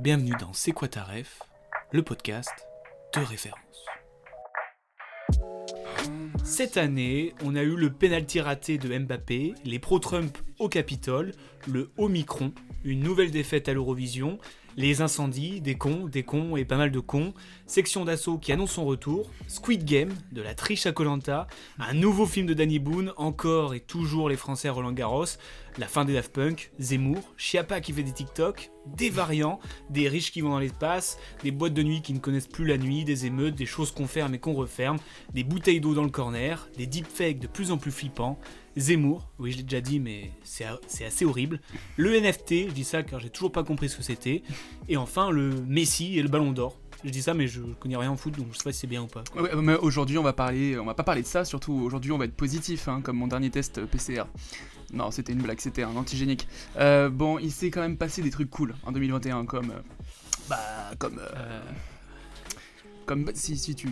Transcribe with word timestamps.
Bienvenue 0.00 0.32
dans 0.40 0.54
C'est 0.54 0.72
quoi 0.72 0.88
le 1.92 2.02
podcast 2.02 2.48
de 3.14 3.20
référence. 3.20 3.60
Cette 6.42 6.78
année, 6.78 7.34
on 7.44 7.54
a 7.54 7.62
eu 7.62 7.76
le 7.76 7.92
penalty 7.92 8.40
raté 8.40 8.78
de 8.78 8.98
Mbappé, 8.98 9.54
les 9.62 9.78
pro-Trump 9.78 10.38
au 10.58 10.70
Capitole, 10.70 11.32
le 11.68 11.90
Omicron, 11.98 12.54
une 12.82 13.00
nouvelle 13.00 13.30
défaite 13.30 13.68
à 13.68 13.74
l'Eurovision, 13.74 14.38
les 14.78 15.02
incendies, 15.02 15.60
des 15.60 15.76
cons, 15.76 16.06
des 16.06 16.22
cons 16.22 16.56
et 16.56 16.64
pas 16.64 16.78
mal 16.78 16.90
de 16.90 17.00
cons, 17.00 17.34
section 17.66 18.06
d'assaut 18.06 18.38
qui 18.38 18.52
annonce 18.52 18.72
son 18.72 18.86
retour, 18.86 19.30
Squid 19.48 19.84
Game, 19.84 20.14
de 20.32 20.40
la 20.40 20.54
triche 20.54 20.86
à 20.86 20.92
Colanta, 20.92 21.46
un 21.78 21.92
nouveau 21.92 22.24
film 22.24 22.46
de 22.46 22.54
Danny 22.54 22.78
Boone, 22.78 23.12
encore 23.18 23.74
et 23.74 23.80
toujours 23.80 24.30
les 24.30 24.38
Français 24.38 24.70
Roland 24.70 24.92
Garros, 24.92 25.26
la 25.80 25.88
fin 25.88 26.04
des 26.04 26.12
Daft 26.12 26.32
Punk, 26.32 26.70
Zemmour, 26.78 27.32
Chiappa 27.38 27.80
qui 27.80 27.94
fait 27.94 28.02
des 28.02 28.12
TikTok, 28.12 28.70
des 28.86 29.08
variants, 29.08 29.58
des 29.88 30.08
riches 30.08 30.30
qui 30.30 30.42
vont 30.42 30.50
dans 30.50 30.58
l'espace, 30.58 31.18
des 31.42 31.50
boîtes 31.50 31.72
de 31.72 31.82
nuit 31.82 32.02
qui 32.02 32.12
ne 32.12 32.18
connaissent 32.18 32.46
plus 32.46 32.66
la 32.66 32.76
nuit, 32.76 33.04
des 33.04 33.24
émeutes, 33.24 33.54
des 33.54 33.64
choses 33.64 33.90
qu'on 33.90 34.06
ferme 34.06 34.34
et 34.34 34.38
qu'on 34.38 34.52
referme, 34.52 34.98
des 35.32 35.42
bouteilles 35.42 35.80
d'eau 35.80 35.94
dans 35.94 36.04
le 36.04 36.10
corner, 36.10 36.68
des 36.76 36.86
deepfakes 36.86 37.38
de 37.38 37.46
plus 37.46 37.70
en 37.70 37.78
plus 37.78 37.90
flippants, 37.90 38.38
Zemmour, 38.76 39.26
oui 39.38 39.52
je 39.52 39.56
l'ai 39.56 39.62
déjà 39.62 39.80
dit 39.80 40.00
mais 40.00 40.30
c'est 40.44 40.66
assez 41.04 41.24
horrible, 41.24 41.60
le 41.96 42.20
NFT, 42.20 42.68
je 42.68 42.72
dis 42.72 42.84
ça 42.84 43.02
car 43.02 43.18
j'ai 43.18 43.30
toujours 43.30 43.50
pas 43.50 43.64
compris 43.64 43.88
ce 43.88 43.96
que 43.96 44.02
c'était, 44.02 44.42
et 44.88 44.98
enfin 44.98 45.30
le 45.30 45.50
Messi 45.66 46.18
et 46.18 46.22
le 46.22 46.28
Ballon 46.28 46.52
d'Or. 46.52 46.78
Je 47.02 47.08
dis 47.08 47.22
ça 47.22 47.32
mais 47.32 47.48
je 47.48 47.62
connais 47.62 47.96
rien 47.96 48.10
en 48.10 48.16
foot 48.18 48.36
donc 48.36 48.48
je 48.52 48.58
sais 48.58 48.64
pas 48.64 48.72
si 48.72 48.80
c'est 48.80 48.86
bien 48.86 49.00
ou 49.02 49.06
pas. 49.06 49.24
Aujourd'hui, 49.80 50.18
on 50.18 50.22
va 50.22 50.34
parler, 50.34 50.78
on 50.78 50.84
va 50.84 50.92
pas 50.92 51.02
parler 51.02 51.22
de 51.22 51.26
ça. 51.26 51.46
Surtout 51.46 51.72
aujourd'hui, 51.72 52.12
on 52.12 52.18
va 52.18 52.26
être 52.26 52.36
positif, 52.36 52.88
hein, 52.88 53.00
comme 53.02 53.16
mon 53.16 53.26
dernier 53.26 53.48
test 53.48 53.86
PCR. 53.86 54.24
Non, 54.92 55.10
c'était 55.10 55.32
une 55.32 55.42
blague, 55.42 55.60
c'était 55.60 55.82
un 55.82 55.94
antigénique. 55.96 56.48
Euh, 56.78 57.08
bon, 57.08 57.38
il 57.38 57.52
s'est 57.52 57.70
quand 57.70 57.80
même 57.80 57.96
passé 57.96 58.22
des 58.22 58.30
trucs 58.30 58.50
cool 58.50 58.74
en 58.84 58.92
2021, 58.92 59.44
comme, 59.46 59.70
euh, 59.70 59.80
bah, 60.48 60.58
comme, 60.98 61.18
euh, 61.18 61.60
comme, 63.06 63.24
bah, 63.24 63.32
si, 63.34 63.56
si 63.56 63.74
tu. 63.74 63.88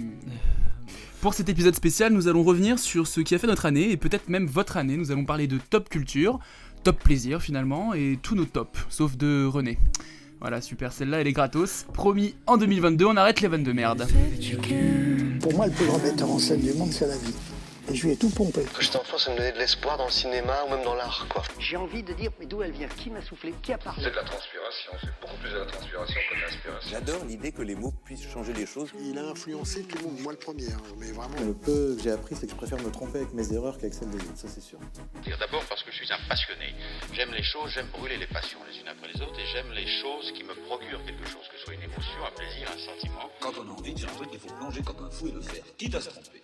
Pour 1.21 1.35
cet 1.35 1.49
épisode 1.49 1.75
spécial, 1.75 2.13
nous 2.13 2.29
allons 2.29 2.43
revenir 2.43 2.79
sur 2.79 3.07
ce 3.07 3.21
qui 3.21 3.35
a 3.35 3.39
fait 3.39 3.47
notre 3.47 3.67
année 3.67 3.91
et 3.91 3.97
peut-être 3.97 4.29
même 4.29 4.47
votre 4.47 4.77
année. 4.77 4.97
Nous 4.97 5.11
allons 5.13 5.25
parler 5.25 5.47
de 5.47 5.59
top 5.71 5.89
culture, 5.89 6.41
top 6.83 7.03
plaisir 7.03 7.43
finalement 7.43 7.95
et 7.95 8.19
tous 8.21 8.35
nos 8.35 8.45
tops, 8.45 8.79
sauf 8.89 9.17
de 9.17 9.45
René. 9.45 9.79
Voilà, 10.41 10.61
super, 10.61 10.93
celle-là 10.93 11.21
elle 11.21 11.27
est 11.27 11.33
gratos. 11.33 11.87
Promis, 11.93 12.35
en 12.47 12.57
2022, 12.57 13.07
on 13.07 13.17
arrête 13.17 13.41
les 13.41 13.49
vannes 13.49 13.65
de 13.65 13.73
merde. 13.73 14.07
Pour 15.41 15.55
moi, 15.55 15.67
le 15.67 15.73
plus 15.73 15.87
grand 15.87 15.99
metteur 15.99 16.31
en 16.31 16.39
scène 16.39 16.61
du 16.61 16.73
monde, 16.75 16.93
c'est 16.93 17.09
la 17.09 17.17
vie. 17.17 17.35
Et 17.91 17.95
je 17.95 18.07
lui 18.07 18.13
ai 18.13 18.17
tout 18.17 18.29
pompé. 18.29 18.61
Quand 18.75 18.81
j'étais 18.83 18.99
enfant, 18.99 19.17
ça 19.17 19.31
me 19.31 19.37
donnait 19.37 19.53
de 19.53 19.59
l'espoir 19.59 19.97
dans 19.97 20.05
le 20.05 20.11
cinéma 20.11 20.65
ou 20.65 20.71
même 20.71 20.83
dans 20.83 20.95
l'art, 20.95 21.27
quoi. 21.31 21.43
J'ai 21.59 21.77
envie 21.77 22.03
de 22.03 22.13
dire, 22.13 22.31
mais 22.39 22.45
d'où 22.45 22.63
elle 22.63 22.73
vient? 22.73 22.89
Qui 22.89 23.09
m'a 23.09 23.23
soufflé? 23.23 23.55
Qui 23.63 23.73
a 23.73 23.79
parlé? 23.79 24.03
C'est 24.05 24.11
de 24.11 24.17
la 24.17 24.25
transpiration, 24.25 24.93
c'est 25.01 25.21
beaucoup 25.21 25.37
plus 25.41 25.51
de 25.51 25.59
la 25.59 25.67
transpiration 25.67 26.21
que 26.29 26.35
de 26.37 26.41
l'inspiration. 26.43 26.91
J'adore 26.91 27.25
l'idée 27.25 27.53
que 27.53 27.63
les 27.63 27.75
mots 27.75 27.95
puissent 28.05 28.29
changer 28.29 28.53
les 28.53 28.67
choses. 28.67 28.91
Il 29.01 29.19
a 29.19 29.23
influencé 29.23 29.85
tout 29.85 29.97
le 29.99 30.05
monde, 30.05 30.21
moi 30.21 30.33
le 30.33 30.39
premier, 30.39 30.71
hein, 30.71 30.83
mais 30.99 31.13
vraiment. 31.13 31.41
Le 31.41 31.55
peu 31.55 31.97
que 31.97 32.03
j'ai 32.03 32.11
appris, 32.11 32.37
c'est 32.37 32.47
que 32.47 32.53
je 32.53 32.57
préfère 32.57 32.79
me 32.79 32.91
tromper 32.91 33.21
avec 33.21 33.33
mes 33.33 33.53
erreurs 33.55 33.79
qu'avec 33.79 33.95
celles 33.95 34.11
des 34.11 34.19
autres, 34.19 34.37
ça 34.37 34.49
c'est 34.49 34.61
sûr. 34.61 34.79
Dire 35.23 35.39
d'abord 35.39 35.65
parce 35.65 35.83
que 35.83 35.91
je 35.91 35.97
suis 35.97 36.13
un 36.13 36.19
passionné. 36.29 36.75
J'aime 37.15 37.33
les 37.33 37.43
choses, 37.43 37.71
j'aime 37.73 37.89
brûler 37.89 38.19
les 38.19 38.27
passions 38.27 38.59
les 38.71 38.79
unes 38.81 38.89
après 38.89 39.09
les 39.15 39.23
autres 39.23 39.39
et 39.39 39.47
j'aime 39.53 39.73
les 39.73 39.87
choses 39.87 40.31
qui 40.33 40.45
me 40.45 40.55
procurent 40.67 41.05
quelque 41.07 41.25
chose, 41.25 41.49
que 41.51 41.59
ce 41.59 41.65
soit 41.65 41.75
une 41.75 41.83
émotion, 41.83 42.21
un 42.27 42.37
plaisir, 42.37 42.69
un 42.69 42.79
sentiment. 42.79 43.31
Quand 43.41 43.53
on 43.59 43.69
a 43.69 43.73
envie 43.73 43.95
de 43.95 44.01
faire 44.01 44.11
un 44.11 44.17
truc, 44.17 44.29
il 44.33 44.41
faut 44.41 44.55
plonger 44.55 44.83
comme 44.83 45.05
un 45.05 45.11
fou 45.11 45.29
et 45.29 45.33
le 45.33 45.41
faire, 45.41 45.65
quitte 45.79 45.95
à 45.95 46.01
se 46.03 46.11
tromper. 46.11 46.43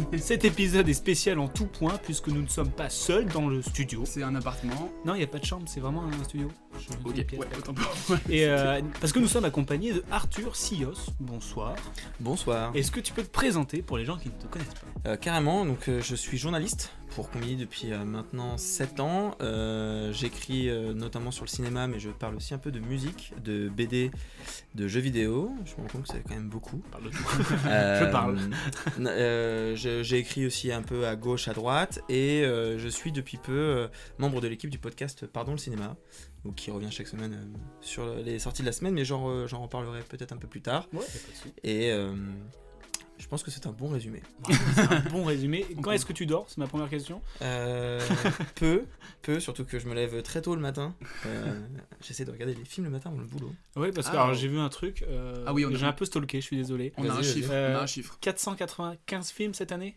Cet 0.18 0.44
épisode 0.44 0.88
est 0.88 0.94
spécial 0.94 1.38
en 1.38 1.48
tout 1.48 1.66
point 1.66 1.98
puisque 2.02 2.28
nous 2.28 2.42
ne 2.42 2.48
sommes 2.48 2.70
pas 2.70 2.88
seuls 2.88 3.26
dans 3.26 3.48
le 3.48 3.62
studio. 3.62 4.02
C'est 4.04 4.22
un 4.22 4.34
appartement. 4.34 4.90
Non, 5.04 5.14
il 5.14 5.18
n'y 5.18 5.24
a 5.24 5.28
pas 5.28 5.38
de 5.38 5.44
chambre, 5.44 5.64
c'est 5.66 5.80
vraiment 5.80 6.04
un 6.04 6.24
studio. 6.24 6.48
Je 6.78 6.88
dis 6.88 6.94
Ok, 7.04 7.16
une 7.18 7.24
pièce, 7.24 7.40
ouais, 7.40 7.46
d'accord. 7.46 7.58
autant 7.70 7.74
pour 7.74 7.92
moi. 8.08 8.18
Et 8.30 8.46
euh, 8.46 8.80
parce 9.00 9.12
que 9.12 9.18
nous 9.18 9.28
sommes 9.28 9.44
accompagnés 9.44 9.92
de 9.92 10.02
Arthur 10.10 10.56
Sios. 10.56 11.10
Bonsoir. 11.20 11.74
Bonsoir. 12.18 12.72
Est-ce 12.74 12.90
que 12.90 13.00
tu 13.00 13.12
peux 13.12 13.22
te 13.22 13.30
présenter 13.30 13.82
pour 13.82 13.98
les 13.98 14.04
gens 14.04 14.16
qui 14.16 14.28
ne 14.28 14.34
te 14.34 14.46
connaissent 14.46 14.68
pas? 14.68 15.10
Euh, 15.10 15.16
carrément, 15.16 15.64
donc 15.64 15.88
euh, 15.88 16.00
je 16.02 16.14
suis 16.14 16.38
journaliste 16.38 16.92
pour 17.14 17.30
Combini 17.30 17.56
depuis 17.56 17.92
euh, 17.92 18.04
maintenant 18.04 18.56
7 18.56 19.00
ans. 19.00 19.36
Euh, 19.40 20.12
J'écris 20.12 20.68
euh, 20.68 20.94
notamment 20.94 21.30
sur 21.30 21.44
le 21.44 21.50
cinéma, 21.50 21.86
mais 21.86 21.98
je 21.98 22.10
parle 22.10 22.36
aussi 22.36 22.54
un 22.54 22.58
peu 22.58 22.70
de 22.70 22.78
musique, 22.80 23.32
de 23.44 23.68
BD, 23.68 24.10
de 24.74 24.88
jeux 24.88 25.00
vidéo. 25.00 25.50
Je 25.64 25.72
me 25.72 25.82
rends 25.82 25.88
compte 25.88 26.02
que 26.06 26.12
c'est 26.12 26.22
quand 26.22 26.34
même 26.34 26.48
beaucoup. 26.48 26.78
Parle 26.90 27.04
de 27.04 27.10
tout. 27.10 27.24
Euh, 27.66 28.10
parle. 28.10 28.38
euh, 29.00 29.74
je- 29.76 30.02
J'ai 30.02 30.18
écrit 30.18 30.46
aussi 30.46 30.72
un 30.72 30.82
peu 30.82 31.06
à 31.06 31.16
gauche, 31.16 31.48
à 31.48 31.52
droite, 31.52 32.00
et 32.08 32.42
euh, 32.44 32.78
je 32.78 32.88
suis 32.88 33.12
depuis 33.12 33.36
peu 33.38 33.52
euh, 33.52 33.88
membre 34.18 34.40
de 34.40 34.48
l'équipe 34.48 34.70
du 34.70 34.78
podcast 34.78 35.26
Pardon 35.26 35.52
le 35.52 35.58
cinéma, 35.58 35.96
donc 36.44 36.54
qui 36.56 36.70
revient 36.70 36.90
chaque 36.90 37.08
semaine 37.08 37.34
euh, 37.34 37.58
sur 37.80 38.14
les 38.16 38.38
sorties 38.38 38.62
de 38.62 38.66
la 38.66 38.72
semaine, 38.72 38.94
mais 38.94 39.04
j'en 39.04 39.26
re- 39.28 39.46
j'en 39.46 39.60
reparlerai 39.62 40.00
peut-être 40.08 40.32
un 40.32 40.36
peu 40.36 40.48
plus 40.48 40.62
tard. 40.62 40.88
Ouais. 40.92 41.04
Et 41.64 41.90
euh, 41.92 42.12
je 43.20 43.28
pense 43.28 43.42
que 43.44 43.50
c'est 43.50 43.66
un 43.66 43.72
bon 43.72 43.88
résumé. 43.88 44.22
C'est 44.74 44.80
un 44.90 45.00
bon 45.10 45.24
résumé. 45.24 45.66
Quand 45.82 45.92
est-ce 45.92 46.06
que 46.06 46.12
tu 46.12 46.26
dors? 46.26 46.46
C'est 46.48 46.58
ma 46.58 46.66
première 46.66 46.88
question. 46.88 47.20
Euh, 47.42 48.00
peu, 48.56 48.84
peu, 49.22 49.38
surtout 49.38 49.64
que 49.64 49.78
je 49.78 49.86
me 49.86 49.94
lève 49.94 50.22
très 50.22 50.40
tôt 50.42 50.54
le 50.54 50.60
matin. 50.60 50.94
Euh, 51.26 51.60
J'essaie 52.00 52.24
de 52.24 52.30
regarder 52.32 52.54
les 52.54 52.64
films 52.64 52.86
le 52.86 52.90
matin 52.92 53.10
avant 53.10 53.20
le 53.20 53.26
boulot. 53.26 53.54
Oui, 53.76 53.92
parce 53.92 54.08
que 54.08 54.16
Ah. 54.16 54.22
alors, 54.24 54.34
j'ai 54.34 54.48
vu 54.48 54.58
un 54.58 54.68
truc. 54.70 55.02
euh, 55.08 55.44
Ah 55.46 55.52
oui, 55.52 55.64
on 55.64 55.72
a- 55.74 55.76
j'ai 55.78 55.86
un 55.86 55.92
peu 55.92 56.04
stalké, 56.04 56.40
je 56.40 56.46
suis 56.46 56.56
désolé. 56.56 56.92
On 56.96 57.08
a 57.08 57.12
un 57.12 57.22
chiffre. 57.22 57.50
On 57.52 57.76
a 57.76 57.82
un 57.82 57.86
chiffre. 57.86 58.16
495 58.20 59.30
films 59.30 59.54
cette 59.54 59.70
année? 59.72 59.96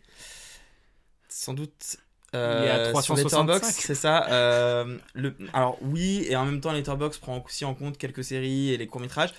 Sans 1.28 1.54
doute. 1.54 1.96
Il 2.32 2.36
est 2.36 2.40
à 2.40 2.76
Euh, 2.78 2.84
sur 2.86 3.14
365. 3.14 3.46
Letterboxd, 3.46 3.64
c'est 3.80 3.94
ça. 3.94 4.26
euh, 4.28 4.98
le, 5.14 5.36
alors 5.52 5.78
oui, 5.82 6.26
et 6.28 6.34
en 6.34 6.44
même 6.44 6.60
temps, 6.60 6.72
Letterboxd 6.72 7.20
prend 7.20 7.40
aussi 7.46 7.64
en 7.64 7.74
compte 7.74 7.96
quelques 7.96 8.24
séries 8.24 8.70
et 8.72 8.76
les 8.76 8.88
courts 8.88 9.00
métrages. 9.00 9.32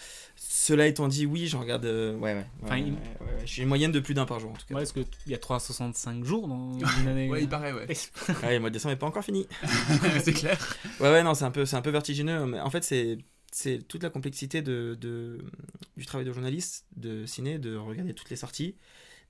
Cela 0.48 0.88
étant 0.88 1.08
dit, 1.08 1.26
oui, 1.26 1.48
je 1.48 1.58
regarde. 1.58 1.86
euh, 1.86 2.14
ouais, 2.16 2.34
ouais. 2.34 2.34
ouais, 2.40 2.46
Enfin, 2.64 2.76
ouais, 2.76 2.82
il- 2.82 2.94
ouais, 2.94 3.00
ouais, 3.22 3.26
ouais. 3.40 3.42
J'ai 3.46 3.64
une 3.64 3.68
moyenne 3.68 3.92
de 3.92 4.00
plus 4.00 4.14
d'un 4.14 4.26
par 4.26 4.40
jour 4.40 4.52
en 4.52 4.54
tout 4.54 4.66
cas. 4.68 4.76
Ouais, 4.76 4.82
parce 4.82 4.92
qu'il 4.92 5.06
y 5.28 5.34
a 5.34 5.38
365 5.38 6.24
jours 6.24 6.48
dans 6.48 6.74
une 7.02 7.08
année. 7.08 7.30
Ouais, 7.30 7.42
il 7.44 7.50
paraît, 7.50 7.74
ouais. 7.74 7.88
Ouais, 8.44 8.54
le 8.54 8.60
mois 8.60 8.70
de 8.70 8.74
décembre 8.74 8.94
n'est 8.94 9.00
pas 9.00 9.08
encore 9.08 9.24
fini. 9.24 9.48
c'est 10.24 10.34
clair. 10.34 10.58
Ouais, 11.00 11.10
ouais, 11.12 11.24
non, 11.24 11.34
c'est 11.34 11.46
un 11.46 11.52
peu, 11.52 11.66
un 11.72 11.82
peu 11.82 11.90
vertigineux. 11.90 12.46
Mais 12.46 12.60
en 12.60 12.70
fait, 12.70 12.84
c'est, 12.84 13.18
c'est 13.52 13.88
toute 13.88 14.04
la 14.04 14.10
complexité 14.10 14.62
de, 14.62 14.98
de- 15.00 15.44
du 15.98 16.06
travail 16.06 16.26
de 16.26 16.32
journaliste, 16.34 16.86
de 16.96 17.26
ciné, 17.26 17.58
de 17.60 17.76
regarder 17.76 18.14
toutes 18.14 18.30
les 18.30 18.36
sorties, 18.36 18.76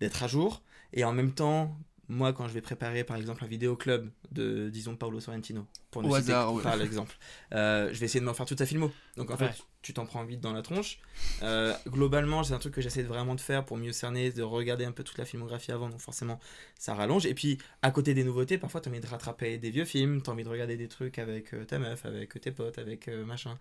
d'être 0.02 0.22
à 0.24 0.28
jour. 0.28 0.62
Et 0.94 1.04
en 1.04 1.14
même 1.14 1.32
temps, 1.34 1.78
moi, 2.08 2.34
quand 2.34 2.48
je 2.48 2.54
vais 2.54 2.62
préparer, 2.62 3.04
par 3.04 3.18
exemple, 3.18 3.44
un 3.44 3.48
vidéoclub 3.48 4.10
de, 4.32 4.70
disons, 4.70 4.96
Paolo 4.96 5.20
Sorrentino, 5.20 5.66
pour 5.92 6.04
ne 6.04 6.08
Au 6.10 6.16
citer 6.18 6.32
hasard, 6.34 6.54
ouais. 6.54 6.62
par 6.64 6.76
l'exemple, 6.78 7.18
euh, 7.54 7.90
je 7.92 8.00
vais 8.00 8.06
essayer 8.06 8.20
de 8.20 8.26
me 8.26 8.34
faire 8.34 8.46
toute 8.46 8.60
sa 8.60 8.66
filmo. 8.66 8.92
Donc, 9.18 9.32
en 9.32 9.34
Ouais. 9.36 9.48
fait, 9.50 9.64
tu 9.86 9.94
t'en 9.94 10.08
prends 10.08 10.24
vite 10.26 10.42
dans 10.42 10.52
la 10.52 10.64
tronche. 10.64 10.98
Euh, 11.44 11.72
globalement, 11.88 12.44
c'est 12.44 12.56
un 12.56 12.58
truc 12.58 12.74
que 12.74 12.82
j'essaie 12.82 13.04
vraiment 13.04 13.36
de 13.36 13.40
faire 13.40 13.64
pour 13.64 13.78
mieux 13.78 13.92
cerner, 13.92 14.32
de 14.32 14.42
regarder 14.42 14.84
un 14.84 14.92
peu 14.92 15.04
toute 15.04 15.20
la 15.20 15.26
filmographie 15.26 15.72
avant. 15.72 15.90
Donc, 15.90 16.00
forcément, 16.00 16.40
ça 16.80 16.96
rallonge. 16.96 17.28
Et 17.28 17.36
puis, 17.36 17.60
à 17.84 17.92
côté 17.92 18.16
des 18.16 18.24
nouveautés, 18.24 18.58
parfois, 18.58 18.82
tu 18.82 18.90
as 18.90 18.92
envie 18.92 19.00
de 19.00 19.06
rattraper 19.06 19.60
des 19.60 19.70
vieux 19.70 19.86
films, 19.86 20.24
tu 20.24 20.30
as 20.32 20.34
envie 20.34 20.44
de 20.44 20.50
regarder 20.50 20.76
des 20.76 20.88
trucs 20.88 21.20
avec 21.20 21.54
euh, 21.54 21.66
ta 21.66 21.78
meuf, 21.78 22.04
avec 22.04 22.42
tes 22.42 22.52
potes, 22.52 22.80
avec 22.80 23.08
euh, 23.08 23.26
machin. 23.26 23.60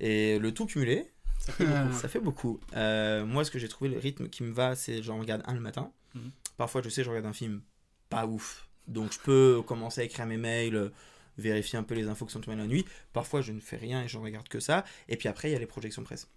Et 0.00 0.38
le 0.38 0.54
tout 0.54 0.64
cumulé, 0.64 1.10
ça 1.38 1.52
fait 1.52 1.66
beaucoup. 1.66 1.92
ça 1.92 2.08
fait 2.08 2.20
beaucoup. 2.20 2.60
Euh, 2.74 3.26
moi, 3.26 3.44
ce 3.44 3.50
que 3.50 3.58
j'ai 3.58 3.68
trouvé, 3.68 3.90
le 3.90 3.98
rythme 3.98 4.30
qui 4.30 4.42
me 4.42 4.52
va, 4.52 4.74
c'est 4.76 5.02
j'en 5.02 5.18
regarde 5.18 5.42
un 5.44 5.52
le 5.52 5.60
matin. 5.60 5.92
Mhm. 6.14 6.30
Parfois, 6.56 6.80
je 6.80 6.88
sais, 6.88 7.04
je 7.04 7.10
regarde 7.10 7.26
un 7.26 7.34
film 7.34 7.60
pas 8.08 8.24
ouf. 8.24 8.66
Donc, 8.86 9.12
je 9.12 9.18
peux 9.18 9.62
commencer 9.66 10.00
à 10.00 10.04
écrire 10.04 10.24
mes 10.24 10.38
mails, 10.38 10.76
euh, 10.76 10.88
vérifier 11.38 11.78
un 11.78 11.82
peu 11.82 11.94
les 11.94 12.08
infos 12.08 12.26
qui 12.26 12.32
sont 12.32 12.40
tombées 12.40 12.56
la 12.56 12.66
nuit. 12.66 12.84
Parfois, 13.12 13.40
je 13.40 13.52
ne 13.52 13.60
fais 13.60 13.76
rien 13.76 14.02
et 14.02 14.08
je 14.08 14.18
regarde 14.18 14.48
que 14.48 14.60
ça. 14.60 14.84
Et 15.08 15.16
puis 15.16 15.28
après, 15.28 15.48
il 15.50 15.52
y 15.52 15.56
a 15.56 15.58
les 15.58 15.66
projections 15.66 16.02
presse. 16.02 16.28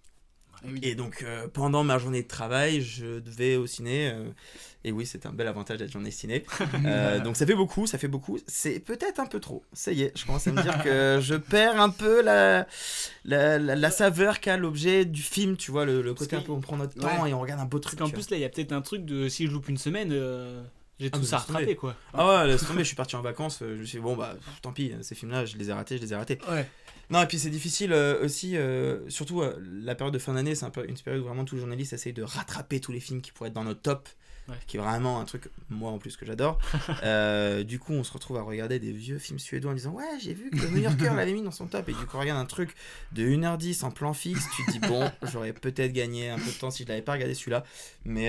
Et 0.82 0.94
donc, 0.94 1.22
euh, 1.22 1.46
pendant 1.48 1.82
ma 1.84 1.98
journée 1.98 2.22
de 2.22 2.28
travail, 2.28 2.80
je 2.80 3.18
devais 3.18 3.56
au 3.56 3.66
ciné. 3.66 4.08
euh, 4.10 4.30
et 4.84 4.92
oui, 4.92 5.04
c'est 5.04 5.26
un 5.26 5.32
bel 5.32 5.46
avantage 5.48 5.78
d'être 5.78 5.90
journée 5.92 6.12
ciné. 6.12 6.44
Euh, 6.86 7.18
donc, 7.20 7.36
ça 7.36 7.44
fait 7.44 7.56
beaucoup, 7.56 7.86
ça 7.86 7.98
fait 7.98 8.08
beaucoup. 8.08 8.38
C'est 8.46 8.78
peut-être 8.78 9.18
un 9.20 9.26
peu 9.26 9.40
trop. 9.40 9.62
Ça 9.72 9.90
y 9.92 10.02
est, 10.02 10.16
je 10.16 10.24
commence 10.24 10.46
à 10.46 10.52
me 10.52 10.62
dire 10.62 10.82
que 10.82 11.18
je 11.22 11.34
perds 11.34 11.78
un 11.80 11.90
peu 11.90 12.22
la, 12.22 12.66
la, 13.24 13.58
la- 13.58 13.74
la 13.74 13.90
saveur 13.90 14.40
qu'a 14.40 14.56
l'objet 14.56 15.04
du 15.04 15.22
film. 15.22 15.56
Tu 15.56 15.70
vois, 15.72 15.84
le, 15.84 16.00
le 16.02 16.14
côté 16.14 16.36
un 16.36 16.40
peu 16.40 16.52
on 16.52 16.60
prend 16.60 16.76
notre 16.76 16.94
temps 16.98 17.22
Ouais. 17.24 17.30
et 17.30 17.34
on 17.34 17.40
regarde 17.40 17.60
un 17.60 17.66
beau 17.66 17.78
truc. 17.80 17.98
vois. 17.98 18.08
plus, 18.10 18.30
là, 18.30 18.36
il 18.36 18.40
y 18.40 18.44
a 18.44 18.48
peut-être 18.48 18.72
un 18.72 18.80
truc 18.82 19.04
de 19.04 19.28
si 19.28 19.46
je 19.48 19.52
loupe 19.52 19.68
une 19.68 19.76
semaine, 19.78 20.12
j'ai 21.00 21.10
Ah, 21.12 21.18
tout 21.18 21.24
ça 21.24 21.38
rattraper, 21.38 21.76
quoi. 21.76 21.96
Ah 22.12 22.26
ouais, 22.42 22.46
laisse 22.46 22.66
tomber, 22.66 22.80
je 22.80 22.88
suis 22.88 22.96
parti 22.96 23.16
en 23.16 23.22
vacances, 23.22 23.62
euh, 23.62 23.74
je 23.76 23.80
me 23.80 23.84
suis 23.84 23.98
dit, 23.98 24.02
bon 24.04 24.16
bah 24.16 24.34
pff, 24.34 24.60
tant 24.62 24.72
pis, 24.72 24.92
ces 25.02 25.14
films-là, 25.14 25.44
je 25.44 25.56
les 25.56 25.70
ai 25.70 25.72
ratés, 25.72 25.96
je 25.98 26.02
les 26.02 26.12
ai 26.12 26.16
ratés. 26.16 26.38
Ouais. 26.48 26.68
Non, 27.10 27.20
et 27.22 27.26
puis 27.26 27.38
c'est 27.38 27.50
difficile 27.50 27.92
euh, 27.92 28.24
aussi, 28.24 28.56
euh, 28.56 29.08
surtout 29.10 29.42
euh, 29.42 29.60
la 29.82 29.94
période 29.94 30.14
de 30.14 30.18
fin 30.18 30.32
d'année, 30.34 30.54
c'est 30.54 30.64
un 30.64 30.70
peu 30.70 30.88
une 30.88 30.96
période 30.96 31.22
où 31.22 31.26
vraiment 31.26 31.44
tous 31.44 31.54
les 31.56 31.60
journalistes 31.60 31.92
essayent 31.92 32.14
de 32.14 32.22
rattraper 32.22 32.80
tous 32.80 32.92
les 32.92 33.00
films 33.00 33.20
qui 33.20 33.30
pourraient 33.32 33.48
être 33.48 33.54
dans 33.54 33.64
notre 33.64 33.82
top, 33.82 34.08
Ouais. 34.46 34.56
qui 34.66 34.76
est 34.76 34.80
vraiment 34.80 35.20
un 35.20 35.24
truc, 35.24 35.48
moi 35.70 35.90
en 35.90 35.96
plus, 35.98 36.18
que 36.18 36.26
j'adore. 36.26 36.58
Du 37.66 37.78
coup, 37.78 37.92
on 37.94 38.04
se 38.04 38.12
retrouve 38.12 38.36
à 38.36 38.42
regarder 38.42 38.78
des 38.78 38.92
vieux 38.92 39.18
films 39.18 39.38
suédois 39.38 39.70
en 39.72 39.74
disant, 39.74 39.92
ouais, 39.92 40.04
j'ai 40.20 40.34
vu 40.34 40.50
que 40.50 40.66
New 40.66 40.82
Yorker 40.82 41.14
l'avait 41.16 41.32
mis 41.32 41.40
dans 41.42 41.50
son 41.50 41.66
top, 41.66 41.88
et 41.88 41.92
du 41.92 42.04
coup, 42.06 42.16
on 42.16 42.20
regarde 42.20 42.38
un 42.40 42.44
truc 42.44 42.74
de 43.12 43.22
1h10 43.26 43.84
en 43.84 43.90
plan 43.90 44.12
fixe, 44.12 44.44
tu 44.54 44.64
te 44.66 44.70
dis, 44.72 44.80
bon, 44.80 45.10
j'aurais 45.32 45.54
peut-être 45.54 45.92
gagné 45.94 46.28
un 46.28 46.36
peu 46.38 46.44
de 46.50 46.58
temps 46.58 46.70
si 46.70 46.82
je 46.84 46.88
l'avais 46.88 47.00
pas 47.02 47.12
regardé 47.12 47.32
celui-là, 47.34 47.64
mais... 48.04 48.26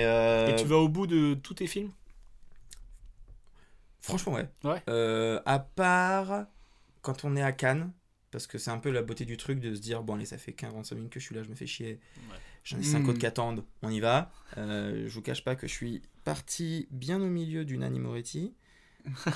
Et 0.50 0.56
tu 0.56 0.64
vas 0.66 0.76
au 0.76 0.88
bout 0.88 1.06
de 1.06 1.34
tous 1.34 1.52
tes 1.54 1.66
films? 1.66 1.90
Franchement, 4.08 4.32
ouais. 4.34 4.48
Ouais. 4.64 4.82
Euh, 4.88 5.40
à 5.46 5.58
part 5.58 6.46
quand 7.02 7.24
on 7.24 7.36
est 7.36 7.42
à 7.42 7.52
Cannes, 7.52 7.92
parce 8.30 8.46
que 8.46 8.58
c'est 8.58 8.70
un 8.70 8.78
peu 8.78 8.90
la 8.90 9.02
beauté 9.02 9.24
du 9.24 9.36
truc 9.36 9.60
de 9.60 9.74
se 9.74 9.80
dire 9.80 10.02
bon, 10.02 10.14
allez, 10.14 10.24
ça 10.26 10.38
fait 10.38 10.52
45 10.52 10.94
minutes 10.96 11.12
que 11.12 11.20
je 11.20 11.24
suis 11.24 11.34
là, 11.34 11.42
je 11.42 11.48
me 11.48 11.54
fais 11.54 11.66
chier. 11.66 12.00
J'en 12.64 12.78
ai 12.78 12.82
5 12.82 13.00
Mm. 13.00 13.08
autres 13.08 13.18
qui 13.18 13.26
attendent, 13.26 13.64
on 13.82 13.90
y 13.90 14.00
va. 14.00 14.30
Euh, 14.58 15.04
je 15.06 15.14
vous 15.14 15.22
cache 15.22 15.44
pas 15.44 15.54
que 15.54 15.66
je 15.68 15.72
suis 15.72 16.02
parti 16.24 16.88
bien 16.90 17.20
au 17.22 17.26
milieu 17.28 17.64
d'une 17.64 17.82
Annie 17.84 18.00
Moretti, 18.00 18.54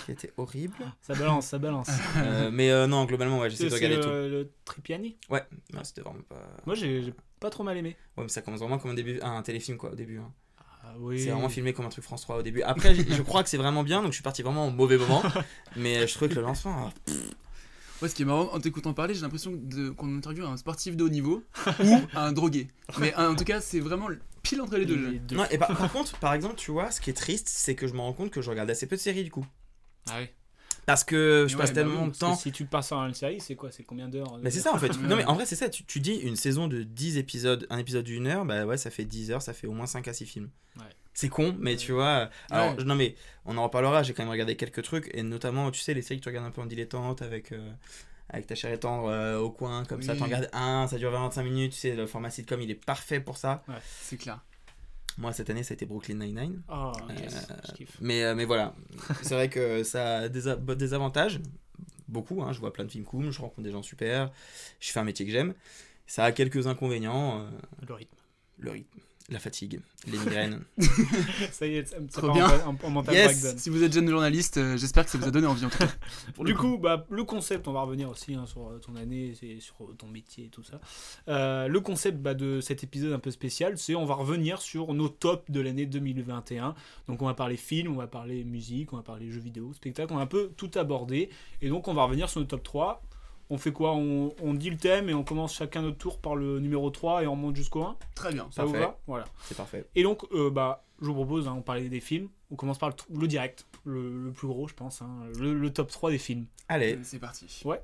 qui 0.04 0.10
était 0.12 0.32
horrible. 0.36 0.74
Ça 1.00 1.14
balance, 1.14 1.46
ça 1.46 1.58
balance. 1.58 1.88
Euh, 2.16 2.50
mais 2.50 2.70
euh, 2.72 2.88
non, 2.88 3.04
globalement, 3.04 3.38
ouais, 3.38 3.50
j'essaie 3.50 3.68
de 3.68 3.74
regarder 3.74 3.96
le, 3.98 4.02
tout. 4.02 4.08
le 4.08 4.52
Tripiani 4.64 5.16
Ouais, 5.28 5.44
non, 5.72 5.84
c'était 5.84 6.00
vraiment 6.00 6.22
pas. 6.22 6.44
Moi, 6.66 6.74
j'ai 6.74 7.02
j'ai 7.04 7.14
pas 7.38 7.50
trop 7.50 7.62
mal 7.62 7.76
aimé. 7.76 7.96
Ouais, 8.16 8.24
mais 8.24 8.28
ça 8.28 8.42
commence 8.42 8.58
vraiment 8.60 8.78
comme 8.78 8.90
un, 8.90 8.94
début, 8.94 9.20
un 9.22 9.40
téléfilm, 9.42 9.78
quoi, 9.78 9.92
au 9.92 9.94
début. 9.94 10.18
hein. 10.18 10.32
Ah 10.92 10.96
oui. 10.98 11.20
C'est 11.20 11.30
vraiment 11.30 11.48
filmé 11.48 11.72
comme 11.72 11.86
un 11.86 11.90
truc 11.90 12.04
France 12.04 12.22
3 12.22 12.38
au 12.38 12.42
début. 12.42 12.62
Après, 12.62 12.94
je 13.08 13.22
crois 13.22 13.42
que 13.42 13.48
c'est 13.48 13.56
vraiment 13.56 13.82
bien, 13.84 14.02
donc 14.02 14.10
je 14.10 14.16
suis 14.16 14.22
parti 14.22 14.42
vraiment 14.42 14.66
au 14.66 14.70
mauvais 14.70 14.98
moment. 14.98 15.22
mais 15.76 16.06
je 16.06 16.14
trouvais 16.14 16.28
que 16.28 16.34
le 16.34 16.42
lancement. 16.42 16.90
ah, 17.08 17.12
Ouais, 18.02 18.08
ce 18.08 18.14
qui 18.14 18.22
est 18.22 18.24
marrant, 18.24 18.48
en 18.54 18.60
t'écoutant 18.60 18.94
parler, 18.94 19.14
j'ai 19.14 19.20
l'impression 19.20 19.60
qu'on 19.96 20.16
interviewe 20.16 20.46
un 20.46 20.56
sportif 20.56 20.96
de 20.96 21.04
haut 21.04 21.10
niveau 21.10 21.44
ou 21.84 21.98
un 22.14 22.32
drogué. 22.32 22.68
Mais 22.98 23.14
en 23.14 23.34
tout 23.36 23.44
cas, 23.44 23.60
c'est 23.60 23.80
vraiment 23.80 24.08
pile 24.42 24.62
entre 24.62 24.78
les 24.78 24.86
deux. 24.86 24.96
Les 24.96 25.02
jeux. 25.02 25.18
deux. 25.18 25.36
Non, 25.36 25.44
et 25.50 25.58
par, 25.58 25.76
par 25.76 25.92
contre, 25.92 26.18
par 26.18 26.32
exemple, 26.32 26.54
tu 26.56 26.70
vois, 26.70 26.90
ce 26.90 27.00
qui 27.00 27.10
est 27.10 27.14
triste, 27.14 27.48
c'est 27.48 27.74
que 27.74 27.86
je 27.86 27.92
me 27.92 28.00
rends 28.00 28.14
compte 28.14 28.30
que 28.30 28.40
je 28.40 28.48
regarde 28.48 28.70
assez 28.70 28.86
peu 28.86 28.96
de 28.96 29.00
séries 29.00 29.24
du 29.24 29.30
coup. 29.30 29.44
Ah 30.08 30.16
oui. 30.20 30.28
Parce 30.86 31.04
que 31.04 31.46
je 31.48 31.54
Ouais, 31.54 31.60
passe 31.60 31.70
bah 31.70 31.82
tellement 31.82 32.04
oui, 32.04 32.10
de 32.10 32.16
temps. 32.16 32.34
si 32.34 32.50
tu 32.52 32.64
passes 32.64 32.90
en 32.92 33.06
une 33.06 33.14
série, 33.14 33.40
c'est 33.40 33.54
quoi? 33.54 33.70
C'est 33.70 33.84
combien 33.84 34.08
d'heures 34.08 34.34
euh, 34.34 34.40
Mais 34.42 34.50
c'est 34.50 34.60
ça 34.60 34.74
en 34.74 34.78
fait. 34.78 34.88
Ouais. 34.90 35.06
Non, 35.08 35.16
mais 35.16 35.24
en 35.26 35.34
vrai, 35.34 35.46
c'est 35.46 35.56
ça. 35.56 35.68
Tu, 35.68 35.84
tu 35.84 36.00
dis 36.00 36.14
une 36.14 36.36
saison 36.36 36.68
de 36.68 36.82
10 36.82 37.18
épisodes, 37.18 37.66
un 37.70 37.78
épisode 37.78 38.04
d'une 38.04 38.26
heure, 38.26 38.44
bah 38.44 38.64
ouais, 38.66 38.76
ça 38.76 38.90
fait 38.90 39.04
10 39.04 39.30
heures, 39.30 39.42
ça 39.42 39.52
fait 39.52 39.66
au 39.66 39.72
moins 39.72 39.86
5 39.86 40.08
à 40.08 40.12
6 40.12 40.26
films. 40.26 40.50
Ouais. 40.76 40.82
C'est 41.14 41.28
con, 41.28 41.54
mais 41.58 41.76
tu 41.76 41.92
vois. 41.92 42.30
Alors, 42.50 42.76
Ouais. 42.76 42.84
non, 42.84 42.94
mais 42.94 43.14
on 43.44 43.56
en 43.58 43.64
reparlera. 43.64 44.02
J'ai 44.02 44.14
quand 44.14 44.22
même 44.22 44.30
regardé 44.30 44.56
quelques 44.56 44.82
trucs, 44.82 45.10
et 45.14 45.22
notamment, 45.22 45.70
tu 45.70 45.80
sais, 45.80 45.92
les 45.94 46.02
séries 46.02 46.18
que 46.20 46.24
tu 46.24 46.28
regardes 46.28 46.46
un 46.46 46.50
peu 46.50 46.60
en 46.62 46.66
dilettante 46.66 47.22
avec. 47.22 47.52
euh, 47.52 47.70
avec 48.32 48.46
ta 48.46 48.54
chère 48.54 48.72
et 48.72 48.78
tendre 48.78 49.08
euh, 49.08 49.38
au 49.40 49.50
coin, 49.50 49.84
comme 49.84 50.02
ça, 50.02 50.12
Oui. 50.12 50.18
t'en 50.20 50.26
regardes 50.26 50.48
un, 50.52 50.86
ça 50.86 50.98
dure 50.98 51.10
25 51.10 51.42
minutes, 51.42 51.72
tu 51.72 51.78
sais, 51.78 51.96
le 51.96 52.06
format 52.06 52.30
sitcom 52.30 52.60
il 52.62 52.70
est 52.70 52.76
parfait 52.76 53.18
pour 53.18 53.36
ça. 53.36 53.64
C'est 54.02 54.16
clair. 54.18 54.38
Moi 55.20 55.32
cette 55.32 55.50
année 55.50 55.62
ça 55.62 55.72
a 55.72 55.74
été 55.74 55.86
Brooklyn 55.86 56.14
Nine-Nine. 56.16 56.62
Euh, 56.70 56.92
yes. 57.20 57.46
Mais, 58.00 58.24
euh, 58.24 58.34
mais 58.34 58.44
voilà, 58.46 58.74
c'est 59.22 59.34
vrai 59.34 59.48
que 59.48 59.82
ça 59.84 60.16
a 60.18 60.28
des, 60.28 60.42
des 60.76 60.94
avantages, 60.94 61.40
beaucoup, 62.08 62.42
hein, 62.42 62.52
je 62.52 62.58
vois 62.60 62.72
plein 62.72 62.84
de 62.84 62.90
films 62.90 63.04
cool, 63.04 63.30
je 63.30 63.40
rencontre 63.40 63.62
des 63.62 63.70
gens 63.70 63.82
super, 63.82 64.32
je 64.80 64.90
fais 64.90 64.98
un 65.00 65.04
métier 65.04 65.26
que 65.26 65.32
j'aime. 65.32 65.54
Ça 66.06 66.24
a 66.24 66.32
quelques 66.32 66.66
inconvénients, 66.66 67.40
euh, 67.40 67.50
Le 67.86 67.94
rythme. 67.94 68.16
le 68.58 68.70
rythme, 68.72 68.98
la 69.30 69.38
fatigue, 69.38 69.80
les 70.06 70.18
migraines. 70.18 70.60
Ça 71.52 71.66
y 71.66 71.76
est, 71.76 71.86
ça 71.86 72.00
me 72.00 72.08
Trop 72.08 72.32
bien. 72.32 72.46
En, 72.66 72.70
en, 72.70 72.76
en 72.82 72.90
mental 72.90 73.14
Yes. 73.14 73.26
breakdown. 73.42 73.58
Si 73.58 73.70
vous 73.70 73.82
êtes 73.84 73.92
jeune 73.92 74.08
journaliste, 74.08 74.56
euh, 74.56 74.76
j'espère 74.76 75.04
que 75.04 75.10
ça 75.10 75.18
vous 75.18 75.26
a 75.28 75.30
donné 75.30 75.46
envie 75.46 75.64
en 75.64 75.70
tout 75.70 75.78
cas. 75.78 75.88
Du 76.44 76.54
coup, 76.54 76.78
bah, 76.78 77.06
le 77.10 77.22
concept, 77.24 77.68
on 77.68 77.72
va 77.72 77.82
revenir 77.82 78.10
aussi 78.10 78.34
hein, 78.34 78.44
sur 78.46 78.68
euh, 78.68 78.78
ton 78.78 78.96
année, 78.96 79.34
sur 79.60 79.76
euh, 79.84 79.94
ton 79.96 80.08
métier 80.08 80.46
et 80.46 80.48
tout 80.48 80.64
ça. 80.64 80.80
Euh, 81.28 81.68
le 81.68 81.80
concept 81.80 82.18
bah, 82.18 82.34
de 82.34 82.60
cet 82.60 82.82
épisode 82.82 83.12
un 83.12 83.18
peu 83.20 83.30
spécial, 83.30 83.78
c'est 83.78 83.94
on 83.94 84.04
va 84.04 84.14
revenir 84.14 84.60
sur 84.60 84.92
nos 84.94 85.08
tops 85.08 85.48
de 85.50 85.60
l'année 85.60 85.86
2021. 85.86 86.74
Donc 87.06 87.22
on 87.22 87.26
va 87.26 87.34
parler 87.34 87.56
film, 87.56 87.92
on 87.92 87.98
va 87.98 88.06
parler 88.08 88.42
musique, 88.44 88.92
on 88.92 88.96
va 88.96 89.02
parler 89.02 89.30
jeux 89.30 89.40
vidéo, 89.40 89.72
spectacle, 89.74 90.12
on 90.12 90.16
va 90.16 90.22
un 90.22 90.26
peu 90.26 90.50
tout 90.56 90.70
aborder. 90.74 91.30
Et 91.62 91.68
donc 91.68 91.86
on 91.88 91.94
va 91.94 92.04
revenir 92.04 92.28
sur 92.28 92.40
nos 92.40 92.46
top 92.46 92.62
3. 92.62 93.02
On 93.52 93.58
fait 93.58 93.72
quoi 93.72 93.92
on, 93.94 94.32
on 94.42 94.54
dit 94.54 94.70
le 94.70 94.76
thème 94.76 95.08
et 95.08 95.14
on 95.14 95.24
commence 95.24 95.54
chacun 95.54 95.82
notre 95.82 95.98
tour 95.98 96.20
par 96.20 96.36
le 96.36 96.60
numéro 96.60 96.88
3 96.90 97.24
et 97.24 97.26
on 97.26 97.34
monte 97.34 97.56
jusqu'au 97.56 97.82
1 97.82 97.96
Très 98.14 98.32
bien. 98.32 98.48
Ça 98.52 98.64
vous 98.64 98.72
va? 98.72 98.98
Voilà. 99.08 99.24
C'est 99.42 99.56
parfait. 99.56 99.84
Et 99.96 100.04
donc, 100.04 100.22
euh, 100.32 100.50
bah, 100.50 100.84
je 101.00 101.06
vous 101.06 101.14
propose, 101.14 101.48
hein, 101.48 101.54
on 101.58 101.62
parlait 101.62 101.88
des 101.88 102.00
films. 102.00 102.28
On 102.52 102.56
commence 102.56 102.78
par 102.78 102.90
le, 102.90 102.94
le 103.18 103.26
direct, 103.26 103.66
le, 103.84 104.24
le 104.24 104.30
plus 104.32 104.46
gros, 104.46 104.68
je 104.68 104.74
pense. 104.74 105.02
hein, 105.02 105.08
le, 105.38 105.52
le 105.54 105.72
top 105.72 105.90
3 105.90 106.10
des 106.12 106.18
films. 106.18 106.46
Allez, 106.68 106.94
Euh, 106.94 107.00
C'est 107.02 107.18
parti. 107.18 107.62
Ouais. 107.64 107.82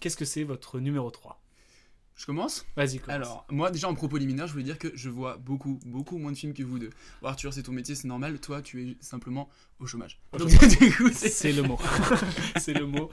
Qu'est-ce 0.00 0.16
que 0.16 0.24
c'est 0.24 0.44
votre 0.44 0.78
numéro 0.80 1.10
3 1.10 1.40
Je 2.18 2.26
commence 2.26 2.66
Vas-y, 2.76 2.98
commence. 2.98 3.14
Alors, 3.14 3.46
moi, 3.48 3.70
déjà 3.70 3.88
en 3.88 3.94
propos 3.94 4.16
liminaire, 4.18 4.46
je 4.48 4.52
voulais 4.52 4.64
dire 4.64 4.76
que 4.78 4.88
je 4.94 5.08
vois 5.08 5.36
beaucoup, 5.36 5.78
beaucoup 5.86 6.18
moins 6.18 6.32
de 6.32 6.36
films 6.36 6.52
que 6.52 6.64
vous 6.64 6.78
deux. 6.80 6.90
Bon, 7.22 7.28
Arthur, 7.28 7.54
c'est 7.54 7.62
ton 7.62 7.70
métier, 7.72 7.94
c'est 7.94 8.08
normal. 8.08 8.40
Toi, 8.40 8.60
tu 8.60 8.82
es 8.82 8.96
simplement 9.00 9.48
au 9.78 9.86
chômage. 9.86 10.18
Au 10.32 10.38
Donc, 10.38 10.50
chômage. 10.50 10.78
du 10.80 10.92
coup, 10.92 11.10
c'est. 11.12 11.28
c'est 11.28 11.52
le 11.52 11.62
mot. 11.62 11.78
c'est 12.56 12.74
le 12.74 12.86
mot. 12.86 13.08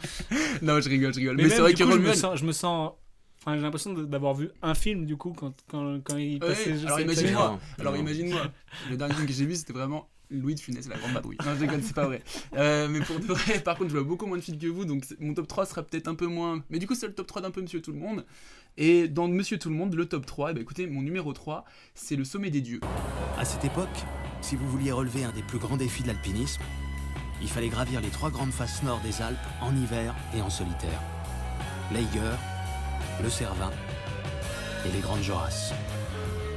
Non, 0.63 0.81
je 0.81 0.90
rigole, 0.90 1.13
je 1.13 1.19
rigole. 1.19 1.36
Mais, 1.38 1.44
Mais, 1.44 1.50
même, 1.50 1.56
c'est 1.56 1.62
vrai 1.62 1.74
du 1.74 1.84
que 1.84 1.88
coup, 1.88 1.94
je 1.94 1.98
me 2.00 2.13
sens, 2.13 2.40
je 2.40 2.46
me 2.46 2.52
sens- 2.52 2.94
Enfin, 3.42 3.57
j'ai 3.57 3.62
l'impression 3.62 3.94
de- 3.94 4.06
d'avoir 4.06 4.34
vu 4.34 4.50
un 4.63 4.74
film, 4.74 5.06
du 5.06 5.18
coup, 5.18 5.31
quand, 5.34 5.54
quand, 5.69 6.01
quand 6.04 6.18
il 6.18 6.40
passait. 6.40 6.84
alors 6.84 7.00
imagine-moi. 7.00 7.60
Alors 7.78 7.96
imagine-moi. 7.96 8.42
Le 8.90 8.98
dernier 8.98 9.13
film 9.13 9.28
que 9.28 9.34
j'ai 9.34 9.46
vu, 9.46 9.56
c'était 9.56 9.74
vraiment 9.74 10.10
Louis 10.42 10.56
de 10.56 10.60
Funès, 10.60 10.88
la 10.88 10.98
grande 10.98 11.14
badrouille. 11.14 11.38
Non, 11.46 11.56
je 11.56 11.62
rigole, 11.62 11.82
c'est 11.84 11.96
pas 11.96 12.06
vrai. 12.06 12.22
Euh, 12.56 12.88
mais 12.88 13.00
pour 13.00 13.20
de 13.20 13.26
vrai, 13.26 13.60
par 13.64 13.78
contre, 13.78 13.90
je 13.90 13.96
vois 13.98 14.08
beaucoup 14.08 14.26
moins 14.26 14.38
de 14.38 14.44
films 14.44 14.60
que 14.60 14.68
vous, 14.68 14.86
donc 14.86 15.06
mon 15.20 15.34
top 15.34 15.48
3 15.48 15.66
sera 15.66 15.84
peut-être 15.84 16.08
un 16.08 16.16
peu 16.16 16.28
moins. 16.28 16.64
Mais 16.70 16.80
du 16.80 16.88
coup, 16.88 16.96
c'est 16.96 17.08
le 17.08 17.14
top 17.14 17.28
3 17.28 17.42
d'un 17.42 17.52
peu 17.52 17.62
Monsieur 17.62 17.82
Tout 17.82 17.92
le 17.92 18.00
Monde. 18.00 18.26
Et 18.78 19.08
dans 19.08 19.28
Monsieur 19.28 19.58
Tout 19.58 19.70
le 19.70 19.76
Monde, 19.76 19.94
le 19.94 20.06
top 20.06 20.26
3, 20.26 20.52
eh 20.52 20.54
ben, 20.54 20.62
écoutez, 20.62 20.88
mon 20.88 21.02
numéro 21.02 21.34
3, 21.34 21.66
c'est 21.94 22.16
Le 22.16 22.26
Sommet 22.26 22.50
des 22.50 22.62
Dieux. 22.62 22.82
À 23.38 23.46
cette 23.46 23.64
époque, 23.64 24.04
si 24.42 24.56
vous 24.56 24.70
vouliez 24.70 24.92
relever 24.92 25.24
un 25.24 25.32
des 25.32 25.44
plus 25.44 25.60
grands 25.60 25.78
défis 25.78 26.04
de 26.04 26.08
l'alpinisme, 26.08 26.62
il 27.42 27.50
fallait 27.50 27.70
gravir 27.70 28.02
les 28.02 28.10
trois 28.10 28.30
grandes 28.30 28.52
faces 28.52 28.84
nord 28.84 29.00
des 29.02 29.22
Alpes 29.22 29.38
en 29.62 29.76
hiver 29.76 30.16
et 30.36 30.42
en 30.42 30.50
solitaire. 30.50 31.02
L'Eiger, 31.92 32.36
le 33.22 33.30
Cervin 33.30 33.72
et 34.86 34.92
les 34.92 35.00
Grandes 35.00 35.24
Jorasses. 35.24 35.74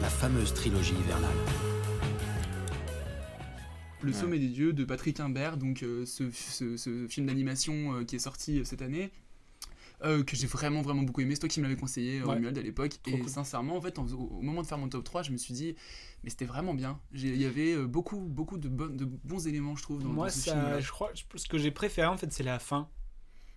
La 0.01 0.09
fameuse 0.09 0.55
trilogie 0.55 0.95
hivernale. 0.95 1.68
Le 4.03 4.13
Ouais. 4.13 4.13
Sommet 4.17 4.39
des 4.39 4.49
Dieux 4.49 4.73
de 4.73 4.85
Patrick 4.85 5.19
Imbert, 5.21 5.57
donc 5.57 5.83
euh, 5.83 6.07
ce, 6.07 6.31
ce- 6.31 6.77
ce 6.77 7.07
film 7.09 7.27
d'animation 7.27 7.95
euh, 7.95 8.05
qui 8.05 8.17
est 8.17 8.21
sorti 8.21 8.61
euh, 8.61 8.65
cette 8.65 8.83
année. 8.83 9.11
euh, 10.05 10.23
que 10.23 10.37
j'ai 10.37 10.47
vraiment 10.47 10.81
vraiment 10.81 11.03
beaucoup 11.03 11.23
aimé, 11.23 11.35
c'est 11.35 11.41
toi 11.41 11.49
qui 11.49 11.59
me 11.59 11.65
l'avais 11.65 11.75
conseillé 11.81 12.21
Ouais. 12.23 12.35
Romuald 12.35 12.57
à 12.57 12.63
l'époque 12.63 12.93
et 13.09 13.19
cool. 13.19 13.29
sincèrement 13.29 13.77
en 13.77 13.81
fait 13.81 13.99
en- 13.99 14.07
au, 14.07 14.41
moment 14.43 14.63
de 14.63 14.67
faire 14.69 14.79
mon 14.79 14.89
top 14.89 15.03
3 15.03 15.25
je 15.25 15.33
me 15.33 15.37
suis 15.37 15.53
dit 15.55 15.75
mais 16.23 16.31
c'était 16.31 16.45
vraiment 16.45 16.73
bien 16.73 17.01
il 17.13 17.35
y 17.37 17.45
avait 17.45 17.77
beaucoup 17.85 18.21
beaucoup 18.21 18.59
de, 18.59 18.69
bons 18.69 19.49
éléments 19.49 19.75
je 19.75 19.83
trouve 19.83 20.01
dans, 20.01 20.09
Moi, 20.11 20.27
dans 20.27 20.33
ce 20.33 20.39
ça, 20.39 20.53
film 20.53 20.81
je 20.81 20.91
crois, 20.93 21.11
ce 21.35 21.49
que 21.49 21.59
j'ai 21.59 21.73
préféré, 21.73 22.07
en 22.07 22.17
fait, 22.17 22.33
c'est 22.33 22.45
la 22.45 22.61
fin. 22.61 22.89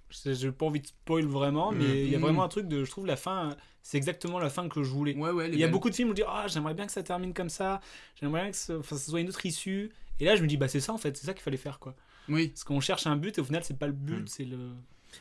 Je- 0.09 0.33
J'ai 0.33 0.51
pas 0.51 0.65
envie 0.65 0.79
de 0.81 0.87
spoil 0.87 1.25
vraiment, 1.25 1.71
mais 1.71 1.85
Mm. 1.85 1.95
il 2.05 2.09
y 2.09 2.15
a 2.15 2.17
Mm. 2.17 2.21
vraiment 2.21 2.43
un 2.43 2.47
truc 2.49 2.67
de. 2.67 2.83
Je 2.83 2.89
trouve 2.89 3.05
la 3.05 3.15
fin, 3.17 3.55
c'est 3.83 3.97
exactement 3.97 4.39
la 4.39 4.49
fin 4.49 4.67
que 4.67 4.81
je 4.81 4.89
voulais. 4.89 5.15
ouais 5.15 5.29
ouais 5.31 5.49
Il 5.53 5.59
y 5.59 5.63
a 5.63 5.67
beaucoup 5.67 5.91
de 5.91 5.95
films 5.95 6.09
où 6.09 6.11
je 6.13 6.15
dis 6.23 6.27
ah 6.27 6.47
j'aimerais 6.47 6.73
bien 6.73 6.87
que 6.87 6.91
ça 6.91 7.03
termine 7.03 7.33
comme 7.35 7.49
ça, 7.49 7.81
j'aimerais 8.19 8.41
bien 8.41 8.51
que 8.51 8.57
ce, 8.57 8.73
enfin, 8.73 8.97
ça 8.97 9.11
soit 9.11 9.21
une 9.21 9.29
autre 9.29 9.45
issue. 9.45 9.91
Et 10.19 10.25
là 10.25 10.35
je 10.35 10.41
me 10.43 10.47
dis 10.47 10.57
bah 10.57 10.67
c'est 10.67 10.79
ça 10.79 10.93
en 10.93 10.97
fait, 10.97 11.15
c'est 11.17 11.25
ça 11.25 11.33
qu'il 11.33 11.41
fallait 11.43 11.57
faire 11.57 11.79
quoi. 11.79 11.95
oui 12.29 12.49
Parce 12.49 12.63
qu'on 12.63 12.79
cherche 12.79 13.07
un 13.07 13.15
but 13.15 13.37
et 13.37 13.41
au 13.41 13.43
final 13.45 13.63
c'est 13.63 13.77
pas 13.77 13.87
le 13.87 13.93
but, 13.93 14.21
Mm. 14.23 14.27
c'est 14.27 14.45
le. 14.45 14.57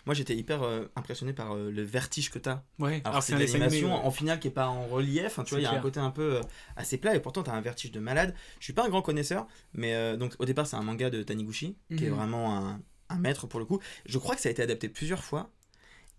moi 0.07 0.15
j'étais 0.15 0.37
hyper 0.37 0.63
euh, 0.63 0.87
impressionné 0.97 1.33
par 1.33 1.53
euh, 1.57 1.71
le 1.71 1.83
vertige 1.83 2.31
que 2.31 2.39
t'as. 2.39 2.63
Ouais. 2.79 3.01
Alors, 3.05 3.23
c'est 3.23 3.33
une 3.33 3.41
animation 3.41 3.89
ouais. 3.95 4.01
en 4.05 4.11
finale 4.11 4.39
qui 4.41 4.49
est 4.49 4.53
pas 4.53 4.69
en 4.69 4.87
relief, 4.87 5.27
enfin, 5.27 5.45
tu 5.45 5.51
vois, 5.55 5.61
il 5.61 5.65
y 5.65 5.67
a 5.67 5.73
un 5.73 5.81
côté 5.81 5.99
un 6.01 6.11
peu 6.11 6.37
euh, 6.37 6.41
assez 6.77 6.99
plat 6.99 7.15
et 7.15 7.21
pourtant 7.21 7.43
t'as 7.43 7.53
un 7.55 7.61
vertige 7.61 7.93
de 7.93 8.01
malade. 8.01 8.35
Je 8.59 8.65
suis 8.65 8.73
pas 8.73 8.85
un 8.85 8.89
grand 8.89 9.03
connaisseur, 9.03 9.47
mais 9.73 9.95
euh, 9.95 10.17
donc 10.17 10.35
au 10.39 10.45
départ 10.45 10.67
c'est 10.67 10.77
un 10.77 10.83
manga 10.83 11.09
de 11.11 11.23
Taniguchi 11.23 11.77
qui 11.97 12.05
est 12.05 12.11
Mhm. 12.11 12.15
vraiment 12.17 12.57
un, 12.59 12.81
un 13.09 13.19
maître 13.19 13.47
pour 13.47 13.59
le 13.59 13.67
coup. 13.67 13.81
Je 14.07 14.19
crois 14.19 14.35
que 14.37 14.41
ça 14.43 14.49
a 14.49 14.53
été 14.53 14.63
adapté 14.63 14.89
plusieurs 14.89 15.25
fois 15.25 15.51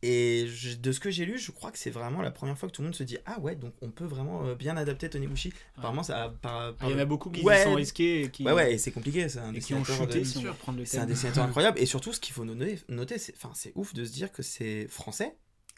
Et 0.04 0.48
je- 0.48 0.78
de 0.78 0.92
ce 0.92 1.00
que 1.00 1.12
j'ai 1.12 1.26
lu, 1.26 1.38
je 1.38 1.52
crois 1.52 1.72
que 1.72 1.78
c'est 1.78 1.92
vraiment 1.92 2.22
la 2.24 2.32
première 2.32 2.58
fois 2.58 2.68
que 2.68 2.74
tout 2.74 2.82
le 2.82 2.88
monde 2.88 2.96
se 2.96 3.04
dit 3.04 3.18
Ah 3.26 3.40
ouais, 3.40 3.56
donc 3.56 3.74
on 3.82 3.92
peut 3.92 4.06
vraiment 4.06 4.46
euh, 4.48 4.56
bien 4.56 4.76
adapter 4.76 5.10
Taniguchi. 5.10 5.54
Apparemment, 5.78 6.02
ça 6.04 6.24
a. 6.24 6.30
Par, 6.30 6.74
Ah, 6.80 6.86
il 6.88 6.92
y 6.92 6.94
en 6.96 7.00
a 7.00 7.06
beaucoup 7.06 7.30
qui 7.30 7.42
Ouais. 7.44 7.64
sont 7.64 7.76
risqués 7.76 8.24
et 8.24 8.30
qui- 8.32 8.44
Ouais, 8.44 8.52
ouais, 8.54 8.74
et 8.74 8.78
c'est 8.80 8.92
compliqué. 8.92 9.30
C'est 9.30 9.40
un 9.40 9.54
et 9.54 9.60
qui 9.60 9.74
ont 9.76 9.80
dessinateur 9.80 10.08
shooté, 10.08 10.20
de- 10.20 10.24
si 10.24 10.38
on 10.40 10.42
veut 10.42 10.50
reprendre 10.52 10.80
le 10.80 10.86
C'est 10.86 10.98
un 10.98 11.06
dessinateur 11.06 11.44
incroyable. 11.46 11.78
Et 11.80 11.86
surtout, 11.86 12.14
ce 12.14 12.20
qu'il 12.20 12.34
faut 12.34 12.46
noter, 12.46 12.80
noter 12.90 13.20
c'est 13.20 13.36
enfin, 13.36 13.52
c'est 13.54 13.74
ouf 13.76 13.94
de 13.94 14.04
se 14.04 14.12
dire 14.12 14.32
que 14.32 14.42
c'est 14.42 14.88
français. 14.88 15.36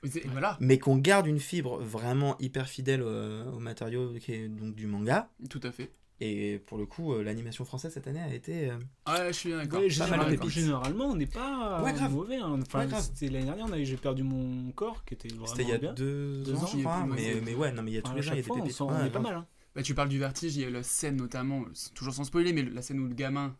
C'est- 0.09 0.25
Voilà. 0.27 0.57
Mais 0.59 0.79
qu'on 0.79 0.97
garde 0.97 1.27
une 1.27 1.39
fibre 1.39 1.79
vraiment 1.81 2.37
hyper 2.39 2.67
fidèle 2.67 3.01
euh, 3.03 3.45
au 3.51 3.59
matériau 3.59 4.13
qui 4.19 4.33
est 4.33 4.47
donc 4.49 4.75
du 4.75 4.85
manga. 4.87 5.29
Tout 5.49 5.61
à 5.63 5.71
fait. 5.71 5.91
Et 6.19 6.59
pour 6.67 6.77
le 6.77 6.85
coup, 6.85 7.13
euh, 7.13 7.23
l'animation 7.23 7.65
française 7.65 7.91
cette 7.93 8.07
année 8.07 8.21
a 8.21 8.33
été. 8.33 8.69
Ouais, 9.07 9.27
je 9.27 9.31
suis 9.33 9.51
d'accord. 9.51 9.79
Ouais, 9.81 9.89
général- 9.89 10.49
généralement, 10.49 11.05
on 11.07 11.15
n'est 11.15 11.25
pas 11.25 11.81
Ouais, 11.83 11.91
grave. 11.93 12.11
mauvais. 12.13 12.37
hein. 12.37 12.59
Enfin, 12.61 12.87
Ouais, 12.87 13.01
c'était 13.01 13.29
l'année 13.29 13.45
dernière, 13.45 13.65
on 13.67 13.73
avait- 13.73 13.83
j'ai 13.85 13.97
perdu 13.97 14.23
mon 14.23 14.71
corps, 14.71 15.03
qui 15.05 15.15
était 15.15 15.27
vraiment 15.27 15.47
C'était 15.47 15.63
il 15.63 15.69
y 15.69 15.73
a 15.73 15.77
bien. 15.79 15.93
deux, 15.93 16.43
Deux 16.43 16.55
ans, 16.55 16.63
ans, 16.63 16.67
je 16.67 16.79
crois. 16.79 17.05
Mais, 17.07 17.33
ouais, 17.33 17.41
mais 17.43 17.55
ouais, 17.55 17.71
non, 17.73 17.81
mais 17.83 17.91
il 17.91 17.93
y 17.95 17.97
a 17.97 18.01
tous 18.01 18.07
Enfin, 18.09 18.15
les 18.15 18.19
à 18.19 18.23
gens, 18.23 18.31
il 18.33 18.37
y 18.37 18.39
a 18.39 18.43
des 18.43 18.51
on 18.81 19.05
est 19.05 19.09
pas 19.09 19.19
mal. 19.19 19.35
hein. 19.35 19.47
Bah, 19.75 19.81
tu 19.81 19.95
parles 19.95 20.09
du 20.09 20.19
vertige, 20.19 20.55
il 20.55 20.61
y 20.61 20.65
a 20.65 20.69
la 20.69 20.83
scène 20.83 21.15
notamment, 21.17 21.65
toujours 21.95 22.13
sans 22.13 22.23
spoiler, 22.23 22.53
mais 22.53 22.61
la 22.61 22.81
scène 22.83 22.99
où 22.99 23.07
le 23.07 23.15
gamin. 23.15 23.55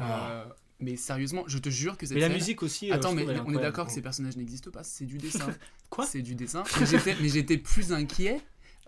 euh, 0.00 0.44
mais 0.78 0.94
sérieusement, 0.96 1.42
je 1.48 1.58
te 1.58 1.68
jure 1.68 1.96
que 1.98 2.06
cette 2.06 2.14
Mais 2.14 2.20
la 2.20 2.28
scène- 2.28 2.36
musique 2.36 2.62
aussi, 2.62 2.92
Attends, 2.92 3.12
mais 3.12 3.26
on 3.44 3.52
est 3.52 3.60
d'accord 3.60 3.86
que 3.86 3.92
ces 3.92 4.02
personnages 4.02 4.36
n'existent 4.36 4.70
pas, 4.70 4.84
c'est 4.84 5.04
du 5.06 5.18
dessin. 5.46 5.48
Quoi? 5.90 6.06
C'est 6.06 6.22
du 6.22 6.34
dessin. 6.36 6.62
Mais 7.20 7.28
j'étais 7.28 7.58
plus 7.58 7.92
inquiet. 7.92 8.40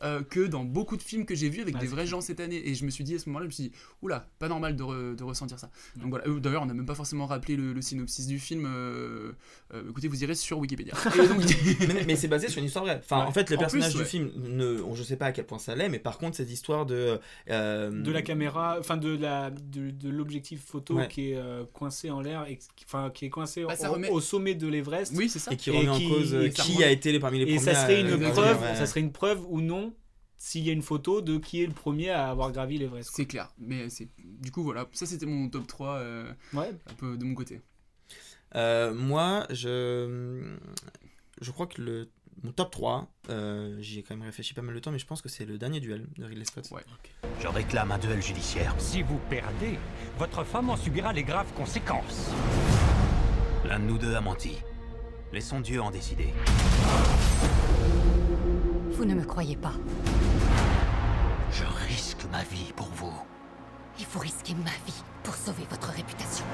Euh, 0.03 0.23
que 0.23 0.41
dans 0.41 0.65
beaucoup 0.65 0.97
de 0.97 1.03
films 1.03 1.25
que 1.25 1.35
j'ai 1.35 1.49
vus 1.49 1.61
avec 1.63 1.77
Ah, 1.79 1.81
des 1.81 1.87
vrais 1.87 2.07
gens 2.07 2.21
cette 2.21 2.41
année 2.41 2.69
et 2.69 2.75
je 2.75 2.85
me 2.85 2.91
suis 2.91 3.05
dit 3.05 3.15
à 3.15 3.19
ce 3.19 3.29
moment-là 3.29 3.45
je 3.45 3.49
me 3.49 3.53
suis 3.53 3.63
dit 3.65 3.73
oula 4.03 4.27
pas 4.39 4.49
normal 4.49 4.75
de, 4.75 4.83
re- 4.83 5.15
de 5.17 5.23
ressentir 5.25 5.59
ça 5.59 5.71
donc 5.97 6.11
voilà 6.11 6.27
Euh, 6.27 6.41
d'ailleurs 6.41 6.63
on 6.63 6.67
n'a 6.67 6.75
même 6.75 6.85
pas 6.87 6.95
forcément 6.97 7.27
rappelé 7.27 7.57
le, 7.57 7.73
le 7.73 7.81
synopsis 7.83 8.27
du 8.27 8.39
film 8.41 8.67
euh, 8.67 9.33
euh, 9.73 9.89
écoutez 9.89 10.09
vous 10.09 10.23
irez 10.25 10.35
sur 10.35 10.59
Wikipédia 10.59 10.95
Et 11.15 11.29
donc- 11.29 11.43
mais, 11.95 12.05
mais 12.09 12.17
c'est 12.17 12.29
basé 12.29 12.49
sur 12.49 12.59
une 12.59 12.67
histoire 12.67 12.85
vraie. 12.85 13.01
Enfin, 13.03 13.21
Ouais. 13.21 13.27
en 13.29 13.33
fait, 13.33 13.53
En 13.53 13.57
personnages 13.59 13.91
plus, 13.91 13.97
du 13.99 14.03
ouais. 14.03 14.09
film, 14.09 14.31
ne, 14.37 14.81
on- 14.83 14.95
je 14.95 15.03
sais 15.03 15.17
pas 15.17 15.27
à 15.27 15.33
quel 15.33 15.47
point 15.47 15.59
ça 15.59 15.75
l'est, 15.77 15.89
mais 15.89 15.99
par 16.01 16.19
contre, 16.19 16.37
cette 16.37 16.51
histoire 16.51 16.87
de. 16.87 17.19
euh, 17.51 17.91
de 18.03 18.11
la 18.13 18.23
caméra, 18.23 18.77
enfin 18.81 18.97
de 18.97 19.17
la 19.17 19.51
de, 19.51 19.91
de 19.91 20.09
l'objectif 20.09 20.61
photo 20.65 20.95
Ouais. 20.97 21.09
qui 21.09 21.31
est 21.31 21.37
euh, 21.37 21.65
coincé 21.73 22.11
en 22.11 22.21
l'air 22.21 22.47
et 22.49 22.57
qui- 22.57 22.85
enfin 22.87 23.11
qui 23.15 23.27
est 23.27 23.31
coincé 23.31 23.65
Bah, 23.65 23.75
au, 23.81 23.93
remet- 23.95 24.11
au 24.11 24.21
sommet 24.21 24.55
de 24.55 24.67
l'Everest. 24.69 25.13
oui 25.17 25.29
c'est 25.29 25.39
ça 25.39 25.53
Et 25.53 25.57
qui 25.57 25.71
remet 25.71 25.89
en 25.89 25.99
cause 26.01 26.35
et 26.35 26.51
qui 26.51 26.73
remet- 26.75 26.85
a 26.85 26.91
été 26.91 27.19
parmi 27.21 27.39
les 27.39 27.45
Et 27.45 27.57
premiers. 27.57 27.73
ça 27.73 27.75
serait 27.83 28.01
une 28.01 28.07
à- 28.07 28.15
exactement, 28.15 28.33
preuve, 28.43 28.63
ouais. 28.63 28.75
ça 28.75 28.87
serait 28.87 29.01
une 29.01 29.13
preuve 29.13 29.41
ou 29.49 29.61
non 29.61 29.84
s'il 30.47 30.63
y 30.67 30.69
a 30.69 30.73
une 30.75 30.83
photo 30.83 31.23
de 31.23 31.39
qui 31.39 31.63
est 31.63 31.67
le 31.67 31.73
premier 31.73 32.11
à 32.11 32.29
avoir 32.29 32.53
gravi 32.53 32.77
l'Everest. 32.77 33.11
c'est 33.15 33.25
clair 33.25 33.49
mais 33.59 33.89
c'est 33.89 34.09
du 34.23 34.51
coup 34.53 34.63
voilà 34.63 34.87
ça 34.93 35.07
c'était 35.07 35.25
mon 35.25 35.49
top 35.49 35.67
3 35.67 35.95
euh, 35.97 36.33
Ouais. 36.53 36.71
un 36.91 36.95
peu 36.95 37.17
de 37.17 37.25
mon 37.25 37.35
côté 37.35 37.63
Euh, 38.57 38.93
moi, 38.95 39.47
je. 39.51 40.55
Je 41.41 41.51
crois 41.51 41.67
que 41.67 41.81
le. 41.83 42.09
Mon 42.43 42.53
top 42.53 42.71
3, 42.71 43.09
euh, 43.31 43.77
j'y 43.81 43.99
ai 43.99 44.03
quand 44.03 44.15
même 44.17 44.27
réfléchi 44.27 44.55
pas 44.55 44.63
mal 44.63 44.75
de 44.75 44.81
temps, 44.81 44.93
mais 44.93 44.99
je 45.01 45.07
pense 45.07 45.23
que 45.23 45.29
c'est 45.29 45.45
le 45.47 45.57
dernier 45.59 45.81
duel 45.81 46.07
de 46.19 46.25
Ridley 46.25 46.45
Scott. 46.45 46.69
Ouais. 46.73 46.83
Je 47.41 47.49
réclame 47.49 47.91
un 47.91 47.99
duel 47.99 48.21
judiciaire. 48.23 48.75
Si 48.79 49.03
vous 49.03 49.19
perdez, 49.31 49.79
votre 50.19 50.45
femme 50.45 50.69
en 50.71 50.77
subira 50.77 51.13
les 51.13 51.25
graves 51.25 51.53
conséquences. 51.55 52.31
L'un 53.65 53.79
de 53.81 53.85
nous 53.87 53.99
deux 53.99 54.15
a 54.15 54.21
menti. 54.21 54.53
Laissons 55.33 55.61
Dieu 55.61 55.81
en 55.81 55.91
décider. 55.91 56.29
Vous 58.93 59.05
ne 59.05 59.15
me 59.15 59.25
croyez 59.25 59.57
pas. 59.57 59.75
Je 61.55 61.65
risque 61.87 62.25
ma 62.33 62.43
vie 62.43 62.73
pour 62.75 62.89
vous. 62.89 63.13
Il 63.99 64.05
faut 64.05 64.19
risquer 64.19 64.55
ma 64.55 64.71
vie 64.87 65.03
pour 65.23 65.35
sauver 65.35 65.65
votre 65.71 65.89
réputation. 65.89 66.45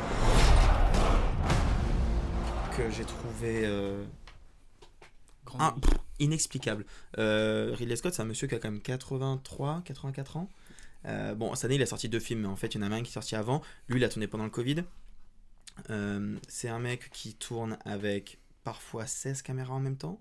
Que 2.77 2.91
j'ai 2.91 3.05
trouvé. 3.05 3.63
euh, 3.65 4.05
pff, 5.47 5.95
inexplicable. 6.19 6.85
Euh, 7.19 7.75
Ridley 7.77 7.97
Scott, 7.97 8.13
c'est 8.15 8.23
un 8.23 8.27
monsieur 8.27 8.47
qui 8.47 8.55
a 8.55 8.59
quand 8.59 8.71
même 8.71 8.83
83, 8.83 9.83
84 9.85 10.37
ans. 10.37 10.49
Euh, 11.07 11.35
bon, 11.35 11.55
cette 11.55 11.65
année, 11.67 11.77
il 11.77 11.83
a 11.83 11.87
sorti 11.87 12.09
deux 12.11 12.21
films, 12.21 12.43
mais 12.43 12.49
en 12.49 12.57
fait, 12.57 12.75
il 12.75 12.81
y 12.81 12.85
en 12.85 12.93
a 12.93 12.95
un 12.95 13.03
qui 13.03 13.09
est 13.11 13.15
sorti 13.15 13.35
avant. 13.37 13.63
Lui, 13.89 14.01
il 14.01 14.05
a 14.05 14.09
tourné 14.11 14.27
pendant 14.27 14.45
le 14.45 14.51
Covid. 14.51 14.85
Euh, 15.89 16.37
c'est 16.47 16.69
un 16.69 16.79
mec 16.79 17.09
qui 17.11 17.35
tourne 17.35 17.79
avec 17.87 18.39
parfois 18.65 19.07
16 19.07 19.41
caméras 19.41 19.75
en 19.75 19.81
même 19.81 19.97
temps. 19.97 20.21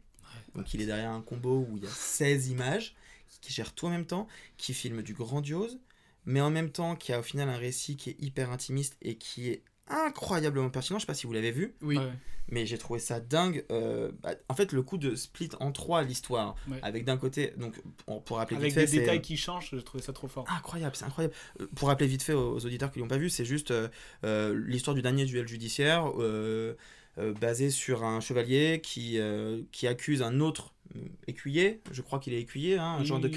Donc, 0.55 0.74
il 0.74 0.81
est 0.81 0.86
derrière 0.86 1.12
un 1.12 1.21
combo 1.21 1.67
où 1.69 1.77
il 1.77 1.83
y 1.83 1.88
a 1.88 1.89
16 1.89 2.48
images, 2.50 2.95
qui 3.41 3.53
gère 3.53 3.74
tout 3.74 3.88
en 3.88 3.89
même 3.89 4.05
temps, 4.05 4.27
qui 4.57 4.74
filme 4.74 5.01
du 5.01 5.13
grandiose, 5.13 5.79
mais 6.25 6.41
en 6.41 6.50
même 6.50 6.69
temps, 6.71 6.95
qui 6.95 7.13
a 7.13 7.19
au 7.19 7.24
final 7.24 7.50
un 7.50 7.57
récit 7.57 7.95
qui 7.98 8.09
est 8.12 8.15
hyper 8.19 8.51
intimiste 8.51 8.98
et 9.01 9.15
qui 9.17 9.50
est 9.50 9.63
incroyablement 9.88 10.69
pertinent. 10.69 11.00
Je 11.00 11.03
sais 11.03 11.07
pas 11.07 11.13
si 11.13 11.25
vous 11.27 11.33
l'avez 11.33 11.51
vu 11.51 11.74
oui 11.81 11.98
Ouais. 11.98 12.12
mais 12.48 12.65
j'ai 12.65 12.77
trouvé 12.77 13.00
ça 13.00 13.19
dingue. 13.19 13.65
euh, 13.71 14.12
bah, 14.21 14.36
en 14.48 14.53
fait, 14.53 14.71
le 14.71 14.81
coup 14.83 14.98
de 14.98 15.15
split 15.15 15.50
en 15.59 15.71
trois 15.71 16.03
l'histoire, 16.03 16.55
Ouais. 16.69 16.79
avec 16.83 17.05
d'un 17.05 17.17
côté, 17.17 17.53
donc 17.57 17.81
pour, 18.05 18.24
pour 18.24 18.38
rappeler 18.38 18.57
Avec 18.57 18.69
vite 18.74 18.79
fait, 18.79 18.86
des 18.91 19.00
détails 19.00 19.21
qui 19.21 19.36
changent, 19.38 19.69
je 19.71 19.77
trouvais 19.77 20.03
ça 20.03 20.13
trop 20.13 20.27
fort. 20.27 20.45
incroyable, 20.50 20.95
c'est 20.95 21.05
incroyable. 21.05 21.33
Euh, 21.59 21.67
Pour 21.75 21.88
rappeler 21.88 22.07
vite 22.07 22.21
fait 22.24 22.33
aux, 22.33 22.53
aux 22.55 22.65
auditeurs 22.65 22.91
qui 22.91 23.00
l'ont 23.00 23.07
pas 23.07 23.17
vu, 23.17 23.29
c'est 23.29 23.45
juste 23.45 23.71
euh, 23.71 23.88
euh, 24.24 24.59
l'histoire 24.67 24.93
du 24.95 25.01
dernier 25.01 25.25
duel 25.25 25.48
judiciaire 25.48 26.12
euh, 26.19 26.75
euh, 27.17 27.33
basé 27.33 27.69
sur 27.71 28.03
un 28.03 28.19
chevalier 28.19 28.81
qui 28.83 29.17
euh, 29.19 29.63
qui 29.71 29.88
accuse 29.88 30.21
un 30.21 30.39
autre 30.39 30.65
euh, 30.67 30.78
écuyer, 31.27 31.81
je 31.91 32.01
crois 32.01 32.19
qu'il 32.19 32.34
est 32.34 32.41
écuyer, 32.41 32.77
hein, 32.77 32.98
un 33.00 33.03
genre 33.03 33.19
de 33.19 33.27
ouais, 33.27 33.34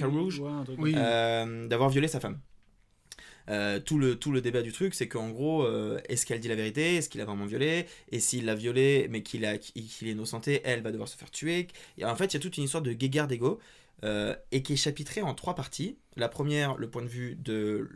truc 0.64 0.78
Oui. 0.78 0.94
euh, 0.96 1.66
d'avoir 1.68 1.90
violé 1.90 2.08
sa 2.08 2.20
femme. 2.20 2.38
Euh, 3.48 3.80
tout, 3.80 3.98
le, 3.98 4.14
tout 4.16 4.30
le 4.30 4.40
débat 4.40 4.62
du 4.62 4.70
truc, 4.72 4.94
c'est 4.94 5.08
qu'en 5.08 5.30
gros, 5.30 5.64
euh, 5.64 6.00
est-ce 6.08 6.24
qu'elle 6.26 6.38
dit 6.40 6.48
la 6.48 6.54
vérité? 6.54 6.96
Est-ce 6.96 7.08
qu'il 7.08 7.20
a 7.20 7.24
vraiment 7.24 7.44
violé? 7.44 7.86
Et 8.10 8.20
s'il 8.20 8.44
l'a 8.44 8.54
violé, 8.54 9.08
mais 9.10 9.22
qu'il 9.22 9.44
a- 9.44 9.58
qu'il 9.58 10.08
est 10.08 10.12
innocenté, 10.12 10.60
elle 10.64 10.80
va 10.82 10.92
devoir 10.92 11.08
se 11.08 11.16
faire 11.16 11.30
tuer. 11.30 11.66
Et 11.98 12.04
en 12.04 12.14
fait, 12.14 12.26
il 12.26 12.34
y 12.34 12.36
a 12.36 12.40
toute 12.40 12.56
une 12.56 12.64
histoire 12.64 12.82
de 12.84 12.92
guéguerre 12.92 13.26
d'ego, 13.26 13.58
euh, 14.04 14.34
et 14.50 14.62
qui 14.62 14.72
est 14.72 14.76
chapitrée 14.76 15.22
en 15.22 15.34
trois 15.34 15.54
parties. 15.54 15.98
La 16.16 16.28
première, 16.28 16.76
le 16.76 16.90
point 16.90 17.02
de 17.02 17.08
vue 17.08 17.36
de 17.36 17.88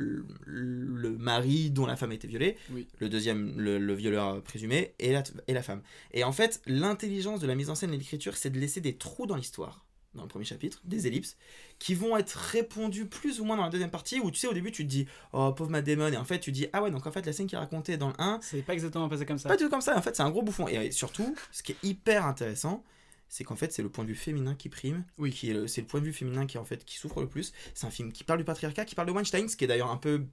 le 0.46 1.18
mari 1.18 1.70
dont 1.70 1.86
la 1.86 1.96
femme 1.96 2.12
a 2.12 2.14
été 2.14 2.26
violée. 2.26 2.56
Oui. 2.70 2.86
Le 2.98 3.08
deuxième, 3.08 3.58
le, 3.58 3.78
le 3.78 3.94
violeur 3.94 4.42
présumé, 4.42 4.94
et 4.98 5.12
la, 5.12 5.22
et 5.48 5.52
la 5.52 5.62
femme. 5.62 5.82
Et 6.12 6.24
en 6.24 6.32
fait, 6.32 6.62
l'intelligence 6.66 7.40
de 7.40 7.46
la 7.46 7.54
mise 7.54 7.70
en 7.70 7.74
scène 7.74 7.90
et 7.90 7.96
de 7.96 7.98
l'écriture, 7.98 8.36
c'est 8.36 8.50
de 8.50 8.58
laisser 8.58 8.80
des 8.80 8.96
trous 8.96 9.26
dans 9.26 9.36
l'histoire 9.36 9.86
dans 10.16 10.22
le 10.22 10.28
premier 10.28 10.44
chapitre, 10.44 10.80
des 10.84 11.06
ellipses, 11.06 11.36
qui 11.78 11.94
vont 11.94 12.16
être 12.16 12.32
répondues 12.32 13.06
plus 13.06 13.40
ou 13.40 13.44
moins 13.44 13.56
dans 13.56 13.64
la 13.64 13.70
deuxième 13.70 13.90
partie, 13.90 14.18
où 14.18 14.30
tu 14.30 14.38
sais, 14.38 14.46
au 14.48 14.54
début, 14.54 14.72
tu 14.72 14.82
te 14.84 14.88
dis, 14.88 15.06
oh, 15.32 15.52
pauvre 15.52 15.70
Matt 15.70 15.84
Damon, 15.84 16.08
et 16.12 16.16
en 16.16 16.24
fait, 16.24 16.40
tu 16.40 16.52
dis, 16.52 16.66
ah 16.72 16.82
ouais, 16.82 16.90
donc 16.90 17.06
en 17.06 17.12
fait, 17.12 17.24
la 17.24 17.32
scène 17.32 17.46
qui 17.46 17.54
est 17.54 17.58
racontée 17.58 17.96
dans 17.96 18.08
le 18.08 18.14
1, 18.18 18.40
C'est 18.42 18.62
pas 18.62 18.72
exactement 18.72 19.08
passé 19.08 19.26
comme 19.26 19.38
ça. 19.38 19.48
pas 19.48 19.56
du 19.56 19.64
tout 19.64 19.70
comme 19.70 19.80
ça, 19.80 19.96
en 19.96 20.02
fait, 20.02 20.16
c'est 20.16 20.22
un 20.22 20.30
gros 20.30 20.42
bouffon. 20.42 20.66
Et 20.68 20.90
surtout, 20.90 21.36
ce 21.52 21.62
qui 21.62 21.72
est 21.72 21.78
hyper 21.82 22.26
intéressant, 22.26 22.82
c'est 23.28 23.44
qu'en 23.44 23.56
fait, 23.56 23.72
c'est 23.72 23.82
le 23.82 23.88
point 23.88 24.04
de 24.04 24.08
vue 24.10 24.14
féminin 24.14 24.54
qui 24.54 24.68
prime, 24.68 25.04
Oui. 25.18 25.30
qui 25.32 25.50
est 25.50 25.68
c'est 25.68 25.80
le 25.82 25.86
point 25.86 26.00
de 26.00 26.06
vue 26.06 26.12
féminin 26.12 26.46
qui, 26.46 26.58
en 26.58 26.64
fait, 26.64 26.84
qui 26.84 26.96
souffre 26.96 27.20
le 27.20 27.28
plus. 27.28 27.52
C'est 27.74 27.86
un 27.86 27.90
film 27.90 28.12
qui 28.12 28.24
parle 28.24 28.38
du 28.38 28.44
patriarcat, 28.44 28.84
qui 28.84 28.94
parle 28.94 29.08
de 29.08 29.12
Weinstein, 29.12 29.48
ce 29.48 29.56
qui 29.56 29.64
est 29.64 29.68
d'ailleurs 29.68 29.90
un 29.90 29.96
peu 29.96 30.24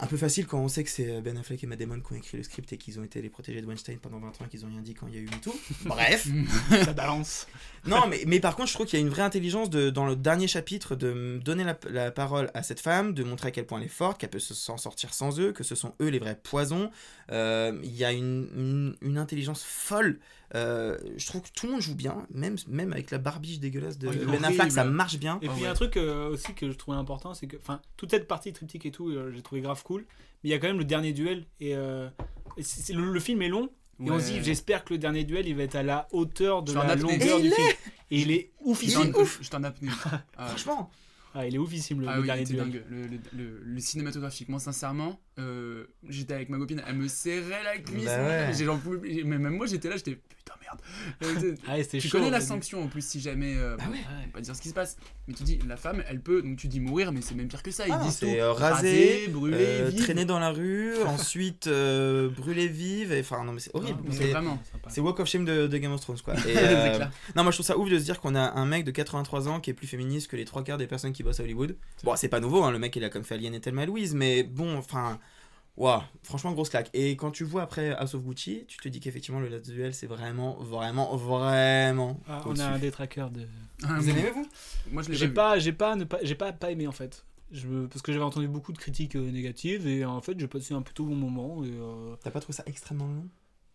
un 0.00 0.06
peu 0.06 0.16
facile 0.16 0.46
quand 0.46 0.60
on 0.60 0.68
sait 0.68 0.84
que 0.84 0.90
c'est 0.90 1.20
Ben 1.22 1.36
Affleck 1.36 1.64
et 1.64 1.66
Matt 1.66 1.80
Damon 1.80 1.98
qui 2.00 2.12
ont 2.12 2.16
écrit 2.16 2.36
le 2.36 2.44
script 2.44 2.72
et 2.72 2.78
qu'ils 2.78 3.00
ont 3.00 3.02
été 3.02 3.20
les 3.20 3.28
protégés 3.30 3.60
de 3.60 3.66
Weinstein 3.66 3.98
pendant 3.98 4.20
20 4.20 4.28
ans 4.28 4.44
et 4.46 4.48
qu'ils 4.48 4.64
ont 4.64 4.68
rien 4.68 4.80
dit 4.80 4.94
quand 4.94 5.08
il 5.08 5.14
y 5.14 5.16
a 5.16 5.20
eu 5.20 5.24
MeToo. 5.24 5.52
Bref. 5.86 6.28
ça 6.84 6.92
balance. 6.92 7.48
Non, 7.84 8.06
mais, 8.06 8.22
mais 8.24 8.38
par 8.38 8.54
contre, 8.54 8.68
je 8.68 8.74
trouve 8.74 8.86
qu'il 8.86 8.96
y 8.96 9.02
a 9.02 9.04
une 9.04 9.10
vraie 9.10 9.22
intelligence 9.22 9.70
de, 9.70 9.90
dans 9.90 10.06
le 10.06 10.14
dernier 10.14 10.46
chapitre 10.46 10.94
de 10.94 11.40
donner 11.44 11.64
la, 11.64 11.76
la 11.90 12.12
parole 12.12 12.48
à 12.54 12.62
cette 12.62 12.78
femme, 12.78 13.12
de 13.12 13.24
montrer 13.24 13.48
à 13.48 13.50
quel 13.50 13.66
point 13.66 13.80
elle 13.80 13.86
est 13.86 13.88
forte, 13.88 14.20
qu'elle 14.20 14.30
peut 14.30 14.38
se- 14.38 14.54
s'en 14.54 14.76
sortir 14.76 15.12
sans 15.12 15.40
eux, 15.40 15.50
que 15.50 15.64
ce 15.64 15.74
sont 15.74 15.92
eux 16.00 16.06
les 16.10 16.20
vrais 16.20 16.38
poisons. 16.40 16.92
Euh, 17.32 17.76
Il 17.82 17.96
y 17.96 18.04
a 18.04 18.12
une, 18.12 18.48
une, 18.54 18.96
une 19.02 19.18
intelligence 19.18 19.64
folle. 19.64 20.20
Euh, 20.54 20.96
je 21.16 21.26
trouve 21.26 21.42
que 21.42 21.48
tout 21.54 21.66
le 21.66 21.72
monde 21.72 21.82
joue 21.82 21.94
bien, 21.94 22.26
même, 22.32 22.56
même 22.68 22.92
avec 22.92 23.10
la 23.10 23.18
barbiche 23.18 23.60
dégueulasse 23.60 23.98
de 23.98 24.08
Oh, 24.08 24.30
Ben 24.30 24.44
Affleck, 24.44 24.72
ça 24.72 24.84
marche 24.84 25.18
bien. 25.18 25.38
Et 25.42 25.48
puis 25.48 25.58
il 25.58 25.62
y 25.64 25.66
a 25.66 25.70
un 25.70 25.74
truc 25.74 25.96
euh, 25.96 26.30
aussi 26.30 26.54
que 26.54 26.70
je 26.70 26.76
trouvais 26.76 26.96
important, 26.96 27.34
c'est 27.34 27.46
que, 27.46 27.56
enfin, 27.58 27.80
toute 27.96 28.10
cette 28.10 28.26
partie 28.26 28.52
triptyque 28.52 28.86
et 28.86 28.90
tout, 28.90 29.08
euh, 29.10 29.30
j'ai 29.34 29.42
trouvé 29.42 29.60
grave 29.60 29.82
cool. 29.82 30.06
Mais 30.42 30.48
il 30.48 30.50
y 30.50 30.54
a 30.54 30.58
quand 30.58 30.68
même 30.68 30.78
le 30.78 30.84
dernier 30.84 31.12
duel 31.12 31.44
et, 31.60 31.74
euh, 31.74 32.08
le, 32.56 33.12
le 33.12 33.20
film 33.20 33.42
est 33.42 33.48
long. 33.48 33.70
Et 34.04 34.10
on 34.12 34.20
se 34.20 34.26
dit, 34.30 34.44
j'espère 34.44 34.84
que 34.84 34.94
le 34.94 34.98
dernier 34.98 35.24
duel, 35.24 35.48
il 35.48 35.56
va 35.56 35.64
être 35.64 35.74
à 35.74 35.82
la 35.82 36.06
hauteur 36.12 36.62
de 36.62 36.72
la 36.72 36.82
apnée. 36.82 37.02
longueur 37.02 37.38
Et 37.38 37.42
du 37.42 37.48
il 37.48 37.52
film. 37.52 37.68
Et 38.12 38.20
il 38.20 38.30
est 38.30 38.52
ouf. 38.60 38.82
Il 38.84 38.92
est 38.92 39.16
ouf. 39.16 39.38
Je 39.42 39.50
t'en 39.50 39.64
apnée. 39.64 39.90
Ah, 40.36 40.46
Franchement. 40.46 40.90
Ah, 41.34 41.46
il 41.46 41.54
est 41.54 41.58
oufissime 41.58 42.00
le, 42.00 42.08
Ah 42.08 42.14
le 42.16 42.22
oui, 42.22 42.26
il 42.26 42.26
dernier 42.28 42.44
duel. 42.44 42.58
dingue. 42.58 42.82
Le, 42.88 43.06
le, 43.06 43.18
le, 43.36 43.60
le 43.62 43.80
cinématographique, 43.80 44.48
moi 44.48 44.58
sincèrement, 44.60 45.20
euh, 45.38 45.84
j'étais 46.08 46.32
avec 46.34 46.48
ma 46.48 46.58
copine, 46.58 46.82
elle 46.86 46.96
me 46.96 47.06
serrait 47.06 47.62
la 47.64 47.78
cuisse. 47.78 48.04
Bah 48.06 48.26
ouais. 48.26 48.50
plus. 49.00 49.24
Mais 49.24 49.38
même 49.38 49.56
moi 49.56 49.66
j'étais 49.66 49.88
là, 49.90 49.96
j'étais 49.96 50.18
merde. 50.68 50.80
Euh, 51.44 51.54
Ah, 51.68 51.76
tu 51.84 52.00
chaud. 52.00 52.18
connais 52.18 52.30
la 52.30 52.40
sanction 52.40 52.82
en 52.82 52.86
plus 52.88 53.04
si 53.06 53.20
jamais. 53.20 53.54
euh, 53.56 53.76
Bah 53.76 53.84
bon, 53.86 53.92
ouais. 53.92 53.98
on 54.08 54.26
va 54.26 54.32
pas 54.32 54.40
dire 54.40 54.54
ce 54.54 54.62
qui 54.62 54.68
se 54.68 54.74
passe. 54.74 54.96
Mais 55.26 55.34
tu 55.34 55.42
dis, 55.42 55.58
la 55.68 55.76
femme, 55.76 56.02
elle 56.08 56.20
peut, 56.20 56.42
donc 56.42 56.56
tu 56.56 56.68
dis 56.68 56.80
mourir, 56.80 57.12
mais 57.12 57.20
c'est 57.22 57.34
même 57.34 57.48
pire 57.48 57.62
que 57.62 57.70
ça. 57.70 57.86
Ils 57.86 57.92
Ah 57.92 57.98
non, 57.98 58.04
disent 58.04 58.16
c'est 58.16 58.26
tout. 58.26 58.40
euh, 58.40 58.52
raser, 58.52 59.28
brûler, 59.28 59.56
euh, 59.60 59.88
vivre. 59.90 60.04
traîner 60.04 60.24
dans 60.24 60.38
la 60.38 60.50
rue, 60.50 60.94
ensuite 61.06 61.66
euh, 61.66 62.28
brûler 62.28 62.68
vive. 62.68 63.12
et- 63.12 63.20
Enfin, 63.20 63.44
non, 63.44 63.52
mais 63.52 63.60
c'est 63.60 63.74
horrible. 63.74 64.00
C'est- 64.10 64.30
vraiment. 64.30 64.58
C'est 64.88 65.00
Walk 65.00 65.20
of 65.20 65.28
Shame 65.28 65.44
de, 65.44 65.66
de 65.66 65.78
Game 65.78 65.92
of 65.92 66.00
Thrones, 66.00 66.20
quoi. 66.24 66.34
Et, 66.38 66.38
C'est 66.54 66.56
euh, 66.56 66.94
clair. 66.96 67.10
non, 67.36 67.42
moi 67.42 67.52
je 67.52 67.56
trouve 67.56 67.66
ça 67.66 67.76
ouf 67.78 67.88
de 67.90 67.98
se 67.98 68.04
dire 68.04 68.20
qu'on 68.20 68.34
a 68.34 68.40
un 68.58 68.66
mec 68.66 68.84
de 68.84 68.90
83 68.90 69.48
ans 69.48 69.60
qui 69.60 69.70
est 69.70 69.74
plus 69.74 69.86
féministe 69.86 70.28
que 70.30 70.36
les 70.36 70.44
trois 70.44 70.62
quarts 70.64 70.78
des 70.78 70.86
personnes 70.86 71.12
qui 71.12 71.22
bossent 71.22 71.40
à 71.40 71.42
Hollywood. 71.42 71.76
Bon, 72.04 72.14
c'est 72.16 72.28
pas 72.28 72.40
nouveau, 72.40 72.62
hein, 72.62 72.70
le 72.70 72.78
mec 72.78 72.94
il 72.96 73.04
a 73.04 73.10
comme 73.10 73.24
fait 73.24 73.34
Alien 73.34 73.54
et 73.54 73.60
Thelma 73.60 73.86
Louise, 73.86 74.14
mais 74.14 74.42
bon, 74.42 74.76
enfin, 74.78 75.18
Waouh, 75.78 76.02
franchement, 76.24 76.52
grosse 76.52 76.70
claque. 76.70 76.90
Et 76.92 77.12
quand 77.16 77.30
tu 77.30 77.44
vois 77.44 77.62
après 77.62 77.90
House 77.92 78.14
of 78.14 78.22
Gucci, 78.24 78.64
tu 78.66 78.78
te 78.78 78.88
dis 78.88 78.98
qu'effectivement, 79.00 79.38
le 79.40 79.48
Last 79.48 79.70
Duel, 79.70 79.94
c'est 79.94 80.08
vraiment, 80.08 80.56
vraiment, 80.60 81.16
vraiment. 81.16 82.20
Ah, 82.28 82.42
on 82.46 82.58
a 82.58 82.66
un 82.66 82.78
détraqueur 82.80 83.30
de. 83.30 83.46
Ah, 83.84 83.94
Vous 84.00 84.08
aimez, 84.10 84.30
vous? 84.34 84.46
Moi, 84.90 85.02
je 85.04 85.08
l'ai 85.10 85.14
J'ai 85.14 85.28
pas, 85.28 85.52
pas, 85.52 85.58
j'ai 85.60 85.72
pas, 85.72 85.94
ne 85.94 86.02
pas, 86.04 86.18
j'ai 86.22 86.34
pas, 86.34 86.52
pas 86.52 86.72
aimé 86.72 86.86
en 86.88 86.92
fait. 86.92 87.24
Je, 87.52 87.86
parce 87.86 88.02
que 88.02 88.12
j'avais 88.12 88.24
entendu 88.24 88.48
beaucoup 88.48 88.72
de 88.72 88.78
critiques 88.78 89.14
euh, 89.16 89.30
négatives 89.30 89.86
et 89.86 90.04
en 90.04 90.20
fait 90.20 90.38
j'ai 90.38 90.48
passé 90.48 90.74
un 90.74 90.82
plutôt 90.82 91.04
bon 91.04 91.14
moment. 91.14 91.64
Et, 91.64 91.70
euh, 91.70 92.14
T'as 92.22 92.30
pas 92.30 92.40
trouvé 92.40 92.54
ça 92.56 92.64
extrêmement 92.66 93.06
long? 93.06 93.28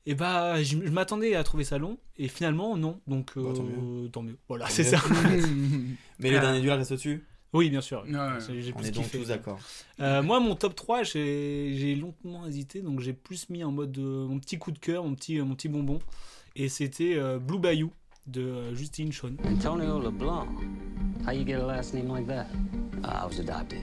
et 0.06 0.16
bah 0.16 0.62
je, 0.62 0.78
je 0.86 0.92
m'attendais 0.92 1.34
à 1.36 1.44
trouver 1.46 1.64
ça 1.64 1.78
long 1.78 1.98
et 2.18 2.28
finalement 2.28 2.76
non. 2.78 3.00
Donc 3.08 3.32
euh, 3.38 3.44
Bah, 3.44 3.54
tant 3.56 3.64
mieux. 3.64 4.10
tant 4.10 4.22
mieux. 4.22 4.38
Voilà, 4.50 4.68
c'est 4.68 4.84
ça. 4.84 4.98
Mais 6.20 6.30
le 6.30 6.40
dernier 6.40 6.60
duel 6.62 6.78
reste 6.78 6.92
au-dessus? 6.92 7.24
Oui, 7.54 7.70
bien 7.70 7.82
sûr. 7.82 8.04
Ouais, 8.08 8.12
ouais. 8.12 8.74
On 8.76 8.84
est 8.84 8.92
donc 8.92 9.12
tous 9.12 9.28
d'accord. 9.28 9.60
Euh, 10.00 10.24
moi, 10.24 10.40
mon 10.40 10.56
top 10.56 10.76
3, 10.76 11.04
j'ai 11.04 11.96
longtemps 11.96 12.48
hésité, 12.48 12.82
donc 12.82 13.00
j'ai 13.00 13.14
plus 13.14 13.50
mis 13.50 13.64
en 13.64 13.72
mode 13.72 13.96
euh, 13.98 14.28
mon 14.28 14.40
petit 14.40 14.58
coup 14.58 14.72
de 14.72 14.80
cœur, 14.80 15.04
mon 15.04 15.14
petit, 15.14 15.40
mon 15.40 15.54
petit 15.54 15.70
bonbon. 15.70 16.00
Et 16.56 16.68
c'était 16.68 17.16
euh, 17.16 17.38
Blue 17.40 17.60
Bayou 17.60 17.92
de 18.28 18.42
euh, 18.42 18.76
Justine 18.76 19.12
Shawn. 19.12 19.38
Antonio 19.46 20.00
LeBlanc. 20.00 20.48
How 21.28 21.32
you 21.32 21.46
get 21.46 21.60
a 21.60 21.66
last 21.66 21.94
name 21.94 22.10
like 22.10 22.28
that? 22.28 22.48
I 23.04 23.26
was 23.26 23.40
adopted. 23.40 23.82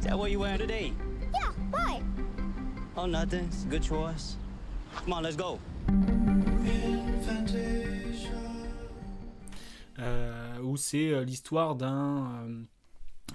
Is 0.00 0.04
that 0.06 0.18
what 0.18 0.30
you 0.30 0.40
wearing 0.40 0.58
today? 0.58 0.92
Yeah, 1.32 1.50
why? 1.70 2.02
Oh, 2.96 3.06
nothing. 3.06 3.44
It's 3.46 3.64
a 3.64 3.68
good 3.68 3.82
choice. 3.82 4.36
Come 4.96 5.12
on, 5.14 5.22
let's 5.22 5.36
go. 5.36 5.58
euh, 10.00 10.43
où 10.64 10.76
c'est 10.76 11.08
euh, 11.08 11.24
l'histoire 11.24 11.76
d'un 11.76 12.46
euh, 12.46 12.62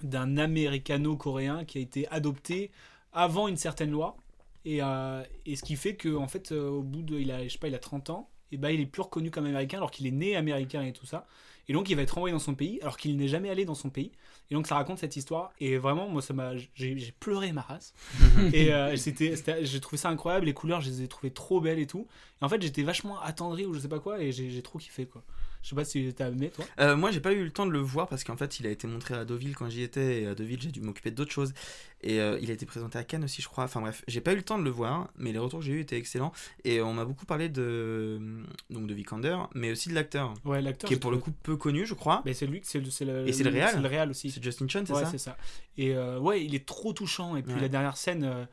d'un 0.04 0.38
américano-coréen 0.38 1.66
qui 1.66 1.78
a 1.78 1.82
été 1.82 2.08
adopté 2.10 2.72
avant 3.14 3.48
une 3.48 3.58
certaine 3.58 3.92
loi. 3.92 4.18
Et, 4.66 4.82
euh, 4.82 5.24
et 5.46 5.56
ce 5.56 5.64
qui 5.64 5.76
fait 5.76 5.96
que 5.96 6.16
en 6.16 6.28
fait, 6.28 6.52
euh, 6.52 6.70
au 6.70 6.82
bout 6.82 7.02
de, 7.02 7.18
il 7.18 7.32
a, 7.32 7.44
je 7.44 7.50
sais 7.50 7.58
pas, 7.58 7.68
il 7.68 7.76
a 7.76 7.80
30 7.80 8.10
ans, 8.10 8.30
et 8.52 8.58
ben 8.58 8.70
il 8.70 8.82
est 8.82 8.86
plus 8.86 9.02
reconnu 9.02 9.32
comme 9.32 9.46
américain 9.46 9.78
alors 9.78 9.92
qu'il 9.92 10.08
est 10.08 10.12
né 10.12 10.36
américain 10.36 10.84
et 10.84 10.94
tout 10.94 11.06
ça. 11.06 11.28
Et 11.68 11.74
donc 11.74 11.88
il 11.90 11.96
va 11.96 12.02
être 12.02 12.16
renvoyé 12.16 12.34
dans 12.34 12.40
son 12.40 12.56
pays 12.56 12.80
alors 12.82 12.98
qu'il 12.98 13.16
n'est 13.16 13.28
jamais 13.28 13.50
allé 13.52 13.64
dans 13.64 13.76
son 13.76 13.92
pays. 13.92 14.12
Et 14.50 14.56
donc 14.56 14.66
ça 14.66 14.74
raconte 14.74 14.98
cette 14.98 15.16
histoire. 15.16 15.52
Et 15.60 15.78
vraiment, 15.78 16.10
moi, 16.10 16.22
ça 16.24 16.34
m'a, 16.34 16.54
j'ai 16.74 17.14
pleuré 17.20 17.52
ma 17.52 17.62
race. 17.62 17.94
et 18.54 18.74
euh, 18.74 18.96
c'était, 18.96 19.36
j'ai 19.62 19.80
trouvé 19.80 19.98
ça 19.98 20.10
incroyable. 20.10 20.48
Les 20.48 20.54
couleurs, 20.56 20.82
je 20.82 20.90
les 20.90 21.04
ai 21.04 21.08
trouvées 21.08 21.32
trop 21.32 21.62
belles 21.62 21.78
et 21.78 21.86
tout. 21.86 22.08
Et 22.42 22.46
en 22.46 22.50
fait, 22.50 22.60
j'étais 22.60 22.82
vachement 22.82 23.22
attendri 23.22 23.68
ou 23.68 23.76
je 23.76 23.80
sais 23.80 23.88
pas 23.88 24.00
quoi. 24.00 24.20
Et 24.20 24.32
j'ai 24.32 24.50
j'ai 24.50 24.62
trop 24.64 24.80
kiffé 24.80 25.06
quoi. 25.06 25.24
Je 25.62 25.70
sais 25.70 25.76
pas 25.76 25.84
si 25.84 26.14
t'as 26.14 26.30
aimé 26.30 26.50
toi. 26.56 26.66
Euh, 26.80 26.96
moi, 26.96 27.12
j'ai 27.12 27.20
pas 27.20 27.34
eu 27.34 27.44
le 27.44 27.52
temps 27.52 27.66
de 27.66 27.72
le 27.72 27.80
voir 27.80 28.08
parce 28.08 28.24
qu'en 28.24 28.38
fait, 28.38 28.62
il 28.62 28.66
a 28.68 28.70
été 28.70 28.88
montré 28.88 29.14
à 29.14 29.26
Deauville 29.26 29.56
quand 29.58 29.70
j'y 29.70 29.82
étais. 29.84 30.22
Et 30.22 30.28
à 30.28 30.34
Deauville, 30.34 30.62
j'ai 30.62 30.72
dû 30.72 30.80
m'occuper 30.80 31.12
d'autres 31.12 31.34
choses. 31.34 31.54
Et 32.02 32.22
euh, 32.22 32.40
il 32.42 32.50
a 32.50 32.54
été 32.54 32.66
présenté 32.66 32.98
à 32.98 33.04
Cannes 33.04 33.26
aussi, 33.26 33.42
je 33.42 33.50
crois. 33.50 33.66
Enfin 33.66 33.82
bref, 33.82 34.02
j'ai 34.08 34.22
pas 34.22 34.32
eu 34.32 34.38
le 34.38 34.42
temps 34.44 34.58
de 34.58 34.64
le 34.64 34.70
voir, 34.70 35.10
mais 35.18 35.34
les 35.34 35.38
retours 35.38 35.60
que 35.60 35.66
j'ai 35.66 35.74
eu 35.74 35.82
étaient 35.82 35.98
excellents. 35.98 36.32
Et 36.64 36.82
on 36.82 36.94
m'a 36.94 37.04
beaucoup 37.04 37.26
parlé 37.26 37.50
de 37.50 38.22
donc 38.70 38.88
de 38.88 38.94
Vikander, 38.94 39.36
mais 39.54 39.72
aussi 39.72 39.90
de 39.90 39.96
l'acteur. 39.96 40.34
Ouais, 40.46 40.62
l'acteur, 40.62 40.88
Qui 40.88 40.94
est 40.94 40.98
pour 41.00 41.12
le 41.12 41.18
coup 41.18 41.32
peu 41.44 41.58
connu, 41.58 41.86
je 41.86 41.94
crois. 41.94 42.22
Mais 42.24 42.34
c'est 42.34 42.48
lui, 42.48 42.62
c'est 42.64 42.80
le, 42.80 42.90
c'est 42.90 43.04
le, 43.04 43.28
Et 43.28 43.34
c'est 43.34 43.44
le 43.44 43.50
réal 43.50 43.72
C'est 43.74 43.82
le 43.82 43.88
réal 43.90 44.10
aussi. 44.10 44.32
C'est 44.32 44.42
Justin 44.42 44.68
Chun, 44.70 44.84
c'est 44.86 44.94
ouais, 44.94 45.04
ça 45.04 45.12
c'est 45.12 45.18
ça. 45.18 45.36
Et 45.78 45.94
euh, 45.94 46.20
ouais, 46.20 46.42
il 46.46 46.56
est 46.56 46.66
trop 46.66 46.94
touchant. 46.94 47.36
Et 47.36 47.44
puis 47.44 47.54
Ouais. 47.56 47.60
la 47.62 47.68
dernière 47.68 47.98
scène, 47.98 48.24
euh, 48.24 48.46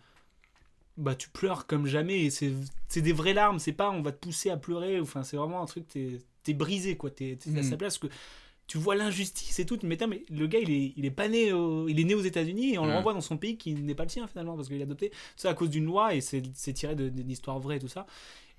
bah 0.96 1.14
tu 1.14 1.28
pleures 1.28 1.66
comme 1.66 1.86
jamais. 1.86 2.24
Et 2.24 2.30
c'est 2.30 2.52
c'est 2.88 3.00
des 3.02 3.12
vraies 3.12 3.32
larmes. 3.34 3.60
C'est 3.60 3.72
pas 3.72 3.90
on 3.90 4.02
va 4.02 4.10
te 4.10 4.18
pousser 4.18 4.50
à 4.50 4.56
pleurer. 4.56 4.98
Enfin, 5.00 5.22
c'est 5.22 5.36
vraiment 5.36 5.62
un 5.62 5.66
truc. 5.66 5.86
T'es 5.86 6.18
es 6.50 6.54
brisé 6.54 6.96
quoi. 6.96 7.10
T'es 7.10 7.36
t'es 7.42 7.50
à 7.50 7.62
Mhm. 7.62 7.62
sa 7.62 7.76
place 7.76 7.98
que 7.98 8.06
tu 8.66 8.78
vois 8.78 8.96
l'injustice 8.96 9.58
et 9.60 9.64
tout. 9.66 9.78
Mais, 9.84 9.90
putain, 9.96 10.08
mais 10.08 10.22
le 10.28 10.46
gars, 10.48 10.58
il 10.58 10.70
est, 10.70 10.92
il 10.96 11.04
est 11.04 11.10
pas 11.12 11.28
né, 11.28 11.52
au- 11.52 11.86
il 11.88 12.00
est 12.00 12.04
né 12.04 12.14
aux 12.14 12.22
États-Unis 12.22 12.74
et 12.74 12.78
on 12.78 12.84
le 12.84 12.90
Mhm. 12.90 12.96
renvoie 12.96 13.12
dans 13.14 13.20
son 13.20 13.36
pays 13.36 13.56
qui 13.56 13.74
n'est 13.74 13.94
pas 13.94 14.02
le 14.04 14.08
sien 14.08 14.26
finalement 14.26 14.56
parce 14.56 14.66
qu'il 14.68 14.78
est 14.80 14.82
adopté. 14.82 15.12
C'est 15.36 15.48
à 15.48 15.54
cause 15.54 15.70
d'une 15.70 15.84
loi 15.84 16.14
et 16.14 16.20
c'est 16.20 16.42
tiré 16.74 16.94
de- 16.96 17.08
d'une 17.08 17.30
histoire 17.30 17.58
vraie 17.60 17.76
et 17.76 17.80
tout 17.80 17.88
ça. 17.88 18.06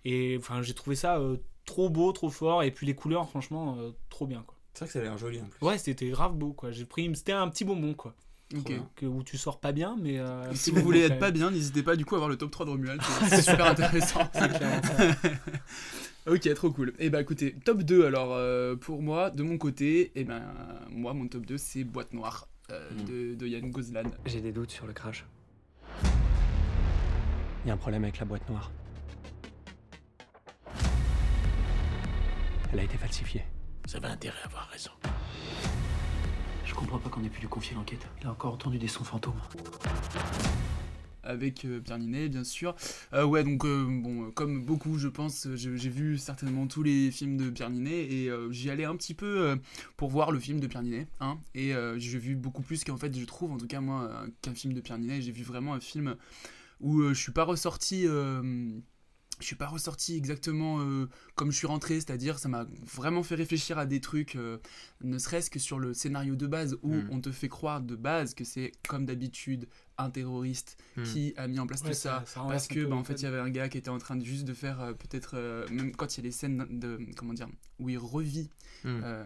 Et 0.06 0.38
enfin, 0.40 0.62
j'ai 0.62 0.74
trouvé 0.74 0.96
ça 0.96 1.18
euh, 1.20 1.38
trop 1.66 1.90
beau, 1.90 2.12
trop 2.14 2.30
fort. 2.30 2.64
Et 2.64 2.72
puis 2.72 2.86
les 2.88 2.96
couleurs, 2.96 3.28
franchement, 3.30 3.76
euh, 3.80 3.92
trop 4.10 4.26
bien 4.28 4.44
quoi. 4.48 4.56
C'est 4.74 4.80
vrai 4.86 4.88
que 4.88 4.94
ça 4.94 5.00
a 5.00 5.02
l'air 5.04 5.18
joli 5.18 5.42
en 5.42 5.46
plus. 5.48 5.66
Ouais, 5.66 5.78
c'était 5.78 6.08
grave 6.10 6.36
beau 6.36 6.54
quoi. 6.54 6.72
J'ai 6.72 6.86
pris, 6.86 7.10
c'était 7.16 7.34
un 7.34 7.50
petit 7.50 7.66
bonbon 7.66 7.94
quoi. 7.94 8.16
Que, 8.96 9.06
où 9.06 9.24
tu 9.24 9.38
sors 9.38 9.60
pas 9.60 9.74
bien, 9.74 9.98
mais. 10.02 10.20
euh, 10.20 10.54
Si 10.54 10.72
vous 10.72 10.82
voulez 10.82 11.02
être 11.02 11.20
pas 11.20 11.32
bien, 11.32 11.52
n'hésitez 11.52 11.84
pas 11.84 11.98
du 11.98 12.06
coup 12.06 12.16
à 12.16 12.20
voir 12.20 12.30
le 12.30 12.38
top 12.38 12.50
3 12.50 12.66
de 12.66 12.72
Romuald, 12.72 13.02
c'est 13.30 13.42
super 13.42 13.66
intéressant. 13.66 14.22
Ok, 16.28 16.54
trop 16.56 16.72
cool. 16.72 16.94
Et 17.00 17.10
bah 17.10 17.22
écoutez, 17.22 17.56
top 17.64 17.84
2 17.84 18.06
alors 18.06 18.34
euh, 18.34 18.76
pour 18.76 19.02
moi, 19.02 19.30
de 19.30 19.44
mon 19.44 19.58
côté, 19.58 20.12
et 20.16 20.26
ben 20.26 20.42
moi 20.90 21.14
mon 21.14 21.26
top 21.30 21.46
2 21.46 21.58
c'est 21.58 21.86
Boîte 21.86 22.12
Noire 22.12 22.50
euh, 22.70 22.90
de, 23.08 23.34
de 23.36 23.48
Yann 23.48 23.72
Gozlan. 23.72 24.04
J'ai 24.26 24.42
des 24.42 24.52
doutes 24.52 24.72
sur 24.72 24.88
le 24.88 24.92
crash. 24.94 25.26
Il 27.64 27.68
y 27.68 27.72
a 27.72 27.76
un 27.76 27.78
problème 27.78 28.04
avec 28.04 28.20
la 28.20 28.26
boîte 28.26 28.48
noire. 28.50 28.72
Elle 32.74 32.80
a 32.80 32.84
été 32.84 32.98
falsifiée. 32.98 33.44
Ça 33.86 34.00
va 34.02 34.10
intérêt 34.10 34.40
à 34.44 34.48
avoir 34.48 34.68
raison. 34.68 34.92
Je 36.66 36.74
comprends 36.74 37.00
pas 37.00 37.10
qu'on 37.10 37.24
ait 37.24 37.30
pu 37.30 37.40
lui 37.40 37.48
confier 37.48 37.74
l'enquête. 37.74 38.06
Il 38.22 38.28
a 38.28 38.32
encore 38.32 38.54
entendu 38.54 38.78
des 38.78 38.90
sons 38.90 39.06
fantômes. 39.06 39.40
Avec 41.28 41.66
euh, 41.66 41.80
Pierre 41.80 42.00
Ninet, 42.00 42.30
bien 42.30 42.44
sûr. 42.44 42.76
Euh, 43.14 43.26
ouais, 43.26 43.44
donc, 43.44 43.66
euh, 43.66 43.86
bon, 43.88 44.28
euh, 44.28 44.32
comme 44.32 44.64
beaucoup, 44.66 44.98
je 44.98 45.08
pense, 45.08 45.46
euh, 45.46 45.56
j'ai 45.56 45.90
vu 45.90 46.18
certainement 46.18 46.68
tous 46.68 46.84
les 46.84 47.12
films 47.12 47.38
de 47.38 47.50
Pierre 47.50 47.70
Ninet 47.70 48.12
et 48.12 48.30
euh, 48.30 48.52
j'y 48.52 48.70
allais 48.70 48.86
un 48.86 48.96
petit 48.96 49.14
peu 49.14 49.42
euh, 49.42 49.56
pour 49.98 50.10
voir 50.10 50.32
le 50.32 50.40
film 50.40 50.60
de 50.60 50.68
Pierre 50.68 50.84
Ninet. 50.84 51.08
Hein, 51.20 51.40
et 51.54 51.74
euh, 51.74 52.00
j'ai 52.00 52.18
vu 52.18 52.36
beaucoup 52.36 52.62
plus 52.62 52.84
qu'en 52.84 52.98
fait, 52.98 53.18
je 53.18 53.26
trouve, 53.26 53.52
en 53.52 53.58
tout 53.58 53.68
cas, 53.68 53.82
moi, 53.82 54.10
euh, 54.12 54.28
qu'un 54.42 54.54
film 54.54 54.74
de 54.74 54.82
Pierre 54.82 54.98
Ninet. 54.98 55.22
J'ai 55.22 55.32
vu 55.32 55.44
vraiment 55.44 55.74
un 55.74 55.80
film 55.80 56.16
où 56.80 57.02
euh, 57.02 57.14
je 57.14 57.22
suis 57.22 57.32
pas 57.32 57.44
ressorti. 57.44 58.06
Je 59.40 59.46
suis 59.46 59.56
pas 59.56 59.68
ressorti 59.68 60.16
exactement 60.16 60.80
euh, 60.82 61.08
comme 61.36 61.52
je 61.52 61.58
suis 61.58 61.68
rentré, 61.68 61.96
c'est-à-dire 61.96 62.40
ça 62.40 62.50
m'a 62.50 62.66
vraiment 62.96 63.22
fait 63.24 63.36
réfléchir 63.36 63.78
à 63.78 63.86
des 63.86 64.02
trucs, 64.02 64.36
euh, 64.36 64.58
ne 65.02 65.18
serait-ce 65.20 65.50
que 65.50 65.60
sur 65.60 65.78
le 65.80 65.94
scénario 65.94 66.36
de 66.36 66.48
base 66.48 66.78
où 66.82 66.96
Mm. 66.96 67.08
on 67.12 67.22
te 67.22 67.32
fait 67.32 67.48
croire 67.50 67.82
de 67.82 67.96
base 67.96 68.34
que 68.34 68.44
c'est 68.44 68.72
comme 68.88 69.06
d'habitude 69.06 69.68
un 70.00 70.10
terroriste 70.10 70.78
Mm. 70.96 71.04
qui 71.04 71.34
a 71.38 71.48
mis 71.48 71.60
en 71.60 71.68
place 71.68 71.82
Ouais, 71.82 71.90
tout 71.90 71.94
ça- 71.96 72.20
ça, 72.22 72.26
ça 72.26 72.40
renverse 72.42 72.68
parce 72.68 72.80
que 72.80 72.86
bah, 72.86 72.96
en 72.96 73.04
fait 73.04 73.14
il 73.16 73.24
y 73.24 73.28
avait 73.28 73.40
un 73.40 73.50
gars 73.50 73.70
qui 73.70 73.78
était 73.78 73.90
en 73.90 73.98
train 74.00 74.16
de 74.16 74.24
juste 74.26 74.46
de 74.46 74.54
faire 74.54 74.80
euh, 74.82 74.94
peut-être 74.94 75.32
euh, 75.36 75.68
même 75.70 75.96
quand 75.96 76.18
il 76.18 76.22
y 76.22 76.24
a 76.24 76.26
les 76.26 76.32
scènes 76.32 76.66
de 76.80 77.00
comment 77.16 77.34
dire 77.34 77.48
où 77.80 77.90
il 77.90 77.98
revit 77.98 78.50
Mm. 78.84 78.88
euh, 79.04 79.24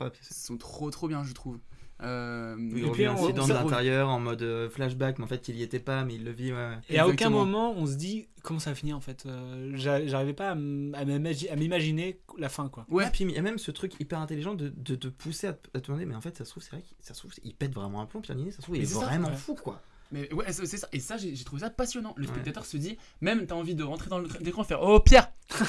euh, 0.00 0.10
ces 0.22 0.34
sont 0.34 0.56
trop 0.56 0.90
trop 0.90 1.06
bien 1.08 1.22
je 1.24 1.32
trouve. 1.34 1.58
Euh, 2.02 2.54
Oui, 2.56 2.82
il 2.98 3.08
on- 3.08 3.12
incident 3.14 3.46
de 3.46 3.52
l'intérieur 3.52 4.08
en 4.08 4.18
mode 4.20 4.42
euh, 4.42 4.70
flashback, 4.70 5.18
mais 5.18 5.24
en 5.24 5.28
fait 5.28 5.48
il 5.48 5.56
y 5.56 5.62
était 5.62 5.80
pas, 5.80 6.04
mais 6.04 6.14
il 6.14 6.24
le 6.24 6.30
vit. 6.32 6.52
Ouais, 6.52 6.58
ouais. 6.58 6.78
Et 6.88 6.98
à 6.98 7.06
aucun 7.06 7.28
moment 7.30 7.72
on 7.76 7.86
se 7.86 7.94
dit 7.96 8.28
comment 8.42 8.58
ça 8.58 8.70
va 8.70 8.74
finir 8.76 8.96
en 8.96 9.00
fait. 9.00 9.24
Euh, 9.26 9.72
j'a- 9.74 10.06
J'arrivais 10.06 10.32
pas 10.32 10.50
à 10.50 10.54
m'imaginer 10.54 12.20
la 12.38 12.48
fin 12.48 12.68
quoi. 12.68 12.86
Ouais, 12.88 13.08
puis 13.12 13.24
il 13.24 13.30
y 13.32 13.38
a 13.38 13.42
même 13.42 13.58
ce 13.58 13.70
truc 13.70 13.92
hyper 14.00 14.18
intelligent 14.20 14.54
de, 14.54 14.72
de 14.74 14.94
te 14.94 15.08
pousser 15.08 15.48
à 15.48 15.52
te, 15.52 15.78
demander, 15.78 16.06
mais 16.06 16.14
en 16.14 16.20
fait, 16.20 16.36
ça 16.36 16.44
se 16.44 16.50
trouve, 16.50 16.62
c'est 16.62 16.70
vrai 16.70 16.82
qu'il 16.82 16.96
ça 17.00 17.12
se 17.14 17.18
trouve, 17.20 17.32
il 17.44 17.54
pète 17.54 17.74
vraiment 17.74 18.00
un 18.00 18.06
plomb, 18.06 18.20
Pierre 18.20 18.36
Ninet, 18.36 18.50
ça 18.52 18.58
se 18.58 18.62
trouve, 18.62 18.76
il 18.76 18.80
Mais 18.80 18.84
est 18.84 18.88
c'est 18.88 18.94
ça, 18.98 19.04
vraiment 19.06 19.28
ouais. 19.28 19.36
fou, 19.36 19.54
quoi. 19.54 19.80
Mais 20.12 20.32
ouais, 20.34 20.46
c'est 20.50 20.66
ça. 20.66 20.88
Et 20.92 20.98
ça, 20.98 21.16
j'ai 21.18 21.32
trouvé 21.44 21.60
ça 21.60 21.70
passionnant. 21.70 22.14
Le 22.16 22.24
Ouais. 22.26 22.32
spectateur 22.32 22.64
se 22.64 22.76
dit, 22.76 22.98
même 23.20 23.46
t'as 23.46 23.54
envie 23.54 23.76
de 23.76 23.84
rentrer 23.84 24.10
dans 24.10 24.18
le 24.18 24.26
tra- 24.26 24.44
écran 24.44 24.62
et 24.62 24.66
faire 24.66 24.82
Oh 24.82 24.98
Pierre 24.98 25.30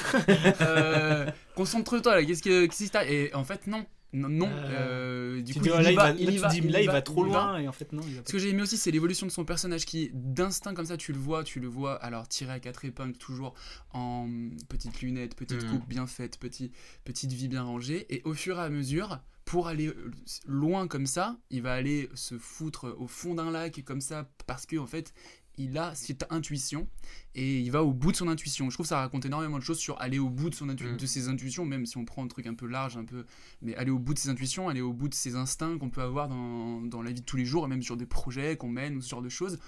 Euh, 0.62 1.30
Concentre-toi 1.54 2.16
là, 2.16 2.24
qu'est-ce 2.24 2.42
que- 2.42 2.66
qu'est-ce 2.66 2.84
qui 2.84 2.90
t'arrive 2.90 3.12
Et 3.12 3.34
en 3.34 3.44
fait, 3.44 3.66
non. 3.66 3.84
Non, 4.12 4.28
non. 4.28 4.48
Euh, 4.48 5.38
euh, 5.38 5.42
du 5.42 5.54
coup, 5.54 5.60
dis, 5.60 5.68
il, 5.68 5.74
là, 5.74 5.90
il 5.90 5.96
va, 5.96 6.54
il 6.54 7.02
trop 7.02 7.24
loin, 7.24 7.58
et 7.58 7.66
en 7.68 7.72
fait, 7.72 7.92
non, 7.92 8.02
il 8.06 8.14
va 8.16 8.22
Ce 8.26 8.32
que 8.32 8.38
j'ai 8.38 8.50
aimé 8.50 8.62
aussi, 8.62 8.76
c'est 8.76 8.90
l'évolution 8.90 9.26
de 9.26 9.32
son 9.32 9.44
personnage 9.44 9.86
qui, 9.86 10.10
d'instinct 10.12 10.74
comme 10.74 10.86
ça, 10.86 10.96
tu 10.96 11.12
le 11.12 11.18
vois, 11.18 11.44
tu 11.44 11.60
le 11.60 11.68
vois, 11.68 11.94
alors 11.96 12.28
tiré 12.28 12.52
à 12.52 12.60
quatre 12.60 12.84
épingles, 12.84 13.16
toujours 13.16 13.54
en 13.92 14.28
petites 14.68 15.00
lunettes, 15.00 15.34
petite 15.34 15.62
Mhm. 15.62 15.70
coupe 15.70 15.88
bien 15.88 16.06
faite, 16.06 16.38
petit, 16.38 16.72
petite 17.04 17.32
vie 17.32 17.48
bien 17.48 17.62
rangée, 17.62 18.06
et 18.14 18.22
au 18.24 18.34
fur 18.34 18.58
et 18.58 18.62
à 18.62 18.68
mesure, 18.68 19.20
pour 19.44 19.66
aller 19.66 19.88
euh, 19.88 20.10
loin 20.46 20.86
comme 20.86 21.06
ça, 21.06 21.38
il 21.50 21.62
va 21.62 21.72
aller 21.72 22.08
se 22.14 22.38
foutre 22.38 22.94
au 22.98 23.06
fond 23.06 23.34
d'un 23.34 23.50
lac 23.50 23.82
comme 23.84 24.00
ça, 24.00 24.30
parce 24.46 24.66
que 24.66 24.76
en 24.76 24.86
fait, 24.86 25.12
il 25.58 25.76
a 25.78 25.94
cette 25.94 26.24
intuition 26.30 26.88
et 27.34 27.60
il 27.60 27.70
va 27.70 27.82
au 27.84 27.92
bout 27.92 28.10
de 28.12 28.16
son 28.16 28.28
intuition. 28.28 28.70
Je 28.70 28.76
trouve 28.76 28.84
que 28.84 28.88
ça 28.88 28.98
raconte 29.00 29.24
énormément 29.26 29.58
de 29.58 29.62
choses 29.62 29.78
sur 29.78 30.00
aller 30.00 30.18
au 30.18 30.30
bout 30.30 30.48
de, 30.50 30.54
son 30.54 30.68
intu- 30.68 30.92
Mm. 30.92 30.96
de 30.96 31.06
ses 31.06 31.28
intuitions, 31.28 31.64
même 31.66 31.84
si 31.86 31.96
on 31.98 32.04
prend 32.04 32.24
un 32.24 32.28
truc 32.28 32.46
un 32.46 32.54
peu 32.54 32.66
large, 32.66 32.96
un 32.96 33.04
peu, 33.04 33.24
mais 33.60 33.74
aller 33.76 33.90
au 33.90 33.98
bout 33.98 34.14
de 34.14 34.18
ses 34.18 34.28
intuitions, 34.30 34.68
aller 34.68 34.80
au 34.80 34.92
bout 34.92 35.08
de 35.08 35.14
ses 35.14 35.36
instincts 35.36 35.76
qu'on 35.78 35.90
peut 35.90 36.02
avoir 36.02 36.28
dans, 36.28 36.80
dans 36.80 37.02
la 37.02 37.10
vie 37.12 37.20
de 37.20 37.26
tous 37.26 37.36
les 37.36 37.44
jours, 37.44 37.64
et 37.66 37.68
même 37.68 37.82
sur 37.82 37.96
des 37.96 38.06
projets 38.06 38.56
qu'on 38.56 38.68
mène 38.70 38.96
ou 38.96 39.00
ce 39.02 39.08
genre 39.10 39.22
de 39.22 39.28
choses. 39.28 39.58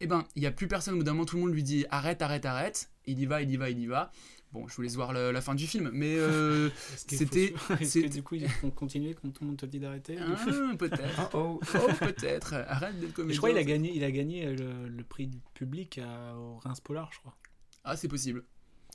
Eh 0.00 0.06
ben, 0.06 0.26
il 0.34 0.40
n'y 0.40 0.46
a 0.46 0.50
plus 0.50 0.66
personne, 0.66 0.94
au 0.94 0.96
bout 0.98 1.02
d'un 1.04 1.12
moment, 1.12 1.26
tout 1.26 1.36
le 1.36 1.42
monde 1.42 1.52
lui 1.52 1.62
dit 1.62 1.84
arrête, 1.90 2.22
arrête, 2.22 2.46
arrête. 2.46 2.90
Il 3.06 3.18
y 3.18 3.26
va, 3.26 3.42
il 3.42 3.50
y 3.50 3.56
va, 3.56 3.70
il 3.70 3.78
y 3.78 3.86
va. 3.86 4.10
Bon, 4.52 4.66
je 4.66 4.74
vous 4.74 4.82
laisse 4.82 4.96
voir 4.96 5.12
la 5.12 5.40
fin 5.40 5.54
du 5.54 5.66
film, 5.66 5.90
mais 5.92 6.16
euh, 6.16 6.70
c'était. 6.96 7.54
Est-ce 7.80 8.00
que 8.00 8.08
du 8.08 8.22
coup 8.22 8.34
ils 8.34 8.48
vont 8.62 8.70
continuer 8.70 9.14
quand 9.14 9.30
tout 9.30 9.44
le 9.44 9.48
monde 9.48 9.58
te 9.58 9.66
dit 9.66 9.78
d'arrêter 9.78 10.16
Ah, 10.18 10.34
peut-être. 10.76 11.30
Oh, 11.34 11.60
oh. 11.62 11.78
peut-être. 12.00 12.54
Arrête 12.66 12.98
d'être 12.98 13.12
comédien. 13.12 13.34
Je 13.34 13.38
crois 13.38 13.50
qu'il 13.50 13.58
a 13.58 13.64
gagné, 13.64 13.92
il 13.94 14.02
a 14.02 14.10
gagné 14.10 14.46
le, 14.46 14.88
le 14.88 15.04
prix 15.04 15.28
du 15.28 15.38
public 15.54 15.98
à, 15.98 16.36
au 16.36 16.56
Reims 16.58 16.80
Polar, 16.80 17.10
je 17.12 17.18
crois. 17.20 17.36
Ah, 17.84 17.96
c'est 17.96 18.08
possible. 18.08 18.44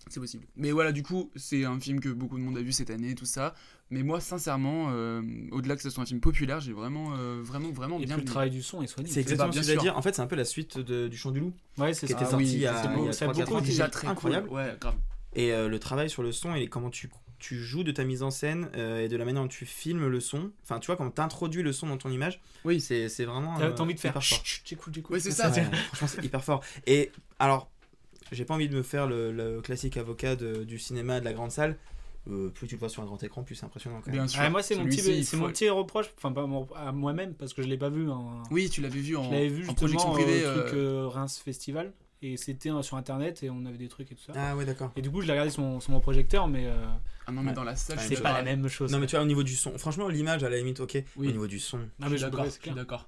C'est 0.10 0.20
possible. 0.20 0.46
Mais 0.56 0.72
voilà, 0.72 0.92
du 0.92 1.02
coup, 1.04 1.32
c'est 1.36 1.66
un 1.66 1.80
film 1.80 2.00
que 2.00 2.10
beaucoup 2.10 2.38
de 2.38 2.44
monde 2.44 2.58
a 2.58 2.62
vu 2.62 2.72
cette 2.72 2.90
année, 2.92 3.16
tout 3.16 3.26
ça. 3.26 3.56
Mais 3.90 4.04
moi, 4.04 4.20
sincèrement, 4.20 4.88
euh, 4.92 5.22
au-delà 5.52 5.76
que 5.76 5.82
ce 5.82 5.90
soit 5.90 6.04
un 6.04 6.06
film 6.06 6.20
populaire, 6.20 6.60
j'ai 6.60 6.74
vraiment, 6.74 7.14
euh, 7.18 7.42
vraiment, 7.44 7.72
vraiment 7.72 8.00
Et 8.00 8.06
bien 8.06 8.16
puis 8.16 8.24
le 8.26 8.30
travail 8.32 8.50
du 8.52 8.62
son 8.62 8.82
est 8.84 8.88
soigné. 8.88 9.10
C'est 9.10 9.22
exactement 9.22 9.52
ce 9.52 9.60
que 9.60 9.66
j'allais 9.66 9.80
dire. 9.80 9.98
En 9.98 10.02
fait, 10.02 10.14
c'est 10.16 10.22
un 10.22 10.28
peu 10.28 10.36
la 10.36 10.46
suite 10.46 10.78
de- 10.78 11.08
du 11.08 11.18
Chant 11.18 11.32
du 11.32 11.40
Loup. 11.40 11.54
Ouais, 11.78 11.94
c'est 11.94 12.06
qui 12.08 12.14
ça. 12.14 12.18
était 12.20 12.26
Ah 12.28 12.32
sorti 12.32 12.46
oui, 12.46 12.52
il 12.54 12.60
y 12.60 12.68
a, 12.68 12.82
c'est 12.84 12.88
beau, 12.90 13.04
il 13.04 13.06
y 13.06 13.10
a 13.10 13.14
ça 13.14 13.26
a 13.26 13.28
3-4 13.30 13.46
beaucoup 13.46 13.56
ans, 13.58 13.62
qui 13.62 13.70
déjà 13.70 13.88
très 13.90 14.08
incroyable. 14.08 14.48
cool. 14.48 14.58
Ouais, 14.58 14.78
grave. 14.80 14.96
Et 15.34 15.52
euh, 15.54 15.68
le 15.68 15.80
travail 15.80 16.10
sur 16.10 16.22
le 16.24 16.32
son 16.32 16.56
et 16.56 16.68
comment 16.68 16.90
tu, 16.90 17.10
tu 17.40 17.58
joues 17.58 17.84
de 17.84 17.92
ta 17.92 18.04
mise 18.06 18.24
en 18.24 18.32
scène 18.32 18.70
euh, 18.76 19.04
et 19.04 19.08
de 19.10 19.18
la 19.18 19.26
manière 19.26 19.42
dont 19.42 19.48
tu 19.50 19.66
filmes 19.66 20.08
le 20.08 20.20
son. 20.20 20.52
Enfin, 20.64 20.80
tu 20.80 20.86
vois, 20.88 20.96
quand 20.98 21.10
tu 21.12 21.20
introduis 21.22 21.62
le 21.64 21.74
son 21.74 21.88
dans 21.88 21.98
ton 21.98 22.10
image, 22.10 22.40
Oui. 22.64 22.80
c'est 22.80 23.10
c'est 23.10 23.26
vraiment. 23.26 23.58
T'as 23.58 23.66
euh, 23.66 23.72
t'as 23.74 23.84
envie 23.84 23.96
de 23.96 24.00
faire. 24.00 24.12
hyper 24.12 24.24
fort. 24.24 24.38
Chut, 24.38 24.46
chut, 24.46 24.62
J'écoute, 24.68 24.94
j'écoute. 24.94 25.14
Ouais, 25.14 25.20
c'est 25.20 25.32
ça. 25.32 25.50
Ouais, 25.50 25.64
franchement, 25.88 26.08
c'est 26.08 26.24
hyper 26.24 26.44
fort. 26.44 26.64
Et 26.88 27.12
alors, 27.40 27.70
j'ai 28.32 28.46
pas 28.46 28.54
envie 28.54 28.70
de 28.70 28.76
me 28.76 28.84
faire 28.84 29.08
le, 29.08 29.32
le 29.32 29.62
classique 29.62 29.98
avocat 29.98 30.36
de- 30.36 30.64
du 30.64 30.80
cinéma, 30.80 31.20
de 31.20 31.26
la 31.26 31.34
grande 31.34 31.52
salle. 31.52 31.78
Euh, 32.28 32.50
plus 32.50 32.66
tu 32.68 32.74
le 32.74 32.80
vois 32.80 32.90
sur 32.90 33.04
un 33.04 33.06
grand 33.06 33.22
écran, 33.22 33.44
plus 33.44 33.54
c'est 33.54 33.66
impressionnant 33.66 33.98
quand 34.04 34.08
même. 34.08 34.16
Bien 34.22 34.28
sûr. 34.28 34.42
Ah, 34.44 34.50
moi, 34.50 34.64
c'est 34.64 34.76
mon 34.76 34.86
petit, 34.86 34.98
il 34.98 35.24
c'est 35.24 35.38
faut- 35.38 35.44
mon 35.44 35.50
petit 35.50 35.70
reproche, 35.70 36.08
enfin 36.18 36.32
pas 36.32 36.48
à 36.76 36.92
moi-même 36.92 37.36
parce 37.36 37.54
que 37.54 37.62
je 37.62 37.68
l'ai 37.68 37.78
pas 37.78 37.90
vu. 37.90 38.10
En, 38.10 38.42
Oui, 38.50 38.68
tu 38.70 38.82
l'avais 38.82 39.00
vu 39.00 39.16
en, 39.16 39.26
je 39.26 39.30
l'avais 39.32 39.48
vu 39.48 39.58
en 39.58 39.66
justement 39.70 39.76
projection 39.76 40.12
privée. 40.14 40.44
au 40.48 40.52
truc 40.52 40.74
euh, 40.74 41.04
euh, 41.04 41.08
Reims 41.08 41.40
Festival 41.46 41.94
et 42.24 42.36
c'était 42.38 42.72
euh, 42.72 42.82
sur 42.82 42.98
internet 42.98 43.44
et 43.44 43.52
on 43.52 43.64
avait 43.68 43.78
des 43.78 43.90
trucs 43.90 44.12
et 44.12 44.16
tout 44.16 44.24
ça. 44.24 44.34
Ah 44.36 44.56
ouais, 44.56 44.66
d'accord. 44.66 44.92
Et 44.96 45.04
du 45.04 45.12
coup, 45.12 45.22
je 45.22 45.28
l'ai 45.28 45.34
regardé 45.34 45.52
sur 45.52 45.62
mon, 45.62 45.80
sur 45.80 45.92
mon 45.92 46.00
projecteur, 46.00 46.48
mais 46.48 46.66
euh, 46.66 46.74
Ah 47.28 47.32
non, 47.32 47.44
mais 47.44 47.50
Ouais. 47.50 47.54
dans 47.56 47.64
la 47.64 47.76
salle, 47.76 48.00
c'est 48.00 48.20
pas 48.24 48.34
la 48.34 48.42
même 48.42 48.68
chose. 48.70 48.92
Non, 48.92 48.98
mais 48.98 49.06
tu 49.06 49.16
vois, 49.16 49.24
au 49.24 49.28
niveau 49.28 49.44
du 49.44 49.56
son, 49.56 49.78
franchement, 49.78 50.08
l'image 50.08 50.44
à 50.44 50.50
la 50.50 50.58
limite, 50.58 50.80
ok. 50.80 51.04
Oui. 51.18 51.28
Au 51.28 51.32
niveau 51.32 51.46
du 51.46 51.60
son, 51.60 51.78
Ah, 52.02 52.08
mais 52.10 52.18
je 52.18 52.26
suis 52.50 52.72
d'accord. 52.72 53.08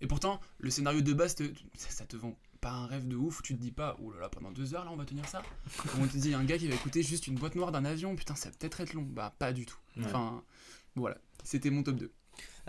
Et 0.00 0.06
pourtant, 0.06 0.40
le 0.58 0.70
scénario 0.70 1.02
de 1.02 1.12
base, 1.12 1.34
te- 1.34 1.42
ça, 1.76 1.90
ça 1.90 2.04
te 2.06 2.16
vend 2.16 2.34
pas 2.64 2.72
un 2.72 2.86
rêve 2.86 3.06
de 3.06 3.14
ouf. 3.14 3.42
Tu 3.42 3.54
te 3.54 3.60
dis 3.60 3.70
pas, 3.70 3.96
oh 4.02 4.10
là 4.12 4.20
là, 4.20 4.28
pendant 4.28 4.50
deux 4.50 4.74
heures 4.74 4.84
là, 4.84 4.90
on 4.90 4.96
va 4.96 5.04
tenir 5.04 5.28
ça. 5.28 5.42
On 6.00 6.06
te 6.06 6.16
dit, 6.16 6.32
un 6.34 6.44
gars 6.44 6.56
qui 6.56 6.66
va 6.66 6.74
écouter 6.74 7.02
juste 7.02 7.26
une 7.26 7.34
boîte 7.34 7.54
noire 7.54 7.72
d'un 7.72 7.84
avion, 7.84 8.16
putain, 8.16 8.34
ça 8.34 8.48
va 8.48 8.54
peut-être 8.58 8.80
être 8.80 8.94
long. 8.94 9.02
Bah, 9.02 9.34
pas 9.38 9.52
du 9.52 9.66
tout. 9.66 9.76
Ouais. 9.96 10.04
Enfin, 10.06 10.42
voilà. 10.96 11.18
C'était 11.42 11.70
mon 11.70 11.82
top 11.82 11.96
2. 11.96 12.12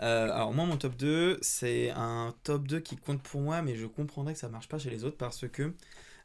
Euh, 0.00 0.24
alors 0.30 0.52
moi 0.52 0.66
mon 0.66 0.76
top 0.76 0.94
2 0.94 1.38
c'est 1.40 1.90
un 1.90 2.34
top 2.44 2.68
2 2.68 2.80
qui 2.80 2.96
compte 2.96 3.22
pour 3.22 3.40
moi 3.40 3.62
mais 3.62 3.74
je 3.74 3.86
comprendrais 3.86 4.34
que 4.34 4.38
ça 4.38 4.48
marche 4.50 4.68
pas 4.68 4.78
chez 4.78 4.90
les 4.90 5.04
autres 5.04 5.16
parce 5.16 5.48
que 5.48 5.74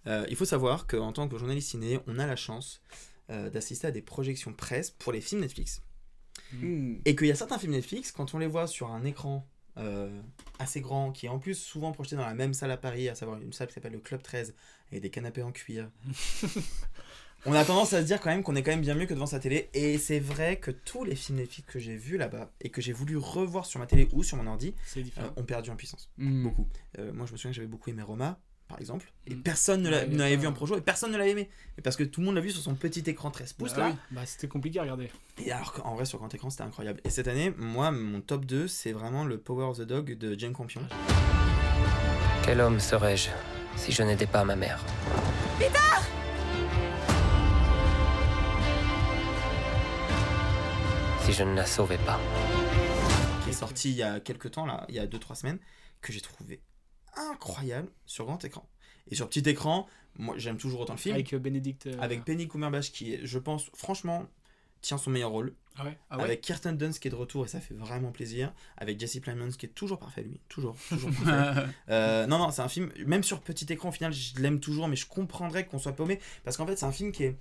euh, 0.07 0.25
il 0.29 0.35
faut 0.35 0.45
savoir 0.45 0.85
qu'en 0.87 1.13
tant 1.13 1.27
que 1.27 1.37
journaliste 1.37 1.69
ciné 1.69 1.99
on 2.05 2.19
a 2.19 2.27
la 2.27 2.35
chance 2.35 2.81
euh, 3.29 3.49
d'assister 3.49 3.87
à 3.87 3.91
des 3.91 4.01
projections 4.01 4.53
presse 4.53 4.91
pour 4.91 5.13
les 5.13 5.21
films 5.21 5.41
Netflix 5.41 5.81
Hmm. 6.53 6.95
et 7.05 7.15
qu'il 7.15 7.27
y 7.27 7.31
a 7.31 7.35
certains 7.35 7.57
films 7.57 7.71
Netflix 7.71 8.11
quand 8.11 8.33
on 8.33 8.39
les 8.39 8.47
voit 8.47 8.67
sur 8.67 8.91
un 8.91 9.05
écran 9.05 9.47
euh, 9.77 10.21
assez 10.59 10.81
grand 10.81 11.11
qui 11.11 11.25
est 11.25 11.29
en 11.29 11.39
plus 11.39 11.55
souvent 11.55 11.91
projeté 11.91 12.15
dans 12.15 12.25
la 12.25 12.33
même 12.33 12.53
salle 12.53 12.71
à 12.71 12.77
Paris 12.77 13.09
à 13.09 13.15
savoir 13.15 13.39
une 13.41 13.53
salle 13.53 13.67
qui 13.67 13.73
s'appelle 13.73 13.93
le 13.93 13.99
Club 13.99 14.21
13 14.21 14.53
avec 14.91 15.01
des 15.01 15.09
canapés 15.09 15.43
en 15.43 15.51
cuir 15.51 15.89
on 17.45 17.53
a 17.53 17.65
tendance 17.65 17.93
à 17.93 18.01
se 18.01 18.05
dire 18.05 18.21
quand 18.21 18.29
même 18.29 18.43
qu'on 18.43 18.55
est 18.55 18.63
quand 18.63 18.71
même 18.71 18.81
bien 18.81 18.95
mieux 18.95 19.05
que 19.05 19.13
devant 19.13 19.25
sa 19.25 19.39
télé. 19.39 19.69
Et 19.73 19.97
c'est 19.97 20.19
vrai 20.19 20.57
que 20.57 20.71
tous 20.71 21.03
les 21.03 21.15
films 21.15 21.39
Netflix 21.39 21.71
que 21.71 21.79
j'ai 21.79 21.95
vus 21.95 22.17
là-bas 22.17 22.51
et 22.61 22.69
que 22.69 22.81
j'ai 22.81 22.93
voulu 22.93 23.17
revoir 23.17 23.65
sur 23.65 23.79
ma 23.79 23.87
télé 23.87 24.07
ou 24.13 24.23
sur 24.23 24.37
mon 24.37 24.47
ordi 24.47 24.75
euh, 24.97 25.29
ont 25.35 25.43
perdu 25.43 25.69
en 25.69 25.75
puissance. 25.75 26.11
Hmm. 26.17 26.43
Beaucoup. 26.43 26.67
Euh, 26.99 27.11
moi, 27.13 27.25
je 27.25 27.31
me 27.31 27.37
souviens 27.37 27.51
que 27.51 27.55
j'avais 27.55 27.67
beaucoup 27.67 27.89
aimé 27.89 28.03
Roma, 28.03 28.39
par 28.71 28.79
exemple. 28.79 29.11
Et 29.27 29.35
Mm. 29.35 29.41
personne 29.43 29.81
ne 29.83 29.89
l'avait 29.89 30.35
vu 30.37 30.47
en 30.47 30.53
projo 30.53 30.77
et 30.77 30.81
personne 30.81 31.11
ne 31.11 31.17
l'avait 31.17 31.31
aimé. 31.31 31.49
Et 31.77 31.81
parce 31.81 31.95
que 31.97 32.03
tout 32.03 32.21
le 32.21 32.25
monde 32.27 32.35
l'a 32.35 32.41
vu 32.41 32.51
sur 32.51 32.61
son 32.61 32.75
petit 32.75 33.03
écran 33.07 33.29
13 33.31 33.53
pouces 33.53 33.73
Bah 33.73 33.79
là. 33.79 33.87
oui. 33.89 33.95
Bah, 34.11 34.21
c'était 34.25 34.47
compliqué 34.47 34.79
à 34.79 34.83
regarder. 34.83 35.11
Et 35.45 35.51
alors 35.51 35.73
qu'en 35.73 35.93
vrai, 35.95 36.05
sur 36.05 36.17
grand 36.19 36.33
écran, 36.33 36.49
c'était 36.49 36.63
incroyable. 36.63 37.01
Et 37.03 37.09
cette 37.09 37.27
année, 37.27 37.53
moi, 37.57 37.91
mon 37.91 38.21
top 38.21 38.45
2, 38.45 38.67
c'est 38.67 38.93
vraiment 38.93 39.25
le 39.25 39.37
Power 39.37 39.65
of 39.65 39.77
the 39.77 39.81
Dog 39.81 40.17
de 40.17 40.39
Jane 40.39 40.53
Campion. 40.53 40.81
Quel 42.43 42.61
homme 42.61 42.79
serais-je 42.79 43.29
si 43.75 43.91
je 43.91 44.03
n'étais 44.03 44.27
pas 44.27 44.43
ma 44.45 44.55
mère? 44.55 44.83
Si 51.21 51.33
je 51.33 51.43
ne 51.43 51.55
la 51.55 51.65
sauvais 51.65 51.97
pas. 51.99 52.19
qui 53.43 53.49
est 53.51 53.53
sorti 53.53 53.89
il 53.91 53.95
y 53.97 54.03
a 54.03 54.19
quelques 54.19 54.51
temps, 54.51 54.65
là, 54.65 54.85
il 54.89 54.95
y 54.95 54.99
a 54.99 55.05
2-3 55.05 55.35
semaines, 55.35 55.59
que 56.01 56.11
j'ai 56.11 56.21
trouvé 56.21 56.61
incroyable 57.15 57.89
sur 58.05 58.25
grand 58.25 58.43
écran. 58.45 58.67
Et 59.09 59.15
sur 59.15 59.27
petit 59.27 59.47
écran, 59.49 59.87
moi 60.17 60.35
j'aime 60.37 60.57
toujours 60.57 60.81
autant 60.81 60.93
le 60.93 60.99
film. 60.99 61.15
Avec 61.15 61.33
euh, 61.33 61.39
Benedict. 61.39 61.87
euh, 61.87 61.97
avec 61.99 62.23
Penny 62.25 62.47
Cumberbatch 62.47 62.91
qui 62.91 63.13
est, 63.13 63.25
je 63.25 63.39
pense, 63.39 63.69
franchement, 63.73 64.25
tient 64.81 64.97
son 64.97 65.09
meilleur 65.11 65.31
rôle. 65.31 65.53
Ah 65.77 65.85
ouais? 65.85 65.97
Ah 66.09 66.17
ouais? 66.17 66.23
Avec 66.23 66.41
Kirsten 66.41 66.75
Dunst 66.77 66.99
qui 66.99 67.07
est 67.07 67.11
de 67.11 67.15
retour 67.15 67.45
et 67.45 67.47
ça 67.47 67.59
fait 67.61 67.73
vraiment 67.73 68.11
plaisir. 68.11 68.53
Avec 68.77 68.99
Jesse 68.99 69.19
Plemons 69.19 69.51
qui 69.51 69.65
est 69.65 69.69
toujours 69.69 69.99
parfait 69.99 70.23
lui, 70.23 70.39
toujours, 70.49 70.75
toujours 70.89 71.11
parfait. 71.11 71.61
Euh, 71.89 72.25
non, 72.27 72.37
non, 72.39 72.51
c'est 72.51 72.61
un 72.61 72.67
film, 72.67 72.91
même 73.05 73.23
sur 73.23 73.41
petit 73.41 73.71
écran, 73.71 73.89
au 73.89 73.91
final, 73.91 74.11
je 74.13 74.35
l'aime 74.39 74.59
toujours, 74.59 74.87
mais 74.87 74.95
je 74.95 75.05
comprendrais 75.05 75.65
qu'on 75.65 75.79
soit 75.79 75.93
paumé 75.93 76.19
parce 76.43 76.57
qu'en 76.57 76.65
fait, 76.65 76.75
c'est 76.75 76.85
un 76.85 76.91
film 76.91 77.11
qui 77.11 77.23
est 77.23 77.37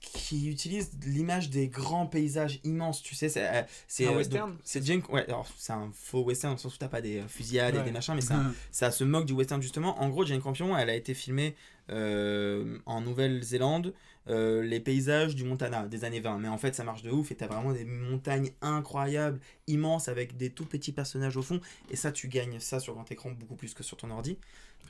qui 0.00 0.48
utilise 0.48 0.90
l'image 1.04 1.50
des 1.50 1.68
grands 1.68 2.06
paysages 2.06 2.58
immenses, 2.64 3.02
tu 3.02 3.14
sais, 3.14 3.28
c'est 3.28 3.46
euh, 3.46 3.62
c'est 3.86 4.06
Un 4.06 4.12
euh, 4.12 4.16
western 4.16 4.56
C'est 4.64 5.08
ouais, 5.10 5.24
alors 5.26 5.46
c'est 5.58 5.72
un 5.74 5.90
faux 5.94 6.22
western 6.24 6.52
dans 6.52 6.56
le 6.56 6.60
sens 6.60 6.74
où 6.74 6.78
t'as 6.78 6.88
pas 6.88 7.02
des 7.02 7.18
euh, 7.20 7.28
fusillades 7.28 7.74
et 7.76 7.82
des 7.82 7.92
machins, 7.92 8.14
mais 8.14 8.20
c'est 8.22 8.32
un- 8.32 8.54
ça 8.72 8.90
se 8.90 9.04
moque 9.04 9.26
du 9.26 9.34
western 9.34 9.60
justement. 9.60 10.00
En 10.00 10.08
gros, 10.08 10.24
Jane 10.24 10.40
Campion, 10.40 10.76
elle 10.76 10.88
a 10.90 10.94
été 10.94 11.12
filmée 11.14 11.54
euh, 11.90 12.78
en 12.86 13.00
Nouvelle-Zélande, 13.00 13.92
euh, 14.28 14.62
les 14.62 14.80
paysages 14.80 15.34
du 15.34 15.44
Montana 15.44 15.86
des 15.86 16.04
années 16.04 16.20
20. 16.20 16.38
Mais 16.38 16.48
en 16.48 16.58
fait, 16.58 16.74
ça 16.74 16.84
marche 16.84 17.02
de 17.02 17.10
ouf 17.10 17.30
et 17.30 17.34
t'as 17.34 17.46
vraiment 17.46 17.72
des 17.72 17.84
montagnes 17.84 18.50
incroyables, 18.62 19.40
immenses, 19.66 20.08
avec 20.08 20.36
des 20.36 20.50
tout 20.50 20.64
petits 20.66 20.92
personnages 20.92 21.36
au 21.36 21.42
fond. 21.42 21.60
Et 21.90 21.96
ça, 21.96 22.12
tu 22.12 22.28
gagnes 22.28 22.60
ça 22.60 22.80
sur 22.80 22.94
grand 22.94 23.10
écran 23.10 23.30
beaucoup 23.32 23.56
plus 23.56 23.74
que 23.74 23.82
sur 23.82 23.96
ton 23.96 24.10
ordi. 24.10 24.38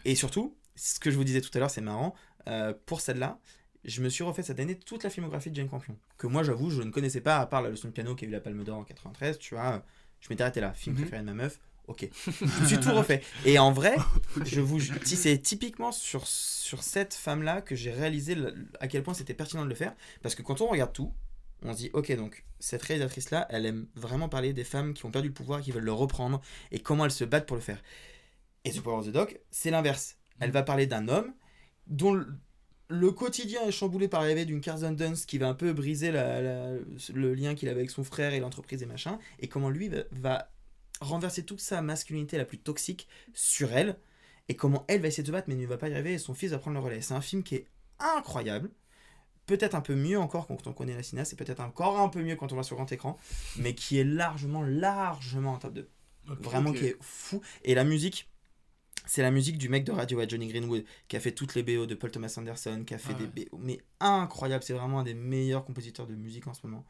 Et 0.04 0.14
surtout, 0.14 0.54
ce 0.76 1.00
que 1.00 1.10
je 1.10 1.16
vous 1.16 1.24
disais 1.24 1.40
tout 1.40 1.50
à 1.54 1.58
l'heure, 1.58 1.70
c'est 1.70 1.80
marrant, 1.80 2.14
euh, 2.48 2.72
pour 2.86 3.00
celle-là, 3.00 3.38
je 3.84 4.02
me 4.02 4.08
suis 4.08 4.24
refait 4.24 4.42
cette 4.42 4.60
année 4.60 4.78
toute 4.78 5.02
la 5.04 5.10
filmographie 5.10 5.50
de 5.50 5.56
Jane 5.56 5.68
Campion. 5.68 5.96
Que 6.18 6.26
moi, 6.26 6.42
j'avoue, 6.42 6.70
je 6.70 6.82
ne 6.82 6.90
connaissais 6.90 7.20
pas, 7.20 7.38
à 7.38 7.46
part 7.46 7.62
la 7.62 7.70
leçon 7.70 7.88
de 7.88 7.92
piano 7.92 8.14
qui 8.14 8.24
a 8.24 8.28
eu 8.28 8.30
la 8.30 8.40
Palme 8.40 8.62
d'Or 8.64 8.78
en 8.78 8.84
93, 8.84 9.38
tu 9.38 9.54
vois. 9.54 9.82
Je 10.20 10.28
m'étais 10.30 10.42
arrêté 10.42 10.60
là, 10.60 10.72
film 10.74 10.94
Mhm. 10.96 11.02
préféré 11.02 11.22
de 11.22 11.26
ma 11.26 11.34
meuf. 11.34 11.60
Ok. 11.86 12.08
je 12.26 12.44
me 12.62 12.66
suis 12.66 12.78
tout 12.78 12.92
refait. 12.92 13.22
Et 13.44 13.58
en 13.58 13.72
vrai, 13.72 13.96
je 14.44 14.60
vous 14.60 14.78
si 14.80 15.16
c'est 15.16 15.38
typiquement 15.38 15.90
sur, 15.92 16.26
sur 16.26 16.82
cette 16.84 17.14
femme-là 17.14 17.62
que 17.62 17.74
j'ai 17.74 17.90
réalisé 17.90 18.36
à 18.78 18.86
quel 18.86 19.02
point 19.02 19.14
c'était 19.14 19.34
pertinent 19.34 19.64
de 19.64 19.68
le 19.68 19.74
faire. 19.74 19.94
Parce 20.22 20.34
que 20.36 20.42
quand 20.42 20.60
on 20.60 20.68
regarde 20.68 20.92
tout, 20.92 21.12
on 21.62 21.72
se 21.72 21.78
dit, 21.78 21.90
ok, 21.92 22.14
donc 22.16 22.44
cette 22.60 22.82
réalisatrice-là, 22.82 23.46
elle 23.50 23.66
aime 23.66 23.86
vraiment 23.96 24.28
parler 24.28 24.52
des 24.52 24.62
femmes 24.64 24.94
qui 24.94 25.04
ont 25.04 25.10
perdu 25.10 25.28
le 25.28 25.34
pouvoir, 25.34 25.60
qui 25.62 25.72
veulent 25.72 25.82
le 25.84 25.92
reprendre, 25.92 26.40
et 26.70 26.78
comment 26.80 27.06
elles 27.06 27.10
se 27.10 27.24
battent 27.24 27.46
pour 27.46 27.56
le 27.56 27.62
faire. 27.62 27.82
Et 28.64 28.70
The 28.72 28.82
Power 28.82 28.98
of 28.98 29.06
the 29.06 29.10
Dog, 29.12 29.40
c'est 29.50 29.70
l'inverse. 29.70 30.16
Elle 30.38 30.52
va 30.52 30.62
parler 30.62 30.86
d'un 30.86 31.08
homme 31.08 31.32
dont 31.86 32.24
le- 32.90 33.10
quotidien 33.12 33.62
est 33.66 33.72
chamboulé 33.72 34.08
par 34.08 34.20
l'arrivée 34.20 34.44
d'une 34.44 34.60
Carson 34.60 34.90
Dunst 34.92 35.26
qui 35.28 35.38
va 35.38 35.48
un 35.48 35.54
peu 35.54 35.72
briser 35.72 36.10
la- 36.12 36.42
la- 36.42 36.72
le 37.14 37.34
lien 37.34 37.54
qu'il 37.54 37.68
avait 37.68 37.80
avec 37.80 37.90
son 37.90 38.04
frère 38.04 38.34
et 38.34 38.40
l'entreprise 38.40 38.82
et 38.82 38.86
machin, 38.86 39.18
et 39.38 39.48
comment 39.48 39.70
lui 39.70 39.88
va, 39.88 39.98
va 40.12 40.50
renverser 41.00 41.44
toute 41.44 41.60
sa 41.60 41.80
masculinité 41.82 42.36
la 42.36 42.44
plus 42.44 42.58
toxique 42.58 43.08
sur 43.32 43.72
elle, 43.72 43.96
et 44.48 44.56
comment 44.56 44.84
elle 44.88 45.00
va 45.00 45.08
essayer 45.08 45.22
de 45.22 45.28
se 45.28 45.32
battre 45.32 45.48
mais 45.48 45.54
ne 45.54 45.66
va 45.66 45.78
pas 45.78 45.88
y 45.88 45.92
arriver, 45.94 46.14
et 46.14 46.18
son 46.18 46.34
fils 46.34 46.50
va 46.50 46.58
prendre 46.58 46.76
le 46.76 46.82
relais. 46.84 47.00
C'est 47.00 47.14
un 47.14 47.20
film 47.20 47.42
qui 47.42 47.54
est 47.54 47.66
incroyable, 47.98 48.70
peut-être 49.46 49.74
un 49.74 49.80
peu 49.80 49.94
mieux 49.94 50.18
encore 50.18 50.46
quand 50.46 50.66
on 50.66 50.72
connaît 50.72 50.94
la 50.94 51.02
cinéaste, 51.02 51.32
et 51.32 51.36
peut-être 51.36 51.60
encore 51.60 51.98
un 52.00 52.08
peu 52.08 52.22
mieux 52.22 52.36
quand 52.36 52.52
on 52.52 52.56
va 52.56 52.62
sur 52.62 52.76
grand 52.76 52.90
écran, 52.92 53.18
mais 53.56 53.74
qui 53.74 53.98
est 53.98 54.04
largement, 54.04 54.62
largement 54.62 55.54
en 55.54 55.58
top 55.58 55.74
2. 55.74 55.88
Ok. 56.28 56.38
Vraiment 56.42 56.72
qui 56.72 56.86
est 56.86 56.96
fou. 57.00 57.40
Et 57.64 57.74
la 57.74 57.82
musique, 57.82 58.28
c'est 59.12 59.22
la 59.22 59.32
musique 59.32 59.58
du 59.58 59.68
mec 59.68 59.82
de 59.82 59.90
Radiohead, 59.90 60.30
Johnny 60.30 60.46
Greenwood, 60.46 60.84
qui 61.08 61.16
a 61.16 61.20
fait 61.20 61.32
toutes 61.32 61.56
les 61.56 61.64
BO 61.64 61.84
de 61.86 61.96
Paul 61.96 62.12
Thomas 62.12 62.32
Anderson, 62.38 62.84
qui 62.86 62.94
a 62.94 62.98
fait 62.98 63.12
Ah 63.18 63.22
des 63.24 63.44
BO, 63.46 63.58
mais 63.58 63.80
incroyable, 63.98 64.62
c'est 64.62 64.72
vraiment 64.72 65.00
un 65.00 65.02
des 65.02 65.14
meilleurs 65.14 65.64
compositeurs 65.64 66.06
de 66.06 66.14
musique 66.14 66.46
en 66.46 66.54
ce 66.54 66.64
moment. 66.64 66.86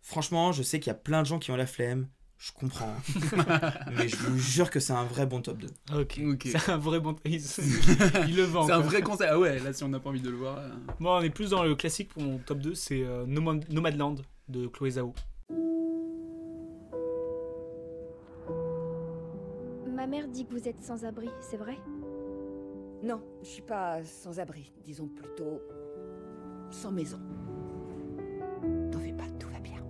Franchement, 0.00 0.52
je 0.52 0.62
sais 0.62 0.80
qu'il 0.80 0.88
y 0.88 0.90
a 0.90 0.98
plein 0.98 1.20
de 1.20 1.26
gens 1.26 1.38
qui 1.38 1.50
ont 1.50 1.56
la 1.56 1.66
flemme, 1.66 2.08
je 2.38 2.50
comprends, 2.52 2.94
mais 3.96 4.08
je 4.08 4.16
vous 4.16 4.38
jure 4.38 4.70
que 4.70 4.80
c'est 4.80 4.94
un 4.94 5.04
vrai 5.04 5.26
bon 5.26 5.42
top 5.42 5.58
2. 5.58 5.68
Ok. 6.00 6.20
Ok. 6.26 6.48
C'est 6.50 6.70
un 6.70 6.78
vrai 6.78 6.98
bon. 7.00 7.14
Il, 7.26 7.32
il 8.28 8.36
le 8.36 8.42
vend. 8.44 8.66
C'est 8.66 8.72
un 8.72 8.80
vrai 8.80 9.02
conseil. 9.02 9.28
Ah 9.30 9.38
ouais, 9.38 9.58
là, 9.60 9.72
si 9.74 9.84
on 9.84 9.88
n'a 9.88 10.00
pas 10.00 10.08
envie 10.08 10.20
de 10.22 10.30
le 10.30 10.36
voir. 10.36 10.56
euh, 10.58 10.70
Moi, 10.98 11.18
on 11.18 11.22
est 11.22 11.28
plus 11.30 11.50
dans 11.50 11.62
le 11.62 11.74
classique 11.74 12.08
pour 12.08 12.22
mon 12.22 12.38
top 12.38 12.58
2, 12.60 12.74
c'est 12.74 13.02
euh, 13.02 13.26
Nomad- 13.26 13.68
Nomadland 13.70 14.16
de 14.48 14.66
Chloé 14.66 14.92
Zhao. 14.92 15.14
Mère 20.14 20.28
dit 20.28 20.46
que 20.46 20.52
vous 20.52 20.68
êtes 20.68 20.80
sans 20.80 21.04
abri, 21.04 21.28
c'est 21.40 21.56
vrai? 21.56 21.76
Non, 23.02 23.20
je 23.42 23.48
suis 23.48 23.62
pas 23.62 24.04
sans 24.04 24.38
abri, 24.38 24.72
disons 24.84 25.08
plutôt 25.08 25.60
sans 26.70 26.92
maison. 26.92 27.18
T'en 28.92 29.00
fais 29.00 29.12
pas, 29.12 29.26
tout 29.40 29.48
va 29.48 29.58
bien. 29.58 29.84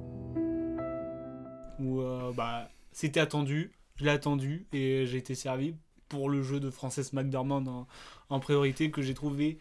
Où 1.79 2.01
euh, 2.01 2.33
bah, 2.33 2.71
c'était 2.91 3.21
attendu, 3.21 3.73
je 3.97 4.05
l'ai 4.05 4.11
attendu 4.11 4.67
et 4.73 5.05
j'ai 5.05 5.19
été 5.19 5.35
servi 5.35 5.75
pour 6.09 6.31
le 6.31 6.43
jeu 6.43 6.59
de 6.59 6.71
Frances 6.71 7.13
McDormand 7.13 7.67
en, 7.67 7.87
en 8.31 8.41
priorité 8.41 8.91
que 8.91 9.03
j'ai 9.03 9.13
trouvé 9.13 9.59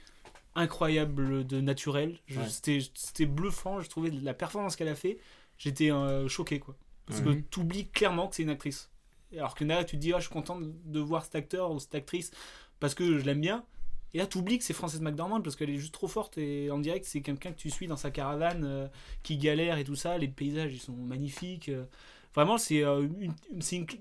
incroyable 0.56 1.46
de 1.46 1.60
naturel. 1.60 2.20
Ouais. 2.30 2.48
C'était 2.48 3.26
bluffant, 3.26 3.82
je 3.82 3.90
trouvais 3.90 4.12
la 4.12 4.34
performance 4.34 4.78
qu'elle 4.78 4.88
a 4.88 4.96
fait, 4.96 5.20
j'étais 5.58 5.92
euh, 5.92 6.30
choqué 6.30 6.62
quoi. 6.62 6.78
Parce 7.06 7.20
que 7.20 7.32
tu 7.32 7.60
oublies 7.60 7.90
clairement 7.90 8.30
que 8.30 8.38
c'est 8.38 8.44
une 8.44 8.50
actrice. 8.50 8.90
Alors 9.38 9.56
que 9.56 9.64
là, 9.66 9.84
tu 9.84 9.96
te 9.98 10.02
dis, 10.02 10.14
ah, 10.14 10.18
je 10.20 10.26
suis 10.26 10.34
content 10.34 10.60
de- 10.62 11.00
voir 11.00 11.24
cet 11.24 11.36
acteur 11.36 11.72
ou 11.72 11.80
cette 11.80 11.96
actrice 11.96 12.32
parce 12.80 12.94
que 12.96 13.18
je 13.20 13.26
l'aime 13.26 13.42
bien. 13.42 13.66
Et 14.14 14.20
là, 14.20 14.28
t'oublies 14.28 14.60
que 14.60 14.64
c'est 14.64 14.74
Frances 14.74 15.00
McDormand 15.00 15.42
parce 15.42 15.56
qu'elle 15.56 15.72
est 15.72 15.78
juste 15.80 15.94
trop 15.94 16.08
forte 16.08 16.38
et 16.38 16.70
en 16.70 16.78
direct, 16.80 17.06
c'est 17.06 17.22
quelqu'un 17.22 17.52
que 17.52 17.58
tu 17.58 17.72
suis 17.72 17.88
dans 17.88 17.96
sa 17.98 18.12
caravane 18.12 18.64
euh, 18.64 18.88
qui 19.24 19.38
galère 19.38 19.78
et 19.80 19.84
tout 19.84 19.96
ça. 19.96 20.18
Les 20.20 20.28
paysages, 20.28 20.72
ils 20.74 20.80
sont 20.80 20.94
magnifiques. 20.94 21.70
euh. 21.70 21.86
Vraiment, 22.36 22.58
c'est 22.60 22.84
euh, 22.84 23.08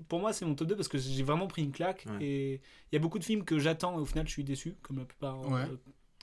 pour 0.08 0.20
moi, 0.20 0.32
c'est 0.32 0.44
mon 0.44 0.54
top 0.54 0.68
2 0.68 0.76
parce 0.76 0.88
que 0.88 0.98
j'ai 0.98 1.22
vraiment 1.22 1.46
pris 1.46 1.62
une 1.62 1.72
claque. 1.72 2.04
Ouais. 2.08 2.24
Et 2.24 2.52
il 2.54 2.94
y 2.94 2.96
a 2.96 2.98
beaucoup 2.98 3.18
de 3.18 3.24
films 3.24 3.44
que 3.44 3.58
j'attends 3.58 3.96
et 3.98 4.00
au 4.00 4.04
final, 4.04 4.26
je 4.26 4.32
suis 4.32 4.44
déçu, 4.44 4.74
comme 4.82 4.98
la 4.98 5.04
plupart 5.04 5.40
Ouais. 5.50 5.64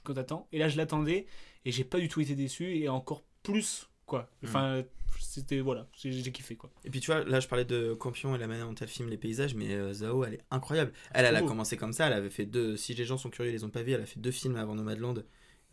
quand 0.03 0.13
t'attends. 0.13 0.47
Et 0.51 0.59
là, 0.59 0.69
je 0.69 0.77
l'attendais 0.77 1.25
et 1.65 1.71
j'ai 1.71 1.83
pas 1.83 1.99
du 1.99 2.07
tout 2.09 2.21
été 2.21 2.35
déçu 2.35 2.77
et 2.77 2.89
encore 2.89 3.23
plus, 3.43 3.89
quoi. 4.09 4.29
Enfin, 4.43 4.83
c'était 5.19 5.59
voilà, 5.61 5.87
j'ai 5.93 6.31
kiffé, 6.31 6.55
quoi. 6.55 6.69
Et 6.83 6.89
puis 6.89 6.99
tu 6.99 7.11
vois, 7.11 7.23
là 7.23 7.39
je 7.39 7.47
parlais 7.47 7.65
de 7.65 7.93
Campion 7.93 8.35
et 8.35 8.37
la 8.37 8.47
manière 8.47 8.67
dont 8.67 8.75
elle 8.75 8.87
filme 8.87 9.09
les 9.09 9.17
paysages, 9.17 9.55
mais 9.55 9.73
euh, 9.73 9.93
Zhao 9.93 10.23
elle 10.25 10.33
est 10.35 10.43
incroyable. 10.51 10.91
Elle, 11.13 11.25
elle 11.25 11.35
a 11.35 11.41
beau. 11.41 11.47
commencé 11.47 11.77
comme 11.77 11.93
ça, 11.93 12.07
elle 12.07 12.13
avait 12.13 12.29
fait 12.29 12.45
deux. 12.45 12.75
Si 12.77 12.93
les 12.93 13.05
gens 13.05 13.17
sont 13.17 13.29
curieux, 13.29 13.51
ils 13.51 13.53
les 13.53 13.63
ont 13.63 13.69
pas 13.69 13.83
vus, 13.83 13.93
elle 13.93 14.01
a 14.01 14.05
fait 14.05 14.19
deux 14.19 14.31
films 14.31 14.55
avant 14.57 14.75
Nomadland. 14.75 15.23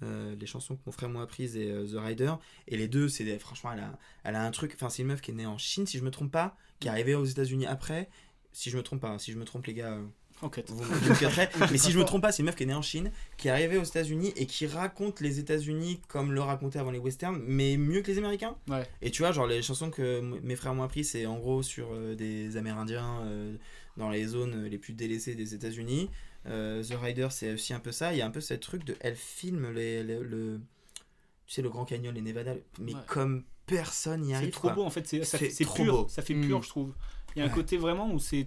euh, 0.03 0.37
les 0.39 0.47
chansons 0.47 0.77
que 0.77 0.83
mon 0.87 0.93
frère 0.93 1.09
m'a 1.09 1.23
apprises 1.23 1.57
et 1.57 1.71
euh, 1.71 1.87
The 1.87 1.97
Rider 1.99 2.35
et 2.69 2.77
les 2.77 2.87
deux 2.87 3.09
c'est 3.09 3.39
franchement 3.39 3.73
elle 3.73 3.81
a, 3.81 3.99
elle 4.25 4.35
a 4.37 4.45
un 4.45 4.51
truc 4.51 4.73
enfin 4.75 4.91
c'est 4.91 5.01
une 5.03 5.09
meuf 5.09 5.23
qui 5.23 5.31
est 5.31 5.35
née 5.35 5.47
en 5.47 5.57
Chine 5.57 5.87
si 5.87 5.97
je 5.97 6.05
me 6.05 6.11
trompe 6.11 6.31
pas 6.31 6.55
qui 6.81 6.89
est 6.89 6.91
arrivée 6.91 7.15
aux 7.15 7.25
États-Unis 7.25 7.65
après 7.67 8.11
si 8.53 8.69
je 8.69 8.77
me 8.77 8.83
trompe 8.83 9.01
pas 9.01 9.19
si 9.19 9.33
je 9.33 9.39
me 9.39 9.45
trompe 9.47 9.65
les 9.65 9.73
gars 9.73 9.95
euh, 9.95 10.05
Enquête. 10.43 10.71
vous 10.71 10.83
me 10.85 11.15
cut-erez. 11.15 11.49
mais 11.73 11.79
si 11.79 11.91
je 11.93 11.99
me 11.99 12.05
trompe 12.05 12.23
pas 12.23 12.31
c'est 12.33 12.41
une 12.43 12.47
meuf 12.47 12.57
qui 12.57 12.65
est 12.65 12.67
née 12.67 12.75
en 12.75 12.83
Chine 12.83 13.11
qui 13.39 13.49
est 13.49 13.51
arrivée 13.51 13.79
aux 13.79 13.83
États-Unis 13.85 14.33
et 14.37 14.47
qui 14.47 14.67
raconte 14.67 15.21
les 15.21 15.39
États-Unis 15.39 16.01
comme 16.09 16.33
le 16.33 16.41
racontaient 16.43 16.79
avant 16.79 16.91
les 16.91 16.99
westerns 16.99 17.41
mais 17.47 17.77
mieux 17.79 18.03
que 18.03 18.11
les 18.11 18.19
Américains 18.19 18.55
Ouais. 18.69 18.87
et 19.01 19.11
tu 19.11 19.23
vois, 19.23 19.33
genre 19.33 19.47
les 19.47 19.63
chansons 19.63 19.91
que 19.91 20.21
mes 20.21 20.57
frères 20.57 20.75
m'ont 20.75 20.83
appris, 20.83 21.05
c'est 21.05 21.25
en 21.27 21.39
gros 21.39 21.63
sur 21.63 21.89
euh, 21.93 22.15
des 22.15 22.57
Amérindiens 22.59 23.21
euh, 23.23 23.57
dans 23.97 24.11
les 24.11 24.27
zones 24.27 24.65
les 24.67 24.79
plus 24.79 24.93
délaissées 24.93 25.35
des 25.35 25.55
États-Unis. 25.55 26.11
Euh, 26.47 26.83
The 26.85 26.95
Rider, 27.03 27.29
c'est 27.31 27.55
aussi 27.55 27.73
un 27.75 27.81
peu 27.81 27.91
ça. 27.91 28.13
Il 28.13 28.19
y 28.19 28.23
a 28.23 28.27
un 28.27 28.31
peu 28.31 28.41
ce 28.41 28.55
truc 28.55 28.85
de. 28.85 28.95
Elle 29.01 29.17
filme 29.17 29.73
les, 29.73 30.05
les- 30.05 30.21
le. 30.21 30.61
Tu 31.47 31.55
sais, 31.55 31.63
le 31.63 31.71
Grand 31.71 31.85
Canyon, 31.85 32.15
les 32.15 32.21
Nevada, 32.21 32.55
mais 32.79 32.95
Ouais. 32.95 33.01
comme 33.09 33.43
personne 33.67 34.21
n'y 34.21 34.29
C'est 34.31 34.35
arrive. 34.37 34.51
trop 34.51 34.69
quoi. 34.69 34.75
beau 34.75 34.83
en 34.85 34.91
fait, 34.91 35.09
c'est 35.09 35.25
ça- 35.25 35.39
C'est 35.39 35.51
c'est 35.51 35.65
pur, 35.65 36.03
beau. 36.03 36.09
ça 36.09 36.23
fait 36.23 36.35
pur 36.35 36.63
je 36.63 36.69
trouve. 36.69 36.93
Il 37.35 37.39
y 37.39 37.43
a 37.43 37.47
un 37.47 37.49
Ouais. 37.49 37.55
côté 37.55 37.79
vraiment 37.79 38.13
où 38.13 38.19
c'est 38.21 38.47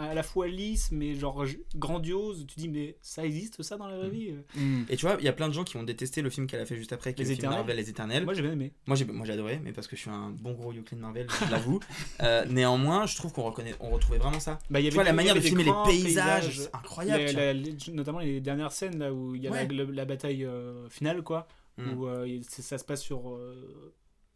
à 0.00 0.14
la 0.14 0.22
fois 0.22 0.48
lisse 0.48 0.90
mais 0.92 1.14
genre 1.14 1.44
grandiose, 1.76 2.46
tu 2.46 2.58
dis 2.60 2.68
mais 2.68 2.96
ça 3.02 3.24
existe 3.24 3.62
ça 3.62 3.76
dans 3.76 3.86
la 3.86 3.96
vraie 3.98 4.10
vie 4.10 4.30
euh 4.30 4.40
Mm. 4.60 4.84
Et 4.88 4.96
tu 4.96 5.06
vois, 5.06 5.16
il 5.20 5.24
y 5.24 5.28
a 5.28 5.32
plein 5.32 5.48
de 5.48 5.52
gens 5.54 5.64
qui 5.64 5.76
ont 5.76 5.82
détesté 5.82 6.22
le 6.22 6.30
film 6.30 6.46
qu'elle 6.46 6.60
a 6.60 6.66
fait 6.66 6.76
juste 6.76 6.92
après, 6.92 7.14
qui 7.14 7.22
est 7.22 7.24
Les 7.24 7.30
le 7.30 7.34
film 7.36 7.40
Éternels. 7.46 7.58
Marvel 7.58 7.76
Les 7.76 7.90
Éternels. 7.90 8.24
Moi 8.24 8.34
j'ai 8.34 8.42
bien 8.42 8.52
aimé. 8.52 8.72
Moi 8.86 8.96
j'ai 8.96 9.04
moi 9.04 9.26
j'ai 9.26 9.32
adoré, 9.32 9.60
mais 9.62 9.72
parce 9.72 9.86
que 9.86 9.96
je 9.96 10.00
suis 10.02 10.10
un 10.10 10.30
bon 10.30 10.52
gros 10.52 10.72
Yoklin 10.72 10.96
Marvel, 10.98 11.26
je 11.44 11.50
l'avoue. 11.50 11.80
Euh, 12.22 12.44
néanmoins, 12.46 13.06
je 13.06 13.16
trouve 13.16 13.32
qu'on 13.32 13.42
reconnaît, 13.44 13.74
on 13.80 13.90
retrouvait 13.90 14.18
vraiment 14.18 14.40
ça. 14.40 14.58
Bah, 14.70 14.80
y 14.80 14.84
tu 14.88 14.90
vois 14.94 15.02
avait- 15.02 15.10
la 15.10 15.14
manière 15.14 15.34
de 15.34 15.38
avait 15.40 15.48
filmer 15.48 15.64
les 15.64 15.72
paysages, 15.86 16.58
c'est 16.60 16.74
incroyable. 16.76 17.22
La- 17.24 17.28
tu 17.28 17.34
vois. 17.34 17.42
la- 17.44 17.52
les- 17.54 17.76
notamment 17.92 18.18
les 18.18 18.40
dernières 18.40 18.72
scènes 18.72 18.98
là 18.98 19.12
où 19.12 19.34
il 19.34 19.42
y 19.42 19.46
a 19.46 19.50
la- 19.50 19.56
Ouais. 19.62 19.68
la, 19.68 19.84
la 19.84 20.04
bataille 20.04 20.44
euh, 20.44 20.88
finale 20.90 21.22
quoi, 21.22 21.46
Mm. 21.78 21.92
où 21.94 22.06
euh, 22.08 22.40
ça 22.48 22.76
se 22.78 22.84
passe 22.84 23.00
sur 23.02 23.28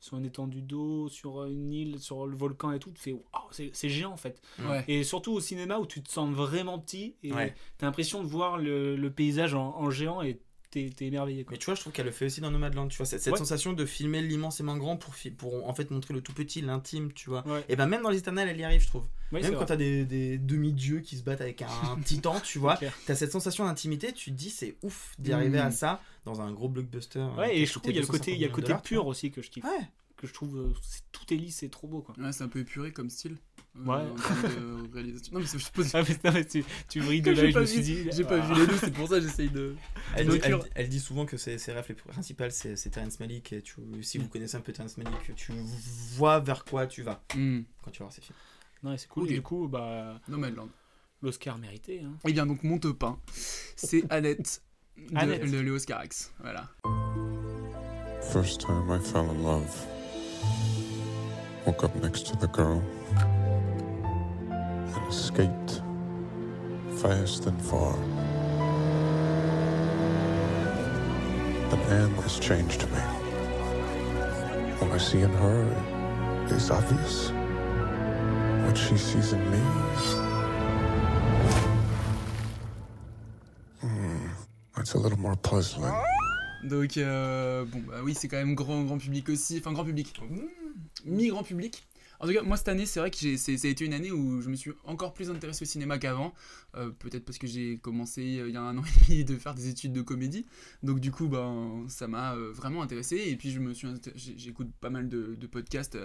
sur 0.04 0.18
une 0.18 0.26
étendue 0.26 0.60
d'eau, 0.60 1.08
sur 1.08 1.44
une 1.46 1.72
île, 1.72 1.98
sur 1.98 2.26
le 2.26 2.36
volcan 2.36 2.72
et 2.72 2.78
tout. 2.78 2.90
Tu 2.92 3.00
fais 3.00 3.12
waouh, 3.12 3.48
c'est 3.50 3.88
géant 3.88 4.12
en 4.12 4.18
fait. 4.18 4.42
Ouais. 4.58 4.84
Et 4.86 5.02
surtout 5.02 5.32
au 5.32 5.40
cinéma 5.40 5.78
où 5.78 5.86
tu 5.86 6.02
te 6.02 6.10
sens 6.10 6.30
vraiment 6.34 6.78
petit 6.78 7.16
et 7.22 7.32
Ouais. 7.32 7.54
t'as 7.78 7.86
l'impression 7.86 8.22
de 8.22 8.28
voir 8.28 8.58
le, 8.58 8.96
le 8.96 9.10
paysage 9.10 9.54
en, 9.54 9.74
en 9.78 9.88
géant 9.90 10.20
et 10.20 10.38
t'es 10.74 10.90
t'es 10.94 11.06
émerveillé 11.06 11.44
quoi. 11.44 11.52
Mais 11.52 11.58
tu 11.58 11.64
vois, 11.66 11.74
je 11.74 11.80
trouve 11.80 11.92
qu'elle 11.92 12.06
le 12.06 12.12
fait 12.12 12.26
aussi 12.26 12.40
dans 12.40 12.50
Nomadland, 12.50 12.88
tu 12.88 12.96
vois, 12.98 13.06
cette, 13.06 13.20
cette 13.22 13.32
Ouais. 13.32 13.38
sensation 13.38 13.72
de 13.72 13.84
filmer 13.87 14.20
l'immensément 14.20 14.76
grand 14.76 14.96
pour, 14.96 15.14
fi- 15.14 15.30
pour 15.30 15.68
en 15.68 15.74
fait 15.74 15.90
montrer 15.90 16.12
le 16.14 16.20
tout 16.20 16.32
petit, 16.32 16.60
l'intime, 16.60 17.12
tu 17.12 17.30
vois. 17.30 17.46
Ouais. 17.46 17.64
Et 17.68 17.76
ben 17.76 17.87
même 17.87 18.02
dans 18.02 18.10
les 18.10 18.18
éternels, 18.18 18.48
elle 18.48 18.58
y 18.58 18.64
arrive, 18.64 18.82
je 18.82 18.88
trouve. 18.88 19.06
Même 19.32 19.42
quand 19.42 19.52
vrai. 19.56 19.66
t'as 19.66 19.76
des, 19.76 20.04
des 20.04 20.38
demi-dieux 20.38 21.00
qui 21.00 21.16
se 21.16 21.22
battent 21.22 21.40
avec 21.40 21.62
un 21.62 21.68
titan, 22.04 22.38
tu 22.40 22.58
vois, 22.58 22.78
t'as 23.06 23.14
cette 23.14 23.32
sensation 23.32 23.64
d'intimité, 23.64 24.12
tu 24.12 24.30
te 24.30 24.37
dis 24.37 24.50
c'est 24.50 24.76
ouf 24.82 25.14
d'y 25.18 25.32
arriver 25.32 25.58
Mm. 25.58 25.66
à 25.66 25.70
ça 25.70 26.02
dans 26.24 26.40
un 26.40 26.52
gros 26.52 26.68
blockbuster. 26.68 27.18
euh, 27.20 27.37
Ouais, 27.37 27.56
et 27.58 27.66
je 27.66 27.70
trouve 27.70 27.82
qu'il 27.82 27.94
y 27.94 27.98
a 27.98 28.00
le 28.02 28.06
côté, 28.06 28.32
il 28.32 28.38
y 28.40 28.44
a 28.44 28.48
le 28.48 28.52
250 28.52 28.54
côté 28.54 28.68
millions 28.72 28.78
de 28.82 28.82
pur 28.88 29.06
aussi 29.06 29.30
que 29.30 29.42
je 29.42 29.50
kiffe. 29.50 29.64
Ouais. 29.64 29.87
Que 30.16 30.26
je 30.26 30.32
trouve 30.32 30.56
euh, 30.58 30.72
c'est- 30.82 31.02
tout 31.12 31.32
est 31.34 31.37
lisse, 31.37 31.56
c'est 31.56 31.68
trop 31.70 31.87
beau 31.88 32.00
quoi. 32.02 32.14
Ouais, 32.18 32.32
c'est 32.32 32.44
un 32.44 32.48
peu 32.48 32.60
épuré 32.60 32.92
comme 32.92 33.10
style. 33.10 33.37
Euh, 33.76 33.84
Ouais. 33.84 33.94
en 34.10 34.14
termes 34.14 34.87
de 34.88 34.92
réalisation. 34.94 35.32
Non, 35.34 35.40
mais 35.40 35.46
c'est- 35.46 35.58
je 35.58 35.70
pose. 35.72 35.90
Ah, 35.94 36.02
mais, 36.08 36.16
non, 36.24 36.32
mais 36.32 36.44
tu, 36.44 36.64
tu 36.88 37.00
brilles 37.00 37.22
de 37.22 37.30
l'œil, 37.32 37.52
je 37.52 37.58
me 37.58 37.66
suis 37.66 37.80
dit. 37.82 38.08
J'ai 38.12 38.24
pas 38.24 38.40
ah. 38.42 38.46
vu 38.54 38.60
les 38.60 38.66
deux, 38.66 38.76
c'est 38.78 38.92
pour 38.92 39.08
ça 39.08 39.16
que 39.16 39.22
j'essaye 39.22 39.50
de. 39.50 39.74
Elle, 40.16 40.26
de 40.26 40.32
dit, 40.32 40.38
me 40.38 40.44
elle, 40.44 40.50
cure. 40.52 40.66
elle 40.74 40.88
dit 40.88 41.00
souvent 41.00 41.26
que 41.26 41.37
ses, 41.37 41.58
ses 41.58 41.72
rêves 41.72 41.87
les 41.88 41.94
principales, 41.94 42.52
c'est 42.52 42.76
c'est 42.76 42.90
Terrence 42.90 43.18
Malick. 43.20 43.52
Et 43.52 43.62
tu, 43.62 43.74
si 44.02 44.18
vous 44.18 44.28
connaissez 44.28 44.56
un 44.56 44.60
peu 44.60 44.72
Terrence 44.72 44.96
Malick, 44.98 45.34
tu 45.37 45.52
vois 46.16 46.40
vers 46.40 46.64
quoi 46.64 46.87
tu 46.87 47.02
vas 47.02 47.22
Mm. 47.34 47.60
quand 47.82 47.90
tu 47.90 47.98
vas 47.98 48.04
voir 48.06 48.12
ces 48.12 48.20
films. 48.22 48.37
Non, 48.82 48.96
c'est 48.96 49.08
cool. 49.08 49.30
Et 49.30 49.34
du 49.34 49.42
coup, 49.42 49.66
bah, 49.66 50.20
Nomadland. 50.28 50.68
l'Oscar 51.22 51.56
mérité. 51.58 52.02
Hein. 52.04 52.12
Eh 52.28 52.32
bien, 52.32 52.44
donc 52.46 52.62
mon 52.62 52.78
top 52.78 53.02
1, 53.02 53.18
c'est 53.76 54.04
Annette 54.10 54.62
de 54.98 55.16
Annette. 55.16 55.42
le 55.50 55.62
Léo 55.62 55.78
Carax. 55.78 56.32
Voilà. 56.40 56.68
First 58.30 58.60
time 58.60 58.84
I 58.90 59.00
fell 59.02 59.24
in 59.30 59.42
love. 59.42 59.87
Woke 61.66 61.82
up 61.84 61.94
next 62.02 62.26
to 62.26 62.37
the 62.37 62.54
girl 62.54 62.82
and 64.94 65.08
escaped 65.08 65.82
fast 67.00 67.46
and 67.46 67.60
far. 67.62 67.94
But 71.70 71.78
Anne 71.90 72.14
has 72.22 72.38
changed 72.38 72.82
me. 72.92 73.00
What 74.78 74.92
I 74.92 74.98
see 74.98 75.20
in 75.20 75.32
her 75.32 75.64
is 76.50 76.70
obvious. 76.70 77.30
What 78.64 78.76
she 78.76 78.96
sees 78.96 79.32
in 79.32 79.50
me. 79.50 79.58
Hmm, 83.80 84.26
that's 84.76 84.94
a 84.94 84.98
little 84.98 85.18
more 85.18 85.36
puzzling. 85.36 85.92
Donc, 86.64 86.96
euh, 86.96 87.64
bon, 87.66 87.82
bah 87.86 87.96
oui, 88.02 88.14
c'est 88.14 88.28
quand 88.28 88.38
même 88.38 88.54
grand, 88.54 88.84
grand 88.84 88.98
public 88.98 89.28
aussi. 89.28 89.58
Enfin, 89.58 89.72
grand 89.72 89.84
public. 89.84 90.18
Mm, 90.22 90.48
Mi-grand 91.04 91.42
public. 91.42 91.84
En 92.20 92.27
tout 92.27 92.33
cas, 92.33 92.42
moi, 92.42 92.57
cette 92.57 92.68
année, 92.68 92.87
c'est 92.87 93.00
vrai 93.00 93.11
que 93.11 93.37
ça 93.37 93.53
a 93.53 93.70
été 93.70 93.85
une 93.85 93.92
année 93.92 94.11
où 94.12 94.40
je 94.40 94.48
me 94.48 94.57
suis 94.57 94.72
encore 94.85 95.12
plus 95.14 95.31
intéressé 95.31 95.64
au 95.64 95.66
cinéma 95.66 95.98
qu'avant. 95.98 96.33
Euh, 96.77 96.90
Peut-être 96.90 97.24
parce 97.24 97.38
que 97.38 97.46
j'ai 97.46 97.79
commencé 97.79 98.38
euh, 98.38 98.48
il 98.48 98.55
y 98.55 98.57
a 98.57 98.62
un 98.62 98.77
an 98.79 98.83
et 99.09 99.09
demi 99.12 99.24
de 99.24 99.37
faire 99.37 99.55
des 99.55 99.68
études 99.68 99.92
de 99.92 100.03
comédie. 100.03 100.46
Donc, 100.83 101.00
du 101.00 101.11
coup, 101.11 101.29
ben, 101.29 101.85
ça 101.88 102.07
m'a 102.09 102.35
euh, 102.35 102.53
vraiment 102.53 102.83
intéressé. 102.83 103.16
Et 103.27 103.37
puis, 103.37 103.50
je 103.50 103.61
me 103.61 103.74
suis 103.74 103.87
inté- 103.88 104.12
j'ai- 104.14 104.35
j'écoute 104.38 104.70
pas 104.81 104.90
mal 104.90 105.09
de, 105.09 105.35
de 105.35 105.46
podcasts 105.46 105.98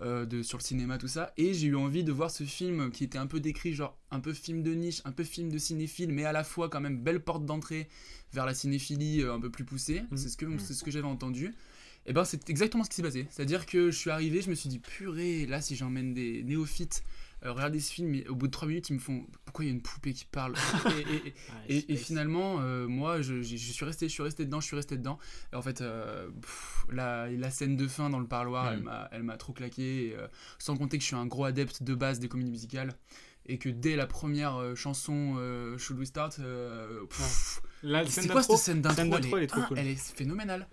de, 0.00 0.42
sur 0.42 0.58
le 0.58 0.62
cinéma, 0.62 0.98
tout 0.98 1.08
ça. 1.08 1.32
Et 1.36 1.54
j'ai 1.54 1.68
eu 1.68 1.76
envie 1.76 2.02
de 2.04 2.12
voir 2.12 2.30
ce 2.30 2.44
film 2.44 2.90
qui 2.90 3.04
était 3.04 3.18
un 3.18 3.26
peu 3.26 3.40
décrit, 3.40 3.72
genre 3.72 3.96
un 4.10 4.20
peu 4.20 4.32
film 4.32 4.62
de 4.62 4.72
niche, 4.74 5.00
un 5.04 5.12
peu 5.12 5.22
film 5.24 5.50
de 5.50 5.58
cinéphile, 5.58 6.12
mais 6.12 6.24
à 6.24 6.32
la 6.32 6.44
fois 6.44 6.68
quand 6.68 6.80
même 6.80 6.98
belle 7.02 7.20
porte 7.22 7.44
d'entrée 7.46 7.88
vers 8.32 8.46
la 8.46 8.54
cinéphilie 8.54 9.22
un 9.22 9.38
peu 9.40 9.50
plus 9.50 9.64
poussée. 9.64 10.02
C'est 10.16 10.28
ce 10.28 10.36
que, 10.36 10.46
c'est 10.58 10.74
ce 10.74 10.82
que 10.82 10.90
j'avais 10.90 11.06
entendu. 11.06 11.54
Et 12.06 12.12
ben 12.12 12.24
c'est 12.24 12.48
exactement 12.50 12.82
ce 12.84 12.90
qui 12.90 12.96
s'est 12.96 13.02
passé. 13.02 13.26
C'est-à-dire 13.30 13.64
que 13.66 13.90
je 13.90 13.96
suis 13.96 14.10
arrivé, 14.10 14.42
je 14.42 14.50
me 14.50 14.54
suis 14.54 14.68
dit 14.68 14.78
purée, 14.80 15.46
là 15.46 15.60
si 15.60 15.76
j'emmène 15.76 16.14
des 16.14 16.42
néophytes 16.42 17.04
euh, 17.44 17.52
regarder 17.52 17.80
ce 17.80 17.92
film, 17.92 18.14
et 18.14 18.26
au 18.28 18.34
bout 18.36 18.46
de 18.46 18.52
3 18.52 18.68
minutes 18.68 18.88
ils 18.90 18.94
me 18.94 18.98
font 19.00 19.26
pourquoi 19.44 19.64
il 19.64 19.68
y 19.68 19.70
a 19.70 19.74
une 19.74 19.82
poupée 19.82 20.12
qui 20.12 20.24
parle? 20.24 20.54
Et, 20.86 21.00
et- 21.14 21.34
et- 21.68 21.76
et- 21.90 21.92
et 21.92 21.96
finalement 21.96 22.60
euh, 22.60 22.86
moi 22.88 23.20
je, 23.22 23.42
je- 23.42 23.56
je 23.56 23.72
suis 23.72 23.84
resté, 23.84 24.08
je 24.08 24.12
suis 24.12 24.22
resté 24.22 24.44
dedans, 24.44 24.60
je 24.60 24.66
suis 24.66 24.76
resté 24.76 24.96
dedans. 24.96 25.18
Et 25.52 25.56
en 25.56 25.62
fait 25.62 25.80
euh, 25.80 26.28
pff, 26.40 26.86
la, 26.92 27.28
la 27.30 27.50
scène 27.50 27.76
de 27.76 27.86
fin 27.88 28.10
dans 28.10 28.20
le 28.20 28.26
parloir, 28.28 28.64
Mm. 28.66 28.74
elle 28.74 28.82
m'a, 28.82 29.08
elle 29.12 29.22
m'a 29.24 29.36
trop 29.36 29.52
claqué. 29.52 30.14
euh, 30.16 30.26
sans 30.58 30.76
compter 30.76 30.98
que 30.98 31.02
je 31.02 31.08
suis 31.08 31.16
un 31.16 31.26
gros 31.26 31.44
adepte 31.44 31.82
de 31.84 31.94
base 31.94 32.18
des 32.20 32.28
comédies 32.28 32.50
musicales 32.50 32.94
et 33.46 33.58
que 33.58 33.68
dès 33.68 33.96
la 33.96 34.06
première 34.06 34.56
euh, 34.56 34.74
chanson 34.76 35.34
euh, 35.36 35.76
Should 35.78 35.98
We 35.98 36.06
Start, 36.08 36.36
euh, 36.40 37.00
c'est 38.08 38.28
quoi 38.28 38.42
cette 38.42 38.56
scène 38.58 38.82
d'intro 38.82 39.36
elle, 39.38 39.46
trop 39.48 39.60
ah, 39.62 39.66
cool. 39.68 39.78
elle 39.78 39.88
est 39.88 39.96
phénoménale. 40.16 40.68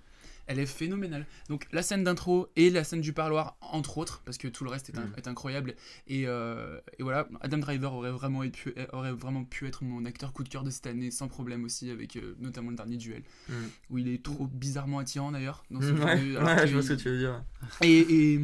Elle 0.52 0.58
est 0.60 0.66
phénoménale. 0.66 1.28
Donc 1.48 1.68
la 1.72 1.84
scène 1.84 2.04
d'intro 2.04 2.48
et 2.56 2.72
la 2.72 2.84
scène 2.84 3.02
du 3.02 3.14
parloir, 3.14 3.56
entre 3.62 4.00
autres, 4.00 4.24
parce 4.26 4.40
que 4.40 4.48
tout 4.48 4.64
le 4.64 4.72
reste 4.72 4.90
est, 4.90 4.98
Mm. 4.98 5.14
est 5.16 5.28
incroyable. 5.28 5.76
Et, 6.08 6.24
euh, 6.26 6.80
et 6.98 7.04
voilà, 7.04 7.28
Adam 7.42 7.60
Driver 7.60 7.94
aurait 7.94 8.10
vraiment, 8.10 8.42
pu, 8.50 8.74
aurait 8.92 9.12
vraiment 9.14 9.44
pu 9.44 9.68
être 9.68 9.84
mon 9.84 10.06
acteur 10.06 10.34
coup 10.34 10.44
de 10.44 10.50
cœur 10.50 10.64
de 10.64 10.72
cette 10.72 10.88
année, 10.88 11.12
sans 11.12 11.28
problème 11.28 11.64
aussi, 11.66 11.92
avec 11.92 12.16
euh, 12.16 12.36
notamment 12.40 12.72
le 12.72 12.76
dernier 12.78 12.98
duel, 12.98 13.22
Mm. 13.48 13.54
où 13.92 13.98
il 14.00 14.08
est 14.08 14.24
trop 14.24 14.48
bizarrement 14.48 14.98
attirant 15.00 15.32
d'ailleurs. 15.32 15.64
dans 15.70 15.82
ce 15.82 15.92
ouais, 15.92 16.68
je 16.68 16.74
vois 16.74 16.82
ce 16.82 16.90
que 16.94 16.94
tu 17.00 17.10
veux 17.10 17.20
dire. 17.20 17.44
Et, 17.84 18.00
et, 18.34 18.40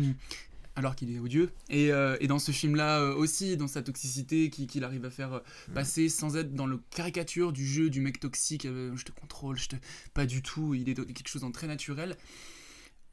alors 0.75 0.95
qu'il 0.95 1.13
est 1.15 1.19
odieux. 1.19 1.51
Et, 1.69 1.91
euh, 1.91 2.17
et 2.19 2.27
dans 2.27 2.39
ce 2.39 2.51
film-là 2.51 2.99
euh, 2.99 3.15
aussi, 3.15 3.55
dans 3.57 3.67
sa 3.67 3.81
toxicité 3.81 4.49
qui- 4.49 4.67
qu'il 4.67 4.83
arrive 4.83 5.05
à 5.05 5.09
faire 5.09 5.33
euh, 5.33 5.39
passer 5.73 6.09
sans 6.09 6.35
être 6.35 6.53
dans 6.53 6.67
le 6.67 6.79
caricature 6.89 7.51
du 7.53 7.65
jeu 7.65 7.89
du 7.89 8.01
mec 8.01 8.19
toxique, 8.19 8.65
euh, 8.65 8.95
je 8.95 9.05
te 9.05 9.11
contrôle, 9.11 9.57
je 9.57 9.69
te... 9.69 9.75
Pas 10.13 10.25
du 10.25 10.41
tout, 10.41 10.73
il 10.73 10.89
est 10.89 10.95
quelque 10.95 11.27
chose 11.29 11.43
en 11.43 11.51
très 11.51 11.67
naturel. 11.67 12.15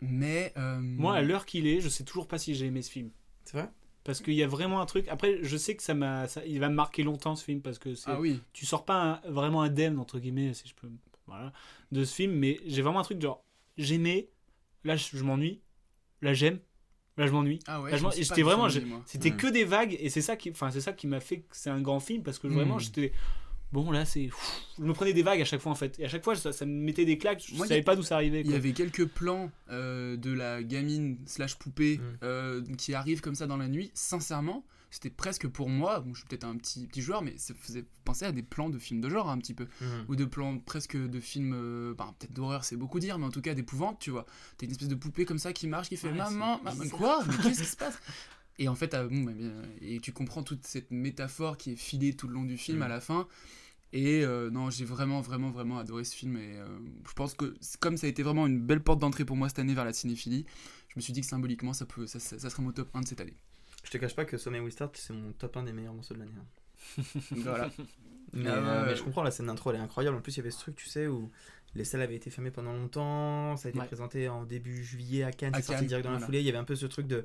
Mais... 0.01 0.53
euh, 0.57 0.81
Moi, 0.81 1.15
à 1.15 1.23
l'heure 1.23 1.47
qu'il 1.47 1.67
est, 1.67 1.81
je 1.81 1.89
sais 1.89 2.05
toujours 2.05 2.27
pas 2.27 2.39
si 2.39 2.55
j'ai 2.55 2.67
aimé 2.67 2.83
ce 2.83 2.91
film. 2.91 3.11
C'est 3.45 3.57
vrai? 3.57 3.71
Parce 4.05 4.21
qu'il 4.21 4.35
y 4.35 4.43
a 4.43 4.49
vraiment 4.49 4.81
un 4.81 4.87
truc. 4.87 5.07
Après, 5.09 5.39
je 5.43 5.57
sais 5.57 5.77
que 5.77 5.83
ça 5.83 5.95
m'a, 5.95 6.27
ça- 6.27 6.45
il 6.45 6.59
va 6.59 6.69
me 6.69 6.75
marquer 6.75 7.05
longtemps 7.05 7.37
ce 7.37 7.45
film 7.45 7.61
parce 7.61 7.79
que 7.79 7.95
c'est. 7.95 8.11
Ah 8.11 8.19
oui. 8.21 8.41
Tu 8.53 8.67
sors 8.67 8.85
pas 8.85 9.21
un- 9.25 9.31
vraiment 9.31 9.63
indemne 9.63 9.99
entre 10.01 10.19
guillemets, 10.19 10.55
si 10.55 10.67
je 10.67 10.75
peux, 10.75 10.89
voilà, 11.29 11.53
de 11.93 12.05
ce 12.05 12.13
film, 12.13 12.33
mais 12.33 12.59
j'ai 12.67 12.83
vraiment 12.83 12.99
un 12.99 13.05
truc 13.05 13.21
genre 13.23 13.45
j'aimais, 13.79 14.29
là 14.83 14.97
je, 14.97 15.17
je 15.17 15.23
m'ennuie, 15.23 15.61
là 16.21 16.35
j'aime, 16.35 16.59
là 17.17 17.27
je 17.27 17.33
m'ennuie. 17.33 17.59
Ah 17.67 17.81
ouais, 17.83 17.91
j'étais 18.17 18.43
vraiment, 18.43 18.69
c'était 19.07 19.31
Ouais. 19.31 19.37
que 19.37 19.47
des 19.49 19.65
vagues 19.65 19.97
et 20.01 20.09
c'est 20.11 20.23
ça 20.23 20.37
qui, 20.37 20.51
enfin 20.51 20.71
c'est 20.71 20.81
ça 20.81 20.93
qui 20.93 21.07
m'a 21.07 21.21
fait 21.21 21.39
que 21.39 21.45
c'est 21.53 21.71
un 21.71 21.81
grand 21.81 22.01
film 22.01 22.23
parce 22.23 22.39
que 22.39 22.47
vraiment 22.47 22.77
Mm. 22.77 22.81
j'étais 22.81 23.13
Bon, 23.73 23.91
là, 23.91 24.05
c'est. 24.05 24.29
Je 24.79 24.83
me 24.85 24.93
prenais 24.93 25.15
des 25.15 25.23
vagues 25.23 25.41
à 25.41 25.47
chaque 25.47 25.63
fois, 25.63 25.73
en 25.73 25.75
fait. 25.75 25.99
Et 25.99 26.05
à 26.05 26.09
chaque 26.09 26.23
fois, 26.23 26.37
ça, 26.37 26.53
ça 26.53 26.67
me 26.67 26.73
mettait 26.73 27.07
des 27.07 27.17
claques. 27.17 27.43
Je 27.49 27.55
Moi, 27.57 27.67
savais 27.67 27.81
a- 27.81 27.83
pas 27.83 27.97
d'où 27.97 28.03
ça 28.03 28.17
arrivait. 28.17 28.43
Il 28.43 28.51
y 28.51 28.55
avait 28.55 28.73
quelques 28.75 29.07
plans 29.07 29.51
euh, 29.71 30.15
de 30.19 30.31
la 30.31 30.63
gamine 30.63 31.17
slash 31.25 31.55
poupée 31.59 31.97
Mm. 31.97 32.03
euh, 32.23 32.63
qui 32.77 32.93
arrive 32.93 33.23
comme 33.23 33.35
ça 33.35 33.47
dans 33.47 33.57
la 33.57 33.69
nuit. 33.69 33.91
Sincèrement, 33.95 34.63
c'était 34.93 35.11
presque 35.11 35.49
pour 35.49 35.69
moi, 35.69 36.01
bon, 36.01 36.13
je 36.15 36.21
suis 36.21 36.29
peut-être 36.29 36.45
un 36.45 36.57
petit, 36.57 36.87
petit 36.87 37.03
joueur, 37.03 37.23
mais 37.23 37.37
ça 37.39 37.55
faisait 37.55 37.85
penser 38.05 38.25
à 38.27 38.31
des 38.33 38.43
plans 38.43 38.69
de 38.71 38.79
films 38.79 39.01
de 39.01 39.09
genre 39.09 39.29
un 39.31 39.39
petit 39.39 39.55
peu. 39.55 39.67
Mhm. 39.81 40.05
Ou 40.09 40.17
de 40.17 40.25
plans 40.25 40.59
presque 40.59 40.97
de 40.97 41.19
films, 41.21 41.55
euh, 41.55 41.95
bah, 41.97 42.15
peut-être 42.19 42.33
d'horreur, 42.33 42.63
c'est 42.65 42.77
beaucoup 42.77 43.01
dire, 43.01 43.19
mais 43.19 43.25
en 43.27 43.31
tout 43.31 43.41
cas 43.41 43.55
d'épouvante, 43.55 43.99
tu 43.99 44.11
vois. 44.11 44.27
T'as 44.59 44.67
une 44.67 44.73
espèce 44.73 44.89
de 44.89 44.95
poupée 44.95 45.25
comme 45.25 45.39
ça 45.39 45.53
qui 45.53 45.67
marche, 45.67 45.89
qui 45.89 45.97
fait 45.97 46.09
Ouais, 46.11 46.17
maman, 46.19 46.61
maman, 46.63 46.85
quoi 46.91 47.25
Mais 47.27 47.37
qu'est-ce 47.43 47.61
qui 47.63 47.67
se 47.69 47.77
passe? 47.79 47.99
Et 48.59 48.69
en 48.69 48.75
fait, 48.75 48.93
ah, 48.95 49.05
bon, 49.09 49.23
bah, 49.25 49.33
et 49.81 49.99
tu 50.01 50.13
comprends 50.13 50.43
toute 50.43 50.67
cette 50.67 50.91
métaphore 50.91 51.57
qui 51.57 51.73
est 51.73 51.77
filée 51.77 52.15
tout 52.15 52.29
le 52.29 52.35
long 52.35 52.45
du 52.45 52.59
film 52.59 52.77
Mhm. 52.79 52.83
à 52.85 52.89
la 52.89 53.01
fin. 53.01 53.27
Et 53.95 54.25
euh, 54.25 54.51
non, 54.51 54.71
j'ai 54.71 54.85
vraiment, 54.85 55.21
vraiment, 55.21 55.51
vraiment 55.51 55.79
adoré 55.79 56.05
ce 56.05 56.15
film. 56.15 56.37
Et 56.37 56.57
euh, 56.59 56.67
je 57.09 57.13
pense 57.15 57.35
que 57.35 57.55
comme 57.81 57.97
ça 57.97 58.07
a 58.07 58.11
été 58.11 58.23
vraiment 58.23 58.47
une 58.47 58.61
belle 58.61 58.83
porte 58.83 58.99
d'entrée 59.01 59.25
pour 59.25 59.37
moi 59.37 59.49
cette 59.49 59.59
année 59.59 59.75
vers 59.75 59.85
la 59.85 59.93
cinéphilie, 59.93 60.47
je 60.89 60.95
me 60.97 61.01
suis 61.01 61.13
dit 61.13 61.21
que 61.23 61.27
symboliquement, 61.27 61.73
ça, 61.73 61.85
peut, 61.87 62.07
ça, 62.07 62.19
ça, 62.19 62.39
ça 62.39 62.51
serait 62.51 62.63
mon 62.63 62.73
top 62.73 62.89
1 62.95 63.01
de 63.03 63.07
cette 63.09 63.21
année. 63.21 63.37
Je 63.83 63.91
te 63.91 63.99
cache 63.99 64.15
pas 64.15 64.25
que 64.25 64.37
Sommet 64.39 64.61
We 64.61 64.73
Start, 64.73 64.97
c'est 64.97 65.13
mon 65.13 65.33
top 65.33 65.57
1 65.57 65.65
des 65.65 65.73
meilleurs 65.73 65.95
morceaux 65.95 66.15
de 66.15 66.21
l'année. 66.21 66.33
hein. 66.39 67.03
Voilà. 67.33 67.71
Mais, 68.33 68.49
Ah 68.49 68.53
ouais, 68.53 68.59
euh, 68.59 68.81
ouais. 68.83 68.87
mais 68.91 68.97
je 68.97 69.03
comprends, 69.03 69.23
la 69.23 69.31
scène 69.31 69.47
d'intro, 69.47 69.71
elle 69.71 69.77
est 69.77 69.81
incroyable. 69.81 70.17
En 70.17 70.21
plus, 70.21 70.33
il 70.35 70.39
y 70.39 70.41
avait 70.41 70.51
ce 70.51 70.59
truc, 70.59 70.75
tu 70.77 70.87
sais, 70.89 71.07
où 71.07 71.31
les 71.75 71.85
salles 71.85 72.03
avaient 72.03 72.17
été 72.17 72.31
fermées 72.31 72.51
pendant 72.51 72.73
longtemps. 72.73 73.57
Ça 73.57 73.69
a 73.69 73.71
été 73.71 73.79
Ouais. 73.79 73.87
présenté 73.87 74.29
en 74.29 74.45
début 74.45 74.83
juillet 74.83 75.23
à 75.25 75.33
Cannes, 75.33 75.53
c'est 75.55 75.63
sorti 75.63 75.87
direct 75.87 76.05
dans 76.05 76.11
la 76.13 76.17
voilà. 76.17 76.27
foulée. 76.27 76.41
Il 76.41 76.47
y 76.47 76.49
avait 76.49 76.59
un 76.59 76.65
peu 76.65 76.77
ce 76.77 76.87
truc 76.87 77.07
de 77.07 77.25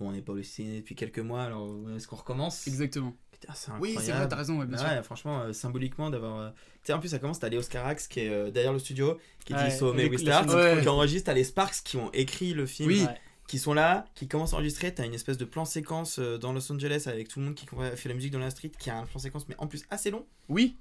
bon, 0.00 0.08
on 0.08 0.12
n'est 0.12 0.22
pas 0.22 0.32
au 0.32 0.42
ciné 0.42 0.80
depuis 0.80 0.94
quelques 0.94 1.18
mois, 1.18 1.42
alors 1.44 1.68
est-ce 1.96 2.06
qu'on 2.08 2.16
recommence? 2.16 2.66
Exactement. 2.66 3.14
Putain, 3.32 3.52
c'est 3.54 3.70
Oui, 3.72 3.90
c'est 3.90 3.94
incroyable. 3.96 4.18
vrai, 4.18 4.28
t'as 4.28 4.36
raison, 4.36 4.58
ouais, 4.58 4.66
bien 4.66 4.78
sûr. 4.78 5.04
franchement, 5.04 5.40
euh, 5.42 5.52
symboliquement, 5.52 6.10
d'avoir. 6.10 6.38
euh, 6.40 6.50
Tu 6.50 6.86
sais, 6.86 6.92
en 6.92 6.98
plus, 7.00 7.08
ça 7.08 7.18
commence, 7.20 7.38
t'as 7.38 7.48
Léo 7.48 7.62
Scarax 7.62 8.08
qui 8.08 8.20
est 8.20 8.28
euh, 8.28 8.50
derrière 8.50 8.72
le 8.72 8.78
studio, 8.80 9.18
qui 9.44 9.54
Ouais, 9.54 9.64
dit 9.68 9.70
So 9.76 9.92
May 9.92 10.08
We 10.08 10.20
Start, 10.20 10.48
qui 10.82 10.88
enregistre, 10.88 11.26
t'as 11.26 11.34
les 11.34 11.44
Sparks 11.44 11.82
qui 11.84 11.96
ont 11.96 12.10
écrit 12.12 12.52
le 12.54 12.66
film. 12.66 12.88
Oui. 12.88 13.06
Qui 13.48 13.58
sont 13.58 13.72
là, 13.74 14.04
qui 14.14 14.28
commencent 14.28 14.52
à 14.52 14.56
enregistrer. 14.56 14.94
T'as 14.94 15.04
une 15.06 15.14
espèce 15.14 15.38
de 15.38 15.44
plan 15.44 15.64
séquence 15.64 16.18
euh, 16.20 16.38
dans 16.38 16.52
Los 16.52 16.70
Angeles 16.70 17.04
avec 17.06 17.26
tout 17.28 17.40
le 17.40 17.46
monde 17.46 17.54
qui 17.56 17.66
fait 17.96 18.08
la 18.08 18.14
musique 18.14 18.30
dans 18.30 18.38
la 18.38 18.50
street, 18.50 18.70
qui 18.78 18.90
a 18.90 18.98
un 18.98 19.06
plan 19.06 19.18
séquence, 19.18 19.48
mais 19.48 19.56
en 19.58 19.66
plus 19.66 19.84
assez 19.90 20.10
long. 20.10 20.24
Oui, 20.48 20.76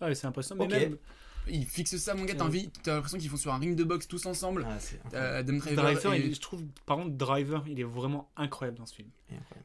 Ouais, 0.00 0.14
c'est 0.14 0.26
impressionnant. 0.28 0.62
Ok. 0.64 0.70
Mais 0.70 0.80
même 0.80 0.98
ils 1.50 1.64
fixent 1.64 1.96
ça, 1.96 2.12
mon 2.14 2.24
gars, 2.26 2.34
t'as 2.34 2.44
envie, 2.44 2.68
t'as 2.82 2.94
l'impression 2.96 3.16
qu'ils 3.16 3.30
font 3.30 3.38
sur 3.38 3.54
un 3.54 3.58
ring 3.58 3.74
de 3.74 3.82
boxe 3.82 4.06
tous 4.06 4.26
ensemble. 4.26 4.66
Ah, 4.68 4.76
Euh, 5.14 5.38
Adam 5.40 5.54
Driver, 5.56 5.82
Driver, 5.82 6.12
et- 6.14 6.20
il- 6.26 6.34
je 6.34 6.40
trouve, 6.40 6.62
par 6.84 6.98
contre, 6.98 7.16
Driver, 7.16 7.64
il 7.66 7.80
est 7.80 7.84
vraiment 7.84 8.28
incroyable 8.36 8.76
dans 8.76 8.84
ce 8.84 8.94
film. 8.94 9.08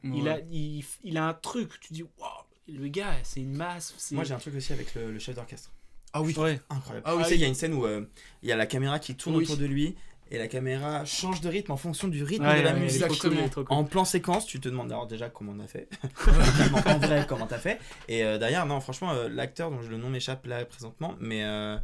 Il, 0.02 0.22
Ouais. 0.22 0.28
a, 0.30 0.38
il, 0.50 0.82
il 1.04 1.18
a 1.18 1.28
un 1.28 1.34
truc, 1.34 1.78
tu 1.80 1.92
dis, 1.92 2.02
waouh, 2.02 2.30
le 2.68 2.88
gars, 2.88 3.12
c'est 3.22 3.40
une 3.40 3.54
masse. 3.54 3.94
Moi 4.12 4.24
j'ai 4.24 4.32
un 4.32 4.38
truc 4.38 4.54
aussi 4.54 4.72
avec 4.72 4.94
le, 4.94 5.12
le 5.12 5.18
chef 5.18 5.36
d'orchestre. 5.36 5.70
Ah 6.14 6.22
oui. 6.22 6.34
Ouais. 6.38 6.58
Incroyable. 6.70 7.04
Ah 7.06 7.16
oui. 7.16 7.22
tu 7.24 7.28
sais, 7.28 7.34
il 7.34 7.40
y 7.42 7.44
a 7.44 7.48
une 7.48 7.54
scène 7.54 7.74
où 7.74 7.84
euh, 7.84 8.06
il 8.42 8.48
y 8.48 8.52
a 8.52 8.56
la 8.56 8.66
caméra 8.66 8.98
qui 8.98 9.14
tourne 9.14 9.36
Oui. 9.36 9.44
autour 9.44 9.58
de 9.58 9.66
lui 9.66 9.94
et 10.30 10.38
la 10.38 10.48
caméra 10.48 11.04
change 11.04 11.40
de 11.40 11.48
rythme 11.48 11.72
en 11.72 11.76
fonction 11.76 12.08
du 12.08 12.22
rythme 12.22 12.44
Ouais, 12.46 12.58
de 12.60 12.64
la 12.64 12.72
ouais, 12.74 12.80
musique. 12.80 13.06
cool. 13.18 13.36
En 13.68 13.84
plan 13.84 14.04
séquence, 14.04 14.46
tu 14.46 14.58
te 14.60 14.68
demandes 14.68 14.90
alors 14.90 15.06
déjà 15.06 15.28
comment 15.30 15.52
on 15.56 15.60
a 15.60 15.66
fait. 15.66 15.88
en 16.86 16.98
vrai, 16.98 17.24
comment 17.28 17.46
t'as 17.46 17.58
fait. 17.58 17.78
Et 18.08 18.24
euh, 18.24 18.38
derrière, 18.38 18.66
non, 18.66 18.80
franchement, 18.80 19.12
euh, 19.12 19.28
l'acteur 19.28 19.70
dont 19.70 19.80
le 19.80 19.96
nom 19.96 20.08
m'échappe 20.10 20.46
là 20.46 20.64
présentement, 20.64 21.14
mais. 21.20 21.44
euh, 21.44 21.76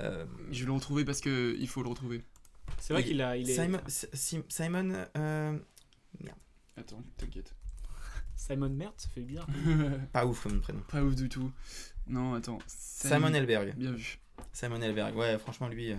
euh, 0.00 0.24
Je 0.52 0.60
vais 0.60 0.66
le 0.66 0.72
retrouver 0.72 1.04
parce 1.04 1.20
que 1.20 1.56
il 1.58 1.68
faut 1.68 1.82
le 1.82 1.88
retrouver. 1.88 2.22
C'est 2.78 2.92
vrai 2.92 3.02
il- 3.02 3.08
qu'il 3.08 3.22
a. 3.22 3.36
Il 3.36 3.50
est... 3.50 3.54
Simon. 3.54 3.80
Sim- 3.88 4.44
Simon 4.48 4.92
euh, 5.16 5.58
Attends, 6.76 7.02
t'inquiète. 7.16 7.52
Simon 8.36 8.68
Mertz, 8.70 9.02
ça 9.04 9.08
fait 9.12 9.22
bien. 9.22 9.44
pas 10.12 10.24
ouf 10.24 10.44
comme 10.44 10.60
prénom. 10.60 10.80
Pas 10.90 11.02
ouf 11.02 11.16
du 11.16 11.28
tout. 11.28 11.50
Non, 12.06 12.34
attends. 12.34 12.58
Simon 12.68 13.34
Elberg. 13.34 13.74
Bien 13.76 13.90
vu. 13.92 14.18
Simon 14.52 14.80
Elberg. 14.80 15.16
Ouais, 15.16 15.36
franchement, 15.38 15.66
lui. 15.68 15.92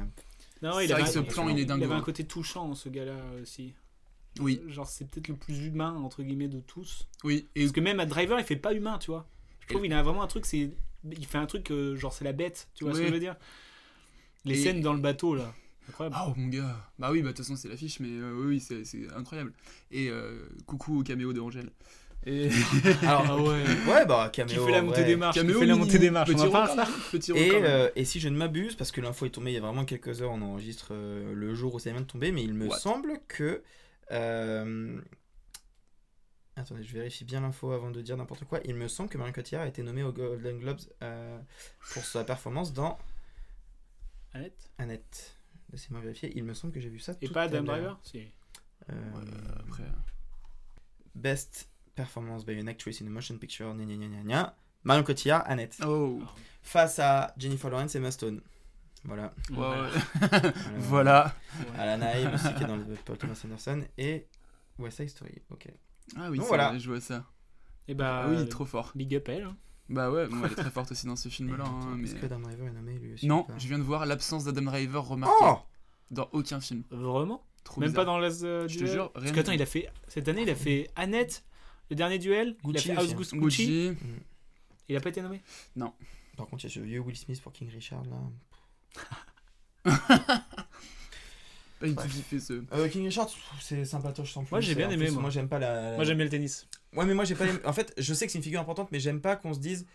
Euh, 0.63 0.69
Non, 0.69 0.79
il 0.79 0.91
avait, 0.93 1.05
ce 1.05 1.19
plan, 1.19 1.49
il 1.49 1.59
est 1.59 1.65
dingue, 1.65 1.79
il 1.79 1.83
avait 1.85 1.93
un 1.93 1.97
hein. 1.97 2.01
côté 2.01 2.25
touchant, 2.25 2.73
ce 2.75 2.89
gars-là 2.89 3.17
aussi. 3.41 3.73
Oui. 4.39 4.61
Genre, 4.67 4.87
c'est 4.87 5.09
peut-être 5.09 5.27
le 5.27 5.35
plus 5.35 5.65
humain, 5.65 5.95
entre 5.95 6.23
guillemets, 6.23 6.47
de 6.47 6.59
tous. 6.59 7.07
Oui, 7.23 7.47
et 7.55 7.61
Parce 7.61 7.71
que 7.71 7.81
même 7.81 7.99
à 7.99 8.05
Driver, 8.05 8.39
il 8.39 8.45
fait 8.45 8.55
pas 8.55 8.73
humain, 8.73 8.97
tu 8.99 9.11
vois. 9.11 9.27
Je 9.61 9.67
trouve 9.67 9.81
qu'il 9.81 9.93
a 9.93 10.01
vraiment 10.03 10.23
un 10.23 10.27
truc, 10.27 10.45
c'est. 10.45 10.71
Il 11.05 11.25
fait 11.25 11.37
un 11.37 11.45
truc, 11.45 11.71
euh, 11.71 11.95
genre, 11.95 12.13
c'est 12.13 12.25
la 12.25 12.33
bête, 12.33 12.69
tu 12.75 12.83
vois 12.83 12.93
ce 12.93 12.99
que 12.99 13.07
je 13.07 13.11
veux 13.13 13.19
dire 13.19 13.35
Les 14.45 14.59
Et- 14.59 14.63
scènes 14.63 14.81
dans 14.81 14.93
le 14.93 14.99
bateau, 15.01 15.35
là. 15.35 15.53
Incroyable. 15.89 16.17
Oh 16.27 16.33
mon 16.35 16.47
gars. 16.49 16.91
Bah 16.99 17.11
oui, 17.11 17.21
bah 17.21 17.29
de 17.29 17.33
toute 17.33 17.45
façon 17.45 17.55
c'est 17.55 17.67
l'affiche, 17.67 17.99
mais 17.99 18.09
euh, 18.11 18.45
oui, 18.45 18.59
c'est 18.59 18.83
c'est 18.85 19.11
incroyable. 19.13 19.53
Et 19.89 20.09
euh, 20.09 20.47
coucou 20.67 20.99
au 20.99 21.03
caméo 21.03 21.33
de 21.33 21.39
Angèle. 21.39 21.71
Et... 22.25 22.49
Alors, 23.03 23.25
Ah 23.27 23.37
ouais. 23.37 23.63
ouais, 23.87 24.05
bah, 24.05 24.29
caméo. 24.31 24.59
Qui 24.59 24.65
fait 24.65 24.71
la 24.71 24.79
en 24.79 24.83
montée 24.83 25.01
vrai. 25.01 25.05
des 25.05 25.15
marches, 25.15 25.35
qui 25.35 25.41
Caméo 25.41 25.59
fait 25.59 25.65
la 25.65 25.75
montée 25.75 25.99
des 25.99 26.09
marches. 26.09 26.29
Petit 26.29 26.41
On 26.41 26.45
record, 26.45 26.67
ça 26.67 26.87
Petit 27.11 27.31
Et, 27.31 27.51
euh, 27.53 27.89
et 27.95 28.05
si 28.05 28.19
je 28.19 28.27
ne 28.29 28.35
m'abuse, 28.37 28.75
parce 28.75 28.91
que 28.91 29.01
l'info 29.01 29.25
est 29.25 29.29
tombée 29.29 29.51
il 29.51 29.55
y 29.55 29.57
a 29.57 29.61
vraiment 29.61 29.85
quelques 29.85 30.21
heures, 30.21 30.31
on 30.31 30.41
enregistre 30.41 30.89
euh, 30.91 31.33
le 31.33 31.55
jour 31.55 31.73
où 31.75 31.79
c'est 31.79 31.93
même 31.93 32.05
tombé, 32.05 32.31
mais 32.31 32.43
il 32.43 32.53
me 32.53 32.67
What? 32.67 32.77
semble 32.77 33.19
que. 33.27 33.63
euh, 34.11 34.99
Attendez, 36.57 36.83
je 36.83 36.93
vérifie 36.93 37.23
bien 37.23 37.39
l'info 37.39 37.71
avant 37.71 37.89
de 37.89 38.01
dire 38.01 38.17
n'importe 38.17 38.43
quoi. 38.43 38.59
Il 38.65 38.75
me 38.75 38.89
semble 38.89 39.07
que 39.09 39.17
Marion 39.17 39.31
Cotillard 39.31 39.61
a 39.63 39.67
été 39.67 39.81
nommée 39.81 40.03
aux 40.03 40.11
Golden 40.11 40.59
Globes 40.59 40.81
euh, 41.01 41.39
pour 41.93 42.03
sa 42.03 42.25
performance 42.25 42.73
dans 42.73 42.97
Annette 44.33 44.69
Annette. 44.77 45.37
Laissez-moi 45.71 46.01
vérifier. 46.01 46.33
Il 46.35 46.43
me 46.43 46.53
semble 46.53 46.73
que 46.73 46.81
j'ai 46.81 46.89
vu 46.89 46.99
ça. 46.99 47.13
Et 47.21 47.27
tout 47.27 47.33
pas 47.33 47.43
Adam. 47.43 47.63
Driver 47.63 47.97
Si. 48.03 48.27
Euh, 48.89 48.93
après. 49.61 49.83
Best 51.15 51.69
performance 52.03 52.45
by 52.45 52.53
an 52.59 52.67
actress 52.67 53.01
in 53.01 53.07
a 53.07 53.09
motion 53.09 53.37
picture. 53.37 53.73
Gna, 53.73 53.83
gna, 53.85 54.23
gna. 54.23 54.55
Marion 54.83 55.03
Cotillard, 55.03 55.43
Annette. 55.47 55.77
Oh. 55.85 56.21
Face 56.61 56.99
à 56.99 57.33
Jennifer 57.37 57.69
Lawrence 57.69 57.95
et 57.95 57.97
Emma 57.97 58.11
Stone. 58.11 58.41
Voilà. 59.03 59.33
Ouais, 59.51 59.57
ouais. 59.57 60.51
Voilà. 60.77 61.33
Alan 61.77 62.01
Haim 62.05 62.31
aussi 62.35 62.53
qui 62.55 62.63
est 62.63 62.67
dans 62.67 62.77
le 62.77 62.83
Paul 63.05 63.17
Thomas 63.17 63.39
Anderson 63.45 63.83
et 63.97 64.27
West 64.77 64.97
Side 64.97 65.09
Story. 65.09 65.41
Ok. 65.51 65.67
Ah 66.17 66.29
oui, 66.29 66.37
Donc 66.37 66.45
c'est 66.45 66.55
voilà. 66.55 66.77
je 66.77 66.89
vois 66.89 67.01
ça. 67.01 67.25
Et 67.87 67.93
bah. 67.93 68.23
Ah 68.25 68.29
oui, 68.29 68.47
trop 68.49 68.65
fort. 68.65 68.91
Big 68.95 69.13
up 69.15 69.27
elle. 69.29 69.43
hein. 69.43 69.57
Bah 69.89 70.11
ouais, 70.11 70.27
moi, 70.27 70.45
elle 70.47 70.51
est 70.53 70.55
très 70.55 70.69
forte 70.69 70.91
aussi 70.91 71.07
dans 71.07 71.15
ce 71.15 71.29
film-là. 71.35 71.65
hein, 71.65 71.99
Est-ce 72.03 72.13
mais... 72.13 72.19
que 72.21 72.25
Adam 72.27 72.39
Driver 72.39 72.67
est 72.67 72.71
nommé 72.71 72.97
lui 72.99 73.13
aussi 73.13 73.27
Non, 73.27 73.47
je 73.57 73.67
viens 73.67 73.79
de 73.79 73.83
voir 73.83 74.05
l'absence 74.05 74.43
d'Adam 74.45 74.61
Driver 74.63 75.03
remarquée 75.05 75.35
Oh 75.41 75.57
dans 76.11 76.29
aucun 76.31 76.59
film. 76.59 76.83
Vraiment? 76.91 77.43
Trop 77.63 77.81
Même 77.81 77.89
bizarre. 77.89 78.05
pas 78.05 78.11
dans 78.11 78.19
les 78.19 78.43
euh, 78.45 78.67
Je 78.67 78.79
te 78.79 78.85
jure, 78.85 79.11
Parce 79.11 79.25
rien 79.25 79.33
que 79.33 79.39
attends, 79.39 79.51
du 79.51 79.57
il 79.57 79.61
a 79.61 79.65
fait. 79.65 79.89
Cette 80.07 80.27
année, 80.27 80.41
il 80.43 80.49
a 80.49 80.55
fait 80.55 80.89
Annette, 80.95 81.43
le 81.89 81.95
dernier 81.95 82.19
duel. 82.19 82.55
Gucci 82.63 82.87
il 82.89 82.91
a 82.91 82.95
fait 82.95 83.01
aussi, 83.01 83.13
House. 83.13 83.33
Gucci. 83.33 83.65
Gucci. 83.67 83.93
Il 84.87 84.95
a 84.95 84.99
pas 85.01 85.09
été 85.09 85.21
nommé 85.21 85.41
Non. 85.75 85.93
Par 86.37 86.47
contre, 86.47 86.63
il 86.63 86.67
y 86.67 86.71
a 86.71 86.73
ce 86.73 86.79
vieux 86.79 86.99
Will 86.99 87.15
Smith 87.17 87.41
pour 87.41 87.51
King 87.51 87.69
Richard 87.69 88.03
là. 88.05 88.17
Pas 91.79 91.87
du 91.87 91.95
tout 91.95 92.07
kiffé 92.09 92.39
ce. 92.41 92.61
Euh, 92.73 92.89
King 92.89 93.05
Richard, 93.05 93.29
c'est 93.61 93.85
sympatoche 93.85 94.33
sans 94.33 94.41
plus. 94.43 94.51
Moi, 94.51 94.59
j'ai 94.59 94.75
bien 94.75 94.87
En 94.89 94.91
aimé, 94.91 95.05
plus, 95.05 95.13
moi. 95.13 95.21
Moi, 95.21 95.31
j'aime 95.31 95.47
pas 95.47 95.59
la. 95.59 95.95
Moi, 95.95 96.03
j'aime 96.03 96.17
bien 96.17 96.25
le 96.25 96.29
tennis. 96.29 96.67
Ouais, 96.93 97.05
mais 97.05 97.13
moi, 97.13 97.23
j'ai 97.23 97.35
pas 97.35 97.45
aimé. 97.47 97.59
En 97.63 97.71
fait, 97.71 97.93
je 97.97 98.13
sais 98.13 98.25
que 98.25 98.31
c'est 98.33 98.37
une 98.37 98.43
figure 98.43 98.59
importante, 98.59 98.89
mais 98.91 98.99
j'aime 98.99 99.21
pas 99.21 99.37
qu'on 99.37 99.53
se 99.53 99.59
dise. 99.59 99.85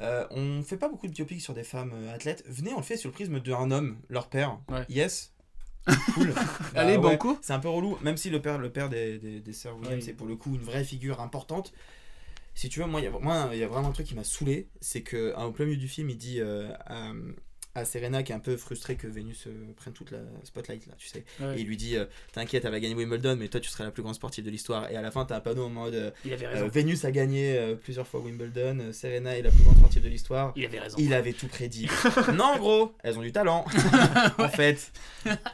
euh, 0.00 0.26
on 0.30 0.62
fait 0.62 0.78
pas 0.78 0.88
beaucoup 0.88 1.06
de 1.06 1.12
biopics 1.12 1.42
sur 1.42 1.52
des 1.52 1.64
femmes 1.64 1.92
euh, 1.92 2.14
athlètes. 2.14 2.44
Venez, 2.46 2.72
on 2.72 2.78
le 2.78 2.82
fait 2.82 2.96
sur 2.96 3.08
le 3.08 3.12
prisme 3.12 3.40
d'un 3.40 3.70
homme, 3.70 3.98
leur 4.08 4.28
père. 4.30 4.58
Ouais. 4.70 4.86
Yes. 4.88 5.34
Cool. 6.14 6.32
Bah 6.74 6.82
Allez, 6.82 6.96
ouais, 6.96 6.98
banco. 6.98 7.38
C'est 7.40 7.52
un 7.52 7.58
peu 7.58 7.68
relou, 7.68 7.98
même 8.02 8.16
si 8.16 8.30
le 8.30 8.40
père, 8.42 8.58
le 8.58 8.70
père 8.70 8.88
des, 8.88 9.18
des, 9.18 9.40
des 9.40 9.52
sœurs 9.52 9.76
Williams, 9.78 10.04
c'est 10.04 10.12
pour 10.12 10.26
le 10.26 10.36
coup 10.36 10.54
une 10.54 10.62
vraie 10.62 10.84
figure 10.84 11.20
importante. 11.20 11.72
Si 12.54 12.68
tu 12.68 12.80
veux, 12.80 12.86
moi, 12.86 13.00
il 13.00 13.04
y 13.04 13.62
a, 13.62 13.68
vraiment 13.68 13.88
un 13.88 13.92
truc 13.92 14.06
qui 14.06 14.16
m'a 14.16 14.24
saoulé, 14.24 14.68
c'est 14.80 15.02
que 15.02 15.32
hein, 15.36 15.44
au 15.44 15.52
plein 15.52 15.64
milieu 15.64 15.78
du 15.78 15.86
film, 15.86 16.10
il 16.10 16.18
dit 16.18 16.40
euh, 16.40 16.72
à 17.78 17.84
Serena 17.84 18.22
qui 18.22 18.32
est 18.32 18.34
un 18.34 18.38
peu 18.40 18.56
frustrée 18.56 18.96
que 18.96 19.06
Vénus 19.06 19.46
euh, 19.46 19.52
prenne 19.76 19.92
toute 19.94 20.10
la 20.10 20.18
spotlight 20.44 20.86
là, 20.86 20.94
tu 20.98 21.08
sais. 21.08 21.24
Ouais. 21.40 21.56
Et 21.56 21.60
il 21.62 21.66
lui 21.66 21.76
dit 21.76 21.96
euh, 21.96 22.04
T'inquiète, 22.32 22.64
elle 22.64 22.70
va 22.70 22.80
gagner 22.80 22.94
Wimbledon, 22.94 23.36
mais 23.36 23.48
toi 23.48 23.60
tu 23.60 23.68
seras 23.70 23.84
la 23.84 23.90
plus 23.90 24.02
grande 24.02 24.14
sportive 24.14 24.44
de 24.44 24.50
l'histoire. 24.50 24.90
Et 24.90 24.96
à 24.96 25.02
la 25.02 25.10
fin, 25.10 25.24
t'as 25.24 25.36
un 25.36 25.40
panneau 25.40 25.64
en 25.64 25.70
mode 25.70 25.94
euh, 25.94 26.10
Il 26.24 26.32
avait 26.32 26.46
raison. 26.46 26.68
Vénus 26.68 27.04
a 27.04 27.10
gagné 27.10 27.76
plusieurs 27.82 28.06
fois 28.06 28.20
Wimbledon, 28.20 28.92
Serena 28.92 29.36
est 29.38 29.42
la 29.42 29.50
plus 29.50 29.62
grande 29.64 29.76
sportive 29.76 30.02
de 30.02 30.08
l'histoire. 30.08 30.52
Il 30.56 30.64
avait 30.64 30.80
raison. 30.80 30.96
Il 31.00 31.12
avait 31.14 31.32
tout 31.32 31.48
prédit. 31.48 31.88
non, 32.34 32.56
gros, 32.58 32.94
elles 33.02 33.18
ont 33.18 33.22
du 33.22 33.32
talent, 33.32 33.64
en 34.38 34.48
fait. 34.48 34.92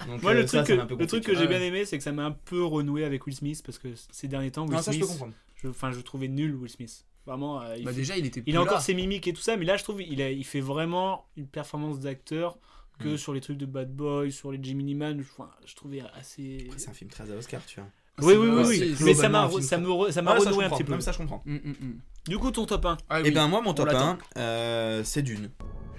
Donc, 0.06 0.22
Moi, 0.22 0.34
le 0.34 0.46
ça, 0.46 0.62
truc, 0.62 0.78
ça 0.78 0.86
que, 0.86 0.94
le 0.94 1.06
truc 1.06 1.24
j'ai 1.26 1.34
vois. 1.34 1.46
bien 1.46 1.60
aimé, 1.60 1.84
c'est 1.84 1.98
que 1.98 2.04
ça 2.04 2.12
m'a 2.12 2.24
un 2.24 2.32
peu 2.32 2.64
renoué 2.64 3.04
avec 3.04 3.26
Will 3.26 3.34
Smith 3.36 3.62
parce 3.64 3.78
que 3.78 3.88
ces 4.10 4.28
derniers 4.28 4.50
temps, 4.50 4.62
Will 4.64 4.72
Non, 4.74 4.82
ça, 4.82 4.92
je 4.92 4.96
Smith, 4.96 5.06
peux 5.06 5.12
comprendre. 5.12 5.34
je, 5.56 5.68
enfin, 5.68 5.92
je 5.92 6.00
trouvais 6.00 6.28
nul 6.28 6.54
Will 6.54 6.70
Smith. 6.70 7.04
Vraiment, 7.26 7.62
euh, 7.62 7.76
il, 7.78 7.84
Bah 7.84 7.90
fait- 7.92 7.96
déjà, 7.96 8.16
il 8.18 8.26
était 8.26 8.40
il 8.40 8.44
plus 8.44 8.56
a 8.56 8.60
encore 8.62 8.74
là. 8.74 8.80
ses 8.80 8.94
mimiques 8.94 9.26
et 9.26 9.32
tout 9.32 9.40
ça, 9.40 9.56
mais 9.56 9.64
là, 9.64 9.76
je 9.76 9.82
trouve 9.82 10.02
il, 10.02 10.20
a, 10.20 10.30
il 10.30 10.44
fait 10.44 10.60
vraiment 10.60 11.24
une 11.36 11.46
performance 11.46 11.98
d'acteur 12.00 12.58
que 12.98 13.08
Mm. 13.14 13.16
sur 13.16 13.32
les 13.34 13.40
trucs 13.40 13.56
de 13.58 13.66
Bad 13.66 13.90
Boy, 13.94 14.30
sur 14.30 14.52
les 14.52 14.62
Jiminy 14.62 14.94
Man. 14.94 15.20
Je, 15.20 15.26
enfin, 15.32 15.50
je 15.64 15.74
trouvais 15.74 16.02
assez. 16.14 16.64
Après, 16.66 16.78
c'est 16.78 16.90
un 16.90 16.94
film 16.94 17.10
très 17.10 17.30
à 17.30 17.34
Oscar, 17.36 17.64
tu 17.66 17.80
vois. 17.80 17.88
Oui, 18.22 18.34
oui, 18.36 18.48
oui, 18.48 18.62
oui. 18.68 18.94
Mais 19.00 19.14
ça 19.14 19.28
m'a, 19.28 19.50
ça 19.60 19.78
me, 19.78 19.88
m'a 19.88 20.38
je 20.38 20.44
renoué 20.48 20.64
un 20.66 20.70
petit 20.70 20.84
peu. 20.84 20.92
Même 20.92 21.00
ça, 21.00 21.10
je 21.12 21.18
comprends. 21.18 21.42
Mm, 21.46 21.56
mm. 21.56 21.98
Du 22.28 22.38
coup, 22.38 22.50
ton 22.52 22.64
top 22.66 22.86
1. 22.86 22.96
Ah 23.08 23.20
Et 23.20 23.24
oui. 23.24 23.30
ben 23.32 23.48
moi, 23.48 23.60
mon 23.60 23.74
top 23.74 23.86
l'attend. 23.86 24.18
1, 24.36 24.40
euh, 24.40 25.02
c'est 25.02 25.22
Dune. 25.22 25.50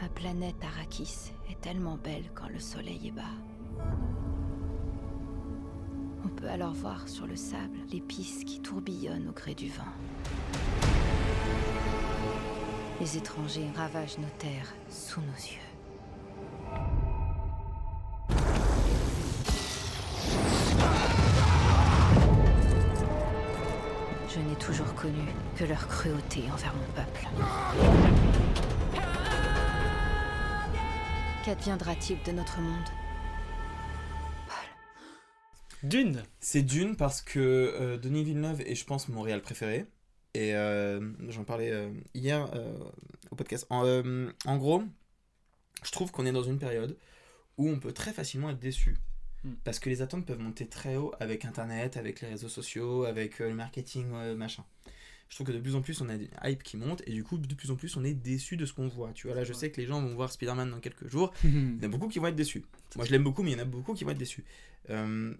Ma 0.01 0.07
planète 0.09 0.55
Arrakis 0.63 1.31
est 1.49 1.59
tellement 1.59 1.97
belle 1.97 2.31
quand 2.33 2.47
le 2.47 2.59
soleil 2.59 3.07
est 3.07 3.11
bas. 3.11 3.23
On 6.23 6.29
peut 6.29 6.47
alors 6.47 6.73
voir 6.73 7.07
sur 7.09 7.27
le 7.27 7.35
sable 7.35 7.77
l'épice 7.91 8.43
qui 8.45 8.61
tourbillonne 8.61 9.27
au 9.29 9.31
gré 9.33 9.53
du 9.53 9.67
vent. 9.67 9.83
Les 13.01 13.17
étrangers 13.17 13.67
ravagent 13.75 14.17
nos 14.17 14.29
terres 14.39 14.73
sous 14.89 15.21
nos 15.21 15.27
yeux. 15.27 15.65
Je 24.29 24.39
n'ai 24.39 24.55
toujours 24.55 24.93
connu 24.95 25.21
que 25.55 25.63
leur 25.65 25.87
cruauté 25.87 26.43
envers 26.51 26.73
mon 26.75 26.93
peuple. 26.93 27.27
Qu'adviendra-t-il 31.45 32.21
de 32.23 32.31
notre 32.31 32.59
monde? 32.59 32.89
Dune 35.83 36.23
C'est 36.39 36.63
Dune 36.63 36.95
parce 36.95 37.21
que 37.21 37.39
euh, 37.39 37.97
Denis 37.97 38.23
Villeneuve 38.23 38.61
est, 38.61 38.73
je 38.73 38.85
pense, 38.85 39.07
mon 39.07 39.21
réal 39.21 39.41
préféré. 39.41 39.85
Et 40.35 40.53
euh, 40.53 40.99
j'en 41.29 41.45
parlais 41.45 41.71
euh, 41.71 41.89
hier 42.13 42.51
euh, 42.53 42.77
au 43.31 43.35
podcast. 43.35 43.65
En, 43.69 43.85
en 44.45 44.57
gros, 44.57 44.83
je 45.81 45.91
trouve 45.91 46.11
qu'on 46.11 46.25
est 46.25 46.33
dans 46.33 46.43
une 46.43 46.59
période 46.59 46.97
où 47.57 47.69
on 47.69 47.79
peut 47.79 47.93
très 47.93 48.11
facilement 48.11 48.49
être 48.49 48.59
déçu. 48.59 48.97
Mm. 49.45 49.53
Parce 49.63 49.79
que 49.79 49.89
les 49.89 50.01
attentes 50.01 50.25
peuvent 50.25 50.41
monter 50.41 50.67
très 50.67 50.97
haut 50.97 51.13
avec 51.21 51.45
Internet, 51.45 51.95
avec 51.95 52.19
les 52.19 52.27
réseaux 52.27 52.49
sociaux, 52.49 53.05
avec 53.05 53.39
le 53.39 53.53
marketing, 53.53 54.07
machin. 54.35 54.65
Je 55.29 55.35
trouve 55.35 55.47
que 55.47 55.53
de 55.53 55.59
plus 55.59 55.75
en 55.75 55.81
plus 55.81 56.01
on 56.01 56.09
a 56.09 56.17
des 56.17 56.29
hype 56.43 56.61
qui 56.61 56.77
montent 56.77 57.01
et 57.07 57.11
du 57.11 57.23
coup 57.23 57.37
de 57.37 57.55
plus 57.55 57.71
en 57.71 57.75
plus 57.75 57.97
on 57.97 58.03
est 58.03 58.13
déçu 58.13 58.57
de 58.57 58.65
ce 58.65 58.73
qu'on 58.73 58.87
voit. 58.87 59.11
Tu 59.13 59.25
vois 59.25 59.35
là 59.35 59.43
je 59.43 59.53
sais 59.53 59.71
que 59.71 59.81
les 59.81 59.87
gens 59.87 59.99
vont 59.99 60.13
voir 60.13 60.31
Spider-Man 60.31 60.69
dans 60.69 60.79
quelques 60.79 61.07
jours. 61.07 61.33
il 61.43 61.77
y 61.77 61.79
en 61.79 61.83
a 61.83 61.87
beaucoup 61.87 62.07
qui 62.07 62.19
vont 62.19 62.27
être 62.27 62.35
déçus. 62.35 62.63
Moi 62.95 63.05
je 63.05 63.11
l'aime 63.11 63.23
beaucoup 63.23 63.41
mais 63.41 63.51
il 63.51 63.57
y 63.57 63.59
en 63.59 63.63
a 63.63 63.65
beaucoup 63.65 63.95
qui 63.95 64.03
vont 64.03 64.11
être 64.11 64.19
déçus. 64.19 64.43
Euh, 64.91 65.33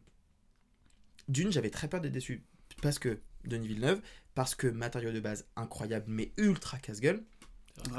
Dune 1.28 1.52
j'avais 1.52 1.70
très 1.70 1.88
peur 1.88 2.02
d'être 2.02 2.14
déçu 2.14 2.42
parce 2.82 2.98
que 2.98 3.20
Denis 3.46 3.68
Villeneuve, 3.68 4.02
parce 4.36 4.54
que 4.54 4.68
matériau 4.68 5.12
de 5.12 5.20
base 5.20 5.48
incroyable 5.56 6.06
mais 6.08 6.32
ultra 6.38 6.78
casse-gueule. 6.78 7.24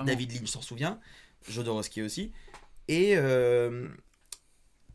David 0.07 0.33
Lynch 0.33 0.49
s'en 0.49 0.63
souvient, 0.63 1.01
Jodorowsky 1.49 2.03
aussi. 2.03 2.33
Et, 2.89 3.17
euh, 3.17 3.89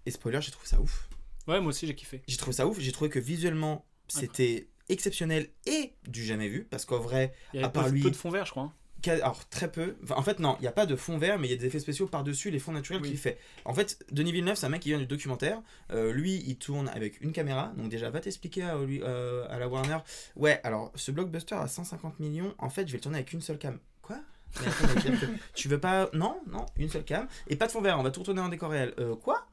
et 0.05 0.11
spoiler, 0.11 0.41
j'ai 0.41 0.51
trouvé 0.51 0.67
ça 0.67 0.79
ouf. 0.81 1.09
Ouais, 1.47 1.59
moi 1.59 1.69
aussi 1.69 1.85
j'ai 1.87 1.95
kiffé. 1.95 2.21
J'ai 2.27 2.37
trouvé 2.37 2.53
ça 2.53 2.65
ouf. 2.67 2.79
J'ai 2.79 2.91
trouvé 2.91 3.09
que 3.09 3.19
visuellement, 3.19 3.85
c'était 4.07 4.69
exceptionnel 4.89 5.49
et 5.65 5.93
du 6.07 6.23
jamais 6.25 6.47
vu. 6.47 6.63
Parce 6.65 6.85
qu'en 6.85 6.99
vrai, 6.99 7.33
Il 7.53 7.57
y 7.57 7.59
avait 7.59 7.67
à 7.67 7.69
part 7.69 7.85
peu, 7.85 7.91
lui. 7.91 8.01
peu 8.01 8.11
de 8.11 8.15
fond 8.15 8.29
vert, 8.29 8.45
je 8.45 8.51
crois. 8.51 8.63
hein. 8.63 8.73
Alors, 9.07 9.47
très 9.49 9.71
peu. 9.71 9.95
Enfin, 10.03 10.15
en 10.17 10.21
fait, 10.21 10.39
non, 10.39 10.55
il 10.59 10.61
n'y 10.63 10.67
a 10.67 10.71
pas 10.71 10.85
de 10.85 10.95
fond 10.95 11.17
vert, 11.17 11.39
mais 11.39 11.47
il 11.47 11.51
y 11.51 11.53
a 11.53 11.57
des 11.57 11.65
effets 11.65 11.79
spéciaux 11.79 12.07
par-dessus 12.07 12.51
les 12.51 12.59
fonds 12.59 12.71
naturels 12.71 13.01
qu'il 13.01 13.17
fait. 13.17 13.37
En 13.65 13.73
fait, 13.73 13.97
Denis 14.11 14.31
Villeneuve, 14.31 14.55
c'est 14.55 14.65
un 14.65 14.69
mec 14.69 14.81
qui 14.81 14.89
vient 14.89 14.99
du 14.99 15.05
documentaire. 15.07 15.61
Euh, 15.91 16.11
lui, 16.13 16.43
il 16.45 16.57
tourne 16.57 16.89
avec 16.89 17.19
une 17.21 17.31
caméra. 17.31 17.71
Donc, 17.77 17.89
déjà, 17.89 18.09
va 18.09 18.19
t'expliquer 18.19 18.63
à, 18.63 18.77
lui- 18.77 19.01
euh, 19.03 19.45
à 19.49 19.59
la 19.59 19.67
Warner. 19.67 19.97
Ouais, 20.35 20.59
alors, 20.63 20.91
ce 20.95 21.11
blockbuster 21.11 21.55
à 21.55 21.67
150 21.67 22.19
millions, 22.19 22.53
en 22.57 22.69
fait, 22.69 22.87
je 22.87 22.91
vais 22.91 22.97
le 22.97 23.01
tourner 23.01 23.17
avec 23.19 23.33
une 23.33 23.41
seule 23.41 23.57
cam. 23.57 23.79
Quoi? 24.01 24.17
Mais 24.61 24.67
attends, 24.67 24.87
mais 25.09 25.27
tu- 25.55 25.67
veux 25.69 25.79
pas. 25.79 26.09
Non, 26.13 26.39
non, 26.51 26.65
une 26.77 26.89
seule 26.89 27.05
cam. 27.05 27.27
Et 27.47 27.55
pas 27.55 27.67
de 27.67 27.71
fond 27.71 27.81
vert, 27.81 27.97
on 27.99 28.03
va 28.03 28.11
tout 28.11 28.19
retourner 28.19 28.41
en 28.41 28.49
décor 28.49 28.71
réel. 28.71 28.93
Euh, 28.99 29.15
quoi? 29.15 29.47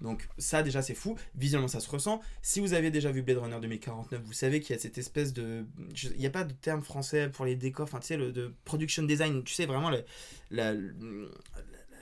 Donc 0.00 0.28
ça 0.38 0.62
déjà 0.62 0.82
c'est 0.82 0.94
fou, 0.94 1.16
visuellement 1.34 1.68
ça 1.68 1.80
se 1.80 1.88
ressent. 1.90 2.20
Si 2.42 2.60
vous 2.60 2.72
avez 2.74 2.90
déjà 2.90 3.10
vu 3.12 3.22
Blade 3.22 3.38
Runner 3.38 3.58
2049, 3.60 4.20
vous 4.22 4.32
savez 4.32 4.60
qu'il 4.60 4.74
y 4.74 4.78
a 4.78 4.82
cette 4.82 4.98
espèce 4.98 5.32
de... 5.32 5.64
je- 5.94 6.08
Il 6.10 6.18
n'y 6.18 6.26
a 6.26 6.30
pas 6.30 6.44
de 6.44 6.52
terme 6.52 6.82
français 6.82 7.28
pour 7.30 7.44
les 7.44 7.56
décors, 7.56 7.84
enfin 7.84 8.00
tu 8.00 8.08
sais, 8.08 8.16
le 8.16 8.32
de 8.32 8.52
production 8.64 9.02
design, 9.02 9.42
tu 9.44 9.54
sais 9.54 9.66
vraiment 9.66 9.90
le- 9.90 10.04
la, 10.50 10.72
la- 10.74 10.80
la- 10.80 10.88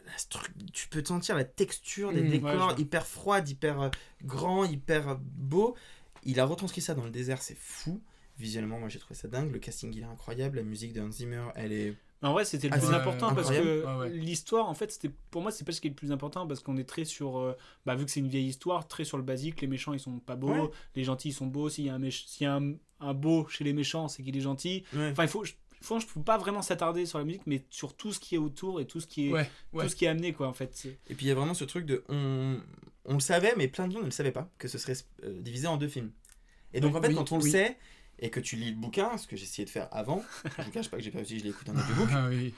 la 0.06 0.16
stru- 0.18 0.50
tu 0.72 0.88
peux 0.88 1.04
sentir 1.04 1.36
la 1.36 1.44
texture 1.44 2.12
des 2.12 2.22
Mmh, 2.22 2.30
décors 2.30 2.78
hyper 2.78 3.06
froide, 3.06 3.48
hyper 3.48 3.80
euh, 3.80 3.90
grand, 4.24 4.64
hyper 4.64 5.08
euh, 5.10 5.14
beau. 5.20 5.76
Il 6.24 6.40
a 6.40 6.44
retranscrit 6.46 6.80
ça 6.80 6.94
dans 6.94 7.04
le 7.04 7.10
désert, 7.10 7.42
c'est 7.42 7.56
fou. 7.56 8.00
Visuellement, 8.38 8.80
moi 8.80 8.88
j'ai 8.88 8.98
trouvé 8.98 9.14
ça 9.14 9.28
dingue. 9.28 9.52
Le 9.52 9.58
casting 9.60 9.92
il 9.94 10.00
est 10.02 10.06
incroyable, 10.06 10.56
la 10.56 10.62
musique 10.64 10.92
de 10.92 11.00
Hans 11.00 11.10
Zimmer, 11.10 11.44
elle 11.54 11.72
est... 11.72 11.94
En 12.24 12.32
vrai, 12.32 12.44
c'était 12.44 12.68
le 12.68 12.74
Ah, 12.74 12.78
plus 12.78 12.92
important 12.94 13.34
parce 13.34 13.50
que 13.50 14.08
l'histoire, 14.08 14.68
en 14.68 14.74
fait, 14.74 14.90
c'était 14.90 15.10
pour 15.30 15.42
moi, 15.42 15.50
c'est 15.50 15.64
pas 15.64 15.72
ce 15.72 15.80
qui 15.80 15.88
est 15.88 15.90
le 15.90 15.96
plus 15.96 16.10
important 16.12 16.46
parce 16.46 16.60
qu'on 16.60 16.76
est 16.76 16.84
très 16.88 17.04
sur, 17.04 17.38
euh, 17.38 17.56
bah, 17.86 17.94
vu 17.94 18.04
que 18.04 18.10
c'est 18.10 18.20
une 18.20 18.28
vieille 18.28 18.46
histoire, 18.46 18.88
très 18.88 19.04
sur 19.04 19.16
le 19.18 19.22
basique. 19.22 19.60
Les 19.60 19.66
méchants, 19.66 19.92
ils 19.92 20.00
sont 20.00 20.18
pas 20.20 20.36
beaux, 20.36 20.52
Ouais. 20.54 20.70
les 20.96 21.04
gentils, 21.04 21.28
ils 21.28 21.32
sont 21.34 21.46
beaux. 21.46 21.68
S'il 21.68 21.84
y 21.84 21.90
a 21.90 21.94
un, 21.94 21.98
méch- 21.98 22.26
s'il 22.26 22.44
y 22.44 22.46
a 22.48 22.54
un, 22.56 22.72
un 23.00 23.14
beau 23.14 23.46
chez 23.48 23.62
les 23.64 23.72
méchants, 23.72 24.08
c'est 24.08 24.22
qu'il 24.22 24.36
est 24.36 24.40
gentil. 24.40 24.84
Ouais. 24.94 25.10
Enfin, 25.10 25.24
il 25.24 25.28
faut, 25.28 25.44
je, 25.44 25.52
faut, 25.82 26.00
je 26.00 26.06
peux 26.06 26.22
pas 26.22 26.38
vraiment 26.38 26.62
s'attarder 26.62 27.04
sur 27.04 27.18
la 27.18 27.24
musique, 27.24 27.42
mais 27.46 27.62
sur 27.70 27.94
tout 27.94 28.12
ce 28.12 28.18
qui 28.20 28.34
est 28.36 28.38
autour 28.38 28.80
et 28.80 28.86
tout 28.86 29.00
ce 29.00 29.06
qui 29.06 29.28
est, 29.28 29.32
Ouais, 29.32 29.50
ouais. 29.74 29.84
tout 29.84 29.90
ce 29.90 29.96
qui 29.96 30.06
est 30.06 30.08
amené, 30.08 30.32
quoi, 30.32 30.48
en 30.48 30.54
fait. 30.54 30.86
Et 31.08 31.14
puis 31.14 31.26
il 31.26 31.28
y 31.28 31.32
a 31.32 31.34
vraiment 31.34 31.54
ce 31.54 31.64
truc 31.64 31.84
de. 31.84 32.04
On, 32.08 32.58
on 33.04 33.14
le 33.14 33.20
savait, 33.20 33.52
mais 33.58 33.68
plein 33.68 33.86
de 33.86 33.92
gens 33.92 34.00
ne 34.00 34.06
le 34.06 34.10
savaient 34.10 34.32
pas, 34.32 34.50
que 34.56 34.66
ce 34.66 34.78
serait 34.78 34.94
euh, 35.24 35.38
divisé 35.42 35.66
en 35.66 35.76
deux 35.76 35.88
films. 35.88 36.10
Et 36.72 36.80
donc 36.80 36.92
Ouais, 36.94 36.98
en 37.00 37.02
fait, 37.02 37.08
oui, 37.08 37.14
quand 37.14 37.32
on 37.32 37.36
oui. 37.38 37.44
le 37.44 37.50
sait, 37.50 37.76
et 38.18 38.30
que 38.30 38.40
tu 38.40 38.56
lis 38.56 38.70
le 38.70 38.76
bouquin, 38.76 39.16
ce 39.18 39.26
que 39.26 39.36
j'ai 39.36 39.44
essayé 39.44 39.64
de 39.64 39.70
faire 39.70 39.88
avant, 39.92 40.22
je 40.58 40.62
vous 40.62 40.70
cache 40.70 40.88
pas 40.90 40.96
que 40.96 41.02
j'ai 41.02 41.10
pas 41.10 41.18
réussi, 41.18 41.38
je 41.38 41.44
l'ai 41.44 41.50
écouté 41.50 41.70
en 41.70 41.76
audiobook. 41.78 42.08
Ah 42.12 42.26
oui. 42.28 42.54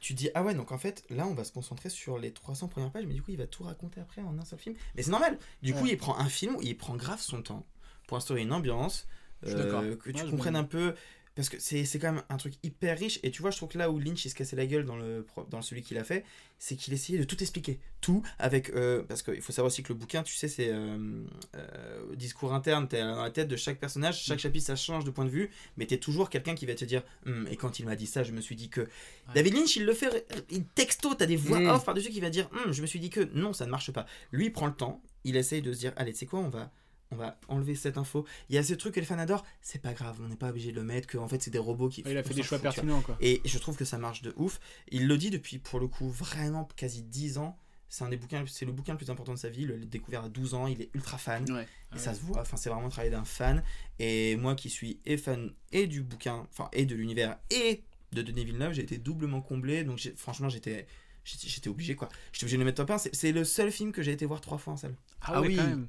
Tu 0.00 0.12
dis, 0.12 0.28
ah 0.34 0.42
ouais, 0.42 0.54
donc 0.54 0.70
en 0.70 0.76
fait, 0.76 1.02
là, 1.08 1.26
on 1.26 1.32
va 1.32 1.44
se 1.44 1.52
concentrer 1.52 1.88
sur 1.88 2.18
les 2.18 2.30
300 2.30 2.68
premières 2.68 2.90
pages, 2.90 3.06
mais 3.06 3.14
du 3.14 3.22
coup, 3.22 3.30
il 3.30 3.38
va 3.38 3.46
tout 3.46 3.62
raconter 3.62 4.00
après 4.00 4.20
en 4.20 4.38
un 4.38 4.44
seul 4.44 4.58
film. 4.58 4.76
Mais 4.94 5.02
c'est 5.02 5.10
normal. 5.10 5.38
Du 5.62 5.72
coup, 5.72 5.86
il 5.86 5.96
prend 5.96 6.18
un 6.18 6.28
film 6.28 6.56
où 6.56 6.62
il 6.62 6.76
prend 6.76 6.94
grave 6.96 7.20
son 7.20 7.40
temps 7.40 7.64
pour 8.06 8.18
instaurer 8.18 8.42
une 8.42 8.52
ambiance, 8.52 9.06
euh, 9.46 9.96
que 9.96 10.10
tu 10.10 10.22
Ouais, 10.22 10.30
comprennes 10.30 10.56
un 10.56 10.64
peu. 10.64 10.94
Parce 11.36 11.48
que 11.48 11.58
c'est 11.58 11.84
quand 11.98 12.12
même 12.12 12.22
un 12.28 12.36
truc 12.36 12.54
hyper 12.62 12.96
riche. 12.96 13.18
Et 13.24 13.32
tu 13.32 13.42
vois, 13.42 13.50
je 13.50 13.56
trouve 13.56 13.68
que 13.68 13.76
là 13.76 13.90
où 13.90 13.98
Lynch 13.98 14.24
il 14.24 14.30
se 14.30 14.36
cassait 14.36 14.54
la 14.54 14.66
gueule 14.66 14.84
dans, 14.84 14.94
le, 14.94 15.26
dans 15.50 15.62
celui 15.62 15.82
qu'il 15.82 15.98
a 15.98 16.04
fait, 16.04 16.24
c'est 16.60 16.76
qu'il 16.76 16.94
essayait 16.94 17.18
de 17.18 17.24
tout 17.24 17.42
expliquer. 17.42 17.80
Tout 18.00 18.22
avec. 18.38 18.70
euh, 18.70 19.02
parce 19.02 19.22
qu'il 19.22 19.42
faut 19.42 19.50
savoir 19.52 19.66
aussi 19.72 19.82
que 19.82 19.92
le 19.92 19.98
bouquin, 19.98 20.22
tu 20.22 20.32
sais, 20.32 20.46
c'est 20.46 20.68
euh, 20.70 21.24
euh, 21.56 22.14
discours 22.14 22.54
interne. 22.54 22.86
T'es 22.86 23.00
dans 23.00 23.20
la 23.20 23.30
tête 23.32 23.48
de 23.48 23.56
chaque 23.56 23.80
personnage. 23.80 24.22
Chaque 24.22 24.38
chapitre, 24.38 24.64
ça 24.66 24.76
change 24.76 25.04
de 25.04 25.10
point 25.10 25.24
de 25.24 25.30
vue. 25.30 25.50
Mais 25.76 25.86
t'es 25.86 25.98
toujours 25.98 26.30
quelqu'un 26.30 26.54
qui 26.54 26.66
va 26.66 26.74
te 26.76 26.84
dire. 26.84 27.02
Hum, 27.26 27.48
et 27.50 27.56
quand 27.56 27.80
il 27.80 27.84
m'a 27.86 27.96
dit 27.96 28.06
ça, 28.06 28.22
je 28.22 28.30
me 28.30 28.40
suis 28.40 28.54
dit 28.54 28.68
que. 28.68 28.86
David 29.34 29.54
Lynch, 29.54 29.74
il 29.74 29.86
le 29.86 29.92
fait. 29.94 30.26
Il 30.50 30.64
texto, 30.66 31.14
t'as 31.14 31.26
des 31.26 31.34
voix 31.36 31.58
Mm. 31.58 31.66
off 31.70 31.84
par-dessus 31.84 32.10
qui 32.10 32.20
va 32.20 32.30
dire. 32.30 32.48
Hum, 32.64 32.72
je 32.72 32.80
me 32.80 32.86
suis 32.86 33.00
dit 33.00 33.10
que 33.10 33.28
non, 33.34 33.52
ça 33.52 33.66
ne 33.66 33.70
marche 33.72 33.90
pas. 33.90 34.06
Lui, 34.30 34.46
il 34.46 34.52
prend 34.52 34.66
le 34.66 34.74
temps. 34.74 35.02
Il 35.24 35.34
essaye 35.36 35.62
de 35.62 35.72
se 35.72 35.78
dire. 35.80 35.92
Allez, 35.96 36.12
tu 36.12 36.20
sais 36.20 36.26
quoi, 36.26 36.38
on 36.38 36.48
va 36.48 36.70
on 37.10 37.16
va 37.16 37.38
enlever 37.48 37.74
cette 37.74 37.98
info. 37.98 38.26
Il 38.48 38.54
y 38.54 38.58
a 38.58 38.62
ce 38.62 38.74
truc 38.74 38.94
que 38.94 39.00
les 39.00 39.06
fans 39.06 39.18
adorent, 39.18 39.44
c'est 39.62 39.80
pas 39.80 39.92
grave, 39.92 40.18
on 40.22 40.28
n'est 40.28 40.36
pas 40.36 40.48
obligé 40.48 40.70
de 40.70 40.76
le 40.76 40.84
mettre, 40.84 41.06
que 41.06 41.18
en 41.18 41.28
fait 41.28 41.42
c'est 41.42 41.50
des 41.50 41.58
robots 41.58 41.88
qui. 41.88 42.02
Ouais, 42.02 42.12
il 42.12 42.18
a 42.18 42.22
fait 42.22 42.34
des 42.34 42.42
choix 42.42 42.58
pertinents, 42.58 43.00
quoi. 43.02 43.16
Et 43.20 43.40
je 43.44 43.58
trouve 43.58 43.76
que 43.76 43.84
ça 43.84 43.98
marche 43.98 44.22
de 44.22 44.32
ouf. 44.36 44.60
Il 44.88 45.06
le 45.06 45.16
dit 45.16 45.30
depuis, 45.30 45.58
pour 45.58 45.80
le 45.80 45.88
coup, 45.88 46.08
vraiment 46.08 46.68
quasi 46.76 47.02
10 47.02 47.38
ans. 47.38 47.58
C'est 47.88 48.02
un 48.02 48.08
des 48.08 48.16
bouquins, 48.16 48.44
c'est 48.48 48.64
le 48.64 48.72
bouquin 48.72 48.94
le 48.94 48.98
plus 48.98 49.10
important 49.10 49.34
de 49.34 49.38
sa 49.38 49.50
vie. 49.50 49.62
Il 49.62 49.68
l'a 49.68 49.76
découvert 49.76 50.24
à 50.24 50.28
12 50.28 50.54
ans. 50.54 50.66
Il 50.66 50.82
est 50.82 50.90
ultra 50.94 51.16
fan. 51.16 51.48
Ouais. 51.52 51.68
Et 51.94 51.98
ça 51.98 52.12
se 52.12 52.22
voit. 52.22 52.40
Enfin, 52.40 52.56
c'est 52.56 52.68
vraiment 52.68 52.86
le 52.86 52.90
travail 52.90 53.10
d'un 53.10 53.24
fan. 53.24 53.62
Et 54.00 54.34
moi 54.34 54.56
qui 54.56 54.68
suis 54.68 55.00
et 55.04 55.16
fan 55.16 55.52
et 55.70 55.86
du 55.86 56.02
bouquin, 56.02 56.46
enfin, 56.50 56.68
et 56.72 56.86
de 56.86 56.96
l'univers 56.96 57.38
et 57.50 57.84
de 58.10 58.22
Denis 58.22 58.44
Villeneuve, 58.44 58.72
j'ai 58.72 58.82
été 58.82 58.98
doublement 58.98 59.40
comblé. 59.40 59.84
Donc, 59.84 60.00
franchement, 60.16 60.48
j'étais. 60.48 60.86
J'étais 61.24 61.68
obligé 61.68 61.94
quoi. 61.94 62.10
J'étais 62.32 62.44
obligé 62.44 62.56
de 62.56 62.62
le 62.62 62.66
mettre 62.66 62.84
top 62.84 62.90
1. 62.90 62.98
C'est 63.12 63.32
le 63.32 63.44
seul 63.44 63.70
film 63.70 63.92
que 63.92 64.02
j'ai 64.02 64.12
été 64.12 64.26
voir 64.26 64.40
trois 64.40 64.58
fois 64.58 64.74
en 64.74 64.76
salle. 64.76 64.96
Ah, 65.22 65.34
quand 65.34 65.42
même. 65.42 65.88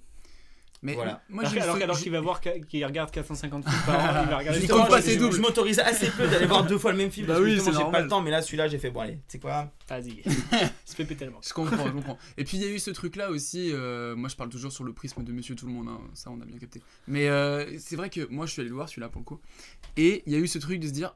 Mais 0.81 0.93
voilà. 0.93 1.23
moi, 1.29 1.41
alors 1.43 1.53
j'ai 1.53 1.61
alors, 1.61 1.75
alors 1.77 1.97
qu'il 1.99 2.11
va 2.11 2.21
voir, 2.21 2.41
qu'- 2.41 2.59
qu'il 2.67 2.85
regarde 2.85 3.09
450 3.09 3.63
films 3.67 3.81
par 3.87 3.95
an, 3.95 4.23
il 4.23 4.29
va 4.29 4.37
regarder 4.37 4.59
Justement, 4.59 4.85
tout. 4.85 4.93
je, 4.97 5.01
je- 5.11 5.31
je 5.31 5.41
m'autorise 5.41 5.79
assez 5.79 6.09
peu 6.11 6.27
d'aller 6.27 6.45
voir 6.45 6.65
deux 6.65 6.77
fois 6.77 6.91
le 6.91 6.97
même 6.97 7.09
film. 7.09 7.25
Bah 7.27 7.33
parce 7.35 7.45
que 7.45 7.49
oui, 7.51 7.59
c'est 7.59 7.71
j'ai 7.73 7.91
pas 7.91 8.01
le 8.01 8.07
temps, 8.07 8.21
mais 8.21 8.29
là, 8.29 8.41
celui-là, 8.43 8.67
j'ai 8.67 8.77
fait 8.77 8.91
bon, 8.91 8.99
allez, 8.99 9.13
tu 9.15 9.19
sais 9.29 9.39
quoi? 9.39 9.71
Vas-y. 9.89 10.21
Se 10.85 10.93
fait 10.95 11.03
péter 11.05 11.15
tellement. 11.15 11.39
Je 11.41 11.53
comprends, 11.53 11.87
je 11.87 11.91
comprends. 11.91 12.17
Et 12.37 12.43
puis 12.43 12.57
il 12.57 12.63
y 12.63 12.67
a 12.67 12.69
eu 12.69 12.77
ce 12.77 12.91
truc-là 12.91 13.31
aussi, 13.31 13.71
euh, 13.71 14.15
moi 14.15 14.29
je 14.29 14.35
parle 14.35 14.49
toujours 14.49 14.71
sur 14.71 14.83
le 14.83 14.93
prisme 14.93 15.23
de 15.23 15.31
Monsieur 15.31 15.55
Tout 15.55 15.65
le 15.65 15.73
Monde, 15.73 15.87
hein, 15.89 15.99
ça 16.13 16.29
on 16.29 16.39
a 16.41 16.45
bien 16.45 16.57
capté. 16.59 16.81
Mais 17.07 17.29
euh, 17.29 17.79
c'est 17.79 17.95
vrai 17.95 18.09
que 18.11 18.27
moi 18.29 18.45
je 18.45 18.51
suis 18.51 18.59
allé 18.61 18.69
le 18.69 18.75
voir 18.75 18.87
celui-là 18.89 19.09
pour 19.09 19.21
le 19.21 19.25
coup. 19.25 19.39
Et 19.97 20.21
il 20.27 20.33
y 20.33 20.35
a 20.35 20.39
eu 20.39 20.47
ce 20.47 20.59
truc 20.59 20.79
de 20.79 20.87
se 20.87 20.91
dire, 20.93 21.15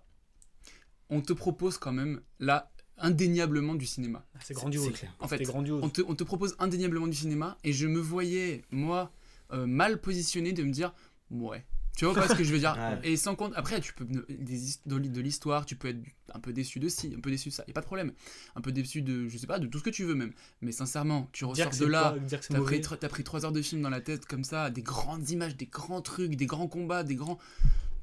on 1.09 1.21
te 1.21 1.33
propose 1.33 1.77
quand 1.77 1.91
même 1.91 2.21
là 2.39 2.71
indéniablement 2.97 3.75
du 3.75 3.85
cinéma. 3.85 4.25
C'est 4.41 4.53
grandiose. 4.53 4.85
c'est 4.87 4.91
clair. 4.91 5.15
En 5.19 5.27
fait, 5.27 5.37
C'est 5.37 5.43
grandiose. 5.43 5.81
On, 5.83 5.89
te, 5.89 6.01
on 6.07 6.15
te 6.15 6.23
propose 6.23 6.55
indéniablement 6.59 7.07
du 7.07 7.15
cinéma 7.15 7.57
et 7.63 7.71
je 7.71 7.87
me 7.87 7.99
voyais, 7.99 8.63
moi, 8.71 9.11
euh, 9.51 9.65
mal 9.65 9.99
positionné 10.01 10.53
de 10.53 10.63
me 10.63 10.71
dire, 10.71 10.93
ouais. 11.31 11.65
Tu 11.97 12.05
vois 12.05 12.13
pas 12.13 12.29
ce 12.29 12.35
que 12.35 12.45
je 12.45 12.53
veux 12.53 12.59
dire 12.59 12.75
Ouais. 13.03 13.09
Et 13.11 13.17
sans 13.17 13.35
compte, 13.35 13.51
après, 13.57 13.81
tu 13.81 13.93
peux 13.93 14.05
de 14.05 14.25
l'hi- 14.29 15.09
de 15.09 15.19
l'histoire, 15.21 15.65
tu 15.65 15.75
peux 15.75 15.89
être 15.89 15.99
un 16.33 16.39
peu 16.39 16.53
déçu 16.53 16.79
de 16.79 16.87
ci, 16.87 17.13
un 17.17 17.19
peu 17.19 17.29
déçu 17.29 17.49
de 17.49 17.53
ça, 17.53 17.65
y 17.67 17.71
a 17.71 17.73
pas 17.73 17.81
de 17.81 17.85
problème. 17.85 18.13
Un 18.55 18.61
peu 18.61 18.71
déçu 18.71 19.01
de, 19.01 19.27
je 19.27 19.37
sais 19.37 19.47
pas, 19.47 19.59
de 19.59 19.67
tout 19.67 19.79
ce 19.79 19.83
que 19.83 19.89
tu 19.89 20.05
veux 20.05 20.15
même. 20.15 20.31
Mais 20.61 20.71
sincèrement, 20.71 21.27
tu 21.33 21.43
ressors 21.43 21.65
de 21.71 21.91
là, 21.91 22.11
t'as 22.53 22.59
pris, 22.65 22.81
t'as 22.97 23.09
pris 23.09 23.23
3 23.25 23.43
heures 23.45 23.51
de 23.51 23.61
film 23.61 23.81
dans 23.81 23.89
la 23.89 23.99
tête 23.99 24.25
comme 24.25 24.45
ça, 24.45 24.69
des 24.69 24.81
grandes 24.81 25.29
images, 25.29 25.57
des 25.57 25.65
grands 25.65 26.01
trucs, 26.01 26.35
des 26.35 26.45
grands 26.45 26.67
combats, 26.69 27.03
des 27.03 27.15
grands. 27.15 27.37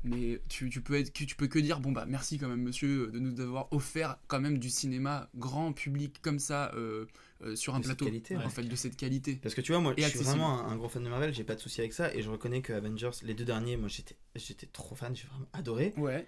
Mais 0.04 0.40
tu, 0.48 0.68
tu 0.70 0.82
peux 0.82 0.94
être, 0.94 1.12
que- 1.12 1.24
tu 1.24 1.34
peux 1.34 1.46
que 1.48 1.58
dire, 1.58 1.80
bon 1.80 1.90
bah 1.92 2.04
merci 2.06 2.38
quand 2.38 2.48
même 2.48 2.62
monsieur 2.62 3.08
de 3.08 3.18
nous 3.18 3.40
avoir 3.40 3.72
offert 3.72 4.18
quand 4.28 4.40
même 4.40 4.58
du 4.58 4.70
cinéma 4.70 5.28
grand 5.34 5.72
public 5.72 6.20
comme 6.22 6.38
ça 6.38 6.70
euh, 6.76 7.06
euh, 7.42 7.56
sur 7.56 7.74
un 7.74 7.80
De 7.80 7.84
plateau 7.84 8.04
qualité, 8.06 8.36
en 8.36 8.40
ouais. 8.40 8.48
fait 8.48 8.62
de 8.62 8.76
cette 8.76 8.96
qualité. 8.96 9.36
Parce 9.36 9.54
que 9.54 9.60
tu 9.60 9.72
vois, 9.72 9.80
moi, 9.80 9.94
Et 9.96 10.02
je 10.02 10.08
suis 10.08 10.18
vraiment 10.20 10.60
un, 10.60 10.68
un 10.72 10.76
gros 10.76 10.88
fan 10.88 11.02
de 11.04 11.08
Marvel, 11.08 11.34
j'ai 11.34 11.44
pas 11.44 11.54
de 11.54 11.60
souci 11.60 11.80
avec 11.80 11.92
ça, 11.92 12.14
et 12.14 12.22
je 12.22 12.30
reconnais 12.30 12.62
que 12.62 12.72
Avengers, 12.72 13.10
les 13.22 13.34
deux 13.34 13.44
derniers, 13.44 13.76
moi, 13.76 13.88
j'étais 13.88 14.16
j'étais 14.34 14.66
trop 14.66 14.94
fan, 14.94 15.14
j'ai 15.14 15.26
vraiment 15.28 15.48
adoré. 15.52 15.92
Ouais. 15.96 16.26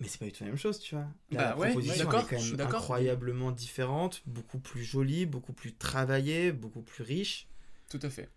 Mais 0.00 0.08
c'est 0.08 0.18
pas 0.18 0.24
du 0.26 0.32
tout 0.32 0.42
la 0.42 0.50
même 0.50 0.58
chose, 0.58 0.80
tu 0.80 0.94
vois. 0.96 1.06
La 1.30 1.52
Bah 1.52 1.56
ouais, 1.58 1.68
proposition, 1.68 2.08
ouais, 2.08 2.14
elle 2.16 2.20
est 2.24 2.28
quand 2.28 2.36
je 2.36 2.42
suis 2.42 2.48
même 2.50 2.56
d'accord. 2.56 2.80
incroyablement 2.80 3.52
différente, 3.52 4.22
beaucoup 4.26 4.58
plus 4.58 4.82
jolie, 4.82 5.24
beaucoup 5.24 5.52
plus 5.52 5.74
travaillée, 5.74 6.52
beaucoup 6.52 6.82
plus 6.82 7.04
riche. 7.04 7.46
Tout 7.88 8.00
à 8.02 8.10
fait. 8.10 8.28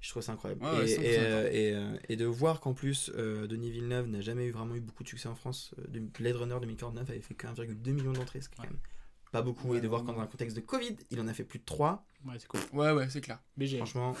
Je 0.00 0.10
trouve 0.10 0.22
ça 0.22 0.32
incroyable. 0.32 0.62
Ouais, 0.64 0.70
ouais, 0.72 0.90
et, 0.90 0.96
100% 0.96 1.00
et, 1.02 1.18
euh, 1.18 1.50
et, 1.50 1.72
euh, 1.72 1.96
et 2.10 2.16
de 2.16 2.26
voir 2.26 2.60
qu'en 2.60 2.74
plus, 2.74 3.10
euh, 3.14 3.46
Denis 3.46 3.70
Villeneuve 3.70 4.08
n'a 4.08 4.20
jamais 4.20 4.44
eu 4.46 4.50
vraiment 4.50 4.74
eu 4.74 4.80
beaucoup 4.80 5.02
de 5.02 5.08
succès 5.08 5.28
en 5.28 5.34
France. 5.36 5.74
De- 5.88 6.00
Blade 6.00 6.36
Runner 6.36 6.56
2049 6.60 7.08
avait 7.08 7.20
fait 7.20 7.34
que 7.34 7.46
1,2 7.46 7.92
million 7.92 8.12
d'entrées, 8.12 8.40
ce 8.42 8.48
qui 8.48 8.56
est 8.56 8.58
quand 8.58 8.64
même 8.64 8.80
pas 9.34 9.42
beaucoup. 9.42 9.68
Ouais, 9.72 9.78
et 9.78 9.80
de 9.80 9.88
voir 9.88 10.02
ouais. 10.02 10.14
dans 10.14 10.20
un 10.20 10.26
contexte 10.26 10.54
de 10.56 10.60
Covid, 10.60 10.96
il 11.10 11.20
en 11.20 11.26
a 11.26 11.34
fait 11.34 11.42
plus 11.42 11.58
de 11.58 11.64
3. 11.64 12.06
Ouais, 12.24 12.34
c'est 12.38 12.46
cool. 12.46 12.60
Ouais, 12.72 12.92
ouais, 12.92 13.08
c'est 13.10 13.20
clair. 13.20 13.40
BG. 13.56 13.76
Franchement. 13.84 14.14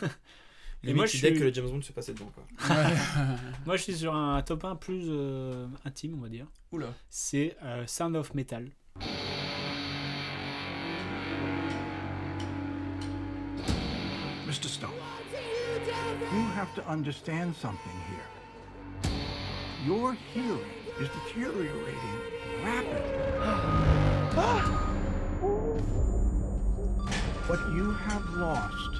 Et 0.82 0.88
limite, 0.88 0.96
moi, 0.96 1.06
je 1.06 1.20
dès 1.20 1.28
suis- 1.28 1.38
que 1.38 1.44
le 1.44 1.52
James 1.52 1.70
Bond 1.70 1.82
se 1.82 1.92
passait 1.92 2.12
devant. 2.14 2.32
Quoi. 2.34 2.44
Moi, 3.64 3.76
je 3.76 3.82
suis 3.84 3.94
sur 3.94 4.12
un 4.14 4.42
top 4.42 4.64
1 4.64 4.74
plus 4.76 5.04
euh, 5.08 5.66
intime, 5.84 6.14
on 6.18 6.20
va 6.20 6.28
dire. 6.28 6.46
Oula. 6.72 6.92
C'est 7.08 7.56
euh, 7.62 7.86
Sound 7.86 8.16
of 8.16 8.34
Metal. 8.34 8.68
Mr. 14.46 14.68
Stone, 14.68 14.90
you 16.32 16.42
have 16.54 16.72
to 16.74 16.82
understand 16.88 17.54
something 17.56 17.92
here. 18.10 19.10
Your 19.86 20.14
hearing 20.32 20.60
is 21.00 21.08
deteriorating 21.08 22.20
rapidly. 22.64 23.20
what 27.48 27.58
you 27.74 27.92
have 28.08 28.24
lost 28.38 28.94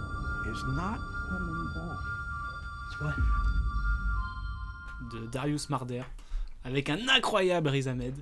is 0.50 0.62
not 0.76 0.98
coming 1.28 1.64
back. 1.74 1.98
It's 2.90 3.00
what? 3.00 3.14
de 5.12 5.26
Darius 5.26 5.68
Marder 5.68 6.02
avec 6.64 6.88
un 6.88 7.08
incroyable 7.08 7.68
Riz 7.68 7.88
Ahmed 7.88 8.14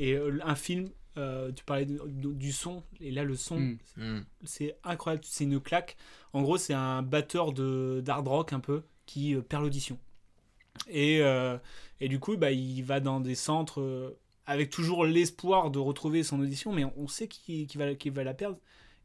et 0.00 0.14
euh, 0.14 0.38
un 0.44 0.54
film 0.56 0.88
euh, 1.18 1.52
tu 1.52 1.64
parlais 1.64 1.86
de- 1.86 2.02
de- 2.06 2.32
du 2.32 2.50
son 2.52 2.82
et 3.00 3.10
là 3.12 3.22
le 3.22 3.36
son 3.36 3.58
Mm. 3.60 3.78
Mm. 3.96 4.24
c'est 4.44 4.76
incroyable 4.82 5.22
c'est 5.24 5.44
une 5.44 5.60
claque 5.60 5.96
en 6.32 6.42
gros 6.42 6.58
c'est 6.58 6.74
un 6.74 7.02
batteur 7.02 7.52
de 7.52 8.02
d'hard 8.04 8.24
rock 8.24 8.52
un 8.52 8.60
peu 8.60 8.82
qui 9.06 9.34
euh, 9.36 9.40
perd 9.40 9.62
l'audition 9.62 9.98
et, 10.88 11.22
euh, 11.22 11.56
et 12.00 12.08
du 12.08 12.18
coup 12.18 12.36
bah, 12.36 12.50
il 12.50 12.82
va 12.82 12.98
dans 13.00 13.20
des 13.20 13.36
centres 13.36 14.16
avec 14.46 14.70
toujours 14.70 15.04
l'espoir 15.04 15.70
de 15.70 15.78
retrouver 15.78 16.22
son 16.22 16.40
audition 16.40 16.72
mais 16.72 16.84
on 16.96 17.08
sait 17.08 17.28
qu'il 17.28 17.68
va, 17.76 18.24
la 18.24 18.34
perdre 18.34 18.58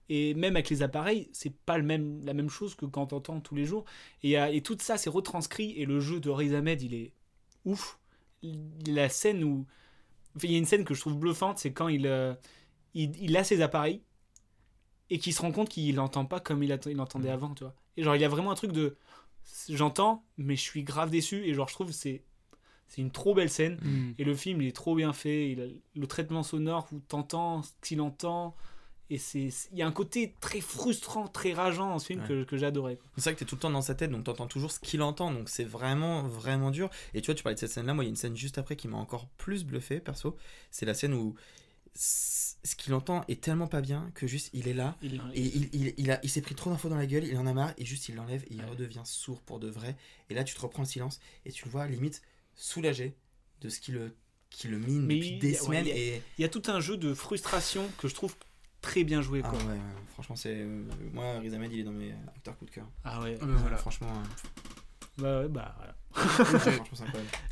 et 0.09 0.33
même 0.33 0.55
avec 0.55 0.69
les 0.69 0.81
appareils, 0.83 1.29
c'est 1.31 1.55
pas 1.55 1.77
le 1.77 1.85
même, 1.85 2.23
la 2.25 2.33
même 2.33 2.49
chose 2.49 2.75
que 2.75 2.85
quand 2.85 3.07
t'entends 3.07 3.39
tous 3.39 3.55
les 3.55 3.63
jours. 3.63 3.85
Et, 4.23 4.33
et 4.33 4.61
tout 4.61 4.77
ça, 4.81 4.97
c'est 4.97 5.09
retranscrit. 5.09 5.71
Et 5.77 5.85
le 5.85 6.01
jeu 6.01 6.19
de 6.19 6.29
Riz 6.29 6.53
Ahmed, 6.53 6.81
il 6.81 6.93
est 6.93 7.13
ouf. 7.63 7.97
La 8.87 9.07
scène 9.07 9.41
où. 9.45 9.65
enfin, 10.35 10.47
il 10.47 10.51
y 10.51 10.55
a 10.55 10.57
une 10.57 10.65
scène 10.65 10.83
que 10.83 10.93
je 10.93 10.99
trouve 10.99 11.17
bluffante, 11.17 11.59
c'est 11.59 11.71
quand 11.71 11.87
il, 11.87 12.07
euh, 12.07 12.33
il, 12.93 13.15
il 13.23 13.37
a 13.37 13.45
ses 13.45 13.61
appareils 13.61 14.01
et 15.09 15.19
qu'il 15.19 15.33
se 15.33 15.41
rend 15.41 15.51
compte 15.51 15.69
qu'il 15.69 15.95
n'entend 15.95 16.25
pas 16.25 16.39
comme 16.39 16.63
il, 16.63 16.77
il 16.87 16.99
entendait 16.99 17.29
avant, 17.29 17.53
tu 17.53 17.63
vois. 17.63 17.75
Et 17.95 18.03
genre, 18.03 18.15
il 18.15 18.21
y 18.21 18.25
a 18.25 18.29
vraiment 18.29 18.51
un 18.51 18.55
truc 18.55 18.71
de. 18.71 18.97
J'entends, 19.69 20.25
mais 20.37 20.55
je 20.55 20.61
suis 20.61 20.83
grave 20.83 21.09
déçu. 21.09 21.45
Et 21.45 21.53
genre, 21.53 21.67
je 21.67 21.73
trouve 21.73 21.87
que 21.87 21.93
c'est. 21.93 22.23
C'est 22.93 22.99
une 23.01 23.09
trop 23.11 23.33
belle 23.33 23.49
scène. 23.49 23.77
Mm. 23.81 24.11
Et 24.19 24.23
le 24.25 24.35
film, 24.35 24.61
il 24.61 24.67
est 24.67 24.75
trop 24.75 24.95
bien 24.95 25.13
fait. 25.13 25.49
Il 25.49 25.61
a 25.61 25.65
le 25.95 26.07
traitement 26.07 26.43
sonore 26.43 26.89
où 26.91 26.99
t'entends 26.99 27.63
ce 27.63 27.71
qu'il 27.81 28.01
entend. 28.01 28.53
Et 29.09 29.19
il 29.33 29.77
y 29.77 29.81
a 29.81 29.87
un 29.87 29.91
côté 29.93 30.35
très 30.41 30.59
frustrant, 30.61 31.27
très 31.27 31.53
rageant 31.53 31.87
dans 31.89 31.99
ce 31.99 32.07
film 32.07 32.21
Ouais. 32.21 32.27
que, 32.27 32.43
que 32.43 32.55
quoi. 32.57 32.91
C'est 33.17 33.23
vrai 33.23 33.33
que 33.33 33.39
t'es 33.39 33.45
tout 33.45 33.55
le 33.55 33.61
temps 33.61 33.69
dans 33.69 33.81
sa 33.81 33.95
tête, 33.95 34.11
donc 34.11 34.23
t'entends 34.25 34.47
toujours 34.47 34.71
ce 34.71 34.79
qu'il 34.79 35.01
entend, 35.01 35.31
donc 35.33 35.49
c'est 35.49 35.63
vraiment, 35.65 36.23
vraiment 36.23 36.69
dur. 36.71 36.89
Et 37.13 37.21
tu 37.21 37.25
vois, 37.27 37.35
tu 37.35 37.43
parlais 37.43 37.55
de 37.55 37.59
cette 37.59 37.71
scène-là, 37.71 37.93
moi, 37.93 38.03
il 38.03 38.07
y 38.07 38.09
a 38.09 38.11
une 38.11 38.15
scène 38.17 38.35
juste 38.37 38.57
après 38.57 38.75
qui 38.77 38.87
m'a 38.87 38.97
encore 38.97 39.27
plus 39.37 39.63
bluffé, 39.65 39.99
perso. 39.99 40.35
C'est 40.69 40.85
la 40.85 40.93
scène 40.93 41.13
où 41.13 41.35
ce 41.93 42.75
qu'il 42.77 42.93
entend 42.93 43.23
est 43.27 43.41
tellement 43.41 43.67
pas 43.67 43.81
bien 43.81 44.11
que 44.15 44.27
juste 44.27 44.49
il 44.53 44.67
est 44.67 44.73
là, 44.73 44.95
Il- 45.01 45.15
et 45.33 45.41
il, 45.41 45.69
il, 45.73 45.93
il, 45.97 46.11
a, 46.11 46.19
il 46.23 46.29
s'est 46.29 46.41
pris 46.41 46.55
trop 46.55 46.69
d'infos 46.69 46.87
dans 46.89 46.95
la 46.95 47.05
gueule, 47.07 47.25
il 47.25 47.37
en 47.37 47.45
a 47.47 47.53
marre, 47.53 47.73
et 47.77 47.85
juste 47.85 48.07
il 48.09 48.15
l'enlève, 48.15 48.43
et 48.45 48.53
il 48.53 48.63
redevient 48.63 49.01
sourd 49.03 49.41
pour 49.41 49.59
de 49.59 49.67
vrai. 49.67 49.97
Et 50.29 50.33
là, 50.33 50.43
tu 50.43 50.55
te 50.55 50.61
reprends 50.61 50.83
le 50.83 50.87
silence, 50.87 51.19
et 51.45 51.51
tu 51.51 51.65
le 51.65 51.71
vois 51.71 51.85
limite 51.87 52.21
soulagé 52.61 53.15
de 53.61 53.69
ce 53.69 53.79
qui 53.79 53.91
le, 53.91 54.15
qui 54.49 54.67
le 54.67 54.77
mine 54.79 55.05
Mais 55.05 55.15
depuis 55.15 55.29
il- 55.29 55.39
des 55.39 55.51
ouais, 55.51 55.57
semaines. 55.57 55.85
il 55.85 55.89
y 55.89 55.91
a- 55.91 55.95
et 55.97 56.21
Il 56.37 56.41
y 56.41 56.45
a 56.45 56.49
tout 56.49 56.63
un 56.67 56.79
jeu 56.79 56.97
de 56.97 57.13
frustration 57.13 57.87
que 57.97 58.07
je 58.07 58.13
trouve 58.15 58.35
très 58.81 59.03
bien 59.03 59.21
joué. 59.21 59.41
Ah 59.43 59.49
Quoi. 59.49 59.59
ouais, 59.59 59.65
ouais, 59.65 59.79
franchement, 60.13 60.35
c'est. 60.35 60.55
euh, 60.55 60.83
moi, 61.13 61.39
Riz 61.39 61.53
Ahmed, 61.53 61.71
il 61.73 61.79
est 61.79 61.83
dans 61.83 61.91
mes 61.91 62.13
acteurs 62.35 62.57
coup 62.57 62.65
de 62.65 62.71
cœur. 62.71 62.87
Ah 63.03 63.21
ouais. 63.21 63.37
Ah 63.41 63.45
voilà. 63.45 63.77
Franchement. 63.77 64.07
euh, 64.11 64.23
Bah 65.17 65.41
ouais, 65.41 65.47
bah 65.49 65.75
voilà. 65.77 65.95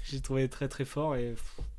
J'ai 0.03 0.21
trouvé 0.21 0.49
très 0.49 0.67
très 0.67 0.85
fort 0.85 1.15
et, 1.15 1.35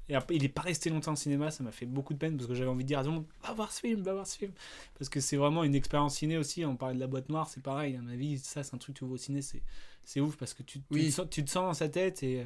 et 0.09 0.15
après, 0.15 0.37
il 0.37 0.45
est 0.45 0.49
pas 0.49 0.63
resté 0.63 0.89
longtemps 0.91 1.13
au 1.13 1.17
cinéma, 1.17 1.51
ça 1.51 1.63
m'a 1.63 1.73
fait 1.73 1.85
beaucoup 1.87 2.15
de 2.15 2.19
peine 2.19 2.37
parce 2.37 2.49
que 2.49 2.55
j'avais 2.55 2.71
envie 2.71 2.85
de 2.85 2.89
dire 2.89 2.99
à 3.01 3.03
tout 3.03 3.09
le 3.11 3.17
monde 3.17 3.27
va 3.43 3.53
voir 3.53 3.71
ce 3.73 3.81
film, 3.81 4.03
va 4.03 4.15
voir 4.15 4.27
ce 4.27 4.39
film. 4.39 4.53
Parce 4.99 5.09
que 5.11 5.21
c'est 5.21 5.37
vraiment 5.37 5.63
une 5.65 5.75
expérience 5.75 6.17
ciné 6.17 6.39
aussi. 6.39 6.65
On 6.65 6.77
parlait 6.77 6.95
de 6.95 7.01
la 7.01 7.07
boîte 7.07 7.29
noire, 7.29 7.49
c'est 7.49 7.63
pareil. 7.63 7.97
À 7.97 8.01
mon 8.01 8.11
avis, 8.11 8.39
ça 8.39 8.63
c'est 8.63 8.75
un 8.75 8.79
truc 8.79 8.95
que 8.95 9.01
tu 9.01 9.05
vois 9.05 9.15
au 9.15 9.19
ciné, 9.19 9.43
c'est, 9.43 9.63
c'est 10.05 10.21
ouf 10.21 10.37
parce 10.37 10.55
que 10.55 10.63
tu, 10.63 10.81
tu, 10.81 11.05
te 11.07 11.11
sens, 11.11 11.27
tu 11.31 11.45
te 11.45 11.51
sens 11.51 11.65
dans 11.65 11.75
sa 11.75 11.89
tête 11.89 12.23
et, 12.23 12.41
euh, 12.41 12.45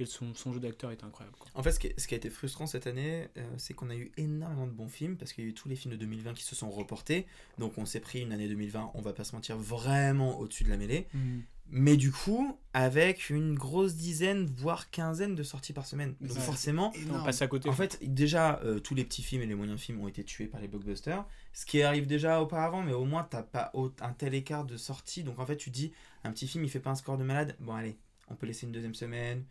et 0.00 0.06
son, 0.06 0.34
son 0.34 0.52
jeu 0.52 0.60
d'acteur 0.60 0.90
est 0.90 1.04
incroyable. 1.04 1.36
Quoi. 1.38 1.50
En 1.54 1.62
fait, 1.62 1.72
ce 1.72 1.78
qui, 1.78 1.92
ce 1.96 2.06
qui 2.06 2.14
a 2.14 2.16
été 2.16 2.30
frustrant 2.30 2.66
cette 2.66 2.86
année, 2.86 3.28
euh, 3.36 3.44
c'est 3.56 3.74
qu'on 3.74 3.90
a 3.90 3.96
eu 3.96 4.12
énormément 4.16 4.66
de 4.66 4.72
bons 4.72 4.88
films 4.88 5.16
parce 5.16 5.32
qu'il 5.32 5.44
y 5.44 5.46
a 5.46 5.50
eu 5.50 5.54
tous 5.54 5.68
les 5.68 5.76
films 5.76 5.92
de 5.92 5.98
2020 5.98 6.34
qui 6.34 6.44
se 6.44 6.54
sont 6.54 6.70
reportés. 6.70 7.26
Donc, 7.58 7.78
on 7.78 7.84
s'est 7.84 8.00
pris 8.00 8.20
une 8.20 8.32
année 8.32 8.48
2020, 8.48 8.92
on 8.94 9.00
va 9.02 9.12
pas 9.12 9.24
se 9.24 9.34
mentir, 9.34 9.56
vraiment 9.56 10.38
au-dessus 10.38 10.64
de 10.64 10.70
la 10.70 10.76
mêlée. 10.76 11.06
Mhm. 11.14 11.42
Mais 11.72 11.96
du 11.96 12.10
coup, 12.10 12.58
avec 12.72 13.30
une 13.30 13.54
grosse 13.54 13.94
dizaine, 13.94 14.46
voire 14.46 14.90
quinzaine 14.90 15.36
de 15.36 15.42
sorties 15.44 15.72
par 15.72 15.86
semaine. 15.86 16.16
Donc, 16.20 16.32
c'est 16.32 16.40
forcément, 16.40 16.92
On 17.12 17.22
passe 17.22 17.42
à 17.42 17.46
côté. 17.46 17.68
En 17.68 17.72
fait, 17.72 17.98
déjà, 18.02 18.60
euh, 18.64 18.80
tous 18.80 18.96
les 18.96 19.04
petits 19.04 19.22
films 19.22 19.42
et 19.42 19.46
les 19.46 19.54
moyens 19.54 19.80
films 19.80 20.00
ont 20.00 20.08
été 20.08 20.24
tués 20.24 20.46
par 20.46 20.60
les 20.60 20.66
blockbusters. 20.66 21.24
Ce 21.52 21.64
qui 21.64 21.82
arrive 21.82 22.08
déjà 22.08 22.42
auparavant, 22.42 22.82
mais 22.82 22.92
au 22.92 23.04
moins, 23.04 23.22
t'as 23.22 23.44
pas 23.44 23.72
un 24.00 24.12
tel 24.12 24.34
écart 24.34 24.64
de 24.64 24.76
sortie. 24.76 25.22
Donc, 25.22 25.38
en 25.38 25.46
fait, 25.46 25.56
tu 25.56 25.70
te 25.70 25.74
dis, 25.74 25.92
un 26.24 26.32
petit 26.32 26.48
film, 26.48 26.64
il 26.64 26.70
fait 26.70 26.80
pas 26.80 26.90
un 26.90 26.96
score 26.96 27.18
de 27.18 27.24
malade. 27.24 27.56
Bon, 27.60 27.74
allez, 27.74 27.96
on 28.28 28.34
peut 28.34 28.46
laisser 28.46 28.66
une 28.66 28.72
deuxième 28.72 28.94
semaine, 28.94 29.44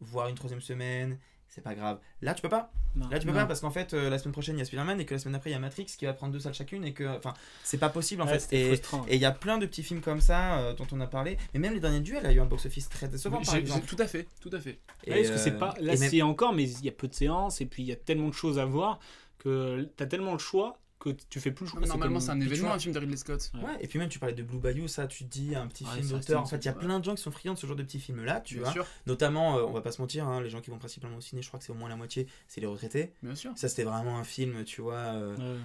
voire 0.00 0.28
une 0.28 0.34
troisième 0.34 0.60
semaine. 0.60 1.18
C'est 1.48 1.60
pas 1.60 1.74
grave. 1.76 2.00
Là, 2.20 2.34
tu 2.34 2.42
peux 2.42 2.48
pas. 2.48 2.72
Non. 2.96 3.08
Là, 3.10 3.20
tu 3.20 3.26
peux 3.26 3.32
Non. 3.32 3.38
pas 3.40 3.46
parce 3.46 3.60
qu'en 3.60 3.70
fait, 3.70 3.94
euh, 3.94 4.10
la 4.10 4.18
semaine 4.18 4.32
prochaine, 4.32 4.56
il 4.56 4.58
y 4.58 4.62
a 4.62 4.64
Spider-Man 4.64 5.00
et 5.00 5.06
que 5.06 5.14
la 5.14 5.20
semaine 5.20 5.36
après, 5.36 5.50
il 5.50 5.52
y 5.52 5.56
a 5.56 5.60
Matrix 5.60 5.84
qui 5.86 6.04
va 6.04 6.12
prendre 6.12 6.32
deux 6.32 6.40
salles 6.40 6.54
chacune 6.54 6.84
et 6.84 6.92
que. 6.92 7.04
Enfin, 7.16 7.32
c'est 7.62 7.78
pas 7.78 7.90
possible 7.90 8.22
en 8.22 8.26
Ouais, 8.26 8.40
fait. 8.40 8.56
Et 8.56 8.66
frustrant. 8.76 9.04
et 9.08 9.14
il 9.14 9.20
y 9.20 9.24
a 9.24 9.30
plein 9.30 9.58
de 9.58 9.66
petits 9.66 9.84
films 9.84 10.00
comme 10.00 10.20
ça 10.20 10.58
euh, 10.58 10.74
dont 10.74 10.86
on 10.90 11.00
a 11.00 11.06
parlé. 11.06 11.36
Mais 11.52 11.60
même 11.60 11.72
les 11.74 11.78
derniers 11.80 12.00
duels 12.00 12.26
a 12.26 12.32
eu 12.32 12.40
un 12.40 12.44
box-office 12.46 12.88
très 12.88 13.06
décevant 13.06 13.40
par 13.40 13.54
exemple. 13.54 13.86
Tout 13.86 13.96
à 14.00 14.08
fait, 14.08 14.26
tout 14.40 14.50
à 14.52 14.58
fait. 14.58 14.80
Et, 15.04 15.12
Ouais, 15.12 15.18
parce 15.22 15.30
que 15.30 15.38
c'est 15.38 15.54
euh, 15.54 15.58
pas. 15.58 15.74
Là, 15.80 15.94
même- 15.96 16.10
c'est 16.10 16.22
encore, 16.22 16.54
mais 16.54 16.68
il 16.68 16.84
y 16.84 16.88
a 16.88 16.92
peu 16.92 17.06
de 17.06 17.14
séances 17.14 17.60
et 17.60 17.66
puis 17.66 17.84
il 17.84 17.86
y 17.86 17.92
a 17.92 17.96
tellement 17.96 18.28
de 18.28 18.34
choses 18.34 18.58
à 18.58 18.64
voir 18.64 18.98
que 19.38 19.88
t'as 19.96 20.06
tellement 20.06 20.32
le 20.32 20.38
choix 20.38 20.80
que 21.12 21.22
tu 21.30 21.40
fais 21.40 21.50
plus 21.52 21.66
choix. 21.66 21.80
Mais 21.80 21.86
normalement, 21.86 22.18
c'est 22.20 22.30
un 22.30 22.40
événement, 22.40 22.72
un 22.72 22.78
film 22.78 22.94
de 22.94 22.98
Ridley 22.98 23.16
Scott. 23.16 23.52
Ouais, 23.54 23.76
et 23.80 23.86
puis 23.88 23.98
même 23.98 24.08
tu 24.08 24.18
parlais 24.18 24.34
de 24.34 24.42
Blue 24.42 24.58
Bayou, 24.58 24.88
ça 24.88 25.06
tu 25.06 25.24
te 25.24 25.30
dis 25.30 25.54
un 25.54 25.66
petit 25.66 25.84
Ouais, 25.84 25.90
film 25.92 26.04
ça 26.04 26.14
d'auteur. 26.18 26.40
En 26.42 26.46
fait, 26.46 26.56
il 26.56 26.64
y 26.64 26.68
a 26.68 26.72
plein 26.72 26.98
de 26.98 27.04
gens 27.04 27.14
qui 27.14 27.22
sont 27.22 27.30
friands 27.30 27.54
de 27.54 27.58
ce 27.58 27.66
genre 27.66 27.76
de 27.76 27.82
petits 27.82 28.00
films 28.00 28.24
là, 28.24 28.40
tu 28.40 28.54
Bien 28.54 28.64
vois. 28.64 28.72
sûr. 28.72 28.86
Notamment, 29.06 29.58
euh, 29.58 29.62
on 29.62 29.72
va 29.72 29.80
pas 29.82 29.92
se 29.92 30.00
mentir, 30.00 30.26
hein, 30.26 30.40
les 30.40 30.50
gens 30.50 30.60
qui 30.60 30.70
vont 30.70 30.78
principalement 30.78 31.16
au 31.18 31.20
ciné, 31.20 31.42
je 31.42 31.48
crois 31.48 31.58
que 31.60 31.64
c'est 31.66 31.72
au 31.72 31.76
moins 31.76 31.88
la 31.88 31.96
moitié, 31.96 32.26
c'est 32.48 32.60
les 32.60 32.66
retraités. 32.66 33.12
Bien 33.22 33.34
sûr. 33.34 33.52
Ça 33.56 33.68
c'était 33.68 33.84
vraiment 33.84 34.18
un 34.18 34.24
film, 34.24 34.64
tu 34.64 34.80
vois. 34.82 34.94
euh, 34.94 35.36
Ouais. 35.36 35.60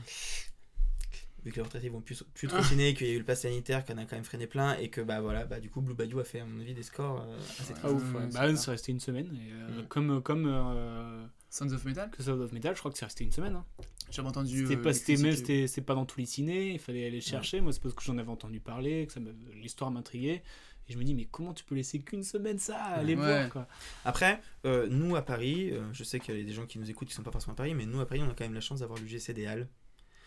Vu 1.46 1.52
que 1.52 1.56
les 1.56 1.62
retraités 1.62 1.88
vont 1.88 2.02
plus, 2.02 2.22
plus 2.34 2.50
trop 2.50 2.60
au 2.60 2.64
ciné, 2.64 2.94
qu'il 2.94 3.08
y 3.08 3.12
a 3.12 3.14
eu 3.14 3.18
le 3.20 3.24
pass 3.24 3.44
sanitaire, 3.44 3.86
qu'on 3.86 3.98
a 3.98 4.04
quand 4.04 4.18
même 4.18 4.26
freiné 4.26 4.46
plein, 4.46 4.76
et 4.78 4.90
que 4.90 5.00
bah 5.00 5.22
voilà, 5.22 5.46
bah 5.46 5.62
du 5.62 5.70
coup 5.70 5.80
Blue 5.80 5.94
Bayou 5.94 6.20
a 6.20 6.26
fait 6.26 6.42
à 6.42 6.46
mon 6.46 6.60
avis 6.60 6.74
des 6.74 6.84
scores 6.84 7.22
euh, 7.22 7.38
assez 7.62 7.72
Ah 7.78 7.80
tristes. 7.88 7.96
ouf, 7.96 8.14
ouais. 8.14 8.28
Bah, 8.34 8.56
c'est 8.58 8.72
resté 8.72 8.92
une 8.92 9.00
semaine. 9.00 9.28
et, 9.34 9.54
euh, 9.54 9.82
Mm. 9.84 9.88
Comme, 9.88 10.22
comme 10.22 10.46
euh, 10.48 11.26
Sons 11.50 11.72
of 11.72 11.84
Metal 11.86 12.10
que 12.12 12.22
Sound 12.22 12.42
of 12.42 12.52
Metal, 12.52 12.76
je 12.76 12.80
crois 12.80 12.92
que 12.92 12.98
c'est 12.98 13.06
resté 13.06 13.24
une 13.24 13.32
semaine. 13.32 13.56
hein. 13.56 13.66
J'avais 14.12 14.28
entendu. 14.28 14.62
C'était 14.64 14.76
euh, 14.78 14.82
pas, 14.82 14.94
c'était- 14.94 15.68
c'est 15.68 15.82
pas 15.82 15.96
dans 15.96 16.06
tous 16.06 16.20
les 16.20 16.26
ciné, 16.26 16.74
il 16.74 16.80
fallait 16.80 17.06
aller 17.08 17.18
le 17.18 17.22
chercher. 17.22 17.62
Moi, 17.62 17.74
c'est 17.74 17.82
parce 17.82 17.94
que 17.96 18.04
j'en 18.04 18.18
avais 18.18 18.30
entendu 18.30 18.60
parler, 18.60 19.08
que 19.08 19.20
l'histoire 19.56 19.90
m'intriguait. 19.92 20.44
Et 20.88 20.94
je 20.94 20.98
me 20.98 21.04
dis, 21.04 21.14
mais 21.14 21.26
comment 21.26 21.54
tu 21.54 21.64
peux 21.64 21.76
laisser 21.76 22.00
qu'une 22.00 22.24
semaine 22.24 22.58
ça 22.58 22.78
Aller 22.78 23.16
Ouais. 23.16 23.22
voir 23.24 23.50
quoi. 23.50 23.68
Après, 24.06 24.42
euh, 24.66 24.88
nous 24.90 25.16
à 25.16 25.22
Paris, 25.24 25.70
euh, 25.72 25.82
je 25.94 26.04
sais 26.04 26.20
qu'il 26.20 26.36
y 26.38 26.42
a 26.42 26.44
des 26.44 26.52
gens 26.54 26.66
qui 26.66 26.80
nous 26.80 26.90
écoutent 26.90 27.08
qui 27.08 27.14
sont 27.14 27.22
pas 27.24 27.32
forcément 27.32 27.54
à 27.54 27.58
Paris, 27.58 27.76
mais 27.76 27.86
nous 27.86 28.00
à 28.00 28.08
Paris, 28.08 28.22
on 28.24 28.30
a 28.30 28.34
quand 28.34 28.44
même 28.46 28.56
la 28.56 28.62
chance 28.62 28.80
d'avoir 28.80 28.98
l'UGC 29.00 29.34
des 29.34 29.46
Halles, 29.46 29.68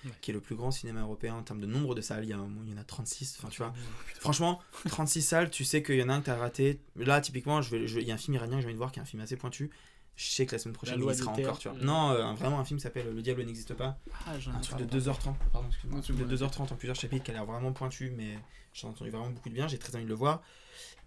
Ouais. 0.04 0.10
qui 0.20 0.30
est 0.30 0.34
le 0.34 0.40
plus 0.40 0.54
grand 0.54 0.70
cinéma 0.70 1.00
européen 1.02 1.34
en 1.34 1.42
termes 1.42 1.60
de 1.60 1.66
nombre 1.66 1.94
de 1.96 2.00
salles. 2.00 2.24
Il 2.24 2.30
y, 2.30 2.32
a, 2.32 2.38
un- 2.38 2.50
il 2.64 2.70
y 2.70 2.74
en 2.74 2.78
a 2.78 2.84
36, 2.84 3.36
enfin 3.38 3.48
tu 3.48 3.58
vois. 3.58 3.72
Franchement, 4.20 4.60
36 4.88 5.22
salles, 5.22 5.50
tu 5.50 5.64
sais 5.64 5.82
qu'il 5.82 5.96
y 5.96 6.02
en 6.02 6.08
a 6.08 6.14
un 6.14 6.20
que 6.20 6.26
t'as 6.26 6.36
raté. 6.36 6.80
Là, 6.96 7.20
typiquement, 7.20 7.60
je 7.62 7.70
vais, 7.70 7.86
je- 7.88 7.98
il 7.98 8.06
y 8.06 8.12
a 8.12 8.14
un 8.14 8.18
film 8.18 8.34
iranien 8.34 8.56
que 8.56 8.62
je 8.62 8.66
viens 8.66 8.74
de 8.74 8.78
voir 8.78 8.92
qui 8.92 9.00
est 9.00 9.02
un 9.02 9.06
film 9.06 9.22
assez 9.22 9.36
pointu. 9.36 9.70
Je 10.16 10.26
sais 10.26 10.46
que 10.46 10.52
la 10.52 10.58
semaine 10.58 10.74
prochaine, 10.74 11.00
loi 11.00 11.12
il 11.12 11.18
sera 11.18 11.32
encore, 11.32 11.58
tu 11.58 11.68
vois. 11.68 11.78
Non, 11.78 12.10
euh, 12.10 12.32
vraiment 12.34 12.60
un 12.60 12.64
film 12.64 12.78
s'appelle 12.78 13.12
Le 13.14 13.22
diable 13.22 13.42
n'existe 13.44 13.74
pas. 13.74 13.98
Ah, 14.26 14.32
un 14.34 14.60
truc 14.60 14.78
de 14.78 14.84
parlé. 14.84 15.00
2h30. 15.00 15.34
Pardon, 15.52 15.68
excuse-moi. 15.68 15.98
Un 15.98 16.02
truc 16.02 16.16
de 16.16 16.24
Ouais. 16.24 16.34
2h30 16.34 16.72
en 16.72 16.76
plusieurs 16.76 16.96
chapitres 16.96 17.24
qui 17.24 17.30
a 17.30 17.34
l'air 17.34 17.46
vraiment 17.46 17.72
pointu, 17.72 18.12
mais 18.16 18.38
j'en 18.74 18.88
ai 18.88 18.90
entendu 18.90 19.10
vraiment 19.10 19.30
beaucoup 19.30 19.48
de 19.48 19.54
bien. 19.54 19.66
J'ai 19.68 19.78
très 19.78 19.94
envie 19.96 20.04
de 20.04 20.08
le 20.10 20.14
voir. 20.14 20.42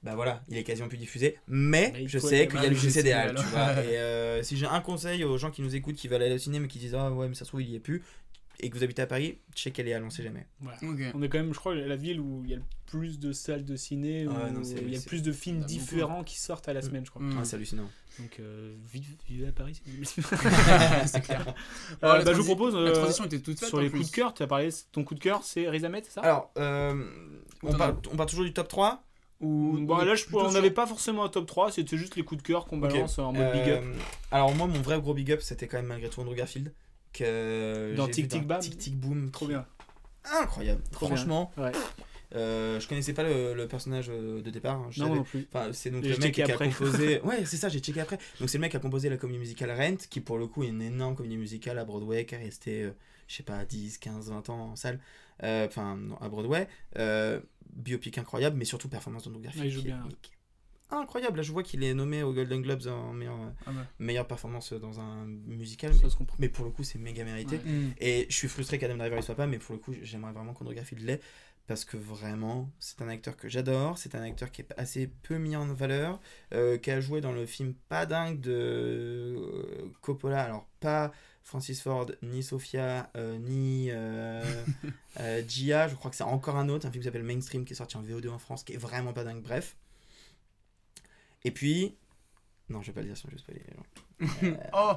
Bah 0.03 0.13
voilà, 0.15 0.43
il 0.49 0.57
est 0.57 0.63
quasiment 0.63 0.87
plus 0.87 0.97
diffusé. 0.97 1.39
Mais 1.47 2.05
je 2.07 2.19
sais 2.19 2.47
qu'il 2.47 2.57
y 2.57 2.65
a 2.65 2.67
le 2.67 2.69
le 2.69 2.75
GC 2.75 3.01
des 3.03 3.11
Halles, 3.11 3.29
alors. 3.29 3.43
tu 3.43 3.49
vois. 3.49 3.71
Et 3.83 3.97
euh, 3.97 4.43
si 4.43 4.55
j'ai 4.57 4.65
un 4.67 4.81
conseil 4.81 5.23
aux 5.23 5.37
gens 5.37 5.49
qui 5.49 5.61
nous 5.63 5.75
écoutent, 5.75 5.95
qui 5.95 6.07
veulent 6.07 6.21
aller 6.21 6.35
au 6.35 6.39
cinéma, 6.39 6.63
mais 6.63 6.67
qui 6.67 6.77
disent 6.79 6.93
Ah 6.95 7.11
ouais, 7.11 7.27
mais 7.27 7.33
ça 7.35 7.45
se 7.45 7.49
trouve, 7.49 7.61
il 7.63 7.69
y 7.69 7.75
est 7.75 7.79
plus, 7.79 8.03
et 8.59 8.69
que 8.69 8.77
vous 8.77 8.83
habitez 8.83 9.01
à 9.01 9.07
Paris, 9.07 9.37
checkez 9.53 9.83
les 9.83 9.93
Halles, 9.93 10.03
on 10.03 10.09
sait 10.09 10.23
jamais. 10.23 10.45
Voilà. 10.59 10.77
On 11.13 11.21
est 11.21 11.29
quand 11.29 11.37
même, 11.37 11.53
je 11.53 11.59
crois, 11.59 11.75
la 11.75 11.95
ville 11.95 12.19
où 12.19 12.41
il 12.45 12.51
y 12.51 12.53
a 12.53 12.57
le 12.57 12.63
plus 12.85 13.19
de 13.19 13.31
salles 13.33 13.65
de 13.65 13.75
ciné, 13.75 14.27
où 14.27 14.31
non, 14.31 14.63
c'est- 14.63 14.81
il 14.81 14.93
y 14.93 14.97
a 14.97 15.01
plus 15.01 15.21
de 15.23 15.31
films 15.31 15.61
différents 15.61 16.23
qui 16.23 16.39
sortent 16.39 16.67
à 16.69 16.73
la 16.73 16.81
semaine, 16.81 17.05
je 17.05 17.09
crois. 17.11 17.21
Ah, 17.37 17.43
c'est 17.43 17.55
hallucinant. 17.55 17.89
Donc, 18.19 18.39
euh, 18.39 18.73
vive, 18.93 19.13
vive 19.27 19.45
à 19.45 19.51
Paris. 19.51 19.81
c'est- 20.03 20.21
C'est 21.07 21.21
clair. 21.21 21.45
Euh, 21.47 21.51
Alors, 22.01 22.17
la 22.19 22.23
bah, 22.23 22.31
je 22.31 22.37
vous 22.37 22.45
propose. 22.45 22.73
la 22.73 22.79
euh, 22.91 22.93
transition 22.93 23.25
était 23.25 23.39
toute 23.39 23.59
faite, 23.59 23.67
Sur 23.67 23.81
les 23.81 23.89
plus. 23.89 23.99
coups 23.99 24.11
de 24.11 24.15
cœur, 24.15 24.33
tu 24.33 24.41
as 24.43 24.47
parlé. 24.47 24.69
Ton 24.93 25.03
coup 25.03 25.15
de 25.15 25.19
cœur, 25.19 25.43
c'est 25.43 25.67
Riz 25.67 25.83
Ahmed, 25.83 26.05
c'est 26.05 26.11
ça? 26.13 26.21
Alors, 26.21 26.49
euh, 26.57 27.03
on, 27.61 27.73
part, 27.73 27.93
on 28.11 28.15
part 28.15 28.25
toujours 28.27 28.45
du 28.45 28.53
top 28.53 28.69
3 28.69 29.03
Ouais, 29.41 29.47
ou 29.47 29.75
Ou 29.75 29.85
Bon, 29.85 29.97
là, 29.97 30.15
je, 30.15 30.23
on 30.31 30.49
n'avait 30.53 30.71
pas 30.71 30.87
forcément 30.87 31.25
un 31.25 31.29
top 31.29 31.45
3, 31.45 31.71
c'était 31.73 31.97
juste 31.97 32.15
les 32.15 32.23
coups 32.23 32.41
de 32.41 32.47
cœur 32.47 32.65
qu'on 32.67 32.77
balance 32.77 33.19
en 33.19 33.33
mode 33.33 33.51
big 33.51 33.69
up. 33.69 33.83
Euh, 33.83 33.93
Alors 34.31 34.55
moi, 34.55 34.65
mon 34.67 34.81
vrai 34.81 34.97
gros 35.01 35.13
big 35.13 35.29
up, 35.33 35.41
c'était 35.41 35.67
quand 35.67 35.75
même 35.77 35.87
malgré 35.87 36.09
tout 36.09 36.21
Andrew 36.21 36.35
Garfield. 36.35 36.71
Que 37.17 37.95
Dans 37.95 38.05
j'ai 38.07 38.11
Tic 38.11 38.27
Tic 38.27 38.45
Bam. 38.47 38.59
Tic 38.59 38.77
Tic 38.77 38.97
Boom. 38.99 39.31
Trop 39.31 39.47
bien. 39.47 39.65
Incroyable. 40.41 40.81
Trop 40.91 41.07
Franchement. 41.07 41.51
bien. 41.55 41.65
Ouais. 41.67 41.71
Euh, 42.33 42.79
je 42.79 42.87
connaissais 42.87 43.13
pas 43.13 43.23
le, 43.23 43.53
le 43.53 43.67
personnage 43.67 44.07
euh, 44.09 44.41
de 44.41 44.49
départ. 44.49 44.75
hein, 44.77 44.87
je 44.89 45.01
Non, 45.01 45.15
non 45.15 45.23
plus. 45.23 45.47
Enfin, 45.53 45.69
c'est 45.71 45.89
donc 45.91 46.03
le 46.03 46.17
mec 46.17 46.33
qui 46.33 46.41
a 46.41 46.57
composé. 46.57 47.21
ouais, 47.23 47.45
c'est 47.45 47.55
ça, 47.57 47.69
j'ai 47.69 47.79
checké 47.79 48.01
après. 48.01 48.17
Donc 48.39 48.49
c'est 48.49 48.57
le 48.57 48.61
mec 48.61 48.71
qui 48.71 48.77
a 48.77 48.79
composé 48.81 49.09
la 49.09 49.17
comédie 49.17 49.39
musicale 49.39 49.71
Rent, 49.71 49.95
qui 50.09 50.19
pour 50.19 50.37
le 50.37 50.47
coup 50.47 50.63
est 50.63 50.67
une 50.67 50.81
énorme 50.81 51.15
comédie 51.15 51.37
musicale 51.37 51.77
à 51.79 51.85
Broadway, 51.85 52.25
qui 52.25 52.35
est 52.35 52.39
restée, 52.39 52.83
euh, 52.83 52.91
je 53.27 53.35
sais 53.35 53.43
pas, 53.43 53.63
10, 53.63 53.99
15, 53.99 54.29
20 54.31 54.49
ans 54.49 54.71
en 54.71 54.75
salle. 54.75 54.99
Euh, 55.43 55.67
Enfin, 55.67 55.97
à 56.19 56.27
Broadway. 56.27 56.67
Euh, 56.97 57.39
biopic 57.73 58.17
incroyable, 58.17 58.57
mais 58.57 58.65
surtout 58.65 58.89
performance 58.89 59.23
d'Andrew 59.25 59.41
Garfield. 59.41 59.65
Ouais, 59.65 59.69
il 59.69 59.73
joue 59.73 59.81
qui 59.81 59.87
est- 59.87 59.91
bien. 59.91 60.07
qui 60.21 60.31
est 60.31 60.34
Incroyable, 60.91 61.37
là 61.37 61.43
je 61.43 61.51
vois 61.51 61.63
qu'il 61.63 61.83
est 61.83 61.93
nommé 61.93 62.21
aux 62.23 62.31
Golden 62.33 62.61
Globes 62.61 62.87
en 62.87 63.11
meilleure, 63.13 63.37
Ah 63.65 63.71
ouais. 63.71 63.75
meilleure 63.99 64.27
performance 64.27 64.71
dans 64.73 64.99
un 64.99 65.25
musical. 65.25 65.93
Ça 65.93 66.01
mais, 66.03 66.09
se 66.09 66.15
mais 66.39 66.49
pour 66.49 66.63
le 66.65 66.71
coup, 66.71 66.83
c'est 66.83 66.99
méga 66.99 67.23
mérité. 67.23 67.57
Ouais. 67.57 67.71
Mm. 67.71 67.93
Et 67.99 68.27
je 68.29 68.35
suis 68.35 68.47
frustré 68.47 68.77
qu'Adam 68.77 68.97
Driver 68.97 69.17
ne 69.17 69.23
soit 69.23 69.35
pas, 69.35 69.47
mais 69.47 69.57
pour 69.57 69.73
le 69.73 69.79
coup, 69.79 69.93
j'aimerais 70.03 70.31
vraiment 70.31 70.53
qu'Andrew 70.53 70.73
Garfield 70.75 71.03
l'ait. 71.03 71.21
Parce 71.67 71.83
que 71.83 71.97
vraiment, 71.97 72.69
c'est 72.77 73.01
un 73.01 73.09
acteur 73.09 73.35
que 73.35 73.49
j'adore. 73.49 73.97
C'est 73.97 74.13
un 74.13 74.21
acteur 74.21 74.51
qui 74.51 74.61
est 74.61 74.71
assez 74.77 75.07
peu 75.07 75.39
mis 75.39 75.55
en 75.55 75.65
valeur. 75.73 76.19
euh, 76.53 76.77
qui 76.77 76.91
a 76.91 77.01
joué 77.01 77.21
dans 77.21 77.31
le 77.31 77.47
film 77.47 77.73
pas 77.89 78.05
dingue 78.05 78.39
de 78.39 78.51
euh, 78.53 79.91
Coppola. 80.01 80.43
Alors, 80.43 80.67
pas 80.79 81.11
Francis 81.41 81.81
Ford, 81.81 82.11
ni 82.21 82.43
Sophia, 82.43 83.09
euh, 83.17 83.39
ni 83.39 83.89
euh, 83.91 84.43
euh, 85.19 85.41
Gia. 85.47 85.87
Je 85.87 85.95
crois 85.95 86.11
que 86.11 86.17
c'est 86.17 86.23
encore 86.23 86.57
un 86.57 86.69
autre, 86.69 86.85
un 86.85 86.91
film 86.91 87.01
qui 87.01 87.05
s'appelle 87.07 87.23
Mainstream, 87.23 87.65
qui 87.65 87.73
est 87.73 87.75
sorti 87.75 87.97
en 87.97 88.03
VO2 88.03 88.29
en 88.29 88.37
France, 88.39 88.63
qui 88.63 88.73
est 88.73 88.77
vraiment 88.77 89.13
pas 89.13 89.23
dingue. 89.23 89.41
Bref. 89.41 89.75
Et 91.45 91.51
puis. 91.51 91.95
Non, 92.69 92.81
je 92.81 92.87
vais 92.87 92.93
pas 92.93 93.01
le 93.01 93.07
dire 93.07 93.15
sinon 93.17 93.31
je 93.31 93.35
vais 93.35 93.41
spoiler 93.41 93.61
les 93.69 94.47
gens. 94.49 94.57
oh 94.73 94.93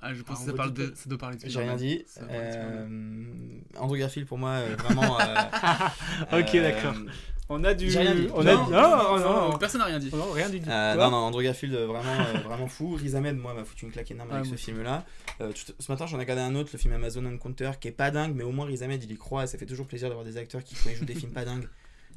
Ah, 0.00 0.14
je 0.14 0.22
pense 0.22 0.36
Alors, 0.36 0.46
que 0.46 0.50
ça, 0.52 0.56
parle 0.56 0.72
de, 0.72 0.92
ça 0.94 1.08
doit 1.08 1.18
parler 1.18 1.36
de 1.36 1.48
J'ai 1.48 1.58
rien 1.60 1.74
dit. 1.76 2.04
Euh, 2.30 3.60
Andrew 3.76 3.96
Garfield 3.96 4.28
pour 4.28 4.38
moi, 4.38 4.50
euh, 4.50 4.76
vraiment. 4.76 5.18
euh, 5.20 5.24
Ok, 6.40 6.54
euh, 6.54 6.62
d'accord. 6.62 6.94
On 7.48 7.62
a 7.64 7.74
du. 7.74 7.88
J'ai 7.90 8.00
rien 8.00 8.14
dit. 8.14 8.28
On 8.34 8.42
Non, 8.44 8.50
a... 8.50 8.70
non, 8.70 8.70
non, 8.70 9.18
non, 9.18 9.50
non, 9.50 9.58
personne 9.58 9.80
n'a 9.80 9.86
rien 9.86 9.98
dit. 9.98 10.10
Non, 10.12 10.30
rien 10.32 10.48
du 10.50 10.60
tout. 10.60 10.68
Euh, 10.68 10.94
non, 10.96 11.10
non, 11.10 11.16
Andrew 11.18 11.42
Garfield, 11.42 11.74
vraiment, 11.74 12.00
euh, 12.02 12.38
vraiment 12.40 12.66
fou. 12.68 12.94
Riz 12.94 13.14
Ahmed, 13.16 13.36
moi, 13.36 13.54
m'a 13.54 13.64
foutu 13.64 13.84
une 13.84 13.92
claque 13.92 14.10
énorme 14.10 14.30
Ah, 14.32 14.36
avec 14.38 14.46
ce 14.46 14.56
film-là. 14.56 15.04
Euh, 15.40 15.52
tout- 15.52 15.72
ce 15.78 15.92
matin, 15.92 16.06
j'en 16.06 16.16
ai 16.18 16.20
regardé 16.22 16.42
un 16.42 16.54
autre, 16.56 16.70
le 16.72 16.78
film 16.78 16.94
Amazon 16.94 17.24
Encounter, 17.24 17.70
qui 17.80 17.88
est 17.88 17.92
pas 17.92 18.10
dingue, 18.10 18.34
mais 18.34 18.42
au 18.44 18.50
moins 18.52 18.66
Riz 18.66 18.82
Ahmed, 18.82 19.02
il 19.02 19.10
y 19.12 19.16
croit. 19.16 19.44
et 19.44 19.46
Ça 19.46 19.58
fait 19.58 19.66
toujours 19.66 19.86
plaisir 19.86 20.08
d'avoir 20.08 20.24
des 20.24 20.36
acteurs 20.36 20.62
qui, 20.64 20.74
quand 20.74 20.90
ils 20.90 20.96
jouent 20.96 21.04
des 21.04 21.14
films 21.14 21.32
pas 21.32 21.44
dingues, 21.44 21.68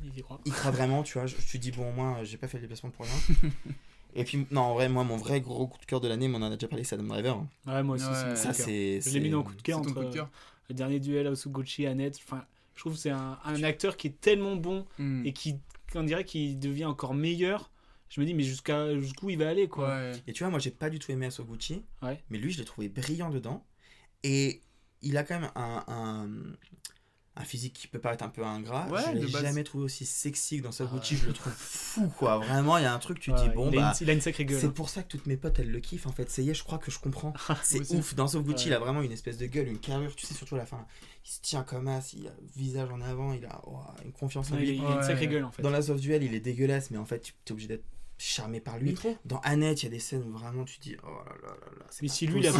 Il 0.03 0.17
y 0.17 0.21
croit. 0.21 0.39
ils 0.45 0.51
croient 0.53 0.71
vraiment, 0.71 1.03
tu 1.03 1.13
vois. 1.13 1.25
Je, 1.27 1.35
je 1.39 1.51
te 1.51 1.57
dis, 1.57 1.71
bon, 1.71 1.89
au 1.89 1.93
moins, 1.93 2.23
j'ai 2.23 2.37
pas 2.37 2.47
fait 2.47 2.57
le 2.57 2.61
déplacement 2.61 2.89
pour 2.89 3.05
rien. 3.05 3.51
Et 4.15 4.23
puis, 4.23 4.47
non, 4.49 4.61
en 4.61 4.73
vrai, 4.73 4.89
moi, 4.89 5.03
mon 5.03 5.17
vrai 5.17 5.39
gros 5.41 5.67
coup 5.67 5.77
de 5.79 5.85
cœur 5.85 5.99
de 6.01 6.07
l'année, 6.07 6.27
mais 6.27 6.37
on 6.37 6.41
en 6.41 6.51
a 6.51 6.55
déjà 6.55 6.67
parlé, 6.67 6.83
c'est 6.83 6.95
Adam 6.95 7.03
Driver. 7.05 7.37
hein. 7.37 7.47
Ouais, 7.67 7.83
moi 7.83 7.95
aussi, 7.95 8.05
Ouais, 8.05 8.13
c'est 8.15 8.25
mon 8.29 8.35
Ça, 8.35 8.47
coup 8.47 8.51
de 8.53 8.57
cœur. 8.57 8.65
c'est. 8.65 9.01
Je 9.01 9.09
l'ai 9.13 9.19
mis 9.19 9.29
dans 9.29 9.37
le 9.39 9.43
coup 9.43 9.53
de 9.55 9.61
cœur 9.61 9.79
entre 9.79 9.93
coup 9.93 10.03
de 10.03 10.13
cœur. 10.13 10.25
euh, 10.25 10.65
le 10.69 10.75
dernier 10.75 10.99
duel 10.99 11.27
à 11.27 11.31
et 11.79 11.87
Annette. 11.87 12.17
Enfin, 12.25 12.43
je 12.75 12.79
trouve 12.81 12.93
que 12.93 12.99
c'est 12.99 13.09
un, 13.11 13.37
un 13.43 13.63
acteur 13.63 13.97
qui 13.97 14.07
est 14.07 14.19
tellement 14.21 14.55
bon 14.55 14.85
Mm. 14.97 15.25
et 15.25 15.33
qui, 15.33 15.55
on 15.95 16.03
dirait 16.03 16.23
qu'il 16.25 16.57
devient 16.59 16.85
encore 16.85 17.13
meilleur. 17.13 17.69
Je 18.09 18.19
me 18.19 18.25
dis, 18.25 18.33
mais 18.33 18.41
jusqu'à 18.43 18.97
jusqu'où 18.97 19.29
il 19.29 19.37
va 19.37 19.49
aller, 19.49 19.67
quoi? 19.67 19.89
Ouais. 19.89 20.11
Et 20.25 20.33
tu 20.33 20.43
vois, 20.43 20.49
moi, 20.49 20.57
j'ai 20.59 20.71
pas 20.71 20.89
du 20.89 20.97
tout 20.97 21.11
aimé 21.11 21.27
Asoguchi, 21.27 21.83
Ouais. 22.01 22.19
mais 22.31 22.39
lui, 22.39 22.51
je 22.51 22.57
l'ai 22.57 22.65
trouvé 22.65 22.89
brillant 22.89 23.29
dedans. 23.29 23.63
Et 24.23 24.61
il 25.03 25.17
a 25.17 25.23
quand 25.23 25.39
même 25.39 25.51
un, 25.55 25.83
un, 25.87 26.29
un 27.39 27.45
physique 27.45 27.73
qui 27.73 27.87
peut 27.87 27.99
paraître 27.99 28.25
un 28.25 28.29
peu 28.29 28.43
ingrat. 28.43 28.85
Ouais, 28.89 29.01
je 29.13 29.19
l'ai 29.19 29.27
jamais 29.27 29.63
trouvé 29.63 29.85
aussi 29.85 30.05
sexy 30.05 30.57
que 30.57 30.63
dans 30.63 30.69
Asoguchi. 30.69 31.15
Ah. 31.15 31.21
Je 31.21 31.27
le 31.27 31.33
trouve 31.33 31.53
fou, 31.53 32.11
quoi. 32.17 32.37
Vraiment, 32.39 32.77
il 32.77 32.83
y 32.83 32.85
a 32.85 32.93
un 32.93 32.99
truc, 32.99 33.19
tu 33.21 33.31
dis, 33.31 33.49
bon, 33.55 33.71
il, 33.71 33.79
a 33.79 33.81
bah. 33.81 33.93
une, 33.93 34.05
il 34.05 34.09
a 34.09 34.13
une 34.13 34.21
sacrée 34.21 34.43
gueule. 34.43 34.59
C'est 34.59 34.67
hein. 34.67 34.73
pour 34.75 34.89
ça 34.89 35.03
que 35.03 35.07
toutes 35.07 35.25
mes 35.25 35.37
potes 35.37 35.57
elles 35.57 35.71
le 35.71 35.79
kiffent 35.79 36.05
en 36.05 36.11
fait. 36.11 36.29
Ça 36.29 36.41
y 36.41 36.49
est, 36.49 36.53
je 36.53 36.63
crois 36.63 36.77
que 36.77 36.91
je 36.91 36.99
comprends. 36.99 37.33
C'est 37.63 37.77
Moi 37.77 37.83
aussi. 37.83 37.95
ouf. 37.95 38.15
Dans 38.15 38.27
Soft 38.27 38.45
Gucci, 38.45 38.65
Ouais. 38.65 38.71
il 38.71 38.73
a 38.73 38.79
vraiment 38.79 39.01
une 39.01 39.13
espèce 39.13 39.37
de 39.37 39.45
gueule, 39.45 39.69
une 39.69 39.79
carrure. 39.79 40.15
Tu 40.15 40.25
sais, 40.25 40.33
surtout 40.33 40.55
à 40.55 40.59
la 40.59 40.65
fin, 40.65 40.85
il 41.25 41.29
se 41.29 41.39
tient 41.39 41.63
comme 41.63 41.87
as, 41.87 42.13
il 42.13 42.27
a 42.27 42.31
le 42.31 42.47
visage 42.57 42.89
en 42.91 42.99
avant, 42.99 43.31
il 43.31 43.45
a 43.45 43.61
oh, 43.65 43.79
une 44.03 44.11
confiance 44.11 44.51
en 44.51 44.57
lui. 44.57 44.75
il 44.75 44.85
a 44.85 44.95
une 44.95 45.03
sacrée 45.03 45.27
gueule, 45.27 45.45
en 45.45 45.51
fait. 45.51 45.61
Dans 45.61 45.69
la 45.69 45.81
Soft 45.81 46.01
Duel, 46.01 46.23
il 46.23 46.33
est 46.33 46.41
dégueulasse, 46.41 46.91
mais 46.91 46.97
en 46.97 47.05
fait, 47.05 47.21
tu 47.21 47.33
es 47.47 47.51
obligé 47.53 47.69
d'être 47.69 47.85
charmé 48.19 48.59
par 48.59 48.77
lui. 48.77 48.89
Mais 48.89 48.93
trop. 48.93 49.17
Dans 49.25 49.39
Annette, 49.39 49.81
il 49.81 49.85
y 49.85 49.87
a 49.87 49.91
des 49.91 49.99
scènes 49.99 50.23
où 50.27 50.31
vraiment 50.37 50.65
tu 50.65 50.77
te 50.77 50.83
dis, 50.83 50.95
oh 51.03 51.07
là 51.25 51.31
là 51.41 51.47
là 51.47 51.71
là. 51.79 51.85
c'est 51.89 52.03
Mais 52.03 52.09
si 52.09 52.27
lui, 52.27 52.41
il 52.43 52.51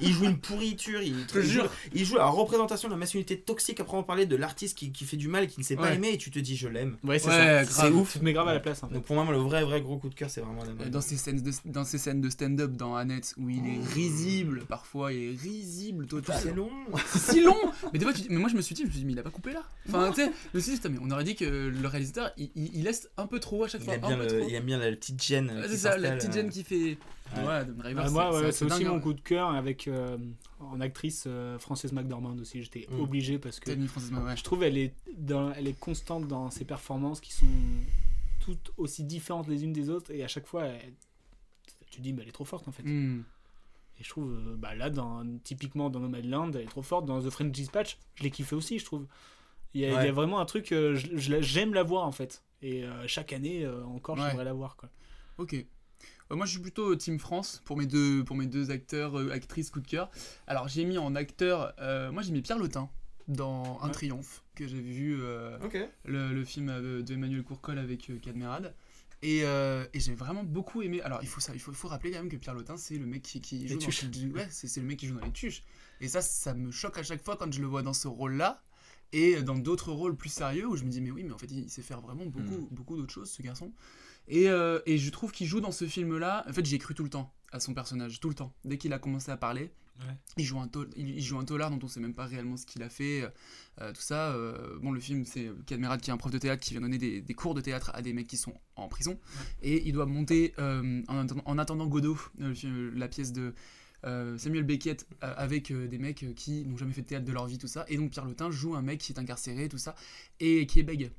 il 0.00 0.12
joue 0.12 0.24
une 0.24 0.38
pourriture, 0.38 1.02
il, 1.02 1.26
te 1.26 1.38
il 1.38 1.44
joue, 1.44 1.50
jure. 1.50 1.70
il 1.92 2.04
joue 2.04 2.14
la 2.16 2.26
représentation 2.26 2.88
de 2.88 2.94
la 2.94 2.98
masculinité 2.98 3.38
toxique. 3.40 3.80
Après, 3.80 3.96
on 3.96 4.04
parlait 4.04 4.26
de 4.26 4.36
l'artiste 4.36 4.78
qui, 4.78 4.92
qui 4.92 5.04
fait 5.04 5.16
du 5.16 5.28
mal 5.28 5.44
et 5.44 5.46
qui 5.48 5.60
ne 5.60 5.64
sait 5.64 5.76
pas 5.76 5.82
Ouais. 5.88 5.96
aimer, 5.96 6.10
et 6.12 6.18
tu 6.18 6.30
te 6.30 6.38
dis, 6.38 6.56
je 6.56 6.68
l'aime. 6.68 6.96
Ouais, 7.04 7.18
c'est 7.18 7.28
Ouais, 7.28 7.34
ça. 7.34 7.62
grave. 7.64 7.68
C'est 7.70 7.90
ouf. 7.90 8.12
Tu 8.12 8.18
te 8.20 8.24
mets 8.24 8.32
grave 8.32 8.48
à 8.48 8.54
la 8.54 8.60
place, 8.60 8.82
en 8.82 8.88
fait. 8.88 8.94
Donc 8.94 9.04
pour 9.04 9.16
moi, 9.16 9.26
le 9.30 9.38
vrai, 9.38 9.64
vrai 9.64 9.80
gros 9.82 9.98
coup 9.98 10.08
de 10.08 10.14
cœur, 10.14 10.30
c'est 10.30 10.40
vraiment 10.40 10.62
Driver. 10.62 10.88
Dans 10.90 11.00
ces 11.00 11.16
scènes 11.16 11.42
de, 11.42 11.50
dans 11.66 11.84
ces 11.84 11.98
scènes 11.98 12.20
de 12.20 12.30
stand-up 12.30 12.72
dans 12.72 12.94
Annette 12.94 13.34
où 13.38 13.48
il 13.48 13.66
est 13.66 13.84
risible, 13.94 14.64
parfois 14.66 15.12
il 15.12 15.34
est 15.34 15.36
risible 15.40 16.06
total. 16.06 16.40
C'est 16.42 16.54
long. 16.54 16.70
C'est 17.06 17.18
si 17.32 17.40
long 17.42 17.56
Mais 17.92 17.98
des 17.98 18.04
fois, 18.04 18.14
tu 18.14 18.22
mais 18.30 18.36
moi 18.36 18.48
je 18.48 18.54
me 18.56 18.60
suis 18.62 18.74
dit, 18.74 18.82
je 18.82 18.86
me 18.86 18.90
suis 18.92 19.00
dit, 19.00 19.06
mais 19.06 19.12
il 19.12 19.18
a 19.18 19.22
pas 19.22 19.30
coupé 19.30 19.52
là 19.52 19.62
Enfin, 19.88 20.10
tu 20.10 20.22
sais, 20.22 20.30
je 20.52 20.58
me 20.58 20.60
suis 20.62 20.72
dit, 20.72 20.76
putain, 20.78 20.88
mais 20.90 20.98
on 21.02 21.10
aurait 21.10 21.24
dit 21.24 21.34
que 21.34 21.44
le 21.44 21.88
réalisateur 21.88 22.30
il, 22.36 22.50
il- 22.54 22.70
il 22.76 22.84
laisse 22.84 23.08
un 23.16 23.26
peu 23.26 23.40
trop 23.40 23.64
à 23.64 23.68
chaque 23.68 23.80
Il 23.82 23.84
fois. 23.84 23.94
aime, 23.94 24.04
un 24.04 24.08
bien 24.08 24.16
peu 24.18 24.22
le- 24.24 24.40
trop. 24.40 24.48
il 24.48 24.54
aime 24.54 24.64
bien 24.64 24.78
la 24.78 24.90
petite 24.90 25.07
gêne. 25.16 25.62
Qui 25.64 25.68
c'est 25.70 25.76
ça, 25.78 25.96
la 25.96 26.12
petite 26.16 26.30
euh, 26.30 26.32
gêne 26.32 26.50
qui 26.50 26.64
fait. 26.64 26.98
Ouais, 27.36 27.64
Driver, 27.66 28.10
moi, 28.10 28.40
ouais, 28.40 28.52
c'est 28.52 28.64
aussi 28.64 28.78
dingue, 28.84 28.88
mon 28.88 28.96
hein. 28.96 29.00
coup 29.00 29.12
de 29.12 29.20
cœur 29.20 29.50
avec 29.50 29.86
euh, 29.86 30.16
en 30.60 30.80
actrice 30.80 31.24
euh, 31.26 31.58
Frances 31.58 31.92
McDormand 31.92 32.34
aussi. 32.38 32.62
J'étais 32.62 32.86
Mm. 32.90 33.00
obligé 33.00 33.38
parce 33.38 33.60
que 33.60 33.70
je 33.70 34.42
trouve 34.42 34.62
elle 34.64 34.78
est 34.78 34.94
dans, 35.18 35.52
elle 35.52 35.68
est 35.68 35.78
constante 35.78 36.26
dans 36.26 36.50
ses 36.50 36.64
performances 36.64 37.20
qui 37.20 37.32
sont 37.32 37.46
toutes 38.40 38.72
aussi 38.78 39.04
différentes 39.04 39.46
les 39.48 39.62
unes 39.64 39.72
des 39.74 39.90
autres 39.90 40.10
et 40.10 40.24
à 40.24 40.28
chaque 40.28 40.46
fois 40.46 40.64
elle- 40.64 40.94
tu 41.90 41.98
te 41.98 42.02
dis 42.02 42.12
bah, 42.14 42.22
elle 42.22 42.28
est 42.28 42.32
trop 42.32 42.44
forte 42.46 42.66
en 42.66 42.72
fait. 42.72 42.82
Hmm. 42.82 43.22
Et 44.00 44.04
je 44.04 44.08
trouve 44.08 44.30
euh, 44.32 44.54
bah, 44.56 44.74
là 44.74 44.88
dans 44.88 45.22
typiquement 45.44 45.90
dans 45.90 46.00
Nomadland 46.00 46.52
elle 46.54 46.62
est 46.62 46.66
trop 46.66 46.82
forte 46.82 47.04
dans 47.04 47.20
The 47.20 47.28
French 47.28 47.52
Dispatch 47.52 47.98
je 48.14 48.22
l'ai 48.22 48.30
kiffé 48.30 48.56
aussi 48.56 48.78
je 48.78 48.84
trouve. 48.86 49.06
Il 49.74 49.82
y 49.82 49.84
a, 49.84 49.88
il 49.88 49.92
y 49.92 49.96
a 49.96 49.98
Ouais. 50.00 50.10
vraiment 50.12 50.38
un 50.40 50.46
truc 50.46 50.72
euh, 50.72 50.94
je- 50.94 51.14
je 51.14 51.30
la- 51.30 51.42
j'aime 51.42 51.74
la 51.74 51.82
voir 51.82 52.06
en 52.06 52.12
fait 52.12 52.42
et 52.62 52.84
euh, 52.84 53.06
chaque 53.06 53.32
année 53.32 53.64
euh, 53.64 53.84
encore 53.84 54.16
Ouais. 54.18 54.24
j'aimerais 54.28 54.44
la 54.44 54.52
voir 54.52 54.76
quoi. 54.76 54.88
Ok. 55.38 55.54
Euh, 55.54 56.36
moi, 56.36 56.44
je 56.46 56.50
suis 56.52 56.60
plutôt 56.60 56.94
Team 56.94 57.18
France 57.18 57.62
pour 57.64 57.76
mes 57.78 57.86
deux, 57.86 58.22
pour 58.22 58.36
mes 58.36 58.46
deux 58.46 58.70
acteurs, 58.70 59.18
euh, 59.18 59.30
actrices 59.30 59.70
coup 59.70 59.80
de 59.80 59.86
cœur. 59.88 60.10
Alors, 60.46 60.68
j'ai 60.68 60.84
mis 60.84 60.98
en 60.98 61.14
acteur, 61.14 61.72
euh, 61.80 62.12
moi 62.12 62.22
j'ai 62.22 62.32
mis 62.32 62.42
Pierre 62.42 62.58
Lotin 62.58 62.90
dans 63.28 63.80
Un 63.82 63.86
Ouais. 63.86 63.92
Triomphe, 63.92 64.42
que 64.54 64.66
j'ai 64.66 64.80
vu 64.80 65.18
euh, 65.22 65.58
le, 66.04 66.32
le 66.34 66.44
film 66.44 66.68
euh, 66.68 67.02
de 67.02 67.14
Emmanuel 67.14 67.42
Courcol 67.42 67.78
avec 67.78 68.10
euh, 68.10 68.18
Cadmerade. 68.18 68.74
Et, 69.22 69.40
euh, 69.44 69.84
et 69.94 70.00
j'ai 70.00 70.14
vraiment 70.14 70.44
beaucoup 70.44 70.80
aimé. 70.82 71.00
Alors, 71.02 71.20
il 71.22 71.28
faut, 71.28 71.40
ça, 71.40 71.52
il 71.54 71.60
faut, 71.60 71.72
il 71.72 71.76
faut 71.76 71.88
rappeler 71.88 72.12
quand 72.12 72.18
même 72.18 72.28
que 72.28 72.36
Pierre 72.36 72.54
Lotin, 72.54 72.76
c'est 72.76 72.98
le 72.98 73.06
mec 73.06 73.22
qui, 73.22 73.40
qui 73.40 73.58
Les 73.58 73.74
dans 73.74 73.80
tuches. 73.80 74.04
ouais, 74.34 74.46
c'est, 74.50 74.68
c'est 74.68 74.80
le 74.80 74.86
mec 74.86 74.98
qui 74.98 75.06
joue 75.08 75.18
dans 75.18 75.24
les 75.26 75.32
tuches. 75.32 75.64
Et 76.00 76.06
ça, 76.08 76.20
ça 76.22 76.54
me 76.54 76.70
choque 76.70 76.98
à 76.98 77.02
chaque 77.02 77.24
fois 77.24 77.36
quand 77.36 77.52
je 77.52 77.60
le 77.60 77.66
vois 77.66 77.82
dans 77.82 77.94
ce 77.94 78.06
rôle-là. 78.06 78.62
Et 79.12 79.42
dans 79.42 79.56
d'autres 79.56 79.92
rôles 79.92 80.16
plus 80.16 80.28
sérieux 80.28 80.66
où 80.66 80.76
je 80.76 80.84
me 80.84 80.90
dis, 80.90 81.00
mais 81.00 81.10
oui, 81.10 81.24
mais 81.24 81.32
en 81.32 81.38
fait, 81.38 81.50
il 81.50 81.70
sait 81.70 81.82
faire 81.82 82.00
vraiment 82.00 82.26
beaucoup, 82.26 82.68
beaucoup 82.70 82.96
d'autres 82.96 83.12
choses, 83.12 83.30
ce 83.30 83.40
garçon. 83.42 83.72
Et, 84.28 84.48
euh, 84.50 84.80
et 84.84 84.98
je 84.98 85.10
trouve 85.10 85.32
qu'il 85.32 85.46
joue 85.46 85.60
dans 85.60 85.72
ce 85.72 85.86
film-là. 85.86 86.44
En 86.48 86.52
fait, 86.52 86.64
j'y 86.66 86.74
ai 86.74 86.78
cru 86.78 86.94
tout 86.94 87.04
le 87.04 87.08
temps 87.10 87.32
à 87.50 87.60
son 87.60 87.72
personnage, 87.72 88.20
tout 88.20 88.28
le 88.28 88.34
temps. 88.34 88.52
Dès 88.64 88.76
qu'il 88.76 88.92
a 88.92 88.98
commencé 88.98 89.30
à 89.30 89.36
parler, 89.38 89.70
Ouais. 90.00 90.14
il, 90.36 90.44
joue 90.44 90.60
un 90.60 90.68
tol- 90.68 90.90
il, 90.96 91.08
il 91.08 91.22
joue 91.22 91.38
un 91.38 91.44
tolard 91.44 91.72
dont 91.72 91.78
on 91.82 91.88
sait 91.88 91.98
même 91.98 92.14
pas 92.14 92.24
réellement 92.26 92.56
ce 92.56 92.64
qu'il 92.66 92.84
a 92.84 92.88
fait. 92.88 93.28
euh, 93.80 93.92
tout 93.92 94.00
ça. 94.00 94.30
euh, 94.32 94.78
bon, 94.80 94.92
le 94.92 95.00
film, 95.00 95.24
c'est 95.24 95.50
Cadmerade 95.66 96.00
qui 96.00 96.10
est 96.10 96.12
un 96.12 96.16
prof 96.16 96.30
de 96.30 96.38
théâtre 96.38 96.62
qui 96.62 96.70
vient 96.74 96.80
donner 96.82 96.98
des, 96.98 97.20
des 97.20 97.34
cours 97.34 97.52
de 97.54 97.60
théâtre 97.60 97.90
à 97.94 98.00
des 98.02 98.12
mecs 98.12 98.28
qui 98.28 98.36
sont 98.36 98.54
en 98.76 98.86
prison. 98.86 99.18
Et 99.60 99.88
il 99.88 99.92
doit 99.92 100.06
monter 100.06 100.54
euh, 100.60 101.02
en, 101.08 101.18
attendant, 101.18 101.42
en 101.46 101.58
attendant 101.58 101.86
Godot, 101.88 102.16
euh, 102.40 102.48
le 102.50 102.54
film- 102.54 102.92
la 102.94 103.08
pièce 103.08 103.32
de. 103.32 103.54
Euh, 104.04 104.38
Samuel 104.38 104.62
Beckett 104.62 105.06
euh, 105.24 105.34
avec 105.36 105.70
euh, 105.70 105.88
des 105.88 105.98
mecs 105.98 106.24
qui 106.36 106.64
n'ont 106.64 106.76
jamais 106.76 106.92
fait 106.92 107.02
de 107.02 107.06
théâtre 107.08 107.24
de 107.24 107.32
leur 107.32 107.46
vie, 107.46 107.58
tout 107.58 107.66
ça. 107.66 107.84
Et 107.88 107.96
donc 107.96 108.10
Pierre 108.10 108.24
Lotin 108.24 108.50
joue 108.50 108.74
un 108.74 108.82
mec 108.82 109.00
qui 109.00 109.12
est 109.12 109.18
incarcéré, 109.18 109.68
tout 109.68 109.78
ça, 109.78 109.94
et 110.40 110.66
qui 110.66 110.80
est 110.80 110.84
bègue. 110.84 111.10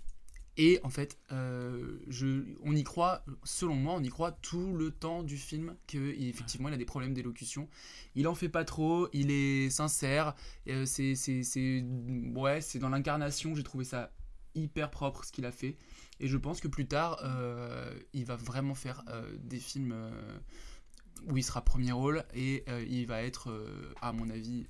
Et 0.58 0.80
en 0.84 0.90
fait, 0.90 1.18
on 1.32 2.76
y 2.76 2.84
croit, 2.84 3.24
selon 3.46 3.76
moi, 3.76 3.94
on 3.96 4.04
y 4.04 4.10
croit 4.10 4.34
tout 4.34 4.76
le 4.76 4.92
temps 4.92 5.24
du 5.24 5.38
film 5.38 5.74
qu'effectivement 5.88 6.68
il 6.68 6.74
a 6.74 6.78
des 6.78 6.86
problèmes 6.86 7.14
d'élocution. 7.14 7.70
Il 8.16 8.28
en 8.28 8.36
fait 8.36 8.50
pas 8.50 8.66
trop, 8.66 9.08
il 9.14 9.32
est 9.32 9.70
sincère, 9.70 10.36
c'est, 10.84 11.16
c'est, 11.16 11.44
c'est, 11.44 11.86
ouais, 12.36 12.60
c'est 12.60 12.80
dans 12.80 12.90
l'incarnation, 12.90 13.56
j'ai 13.56 13.64
trouvé 13.64 13.86
ça 13.86 14.12
hyper 14.54 14.92
propre 14.92 15.24
ce 15.24 15.32
qu'il 15.32 15.46
a 15.46 15.54
fait. 15.54 15.78
Et 16.20 16.28
je 16.28 16.36
pense 16.36 16.60
que 16.60 16.68
plus 16.68 16.88
tard, 16.88 17.24
il 18.12 18.26
va 18.26 18.36
vraiment 18.36 18.76
faire 18.76 19.06
des 19.42 19.60
films 19.60 19.96
où 21.28 21.38
il 21.38 21.44
sera 21.44 21.62
premier 21.64 21.92
rôle 21.92 22.24
et 22.34 22.64
euh, 22.70 22.84
il 22.90 23.06
va 23.08 23.22
être, 23.24 23.50
euh, 23.52 23.94
à 24.02 24.12
mon 24.14 24.30
avis, 24.30 24.66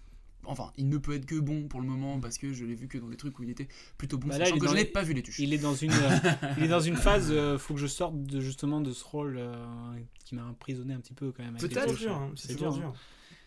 enfin, 0.45 0.72
il 0.78 0.89
ne 0.89 0.97
peut 0.97 1.14
être 1.14 1.26
que 1.26 1.36
bon 1.39 1.68
pour 1.68 1.82
le 1.82 1.88
moment 1.88 2.20
parce 2.20 2.38
que 2.38 2.54
je 2.54 2.66
l'ai 2.66 2.76
vu 2.76 2.88
que 2.88 2.97
dans 2.97 3.10
des 3.10 3.18
trucs 3.18 3.38
où 3.39 3.43
il 3.43 3.50
était 3.50 3.68
plutôt 3.97 4.18
bon, 4.18 4.28
Bah 4.30 4.38
là, 4.38 4.45
sachant 4.45 4.56
il 4.56 4.58
est 4.58 4.60
que 4.62 4.66
dans 4.66 4.72
je 4.72 4.78
n'ai 4.78 4.84
les- 4.84 4.89
pas 4.89 5.04
vu 5.04 5.14
les 5.14 5.22
tuches. 5.24 5.39
Il 5.39 5.54
est 5.54 5.58
dans 5.58 5.76
une, 5.76 5.91
euh, 5.91 6.18
il 6.58 6.64
est 6.64 6.68
dans 6.70 6.80
une 6.80 6.95
phase. 6.95 7.28
euh, 7.32 7.58
faut 7.58 7.74
que 7.76 7.80
je 7.80 7.88
sorte 7.88 8.22
de 8.24 8.39
justement 8.39 8.82
de 8.82 8.91
ce 8.91 9.04
rôle 9.04 9.38
euh, 9.38 9.54
qui 10.26 10.36
m'a 10.36 10.45
emprisonné 10.45 10.93
un 10.93 11.00
petit 11.00 11.14
peu 11.14 11.32
quand 11.32 11.43
même. 11.43 11.58
Peut-être 11.58 11.95
dur, 11.97 12.14
hein, 12.16 12.32
c'est 12.36 12.54
toujours 12.54 12.74
dur. 12.74 12.82
dur. 12.91 12.93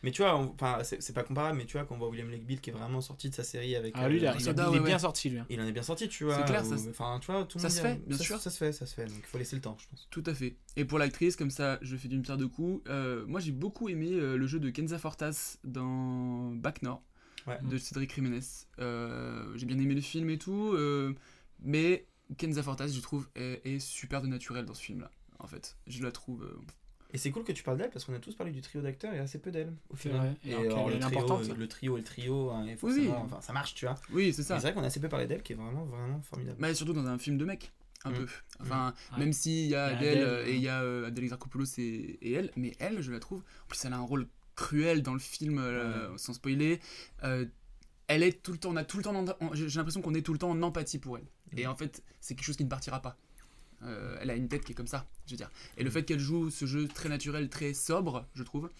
Mais 0.02 0.10
tu 0.10 0.22
vois, 0.22 0.36
on- 0.36 0.52
enfin, 0.54 0.78
c'est 0.82 1.00
c'est 1.00 1.12
pas 1.12 1.22
comparable, 1.22 1.56
mais 1.58 1.64
tu 1.64 1.76
vois, 1.76 1.86
quand 1.86 1.94
on 1.94 1.98
voit 1.98 2.08
William 2.08 2.28
Lake 2.30 2.44
Bill 2.44 2.60
qui 2.60 2.70
est 2.70 2.72
vraiment 2.72 3.00
sorti 3.00 3.30
de 3.30 3.34
sa 3.34 3.44
série 3.44 3.76
avec. 3.76 3.94
Ah, 3.96 4.08
lui, 4.08 4.16
il, 4.18 4.26
a- 4.26 4.30
euh, 4.32 4.34
il 4.36 4.42
a- 4.42 4.44
Soda, 4.44 4.66
il 4.70 4.76
est 4.76 4.80
bien 4.80 4.94
ouais. 4.94 4.98
sorti, 4.98 5.30
lui. 5.30 5.38
hein. 5.38 5.46
il 5.48 5.60
en 5.60 5.66
est 5.66 5.72
bien 5.72 5.82
sorti, 5.82 6.08
tu 6.08 6.24
vois. 6.24 6.36
C'est 6.38 6.44
clair, 6.44 6.66
ou- 6.66 6.76
ça 6.76 6.90
Enfin, 6.90 7.18
tu 7.20 7.30
vois, 7.30 7.44
tout 7.44 7.58
le 7.58 7.62
ça 7.62 7.68
monde 7.68 7.76
se 7.76 7.82
fait, 7.82 8.06
bien 8.08 8.16
ça, 8.18 8.24
sûr. 8.24 8.38
Ça 8.40 8.50
se 8.50 8.56
fait, 8.58 8.72
ça 8.72 8.86
se 8.86 8.94
fait. 8.94 9.04
Donc 9.06 9.18
il 9.18 9.26
faut 9.26 9.38
laisser 9.38 9.54
le 9.56 9.62
temps, 9.62 9.76
je 9.80 9.86
pense. 9.88 10.08
Tout 10.10 10.24
à 10.26 10.34
fait. 10.34 10.56
Et 10.76 10.84
pour 10.84 10.98
l'actrice, 10.98 11.36
comme 11.36 11.50
ça, 11.50 11.78
je 11.82 11.96
fais 11.96 12.08
d'une 12.08 12.22
pierre 12.22 12.36
deux 12.36 12.48
coups. 12.48 12.82
euh, 12.90 13.24
moi, 13.26 13.38
j'ai 13.40 13.52
beaucoup 13.52 13.88
aimé 13.88 14.08
euh, 14.12 14.36
le 14.36 14.46
jeu 14.46 14.58
de 14.58 14.70
Kenza 14.70 14.98
Fortas 14.98 15.58
dans 15.64 16.50
Back 16.54 16.82
North 16.82 17.02
Ouais. 17.46 17.58
de 17.62 17.76
Cédric 17.76 18.14
Jiménez. 18.14 18.40
Euh, 18.80 19.52
j'ai 19.56 19.66
bien 19.66 19.78
aimé 19.78 19.94
le 19.94 20.00
film 20.00 20.30
et 20.30 20.38
tout, 20.38 20.72
euh, 20.74 21.12
mais 21.60 22.06
Kenza 22.38 22.62
Fortas, 22.62 22.88
je 22.88 23.00
trouve, 23.00 23.28
est, 23.36 23.60
est 23.64 23.78
super 23.78 24.22
de 24.22 24.26
naturel 24.26 24.64
dans 24.64 24.74
ce 24.74 24.82
film-là. 24.82 25.10
En 25.38 25.46
fait, 25.46 25.76
je 25.86 26.02
la 26.02 26.12
trouve. 26.12 26.44
euh, 26.44 26.60
Et 27.14 27.18
c'est 27.18 27.30
cool 27.30 27.44
que 27.44 27.52
tu 27.52 27.62
parles 27.62 27.76
d'elle 27.78 27.90
parce 27.90 28.04
qu'on 28.04 28.14
a 28.14 28.18
tous 28.18 28.34
parlé 28.34 28.52
du 28.52 28.60
trio 28.62 28.80
d'acteurs 28.82 29.12
et 29.12 29.18
assez 29.18 29.38
peu 29.38 29.50
d'elle 29.50 29.72
au 29.90 29.96
C'est 29.96 30.08
final. 30.08 30.18
vrai. 30.18 30.36
Et 30.46 30.50
Alors 30.54 30.62
alors, 30.62 30.84
qu'elle 30.86 30.94
le, 30.94 31.00
trio, 31.00 31.18
importante. 31.18 31.50
euh, 31.50 31.54
le 31.54 31.68
trio 31.68 31.96
et 31.96 32.00
le 32.00 32.04
trio, 32.06 32.50
hein, 32.50 32.64
et 32.66 32.70
Oui, 32.72 32.76
forcément, 32.78 33.02
oui. 33.20 33.22
enfin, 33.26 33.40
ça 33.42 33.52
marche, 33.52 33.74
tu 33.74 33.84
vois. 33.84 33.96
Oui, 34.10 34.32
c'est 34.32 34.42
ça. 34.42 34.56
C'est 34.58 34.62
vrai 34.68 34.74
qu'on 34.74 34.82
a 34.82 34.86
assez 34.86 35.00
peu 35.00 35.08
parlé 35.10 35.26
d'elle 35.26 35.42
qui 35.42 35.52
est 35.52 35.56
vraiment, 35.56 35.84
vraiment 35.84 36.20
formidable. 36.22 36.56
Mais 36.60 36.74
surtout 36.74 36.94
dans 36.94 37.06
un 37.06 37.18
film 37.18 37.36
de 37.38 37.44
mec, 37.44 37.70
un 38.04 38.10
Mm. 38.10 38.14
peu. 38.14 38.26
Enfin, 38.60 38.94
Ouais. 39.12 39.18
même 39.18 39.32
s'il 39.32 39.66
y 39.66 39.74
a 39.74 39.90
Il 39.90 39.92
y 39.92 39.94
a 39.94 39.96
Adèle 39.98 40.08
Adèle, 40.18 40.24
euh, 40.28 40.46
et 40.46 40.54
il 40.56 40.62
y 40.62 40.68
a 40.68 40.82
euh, 40.82 41.06
Adèle 41.06 41.24
Exarchopoulos 41.24 41.66
et, 41.78 42.18
et 42.22 42.32
elle, 42.32 42.50
mais 42.56 42.72
elle, 42.78 43.02
je 43.02 43.12
la 43.12 43.20
trouve. 43.20 43.40
En 43.64 43.68
plus, 43.68 43.84
elle 43.84 43.92
a 43.92 43.96
un 43.98 44.00
rôle 44.00 44.26
cruel 44.56 45.02
dans 45.02 45.12
le 45.14 45.18
film, 45.20 45.58
euh, 45.58 46.16
sans 46.16 46.32
spoiler. 46.32 46.80
Euh, 47.24 47.44
elle 48.08 48.22
est 48.22 48.42
tout 48.42 48.52
le 48.52 48.58
temps, 48.58 48.70
on 48.70 48.76
a 48.76 48.84
tout 48.84 48.96
le 48.98 49.02
temps, 49.02 49.24
j'ai 49.52 49.68
j'ai 49.68 49.78
l'impression 49.78 50.02
qu'on 50.02 50.14
est 50.14 50.22
tout 50.22 50.32
le 50.32 50.38
temps 50.38 50.50
en 50.50 50.62
empathie 50.62 50.98
pour 50.98 51.16
elle. 51.18 51.26
Et 51.56 51.66
en 51.66 51.76
fait, 51.76 52.02
c'est 52.20 52.34
quelque 52.34 52.44
chose 52.46 52.56
qui 52.56 52.64
ne 52.64 52.68
partira 52.70 53.00
pas. 53.02 53.16
Euh, 53.84 54.16
elle 54.20 54.30
a 54.30 54.36
une 54.36 54.48
tête 54.48 54.64
qui 54.64 54.72
est 54.72 54.74
comme 54.74 54.86
ça, 54.86 55.06
je 55.26 55.32
veux 55.32 55.36
dire. 55.36 55.50
Et 55.76 55.82
le 55.84 55.90
fait 55.90 56.04
qu'elle 56.04 56.20
joue 56.20 56.50
ce 56.50 56.66
jeu 56.66 56.86
très 56.88 57.08
naturel, 57.08 57.48
très 57.48 57.74
sobre, 57.74 58.26
je 58.34 58.42
trouve, 58.42 58.70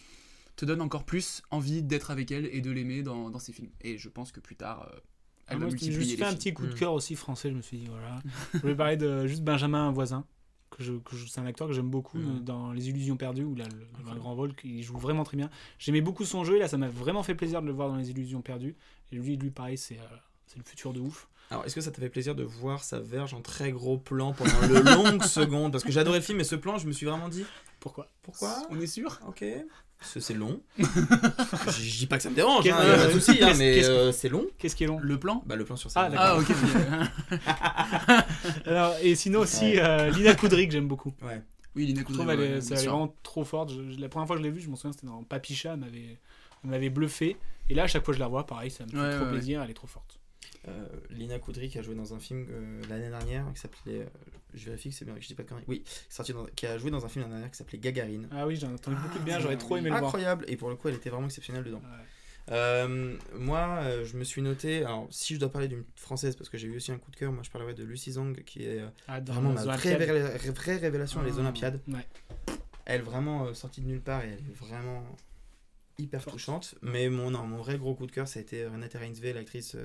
te 0.55 0.65
donne 0.65 0.81
encore 0.81 1.03
plus 1.03 1.41
envie 1.51 1.81
d'être 1.81 2.11
avec 2.11 2.31
elle 2.31 2.45
et 2.45 2.61
de 2.61 2.71
l'aimer 2.71 3.03
dans, 3.03 3.29
dans 3.29 3.39
ses 3.39 3.51
films. 3.53 3.71
Et 3.81 3.97
je 3.97 4.07
pense 4.09 4.31
que 4.31 4.39
plus 4.39 4.55
tard, 4.55 4.83
euh, 4.91 4.95
elle 4.95 5.01
Ah, 5.47 5.53
va 5.55 5.59
moi, 5.59 5.59
je 5.59 5.65
me 5.65 5.71
multiplier 5.71 6.01
suis 6.01 6.11
les 6.11 6.17
fait 6.17 6.23
un 6.23 6.27
films. 6.27 6.37
petit 6.39 6.53
coup 6.53 6.65
de 6.67 6.71
Mm. 6.73 6.75
cœur 6.75 6.93
aussi 6.93 7.15
français, 7.15 7.49
je 7.49 7.55
me 7.55 7.61
suis 7.61 7.77
dit, 7.79 7.87
voilà. 7.87 8.21
je 8.53 8.59
voulais 8.59 8.75
parler 8.75 8.95
de 8.97 9.27
juste 9.27 9.43
Benjamin 9.43 9.91
Voisin, 9.91 10.25
que 10.69 10.81
je, 10.83 10.93
que 10.93 11.15
je- 11.17 11.25
c'est 11.27 11.41
un 11.41 11.45
acteur 11.45 11.67
que 11.67 11.73
j'aime 11.73 11.89
beaucoup 11.89 12.17
Mm. 12.19 12.43
dans 12.45 12.71
Les 12.71 12.87
Illusions 12.89 13.17
perdues, 13.17 13.43
où 13.43 13.55
là, 13.55 13.65
le, 13.67 13.85
il 14.03 14.07
a 14.09 14.11
un 14.13 14.15
grand 14.15 14.35
rôle, 14.35 14.53
il 14.63 14.83
joue 14.83 14.97
vraiment 14.97 15.23
très 15.25 15.35
bien. 15.37 15.49
J'aimais 15.79 16.01
beaucoup 16.01 16.23
son 16.23 16.43
jeu, 16.45 16.55
et 16.55 16.59
là, 16.59 16.67
ça 16.69 16.77
m'a 16.77 16.87
vraiment 16.87 17.23
fait 17.23 17.35
plaisir 17.35 17.61
de 17.61 17.67
le 17.67 17.73
voir 17.73 17.89
dans 17.89 17.95
Les 17.97 18.09
Illusions 18.11 18.41
perdues. 18.41 18.75
Et 19.11 19.15
lui, 19.17 19.35
lui 19.35 19.49
pareil, 19.51 19.77
c'est 19.77 19.97
euh, 19.99 20.03
c'est 20.47 20.57
le 20.59 20.63
futur 20.63 20.93
de 20.93 20.99
ouf. 20.99 21.27
Alors, 21.51 21.65
est-ce 21.65 21.75
que 21.75 21.81
ça 21.81 21.91
t'a 21.91 22.01
fait 22.01 22.09
plaisir 22.09 22.35
de 22.35 22.43
voir 22.43 22.83
sa 22.83 22.99
verge 22.99 23.33
en 23.33 23.41
très 23.41 23.71
gros 23.71 23.97
plan 23.97 24.33
pendant 24.33 24.67
de 24.67 24.75
longues 24.95 25.23
secondes 25.23 25.71
Parce 25.71 25.83
que 25.83 25.91
j'adorais 25.91 26.19
le 26.19 26.23
film, 26.23 26.39
et 26.39 26.43
ce 26.43 26.55
plan, 26.55 26.77
je 26.77 26.87
me 26.87 26.91
suis 26.91 27.05
vraiment 27.05 27.29
dit 27.29 27.45
Pourquoi? 27.79 28.09
pourquoi? 28.23 28.55
On 28.69 28.79
est 28.79 28.87
sûr? 28.87 29.19
Ok. 29.27 29.43
Parce 29.99 30.15
que 30.15 30.19
c'est 30.19 30.33
long. 30.33 30.59
je, 30.77 30.83
je 31.71 31.97
dis 31.99 32.07
pas 32.07 32.17
que 32.17 32.23
ça 32.23 32.29
me 32.29 32.35
dérange, 32.35 32.65
hein, 32.67 32.69
y 32.69 32.71
a 32.71 32.75
pas 32.97 33.05
de 33.05 33.09
euh, 33.09 33.13
souci, 33.13 33.41
hein, 33.41 33.53
mais 33.57 33.85
euh, 33.85 34.11
c'est 34.11 34.27
long. 34.27 34.45
Qu'est-ce 34.57 34.75
qui 34.75 34.83
est 34.83 34.87
long? 34.87 34.99
Le 34.99 35.17
plan? 35.17 35.41
Bah, 35.45 35.55
le 35.55 35.63
plan 35.63 35.77
sur 35.77 35.89
Ah, 35.95 36.09
sa 36.11 36.17
Ah, 36.17 36.37
ok. 36.37 36.47
Alors, 38.65 38.95
Et 39.01 39.15
sinon 39.15 39.41
aussi, 39.41 39.73
Ouais. 39.75 39.81
euh, 39.81 40.09
Lina 40.09 40.35
Koudry, 40.35 40.67
que 40.67 40.73
j'aime 40.73 40.87
beaucoup. 40.87 41.13
Ouais. 41.21 41.41
Oui, 41.75 41.85
Lina 41.85 42.01
Je 42.01 42.05
Koudry, 42.05 42.19
trouve 42.19 42.31
elle, 42.31 42.39
ouais, 42.39 42.45
est, 42.57 42.71
elle 42.71 42.77
vraiment 42.87 43.15
trop 43.23 43.43
forte. 43.45 43.71
Je- 43.71 43.91
je- 43.91 43.99
la 43.99 44.09
première 44.09 44.27
fois 44.27 44.35
que 44.35 44.41
je 44.41 44.47
l'ai 44.47 44.53
vue, 44.53 44.61
je 44.61 44.69
m'en 44.69 44.75
souviens, 44.75 44.91
c'était 44.91 45.07
dans 45.07 45.23
Papicha, 45.23 45.73
elle 45.73 46.19
m'avait, 46.69 46.89
bluffé. 46.89 47.37
Et 47.69 47.73
là, 47.73 47.83
à 47.83 47.87
chaque 47.87 48.03
fois 48.03 48.13
que 48.13 48.17
je 48.17 48.23
la 48.23 48.27
vois, 48.27 48.45
pareil, 48.45 48.71
ça 48.71 48.83
me 48.85 48.89
fait 48.89 48.97
Ouais, 48.97 49.15
trop 49.15 49.23
ouais, 49.25 49.31
plaisir, 49.31 49.61
elle 49.63 49.71
est 49.71 49.75
trop 49.75 49.87
forte. 49.87 50.19
Euh, 50.69 50.87
Lina 51.09 51.39
Koudry 51.39 51.67
qui 51.69 51.77
a 51.77 51.81
joué 51.81 51.93
dans 51.93 52.13
un 52.13 52.19
film 52.19 52.47
euh, 52.49 52.81
l'année 52.89 53.09
dernière 53.09 53.45
qui 53.53 53.59
s'appelait. 53.59 53.99
euh, 54.01 54.05
je 54.53 54.65
vérifie 54.65 54.89
que 54.89 54.95
c'est 54.95 55.03
bien, 55.05 55.13
que 55.15 55.21
je 55.21 55.27
dis 55.27 55.33
pas 55.35 55.43
de 55.43 55.49
conneries. 55.49 55.65
Oui, 55.67 55.83
sorti 56.09 56.31
dans- 56.31 56.45
qui 56.45 56.65
a 56.67 56.77
joué 56.77 56.89
dans 56.91 57.03
un 57.05 57.09
film 57.09 57.23
l'année 57.23 57.33
dernière 57.33 57.51
qui 57.51 57.57
s'appelait 57.57 57.79
Gagarine. 57.79 58.27
Ah 58.31 58.47
oui, 58.47 58.55
j'en 58.55 58.69
ai 58.69 58.73
entendu 58.75 58.95
beaucoup 59.01 59.19
de 59.19 59.23
bien, 59.25 59.39
j'aurais 59.39 59.57
trop 59.57 59.75
aimé 59.77 59.89
le 59.89 59.95
voir. 59.95 60.05
Incroyable, 60.05 60.45
et 60.47 60.55
pour 60.55 60.69
le 60.69 60.75
coup, 60.75 60.87
elle 60.89 60.95
était 60.95 61.09
vraiment 61.09 61.25
exceptionnelle 61.25 61.63
dedans. 61.63 61.79
Ouais. 61.81 62.05
Euh, 62.51 63.17
moi, 63.35 63.79
euh, 63.83 64.05
je 64.05 64.15
me 64.17 64.23
suis 64.23 64.41
noté. 64.41 64.83
Alors, 64.83 65.07
si 65.09 65.33
je 65.33 65.39
dois 65.39 65.49
parler 65.49 65.67
d'une 65.69 65.83
française, 65.95 66.35
parce 66.35 66.49
que 66.49 66.57
j'ai 66.57 66.67
eu 66.67 66.75
aussi 66.75 66.91
un 66.91 66.97
coup 66.97 67.09
de 67.11 67.15
cœur, 67.15 67.31
moi 67.31 67.41
je 67.43 67.49
parlerai 67.49 67.73
de 67.73 67.83
Lucy 67.83 68.11
Zhang, 68.13 68.35
qui 68.43 68.63
est 68.65 68.79
euh, 68.81 68.87
Ah, 69.07 69.19
vraiment 69.21 69.51
ma 69.53 69.63
vraie, 69.63 69.95
révélation 70.77 71.21
à 71.21 71.23
les 71.23 71.31
Ah, 71.37 71.39
Olympiades. 71.39 71.79
ouais. 71.87 72.05
Elle 72.85 73.01
vraiment 73.01 73.53
sortie 73.53 73.81
de 73.81 73.87
nulle 73.87 74.01
part 74.01 74.23
et 74.25 74.27
elle 74.27 74.39
est 74.39 74.55
vraiment 74.55 75.03
hyper 75.97 76.25
touchante. 76.25 76.75
Mais 76.81 77.09
mon, 77.09 77.31
non, 77.31 77.43
mon 77.47 77.57
vrai 77.57 77.77
gros 77.77 77.95
coup 77.95 78.05
de 78.07 78.11
cœur, 78.11 78.27
ça 78.27 78.39
a 78.39 78.41
été 78.41 78.65
Renate 78.67 78.93
Reinsve, 78.95 79.33
l'actrice 79.33 79.77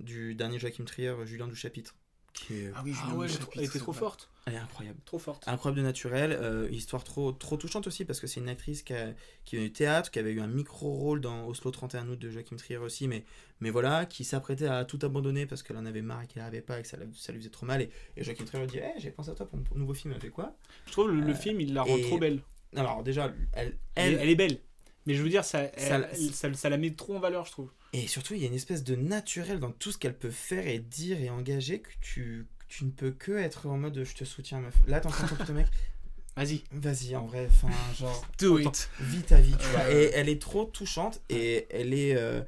du 0.00 0.34
dernier 0.34 0.58
Joachim 0.58 0.84
Trier, 0.84 1.14
Julien 1.24 1.48
du 1.48 1.56
Chapitre. 1.56 1.94
Qui 2.32 2.52
est, 2.54 2.70
Ah 2.74 2.82
oui, 2.84 2.92
Ah 2.94 3.04
Julien 3.06 3.16
ouais, 3.18 3.28
Chapitre, 3.28 3.50
elle 3.56 3.64
était 3.64 3.78
trop 3.78 3.94
forte. 3.94 4.28
elle 4.44 4.54
est 4.54 4.58
incroyable. 4.58 4.98
Trop 5.06 5.18
forte. 5.18 5.48
Incroyable 5.48 5.78
de 5.78 5.82
naturel, 5.86 6.32
euh, 6.32 6.68
histoire 6.70 7.02
trop, 7.02 7.32
trop 7.32 7.56
touchante 7.56 7.86
aussi 7.86 8.04
parce 8.04 8.20
que 8.20 8.26
c'est 8.26 8.40
une 8.40 8.50
actrice 8.50 8.82
qui, 8.82 8.92
a, 8.92 9.14
qui 9.46 9.56
vient 9.56 9.64
du 9.64 9.72
théâtre, 9.72 10.10
qui 10.10 10.18
avait 10.18 10.32
eu 10.32 10.40
un 10.42 10.46
micro-rôle 10.46 11.22
dans 11.22 11.46
Oslo 11.46 11.70
31 11.70 12.10
août 12.10 12.18
de 12.18 12.28
Joachim 12.30 12.56
Trier 12.56 12.76
aussi, 12.76 13.08
mais, 13.08 13.24
mais 13.60 13.70
voilà, 13.70 14.04
qui 14.04 14.22
s'apprêtait 14.24 14.66
à 14.66 14.84
tout 14.84 14.98
abandonner 15.00 15.46
parce 15.46 15.62
qu'elle 15.62 15.78
en 15.78 15.86
avait 15.86 16.02
marre 16.02 16.22
et 16.22 16.26
qu'elle 16.26 16.42
n'arrivait 16.42 16.60
pas 16.60 16.78
et 16.78 16.82
que 16.82 16.88
ça, 16.88 16.98
ça 17.14 17.32
lui 17.32 17.38
faisait 17.38 17.48
trop 17.50 17.64
mal. 17.64 17.80
Et, 17.80 17.90
et 18.18 18.22
Joachim 18.22 18.44
Trier 18.44 18.64
lui 18.64 18.70
dit 18.70 18.78
hey, 18.78 18.92
J'ai 18.98 19.10
pensé 19.12 19.30
à 19.30 19.34
toi 19.34 19.48
pour 19.48 19.58
mon 19.58 19.64
nouveau 19.74 19.94
film, 19.94 20.12
elle 20.14 20.20
fait 20.20 20.28
quoi? 20.28 20.54
Je 20.84 20.92
trouve 20.92 21.08
le, 21.08 21.20
le 21.22 21.30
Euh, 21.30 21.34
film, 21.34 21.58
il 21.62 21.72
la 21.72 21.84
rend 21.84 21.96
et- 21.96 22.02
trop 22.02 22.18
belle. 22.18 22.42
Alors, 22.74 23.02
déjà, 23.02 23.32
elle, 23.54 23.78
elle 23.94 24.28
est 24.28 24.34
belle. 24.36 24.58
Mais 25.06 25.14
je 25.14 25.22
veux 25.22 25.28
dire, 25.28 25.44
ça, 25.44 25.62
Ça- 25.76 25.96
elle- 25.96 26.08
elle- 26.12 26.34
ça, 26.34 26.52
ça 26.54 26.68
la 26.68 26.76
met 26.76 26.90
trop 26.90 27.16
en 27.16 27.20
valeur, 27.20 27.44
je 27.46 27.52
trouve. 27.52 27.70
Et 27.92 28.06
surtout, 28.08 28.34
il 28.34 28.40
y 28.40 28.44
a 28.44 28.48
une 28.48 28.54
espèce 28.54 28.82
de 28.84 28.96
naturel 28.96 29.58
dans 29.60 29.70
tout 29.70 29.92
ce 29.92 29.98
qu'elle 29.98 30.16
peut 30.16 30.30
faire 30.30 30.66
et 30.66 30.78
dire 30.78 31.20
et 31.20 31.30
engager 31.30 31.78
que 31.80 31.90
tu, 32.00 32.46
tu 32.68 32.84
ne 32.84 32.90
peux 32.90 33.12
que 33.12 33.32
être 33.32 33.66
en 33.68 33.76
mode 33.78 34.02
je 34.04 34.14
te 34.14 34.24
soutiens, 34.24 34.60
meuf. 34.60 34.74
Là, 34.86 35.00
de 35.00 35.44
ton 35.44 35.52
mec. 35.54 35.66
Vas-y. 36.36 36.64
Vas-y, 36.72 37.16
en 37.16 37.24
vrai, 37.26 37.48
enfin, 37.50 37.68
genre. 37.98 38.26
Do 38.38 38.58
it. 38.58 38.90
Vis 39.00 39.22
ta 39.22 39.40
vie, 39.40 39.54
tu 39.58 39.66
vois. 39.68 39.90
Et 39.90 40.10
elle 40.12 40.28
est 40.28 40.40
trop 40.42 40.64
touchante 40.66 41.22
et 41.30 41.66
elle 41.70 41.94
est. 41.94 42.14
euh, 42.16 42.42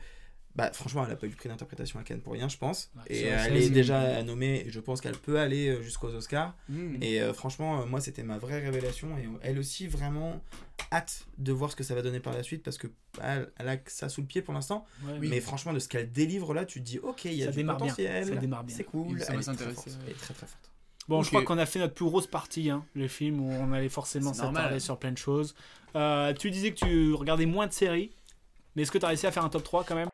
bah, 0.58 0.72
franchement, 0.72 1.04
elle 1.06 1.12
a 1.12 1.16
pas 1.16 1.26
eu 1.26 1.30
le 1.30 1.36
prix 1.36 1.48
d'interprétation 1.48 2.00
à 2.00 2.02
Cannes 2.02 2.20
pour 2.20 2.32
rien, 2.32 2.48
je 2.48 2.58
pense. 2.58 2.90
Ouais, 2.96 3.02
et 3.16 3.22
vrai, 3.30 3.44
elle 3.46 3.56
est 3.58 3.70
déjà 3.70 4.24
nommée 4.24 4.64
et 4.66 4.70
je 4.70 4.80
pense 4.80 5.00
qu'elle 5.00 5.16
peut 5.16 5.38
aller 5.38 5.68
euh, 5.68 5.82
jusqu'aux 5.82 6.08
Oscars. 6.08 6.56
Mm. 6.68 7.00
Et 7.00 7.22
euh, 7.22 7.32
franchement, 7.32 7.80
euh, 7.80 7.86
moi, 7.86 8.00
c'était 8.00 8.24
ma 8.24 8.38
vraie 8.38 8.58
révélation. 8.58 9.16
Et 9.18 9.28
elle 9.42 9.60
aussi, 9.60 9.86
vraiment 9.86 10.42
hâte 10.90 11.28
de 11.38 11.52
voir 11.52 11.70
ce 11.70 11.76
que 11.76 11.84
ça 11.84 11.94
va 11.94 12.02
donner 12.02 12.18
par 12.18 12.32
la 12.34 12.42
suite 12.42 12.64
parce 12.64 12.76
que 12.76 12.88
bah, 13.16 13.22
elle, 13.22 13.52
elle 13.56 13.68
a 13.68 13.76
que 13.76 13.92
ça 13.92 14.08
sous 14.08 14.20
le 14.20 14.26
pied 14.26 14.42
pour 14.42 14.52
l'instant. 14.52 14.84
Ouais, 15.04 15.18
Mais 15.20 15.40
franchement, 15.40 15.72
de 15.72 15.78
ce 15.78 15.86
qu'elle 15.86 16.10
délivre 16.10 16.52
là, 16.54 16.64
tu 16.64 16.80
te 16.80 16.84
dis, 16.84 16.98
ok, 16.98 17.26
il 17.26 17.34
y 17.34 17.42
a 17.44 17.46
Ça 17.46 17.52
du 17.52 17.58
démarre 17.58 17.76
bien, 17.76 17.86
potentiel. 17.86 18.26
ça 18.26 18.34
démarre 18.34 18.64
bien. 18.64 18.76
C'est 18.76 18.82
cool. 18.82 19.20
Ça 19.20 19.34
elle 19.34 19.40
va 19.40 19.52
est 19.52 19.56
très 19.56 19.72
forte, 19.72 19.86
ouais. 19.86 19.92
Elle 20.06 20.10
est 20.10 20.14
très 20.16 20.34
très 20.34 20.46
forte. 20.46 20.72
Bon, 21.06 21.22
je 21.22 21.28
crois 21.28 21.44
qu'on 21.44 21.58
a 21.58 21.66
fait 21.66 21.78
notre 21.78 21.94
plus 21.94 22.04
grosse 22.04 22.26
partie, 22.26 22.68
hein, 22.68 22.84
le 22.94 23.06
film, 23.06 23.40
où 23.40 23.48
on 23.48 23.72
allait 23.72 23.88
forcément 23.88 24.34
s'attarder 24.34 24.80
sur 24.80 24.98
plein 24.98 25.12
de 25.12 25.18
choses. 25.18 25.54
Euh, 25.94 26.34
tu 26.34 26.50
disais 26.50 26.72
que 26.72 26.84
tu 26.84 27.14
regardais 27.14 27.46
moins 27.46 27.68
de 27.68 27.72
séries, 27.72 28.10
mais 28.74 28.82
est-ce 28.82 28.90
que 28.90 28.98
tu 28.98 29.04
as 29.04 29.08
réussi 29.08 29.26
à 29.26 29.30
faire 29.30 29.44
un 29.44 29.48
top 29.48 29.62
3 29.62 29.84
quand 29.84 29.94
même? 29.94 30.08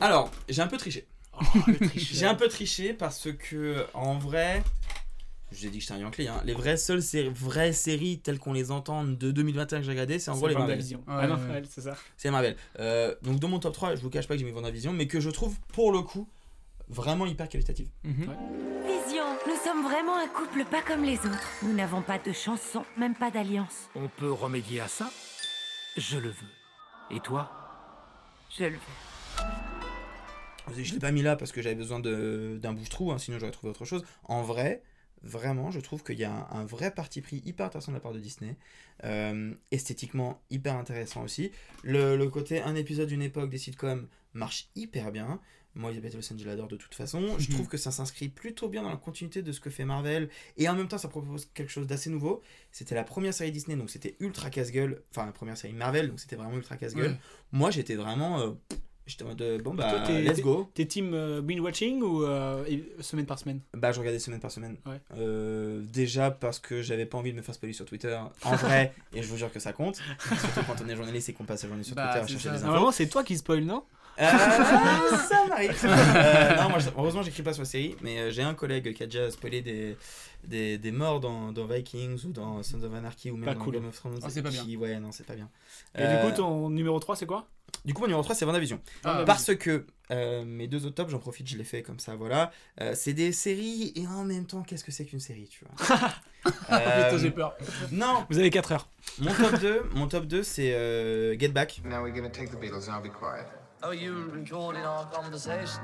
Alors, 0.00 0.30
j'ai 0.48 0.62
un 0.62 0.66
peu 0.66 0.76
triché. 0.76 1.06
Oh. 1.32 1.60
J'ai 1.94 2.26
un 2.26 2.34
peu 2.34 2.48
triché 2.48 2.92
parce 2.92 3.28
que, 3.32 3.86
en 3.94 4.18
vrai, 4.18 4.62
je 5.52 5.58
vous 5.58 5.66
ai 5.66 5.70
dit 5.70 5.78
que 5.78 5.82
j'étais 5.82 5.94
un 5.94 5.98
Yankee, 5.98 6.28
hein, 6.28 6.42
les 6.44 6.52
vraies 6.52 6.76
seules 6.76 7.02
séries, 7.02 7.30
vraies 7.32 7.72
séries 7.72 8.18
telles 8.18 8.38
qu'on 8.38 8.52
les 8.52 8.70
entend 8.70 9.04
de 9.04 9.30
2021 9.30 9.78
que 9.78 9.84
j'ai 9.84 9.90
regardé, 9.92 10.18
c'est 10.18 10.30
en 10.30 10.36
gros 10.36 10.48
les 10.48 10.54
Marvel. 10.54 10.78
Ouais, 10.80 10.96
ah 11.06 11.26
non, 11.26 11.36
ouais. 11.36 11.50
ouais, 11.52 11.62
c'est 11.68 11.82
ça. 11.82 11.96
C'est 12.16 12.30
Marvel. 12.30 12.56
Euh, 12.80 13.14
donc, 13.22 13.38
dans 13.38 13.48
mon 13.48 13.58
top 13.58 13.72
3, 13.72 13.94
je 13.94 14.02
vous 14.02 14.10
cache 14.10 14.26
pas 14.26 14.34
que 14.34 14.40
j'ai 14.40 14.44
mis 14.44 14.50
Vendavision, 14.50 14.92
mais 14.92 15.06
que 15.06 15.20
je 15.20 15.30
trouve, 15.30 15.56
pour 15.72 15.92
le 15.92 16.02
coup, 16.02 16.28
vraiment 16.88 17.24
hyper 17.26 17.48
qualitative. 17.48 17.88
Mhm. 18.04 18.34
Vision, 18.84 19.24
nous 19.46 19.56
sommes 19.64 19.82
vraiment 19.82 20.16
un 20.16 20.28
couple 20.28 20.64
pas 20.64 20.82
comme 20.82 21.02
les 21.02 21.18
autres. 21.18 21.48
Nous 21.62 21.72
n'avons 21.72 22.02
pas 22.02 22.18
de 22.18 22.32
chanson, 22.32 22.84
même 22.96 23.14
pas 23.14 23.30
d'alliance. 23.30 23.88
On 23.94 24.08
peut 24.08 24.32
remédier 24.32 24.80
à 24.80 24.88
ça? 24.88 25.10
Je 25.96 26.18
le 26.18 26.28
veux. 26.28 27.14
Et 27.16 27.20
toi? 27.20 27.50
Je 28.56 28.64
le 28.64 28.70
veux. 28.70 29.17
Je 30.76 30.92
l'ai 30.92 30.98
pas 30.98 31.10
mis 31.12 31.22
là 31.22 31.36
parce 31.36 31.52
que 31.52 31.62
j'avais 31.62 31.74
besoin 31.74 32.00
d'un 32.00 32.72
bouche-trou, 32.72 33.12
hein, 33.12 33.18
sinon 33.18 33.38
j'aurais 33.38 33.52
trouvé 33.52 33.70
autre 33.70 33.84
chose. 33.84 34.04
En 34.24 34.42
vrai, 34.42 34.82
vraiment, 35.22 35.70
je 35.70 35.80
trouve 35.80 36.02
qu'il 36.02 36.18
y 36.18 36.24
a 36.24 36.32
un, 36.32 36.60
un 36.60 36.64
vrai 36.64 36.90
parti 36.92 37.20
pris 37.20 37.42
hyper 37.44 37.66
intéressant 37.66 37.92
de 37.92 37.96
la 37.96 38.00
part 38.00 38.12
de 38.12 38.20
Disney. 38.20 38.56
Euh, 39.04 39.54
esthétiquement, 39.70 40.40
hyper 40.50 40.76
intéressant 40.76 41.22
aussi. 41.22 41.50
Le, 41.82 42.16
le 42.16 42.28
côté 42.28 42.60
un 42.62 42.74
épisode 42.74 43.08
d'une 43.08 43.22
époque 43.22 43.50
des 43.50 43.58
sitcoms 43.58 44.08
marche 44.34 44.68
hyper 44.76 45.12
bien. 45.12 45.40
Moi, 45.74 45.90
Elisabeth 45.90 46.16
Olsen, 46.16 46.38
je 46.38 46.44
l'adore 46.44 46.66
de 46.66 46.76
toute 46.76 46.94
façon. 46.94 47.38
Je 47.38 47.50
trouve 47.52 47.68
que 47.68 47.76
ça 47.76 47.92
s'inscrit 47.92 48.28
plutôt 48.28 48.68
bien 48.68 48.82
dans 48.82 48.90
la 48.90 48.96
continuité 48.96 49.42
de 49.42 49.52
ce 49.52 49.60
que 49.60 49.70
fait 49.70 49.84
Marvel. 49.84 50.28
Et 50.56 50.68
en 50.68 50.74
même 50.74 50.88
temps, 50.88 50.98
ça 50.98 51.08
propose 51.08 51.44
quelque 51.54 51.70
chose 51.70 51.86
d'assez 51.86 52.10
nouveau. 52.10 52.42
C'était 52.72 52.96
la 52.96 53.04
première 53.04 53.32
série 53.32 53.52
Disney, 53.52 53.76
donc 53.76 53.88
c'était 53.90 54.16
ultra 54.18 54.50
casse-gueule. 54.50 55.02
Enfin, 55.10 55.26
la 55.26 55.32
première 55.32 55.56
série 55.56 55.74
Marvel, 55.74 56.08
donc 56.08 56.18
c'était 56.18 56.34
vraiment 56.34 56.56
ultra 56.56 56.76
casse-gueule. 56.76 57.12
Ouais. 57.12 57.18
Moi, 57.52 57.70
j'étais 57.70 57.94
vraiment. 57.94 58.40
euh, 58.40 58.50
J'étais 59.08 59.24
en 59.24 59.28
mode, 59.28 59.40
euh, 59.40 59.58
bon 59.58 59.72
bah, 59.74 59.88
Toi, 59.90 60.00
t'es- 60.06 60.20
let's 60.22 60.40
go. 60.42 60.70
T'es 60.74 60.84
team 60.84 61.12
euh, 61.14 61.40
binge 61.40 61.60
watching 61.60 62.02
ou 62.02 62.24
euh, 62.24 62.62
semaine 63.00 63.24
par 63.24 63.38
semaine? 63.38 63.60
Bah, 63.74 63.90
je 63.90 63.98
regardais 63.98 64.18
semaine 64.18 64.38
par 64.38 64.50
semaine. 64.50 64.76
Ouais. 64.84 65.00
Euh, 65.16 65.80
déjà 65.92 66.30
parce 66.30 66.58
que 66.58 66.82
j'avais 66.82 67.06
pas 67.06 67.16
envie 67.16 67.32
de 67.32 67.36
me 67.38 67.42
faire 67.42 67.54
spoiler 67.54 67.72
sur 67.72 67.86
Twitter. 67.86 68.16
En 68.44 68.54
vrai, 68.56 68.92
et 69.14 69.22
je 69.22 69.28
vous 69.28 69.38
jure 69.38 69.50
que 69.50 69.60
ça 69.60 69.72
compte. 69.72 69.96
Surtout 69.96 70.60
quand 70.66 70.76
on 70.84 70.88
est 70.90 70.94
journaliste 70.94 71.30
et 71.30 71.32
qu'on 71.32 71.44
passe 71.44 71.62
la 71.62 71.68
journée 71.70 71.84
sur 71.84 71.94
Bah, 71.96 72.08
Twitter 72.12 72.24
à 72.24 72.26
chercher 72.28 72.44
ça. 72.44 72.50
des 72.50 72.56
infos. 72.58 72.66
Normalement, 72.66 72.92
c'est 72.92 73.08
toi 73.08 73.24
qui 73.24 73.38
spoil, 73.38 73.64
non? 73.64 73.82
Ça 74.18 75.46
m'arrive. 75.48 75.74
Euh, 75.88 76.56
non, 76.56 76.68
moi, 76.70 76.78
je- 76.78 76.90
heureusement, 76.96 77.22
j'écris 77.22 77.42
pas 77.42 77.52
sur 77.52 77.62
la 77.62 77.68
série, 77.68 77.96
mais 78.02 78.18
euh, 78.18 78.30
j'ai 78.30 78.42
un 78.42 78.54
collègue 78.54 78.92
qui 78.94 79.02
a 79.02 79.06
déjà 79.06 79.30
spoilé 79.30 79.62
des, 79.62 79.96
des, 80.44 80.78
des 80.78 80.90
morts 80.92 81.20
dans, 81.20 81.52
dans 81.52 81.66
Vikings 81.66 82.24
ou 82.26 82.32
dans 82.32 82.62
Sons 82.62 82.82
of 82.82 82.92
Anarchy 82.94 83.30
ou 83.30 83.36
même 83.36 83.44
Pas 83.46 83.54
dans 83.54 83.60
cool. 83.64 83.74
Game 83.74 83.86
of 83.86 83.96
Thrones. 83.96 84.18
Ah, 84.22 84.26
c'est 84.30 84.42
pas 84.42 84.50
qui- 84.50 84.76
Ouais, 84.76 84.98
non, 85.00 85.12
c'est 85.12 85.26
pas 85.26 85.34
bien. 85.34 85.48
Et 85.96 86.02
Euh, 86.02 86.22
du 86.24 86.30
coup, 86.30 86.36
ton 86.36 86.70
numéro 86.70 86.98
3, 86.98 87.16
c'est 87.16 87.26
quoi? 87.26 87.46
du 87.84 87.92
coup, 87.94 88.00
mon 88.02 88.06
numéro 88.08 88.22
3, 88.22 88.34
c'est 88.34 88.44
WandaVision. 88.44 88.80
Ah, 89.04 89.22
Parce 89.26 89.54
que 89.54 89.86
euh, 90.10 90.44
mes 90.44 90.66
deux 90.68 90.84
autres 90.86 90.94
tops, 90.96 91.10
j'en 91.10 91.18
profite, 91.18 91.46
je 91.48 91.56
les 91.56 91.64
fais 91.64 91.82
comme 91.82 91.98
ça, 91.98 92.16
voilà. 92.16 92.50
Euh, 92.80 92.92
c'est 92.94 93.12
des 93.12 93.30
séries 93.32 93.92
et 93.94 94.06
en 94.06 94.24
même 94.24 94.46
temps, 94.46 94.62
qu'est-ce 94.62 94.84
que 94.84 94.92
c'est 94.92 95.04
qu'une 95.04 95.20
série, 95.20 95.48
tu 95.48 95.64
vois? 95.64 96.08
Putain, 96.44 97.18
j'ai 97.18 97.30
peur. 97.30 97.56
Non 97.92 98.24
Vous 98.30 98.38
avez 98.38 98.50
4 98.50 98.72
heures. 98.72 98.88
Mon 99.18 99.32
top 99.34 99.60
2, 99.60 99.82
mon 99.94 100.06
top 100.08 100.24
2 100.26 100.42
c'est 100.42 100.72
euh, 100.74 101.36
Get 101.38 101.48
Back. 101.48 101.80
Now 101.84 102.02
we're 102.02 102.14
gonna 102.14 102.30
take 102.30 102.48
the 102.50 102.58
Beatles 102.58 102.88
and 102.88 102.94
I'll 102.96 103.02
be 103.02 103.12
quiet. 103.12 103.46
Oh, 103.80 103.92
you 103.92 104.28
recording 104.32 104.82
our 104.82 105.06
conversation? 105.06 105.80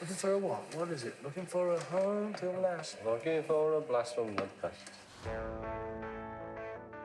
Looking 0.00 0.16
for 0.16 0.32
a 0.32 0.38
what? 0.38 0.74
What 0.76 0.90
is 0.90 1.02
it? 1.02 1.14
Looking 1.24 1.46
for 1.46 1.74
a 1.74 1.80
home 1.90 2.32
to 2.34 2.50
last? 2.60 2.98
Looking 3.04 3.42
for 3.42 3.74
a 3.74 3.80
blast 3.80 4.14
from 4.14 4.36
the 4.36 4.44
past. 4.60 4.92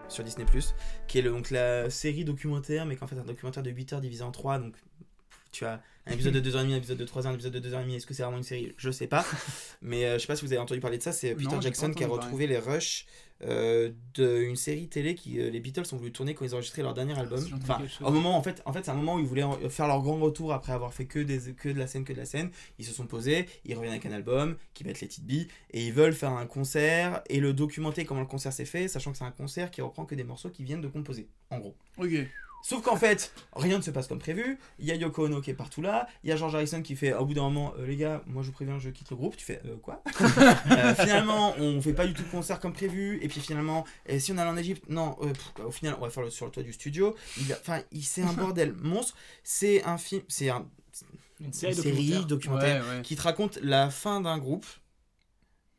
sur 0.07 0.23
Disney 0.23 0.45
qui 1.07 1.19
est 1.19 1.21
le, 1.21 1.31
donc 1.31 1.51
la 1.51 1.89
série 1.89 2.23
documentaire, 2.23 2.85
mais 2.85 2.95
qu'en 2.95 3.07
fait 3.07 3.17
un 3.17 3.23
documentaire 3.23 3.63
de 3.63 3.71
8 3.71 3.93
heures 3.93 4.01
divisé 4.01 4.23
en 4.23 4.31
3, 4.31 4.59
donc 4.59 4.75
tu 5.51 5.65
as 5.65 5.81
un 6.05 6.11
épisode 6.13 6.33
de 6.33 6.41
2h30, 6.51 6.71
un 6.73 6.77
épisode 6.77 6.97
de 6.97 7.05
3h, 7.05 7.27
un 7.27 7.33
épisode 7.33 7.53
de 7.53 7.69
2h30, 7.69 7.95
est-ce 7.95 8.05
que 8.05 8.13
c'est 8.13 8.23
vraiment 8.23 8.37
une 8.37 8.43
série? 8.43 8.73
Je 8.77 8.91
sais 8.91 9.07
pas. 9.07 9.25
mais 9.81 10.05
euh, 10.05 10.13
je 10.15 10.19
sais 10.19 10.27
pas 10.27 10.35
si 10.35 10.45
vous 10.45 10.51
avez 10.53 10.61
entendu 10.61 10.79
parler 10.79 10.97
de 10.97 11.03
ça, 11.03 11.11
c'est 11.11 11.35
Peter 11.35 11.57
Jackson 11.61 11.91
qui 11.91 12.03
a 12.03 12.07
retrouvé 12.07 12.47
les 12.47 12.57
rushs 12.57 13.05
euh, 13.43 13.91
d'une 14.15 14.55
série 14.55 14.87
télé 14.87 15.13
qui 15.13 15.39
euh, 15.39 15.51
les 15.51 15.59
Beatles 15.59 15.83
ont 15.91 15.97
voulu 15.97 16.11
tourner 16.11 16.33
quand 16.33 16.43
ils 16.43 16.53
ont 16.55 16.57
enregistré 16.57 16.81
leur 16.81 16.95
dernier 16.95 17.17
album. 17.19 17.45
Enfin, 17.61 17.79
au 18.01 18.09
moment 18.11 18.35
en 18.35 18.41
fait, 18.41 18.63
en 18.65 18.73
fait 18.73 18.83
c'est 18.85 18.89
un 18.89 18.95
moment 18.95 19.15
où 19.15 19.19
ils 19.19 19.27
voulaient 19.27 19.43
en- 19.43 19.69
faire 19.69 19.85
leur 19.87 20.01
grand 20.01 20.17
retour 20.19 20.53
après 20.53 20.71
avoir 20.71 20.91
fait 20.91 21.05
que 21.05 21.19
des 21.19 21.53
que 21.53 21.69
de 21.69 21.77
la 21.77 21.85
scène 21.85 22.03
que 22.03 22.13
de 22.13 22.17
la 22.17 22.25
scène. 22.25 22.49
Ils 22.79 22.85
se 22.85 22.93
sont 22.93 23.05
posés, 23.05 23.45
ils 23.63 23.75
reviennent 23.75 23.93
avec 23.93 24.07
un 24.07 24.11
album 24.11 24.55
qui 24.73 24.87
être 24.87 25.01
les 25.01 25.07
It 25.07 25.23
Be 25.23 25.47
et 25.71 25.85
ils 25.85 25.93
veulent 25.93 26.13
faire 26.15 26.31
un 26.31 26.47
concert 26.47 27.21
et 27.29 27.39
le 27.39 27.53
documenter 27.53 28.05
comment 28.05 28.21
le 28.21 28.27
concert 28.27 28.53
s'est 28.53 28.65
fait, 28.65 28.87
sachant 28.87 29.11
que 29.11 29.17
c'est 29.19 29.23
un 29.25 29.31
concert 29.31 29.69
qui 29.69 29.81
reprend 29.81 30.05
que 30.05 30.15
des 30.15 30.23
morceaux 30.23 30.49
qui 30.49 30.63
viennent 30.63 30.81
de 30.81 30.87
composer, 30.87 31.27
en 31.51 31.59
gros. 31.59 31.75
Ok. 31.97 32.13
Sauf 32.63 32.81
qu'en 32.83 32.97
fait, 32.97 33.31
rien 33.53 33.77
ne 33.77 33.81
se 33.83 33.91
passe 33.91 34.07
comme 34.07 34.19
prévu. 34.19 34.59
Il 34.79 34.85
y 34.85 34.91
a 34.91 34.95
Yoko 34.95 35.25
Ono 35.25 35.39
qui 35.41 35.51
est 35.51 35.53
partout 35.53 35.81
là. 35.81 36.07
Il 36.23 36.29
y 36.29 36.33
a 36.33 36.35
George 36.35 36.53
Harrison 36.55 36.81
qui 36.81 36.95
fait 36.97 37.13
au 37.13 37.25
bout 37.25 37.33
d'un 37.33 37.43
moment, 37.43 37.73
Euh, 37.77 37.85
les 37.85 37.95
gars, 37.95 38.21
moi 38.27 38.41
je 38.43 38.47
vous 38.47 38.53
préviens, 38.53 38.77
je 38.77 38.89
quitte 38.89 39.09
le 39.09 39.15
groupe. 39.15 39.37
Tu 39.37 39.45
fais 39.45 39.61
Euh, 39.65 39.77
quoi? 39.77 40.03
Euh, 40.71 40.93
Finalement, 40.95 41.53
on 41.59 41.81
fait 41.81 41.93
pas 41.93 42.05
du 42.05 42.13
tout 42.13 42.23
de 42.23 42.27
concert 42.29 42.59
comme 42.59 42.73
prévu. 42.73 43.19
Et 43.21 43.27
puis 43.29 43.39
finalement, 43.39 43.85
et 44.05 44.19
si 44.19 44.31
on 44.33 44.37
allait 44.37 44.49
en 44.49 44.57
Égypte, 44.57 44.83
non. 44.89 45.15
euh, 45.21 45.27
pff, 45.31 45.53
au 45.65 45.71
final, 45.71 45.95
on 45.99 46.03
va 46.03 46.09
faire 46.09 46.23
le 46.23 46.29
sur 46.29 46.45
le 46.45 46.51
toit 46.51 46.63
du 46.63 46.73
studio. 46.73 47.15
Enfin, 47.61 47.81
c'est 48.01 48.23
un 48.23 48.33
bordel 48.33 48.73
monstre. 48.73 49.15
C'est 49.43 49.83
un 49.85 49.97
film, 49.97 50.23
c'est 50.27 50.49
un 50.49 50.67
Une 51.39 51.53
série 51.53 51.75
documentaire, 51.75 52.25
documentaire. 52.25 52.83
Ouais, 52.85 52.95
ouais. 52.97 53.01
qui 53.03 53.15
te 53.15 53.21
raconte 53.21 53.59
la 53.61 53.89
fin 53.89 54.19
d'un 54.19 54.39
groupe. 54.39 54.65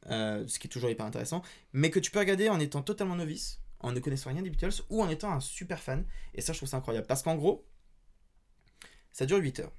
ce 0.08 0.58
qui 0.58 0.68
est 0.68 0.70
toujours 0.70 0.88
hyper 0.90 1.04
intéressant, 1.04 1.42
mais 1.72 1.90
que 1.90 1.98
tu 1.98 2.10
peux 2.10 2.18
regarder 2.20 2.48
en 2.48 2.60
étant 2.60 2.80
totalement 2.82 3.16
novice, 3.16 3.60
en 3.80 3.92
ne 3.92 4.00
connaissant 4.00 4.30
rien 4.30 4.42
des 4.42 4.50
Beatles, 4.50 4.82
ou 4.90 5.02
en 5.02 5.08
étant 5.08 5.32
un 5.32 5.40
super 5.40 5.80
fan. 5.80 6.04
Et 6.34 6.40
ça, 6.40 6.52
je 6.52 6.58
trouve 6.58 6.68
ça 6.68 6.78
incroyable. 6.78 7.06
Parce 7.06 7.22
qu'en 7.22 7.36
gros, 7.36 7.64
ça 9.12 9.26
dure 9.26 9.38
8 9.38 9.60
heures. 9.60 9.72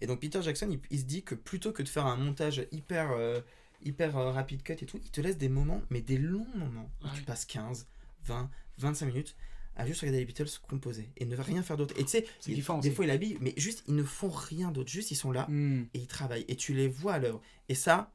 Et 0.00 0.06
donc 0.06 0.20
Peter 0.20 0.42
Jackson, 0.42 0.68
il, 0.70 0.80
il 0.90 0.98
se 1.00 1.04
dit 1.04 1.22
que 1.22 1.34
plutôt 1.34 1.72
que 1.72 1.82
de 1.82 1.88
faire 1.88 2.06
un 2.06 2.16
montage 2.16 2.66
hyper, 2.72 3.12
euh, 3.12 3.40
hyper 3.84 4.16
euh, 4.16 4.32
rapide 4.32 4.62
cut 4.62 4.72
et 4.72 4.86
tout, 4.86 4.98
il 5.02 5.10
te 5.10 5.20
laisse 5.20 5.38
des 5.38 5.48
moments, 5.48 5.82
mais 5.90 6.00
des 6.00 6.18
longs 6.18 6.46
moments, 6.56 6.90
où 7.04 7.08
tu 7.14 7.22
passes 7.22 7.44
15, 7.44 7.86
20, 8.24 8.50
25 8.78 9.06
minutes 9.06 9.36
à 9.76 9.86
juste 9.86 10.00
regarder 10.00 10.18
les 10.18 10.26
Beatles 10.26 10.48
composer 10.68 11.10
et 11.16 11.24
ne 11.24 11.36
rien 11.36 11.62
faire 11.62 11.76
d'autre. 11.78 11.94
Et 11.98 12.02
tu 12.04 12.10
sais, 12.10 12.26
il- 12.52 12.56
des 12.80 12.90
fois 12.90 13.04
il 13.06 13.10
habille, 13.10 13.38
mais 13.40 13.54
juste 13.56 13.84
ils 13.86 13.94
ne 13.94 14.02
font 14.02 14.28
rien 14.28 14.70
d'autre, 14.70 14.90
juste 14.90 15.10
ils 15.12 15.16
sont 15.16 15.30
là 15.32 15.46
Hmm. 15.48 15.84
et 15.94 15.98
ils 16.00 16.06
travaillent 16.08 16.44
et 16.48 16.56
tu 16.56 16.74
les 16.74 16.88
vois 16.88 17.14
à 17.14 17.18
l'œuvre. 17.18 17.40
Et 17.68 17.74
ça, 17.74 18.12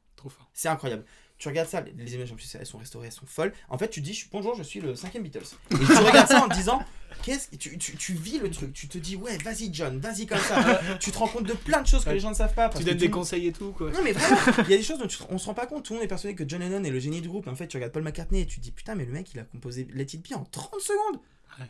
c'est 0.52 0.68
incroyable. 0.68 1.04
Tu 1.38 1.46
regardes 1.48 1.68
ça, 1.68 1.84
les- 1.96 2.14
images 2.14 2.32
en 2.32 2.34
plus 2.34 2.52
elles 2.58 2.66
sont 2.66 2.78
restaurées, 2.78 3.06
elles 3.06 3.12
sont 3.12 3.26
folles. 3.26 3.52
En 3.68 3.78
fait, 3.78 3.88
tu 3.88 4.00
dis 4.00 4.24
bonjour, 4.32 4.56
je 4.56 4.62
suis 4.64 4.80
le 4.80 4.94
cinquième 4.96 5.22
Beatles. 5.22 5.44
Et 5.70 5.76
tu 5.76 5.84
regardes 5.92 6.26
ça 6.28 6.42
en 6.44 6.48
te 6.48 6.54
disant 6.54 6.82
qu'est-ce 7.22 7.54
tu, 7.56 7.78
tu, 7.78 7.96
tu 7.96 8.12
vis 8.12 8.38
le 8.38 8.50
truc, 8.50 8.72
tu 8.72 8.88
te 8.88 8.98
dis 8.98 9.14
ouais, 9.14 9.38
vas-y 9.44 9.72
John, 9.72 9.98
vas-y 10.00 10.26
comme 10.26 10.38
ça. 10.40 10.80
tu 11.00 11.12
te 11.12 11.18
rends 11.18 11.28
compte 11.28 11.44
de 11.46 11.52
plein 11.52 11.80
de 11.82 11.86
choses 11.86 12.04
que 12.04 12.10
les 12.10 12.18
gens 12.20 12.30
ne 12.30 12.34
savent 12.34 12.54
pas. 12.54 12.68
parce 12.68 12.80
Tu 12.80 12.84
donnes 12.84 12.98
des 12.98 13.08
conseils 13.10 13.46
et 13.46 13.52
tout, 13.52 13.70
quoi. 13.70 13.90
non 13.92 14.00
mais 14.02 14.12
vraiment, 14.12 14.36
il 14.64 14.70
y 14.70 14.74
a 14.74 14.76
des 14.78 14.82
choses 14.82 14.98
dont 14.98 15.06
tu 15.06 15.16
on 15.30 15.38
se 15.38 15.46
rend 15.46 15.54
pas 15.54 15.66
compte. 15.66 15.84
Tout 15.84 15.92
le 15.92 15.98
monde 16.00 16.04
est 16.04 16.08
persuadé 16.08 16.34
que 16.34 16.42
John 16.48 16.60
Lennon 16.60 16.82
est 16.82 16.90
le 16.90 16.98
génie 16.98 17.20
du 17.20 17.28
groupe. 17.28 17.46
En 17.46 17.54
fait, 17.54 17.68
tu 17.68 17.76
regardes 17.76 17.92
Paul 17.92 18.02
McCartney 18.02 18.40
et 18.40 18.46
tu 18.46 18.56
te 18.58 18.60
dis 18.64 18.72
putain, 18.72 18.96
mais 18.96 19.04
le 19.04 19.12
mec 19.12 19.30
il 19.32 19.38
a 19.38 19.44
composé 19.44 19.86
Let 19.94 20.02
It 20.14 20.28
Be 20.28 20.34
en 20.34 20.44
30 20.44 20.80
secondes. 20.80 21.20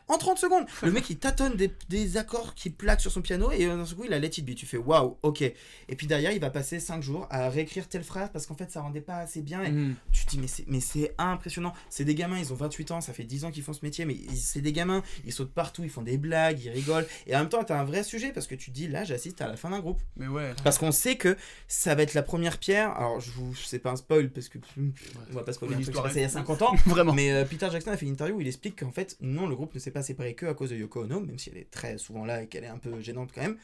En 0.08 0.18
30 0.18 0.38
secondes, 0.38 0.64
le 0.82 0.90
mec 0.92 1.08
il 1.10 1.18
tâtonne 1.18 1.54
des, 1.56 1.70
des 1.88 2.16
accords 2.16 2.54
qui 2.54 2.70
plaquent 2.70 3.00
sur 3.00 3.10
son 3.12 3.22
piano 3.22 3.50
et 3.52 3.66
euh, 3.66 3.76
d'un 3.76 3.84
coup 3.94 4.04
il 4.04 4.12
a 4.12 4.18
Let 4.18 4.28
It 4.38 4.44
Be. 4.44 4.54
Tu 4.54 4.66
fais 4.66 4.76
waouh, 4.76 5.16
ok. 5.22 5.42
Et 5.42 5.54
puis 5.96 6.06
derrière 6.06 6.32
il 6.32 6.40
va 6.40 6.50
passer 6.50 6.80
5 6.80 7.02
jours 7.02 7.26
à 7.30 7.48
réécrire 7.48 7.88
telle 7.88 8.04
phrase 8.04 8.30
parce 8.32 8.46
qu'en 8.46 8.54
fait 8.54 8.70
ça 8.70 8.80
rendait 8.82 9.00
pas 9.00 9.16
assez 9.18 9.40
bien. 9.42 9.62
Et 9.64 9.70
Mhm. 9.70 9.94
tu 10.12 10.24
te 10.24 10.30
dis 10.30 10.38
mais 10.38 10.46
c'est, 10.46 10.64
c'est 10.80 11.14
impressionnant. 11.18 11.72
C'est 11.90 12.04
des 12.04 12.14
gamins, 12.14 12.38
ils 12.38 12.52
ont 12.52 12.56
28 12.56 12.90
ans, 12.90 13.00
ça 13.00 13.12
fait 13.12 13.24
10 13.24 13.44
ans 13.44 13.50
qu'ils 13.50 13.62
font 13.62 13.72
ce 13.72 13.84
métier, 13.84 14.04
mais 14.04 14.16
c'est 14.34 14.60
des 14.60 14.72
gamins, 14.72 15.02
ils 15.24 15.32
sautent 15.32 15.52
partout, 15.52 15.84
ils 15.84 15.90
font 15.90 16.02
des 16.02 16.18
blagues, 16.18 16.60
ils 16.64 16.70
rigolent. 16.70 17.06
Et 17.26 17.34
en 17.34 17.40
même 17.40 17.48
temps 17.48 17.64
t'as 17.64 17.78
un 17.80 17.84
vrai 17.84 18.02
sujet 18.02 18.32
parce 18.32 18.46
que 18.46 18.54
tu 18.54 18.70
te 18.70 18.74
dis 18.74 18.88
là 18.88 19.04
j'assiste 19.04 19.40
à 19.40 19.46
la 19.48 19.56
fin 19.56 19.70
d'un 19.70 19.80
groupe. 19.80 20.00
Mais 20.16 20.28
ouais. 20.28 20.52
Parce 20.64 20.78
qu'on 20.78 20.92
sait 20.92 21.16
que 21.16 21.36
ça 21.66 21.94
va 21.94 22.02
être 22.02 22.14
la 22.14 22.22
première 22.22 22.58
pierre. 22.58 22.90
Alors, 22.96 23.20
je 23.20 23.30
vous, 23.30 23.54
c'est 23.54 23.78
pas 23.78 23.90
un 23.90 23.96
spoil 23.96 24.30
parce 24.30 24.48
que 24.48 24.58
on 24.76 25.34
va 25.34 25.42
pas 25.42 25.52
spoiler 25.52 25.76
l'histoire 25.76 26.04
passé 26.04 26.16
il 26.16 26.20
y 26.20 26.24
a 26.24 26.26
est- 26.28 26.30
50 26.30 26.62
ans. 26.62 26.74
Vraiment. 26.86 27.12
Mais 27.14 27.30
euh, 27.32 27.44
Peter 27.44 27.68
Jackson 27.70 27.90
a 27.90 27.96
fait 27.96 28.06
une 28.06 28.12
interview 28.12 28.36
où 28.36 28.40
il 28.40 28.46
explique 28.48 28.80
qu'en 28.80 28.90
fait, 28.90 29.16
non, 29.20 29.46
le 29.46 29.54
groupe 29.54 29.77
ne 29.78 29.82
s'est 29.82 29.90
pas 29.90 30.02
séparé 30.02 30.34
que 30.34 30.46
à 30.46 30.54
cause 30.54 30.70
de 30.70 30.76
Yoko 30.76 31.04
Ono, 31.04 31.20
même 31.20 31.38
si 31.38 31.50
elle 31.50 31.58
est 31.58 31.70
très 31.70 31.98
souvent 31.98 32.24
là 32.24 32.42
et 32.42 32.46
qu'elle 32.46 32.64
est 32.64 32.68
un 32.68 32.78
peu 32.78 33.00
gênante 33.00 33.30
quand 33.34 33.42
même. 33.42 33.56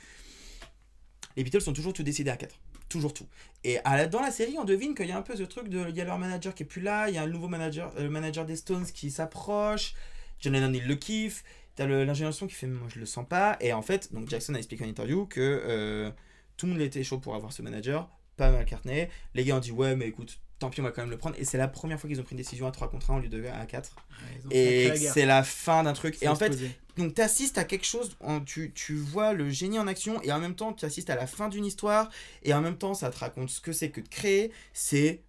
Les 1.37 1.45
Beatles 1.45 1.61
sont 1.61 1.73
toujours 1.73 1.93
tout 1.93 2.03
décidés 2.03 2.31
à 2.31 2.37
4. 2.37 2.55
Toujours 2.89 3.13
tout. 3.13 3.27
Et 3.65 3.79
dans 4.11 4.21
la 4.21 4.31
série, 4.31 4.57
on 4.59 4.65
devine 4.65 4.95
qu'il 4.95 5.07
y 5.07 5.13
a 5.13 5.17
un 5.17 5.23
peu 5.23 5.35
ce 5.35 5.43
truc 5.43 5.69
de. 5.69 5.87
Il 5.89 5.97
y 5.97 6.01
a 6.01 6.05
leur 6.05 6.19
manager 6.19 6.55
qui 6.55 6.63
est 6.63 6.67
plus 6.67 6.83
là, 6.83 7.09
il 7.09 7.15
y 7.15 7.19
a 7.19 7.23
un 7.23 7.27
nouveau 7.27 7.49
manager, 7.49 7.93
euh, 7.97 8.03
le 8.03 8.11
manager 8.11 8.45
des 8.45 8.57
Stones 8.57 8.87
qui 8.87 9.11
s'approche. 9.11 9.95
John 10.41 10.53
Lennon, 10.53 10.73
il 10.73 10.87
le 10.87 10.95
kiffe. 10.95 11.45
T'as 11.75 11.87
l'ingénieur 11.87 12.33
son 12.33 12.47
qui 12.47 12.55
fait 12.55 12.67
Moi, 12.67 12.87
je 12.89 13.01
le 13.01 13.07
sens 13.07 13.27
pas. 13.27 13.57
Et 13.61 13.73
en 13.73 13.83
fait, 13.83 14.13
donc 14.13 14.29
Jackson 14.29 14.55
a 14.55 14.59
expliqué 14.59 14.85
en 14.85 14.89
interview 14.89 15.27
que 15.27 15.41
euh, 15.41 16.11
tout 16.57 16.67
le 16.67 16.73
monde 16.73 16.83
était 16.83 17.03
chaud 17.03 17.19
pour 17.19 17.35
avoir 17.35 17.53
ce 17.53 17.63
manager, 17.63 18.09
pas 18.37 18.51
McCartney. 18.51 19.09
Les 19.35 19.45
gars 19.45 19.57
ont 19.57 19.61
dit 19.61 19.73
Ouais, 19.73 19.97
mais 19.97 20.07
écoute, 20.07 20.39
tant 20.65 20.71
pis, 20.71 20.81
on 20.81 20.85
va 20.85 20.91
quand 20.91 21.03
même 21.03 21.11
le 21.11 21.19
prendre. 21.19 21.37
Et 21.39 21.45
c'est 21.45 21.59
la 21.59 21.69
première 21.69 22.01
fois 22.01 22.09
qu'ils 22.09 22.21
ont 22.21 22.25
pris 22.25 22.33
une 22.33 22.39
décision 22.39 22.67
à 22.67 22.71
3 22.71 22.89
contre 22.91 23.11
1 23.11 23.17
au 23.17 23.21
lieu 23.21 23.29
de 23.29 23.45
à 23.47 23.67
4. 23.67 23.97
ils 24.41 24.47
ont 24.47 24.51
fait 24.51 24.57
et 24.57 24.97
c'est 25.13 25.27
la 25.27 25.43
fin 25.43 25.83
d'un 25.83 25.93
truc. 25.93 26.17
Et 26.23 26.29
en 26.29 26.35
fait, 26.37 26.57
donc 26.97 27.15
tu 27.15 27.21
assistes 27.21 27.59
à 27.59 27.65
quelque 27.65 27.85
chose, 27.87 28.17
en- 28.21 28.41
tu, 28.41 28.73
tu 28.75 28.95
vois 28.97 29.33
le 29.33 29.51
génie 29.51 29.79
en 29.79 29.87
action, 29.87 30.21
et 30.23 30.33
en 30.33 30.39
même 30.41 30.55
temps, 30.55 30.73
tu 30.73 30.85
assistes 30.85 31.11
à 31.11 31.17
la 31.17 31.27
fin 31.27 31.49
d'une 31.49 31.65
histoire, 31.65 32.11
et 32.43 32.55
en 32.55 32.61
même 32.61 32.79
temps, 32.79 32.95
ça 32.95 33.11
te 33.11 33.19
raconte 33.19 33.51
ce 33.51 33.61
que 33.61 33.73
c'est 33.73 33.91
que 33.91 34.01
de 34.01 34.09
créer. 34.09 34.53
C'est. 34.73 35.23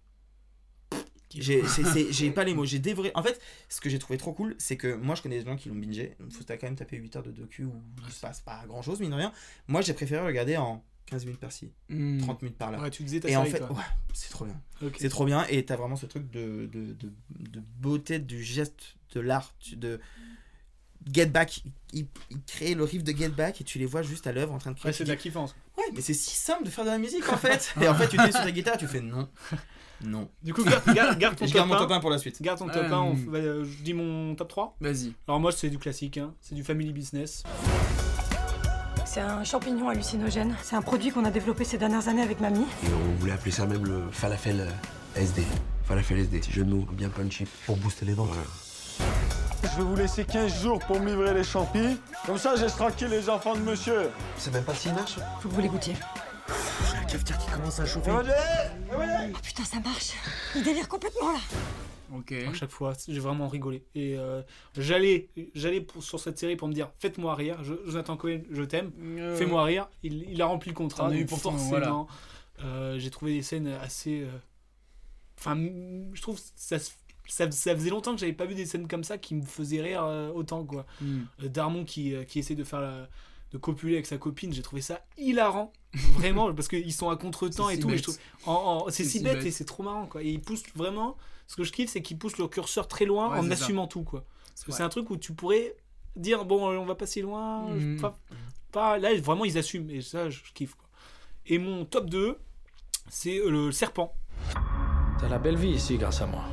J'ai 1.30 2.30
pas 2.34 2.44
les 2.44 2.54
mots, 2.54 2.64
j'ai 2.64 2.78
dévoré. 2.78 3.10
En 3.14 3.22
fait, 3.22 3.38
ce 3.68 3.80
que 3.80 3.90
j'ai 3.90 3.98
trouvé 3.98 4.16
trop 4.16 4.32
cool, 4.32 4.54
c'est 4.58 4.76
que 4.76 4.94
moi 4.94 5.14
je 5.14 5.22
connais 5.22 5.38
des 5.38 5.44
gens 5.44 5.56
qui 5.56 5.68
l'ont 5.68 5.74
bingé. 5.74 6.16
Faut 6.30 6.44
quand 6.46 6.62
même 6.62 6.76
taper 6.76 6.96
8 6.96 7.16
heures 7.16 7.22
de 7.22 7.30
docu 7.32 7.64
où 7.64 7.74
il 8.06 8.12
se 8.12 8.20
passe 8.20 8.40
pas 8.40 8.62
grand 8.66 8.80
chose, 8.80 9.00
mine 9.00 9.10
de 9.10 9.16
rien. 9.16 9.32
Moi 9.66 9.82
j'ai 9.82 9.92
préféré 9.92 10.24
regarder 10.24 10.56
en 10.56 10.82
15 11.06 11.24
minutes 11.24 11.40
par-ci, 11.40 11.70
Hmm. 11.88 12.18
30 12.18 12.42
minutes 12.42 12.58
par 12.58 12.70
là. 12.70 12.80
Ouais, 12.80 12.90
tu 12.90 13.02
disais 13.04 13.20
ta 13.20 13.28
Et 13.28 13.36
en 13.36 13.44
fait, 13.44 13.62
ouais, 13.62 13.68
c'est 14.12 14.30
trop 14.30 14.44
bien. 14.44 14.60
C'est 14.98 15.08
trop 15.08 15.24
bien, 15.24 15.44
et 15.48 15.64
t'as 15.64 15.76
vraiment 15.76 15.96
ce 15.96 16.06
truc 16.06 16.30
de, 16.30 16.68
de, 16.72 16.92
de, 16.94 17.12
de 17.30 17.62
beauté 17.80 18.18
du 18.18 18.42
geste, 18.42 18.96
de 19.14 19.20
l'art, 19.20 19.54
de. 19.76 20.00
Get 21.12 21.26
Back, 21.26 21.62
il, 21.92 22.06
il 22.30 22.40
crée 22.48 22.74
le 22.74 22.82
riff 22.82 23.04
de 23.04 23.12
Get 23.16 23.28
Back 23.28 23.60
et 23.60 23.64
tu 23.64 23.78
les 23.78 23.86
vois 23.86 24.02
juste 24.02 24.26
à 24.26 24.32
l'œuvre 24.32 24.52
en 24.52 24.58
train 24.58 24.72
de 24.72 24.76
créer. 24.76 24.88
Ouais, 24.88 24.92
c'est 24.92 25.04
de 25.04 25.08
la 25.08 25.14
kiffance. 25.14 25.54
Ouais, 25.78 25.84
mais 25.94 26.00
c'est 26.00 26.14
si 26.14 26.34
simple 26.34 26.64
de 26.64 26.70
faire 26.70 26.84
de 26.84 26.90
la 26.90 26.98
musique 26.98 27.28
en 27.32 27.36
fait. 27.36 27.72
et 27.80 27.86
en 27.86 27.94
fait, 27.94 28.08
tu 28.08 28.16
t'es 28.16 28.32
sur 28.32 28.40
ta 28.42 28.50
guitare, 28.50 28.76
tu 28.76 28.88
fais 28.88 29.00
non, 29.00 29.28
non. 30.02 30.28
Du 30.42 30.52
coup, 30.52 30.64
garde, 30.64 30.82
garde, 30.92 31.16
garde 31.16 31.36
ton 31.36 31.46
je 31.46 31.52
top 31.52 31.58
garde 31.58 31.68
mon 31.68 31.74
1. 31.76 31.78
top 31.78 31.90
1 31.92 32.00
pour 32.00 32.10
la 32.10 32.18
suite. 32.18 32.42
Garde 32.42 32.58
ton 32.58 32.66
top 32.66 32.76
Euh, 32.76 32.90
1. 32.92 33.00
on 33.02 33.14
fait- 33.16 33.28
euh, 33.36 33.64
je 33.64 33.82
dis 33.84 33.94
mon 33.94 34.34
top 34.34 34.48
3. 34.48 34.76
Vas-y. 34.80 35.12
Alors, 35.28 35.38
moi, 35.38 35.52
c'est 35.52 35.70
du 35.70 35.78
classique. 35.78 36.18
hein. 36.18 36.34
C'est 36.40 36.56
du 36.56 36.64
family 36.64 36.92
business. 36.92 37.44
C'est 39.16 39.22
un 39.22 39.44
champignon 39.44 39.88
hallucinogène. 39.88 40.54
C'est 40.62 40.76
un 40.76 40.82
produit 40.82 41.10
qu'on 41.10 41.24
a 41.24 41.30
développé 41.30 41.64
ces 41.64 41.78
dernières 41.78 42.06
années 42.06 42.20
avec 42.20 42.38
mamie. 42.38 42.66
Et 42.84 42.88
on 42.92 43.18
voulait 43.18 43.32
appeler 43.32 43.50
ça 43.50 43.64
même 43.64 43.86
le 43.86 44.02
falafel 44.12 44.60
euh, 44.60 45.18
SD. 45.18 45.42
Falafel 45.84 46.18
SD, 46.18 46.38
petit 46.38 46.52
jeu 46.52 46.64
de 46.64 46.74
mots 46.74 46.84
bien 46.92 47.08
punchy. 47.08 47.46
Pour 47.64 47.78
booster 47.78 48.04
les 48.04 48.12
ventes. 48.12 48.28
Je 49.62 49.68
vais 49.68 49.82
vous 49.84 49.96
laisser 49.96 50.26
15 50.26 50.60
jours 50.62 50.80
pour 50.80 51.00
me 51.00 51.06
livrer 51.06 51.32
les 51.32 51.44
champis. 51.44 51.98
Comme 52.26 52.36
ça, 52.36 52.56
laisse 52.56 52.76
tranquille 52.76 53.08
les 53.08 53.30
enfants 53.30 53.54
de 53.54 53.60
monsieur. 53.60 54.10
C'est 54.36 54.52
même 54.52 54.64
pas 54.64 54.74
si 54.74 54.90
marche. 54.90 55.16
Faut 55.40 55.48
que 55.48 55.54
vous 55.54 55.62
les 55.62 55.68
goûtiez. 55.68 55.94
J'ai 56.90 56.96
la 56.98 57.04
cafetière 57.04 57.38
qui 57.38 57.50
commence 57.50 57.80
à 57.80 57.86
chauffer. 57.86 58.10
Oh 58.12 59.38
putain, 59.42 59.64
ça 59.64 59.80
marche. 59.80 60.12
Il 60.54 60.62
délire 60.62 60.88
complètement 60.88 61.32
là. 61.32 61.38
À 62.46 62.52
chaque 62.54 62.70
fois, 62.70 62.92
j'ai 63.08 63.18
vraiment 63.20 63.48
rigolé. 63.48 63.82
Et 63.94 64.16
euh, 64.18 64.42
j'allais, 64.76 65.28
j'allais 65.54 65.80
pour- 65.80 66.02
sur 66.02 66.20
cette 66.20 66.38
série 66.38 66.56
pour 66.56 66.68
me 66.68 66.72
dire 66.72 66.90
faites-moi 66.98 67.34
rire. 67.34 67.62
Je- 67.64 67.74
Jonathan 67.86 68.16
Cohen, 68.16 68.40
je 68.50 68.62
t'aime. 68.62 68.92
Euh, 69.18 69.36
Fais-moi 69.36 69.64
rire. 69.64 69.88
Il, 70.02 70.28
il 70.30 70.40
a 70.42 70.46
rempli 70.46 70.70
le 70.70 70.76
contrat. 70.76 71.12
Eu 71.14 71.20
donc 71.20 71.28
pour 71.28 71.40
ton- 71.42 71.50
forcément. 71.52 71.68
voilà. 71.70 72.06
euh, 72.64 72.98
j'ai 72.98 73.10
trouvé 73.10 73.34
des 73.34 73.42
scènes 73.42 73.66
assez. 73.68 74.22
euh, 74.22 74.30
Enfin, 75.38 75.56
je 76.14 76.20
trouve 76.22 76.40
ça 76.56 76.78
ça, 77.28 77.50
ça 77.50 77.74
faisait 77.74 77.90
longtemps 77.90 78.14
que 78.14 78.20
j'avais 78.20 78.32
pas 78.32 78.46
vu 78.46 78.54
des 78.54 78.66
scènes 78.66 78.86
comme 78.86 79.02
ça 79.04 79.18
qui 79.18 79.34
me 79.34 79.42
faisaient 79.42 79.82
rire 79.82 80.04
euh, 80.04 80.30
autant 80.30 80.64
quoi. 80.64 80.86
Mm. 81.00 81.22
Darmon 81.48 81.84
qui, 81.84 82.14
qui 82.28 82.38
essaie 82.38 82.54
de 82.54 82.62
faire 82.64 82.80
la- 82.80 83.08
de 83.52 83.58
copuler 83.58 83.94
avec 83.94 84.06
sa 84.06 84.16
copine, 84.18 84.52
j'ai 84.52 84.62
trouvé 84.62 84.80
ça 84.82 85.04
hilarant, 85.18 85.72
vraiment, 86.14 86.52
parce 86.54 86.68
qu'ils 86.68 86.92
sont 86.92 87.10
à 87.10 87.16
contre-temps 87.16 87.66
C'est 87.68 87.74
et 87.74 87.76
si 87.76 87.82
tout. 87.82 87.90
je 87.96 88.02
trouve- 88.02 88.18
en- 88.46 88.52
en- 88.52 88.84
c'est 88.86 89.02
C'est 89.02 89.04
si 89.04 89.18
si 89.18 89.24
bête 89.24 89.34
bête. 89.38 89.46
et 89.46 89.50
c'est 89.50 89.64
trop 89.64 89.82
marrant 89.82 90.06
quoi. 90.06 90.22
Et 90.22 90.30
ils 90.30 90.40
poussent 90.40 90.62
vraiment. 90.74 91.16
Ce 91.46 91.56
que 91.56 91.62
je 91.64 91.72
kiffe, 91.72 91.90
c'est 91.90 92.02
qu'ils 92.02 92.18
poussent 92.18 92.38
le 92.38 92.48
curseur 92.48 92.88
très 92.88 93.04
loin 93.04 93.30
Ouais, 93.30 93.38
en 93.38 93.42
ça. 93.42 93.52
assumant 93.52 93.86
tout 93.86 94.02
quoi. 94.02 94.24
Parce 94.48 94.64
que 94.64 94.70
Ouais. 94.72 94.76
c'est 94.76 94.82
un 94.82 94.88
truc 94.88 95.10
où 95.10 95.16
tu 95.16 95.32
pourrais 95.32 95.76
dire 96.16 96.44
bon, 96.44 96.70
euh, 96.70 96.76
on 96.78 96.86
va 96.86 96.94
pas 96.94 97.06
si 97.06 97.22
loin. 97.22 97.68
Mhm. 97.68 98.00
pas- 98.00 98.18
pas- 98.72 98.98
là, 98.98 99.10
vraiment, 99.20 99.44
ils 99.44 99.56
assument 99.58 99.90
et 99.90 100.00
ça, 100.02 100.28
je, 100.30 100.40
je 100.44 100.52
kiffe 100.52 100.74
quoi. 100.74 100.88
Et 101.46 101.58
mon 101.58 101.84
top 101.84 102.10
2, 102.10 102.38
c'est 103.08 103.38
euh, 103.38 103.50
le 103.50 103.72
serpent. 103.72 104.12
T'as 105.20 105.28
la 105.28 105.38
belle 105.38 105.56
vie 105.56 105.70
ici 105.70 105.96
grâce 105.98 106.20
à 106.20 106.26
moi. 106.26 106.44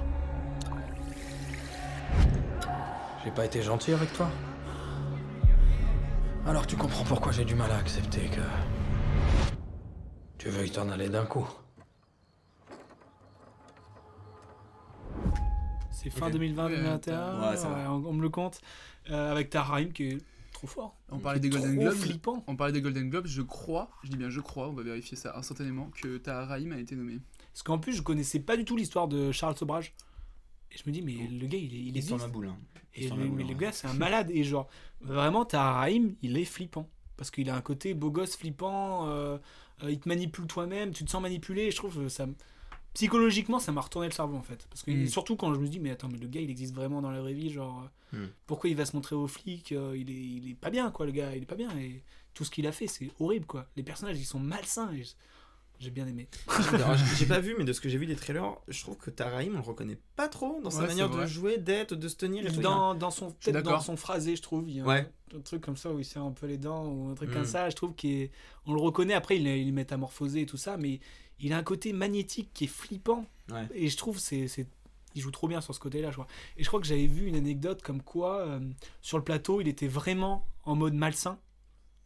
J'ai 3.23 3.31
pas 3.31 3.45
été 3.45 3.61
gentil 3.61 3.93
avec 3.93 4.11
toi 4.13 4.29
Alors 6.45 6.67
tu 6.67 6.75
comprends 6.75 7.05
pourquoi 7.05 7.31
j'ai 7.31 7.45
du 7.45 7.55
mal 7.55 7.71
à 7.71 7.77
accepter 7.77 8.27
que. 8.27 8.41
Tu 10.37 10.49
veuilles 10.49 10.71
t'en 10.71 10.89
aller 10.89 11.07
d'un 11.09 11.25
coup. 11.25 11.47
C'est 16.03 16.09
fin 16.09 16.27
Ok. 16.27 16.35
2020-2021, 16.35 17.07
Ouais, 17.39 17.85
on, 17.87 17.91
on 18.07 18.13
me 18.13 18.21
le 18.21 18.29
compte, 18.29 18.59
euh, 19.09 19.31
avec 19.31 19.49
Taharaim 19.49 19.89
qui 19.91 20.03
est 20.09 20.17
trop 20.51 20.67
fort. 20.67 20.95
On 21.09 21.19
parlait 21.19 21.39
des 21.39 21.49
Golden 21.49 21.77
Globes. 21.77 21.93
flippant. 21.93 22.43
On 22.47 22.55
parlait 22.55 22.73
des 22.73 22.81
Golden 22.81 23.09
Globes. 23.09 23.27
Je 23.27 23.41
crois, 23.41 23.89
je 24.03 24.09
dis 24.09 24.17
bien 24.17 24.29
je 24.29 24.39
crois, 24.41 24.69
on 24.69 24.73
va 24.73 24.83
vérifier 24.83 25.17
ça 25.17 25.37
instantanément, 25.37 25.89
que 26.01 26.17
Taharaim 26.17 26.71
a 26.71 26.77
été 26.79 26.95
nommé. 26.95 27.19
Parce 27.53 27.63
qu'en 27.63 27.77
plus, 27.79 27.93
je 27.93 28.01
connaissais 28.01 28.39
pas 28.39 28.57
du 28.57 28.65
tout 28.65 28.75
l'histoire 28.75 29.07
de 29.07 29.31
Charles 29.31 29.55
Sobrage. 29.57 29.93
Et 30.71 30.77
je 30.77 30.83
me 30.87 30.91
dis, 30.91 31.01
mais 31.03 31.13
le 31.27 31.45
gars, 31.47 31.57
il 31.57 31.73
est. 31.73 31.77
Il, 31.77 31.87
Il 31.89 31.97
est 31.97 32.01
sur 32.01 32.17
la 32.17 32.27
boule. 32.27 32.47
hein. 32.47 32.57
Et 32.95 33.07
sur 33.07 33.15
le, 33.15 33.25
boule, 33.27 33.37
mais 33.37 33.43
le 33.43 33.49
ouais. 33.49 33.55
gars, 33.55 33.71
c'est 33.71 33.87
un 33.87 33.93
malade. 33.97 34.29
Et 34.31 34.43
genre, 34.43 34.67
vraiment, 35.01 35.45
Taharaim, 35.45 36.11
il 36.23 36.37
est 36.37 36.45
flippant. 36.45 36.89
Parce 37.15 37.29
qu'il 37.29 37.47
a 37.51 37.55
un 37.55 37.61
côté 37.61 37.93
beau 37.93 38.09
gosse 38.09 38.35
flippant, 38.35 39.07
euh, 39.07 39.37
euh, 39.83 39.91
il 39.91 39.99
te 39.99 40.09
manipule 40.09 40.47
toi-même, 40.47 40.91
tu 40.91 41.05
te 41.05 41.11
sens 41.11 41.21
manipulé. 41.21 41.63
Et 41.63 41.71
je 41.71 41.75
trouve 41.75 41.95
que 41.95 42.09
ça. 42.09 42.25
Psychologiquement, 42.93 43.59
ça 43.59 43.71
m'a 43.71 43.81
retourné 43.81 44.07
le 44.07 44.13
cerveau 44.13 44.37
en 44.37 44.43
fait. 44.43 44.67
Parce 44.69 44.83
que 44.83 44.91
Mm. 44.91 45.07
surtout 45.07 45.35
quand 45.35 45.53
je 45.53 45.59
me 45.59 45.67
dis, 45.67 45.79
mais 45.79 45.89
attends, 45.91 46.09
mais 46.09 46.19
le 46.19 46.27
gars 46.27 46.41
il 46.41 46.49
existe 46.49 46.75
vraiment 46.75 47.01
dans 47.01 47.09
la 47.11 47.21
vraie 47.21 47.33
vie, 47.33 47.49
genre, 47.51 47.89
euh, 48.13 48.25
Mm. 48.25 48.29
pourquoi 48.45 48.69
il 48.69 48.75
va 48.75 48.85
se 48.85 48.95
montrer 48.95 49.15
aux 49.15 49.27
flics 49.27 49.71
euh, 49.71 49.97
il, 49.97 50.09
est, 50.11 50.13
il 50.13 50.51
est 50.51 50.55
pas 50.55 50.69
bien 50.69 50.91
quoi, 50.91 51.05
le 51.07 51.11
gars, 51.11 51.35
il 51.35 51.41
est 51.43 51.47
pas 51.47 51.55
bien. 51.55 51.69
Et 51.79 52.03
tout 52.35 52.43
ce 52.45 52.51
qu'il 52.51 52.67
a 52.67 52.71
fait, 52.71 52.87
c'est 52.87 53.09
horrible 53.19 53.45
quoi. 53.45 53.67
Les 53.75 53.83
personnages 53.83 54.19
ils 54.19 54.25
sont 54.25 54.39
malsains. 54.39 54.91
et 54.93 55.03
J'ai 55.79 55.89
bien 55.89 56.07
aimé. 56.07 56.27
Alors, 56.73 56.95
j'ai- 56.95 57.15
J'ai 57.17 57.25
pas 57.25 57.39
vu, 57.39 57.55
mais 57.57 57.65
de 57.65 57.73
ce 57.73 57.81
que 57.81 57.89
j'ai 57.89 57.97
vu 57.97 58.05
des 58.05 58.15
trailers, 58.15 58.55
je 58.67 58.79
trouve 58.83 58.95
que 58.97 59.09
Taraim, 59.09 59.49
on 59.49 59.57
le 59.57 59.59
reconnaît 59.59 59.97
pas 60.15 60.27
trop 60.29 60.61
dans 60.63 60.69
sa 60.69 60.81
Ouais, 60.81 60.87
manière 60.87 61.09
de 61.09 61.25
jouer, 61.25 61.57
d'être, 61.57 61.95
de 61.95 62.07
se 62.07 62.15
tenir 62.15 62.45
et 62.45 62.51
tout. 62.53 62.61
dans, 62.61 62.93
dans 62.93 63.09
son 63.11 63.31
peut-être 63.31 63.63
dans 63.63 63.79
son 63.81 63.97
phrasé 63.97 64.35
je 64.35 64.41
trouve 64.43 64.69
il 64.69 64.77
y 64.77 64.79
a 64.79 64.83
un- 64.83 64.87
Ouais. 64.87 65.11
un, 65.35 65.39
truc 65.41 65.61
comme 65.61 65.75
ça 65.75 65.91
où 65.91 65.97
il 65.99 66.05
serre 66.05 66.23
un 66.23 66.31
peu 66.31 66.45
les 66.45 66.57
dents 66.59 66.85
ou 66.87 67.09
un 67.09 67.15
truc 67.15 67.31
Mm. 67.31 67.33
comme 67.33 67.45
ça 67.45 67.69
je 67.71 67.75
trouve 67.75 67.93
qu'on 67.99 68.73
le 68.73 68.79
reconnaît 68.79 69.15
après 69.15 69.37
il 69.37 69.47
est, 69.47 69.61
il 69.61 69.67
est 69.69 69.71
métamorphosé 69.71 70.41
et 70.41 70.45
tout 70.45 70.57
ça 70.57 70.77
mais 70.77 70.99
il 71.43 71.53
a 71.53 71.57
un 71.57 71.63
côté 71.63 71.93
magnétique 71.93 72.49
qui 72.53 72.63
est 72.63 72.67
flippant 72.67 73.25
Ouais. 73.51 73.67
et 73.75 73.89
je 73.89 73.97
trouve 73.97 74.19
c'est 74.19 74.47
il 75.15 75.21
joue 75.21 75.29
trop 75.31 75.47
bien 75.47 75.59
sur 75.61 75.75
ce 75.75 75.79
côté 75.79 76.01
là 76.01 76.09
je 76.09 76.15
crois 76.15 76.27
et 76.57 76.63
je 76.63 76.67
crois 76.69 76.79
que 76.79 76.87
j'avais 76.87 77.05
vu 77.07 77.27
une 77.27 77.35
anecdote 77.35 77.81
comme 77.83 78.01
quoi 78.01 78.39
euh, 78.47 78.59
sur 79.01 79.17
le 79.17 79.23
plateau 79.23 79.59
il 79.61 79.67
était 79.67 79.87
vraiment 79.87 80.47
en 80.63 80.75
mode 80.75 80.93
malsain 80.95 81.37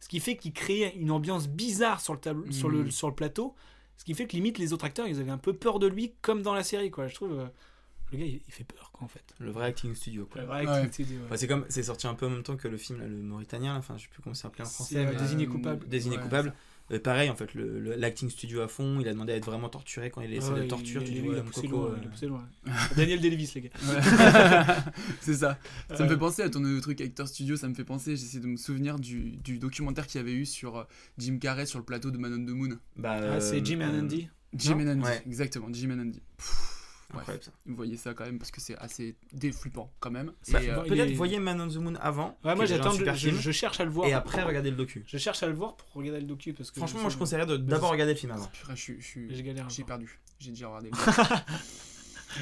ce 0.00 0.08
qui 0.08 0.20
fait 0.20 0.36
qu'il 0.36 0.52
créait 0.52 0.94
une 0.96 1.10
ambiance 1.12 1.48
bizarre 1.48 2.00
sur 2.00 2.12
le 2.12 2.18
tableau 2.20 2.50
sur 2.52 2.68
le 2.68 2.84
Mm. 2.84 2.90
sur 2.90 3.08
le 3.08 3.14
plateau 3.14 3.54
ce 3.96 4.04
qui 4.04 4.14
fait 4.14 4.26
que 4.26 4.32
limite 4.32 4.58
les 4.58 4.72
autres 4.72 4.84
acteurs 4.84 5.06
ils 5.06 5.20
avaient 5.20 5.30
un 5.30 5.38
peu 5.38 5.52
peur 5.52 5.78
de 5.78 5.86
lui 5.86 6.12
comme 6.22 6.42
dans 6.42 6.54
la 6.54 6.64
série 6.64 6.90
quoi 6.90 7.06
je 7.08 7.14
trouve 7.14 7.32
euh, 7.38 7.46
le 8.12 8.18
gars 8.18 8.24
il, 8.26 8.40
il 8.46 8.52
fait 8.52 8.64
peur 8.64 8.90
quoi 8.92 9.04
en 9.04 9.08
fait 9.08 9.24
Le 9.38 9.50
vrai 9.52 9.66
acting 9.66 9.94
studio, 9.94 10.26
quoi. 10.26 10.40
Le 10.40 10.46
vrai 10.48 10.66
acting 10.66 10.90
studio, 10.92 11.20
ouais. 11.24 11.30
Ouais, 11.30 11.36
c'est 11.36 11.46
comme, 11.46 11.66
c'est 11.68 11.82
sorti 11.84 12.06
un 12.06 12.14
peu 12.14 12.26
en 12.26 12.30
même 12.30 12.42
temps 12.42 12.56
que 12.56 12.66
le 12.66 12.78
film, 12.78 12.98
là, 13.00 13.06
le 13.06 13.16
Mauritanien, 13.22 13.74
là, 13.74 13.78
enfin, 13.78 13.98
je 13.98 14.04
sais 14.04 14.08
plus 14.08 14.22
comment 14.22 14.34
c'est 14.34 14.46
appelé 14.46 14.64
en 14.64 14.66
français. 14.66 14.96
euh, 14.96 15.10
mais- 15.12 15.16
Désigné 15.20 15.46
coupable. 15.46 15.86
Désigné 15.86 16.16
Ouais, 16.16 16.22
coupable. 16.22 16.54
Euh, 16.90 16.98
pareil, 16.98 17.28
en 17.28 17.34
fait, 17.36 17.52
le- 17.54 17.78
le- 17.80 17.94
l'acting 17.96 18.30
studio 18.30 18.60
à 18.62 18.68
fond, 18.68 18.98
il 19.00 19.08
a 19.08 19.12
demandé 19.12 19.32
à 19.32 19.36
être 19.36 19.44
vraiment 19.44 19.68
torturé 19.68 20.10
quand 20.10 20.22
il 20.22 20.32
essaie 20.32 20.50
Ouais, 20.50 20.62
de 20.62 20.66
torture. 20.68 21.02
il- 21.02 21.08
tu 21.08 21.12
il- 21.14 21.20
dis, 21.20 21.26
il 21.26 21.30
ouais, 21.30 21.38
a 21.38 21.42
mon 21.42 21.48
poussé 21.50 21.68
coco, 21.68 21.76
loin, 21.76 21.90
euh, 21.90 21.98
il 22.00 22.06
a 22.06 22.10
poussé 22.10 22.26
loin. 22.26 22.48
Daniel 22.96 23.20
Day-Lewis, 23.20 23.52
les 23.54 23.60
gars. 23.60 23.70
Ouais. 23.86 24.00
c'est 25.20 25.34
ça. 25.34 25.58
Ça 25.94 26.04
me 26.04 26.08
fait 26.08 26.16
penser 26.16 26.42
à 26.42 26.48
ton 26.50 26.64
euh, 26.64 26.80
truc 26.80 27.00
Actor 27.00 27.28
Studio, 27.28 27.56
ça 27.56 27.68
me 27.68 27.74
fait 27.74 27.84
penser, 27.84 28.16
j'essaie 28.16 28.40
de 28.40 28.46
me 28.46 28.56
souvenir 28.56 28.98
du, 28.98 29.36
du 29.36 29.58
documentaire 29.58 30.06
qu'il 30.06 30.18
y 30.20 30.24
avait 30.24 30.32
eu 30.34 30.46
sur 30.46 30.76
euh, 30.78 30.84
Jim 31.18 31.38
Carrey 31.38 31.66
sur 31.66 31.78
le 31.78 31.84
plateau 31.84 32.10
de 32.10 32.18
Man 32.18 32.32
on 32.32 32.44
the 32.44 32.54
Moon. 32.56 32.78
Bah, 32.96 33.18
Ah, 33.34 33.40
c'est 33.40 33.64
Jim 33.64 33.80
and 33.80 33.94
euh, 33.94 34.00
Andy 34.00 34.28
Jim 34.54 34.76
Non 34.76 34.86
and 34.86 34.92
Andy, 34.92 35.02
Ouais. 35.04 35.22
exactement, 35.26 35.66
Jim 35.72 35.90
and 35.90 36.00
Andy. 36.00 36.22
Bref, 37.10 37.20
Incroyable, 37.20 37.44
ça. 37.44 37.50
Vous 37.66 37.76
voyez 37.76 37.96
ça 37.96 38.14
quand 38.14 38.24
même 38.24 38.38
parce 38.38 38.50
que 38.50 38.60
c'est 38.60 38.76
assez 38.76 39.16
déflippant 39.32 39.90
quand 40.00 40.10
même. 40.10 40.32
Bah, 40.50 40.58
euh, 40.62 40.82
Peut-être 40.84 41.10
est- 41.10 41.14
voyez 41.14 41.38
Man 41.38 41.60
on 41.60 41.68
the 41.68 41.76
Moon 41.76 41.94
avant. 42.00 42.38
Ouais, 42.44 42.54
moi 42.54 42.66
j'attends, 42.66 42.92
je, 42.92 43.04
film, 43.12 43.38
je 43.40 43.50
cherche 43.50 43.80
à 43.80 43.84
le 43.84 43.90
voir. 43.90 44.08
Et 44.08 44.12
après, 44.12 44.42
regardez 44.42 44.70
le 44.70 44.76
docu. 44.76 45.04
Je 45.06 45.16
cherche 45.18 45.42
à 45.42 45.46
le 45.46 45.54
voir 45.54 45.76
pour 45.76 45.92
regarder 45.94 46.20
le 46.20 46.26
docu 46.26 46.52
parce 46.52 46.70
que 46.70 46.76
Franchement, 46.78 46.98
je 46.98 47.02
moi, 47.04 47.10
je 47.10 47.16
conseillerais 47.16 47.46
de 47.46 47.56
d'abord 47.56 47.90
regarder 47.90 48.12
le 48.12 48.18
film 48.18 48.32
avant. 48.32 48.46
purée, 48.46 48.76
je 48.76 48.92
je 48.98 49.04
suis- 49.04 49.34
J'ai 49.68 49.84
perdu. 49.84 50.18
J'ai 50.38 50.50
déjà 50.50 50.68
regardé. 50.68 50.90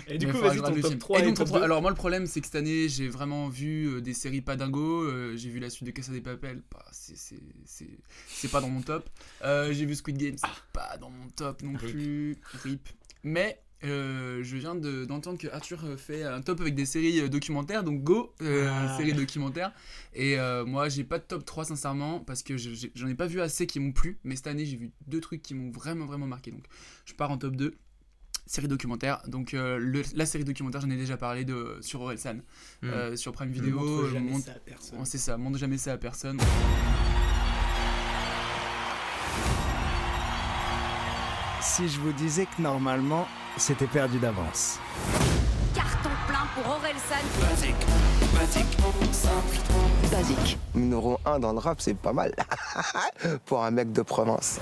Et 0.09 0.19
du 0.19 0.27
Mais 0.27 0.33
coup, 0.33 0.39
vas-y, 0.39 0.57
ton 0.57 0.63
top 0.75 0.87
film. 0.87 0.99
3 0.99 1.19
Et 1.21 1.23
et 1.23 1.27
donc, 1.27 1.37
top 1.37 1.45
top 1.45 1.47
3, 1.47 1.59
2. 1.61 1.65
alors 1.65 1.81
moi 1.81 1.91
le 1.93 1.97
problème 1.97 2.27
c'est 2.27 2.41
que 2.41 2.47
cette 2.47 2.57
année 2.57 2.89
j'ai 2.89 3.07
vraiment 3.09 3.49
vu 3.49 3.87
euh, 3.87 4.01
des 4.01 4.15
séries 4.15 4.41
pas 4.41 4.57
dingo, 4.57 5.05
euh, 5.05 5.37
j'ai 5.37 5.49
vu 5.49 5.61
la 5.61 5.71
suite 5.71 5.87
de 5.87 5.93
Casa 5.93 6.13
des 6.13 6.21
Papel, 6.21 6.63
bah, 6.73 6.85
c'est- 6.91 7.17
c'est 7.17 7.39
c'est- 7.65 7.99
c'est 8.27 8.51
pas 8.51 8.61
dans 8.61 8.69
mon 8.69 8.83
top. 8.83 9.09
Euh, 9.45 9.73
j'ai 9.73 9.87
vu 9.87 9.95
Squid 9.95 10.19
Game, 10.19 10.37
c'est 10.37 10.49
pas 10.73 10.97
dans 10.99 11.09
mon 11.09 11.29
top 11.29 11.63
non 11.63 11.75
plus, 11.75 12.37
rip. 12.65 12.89
Mais 13.23 13.63
euh, 13.85 14.43
je 14.43 14.57
viens 14.57 14.75
de- 14.75 15.05
d'entendre 15.05 15.39
que 15.39 15.49
Arthur 15.49 15.85
euh, 15.85 15.97
fait 15.97 16.23
un 16.23 16.41
top 16.41 16.61
avec 16.61 16.75
des 16.75 16.87
séries 16.87 17.21
euh, 17.21 17.29
documentaires, 17.29 17.85
donc 17.85 18.03
go, 18.03 18.35
euh, 18.43 18.69
Ah. 18.71 18.97
série 18.97 19.13
documentaire. 19.13 19.73
Et 20.15 20.39
euh, 20.39 20.65
moi 20.65 20.89
j'ai 20.89 21.05
pas 21.05 21.19
de 21.19 21.25
top 21.25 21.45
3 21.45 21.65
sincèrement, 21.67 22.21
parce 22.21 22.43
que 22.43 22.57
j'en 22.57 23.07
ai 23.09 23.15
pas 23.15 23.27
vu 23.27 23.41
assez 23.41 23.67
qui 23.67 23.79
m'ont 23.81 23.93
plu, 23.93 24.19
mais 24.25 24.35
cette 24.37 24.47
année 24.47 24.65
j'ai 24.65 24.77
vu 24.77 24.91
deux 25.07 25.21
trucs 25.21 25.43
qui 25.43 25.55
m'ont 25.55 25.71
vraiment 25.71 26.07
vraiment 26.07 26.27
marqué. 26.27 26.51
Donc 26.51 26.65
je 27.05 27.15
pars 27.15 27.31
en 27.31 27.39
top 27.39 27.55
2 27.57 27.75
série 28.49 28.69
documentaire. 28.69 29.21
Donc 29.27 29.53
le- 29.53 30.03
la 30.15 30.25
série 30.25 30.45
documentaire, 30.45 30.81
j'en 30.81 30.91
ai 30.91 30.97
déjà 30.97 31.17
parlé 31.17 31.45
de 31.45 31.79
sur 31.81 32.01
Orelsan, 32.01 32.37
Mm. 32.37 32.41
euh, 32.85 33.17
sur 33.17 33.33
Prime 33.33 33.51
Video. 33.51 33.79
montre 33.81 34.13
jamais 34.13 34.31
montre- 34.31 34.45
ça 34.47 34.53
à 34.53 34.59
personne. 34.61 35.05
C'est 35.05 35.19
ça, 35.19 35.37
montre 35.37 35.59
jamais 35.59 35.79
ça 35.79 35.93
à 35.95 35.99
personne. 35.99 36.39
Si 41.77 41.89
je 41.91 42.01
vous 42.01 42.13
disais 42.13 42.47
que 42.47 42.63
normalement, 42.63 43.27
c'était 43.59 43.87
perdu 43.87 44.19
d'avance. 44.19 44.79
Carton 45.75 46.09
plein 46.27 46.47
pour 46.55 46.73
Orelsan. 46.73 47.23
Basique, 47.39 47.75
basique, 48.35 48.79
simple, 49.13 49.59
Basique. 50.11 50.59
Numéro 50.75 51.21
1 51.27 51.39
dans 51.39 51.53
le 51.53 51.59
rap, 51.59 51.83
c'est 51.83 51.93
pas 51.93 52.15
mal. 52.15 52.35
Pour 53.45 53.63
un 53.63 53.71
mec 53.73 53.93
de 53.93 54.01
province. 54.01 54.59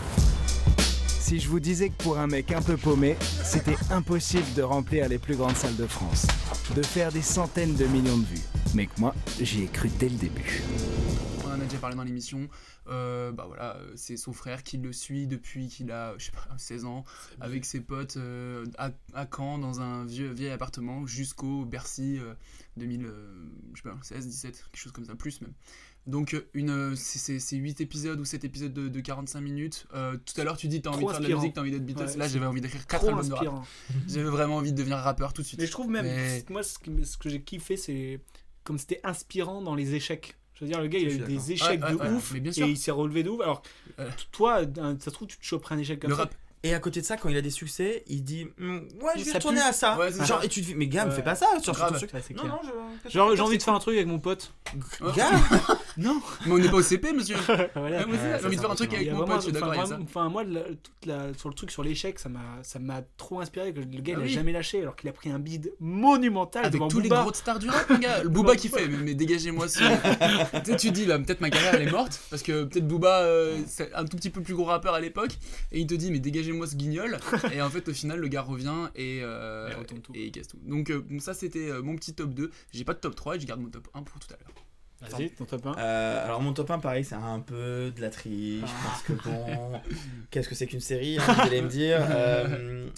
Si 1.06 1.38
je 1.38 1.48
vous 1.48 1.60
disais 1.60 1.90
que 1.90 2.02
pour 2.02 2.18
un 2.18 2.26
mec 2.26 2.50
un 2.50 2.60
peu 2.60 2.76
paumé, 2.76 3.16
c'était 3.44 3.76
impossible 3.92 4.52
de 4.54 4.62
remplir 4.62 5.08
les 5.08 5.18
plus 5.18 5.36
grandes 5.36 5.56
salles 5.56 5.76
de 5.76 5.86
France, 5.86 6.26
de 6.74 6.82
faire 6.82 7.12
des 7.12 7.22
centaines 7.22 7.76
de 7.76 7.84
millions 7.86 8.18
de 8.18 8.26
vues. 8.26 8.42
Mais 8.74 8.86
que 8.86 9.00
moi, 9.00 9.14
j'y 9.40 9.62
ai 9.62 9.66
cru 9.68 9.88
dès 10.00 10.08
le 10.08 10.16
début. 10.16 10.64
On 11.44 11.50
en 11.50 11.60
a 11.60 11.64
déjà 11.64 11.78
parlé 11.78 11.94
dans 11.94 12.02
l'émission. 12.02 12.40
Euh, 12.86 13.32
bah 13.32 13.44
voilà, 13.46 13.76
euh, 13.76 13.92
c'est 13.96 14.16
son 14.18 14.32
frère 14.32 14.62
qui 14.62 14.76
le 14.76 14.92
suit 14.92 15.26
depuis 15.26 15.68
qu'il 15.68 15.90
a, 15.90 16.14
je 16.18 16.26
sais 16.26 16.32
pas, 16.32 16.46
16 16.58 16.84
ans, 16.84 17.04
avec 17.40 17.64
ses 17.64 17.80
potes 17.80 18.16
euh, 18.18 18.66
à, 18.78 18.90
à 19.14 19.26
Caen, 19.34 19.58
dans 19.58 19.80
un 19.80 20.04
vieux, 20.04 20.30
vieil 20.32 20.50
appartement, 20.50 21.06
jusqu'au 21.06 21.64
Bercy 21.64 22.18
euh, 22.18 22.34
2000, 22.76 23.06
euh, 23.06 23.34
je 23.74 23.82
sais 23.82 23.88
pas, 23.88 23.96
16, 24.02 24.26
17, 24.26 24.64
quelque 24.70 24.76
chose 24.82 24.92
comme 24.92 25.04
ça, 25.06 25.14
plus 25.14 25.40
même. 25.40 25.52
Donc, 26.06 26.36
une, 26.52 26.94
c'est- 26.96 27.18
c'est 27.18 27.38
c'est 27.38 27.56
8 27.56 27.80
épisodes 27.80 28.20
ou 28.20 28.26
7 28.26 28.44
épisodes 28.44 28.74
de, 28.74 28.88
de 28.88 29.00
45 29.00 29.40
minutes. 29.40 29.86
Tout 29.90 30.38
à 30.40 30.44
l'heure, 30.44 30.58
tu 30.58 30.68
dis 30.68 30.82
t'as 30.82 30.90
envie 30.90 31.06
de 31.06 31.10
faire 31.10 31.20
de 31.20 31.28
la 31.28 31.34
musique, 31.36 31.54
t'as 31.54 31.62
envie 31.62 31.70
d'être 31.70 31.86
Beatles. 31.86 32.04
Ouais, 32.04 32.16
Là, 32.18 32.28
j'avais 32.28 32.44
envie 32.44 32.60
d'écrire 32.60 32.86
4 32.86 33.00
trop 33.00 33.08
albums 33.08 33.26
de 33.30 33.32
rap. 33.32 33.64
J'avais 34.08 34.28
vraiment 34.28 34.56
envie 34.56 34.72
de 34.72 34.76
devenir 34.76 34.98
rappeur 34.98 35.32
tout 35.32 35.40
de 35.40 35.46
suite. 35.46 35.58
Mais 35.60 35.66
je 35.66 35.72
trouve 35.72 35.88
même, 35.88 36.04
Mais- 36.04 36.44
moi, 36.50 36.62
ce, 36.62 36.78
qui- 36.78 37.06
ce 37.06 37.16
que 37.16 37.30
j'ai 37.30 37.40
kiffé, 37.40 37.78
c'est 37.78 38.20
comme 38.64 38.76
c'était 38.76 39.00
inspirant 39.02 39.62
dans 39.62 39.74
les 39.74 39.94
échecs. 39.94 40.36
Je 40.54 40.64
veux 40.64 40.70
dire, 40.70 40.80
le 40.80 40.86
gars, 40.88 40.98
il 41.00 41.08
a 41.08 41.12
eu 41.12 41.18
des 41.18 41.52
échecs 41.52 41.82
Ouais, 41.82 41.90
de 41.92 41.96
ouais, 41.96 42.02
ouais, 42.08 42.14
ouf 42.14 42.30
mais 42.32 42.40
bien 42.40 42.52
sûr. 42.52 42.66
et 42.66 42.70
il 42.70 42.76
s'est 42.78 42.90
relevé 42.92 43.22
de 43.24 43.30
ouf. 43.30 43.40
Alors, 43.40 43.62
toi, 44.30 44.60
ça 44.98 45.04
se 45.06 45.10
trouve, 45.10 45.26
tu 45.28 45.36
te 45.38 45.44
choperais 45.44 45.74
un 45.74 45.78
échec 45.78 45.98
comme 46.00 46.10
Le 46.10 46.16
ça. 46.16 46.22
rap. 46.22 46.34
Et 46.62 46.72
à 46.72 46.78
côté 46.78 47.00
de 47.02 47.04
ça, 47.04 47.16
quand 47.18 47.28
il 47.28 47.36
a 47.36 47.42
des 47.42 47.50
succès, 47.50 48.04
il 48.06 48.24
dit 48.24 48.46
Hum, 48.58 48.88
Ouais, 49.02 49.12
je 49.16 49.24
vais 49.24 49.30
Ça 49.32 49.34
retourner 49.38 49.60
pue. 49.60 49.66
à 49.66 49.72
ça. 49.74 49.98
Ouais, 49.98 50.10
Genre, 50.12 50.26
ça. 50.26 50.40
et 50.44 50.48
tu 50.48 50.62
te 50.62 50.66
dis 50.66 50.74
Mais 50.74 50.86
gars, 50.86 51.04
me 51.04 51.10
Ouais. 51.10 51.16
fais 51.16 51.22
pas 51.22 51.34
ça 51.34 51.46
sur 51.60 51.74
Non, 51.78 52.44
non, 52.48 52.60
je. 53.04 53.10
Genre, 53.10 53.36
j'ai 53.36 53.42
envie 53.42 53.58
de 53.58 53.62
faire 53.62 53.74
un 53.74 53.80
truc 53.80 53.96
avec 53.96 54.06
mon 54.06 54.18
pote. 54.18 54.54
Gars 55.14 55.30
Non 55.96 56.20
Mais 56.46 56.52
on 56.52 56.58
n'est 56.58 56.68
pas 56.68 56.76
au 56.78 56.82
CP, 56.82 57.12
monsieur 57.12 57.36
Voilà. 57.74 58.00
Ah, 58.02 58.06
moi, 58.06 58.16
c'est 58.20 58.30
ça, 58.32 58.38
J'ai 58.40 58.46
envie 58.46 58.56
de 58.56 58.60
faire 58.60 58.70
un 58.70 58.74
truc 58.74 58.90
Il 58.92 58.96
avec 58.96 59.08
a 59.08 59.12
mon 59.14 59.24
pote, 59.24 59.36
je 59.36 59.40
suis 59.42 59.52
d'accord 59.52 59.72
avec 59.72 59.86
ça. 59.86 59.98
Enfin, 60.02 60.28
moi, 60.28 60.44
toute 60.44 61.06
la- 61.06 61.32
sur 61.34 61.48
le 61.48 61.54
truc 61.54 61.70
sur 61.70 61.82
l'échec, 61.84 62.18
ça 62.18 62.28
m'a, 62.28 62.40
ça 62.62 62.78
m'a 62.78 63.02
trop 63.16 63.40
inspiré. 63.40 63.72
Que 63.72 63.80
le 63.80 63.84
gars, 63.86 64.14
Ah 64.16 64.20
il 64.20 64.22
a 64.22 64.24
oui. 64.24 64.28
jamais 64.28 64.52
lâché, 64.52 64.80
alors 64.82 64.96
qu'il 64.96 65.08
a 65.08 65.12
pris 65.12 65.30
un 65.30 65.38
bid 65.38 65.72
monumental 65.80 66.62
Avec 66.64 66.74
devant 66.74 66.88
tous 66.88 67.00
les 67.00 67.08
Booba. 67.08 67.22
grosses 67.22 67.36
stars 67.36 67.58
du 67.58 67.68
rap, 67.68 67.88
mon 67.90 67.98
gars. 67.98 68.22
Le 68.22 68.28
Booba 68.30 68.56
qui 68.56 68.68
fait, 68.68 68.88
mais, 68.88 68.96
mais 68.98 69.14
dégagez-moi 69.14 69.68
ce. 69.68 69.78
tu 70.64 70.70
sais, 70.72 70.76
tu 70.76 70.90
dis, 70.90 71.06
bah, 71.06 71.18
peut-être 71.18 71.40
ma 71.40 71.50
carrière 71.50 71.74
elle 71.74 71.88
est 71.88 71.92
morte, 71.92 72.20
parce 72.30 72.42
que 72.42 72.64
peut-être 72.64 72.86
Booba, 72.88 73.20
euh, 73.22 73.58
c'est 73.66 73.92
un 73.94 74.04
tout 74.04 74.16
petit 74.16 74.30
peu 74.30 74.40
plus 74.42 74.54
gros 74.54 74.64
rappeur 74.64 74.94
à 74.94 75.00
l'époque, 75.00 75.32
et 75.72 75.80
il 75.80 75.86
te 75.86 75.94
dit, 75.94 76.10
mais 76.10 76.18
dégagez-moi 76.18 76.66
ce 76.66 76.74
guignol. 76.76 77.18
et 77.52 77.62
en 77.62 77.70
fait, 77.70 77.88
au 77.88 77.92
final, 77.92 78.18
le 78.18 78.28
gars 78.28 78.42
revient 78.42 78.88
et, 78.96 79.20
euh, 79.22 79.70
et 80.14 80.26
il 80.26 80.32
casse 80.32 80.48
tout. 80.48 80.58
Donc, 80.64 80.90
euh, 80.90 81.02
ça, 81.20 81.34
c'était 81.34 81.70
euh, 81.70 81.82
mon 81.82 81.96
petit 81.96 82.14
top 82.14 82.34
2. 82.34 82.50
J'ai 82.72 82.84
pas 82.84 82.94
de 82.94 82.98
top 82.98 83.14
3 83.14 83.36
et 83.36 83.40
je 83.40 83.46
garde 83.46 83.60
mon 83.60 83.68
top 83.68 83.88
1 83.94 84.02
pour 84.02 84.18
tout 84.18 84.28
à 84.32 84.36
l'heure. 84.36 84.52
Vas-y, 85.10 85.30
ton 85.30 85.44
top 85.44 85.66
1. 85.66 85.76
Euh, 85.78 86.24
alors 86.24 86.40
mon 86.42 86.52
top 86.52 86.70
1 86.70 86.78
pareil 86.78 87.04
c'est 87.04 87.14
un 87.14 87.40
peu 87.40 87.92
de 87.94 88.00
la 88.00 88.10
triche 88.10 88.62
Ah. 88.66 88.82
parce 88.84 89.02
que 89.02 89.12
bon 89.12 89.80
qu'est-ce 90.30 90.48
que 90.48 90.54
c'est 90.54 90.66
qu'une 90.66 90.80
série 90.80 91.18
hein, 91.18 91.24
vous 91.32 91.40
allez 91.42 91.62
me 91.62 91.68
dire 91.68 92.00
Euh, 92.10 92.88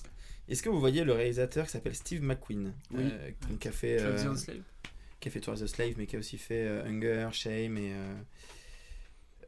est-ce 0.49 0.63
que 0.63 0.69
vous 0.69 0.79
voyez 0.81 1.03
le 1.05 1.13
réalisateur 1.13 1.67
qui 1.67 1.73
s'appelle 1.73 1.95
Steve 1.97 2.23
McQueen 2.23 2.73
Oui. 2.93 3.03
euh, 3.05 3.31
qui- 3.59 3.69
a 3.69 3.73
fait 3.73 3.97
qui 5.21 5.29
a 5.29 5.31
fait 5.33 5.49
a 5.49 5.67
Slave 5.67 5.95
mais 5.99 6.07
qui 6.07 6.17
a 6.17 6.19
aussi 6.19 6.39
fait 6.39 6.65
euh, 6.67 6.85
Hunger 6.87 7.29
Shame 7.33 7.77
et 7.79 7.93
euh, 7.93 8.15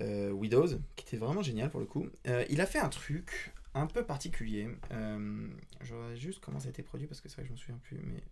euh, 0.01 0.31
Widows 0.31 0.69
qui 0.97 1.05
était 1.07 1.17
vraiment 1.17 1.43
génial 1.43 1.71
pour 1.71 1.81
le 1.81 1.87
coup 1.87 2.07
Euh, 2.27 2.45
il 2.51 2.61
a 2.61 2.67
fait 2.67 2.79
un 2.79 2.89
truc 2.89 3.53
un 3.75 3.87
peu 3.87 4.03
particulier 4.05 4.69
euh, 4.93 5.47
je 5.83 5.95
regarde 5.95 6.17
juste 6.17 6.41
comment 6.41 6.59
ça 6.59 6.67
a 6.67 6.71
été 6.71 6.83
produit 6.83 7.07
parce 7.07 7.21
que 7.21 7.29
c'est 7.29 7.37
vrai 7.37 7.43
que 7.45 7.49
je 7.49 7.53
me 7.53 7.59
souviens 7.59 7.79
plus 7.85 7.99
mais 8.05 8.23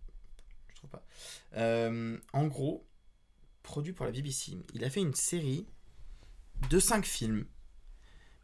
je 0.69 0.75
trouve 0.75 0.89
pas 0.89 1.03
Euh, 1.55 2.17
en 2.33 2.47
gros 2.47 2.85
produit 3.67 3.93
pour 3.93 4.05
la 4.05 4.11
BBC. 4.11 4.57
Il 4.73 4.83
a 4.83 4.89
fait 4.89 5.01
une 5.01 5.13
série 5.13 5.65
de 6.69 6.79
5 6.79 7.05
films, 7.05 7.45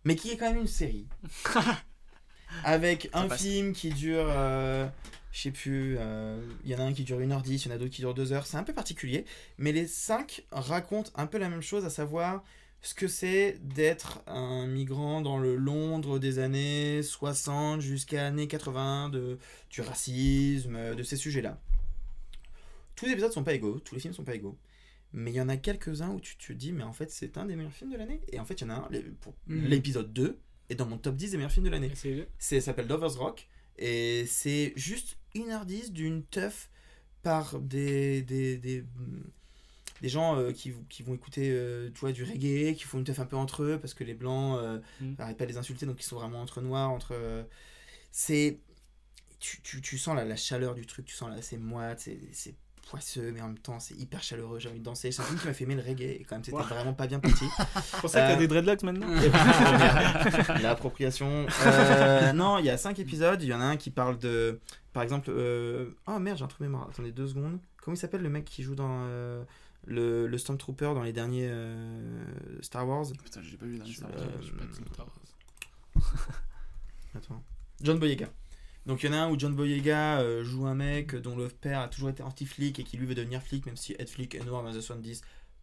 mais 0.03 0.15
qui 0.15 0.29
est 0.29 0.37
quand 0.37 0.51
même 0.51 0.61
une 0.61 0.67
série. 0.67 1.07
Avec 2.63 3.09
un 3.13 3.29
film 3.29 3.73
qui 3.73 3.89
dure, 3.89 4.25
euh, 4.27 4.87
je 5.31 5.41
sais 5.41 5.51
plus, 5.51 5.95
euh, 5.97 6.45
il 6.63 6.69
y 6.69 6.75
en 6.75 6.79
a 6.79 6.83
un 6.83 6.93
qui 6.93 7.03
dure 7.03 7.19
1h10, 7.19 7.47
il 7.47 7.65
y 7.65 7.71
en 7.71 7.75
a 7.75 7.77
d'autres 7.79 7.91
qui 7.91 8.01
durent 8.01 8.13
2h. 8.13 8.43
C'est 8.45 8.57
un 8.57 8.63
peu 8.63 8.73
particulier, 8.73 9.25
mais 9.57 9.71
les 9.71 9.87
5 9.87 10.43
racontent 10.51 11.09
un 11.15 11.25
peu 11.25 11.39
la 11.39 11.49
même 11.49 11.61
chose, 11.61 11.85
à 11.85 11.89
savoir 11.89 12.43
ce 12.81 12.93
que 12.93 13.07
c'est 13.07 13.57
d'être 13.63 14.21
un 14.27 14.67
migrant 14.67 15.21
dans 15.21 15.39
le 15.39 15.55
Londres 15.55 16.19
des 16.19 16.37
années 16.37 17.01
60 17.01 17.79
jusqu'à 17.79 18.27
années 18.27 18.47
80, 18.47 19.09
de, 19.09 19.39
du 19.69 19.81
racisme, 19.81 20.93
de 20.95 21.01
ces 21.01 21.15
sujets-là. 21.15 21.59
Tous 22.95 23.05
les 23.05 23.13
épisodes 23.13 23.31
sont 23.31 23.45
pas 23.45 23.53
égaux, 23.53 23.79
tous 23.79 23.95
les 23.95 24.01
films 24.01 24.13
sont 24.13 24.25
pas 24.25 24.35
égaux. 24.35 24.57
Mais 25.13 25.31
il 25.31 25.35
y 25.35 25.41
en 25.41 25.49
a 25.49 25.57
quelques-uns 25.57 26.09
où 26.09 26.19
tu 26.19 26.35
te 26.37 26.51
dis, 26.53 26.71
mais 26.71 26.83
en 26.83 26.93
fait, 26.93 27.11
c'est 27.11 27.37
un 27.37 27.45
des 27.45 27.55
meilleurs 27.55 27.71
films 27.73 27.91
de 27.91 27.97
l'année. 27.97 28.21
Et 28.31 28.39
en 28.39 28.45
fait, 28.45 28.55
il 28.55 28.61
y 28.61 28.65
en 28.65 28.69
a 28.71 28.73
un, 28.75 28.89
pour 29.21 29.33
Mhm. 29.47 29.67
l'épisode 29.67 30.11
2, 30.13 30.39
est 30.69 30.75
dans 30.75 30.85
mon 30.87 30.97
top 30.97 31.15
10 31.15 31.31
des 31.31 31.37
meilleurs 31.37 31.51
films 31.51 31.65
de 31.65 31.69
l'année. 31.71 31.91
C'est 32.39 32.61
s'appelle 32.61 32.87
Lovers 32.87 33.15
Rock. 33.17 33.47
Et 33.77 34.25
c'est 34.27 34.73
juste 34.75 35.17
1h10 35.35 35.91
d'une 35.91 36.23
teuf 36.23 36.69
par 37.21 37.59
des, 37.59 38.21
des, 38.23 38.57
des, 38.57 38.83
des 40.01 40.09
gens 40.09 40.37
euh, 40.37 40.51
qui, 40.51 40.73
qui 40.89 41.03
vont 41.03 41.13
écouter 41.13 41.49
euh, 41.51 41.89
tu 41.93 41.99
vois, 42.01 42.11
du 42.11 42.23
reggae, 42.23 42.75
qui 42.75 42.83
font 42.83 42.97
une 42.99 43.03
teuf 43.05 43.19
un 43.19 43.25
peu 43.25 43.35
entre 43.37 43.63
eux, 43.63 43.79
parce 43.79 43.93
que 43.93 44.03
les 44.03 44.13
blancs 44.13 44.57
euh, 44.61 44.79
Mhm. 44.99 45.15
pas 45.15 45.33
de 45.33 45.45
les 45.45 45.57
insulter, 45.57 45.85
donc 45.85 46.01
ils 46.01 46.05
sont 46.05 46.17
vraiment 46.17 46.41
entre 46.41 46.61
noirs, 46.61 46.89
entre... 46.89 47.13
euh, 47.13 47.43
c'est... 48.11 48.59
Tu, 49.39 49.61
tu, 49.61 49.81
tu 49.81 49.97
sens 49.97 50.15
la, 50.15 50.23
la 50.25 50.37
chaleur 50.37 50.73
du 50.73 50.85
truc, 50.85 51.05
tu 51.05 51.13
sens 51.15 51.29
là, 51.29 51.41
c'est 51.41 51.57
moite, 51.57 51.99
c'est 51.99 52.55
poisseux, 52.89 53.31
mais 53.33 53.41
en 53.41 53.47
même 53.47 53.57
temps 53.57 53.79
c'est 53.79 53.95
hyper 53.95 54.21
chaleureux, 54.23 54.59
j'ai 54.59 54.69
envie 54.69 54.79
de 54.79 54.83
danser. 54.83 55.11
C'est 55.11 55.21
un 55.21 55.25
film 55.25 55.39
qui 55.39 55.47
m'a 55.47 55.53
fait 55.53 55.63
aimer 55.63 55.75
le 55.75 55.81
reggae, 55.81 56.01
et 56.21 56.25
quand 56.27 56.35
même 56.35 56.43
c'était 56.43 56.57
Wow. 56.57 56.63
vraiment 56.63 56.93
pas 56.93 57.07
bien 57.07 57.19
parti. 57.19 57.45
C'est 57.83 57.99
pour 57.99 58.09
ça 58.09 58.21
qu'il 58.21 58.29
y 58.31 58.33
a 58.33 58.37
des 58.37 58.47
dreadlocks 58.47 58.83
maintenant 58.83 59.07
L'appropriation. 60.61 61.45
Euh, 61.65 62.33
non, 62.33 62.57
il 62.59 62.65
y 62.65 62.69
a 62.69 62.77
5 62.77 62.99
épisodes, 62.99 63.41
il 63.41 63.49
y 63.49 63.53
en 63.53 63.61
a 63.61 63.65
un 63.65 63.77
qui 63.77 63.89
parle 63.89 64.17
de... 64.19 64.59
Par 64.93 65.01
exemple... 65.03 65.29
euh, 65.31 65.89
Oh 66.07 66.19
merde, 66.19 66.37
j'ai 66.37 66.43
un 66.43 66.47
trou 66.47 66.63
mémoire, 66.63 66.87
attendez 66.89 67.11
deux 67.11 67.27
secondes. 67.27 67.57
Comment 67.81 67.95
il 67.95 67.99
s'appelle 67.99 68.21
le 68.21 68.29
mec 68.29 68.45
qui 68.45 68.63
joue 68.63 68.75
dans... 68.75 69.05
euh, 69.07 69.43
Le, 69.85 70.27
le 70.27 70.37
Stormtrooper 70.37 70.93
dans 70.93 71.03
les 71.03 71.13
derniers 71.13 71.47
euh, 71.49 72.23
Star 72.61 72.87
Wars? 72.87 73.05
Putain, 73.23 73.41
j'ai 73.41 73.57
pas 73.57 73.65
vu 73.65 73.77
dans 73.77 73.85
les 73.85 73.93
Star 73.93 74.09
Wars. 74.09 74.19
Euh, 74.19 74.57
pas 74.57 74.93
Star 74.93 75.05
Wars. 75.05 76.03
Attends. 77.15 77.43
John 77.81 77.99
Boyega. 77.99 78.27
Donc 78.85 79.03
il 79.03 79.05
y 79.05 79.09
en 79.09 79.13
a 79.13 79.17
un 79.21 79.29
où 79.29 79.39
John 79.39 79.55
Boyega 79.55 80.19
euh, 80.19 80.43
joue 80.43 80.65
un 80.67 80.75
mec 80.75 81.15
dont 81.15 81.35
le 81.35 81.47
père 81.47 81.79
a 81.79 81.87
toujours 81.87 82.09
été 82.09 82.21
anti-flic 82.23 82.79
et 82.79 82.83
qui 82.83 82.97
lui 82.97 83.05
veut 83.05 83.15
devenir 83.15 83.41
flic, 83.41 83.65
même 83.65 83.77
si 83.77 83.95
être 83.97 84.09
flic 84.09 84.35
est 84.35 84.43
noir 84.43 84.61
dans 84.61 84.69
les 84.69 84.75
années 84.75 84.81
70. 84.83 85.21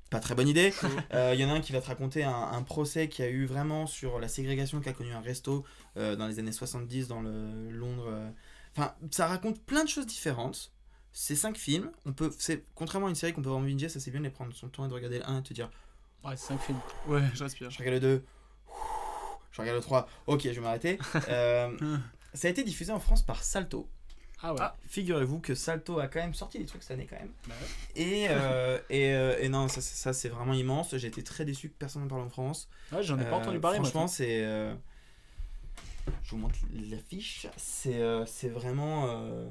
Pas 0.09 0.21
très 0.21 0.35
bonne 0.35 0.49
idée. 0.49 0.73
Euh, 1.13 1.33
Il 1.35 1.41
y 1.41 1.45
en 1.45 1.51
a 1.51 1.53
un 1.53 1.61
qui 1.61 1.73
va 1.73 1.81
te 1.81 1.87
raconter 1.89 2.25
un, 2.25 2.33
un 2.33 2.63
procès 2.63 3.09
qu'il 3.09 3.25
y 3.25 3.29
a 3.29 3.31
eu 3.31 3.45
vraiment 3.47 3.87
sur 3.87 4.19
la 4.21 4.29
ségrégation 4.29 4.81
qu'a 4.81 4.93
connu 4.93 5.13
un 5.13 5.21
resto 5.21 5.65
euh, 5.97 6.17
dans 6.17 6.27
les 6.29 6.39
années 6.39 6.53
70 6.53 7.09
dans 7.09 7.21
le 7.21 7.71
Londres. 7.71 8.07
euh. 8.09 8.31
Enfin, 8.77 8.95
ça 9.11 9.27
raconte 9.27 9.61
plein 9.65 9.85
de 9.85 9.89
choses 9.89 10.07
différentes. 10.07 10.73
Ces 11.13 11.35
cinq 11.37 11.57
films, 11.59 11.91
on 12.07 12.13
peut, 12.13 12.33
c'est 12.39 12.65
contrairement 12.77 13.09
à 13.09 13.11
une 13.11 13.17
série 13.17 13.33
qu'on 13.33 13.43
peut 13.43 13.49
voir 13.49 13.61
en 13.61 13.65
binge, 13.65 13.89
ça 13.89 13.99
c'est 13.99 14.13
bien 14.13 14.21
de 14.21 14.25
les 14.25 14.31
prendre 14.31 14.55
son 14.55 14.69
temps 14.69 14.85
et 14.87 14.89
de 14.89 14.95
regarder 14.95 15.19
le 15.19 15.29
1 15.29 15.41
et 15.41 15.43
te 15.43 15.53
dire 15.53 15.69
Ouais, 16.25 16.37
c'est 16.37 16.47
5 16.49 16.61
films. 16.61 16.79
Ouais, 17.09 17.23
je 17.35 17.43
respire. 17.43 17.69
je 17.71 17.79
regarde 17.79 17.95
le 17.95 18.01
2. 18.01 18.25
Je 19.51 19.61
regarde 19.61 19.77
le 19.77 19.83
3. 19.83 20.09
Ok, 20.29 20.43
je 20.45 20.51
vais 20.51 20.61
m'arrêter. 20.61 20.99
Ça 22.35 22.49
a 22.49 22.51
été 22.51 22.63
diffusé 22.65 22.93
en 22.93 23.01
France 23.01 23.23
par 23.23 23.43
Salto. 23.43 23.89
Ah 24.43 24.55
ouais. 24.55 24.61
Figurez-vous 24.89 25.39
que 25.41 25.55
Salto 25.55 25.99
a 25.99 26.09
quand 26.09 26.21
même 26.21 26.33
sorti 26.33 26.59
des 26.59 26.65
trucs 26.65 26.83
cette 26.83 26.93
année 26.93 27.07
quand 27.09 27.19
même. 27.19 27.29
Bah 27.47 27.55
Et, 27.95 28.27
euh, 28.31 28.79
et, 28.91 29.13
euh, 29.13 29.37
et 29.39 29.49
non, 29.51 29.69
ça, 29.69 29.83
ça, 29.83 29.95
ça, 29.95 30.13
c'est 30.15 30.31
vraiment 30.31 30.55
immense. 30.55 30.97
J'ai 30.97 31.09
été 31.09 31.23
très 31.23 31.45
déçu 31.45 31.69
que 31.69 31.75
personne 31.79 32.03
n'en 32.03 32.09
parle 32.09 32.23
en 32.23 32.31
France. 32.31 32.69
Ouais, 32.91 33.03
j'en 33.03 33.19
ai 33.19 33.25
pas 33.25 33.33
Euh, 33.37 33.41
entendu 33.41 33.61
parler, 33.61 33.77
Franchement, 33.79 34.01
moi. 34.03 34.09
c'est. 34.09 34.43
Euh, 36.11 36.19
Je 36.23 36.31
vous 36.31 36.37
montre 36.39 36.59
l'affiche. 36.91 37.47
C'est 37.57 38.01
euh, 38.01 38.25
c'est 38.27 38.49
vraiment. 38.49 39.07
euh, 39.09 39.47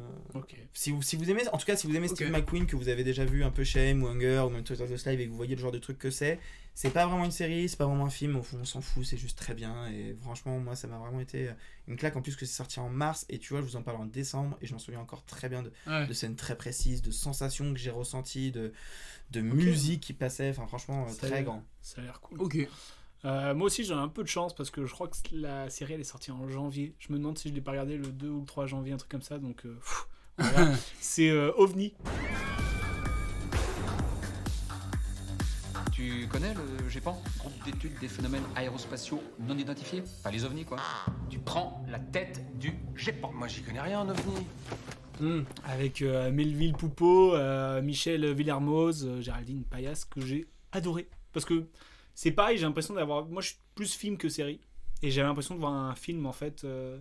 Si, 0.74 0.92
vous, 0.92 1.02
si 1.02 1.16
vous 1.16 1.30
aimez, 1.32 1.48
en 1.50 1.58
tout 1.58 1.66
cas, 1.66 1.76
si 1.76 1.88
vous 1.88 1.96
aimez 1.96 2.08
Steve 2.08 2.28
Ok. 2.28 2.34
McQueen, 2.34 2.66
que 2.66 2.76
vous 2.76 2.90
avez 2.90 3.04
déjà 3.04 3.26
vu 3.26 3.44
un 3.44 3.52
peu 3.52 3.64
Shame 3.64 4.04
ou 4.04 4.08
Hunger 4.08 4.44
ou 4.46 4.50
même 4.50 4.64
Twitter 4.64 4.86
the 4.86 5.06
Live 5.06 5.20
et 5.22 5.26
que 5.26 5.30
vous 5.32 5.38
voyez 5.38 5.56
le 5.56 5.62
genre 5.62 5.72
de 5.72 5.80
truc 5.80 5.98
que 5.98 6.12
c'est, 6.12 6.40
c'est 6.76 6.92
pas 6.92 7.06
vraiment 7.08 7.26
une 7.26 7.32
série, 7.32 7.68
c'est 7.68 7.78
pas 7.78 7.86
vraiment 7.88 8.06
un 8.06 8.10
film. 8.10 8.36
Au 8.38 8.44
fond, 8.44 8.58
on 8.62 8.66
s'en 8.66 8.82
fout, 8.82 9.06
c'est 9.06 9.18
juste 9.18 9.38
très 9.38 9.54
bien. 9.54 9.88
Et 9.92 10.16
franchement, 10.22 10.60
moi, 10.60 10.76
ça 10.76 10.88
m'a 10.88 10.98
vraiment 10.98 11.20
été 11.20 11.50
une 11.88 11.96
claque. 11.98 12.16
En 12.16 12.22
plus, 12.22 12.36
que 12.36 12.46
c'est 12.46 12.56
sorti 12.56 12.80
en 12.80 12.90
mars 12.90 13.26
et 13.30 13.38
tu 13.40 13.50
vois, 13.54 13.62
je 13.62 13.66
vous 13.66 13.76
en 13.76 13.82
parle 13.84 13.98
en 13.98 14.06
décembre 14.06 14.58
et 14.62 14.68
je 14.68 14.74
m'en 14.74 14.80
souviens 14.80 15.02
encore 15.02 15.26
très 15.26 15.50
bien 15.50 15.64
de, 15.64 15.72
Ouais. 15.88 16.08
de 16.08 16.14
scènes 16.14 16.36
très 16.36 16.56
précises, 16.56 17.02
de 17.02 17.12
sensations 17.12 17.74
que 17.74 17.80
j'ai 17.80 17.90
ressenties, 17.92 18.52
de, 18.52 18.72
de 19.32 19.42
musique 19.42 20.02
qui 20.02 20.14
passait. 20.14 20.50
Enfin, 20.52 20.68
franchement, 20.68 21.06
euh, 21.06 21.12
Ça 21.12 21.28
très 21.28 21.44
grand. 21.44 21.64
Ça 21.82 22.02
a 22.02 22.04
l'air 22.06 22.20
cool. 22.22 22.40
Ok. 22.42 22.58
Euh, 23.26 23.54
moi 23.54 23.68
aussi, 23.68 23.84
j'ai 23.84 23.94
un 23.94 24.08
peu 24.08 24.24
de 24.24 24.28
chance 24.28 24.56
parce 24.56 24.70
que 24.70 24.86
je 24.86 24.94
crois 24.94 25.08
que 25.08 25.18
la 25.32 25.70
série 25.70 25.94
elle 25.94 26.02
est 26.02 26.06
sortie 26.06 26.32
en 26.32 26.48
janvier. 26.48 26.96
Je 27.00 27.12
me 27.12 27.18
demande 27.18 27.38
si 27.38 27.50
je 27.50 27.54
l'ai 27.54 27.62
pas 27.62 27.72
regardé 27.72 27.98
le 27.98 28.08
2 28.08 28.30
ou 28.30 28.40
le 28.42 28.46
3 28.46 28.66
janvier, 28.66 28.94
un 28.94 28.98
truc 28.98 29.12
comme 29.12 29.22
ça. 29.22 29.38
Donc, 29.38 29.66
euh, 29.66 29.78
voilà. 30.38 30.74
c'est 31.00 31.30
euh, 31.30 31.52
OVNI. 31.58 31.94
Tu 35.92 36.28
connais 36.32 36.54
le 36.54 36.88
GEPAN 36.88 37.22
Groupe 37.40 37.66
d'études 37.66 38.00
des 38.00 38.08
phénomènes 38.08 38.44
aérospatiaux 38.56 39.22
non 39.40 39.58
identifiés? 39.58 40.02
Enfin, 40.20 40.32
les 40.32 40.46
ovnis, 40.46 40.64
quoi. 40.64 40.78
Tu 41.30 41.40
prends 41.40 41.86
la 41.90 42.00
tête 42.00 42.42
du 42.58 42.74
GEPAN. 42.96 43.34
Moi, 43.34 43.50
j'y 43.50 43.62
connais 43.62 43.82
rien 43.82 44.00
en 44.00 44.10
ovni. 44.10 44.46
Avec 45.66 46.02
euh, 46.02 46.32
Melville 46.32 46.74
Poupeau, 46.74 47.36
euh, 47.36 47.82
Michel 47.82 48.34
Villermoz, 48.34 49.06
euh, 49.06 49.22
Géraldine 49.22 49.64
Payas, 49.64 50.06
que 50.10 50.22
j'ai 50.22 50.48
adoré. 50.72 51.10
Parce 51.34 51.46
que 51.46 51.66
c'est 52.22 52.32
pareil, 52.32 52.58
j'ai 52.58 52.66
l'impression 52.66 52.94
d'avoir. 52.94 53.26
Moi, 53.28 53.42
je 53.42 53.50
suis 53.50 53.58
plus 53.76 53.94
film 53.96 54.18
que 54.18 54.28
série. 54.28 54.60
Et 55.02 55.10
j'avais 55.10 55.28
l'impression 55.30 55.56
de 55.56 55.62
voir 55.62 55.72
un 55.72 55.96
film, 55.96 56.26
en 56.26 56.34
fait, 56.34 56.66
euh, 56.66 57.00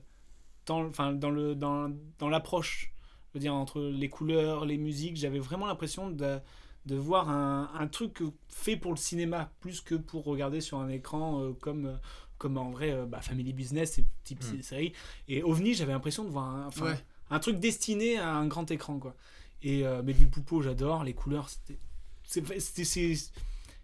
dans, 0.66 0.84
enfin, 0.86 1.12
dans, 1.12 1.30
le, 1.30 1.56
dans, 1.56 1.90
dans 2.20 2.28
l'approche. 2.28 2.92
Je 3.28 3.38
veux 3.38 3.40
dire, 3.40 3.52
entre 3.52 3.80
les 3.80 4.08
couleurs, 4.08 4.64
les 4.64 4.78
musiques, 4.78 5.16
j'avais 5.16 5.40
vraiment 5.40 5.66
l'impression 5.66 6.08
de, 6.08 6.38
de 6.86 6.94
voir 6.94 7.28
un, 7.30 7.68
un 7.74 7.88
truc 7.88 8.22
fait 8.48 8.76
pour 8.76 8.92
le 8.92 8.96
cinéma, 8.96 9.50
plus 9.58 9.80
que 9.80 9.96
pour 9.96 10.22
regarder 10.24 10.60
sur 10.60 10.78
un 10.78 10.88
écran 10.88 11.40
euh, 11.42 11.52
comme. 11.52 11.86
euh, 11.86 11.96
comme 12.38 12.56
en 12.56 12.70
vrai, 12.70 12.92
euh, 12.92 13.04
bah, 13.04 13.20
Family 13.20 13.52
Business, 13.52 13.94
c'est 13.94 14.04
type 14.22 14.44
Mm. 14.44 14.62
série. 14.62 14.92
Et 15.26 15.42
OVNI, 15.42 15.74
j'avais 15.74 15.90
l'impression 15.92 16.22
de 16.22 16.28
voir 16.30 16.44
un, 16.44 16.70
Ouais. 16.80 16.96
un 17.30 17.40
truc 17.40 17.58
destiné 17.58 18.16
à 18.18 18.32
un 18.32 18.46
grand 18.46 18.70
écran, 18.70 19.00
quoi. 19.00 19.16
Et 19.60 19.84
euh, 19.84 20.04
Melville 20.04 20.30
Poupeau, 20.30 20.62
j'adore. 20.62 21.02
Les 21.02 21.14
couleurs, 21.14 21.48
c'était. 21.48 21.80
c'est- 22.22 22.60
c'était- 22.60 23.32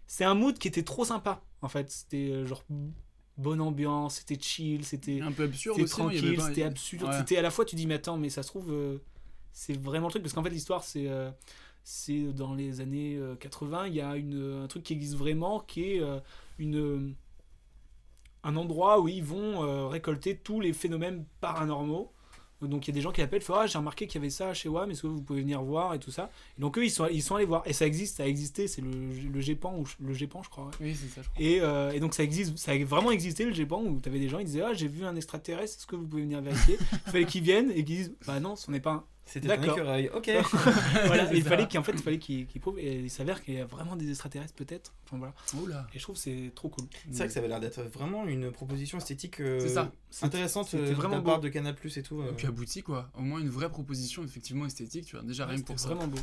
C'est 0.07 0.23
un 0.23 0.35
mood 0.35 0.57
qui 0.57 0.67
était 0.67 0.83
trop 0.83 1.05
sympa, 1.05 1.41
en 1.61 1.67
fait. 1.69 1.89
C'était 1.91 2.29
euh, 2.31 2.45
genre 2.45 2.63
bonne 3.37 3.59
ambiance, 3.61 4.15
c'était 4.17 4.39
chill, 4.39 4.85
c'était 4.85 5.21
Un 5.21 5.31
peu 5.31 5.43
absurde 5.43 5.77
c'était 5.77 5.89
tranquille, 5.89 6.35
pas- 6.37 6.47
c'était 6.47 6.63
absurde. 6.63 7.03
Ouais. 7.09 7.17
C'était 7.17 7.37
à 7.37 7.41
la 7.41 7.51
fois, 7.51 7.65
tu 7.65 7.75
dis, 7.75 7.87
mais 7.87 7.95
attends, 7.95 8.17
mais 8.17 8.29
ça 8.29 8.43
se 8.43 8.47
trouve, 8.49 8.71
euh, 8.71 8.97
c'est 9.51 9.77
vraiment 9.79 10.07
le 10.07 10.11
truc. 10.11 10.23
Parce 10.23 10.33
qu'en 10.33 10.43
fait, 10.43 10.49
l'histoire, 10.49 10.83
c'est 10.83 11.07
euh, 11.09 11.31
c'est 11.83 12.33
dans 12.33 12.53
les 12.55 12.81
années 12.81 13.15
euh, 13.17 13.35
80, 13.35 13.87
il 13.87 13.95
y 13.95 14.01
a 14.01 14.15
une, 14.15 14.61
un 14.63 14.67
truc 14.67 14.83
qui 14.83 14.93
existe 14.93 15.15
vraiment, 15.15 15.59
qui 15.59 15.83
est 15.95 16.01
euh, 16.01 16.19
une, 16.59 17.13
un 18.43 18.55
endroit 18.55 18.99
où 19.01 19.07
ils 19.07 19.23
vont 19.23 19.87
récolter 19.89 20.37
tous 20.37 20.61
les 20.61 20.71
phénomènes 20.73 21.25
paranormaux 21.41 22.11
Donc 22.61 22.87
il 22.87 22.91
y 22.91 22.93
a 22.93 22.95
des 22.95 23.01
gens 23.01 23.11
qui 23.11 23.21
appellent, 23.21 23.41
font, 23.41 23.53
ah 23.55 23.67
j'ai 23.67 23.77
remarqué 23.77 24.07
qu'il 24.07 24.15
y 24.19 24.23
avait 24.23 24.29
ça 24.29 24.53
chez 24.53 24.69
WAM, 24.69 24.89
est-ce 24.89 25.01
que 25.03 25.07
vous 25.07 25.21
pouvez 25.21 25.41
venir 25.41 25.61
voir 25.61 25.93
et 25.93 25.99
tout 25.99 26.09
ça? 26.11 26.31
Et 26.57 26.61
donc 26.61 26.77
eux 26.77 26.85
ils 26.85 26.89
sont, 26.89 27.05
ils 27.07 27.21
sont 27.21 27.35
allés 27.35 27.45
voir 27.45 27.63
et 27.65 27.73
ça 27.73 27.85
existe, 27.85 28.17
ça 28.17 28.23
a 28.23 28.25
existé, 28.27 28.67
c'est 28.67 28.81
le, 28.81 28.89
le 28.91 29.41
GEPAN 29.41 29.77
ou 29.77 29.85
le 29.99 30.13
GEPAN 30.13 30.41
je 30.41 30.49
crois. 30.49 30.65
ouais. 30.65 30.71
Oui, 30.79 30.95
c'est 30.95 31.09
ça, 31.13 31.21
je 31.21 31.29
crois. 31.29 31.43
Et, 31.43 31.59
euh, 31.61 31.91
et 31.91 31.99
donc 31.99 32.13
ça 32.13 32.23
existe, 32.23 32.57
ça 32.57 32.71
a 32.71 32.77
vraiment 32.83 33.11
existé 33.11 33.45
le 33.45 33.53
GEPAN 33.53 33.83
où 33.83 33.99
tu 34.01 34.09
avais 34.09 34.19
des 34.19 34.29
gens 34.29 34.39
ils 34.39 34.45
disaient 34.45 34.63
ah 34.63 34.73
j'ai 34.73 34.87
vu 34.87 35.05
un 35.05 35.15
extraterrestre, 35.15 35.77
est-ce 35.77 35.85
que 35.87 35.95
vous 35.95 36.07
pouvez 36.07 36.23
venir 36.23 36.41
vérifier? 36.41 36.77
Il 37.07 37.11
fallait 37.11 37.25
qu'ils 37.25 37.43
viennent 37.43 37.71
et 37.71 37.83
qu'ils 37.83 37.97
disent 37.97 38.15
bah 38.25 38.39
non 38.39 38.55
ce 38.55 38.71
n'est 38.71 38.79
pas 38.79 38.91
un. 38.91 39.03
C'était 39.27 39.51
un 39.51 39.61
écureuil, 39.61 40.09
ok. 40.13 40.29
voilà, 41.07 41.33
il 41.33 41.43
fallait 41.43 41.67
qu'en 41.67 41.81
fait 41.81 41.93
il 41.93 41.97
fallait 42.01 42.19
qu'ils 42.19 42.45
qu'ils 42.45 42.61
prouvent 42.61 42.77
et 42.77 42.99
il 42.99 43.09
s'avère 43.09 43.43
qu'il 43.43 43.55
y 43.55 43.59
a 43.59 43.65
vraiment 43.65 43.95
des 43.95 44.07
extraterrestres 44.09 44.53
peut-être. 44.53 44.93
Enfin 45.05 45.17
voilà. 45.17 45.33
Oula. 45.59 45.87
Et 45.93 45.97
je 45.97 46.03
trouve 46.03 46.15
que 46.15 46.21
c'est 46.21 46.51
trop 46.53 46.69
cool. 46.69 46.85
C'est 47.09 47.17
vrai 47.17 47.27
que 47.27 47.33
ça 47.33 47.39
avait 47.39 47.47
l'air 47.49 47.59
d'être 47.59 47.81
vraiment 47.81 48.25
une 48.27 48.51
proposition 48.51 48.99
esthétique 48.99 49.39
euh, 49.41 49.59
C'est 49.59 49.69
ça. 49.69 49.91
intéressante 50.21 50.67
C'était 50.69 50.91
euh, 50.91 50.93
vraiment 50.93 51.15
de 51.15 51.21
la 51.21 51.25
part 51.25 51.37
beau. 51.39 51.43
de 51.43 51.49
Canal 51.49 51.73
Plus 51.75 51.97
et 51.97 52.03
tout. 52.03 52.21
euh. 52.21 52.29
Et 52.29 52.33
puis 52.33 52.45
abouti 52.45 52.83
quoi. 52.83 53.09
Au 53.15 53.21
moins 53.21 53.39
une 53.39 53.49
vraie 53.49 53.69
proposition 53.69 54.23
effectivement 54.23 54.67
esthétique, 54.67 55.05
tu 55.07 55.15
vois. 55.15 55.25
Déjà 55.25 55.45
Ouais, 55.45 55.53
rien 55.53 55.61
que 55.61 55.65
pour 55.65 55.79
c'était 55.79 55.89
ça. 55.89 55.95
vraiment 55.95 56.07
beau. 56.11 56.19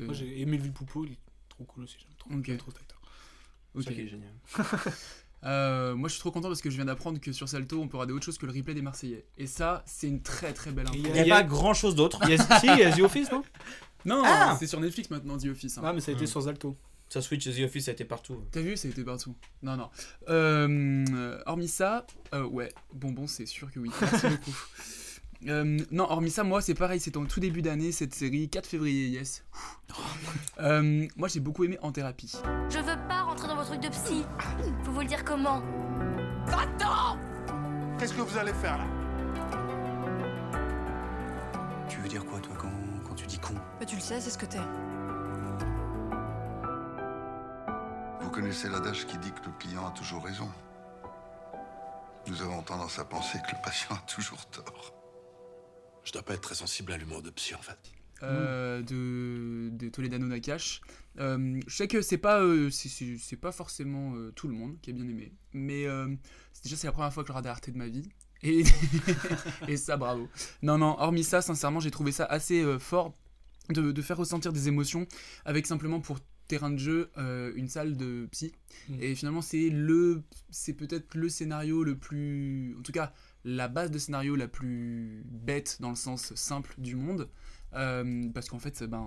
Moi 0.00 0.12
j'ai 0.12 0.40
aimé 0.42 0.58
le 0.58 0.70
Poupeau, 0.70 1.06
il 1.06 1.12
est 1.12 1.18
trop 1.48 1.64
cool 1.64 1.84
aussi, 1.84 1.96
j'aime 1.98 2.10
trop, 2.18 2.30
Ok. 2.30 2.56
trop 2.58 2.70
cet 2.72 2.80
acteur. 2.82 3.00
Ok. 3.74 3.82
Ça 3.84 3.92
qui 3.92 4.00
est 4.02 4.08
génial. 4.08 4.34
Euh, 5.44 5.94
moi 5.94 6.08
je 6.08 6.14
suis 6.14 6.20
trop 6.20 6.30
content 6.30 6.48
parce 6.48 6.62
que 6.62 6.70
je 6.70 6.76
viens 6.76 6.84
d'apprendre 6.86 7.20
que 7.20 7.32
sur 7.32 7.48
Salto 7.48 7.78
on 7.80 7.86
peut 7.88 7.96
regarder 7.98 8.14
autre 8.14 8.24
chose 8.24 8.38
que 8.38 8.46
le 8.46 8.52
replay 8.52 8.74
des 8.74 8.82
Marseillais. 8.82 9.24
Et 9.38 9.46
ça 9.46 9.82
c'est 9.86 10.06
une 10.08 10.22
très 10.22 10.52
très 10.52 10.70
belle 10.72 10.86
info. 10.86 10.96
Il 10.96 11.06
y 11.06 11.10
a- 11.10 11.16
Il 11.18 11.24
n'y 11.24 11.30
a, 11.32 11.36
pas 11.36 11.42
grand 11.42 11.74
chose 11.74 11.94
d'autre. 11.94 12.18
Il 12.24 12.30
y 12.30 12.34
a, 12.34 12.38
si, 12.60 12.66
il 12.66 12.78
y 12.78 12.82
a 12.82 12.92
The 12.92 13.00
Office, 13.00 13.30
non? 13.30 13.42
Non, 14.06 14.22
Ah 14.24 14.56
c'est 14.58 14.66
sur 14.66 14.80
Netflix 14.80 15.10
maintenant 15.10 15.36
The 15.38 15.46
Office. 15.46 15.78
hein. 15.78 15.82
Ah 15.84 15.92
mais 15.92 16.00
ça 16.00 16.10
a 16.10 16.14
été 16.14 16.24
Hmm. 16.24 16.28
sur 16.28 16.40
Zalto. 16.42 16.76
Ça 17.10 17.20
Switch 17.20 17.44
The 17.44 17.60
Office, 17.64 17.84
ça 17.84 17.90
a 17.90 17.94
été 17.94 18.04
partout. 18.04 18.42
T'as 18.50 18.60
vu, 18.60 18.76
ça 18.76 18.88
a 18.88 18.90
été 18.90 19.04
partout. 19.04 19.36
Non, 19.62 19.76
non. 19.76 19.88
Euh, 20.28 21.38
hormis 21.46 21.68
ça, 21.68 22.06
euh, 22.32 22.44
ouais, 22.44 22.72
bonbon, 22.92 23.26
c'est 23.26 23.46
sûr 23.46 23.70
que 23.70 23.78
oui. 23.78 23.90
Merci 24.00 24.26
beaucoup. 24.28 24.56
Euh, 25.46 25.78
non, 25.90 26.04
hormis 26.04 26.30
ça, 26.30 26.42
moi, 26.44 26.62
c'est 26.62 26.74
pareil, 26.74 27.00
c'était 27.00 27.18
en 27.18 27.26
tout 27.26 27.40
début 27.40 27.60
d'année, 27.62 27.92
cette 27.92 28.14
série, 28.14 28.48
4 28.48 28.66
février, 28.66 29.08
yes. 29.08 29.44
Euh, 30.60 31.06
moi, 31.16 31.26
j'ai 31.26 31.40
beaucoup 31.40 31.64
aimé 31.64 31.78
En 31.82 31.90
Thérapie. 31.90 32.32
Je 32.70 32.78
veux 32.78 32.96
pas 33.08 33.22
rentrer 33.22 33.48
dans 33.48 33.56
vos 33.56 33.64
trucs 33.64 33.80
de 33.80 33.88
psy. 33.88 34.24
Faut 34.84 34.92
vous 34.92 35.00
le 35.00 35.06
dire 35.06 35.24
comment 35.24 35.60
Va-t'en 36.46 37.18
Qu'est-ce 37.98 38.14
que 38.14 38.20
vous 38.22 38.38
allez 38.38 38.52
faire 38.52 38.78
là? 38.78 38.84
Tu 41.88 41.98
veux 41.98 42.08
dire 42.08 42.24
quoi, 42.24 42.38
toi, 42.38 42.54
quand, 42.56 42.70
quand 43.06 43.14
tu 43.14 43.26
dis 43.26 43.38
con? 43.38 43.54
Bah, 43.80 43.84
tu 43.84 43.96
le 43.96 44.00
sais, 44.00 44.20
c'est 44.20 44.30
ce 44.30 44.38
que 44.38 44.46
t'es. 44.46 44.58
Vous 48.20 48.30
connaissez 48.30 48.68
l'adage 48.68 49.04
qui 49.06 49.18
dit 49.18 49.32
que 49.32 49.44
le 49.46 49.52
client 49.58 49.86
a 49.86 49.90
toujours 49.90 50.24
raison. 50.24 50.48
Nous 52.28 52.40
avons 52.42 52.62
tendance 52.62 52.98
à 53.00 53.04
penser 53.04 53.38
que 53.38 53.54
le 53.54 53.62
patient 53.62 53.94
a 53.96 54.02
toujours 54.06 54.46
tort. 54.46 54.93
Je 56.04 56.12
dois 56.12 56.22
pas 56.22 56.34
être 56.34 56.40
très 56.42 56.54
sensible 56.54 56.92
à 56.92 56.96
l'humour 56.98 57.22
de 57.22 57.30
psy, 57.30 57.54
en 57.54 57.62
fait. 57.62 57.78
euh, 58.22 58.82
de, 58.82 59.70
de 59.76 59.88
Toledano 59.90 60.26
Nakash. 60.26 60.80
Euh, 61.18 61.60
je 61.66 61.74
sais 61.76 61.88
que 61.88 62.00
c'est 62.02 62.18
pas, 62.18 62.40
euh, 62.40 62.70
c'est- 62.70 63.36
pas 63.36 63.52
forcément 63.52 64.14
euh, 64.16 64.32
tout 64.34 64.48
le 64.48 64.54
monde 64.54 64.76
qui 64.80 64.90
a 64.90 64.92
bien 64.92 65.06
aimé, 65.08 65.32
mais 65.52 65.86
euh, 65.86 66.08
déjà 66.62 66.76
c'est 66.76 66.86
la 66.86 66.92
première 66.92 67.12
fois 67.12 67.22
que 67.22 67.28
je 67.28 67.32
regardais 67.32 67.50
Arte 67.50 67.70
de 67.70 67.76
ma 67.78 67.88
vie. 67.88 68.08
Et, 68.42 68.64
et 69.68 69.76
ça, 69.76 69.96
bravo. 69.96 70.28
Non, 70.62 70.78
non, 70.78 70.96
hormis 70.98 71.24
ça, 71.24 71.42
sincèrement, 71.42 71.80
j'ai 71.80 71.90
trouvé 71.90 72.12
ça 72.12 72.24
assez 72.24 72.62
euh, 72.62 72.78
fort 72.78 73.14
de, 73.70 73.92
de 73.92 74.02
faire 74.02 74.16
ressentir 74.16 74.52
des 74.52 74.68
émotions 74.68 75.06
avec 75.44 75.66
simplement 75.66 76.00
pour 76.00 76.18
terrain 76.48 76.70
de 76.70 76.78
jeu 76.78 77.10
euh, 77.16 77.52
une 77.56 77.68
salle 77.68 77.96
de 77.96 78.26
psy. 78.32 78.52
Mm. 78.88 78.96
Et 79.00 79.14
finalement, 79.14 79.40
c'est 79.42 79.70
le, 79.70 80.22
c'est 80.50 80.74
peut-être 80.74 81.14
le 81.14 81.28
scénario 81.28 81.84
le 81.84 81.96
plus, 81.96 82.74
en 82.78 82.82
tout 82.82 82.92
cas, 82.92 83.12
la 83.44 83.68
base 83.68 83.90
de 83.90 83.98
scénario 83.98 84.36
la 84.36 84.48
plus 84.48 85.22
bête 85.26 85.76
dans 85.80 85.90
le 85.90 85.96
sens 85.96 86.34
simple 86.34 86.74
du 86.78 86.96
monde. 86.96 87.28
Euh, 87.74 88.28
parce 88.32 88.48
qu'en 88.48 88.60
fait, 88.60 88.84
ben, 88.84 89.06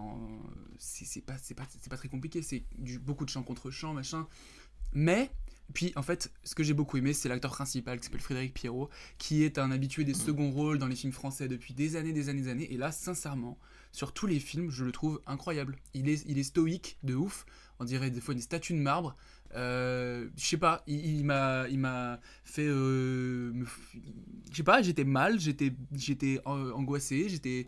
c'est 0.78 1.22
pas, 1.22 1.38
c'est 1.42 1.56
pas, 1.56 1.64
c'est 1.80 1.90
pas 1.90 1.98
très 1.98 2.10
compliqué. 2.10 2.42
C'est 2.42 2.66
du- 2.78 3.00
beaucoup 3.00 3.24
de 3.26 3.30
chant 3.30 3.44
contre 3.44 3.72
chant, 3.72 3.94
machin. 3.94 4.28
Mais, 4.94 5.32
puis 5.74 5.94
en 5.96 6.02
fait, 6.02 6.32
ce 6.44 6.54
que 6.54 6.64
j'ai 6.64 6.74
beaucoup 6.74 6.98
aimé, 6.98 7.14
c'est 7.14 7.30
l'acteur 7.30 7.52
principal 7.52 7.98
qui 8.00 8.06
s'appelle 8.06 8.22
Frédéric 8.22 8.54
Pierrot, 8.54 8.90
qui 9.18 9.44
est 9.44 9.58
un 9.58 9.72
habitué 9.72 10.04
des 10.04 10.14
seconds 10.14 10.52
rôles 10.52 10.80
dans 10.80 10.88
les 10.88 10.96
films 10.96 11.14
français 11.14 11.48
depuis 11.48 11.74
des 11.74 11.96
années, 11.96 12.14
des 12.14 12.30
années, 12.30 12.42
des 12.42 12.50
années. 12.50 12.74
Et 12.74 12.78
là, 12.78 12.92
sincèrement, 12.92 13.58
sur 13.98 14.14
tous 14.14 14.28
les 14.28 14.40
films, 14.40 14.70
je 14.70 14.84
le 14.84 14.92
trouve 14.92 15.20
incroyable. 15.26 15.76
Il 15.96 16.08
est, 16.08 16.24
il 16.28 16.38
est 16.38 16.44
stoïque 16.44 17.00
de 17.02 17.16
ouf. 17.16 17.48
On 17.80 17.84
dirait 17.84 18.12
des 18.12 18.22
fois 18.22 18.36
une 18.36 18.42
statue 18.42 18.74
de 18.74 18.78
marbre. 18.78 19.16
Euh, 19.56 20.28
je 20.38 20.46
sais 20.46 20.58
pas, 20.58 20.84
il, 20.86 21.18
il 21.18 21.26
m'a, 21.26 21.68
il 21.68 21.80
m'a 21.80 22.20
fait, 22.44 22.68
euh, 22.68 23.52
je 24.52 24.56
sais 24.56 24.62
pas, 24.62 24.84
j'étais 24.84 25.04
mal, 25.04 25.40
j'étais, 25.40 25.74
j'étais 25.96 26.40
euh, 26.46 26.74
angoissé, 26.74 27.28
j'étais, 27.28 27.66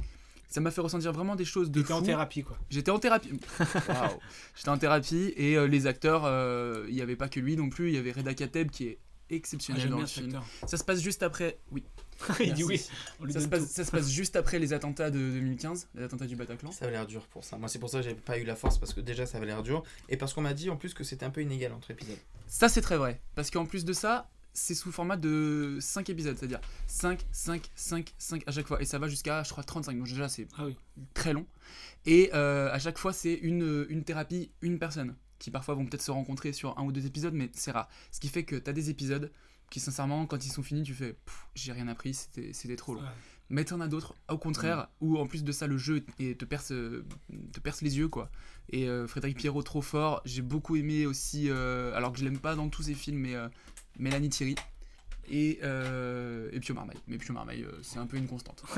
ça 0.49 0.61
m'a 0.61 0.69
fait 0.69 0.81
ressentir 0.81 1.13
vraiment 1.13 1.35
des 1.35 1.45
choses 1.45 1.71
de 1.71 1.81
T'étais 1.81 1.93
en 1.93 2.03
thérapie 2.03 2.43
quoi. 2.43 2.59
J'étais 2.69 2.91
en 2.91 2.99
thérapie. 2.99 3.31
J'étais 4.55 4.69
en 4.69 4.77
thérapie 4.77 5.33
et 5.35 5.57
euh, 5.57 5.65
les 5.65 5.87
acteurs, 5.87 6.25
euh, 6.25 6.85
il 6.89 6.93
n'y 6.93 7.01
avait 7.01 7.15
pas 7.15 7.29
que 7.29 7.39
lui 7.39 7.57
non 7.57 7.69
plus. 7.69 7.87
Il 7.89 7.95
y 7.95 7.97
avait 7.97 8.11
Reda 8.11 8.35
Kateb 8.35 8.69
qui 8.69 8.85
est 8.85 8.99
exceptionnel 9.29 9.83
Ah, 9.87 9.89
dans 9.89 9.99
le 9.99 10.05
film. 10.05 10.41
Ça 10.67 10.77
se 10.77 10.83
passe 10.83 11.01
juste 11.01 11.23
après. 11.23 11.59
Oui. 11.71 11.83
Il 12.41 12.53
dit 12.53 12.63
oui, 12.65 12.77
Ça 12.77 13.39
se, 13.39 13.47
passe, 13.47 13.61
tout. 13.61 13.67
ça 13.73 13.85
se 13.85 13.91
passe 13.91 14.09
juste 14.09 14.35
après 14.35 14.59
les 14.59 14.73
attentats 14.73 15.09
de 15.09 15.17
2015, 15.19 15.87
les 15.95 16.03
attentats 16.03 16.25
du 16.27 16.35
Bataclan. 16.35 16.71
Ça 16.71 16.85
avait 16.85 16.93
l'air 16.93 17.07
dur 17.07 17.25
pour 17.27 17.43
ça. 17.45 17.57
Moi, 17.57 17.69
c'est 17.69 17.79
pour 17.79 17.89
ça 17.89 17.99
que 18.01 18.03
j'ai 18.09 18.15
pas 18.15 18.37
eu 18.37 18.43
la 18.43 18.55
force 18.55 18.77
parce 18.77 18.93
que 18.93 18.99
déjà 19.01 19.25
ça 19.25 19.37
avait 19.37 19.47
l'air 19.47 19.63
dur 19.63 19.83
et 20.09 20.17
parce 20.17 20.33
qu'on 20.33 20.41
m'a 20.41 20.53
dit 20.53 20.69
en 20.69 20.75
plus 20.75 20.93
que 20.93 21.03
c'était 21.05 21.25
un 21.25 21.29
peu 21.29 21.41
inégal 21.41 21.71
entre 21.71 21.91
épisodes. 21.91 22.17
Ça, 22.47 22.67
c'est 22.67 22.81
très 22.81 22.97
vrai. 22.97 23.21
Parce 23.35 23.49
qu'en 23.51 23.65
plus 23.65 23.85
de 23.85 23.93
ça, 23.93 24.29
c'est 24.51 24.75
sous 24.75 24.91
format 24.91 25.15
de 25.15 25.77
5 25.79 26.09
épisodes, 26.09 26.35
c'est-à-dire 26.37 26.59
5, 26.87 27.25
5, 27.31 27.71
5, 27.75 28.13
5 28.17 28.43
à 28.47 28.51
chaque 28.51 28.67
fois. 28.67 28.81
Et 28.81 28.85
ça 28.85 28.99
va 28.99 29.07
jusqu'à, 29.07 29.43
je 29.43 29.51
crois, 29.51 29.63
35. 29.63 29.97
Donc 29.97 30.07
déjà, 30.07 30.27
c'est 30.27 30.47
Ah 30.57 30.65
oui. 30.65 30.75
très 31.13 31.31
long. 31.31 31.45
Et 32.05 32.31
euh, 32.33 32.69
à 32.73 32.79
chaque 32.79 32.97
fois, 32.97 33.13
c'est 33.13 33.33
une, 33.35 33.85
une 33.89 34.03
thérapie, 34.03 34.51
une 34.61 34.77
personne, 34.79 35.15
qui 35.39 35.51
parfois 35.51 35.75
vont 35.75 35.85
peut-être 35.85 36.01
se 36.01 36.11
rencontrer 36.11 36.53
sur 36.53 36.77
un 36.77 36.83
ou 36.83 36.91
deux 36.91 37.05
épisodes, 37.05 37.33
mais 37.33 37.49
c'est 37.53 37.71
rare. 37.71 37.89
Ce 38.11 38.19
qui 38.19 38.27
fait 38.27 38.43
que 38.43 38.55
tu 38.55 38.69
as 38.69 38.73
des 38.73 38.89
épisodes 38.89 39.31
qui, 39.69 39.79
sincèrement, 39.79 40.25
quand 40.25 40.45
ils 40.45 40.51
sont 40.51 40.63
finis, 40.63 40.83
tu 40.83 40.93
fais 40.93 41.15
j'ai 41.55 41.71
rien 41.71 41.87
appris, 41.87 42.13
c'était 42.13 42.75
trop 42.75 42.95
long. 42.95 43.01
Ouais. 43.01 43.07
Mais 43.51 43.65
t'en 43.65 43.81
as 43.81 43.87
d'autres, 43.87 44.15
au 44.29 44.37
contraire, 44.37 44.89
où 45.01 45.17
en 45.17 45.25
plus 45.25 45.43
de 45.43 45.51
ça, 45.51 45.65
le 45.65 45.77
jeu 45.77 46.05
et 46.19 46.35
te 46.35 46.45
perce, 46.45 46.67
te 46.67 47.59
perce 47.61 47.81
les 47.81 47.97
yeux, 47.97 48.07
quoi. 48.07 48.29
Et 48.71 48.87
euh, 48.87 49.07
Frédéric 49.07 49.37
Pierrot, 49.37 49.63
trop 49.63 49.81
fort. 49.81 50.21
J'ai 50.23 50.43
beaucoup 50.43 50.75
aimé 50.75 51.07
aussi, 51.07 51.49
euh, 51.49 51.95
alors 51.95 52.13
que 52.13 52.19
je 52.19 52.25
l'aime 52.25 52.37
pas 52.37 52.55
dans 52.55 52.69
tous 52.69 52.83
ses 52.83 52.93
films, 52.93 53.17
mais 53.17 53.35
euh, 53.35 53.47
Mélanie 53.97 54.29
Thierry. 54.29 54.55
Et, 55.31 55.59
euh, 55.63 56.49
et 56.51 56.59
Pio 56.59 56.75
Marmaille. 56.75 56.97
Mais 57.07 57.17
Pio 57.17 57.33
Marmaille, 57.33 57.65
c'est 57.81 57.97
un 57.97 58.05
peu 58.05 58.17
une 58.17 58.27
constante. 58.27 58.63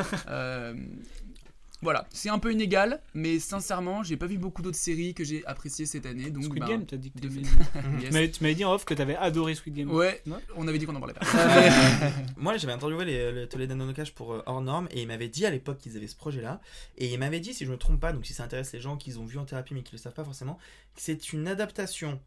Voilà, 1.84 2.08
c'est 2.12 2.30
un 2.30 2.38
peu 2.38 2.52
inégal, 2.52 3.02
mais 3.16 3.40
sincèrement, 3.40 4.04
j'ai 4.04 4.16
pas 4.16 4.28
vu 4.28 4.38
beaucoup 4.38 4.62
d'autres 4.62 4.78
séries 4.78 5.16
que 5.16 5.24
j'ai 5.24 5.44
appréciées 5.48 5.88
cette 5.88 6.06
année. 6.06 6.30
Donc, 6.30 6.44
Squid 6.44 6.60
ben, 6.62 6.68
Game, 6.70 6.86
t'as 6.86 6.98
dit 6.98 7.12
que 7.12 7.20
de 7.20 7.28
t'aimais. 7.28 7.44
fait- 7.44 7.80
Yes. 8.04 8.14
Mais 8.14 8.30
tu 8.30 8.44
m'avais 8.44 8.54
dit 8.56 8.64
en 8.64 8.74
off 8.74 8.86
que 8.86 8.94
t'avais 8.94 9.16
adoré 9.16 9.56
Squid 9.56 9.74
Game. 9.74 9.90
Ouais, 9.92 10.22
Non 10.28 10.40
on 10.56 10.68
avait 10.68 10.78
dit 10.78 10.86
qu'on 10.86 10.96
en 10.96 11.00
parlait 11.00 11.16
pas. 11.16 11.26
Moi, 12.38 12.58
j'avais 12.58 12.74
interviewé 12.74 13.06
les, 13.06 13.32
les 13.32 13.48
Toledano 13.48 13.86
No 13.86 13.94
Cash 13.94 14.14
pour 14.14 14.34
euh, 14.34 14.44
Hors 14.46 14.62
Norme 14.62 14.88
et 14.92 15.02
ils 15.02 15.08
m'avaient 15.08 15.28
dit 15.30 15.46
à 15.46 15.50
l'époque 15.50 15.80
qu'ils 15.80 15.98
avaient 15.98 16.06
ce 16.08 16.16
projet-là. 16.16 16.62
Et 16.98 17.12
ils 17.12 17.18
m'avaient 17.18 17.40
dit, 17.40 17.54
si 17.54 17.66
je 17.66 17.72
me 17.72 17.78
trompe 17.78 18.00
pas, 18.00 18.14
donc 18.14 18.26
si 18.28 18.34
ça 18.34 18.44
intéresse 18.44 18.72
les 18.74 18.80
gens 18.80 18.96
qu'ils 18.96 19.20
ont 19.20 19.26
vu 19.26 19.38
en 19.40 19.46
thérapie 19.46 19.74
mais 19.74 19.82
qui 19.82 19.94
le 19.94 19.98
savent 19.98 20.14
pas 20.14 20.24
forcément, 20.24 20.60
que 20.96 21.02
c'est 21.02 21.34
une 21.34 21.48
adaptation 21.48 22.20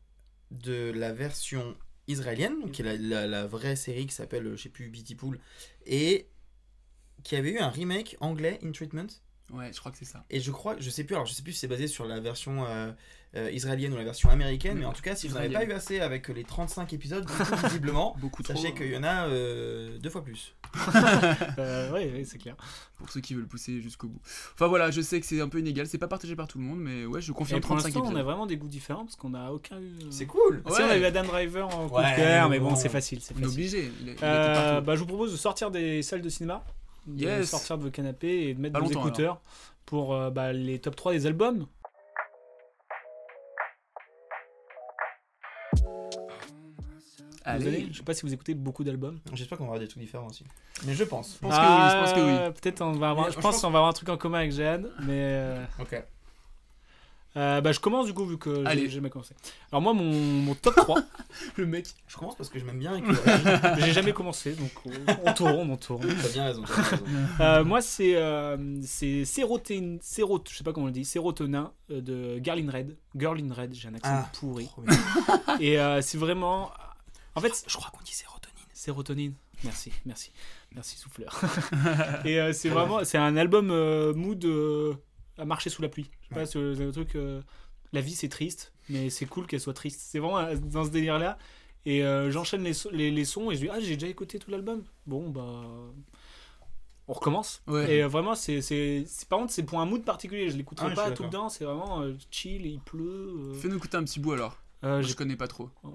de 0.51 0.90
la 0.94 1.12
version 1.12 1.76
israélienne, 2.09 2.60
donc 2.60 2.72
qui 2.72 2.82
est 2.82 2.85
la, 2.85 2.97
la- 2.97 3.26
la 3.26 3.47
vraie 3.47 3.76
série 3.76 4.06
qui 4.06 4.14
s'appelle, 4.14 4.47
euh, 4.47 4.56
je 4.56 4.64
sais 4.64 4.68
plus, 4.68 4.89
Beatty 4.89 5.14
Pool, 5.14 5.39
et 5.86 6.26
qui 7.22 7.36
avait 7.36 7.52
eu 7.52 7.59
un 7.59 7.70
remake 7.70 8.16
anglais, 8.20 8.59
In 8.64 8.72
Treatment. 8.72 9.06
Ouais, 9.52 9.70
je 9.72 9.78
crois 9.78 9.92
que 9.92 9.98
c'est 9.98 10.04
ça. 10.06 10.24
Et 10.30 10.40
je 10.40 10.50
crois, 10.50 10.76
je 10.78 10.88
sais 10.90 11.04
plus, 11.04 11.14
alors 11.14 11.26
je 11.26 11.32
sais 11.34 11.42
plus 11.42 11.52
si 11.52 11.58
c'est 11.60 11.68
basé 11.68 11.86
sur 11.86 12.06
la 12.06 12.18
version 12.18 12.64
euh, 12.66 12.90
euh, 13.36 13.50
israélienne 13.52 13.92
ou 13.92 13.96
la 13.96 14.04
version 14.04 14.30
américaine, 14.30 14.78
mais 14.78 14.86
en 14.86 14.92
tout 14.92 15.02
cas, 15.02 15.14
si 15.14 15.28
vous 15.28 15.34
n'avez 15.34 15.50
pas 15.50 15.64
eu 15.64 15.72
assez 15.72 16.00
avec 16.00 16.28
les 16.28 16.44
35 16.44 16.92
épisodes, 16.94 17.26
coup, 17.26 17.32
visiblement, 17.66 18.16
Beaucoup 18.20 18.42
trop, 18.42 18.54
sachez 18.54 18.68
hein. 18.68 18.72
qu'il 18.76 18.90
y 18.90 18.96
en 18.96 19.02
a 19.04 19.26
euh, 19.28 19.98
deux 19.98 20.08
fois 20.10 20.24
plus. 20.24 20.54
Euh, 21.58 21.92
ouais, 21.92 22.10
ouais, 22.12 22.24
c'est 22.24 22.38
clair. 22.38 22.56
Pour 22.96 23.10
ceux 23.10 23.20
qui 23.20 23.34
veulent 23.34 23.46
pousser 23.46 23.80
jusqu'au 23.80 24.08
bout. 24.08 24.20
Enfin 24.54 24.66
voilà, 24.66 24.90
je 24.90 25.00
sais 25.00 25.20
que 25.20 25.26
c'est 25.26 25.40
un 25.40 25.48
peu 25.48 25.58
inégal, 25.60 25.86
c'est 25.86 25.98
pas 25.98 26.08
partagé 26.08 26.34
par 26.36 26.48
tout 26.48 26.58
le 26.58 26.64
monde, 26.64 26.80
mais 26.80 27.04
ouais, 27.06 27.20
je 27.20 27.32
confirme 27.32 27.58
Et 27.58 27.60
pour 27.60 27.70
35 27.70 27.84
l'instant, 27.88 28.00
on 28.00 28.04
épisodes. 28.04 28.20
a 28.20 28.22
vraiment 28.24 28.46
des 28.46 28.56
goûts 28.56 28.68
différents 28.68 29.04
parce 29.04 29.16
qu'on 29.16 29.34
a 29.34 29.50
aucun 29.50 29.78
C'est 30.10 30.26
cool. 30.26 30.62
Si, 30.68 30.80
on 30.82 30.88
a 30.88 30.96
eu 30.96 31.04
Adam 31.04 31.22
Driver 31.24 31.66
en 31.68 31.88
coup 31.88 31.96
de 31.96 32.02
Ouais, 32.02 32.16
cœur, 32.16 32.48
mais 32.48 32.58
bon, 32.58 32.70
bon. 32.70 32.76
c'est 32.76 32.88
facile. 32.88 33.20
c'est 33.20 33.34
On 33.34 33.38
est 33.38 33.42
facile. 33.42 33.58
obligé, 33.58 33.78
il, 34.00 34.08
est- 34.08 34.12
il 34.12 34.14
était 34.14 34.24
Euh, 34.24 34.54
partout. 34.72 34.86
bah, 34.86 34.94
je 34.94 35.00
vous 35.00 35.06
propose 35.06 35.32
de 35.32 35.36
sortir 35.36 35.70
des 35.70 36.02
salles 36.02 36.22
de 36.22 36.28
cinéma, 36.28 36.64
de 37.06 37.22
Yes. 37.24 37.51
sortir 37.51 37.78
de 37.78 37.85
vos 37.85 37.90
canapés 37.90 38.48
et 38.48 38.55
de 38.55 38.60
mettre 38.60 38.74
Pas 38.78 38.81
vos 38.85 38.90
écouteurs 38.90 39.40
pour 39.86 40.14
euh, 40.14 40.31
bah, 40.31 40.52
les 40.52 40.78
top 40.78 40.97
3 40.97 41.12
des 41.12 41.26
albums. 41.26 41.66
Allez. 47.47 47.59
Désolé, 47.64 47.89
je 47.93 47.98
sais 47.98 48.02
pas 48.02 48.14
si 48.14 48.22
vous 48.22 48.32
écoutez 48.32 48.55
beaucoup 48.55 48.85
d'albums. 48.85 49.20
J'espère 49.35 49.59
qu'on 49.59 49.68
aura 49.68 49.78
des 49.78 49.86
trucs 49.86 50.02
différents 50.02 50.28
aussi. 50.28 50.44
Mais 50.86 50.94
je 50.94 51.05
pense. 51.05 51.35
Je 51.35 51.39
pense 51.40 51.55
que 51.55 51.60
oui, 51.60 51.90
je 51.90 52.01
pense 52.01 52.12
que 52.14 52.20
oui. 52.20 52.31
Euh, 52.32 52.51
Peut-être 52.51 52.81
on 52.81 52.93
va 52.93 53.10
avoir, 53.10 53.26
Mais 53.26 53.32
je 53.32 53.36
je 53.36 53.40
pense 53.43 53.55
pense- 53.56 53.62
qu'on 53.62 53.70
va 53.70 53.78
avoir 53.81 53.90
un 53.90 53.93
truc 53.93 54.09
en 54.09 54.16
commun 54.16 54.39
avec 54.39 54.52
Jeanne, 54.52 54.89
mais 55.01 55.20
euh, 55.35 55.62
Ok. 55.78 56.02
Euh, 57.36 57.61
bah, 57.61 57.73
je 57.73 57.81
commence 57.81 58.06
du 58.06 58.15
coup, 58.15 58.24
vu 58.24 58.39
que 58.39 58.65
j'ai- 58.74 58.89
jamais 58.89 59.11
commencé. 59.11 59.35
Alors, 59.73 59.82
moi, 59.82 59.93
mon, 59.93 60.05
mon 60.12 60.55
top 60.55 60.77
3. 60.77 61.01
le 61.56 61.66
mec. 61.66 61.86
Je 62.06 62.16
commence 62.16 62.36
parce 62.36 62.48
que 62.48 62.59
je 62.61 62.65
m'aime 62.65 62.78
bien 62.78 63.01
que. 63.01 63.12
j'ai 63.81 63.93
jamais 63.93 64.12
commencé, 64.12 64.52
donc 64.52 64.70
on, 65.24 65.32
tourne, 65.32 65.70
on 65.70 65.77
tourne. 65.77 66.06
T'as 66.23 66.28
bien 66.28 66.44
raison. 66.44 66.62
Euh, 67.40 67.65
moi, 67.65 67.81
c'est 67.82 68.15
euh, 68.15 68.56
c'est 68.82 69.24
sérotonin, 69.24 69.97
sérot, 70.01 70.43
je 70.48 70.56
sais 70.56 70.62
pas 70.65 70.73
comment 70.73 70.85
on 70.85 70.89
le 70.89 70.93
dit, 70.93 71.05
sérotonin 71.05 71.73
de 71.89 72.39
Girl 72.43 72.59
in 72.61 72.70
Red. 72.70 72.97
Girl 73.16 73.36
in 73.40 73.52
Red, 73.52 73.74
j'ai 73.74 73.89
un 73.89 73.94
accent 73.94 74.11
Ah, 74.12 74.31
pourri. 74.39 74.69
Et 75.61 75.78
euh, 75.81 76.01
c'est 76.02 76.19
vraiment. 76.19 76.70
En 77.35 77.40
fait, 77.40 77.65
je 77.66 77.77
crois 77.77 77.90
qu'on 77.90 78.05
dit 78.05 78.12
sérotonine. 78.15 78.55
Sérotonine. 78.73 79.35
Merci, 79.65 79.90
merci, 80.05 80.31
merci 80.73 80.97
souffleur. 80.98 81.40
Et 82.24 82.39
euh, 82.40 82.52
c'est 82.52 82.69
vraiment, 82.69 83.02
c'est 83.05 83.19
un 83.19 83.36
album 83.36 83.66
mood 84.12 84.44
à 85.39 85.44
marcher 85.44 85.70
sous 85.70 85.82
la 85.82 85.89
pluie. 85.89 86.11
Je 86.23 86.28
sais 86.28 86.35
pas, 86.35 86.47
c'est 86.47 86.59
un 86.85 86.90
truc. 86.90 87.15
euh, 87.16 87.40
la 87.93 88.01
vie 88.01 88.15
c'est 88.15 88.28
triste, 88.28 88.73
mais 88.89 89.09
c'est 89.11 89.27
cool 89.27 89.47
qu'elle 89.47 89.61
soit 89.61 89.74
triste. 89.74 90.01
C'est 90.02 90.19
vraiment 90.19 90.39
euh, 90.39 90.56
dans 90.56 90.85
ce 90.85 90.90
délire 90.90 91.19
là. 91.19 91.39
Et 91.86 92.02
euh, 92.05 92.31
j'enchaîne 92.31 92.62
les, 92.65 92.73
so- 92.73 92.90
les, 92.90 93.11
les 93.11 93.24
sons 93.24 93.51
et 93.51 93.56
je 93.56 93.61
dis 93.61 93.69
ah 93.70 93.78
j'ai 93.81 93.94
déjà 93.97 94.09
écouté 94.09 94.39
tout 94.39 94.51
l'album. 94.51 94.82
Bon 95.06 95.28
bah 95.31 95.62
on 97.06 97.12
recommence. 97.12 97.62
Ouais. 97.66 97.97
Et 97.97 98.02
euh, 98.02 98.09
vraiment 98.09 98.35
c'est 98.35 98.62
c'est 98.62 99.05
par 99.28 99.39
contre 99.40 99.52
c'est 99.52 99.62
pour 99.65 99.81
un 99.81 99.85
mood 99.86 100.02
particulier. 100.05 100.48
Je 100.51 100.56
l'écouterai 100.56 100.89
Ah 100.93 100.94
pas 100.94 101.11
tout 101.11 101.24
temps. 101.28 101.48
C'est 101.48 101.65
vraiment 101.65 102.02
chill, 102.31 102.65
il 102.66 102.81
pleut. 102.81 103.52
Fais-nous 103.61 103.77
écouter 103.77 103.97
un 103.97 104.05
petit 104.05 104.20
bout 104.20 104.32
alors. 104.32 104.56
Moi, 104.82 105.02
je 105.02 105.15
connais 105.15 105.36
pas 105.36 105.48
trop. 105.48 105.70
I'm 105.85 105.94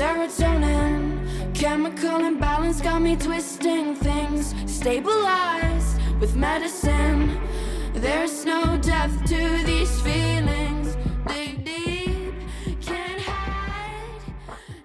serotonin. 0.00 1.20
Chemical 1.52 2.24
imbalance 2.24 2.80
got 2.80 3.00
me 3.02 3.16
twisting 3.16 3.94
things. 3.96 4.54
Stabilized 4.66 6.00
with 6.20 6.34
medicine. 6.36 7.38
There's 7.92 8.46
no 8.46 8.78
depth 8.78 9.24
to 9.26 9.40
these 9.66 10.00
feelings. 10.00 10.96
Dig 11.28 11.64
deep, 11.64 12.32
can't 12.80 13.20
hide 13.20 14.22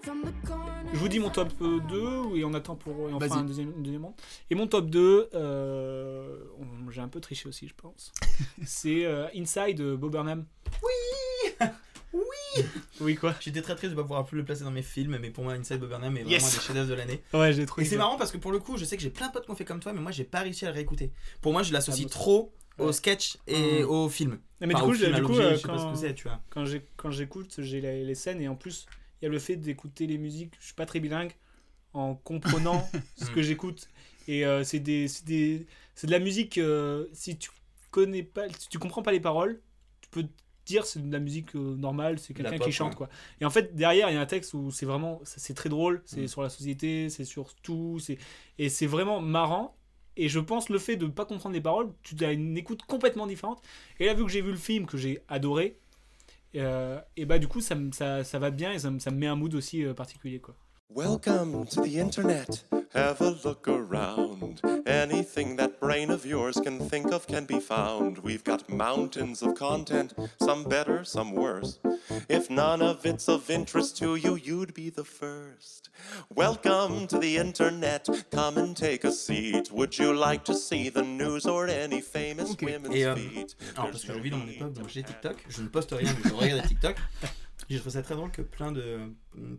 from 0.02 0.24
the 0.24 0.34
corner. 0.46 0.90
Je 0.94 0.98
vous 1.00 1.08
dis 1.08 1.20
mon 1.20 1.30
top 1.30 1.54
euh, 1.62 1.80
2 1.88 2.36
et 2.38 2.44
on 2.44 2.54
attend 2.54 2.76
pour 2.76 3.10
et 3.10 3.14
on 3.14 3.20
fera 3.20 3.28
Vas-y. 3.30 3.40
un 3.40 3.44
deuxième, 3.46 3.72
une 3.78 3.84
deuxième 3.84 4.04
ronde. 4.04 4.16
Et 4.50 4.56
mon 4.56 4.68
top 4.68 4.90
2, 4.90 5.30
euh, 5.34 6.40
on- 6.60 6.92
j'ai 6.92 7.00
un 7.02 7.08
peu 7.08 7.22
triché 7.22 7.48
aussi, 7.48 7.68
je 7.70 7.74
pense. 7.76 8.12
c'est 8.66 9.06
euh, 9.06 9.28
Inside 9.34 9.80
euh, 9.80 9.96
Bob 9.96 10.12
Burnham. 10.12 10.46
Oui 10.84 10.90
Oui 12.16 12.64
Oui, 13.02 13.16
quoi 13.16 13.36
J'étais 13.42 13.62
très 13.62 13.76
triste 13.76 13.92
de 13.92 13.96
pas 13.96 14.04
pouvoir 14.04 14.26
plus 14.26 14.38
le 14.38 14.46
placer 14.46 14.64
dans 14.64 14.72
mes 14.72 14.82
films, 14.82 15.18
mais 15.20 15.30
pour 15.30 15.44
moi, 15.44 15.54
Inside 15.54 15.80
Bob 15.80 15.90
Burnham 15.90 16.16
est 16.18 16.22
vraiment 16.24 16.32
Yes 16.32 16.44
un 16.54 16.58
des 16.58 16.64
chefs-d'œuvre 16.64 16.90
de 16.90 16.94
l'année. 16.94 17.22
Ouais, 17.34 17.52
j'ai 17.54 17.66
trouvé 17.66 17.86
Et 17.86 17.90
c'est 17.90 17.98
marrant 17.98 18.18
parce 18.18 18.32
que 18.32 18.38
pour 18.38 18.52
le 18.52 18.60
coup, 18.60 18.78
je 18.78 18.86
sais 18.86 18.96
que 18.96 19.04
j'ai 19.04 19.10
plein 19.10 19.28
de 19.28 19.34
potes 19.34 19.46
qui 19.46 19.52
ont 19.52 19.56
fait 19.56 19.66
comme 19.66 19.80
toi, 19.82 19.92
mais 19.94 20.00
moi, 20.02 20.12
j'ai 20.12 20.24
pas 20.24 20.40
réussi 20.42 20.66
à 20.66 20.70
le 20.70 20.76
réécouter. 20.76 21.12
Pour 21.42 21.52
moi, 21.52 21.64
je 21.64 21.74
l'associe 21.74 22.08
Ah, 22.10 22.12
trop 22.12 22.54
au 22.78 22.92
sketch 22.92 23.38
et 23.48 23.84
Mm. 23.84 23.90
au 23.90 24.10
film. 24.10 24.32
Non, 24.62 24.68
mais 24.68 24.76
Enfin, 24.76 24.86
du 24.86 24.92
coup, 24.92 24.98
film, 24.98 25.16
du 25.16 25.24
coup, 25.24 25.38
euh, 25.38 25.52
je 25.56 25.62
sais 25.62 25.68
pas 25.68 25.78
ce 25.78 25.84
quand, 25.84 25.92
que 25.92 25.98
c'est, 25.98 26.14
tu 26.14 26.24
vois. 26.28 26.42
quand 26.50 26.66
j'ai- 26.66 26.86
quand 26.98 27.12
j'écoute, 27.12 27.56
j'ai 27.60 27.82
les, 27.82 28.16
scènes 28.16 28.42
et 28.42 28.48
en 28.48 28.56
plus, 28.56 28.86
il 29.22 29.26
y 29.26 29.28
a 29.28 29.30
le 29.32 29.40
fait 29.40 29.56
d'écouter 29.58 30.08
les 30.08 30.18
musiques. 30.18 30.54
Je 30.60 30.66
suis 30.66 30.74
pas 30.74 30.86
très 30.86 31.00
bilingue 31.02 31.34
en 31.94 32.16
comprenant 32.16 32.90
ce 33.16 33.30
que 33.32 33.42
j'écoute. 33.42 33.90
Et 34.28 34.46
euh, 34.46 34.64
c'est 34.64 34.80
des, 34.80 35.08
des, 35.26 35.68
de 36.04 36.12
la 36.12 36.20
musique. 36.20 36.58
euh, 36.58 37.08
si 37.14 37.38
tu 37.38 37.50
connais 37.92 38.24
pas, 38.24 38.48
si 38.58 38.70
tu 38.70 38.80
comprends 38.80 39.02
pas 39.04 39.12
les 39.12 39.20
paroles, 39.20 39.62
tu 40.02 40.10
peux 40.10 40.26
dire 40.66 40.86
c'est 40.86 41.02
de 41.08 41.12
la 41.12 41.20
musique 41.20 41.56
euh, 41.56 41.76
normale, 41.76 42.20
c'est 42.20 42.34
quelqu'un 42.34 42.60
qui 42.60 42.72
chante 42.72 42.92
ouais. 42.92 42.96
quoi. 42.96 43.10
Et 43.42 43.46
en 43.46 43.50
fait 43.50 43.76
derrière 43.76 44.10
il 44.10 44.14
y 44.14 44.18
a 44.18 44.22
un 44.22 44.26
texte 44.26 44.54
où 44.54 44.72
c'est 44.72 44.86
vraiment, 44.86 45.22
c'est 45.24 45.54
très 45.54 45.70
drôle, 45.70 46.02
c'est 46.06 46.24
Mm. 46.24 46.28
sur 46.28 46.42
la 46.44 46.50
société, 46.50 47.10
c'est 47.10 47.26
sur 47.26 47.54
tout, 47.56 48.00
c'est 48.00 48.18
et 48.58 48.70
c'est 48.70 48.88
vraiment 48.88 49.22
marrant. 49.22 49.76
Et 50.18 50.30
je 50.30 50.40
pense 50.40 50.70
le 50.70 50.80
fait 50.80 50.96
de 50.96 51.08
pas 51.08 51.26
comprendre 51.26 51.54
les 51.56 51.62
paroles, 51.62 51.92
tu 52.04 52.16
as 52.24 52.32
une 52.32 52.58
écoute 52.58 52.84
complètement 52.88 53.28
différente. 53.28 53.62
Et 54.00 54.06
là, 54.06 54.14
vu 54.14 54.24
que 54.26 54.32
j'ai 54.32 54.42
vu 54.42 54.52
le 54.52 54.58
film 54.58 54.86
que 54.86 54.98
j'ai 54.98 55.22
adoré, 55.28 55.78
euh, 56.56 57.00
et 57.18 57.26
bah 57.26 57.40
du 57.40 57.48
coup, 57.48 57.62
ça, 57.62 57.76
ça, 57.92 58.24
ça 58.24 58.40
va 58.40 58.50
bien 58.52 58.72
et 58.74 58.80
ça, 58.80 58.92
me- 58.92 59.00
ça 59.00 59.12
me 59.12 59.18
met 59.18 59.28
un 59.28 59.36
mood 59.36 59.54
aussi 59.56 59.84
euh, 59.86 59.94
particulier 59.94 60.40
quoi. 60.40 60.56
Welcome 60.90 61.66
to 61.68 61.82
the 61.82 61.99
internet. 61.99 62.64
Have 62.94 63.20
a 63.20 63.32
look 63.44 63.68
around. 63.68 64.62
Anything 64.86 65.56
that 65.57 65.80
brain 65.82 66.10
of 66.10 66.26
yours 66.26 66.57
can 66.64 66.80
think 66.80 67.12
of 67.12 67.28
can 67.28 67.45
be 67.45 67.60
found. 67.60 68.20
We've 68.20 68.44
got 68.44 68.70
mountains 68.70 69.41
of 69.41 69.56
content, 69.56 70.14
some 70.41 70.64
better, 70.64 71.03
some 71.03 71.34
worse. 71.34 71.80
If 72.30 72.49
none 72.49 72.82
of 72.82 73.06
it's 73.06 73.28
of 73.28 73.49
interest 73.49 73.98
to 73.98 74.16
you, 74.16 74.36
you'd 74.36 74.74
be 74.74 74.90
the 74.90 75.03
first. 75.03 75.90
Welcome 76.34 77.07
to 77.07 77.18
the 77.18 77.38
internet. 77.38 78.07
Come 78.32 78.57
and 78.57 78.78
take 78.78 79.03
a 79.03 79.12
seat. 79.12 79.72
Would 79.72 79.98
you 79.98 80.14
like 80.14 80.45
to 80.45 80.53
see 80.53 80.90
the 80.90 81.03
news 81.03 81.45
or 81.45 81.68
any 81.68 81.99
famous 81.99 82.56
women's 82.62 82.95
Et 82.95 83.06
euh, 83.06 83.16
feet? 83.16 83.56
alors 83.76 83.90
parce 83.91 84.06
que 84.06 84.14
je 84.14 84.20
vis 84.20 84.30
dans 84.30 84.38
mon 84.38 84.48
époque, 84.48 84.74
donc 84.74 84.90
j'ai 84.90 85.03
TikTok, 85.03 85.44
je 85.49 85.62
ne 85.62 85.68
poste 85.68 85.91
rien, 85.91 86.14
mais 86.24 86.30
je 86.30 86.34
regarde 86.36 86.68
TikTok. 86.68 86.95
J'ai 87.70 87.78
trouvé 87.80 87.92
ça 87.94 88.02
très 88.04 88.16
drôle 88.16 88.30
que 88.32 88.42
plein 88.44 88.72
de, 88.72 89.00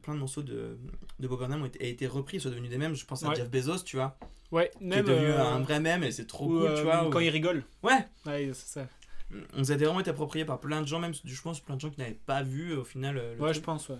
plein 0.02 0.14
de 0.14 0.20
morceaux 0.20 0.42
de, 0.42 0.78
de 1.18 1.28
Bob 1.28 1.38
Burnham 1.40 1.62
ont 1.62 1.66
été, 1.66 1.84
aient 1.84 1.90
été 1.90 2.06
repris, 2.06 2.38
soient 2.40 2.50
devenus 2.50 2.70
des 2.70 2.78
mêmes. 2.78 2.94
Je 2.94 3.04
pense 3.04 3.22
à 3.24 3.28
Ouais. 3.30 3.34
Jeff 3.36 3.50
Bezos, 3.50 3.82
tu 3.84 3.96
vois. 3.96 4.16
Ouais, 4.52 4.70
qui 4.78 4.84
même, 4.84 5.00
est 5.00 5.02
devenu 5.08 5.26
euh, 5.26 5.44
un 5.44 5.58
vrai 5.60 5.80
mème 5.80 6.04
et 6.04 6.12
c'est 6.12 6.26
trop 6.26 6.44
ou, 6.44 6.60
cool, 6.60 6.66
euh, 6.68 6.76
tu 6.76 6.82
vois. 6.84 7.08
quand 7.10 7.18
ou- 7.18 7.20
il 7.20 7.30
rigole. 7.30 7.64
Ouais. 7.82 8.06
Ouais, 8.24 8.50
c'est 8.54 8.80
ça. 8.80 8.86
On 9.54 9.58
nous 9.58 9.72
a 9.72 9.76
vraiment 9.76 9.98
été 9.98 10.10
approprié 10.10 10.44
par 10.44 10.60
plein 10.60 10.82
de 10.82 10.86
gens, 10.86 11.00
même 11.00 11.12
je 11.24 11.42
pense 11.42 11.58
plein 11.58 11.74
de 11.74 11.80
gens 11.80 11.90
qui 11.90 11.98
n'avaient 11.98 12.12
pas 12.26 12.42
vu 12.44 12.74
au 12.74 12.84
final. 12.84 13.18
euh, 13.18 13.34
le 13.34 13.40
Ouais, 13.40 13.50
truc. 13.50 13.56
je 13.56 13.66
pense, 13.66 13.88
ouais. 13.88 13.96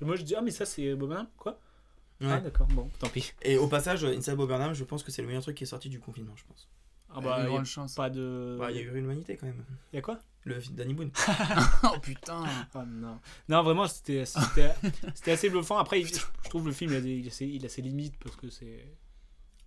Et 0.00 0.04
moi 0.04 0.16
je 0.16 0.22
dis, 0.22 0.34
ah, 0.34 0.42
mais 0.42 0.50
ça 0.50 0.66
c'est 0.66 0.94
Bob 0.96 1.10
Burnham 1.10 1.28
Quoi 1.38 1.60
Ouais. 2.20 2.28
Ah, 2.30 2.40
d'accord, 2.40 2.66
bon, 2.68 2.88
tant 2.98 3.08
pis. 3.08 3.32
Et 3.42 3.56
au 3.56 3.68
passage, 3.68 4.04
Inside 4.04 4.34
Bob 4.34 4.48
Burnham, 4.48 4.72
je 4.74 4.82
pense 4.84 5.02
que 5.04 5.12
c'est 5.12 5.22
le 5.22 5.28
meilleur 5.28 5.42
truc 5.42 5.56
qui 5.56 5.62
est 5.64 5.68
sorti 5.68 5.88
du 5.88 6.00
confinement, 6.00 6.34
je 6.36 6.44
pense. 6.44 6.68
Ah 7.14 7.20
bah, 7.20 7.46
une 7.46 7.52
y 7.52 7.56
a 7.56 7.64
chance. 7.64 7.94
Pas 7.94 8.10
de. 8.10 8.56
Bah, 8.58 8.72
il 8.72 8.76
y 8.76 8.80
a 8.80 8.82
eu 8.82 8.90
l'humanité 8.90 9.36
quand 9.36 9.46
même. 9.46 9.64
Y 9.92 9.98
a 9.98 10.00
quoi? 10.00 10.18
Le 10.46 10.60
film 10.60 10.76
Danny 10.76 10.92
Boone. 10.94 11.10
oh 11.84 11.98
putain 12.02 12.44
Oh 12.74 12.78
non. 12.86 13.18
Non, 13.48 13.62
vraiment, 13.62 13.86
c'était 13.88 14.26
c'était- 14.26 14.74
c'était 15.14 15.32
assez 15.32 15.48
bluffant. 15.50 15.78
Après, 15.78 16.00
il- 16.00 16.06
je 16.06 16.48
trouve 16.50 16.66
le 16.66 16.72
film, 16.72 16.90
il 16.92 16.96
a, 16.96 17.00
des- 17.00 17.16
il 17.16 17.26
a 17.26 17.30
ses, 17.30 17.46
il 17.46 17.64
a 17.64 17.68
ses 17.68 17.80
limites 17.82 18.14
parce 18.22 18.36
que 18.36 18.50
c'est. 18.50 18.84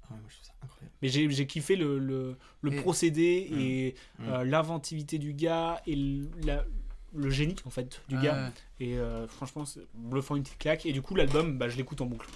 Ah 0.03 0.13
ouais, 0.13 0.19
moi 0.21 0.29
je 0.29 0.35
trouve 0.35 0.45
ça 0.45 0.53
incroyable. 0.63 0.93
Mais 1.01 1.09
j'ai 1.09 1.29
j'ai 1.31 1.47
kiffé 1.47 1.75
le, 1.75 1.97
le, 1.99 2.37
le 2.61 2.73
Et- 2.73 2.75
procédé 2.81 3.47
Mm. 3.51 3.59
et 3.59 3.95
Mm. 4.19 4.23
euh, 4.29 4.43
l'inventivité 4.43 5.17
du 5.17 5.33
gars 5.33 5.81
et 5.87 5.95
le, 5.95 6.29
la- 6.45 6.65
le 7.15 7.29
génie 7.31 7.55
en 7.65 7.69
fait 7.71 8.01
du 8.07 8.15
Ouais. 8.17 8.23
gars. 8.23 8.51
Et 8.79 8.97
euh, 8.99 9.27
franchement, 9.27 9.65
c'est 9.65 9.81
bluffant 9.95 10.35
une 10.35 10.43
petite 10.43 10.59
claque. 10.59 10.85
Et 10.85 10.91
du 10.93 11.01
coup, 11.01 11.15
l'album, 11.15 11.57
bah, 11.57 11.69
je 11.69 11.77
l'écoute 11.77 12.01
en 12.01 12.05
boucle. 12.05 12.27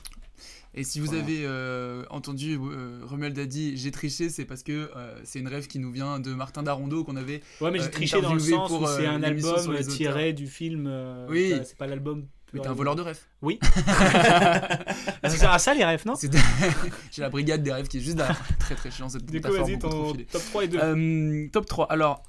Et 0.73 0.84
si 0.85 0.99
vous 1.02 1.07
Voilà. 1.07 1.22
avez 1.23 1.41
euh, 1.45 2.03
entendu 2.10 2.57
euh, 2.57 3.02
Romuald 3.03 3.38
a 3.38 3.45
dit 3.45 3.76
j'ai 3.76 3.91
triché, 3.91 4.30
c'est 4.30 4.45
parce 4.45 4.64
que 4.64 4.89
euh, 4.95 5.19
c'est 5.26 5.39
une 5.39 5.49
rêve 5.49 5.68
qui 5.68 5.80
nous 5.80 5.91
vient 5.91 6.19
de 6.19 6.34
Martin 6.34 6.64
Darondo 6.64 7.03
qu'on 7.03 7.18
avait. 7.18 7.41
Ouais, 7.60 7.72
mais 7.72 7.80
j'ai 7.80 7.85
euh, 7.85 7.89
triché 7.89 8.22
dans 8.22 8.34
le 8.34 8.39
sens 8.39 8.72
où 8.72 8.85
c'est 8.88 9.06
un 9.06 9.22
album 9.22 9.77
tiré 9.89 10.31
du 10.34 10.48
film. 10.48 10.89
Oui. 11.30 11.53
C'est 11.65 11.77
pas 11.77 11.88
l'album. 11.88 12.26
Mais 12.53 12.60
t'es 12.60 12.68
un 12.68 12.73
voleur 12.73 12.95
de 12.98 13.02
rêves. 13.02 13.19
Oui. 13.41 13.60
ça 13.64 15.30
sert 15.30 15.52
à 15.52 15.60
ça 15.60 15.73
les 15.73 15.85
rêves, 15.85 16.03
non 16.06 16.15
C'est- 16.15 16.30
J'ai 17.11 17.22
la 17.22 17.30
brigade 17.30 17.64
des 17.64 17.72
rêves 17.72 17.88
qui 17.88 17.98
est 17.98 18.02
juste 18.02 18.18
derrière. 18.18 18.41
très 18.60 18.76
très 18.76 18.91
chiant 18.91 19.07
cette 19.10 19.26
Du 19.26 19.39
coup, 19.39 19.52
vas-y, 19.52 19.80
ton 19.80 20.14
top 20.14 20.41
3 20.49 20.64
et 20.64 20.68
2. 20.68 20.77
Euh, 20.81 21.48
top 21.52 21.65
3. 21.65 21.85
Alors, 21.91 22.23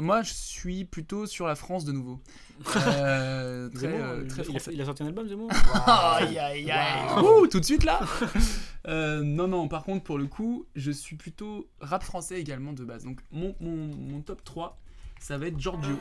moi 0.00 0.22
je 0.22 0.32
suis 0.32 0.84
plutôt 0.84 1.26
sur 1.26 1.46
la 1.46 1.54
France 1.54 1.84
de 1.84 1.92
nouveau. 1.92 2.20
Euh, 2.76 3.70
très, 3.70 3.80
Zemmour, 3.80 4.00
euh, 4.02 4.20
il- 4.22 4.28
très 4.28 4.42
il, 4.44 4.56
a, 4.56 4.60
il 4.72 4.80
a 4.82 4.84
sorti 4.84 5.02
un 5.02 5.06
album, 5.06 5.26
Zemmour 5.28 5.50
Aïe 5.86 6.38
aïe 6.38 6.70
aïe. 6.70 7.22
Ouh, 7.24 7.46
tout 7.46 7.58
de 7.58 7.64
suite 7.64 7.84
là 7.84 8.00
Euh, 8.88 9.22
Non, 9.22 9.48
non, 9.48 9.66
par 9.68 9.82
contre, 9.84 10.04
pour 10.04 10.18
le 10.18 10.26
coup, 10.26 10.66
je 10.74 10.90
suis 10.90 11.16
plutôt 11.16 11.68
rap 11.80 12.02
français 12.02 12.38
également 12.40 12.72
de 12.74 12.84
base. 12.84 13.04
Donc, 13.04 13.20
mon, 13.30 13.54
mon, 13.60 13.90
mon 13.96 14.20
top 14.20 14.42
3, 14.44 14.78
ça 15.18 15.38
va 15.38 15.46
être 15.46 15.58
Giorgio. 15.58 15.96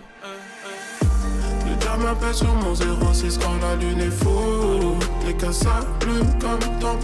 Le 1.66 1.76
diable 1.76 2.04
m'appelle 2.04 2.34
sur 2.34 2.54
mon 2.56 2.74
06 2.76 3.38
quand 3.38 3.58
la 3.62 3.76
lune 3.76 4.00
est 4.00 4.12
fou 4.12 4.98
Les 5.26 5.36
cas 5.36 5.52
s'allument 5.52 6.40
comme 6.40 6.60
Jean 6.82 6.98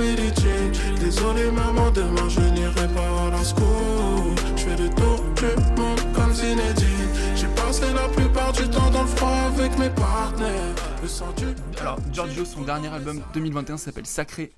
Désolé 1.00 1.52
maman, 1.52 1.92
demain 1.92 2.28
je 2.30 2.40
n'irai 2.42 2.88
pas 2.90 3.28
à 3.28 3.30
la 3.32 3.44
school 3.44 4.36
Je 4.56 4.64
fais 4.64 4.78
le 4.78 4.90
tour 4.90 5.24
du 5.36 5.82
monde 5.82 5.95
comme 6.36 6.50
Zinedine 6.50 7.36
J'ai 7.36 7.48
passé 7.56 7.94
la 7.94 8.08
plupart 8.10 8.52
du 8.54 8.68
temps 8.70 8.90
dans 8.92 9.02
le 9.04 9.08
froid 9.08 9.30
avec 9.30 9.78
mes 9.78 9.90
partenaires 9.90 10.76
Le 11.02 11.08
sang 11.08 11.32
du... 11.34 11.46
Alors, 11.80 12.00
Giorgio, 12.12 12.46
son 12.46 12.64
dernier 12.64 12.88
album 12.90 13.22
2021 13.34 13.78
s'appelle 13.78 14.06
Sacré. 14.06 14.52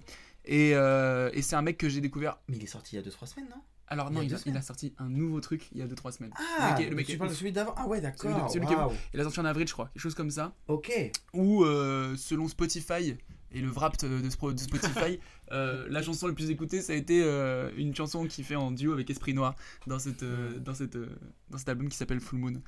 Et, 0.45 0.71
euh, 0.75 1.29
et 1.33 1.41
c'est 1.41 1.55
un 1.55 1.61
mec 1.61 1.77
que 1.77 1.89
j'ai 1.89 2.01
découvert. 2.01 2.37
Mais 2.47 2.57
il 2.57 2.63
est 2.63 2.67
sorti 2.67 2.95
il 2.95 2.99
y 3.03 3.05
a 3.05 3.05
2-3 3.07 3.27
semaines, 3.27 3.49
non? 3.49 3.61
Alors, 3.89 4.07
Il 4.09 4.11
y 4.11 4.15
non, 4.15 4.21
a 4.21 4.23
il 4.23 4.33
a, 4.33 4.37
il 4.37 4.41
semaines. 4.41 4.57
a 4.57 4.61
sorti 4.61 4.93
un 4.97 5.07
nouveau 5.09 5.39
truc 5.39 5.67
il 5.73 5.79
y 5.79 5.81
a 5.81 5.87
2-3 5.87 6.11
semaines. 6.17 6.33
Ah, 6.59 6.75
Le 6.77 6.79
mec 6.81 6.89
le 6.89 6.95
mec 6.95 7.05
tu 7.05 7.11
est 7.13 7.17
parles 7.17 7.29
de 7.29 7.35
celui 7.35 7.51
d'avant? 7.51 7.73
Ah 7.77 7.87
ouais, 7.87 7.97
Celui 7.99 8.33
d'accord. 8.33 8.47
de- 8.47 8.51
celui 8.53 8.65
qui 8.67 8.73
est-. 8.73 8.77
Il 9.13 9.19
a 9.19 9.23
sorti 9.23 9.39
en 9.39 9.45
avril, 9.45 9.67
je 9.67 9.73
crois. 9.73 9.89
Quelque 9.93 10.01
chose 10.01 10.15
comme 10.15 10.31
ça. 10.31 10.53
Ok. 10.67 10.91
Où, 11.33 11.63
euh, 11.63 12.15
selon 12.17 12.47
Spotify, 12.47 13.15
Et 13.53 13.61
le 13.61 13.69
Wrapped 13.69 14.09
de, 14.09 14.21
de 14.21 14.29
Sp- 14.29 14.53
de 14.53 14.59
Spotify, 14.59 15.19
euh, 15.51 15.87
la 15.89 16.01
chanson 16.03 16.27
la 16.27 16.33
plus 16.33 16.49
écoutée, 16.49 16.81
ça 16.81 16.93
a 16.93 16.95
été 16.97 17.23
euh, 17.23 17.71
une 17.77 17.95
chanson 17.95 18.25
qu'il 18.25 18.43
fait 18.43 18.55
en 18.55 18.71
duo 18.71 18.91
avec 18.91 19.09
Esprit 19.09 19.33
Noir 19.33 19.55
dans, 19.87 19.99
cette, 19.99 20.23
euh, 20.23 20.59
dans, 20.59 20.73
cette, 20.73 20.97
euh, 20.97 21.07
dans 21.49 21.57
cet 21.57 21.69
album 21.69 21.87
qui 21.87 21.95
s'appelle 21.97 22.19
Full 22.19 22.39
Moon. 22.39 22.61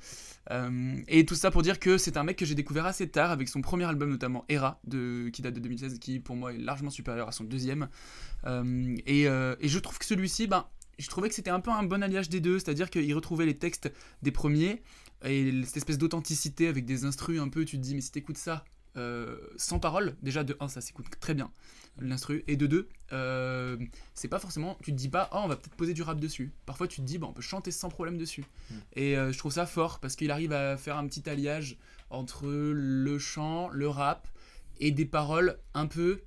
Euh, 0.50 0.96
et 1.06 1.26
tout 1.26 1.34
ça 1.34 1.50
pour 1.50 1.60
dire 1.62 1.78
que 1.78 1.98
c'est 1.98 2.16
un 2.16 2.24
mec 2.24 2.38
que 2.38 2.46
j'ai 2.46 2.54
découvert 2.54 2.86
assez 2.86 3.08
tard 3.08 3.30
avec 3.30 3.48
son 3.48 3.60
premier 3.60 3.84
album, 3.84 4.08
notamment 4.08 4.44
Era, 4.48 4.80
de, 4.84 5.28
qui 5.28 5.42
date 5.42 5.54
de 5.54 5.60
2016, 5.60 5.98
qui 5.98 6.18
pour 6.18 6.34
moi 6.36 6.54
est 6.54 6.58
largement 6.58 6.90
supérieur 6.90 7.28
à 7.28 7.32
son 7.32 7.44
deuxième. 7.44 7.88
Euh, 8.46 8.96
et, 9.06 9.28
euh, 9.28 9.56
et 9.60 9.68
je 9.68 9.78
trouve 9.78 9.98
que 9.98 10.06
celui-ci, 10.06 10.46
ben, 10.46 10.66
je 10.98 11.08
trouvais 11.08 11.28
que 11.28 11.34
c'était 11.34 11.50
un 11.50 11.60
peu 11.60 11.70
un 11.70 11.82
bon 11.82 12.02
alliage 12.02 12.28
des 12.30 12.40
deux, 12.40 12.58
c'est-à-dire 12.58 12.88
qu'il 12.90 13.14
retrouvait 13.14 13.46
les 13.46 13.58
textes 13.58 13.92
des 14.22 14.30
premiers 14.30 14.82
et 15.24 15.52
cette 15.64 15.76
espèce 15.78 15.98
d'authenticité 15.98 16.68
avec 16.68 16.86
des 16.86 17.04
instrus 17.04 17.38
un 17.38 17.48
peu, 17.48 17.66
tu 17.66 17.76
te 17.76 17.82
dis, 17.82 17.94
mais 17.94 18.00
si 18.00 18.10
t'écoutes 18.10 18.38
ça 18.38 18.64
euh, 18.96 19.38
sans 19.56 19.78
parole, 19.78 20.16
déjà 20.22 20.44
de 20.44 20.56
1, 20.60 20.68
ça 20.68 20.80
s'écoute 20.80 21.06
très 21.20 21.34
bien, 21.34 21.50
l'instru, 21.98 22.44
et 22.48 22.56
de 22.56 22.66
2, 22.66 22.88
euh, 23.12 23.76
c'est 24.14 24.28
pas 24.28 24.38
forcément, 24.38 24.76
tu 24.82 24.92
te 24.92 24.96
dis 24.96 25.08
pas, 25.08 25.28
oh, 25.32 25.40
on 25.44 25.48
va 25.48 25.56
peut-être 25.56 25.76
poser 25.76 25.94
du 25.94 26.02
rap 26.02 26.18
dessus. 26.18 26.52
Parfois, 26.66 26.88
tu 26.88 27.00
te 27.00 27.06
dis, 27.06 27.18
bah, 27.18 27.26
on 27.28 27.32
peut 27.32 27.42
chanter 27.42 27.70
sans 27.70 27.88
problème 27.88 28.18
dessus. 28.18 28.44
Et 28.94 29.16
euh, 29.16 29.32
je 29.32 29.38
trouve 29.38 29.52
ça 29.52 29.66
fort 29.66 30.00
parce 30.00 30.16
qu'il 30.16 30.30
arrive 30.30 30.52
à 30.52 30.76
faire 30.76 30.96
un 30.96 31.06
petit 31.06 31.28
alliage 31.28 31.78
entre 32.10 32.48
le 32.48 33.18
chant, 33.18 33.68
le 33.68 33.88
rap 33.88 34.26
et 34.80 34.90
des 34.90 35.06
paroles 35.06 35.58
un 35.74 35.86
peu. 35.86 36.22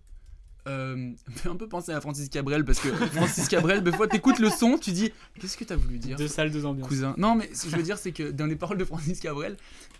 Euh, 0.67 1.11
un 1.45 1.55
peu 1.55 1.67
penser 1.67 1.91
à 1.91 1.99
Francis 1.99 2.29
Cabrel 2.29 2.63
parce 2.63 2.79
que 2.79 2.89
Francis 2.89 3.47
Cabrel, 3.47 3.83
des 3.83 3.91
fois 3.91 4.07
t'écoutes 4.07 4.39
le 4.39 4.49
son, 4.49 4.77
tu 4.77 4.91
dis 4.91 5.11
qu'est-ce 5.39 5.57
que 5.57 5.65
t'as 5.65 5.75
voulu 5.75 5.97
dire 5.97 6.17
Deux 6.17 6.27
salles, 6.27 6.51
deux 6.51 6.65
ambiances. 6.65 6.87
cousin? 6.87 7.13
Non, 7.17 7.35
mais 7.35 7.49
ce 7.53 7.63
que 7.65 7.69
je 7.69 7.75
veux 7.75 7.83
dire, 7.83 7.97
c'est 7.97 8.11
que 8.11 8.31
dans 8.31 8.45
les 8.45 8.55
paroles 8.55 8.77
de 8.77 8.85
Francis 8.85 9.19
Cabrel, 9.19 9.57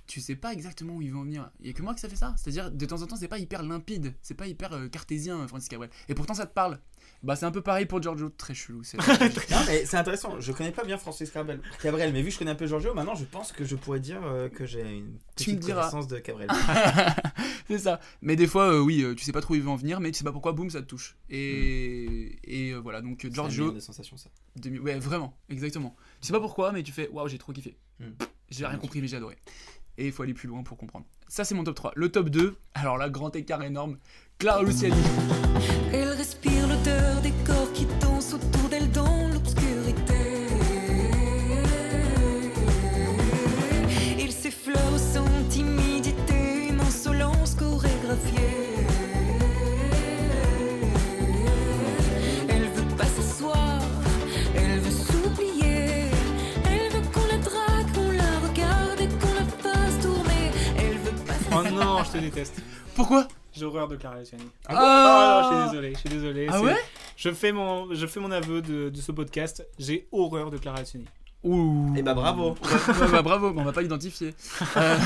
tu 0.08 0.22
sais 0.22 0.36
pas 0.36 0.54
exactement 0.54 0.96
où 0.96 1.02
ils 1.02 1.12
vont 1.12 1.22
en 1.22 1.24
venir. 1.24 1.50
Il 1.62 1.68
y 1.68 1.70
a 1.70 1.74
que 1.74 1.82
moi 1.82 1.94
que 1.94 2.00
ça 2.00 2.10
fait 2.10 2.16
ça. 2.16 2.34
C'est-à-dire, 2.38 2.72
de 2.72 2.86
temps 2.86 3.02
en 3.02 3.08
temps, 3.08 3.16
c'est 3.16 3.28
pas 3.28 3.40
hyper 3.40 3.64
limpide, 3.64 4.14
c'est 4.22 4.34
pas 4.34 4.48
hyper 4.48 4.74
euh, 4.74 4.88
cartésien, 4.88 5.48
Francis 5.48 5.70
Cabrel. 5.70 5.90
Et 6.10 6.14
pourtant, 6.14 6.34
ça 6.34 6.46
te 6.46 6.54
parle. 6.54 6.80
Bah, 7.24 7.36
c'est 7.38 7.46
un 7.46 7.52
peu 7.52 7.62
pareil 7.62 7.86
pour 7.86 8.02
Giorgio, 8.02 8.30
très 8.30 8.54
chelou. 8.54 8.84
c'est- 8.84 8.98
Non, 9.52 9.58
mais 9.68 9.86
c'est 9.86 9.96
intéressant. 9.98 10.40
Je 10.42 10.52
connais 10.52 10.72
pas 10.72 10.84
bien 10.84 10.98
Francis 10.98 11.30
Cabrel, 11.32 11.62
Cabrel, 11.82 12.12
mais 12.12 12.22
vu 12.22 12.28
que 12.28 12.34
je 12.34 12.40
connais 12.40 12.52
un 12.52 12.56
peu 12.56 12.68
Giorgio, 12.68 12.94
maintenant 12.94 13.16
je 13.16 13.24
pense 13.26 13.52
que 13.54 13.64
je 13.64 13.76
pourrais 13.76 14.00
dire 14.02 14.20
euh, 14.24 14.50
que 14.50 14.66
j'ai 14.66 14.82
une 14.82 15.18
Tu 15.38 15.52
me 15.52 15.56
petite 15.56 15.60
diras. 15.60 15.82
connaissance 15.90 16.08
de 16.08 16.20
Cabrel. 16.20 16.50
c'est 17.68 17.78
ça. 17.80 18.00
Mais 18.22 18.36
des 18.36 18.48
fois, 18.48 18.74
euh, 18.74 18.80
oui, 18.80 19.02
euh, 19.04 19.16
tu 19.16 19.24
sais 19.24 19.32
pas 19.32 19.42
trop 19.42 19.54
où 19.54 19.58
ils 19.58 19.64
vont 19.64 19.74
en 19.74 19.78
venir, 19.78 20.00
mais 20.00 20.12
tu 20.12 20.18
sais 20.18 20.24
pas 20.24 20.32
pourquoi, 20.34 20.52
boum, 20.52 20.70
ça 20.70 20.82
te 20.82 20.86
touche. 20.88 21.16
Et, 21.30 22.38
et 22.44 22.72
euh, 22.72 22.80
voilà, 22.80 23.02
donc 23.02 23.20
C'est 23.22 23.34
Giorgio. 23.34 23.72
des 23.72 23.80
sensations, 23.80 24.18
ça. 24.18 24.30
demi- 24.58 24.80
Ouais, 24.80 25.00
vraiment, 25.00 25.38
exactement. 25.50 25.96
Tu 26.22 26.28
sais 26.28 26.34
pas 26.34 26.40
pourquoi, 26.42 26.72
mais 26.72 26.84
tu 26.84 26.92
fais, 26.92 27.08
waouh, 27.10 27.28
j'ai 27.28 27.38
trop 27.38 27.54
kiffé. 27.54 27.78
Mm. 28.00 28.06
J'ai 28.50 28.66
rien 28.66 28.78
compris, 28.78 29.02
mais 29.02 29.08
j'ai 29.08 29.18
adoré. 29.18 29.38
Et 29.98 30.08
il 30.08 30.12
faut 30.12 30.24
aller 30.24 30.34
plus 30.34 30.48
loin 30.50 30.64
pour 30.64 30.78
comprendre. 30.78 31.06
Ça, 31.28 31.44
c'est 31.46 31.56
mon 31.56 31.64
top 31.64 31.76
3. 31.76 31.92
Le 31.96 32.10
top 32.12 32.30
2, 32.30 32.56
alors 32.74 32.98
là, 32.98 33.10
grand 33.10 33.36
écart 33.36 33.62
énorme. 33.64 33.98
Clara 34.40 34.64
Luciani. 34.64 34.96
Elle 35.92 36.10
respire 36.10 36.63
l'odeur 36.86 37.22
des 37.22 37.32
corps 37.46 37.72
qui 37.74 37.86
dansent 38.00 38.34
autour 38.34 38.70
d'elle 38.70 38.90
dans 38.92 39.28
l'obscurité. 39.32 40.48
Il 44.20 44.32
s'effleure 44.32 44.98
sans 44.98 45.26
timidité, 45.50 46.70
une 46.70 46.80
insolence 46.80 47.56
chorégraphiée. 47.56 48.86
Elle 52.50 52.70
veut 52.70 52.96
pas 52.98 53.06
s'asseoir, 53.06 53.82
elle 54.56 54.80
veut 54.80 54.92
s'oublier. 54.92 56.10
Elle 56.66 56.92
veut 56.92 57.08
qu'on 57.14 57.26
la 57.28 57.38
drague, 57.38 57.94
qu'on 57.94 58.12
la 58.12 58.48
regarde 58.48 59.00
et 59.00 59.08
qu'on 59.08 59.34
la 59.34 59.46
fasse 59.72 60.00
tourner. 60.02 60.52
Elle 60.78 60.98
veut 60.98 61.24
pas 61.26 61.34
Oh 61.56 61.64
non, 61.70 62.04
je 62.04 62.12
te 62.12 62.18
déteste. 62.18 62.62
Pourquoi? 62.96 63.28
J'ai 63.56 63.66
horreur 63.66 63.88
de 63.88 63.96
Clara 63.96 64.20
Luciani. 64.20 64.44
Ah 64.68 64.74
Ah, 64.76 65.42
non, 65.44 65.50
je 65.50 65.56
suis 65.62 65.70
désolé, 65.72 65.94
je 65.94 66.00
suis 66.00 66.10
désolé. 66.10 66.48
Ah 66.50 66.62
ouais? 66.62 66.76
Je 67.16 67.32
fais, 67.32 67.52
mon, 67.52 67.94
je 67.94 68.08
fais 68.08 68.20
mon 68.20 68.32
aveu 68.32 68.62
de, 68.62 68.90
de 68.90 69.02
ce 69.02 69.12
podcast. 69.12 69.66
J'ai 69.78 70.08
horreur 70.12 70.50
de 70.52 70.58
Clara 70.58 70.80
Luciani. 70.80 71.06
Ouh. 71.44 71.94
Et 71.96 72.02
bah 72.02 72.14
bravo. 72.14 72.52
Ouais, 72.52 73.12
bah 73.12 73.22
bravo, 73.22 73.52
mais 73.54 73.62
on 73.62 73.66
va 73.66 73.74
pas 73.74 73.82
l'identifier. 73.82 74.34
Euh, 74.78 74.98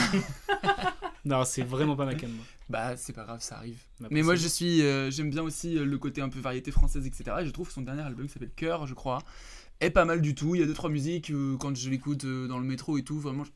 Non, 1.26 1.44
c'est 1.44 1.64
vraiment 1.64 1.98
pas 1.98 2.06
ma 2.06 2.16
cam. 2.16 2.32
moi. 2.32 2.46
Bah, 2.70 2.96
c'est 2.96 3.12
pas 3.12 3.24
grave, 3.26 3.42
ça 3.42 3.58
arrive. 3.58 3.78
Mais 4.00 4.22
moi, 4.22 4.34
possible. 4.34 4.38
je 4.38 4.48
suis, 4.48 4.82
euh, 4.82 5.12
j'aime 5.12 5.30
bien 5.30 5.44
aussi 5.44 5.78
euh, 5.78 5.84
le 5.84 5.98
côté 5.98 6.22
un 6.22 6.30
peu 6.30 6.40
variété 6.40 6.72
française, 6.72 7.06
etc. 7.06 7.38
Et 7.42 7.46
je 7.46 7.52
trouve 7.52 7.68
que 7.68 7.74
son 7.74 7.82
dernier 7.82 8.02
album 8.04 8.28
qui 8.28 8.34
s'appelle 8.34 8.52
Cœur, 8.56 8.88
je 8.88 8.94
crois, 8.94 9.20
est 9.82 9.90
pas 9.90 10.06
mal 10.06 10.22
du 10.22 10.36
tout. 10.36 10.56
Il 10.56 10.62
y 10.62 10.64
a 10.64 10.68
deux 10.68 10.74
trois 10.74 10.90
musiques 10.90 11.32
euh, 11.32 11.58
quand 11.58 11.76
je 11.76 11.90
l'écoute 11.90 12.24
euh, 12.24 12.48
dans 12.48 12.60
le 12.60 12.64
métro 12.66 12.98
et 12.98 13.04
tout. 13.04 13.20
Vraiment, 13.20 13.44
je, 13.44 13.50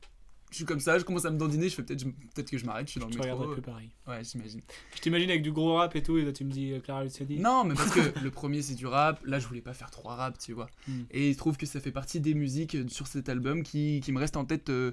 je 0.52 0.56
suis 0.57 0.65
comme 0.65 0.80
ça, 0.80 0.99
je 0.99 1.03
commence 1.06 1.26
à 1.26 1.32
me 1.32 1.38
dandiner. 1.38 1.69
Je 1.69 1.76
fais 1.76 1.84
peut-être, 1.84 2.03
peut-être 2.06 2.52
que 2.52 2.57
je 2.57 2.65
m'arrête. 2.65 2.86
Je 2.88 2.91
suis 2.91 2.99
dans 2.99 3.07
le 3.07 3.14
Je 3.14 3.18
te 3.18 3.23
métro. 3.23 3.36
regarderai 3.38 3.61
plus 3.61 3.72
pareil. 3.72 3.90
Ouais, 4.07 4.23
j'imagine. 4.23 4.61
Je 4.95 5.02
t'imagine 5.02 5.30
avec 5.30 5.41
du 5.41 5.52
gros 5.52 5.76
rap 5.76 5.95
et 5.95 6.03
tout, 6.03 6.18
et 6.18 6.26
là 6.26 6.32
tu 6.34 6.44
me 6.45 6.52
dis 6.52 6.73
euh, 6.73 6.80
Clara 6.80 7.03
Luciani. 7.03 7.38
Non, 7.40 7.64
mais 7.64 7.73
parce 7.76 7.91
que 7.91 8.19
le 8.23 8.32
premier 8.32 8.61
c'est 8.61 8.76
du 8.76 8.86
rap. 8.86 9.19
Là, 9.26 9.40
je 9.40 9.48
voulais 9.48 9.61
pas 9.61 9.73
faire 9.73 9.90
trois 9.91 10.15
raps, 10.15 10.44
tu 10.45 10.53
vois. 10.53 10.69
Mm. 10.88 11.02
Et 11.11 11.34
je 11.34 11.38
trouve 11.38 11.57
que 11.57 11.65
ça 11.65 11.80
fait 11.80 11.91
partie 11.91 12.19
des 12.19 12.34
musiques 12.34 12.76
euh, 12.76 12.88
sur 12.88 13.07
cet 13.07 13.30
album 13.30 13.64
qui, 13.64 14.02
qui 14.03 14.11
me 14.11 14.19
restent 14.19 14.38
en 14.38 14.45
tête 14.45 14.69
euh, 14.69 14.91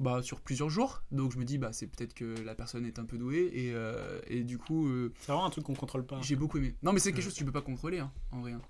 bah, 0.00 0.22
sur 0.22 0.40
plusieurs 0.40 0.70
jours. 0.70 1.02
Donc 1.10 1.32
je 1.32 1.38
me 1.38 1.44
dis, 1.44 1.58
bah, 1.58 1.72
c'est 1.72 1.86
peut-être 1.86 2.14
que 2.14 2.34
la 2.44 2.54
personne 2.54 2.86
est 2.86 2.98
un 2.98 3.04
peu 3.04 3.18
douée. 3.18 3.50
Et, 3.52 3.72
euh, 3.74 4.20
et 4.28 4.44
du 4.44 4.58
coup. 4.58 4.88
C'est 5.20 5.26
vraiment 5.32 5.46
un 5.46 5.50
truc 5.50 5.64
qu'on 5.64 5.74
contrôle 5.74 6.06
pas. 6.06 6.20
J'ai 6.22 6.36
beaucoup 6.36 6.58
aimé. 6.58 6.74
Non, 6.82 6.92
mais 6.92 7.00
c'est 7.00 7.12
quelque 7.12 7.24
chose 7.24 7.32
que 7.34 7.38
tu 7.38 7.44
peux 7.44 7.52
pas 7.52 7.62
contrôler, 7.62 7.98
hein, 7.98 8.12
en 8.30 8.40
vrai. 8.40 8.52
hein. 8.52 8.60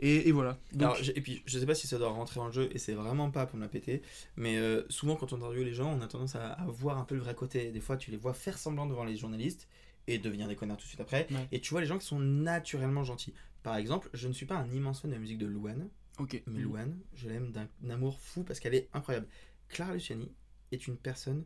Et, 0.00 0.28
et 0.28 0.32
voilà. 0.32 0.58
Donc, 0.72 0.82
Alors, 0.82 0.96
j'ai- 1.02 1.16
et 1.16 1.20
puis, 1.20 1.42
je 1.46 1.58
sais 1.58 1.66
pas 1.66 1.74
si 1.74 1.86
ça 1.86 1.98
doit 1.98 2.08
rentrer 2.10 2.36
dans 2.40 2.46
le 2.46 2.52
jeu, 2.52 2.68
et 2.72 2.78
c'est 2.78 2.94
vraiment 2.94 3.30
pas 3.30 3.46
pour 3.46 3.56
me 3.56 3.62
la 3.62 3.68
péter, 3.68 4.02
mais 4.36 4.56
euh, 4.58 4.84
souvent 4.88 5.16
quand 5.16 5.32
on 5.32 5.36
interviewe 5.36 5.64
les 5.64 5.74
gens, 5.74 5.92
on 5.92 6.00
a 6.00 6.06
tendance 6.06 6.34
à, 6.36 6.52
à 6.52 6.66
voir 6.66 6.98
un 6.98 7.04
peu 7.04 7.14
le 7.14 7.20
vrai 7.20 7.34
côté. 7.34 7.70
Des 7.70 7.80
fois, 7.80 7.96
tu 7.96 8.10
les 8.10 8.16
vois 8.16 8.34
faire 8.34 8.58
semblant 8.58 8.86
devant 8.86 9.04
les 9.04 9.16
journalistes 9.16 9.68
et 10.06 10.18
devenir 10.18 10.46
des 10.48 10.54
connards 10.56 10.76
tout 10.76 10.84
de 10.84 10.88
suite 10.88 11.00
après, 11.00 11.26
Ouais. 11.30 11.48
et 11.52 11.60
tu 11.60 11.70
vois 11.70 11.80
les 11.80 11.86
gens 11.86 11.98
qui 11.98 12.06
sont 12.06 12.20
naturellement 12.20 13.02
gentils. 13.04 13.34
Par 13.62 13.76
exemple, 13.76 14.08
je 14.14 14.28
ne 14.28 14.32
suis 14.32 14.46
pas 14.46 14.54
un 14.56 14.70
immense 14.70 15.00
fan 15.00 15.10
de 15.10 15.16
la 15.16 15.20
musique 15.20 15.38
de 15.38 15.46
Louane, 15.46 15.88
ok. 16.20 16.42
mais 16.46 16.60
Louane, 16.60 16.96
je 17.14 17.28
l'aime 17.28 17.50
d'un 17.50 17.68
amour 17.90 18.20
fou 18.20 18.44
parce 18.44 18.60
qu'elle 18.60 18.74
est 18.74 18.88
incroyable. 18.94 19.26
Clara 19.68 19.94
Luciani 19.94 20.30
est 20.70 20.86
une 20.86 20.96
personne 20.96 21.44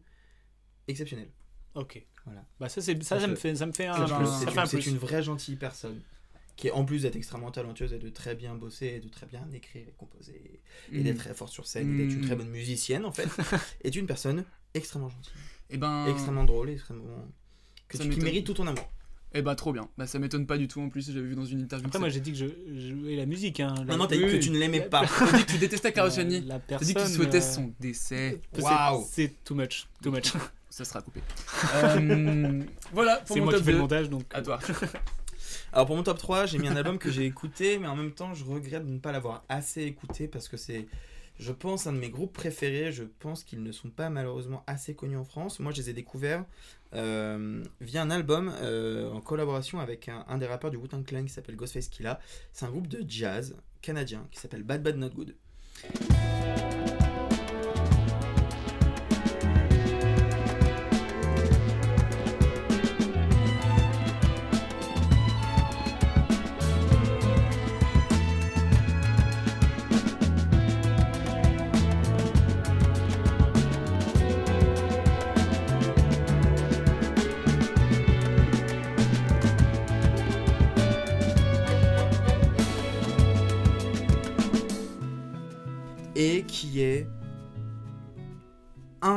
exceptionnelle. 0.88 1.30
Ok. 1.74 2.04
Voilà. 2.26 2.44
Bah 2.58 2.68
ça, 2.68 2.82
c'est, 2.82 3.02
ça, 3.02 3.18
ça 3.18 3.26
me 3.26 3.34
fait, 3.36 3.54
ça 3.56 3.64
me 3.64 3.72
fait 3.72 3.86
un 3.86 4.06
C'est 4.66 4.86
une 4.86 4.98
vraie 4.98 5.22
gentille 5.22 5.56
personne 5.56 6.00
qui 6.60 6.68
est 6.68 6.72
en 6.72 6.84
plus 6.84 7.02
d'être 7.02 7.16
extrêmement 7.16 7.50
talentueuse 7.50 7.92
et 7.94 7.98
de 7.98 8.08
très 8.10 8.34
bien 8.34 8.54
bosser 8.54 8.86
et 8.86 9.00
de 9.00 9.08
très 9.08 9.24
bien 9.26 9.46
écrire 9.54 9.82
et 9.88 9.94
composer 9.96 10.60
et 10.92 10.98
Mhm. 10.98 11.02
d'être 11.04 11.18
très 11.18 11.34
forte 11.34 11.52
sur 11.52 11.66
scène 11.66 11.98
et 11.98 12.04
d'être 12.04 12.14
une 12.14 12.26
très 12.26 12.36
bonne 12.36 12.50
musicienne 12.50 13.04
en 13.06 13.12
fait 13.12 13.28
est 13.84 13.96
une 13.96 14.06
personne 14.06 14.44
extrêmement 14.74 15.08
gentille 15.08 15.32
Et 15.70 15.78
ben. 15.78 16.06
extrêmement 16.08 16.44
drôle 16.44 16.68
et 16.70 16.74
extrêmement 16.74 17.26
que 17.88 17.96
Ça 17.96 18.04
tu, 18.04 18.10
qui 18.10 18.20
mérite 18.20 18.44
tout 18.46 18.52
ton 18.54 18.66
amour 18.66 18.88
Et 19.34 19.42
bah, 19.42 19.54
trop 19.54 19.72
bien. 19.72 19.88
Bah, 19.96 20.06
ça 20.06 20.18
m'étonne 20.18 20.46
pas 20.46 20.58
du 20.58 20.68
tout 20.68 20.80
en 20.82 20.88
plus. 20.90 21.10
J'avais 21.10 21.26
vu 21.26 21.34
dans 21.34 21.44
une 21.46 21.60
interview. 21.62 21.86
Après, 21.86 21.98
moi 21.98 22.08
j'ai 22.10 22.20
dit 22.20 22.32
que 22.32 22.38
je, 22.38 22.46
je 22.46 22.94
jouais 22.94 23.16
la 23.16 23.26
musique. 23.26 23.58
Hein. 23.60 23.74
La- 23.78 23.84
non 23.92 23.98
non 23.98 24.06
t'as 24.06 24.16
dit 24.16 24.24
Oui, 24.24 24.32
que 24.32 24.36
tu 24.36 24.50
ne 24.50 24.58
l'aimais 24.58 24.82
pas 24.82 25.04
T'as 25.18 25.38
dit 25.38 25.44
que 25.46 25.52
tu 25.52 25.58
détestais 25.58 25.92
Clara 25.92 26.08
Luciani. 26.08 26.42
La 26.42 26.58
T'as 26.60 26.76
dit 26.78 26.84
que 26.84 26.86
tu 26.88 26.94
personne, 26.94 27.14
souhaitais 27.14 27.38
euh, 27.38 27.40
son 27.40 27.72
décès. 27.80 28.40
Waouh. 28.58 29.06
C'est 29.10 29.32
too 29.44 29.54
much. 29.54 29.86
Too 30.02 30.10
much. 30.12 30.32
Ça 30.70 30.84
sera 30.84 31.00
coupé. 31.02 31.20
Euh, 31.74 32.62
voilà 32.92 33.16
pour 33.26 33.36
mon 33.38 33.44
moi 33.44 33.52
qui 33.54 33.58
top 33.58 33.64
fais 33.64 33.72
le 33.72 33.76
2. 33.78 33.82
montage 33.82 34.10
donc. 34.10 34.24
À 34.32 34.42
toi. 34.42 34.58
Alors 35.72 35.86
pour 35.86 35.96
mon 35.96 36.02
top 36.02 36.18
3 36.18 36.46
j'ai 36.46 36.58
mis 36.58 36.68
un 36.68 36.76
album 36.76 36.98
que 36.98 37.10
j'ai 37.10 37.24
écouté 37.24 37.78
mais 37.78 37.86
en 37.86 37.96
même 37.96 38.12
temps 38.12 38.34
je 38.34 38.44
regrette 38.44 38.86
de 38.86 38.92
ne 38.92 38.98
pas 38.98 39.12
l'avoir 39.12 39.44
assez 39.48 39.82
écouté 39.82 40.28
parce 40.28 40.48
que 40.48 40.56
c'est 40.56 40.86
je 41.40 41.52
pense 41.52 41.86
un 41.86 41.94
de 41.94 41.98
mes 41.98 42.10
groupes 42.10 42.34
préférés. 42.34 42.92
Je 42.92 43.02
pense 43.02 43.44
qu'ils 43.44 43.62
ne 43.62 43.72
sont 43.72 43.88
pas 43.88 44.10
malheureusement 44.10 44.62
assez 44.66 44.94
connus 44.94 45.16
en 45.16 45.24
France. 45.24 45.58
Moi 45.58 45.72
je 45.72 45.80
les 45.80 45.90
ai 45.90 45.92
découverts 45.94 46.44
euh, 46.94 47.64
via 47.80 48.02
un 48.02 48.10
album 48.10 48.52
euh, 48.60 49.10
en 49.10 49.20
collaboration 49.20 49.80
avec 49.80 50.08
un, 50.08 50.24
un 50.28 50.38
des 50.38 50.46
rappeurs 50.46 50.70
du 50.70 50.76
Wu-Tang 50.76 51.04
Clan 51.04 51.24
qui 51.24 51.32
s'appelle 51.32 51.56
Ghostface 51.56 51.88
Killah 51.88 52.18
c'est 52.52 52.66
un 52.66 52.70
groupe 52.70 52.88
de 52.88 53.04
jazz 53.08 53.56
canadien 53.80 54.26
qui 54.32 54.40
s'appelle 54.40 54.64
Bad 54.64 54.82
Bad 54.82 54.96
Not 54.96 55.10
Good 55.10 55.36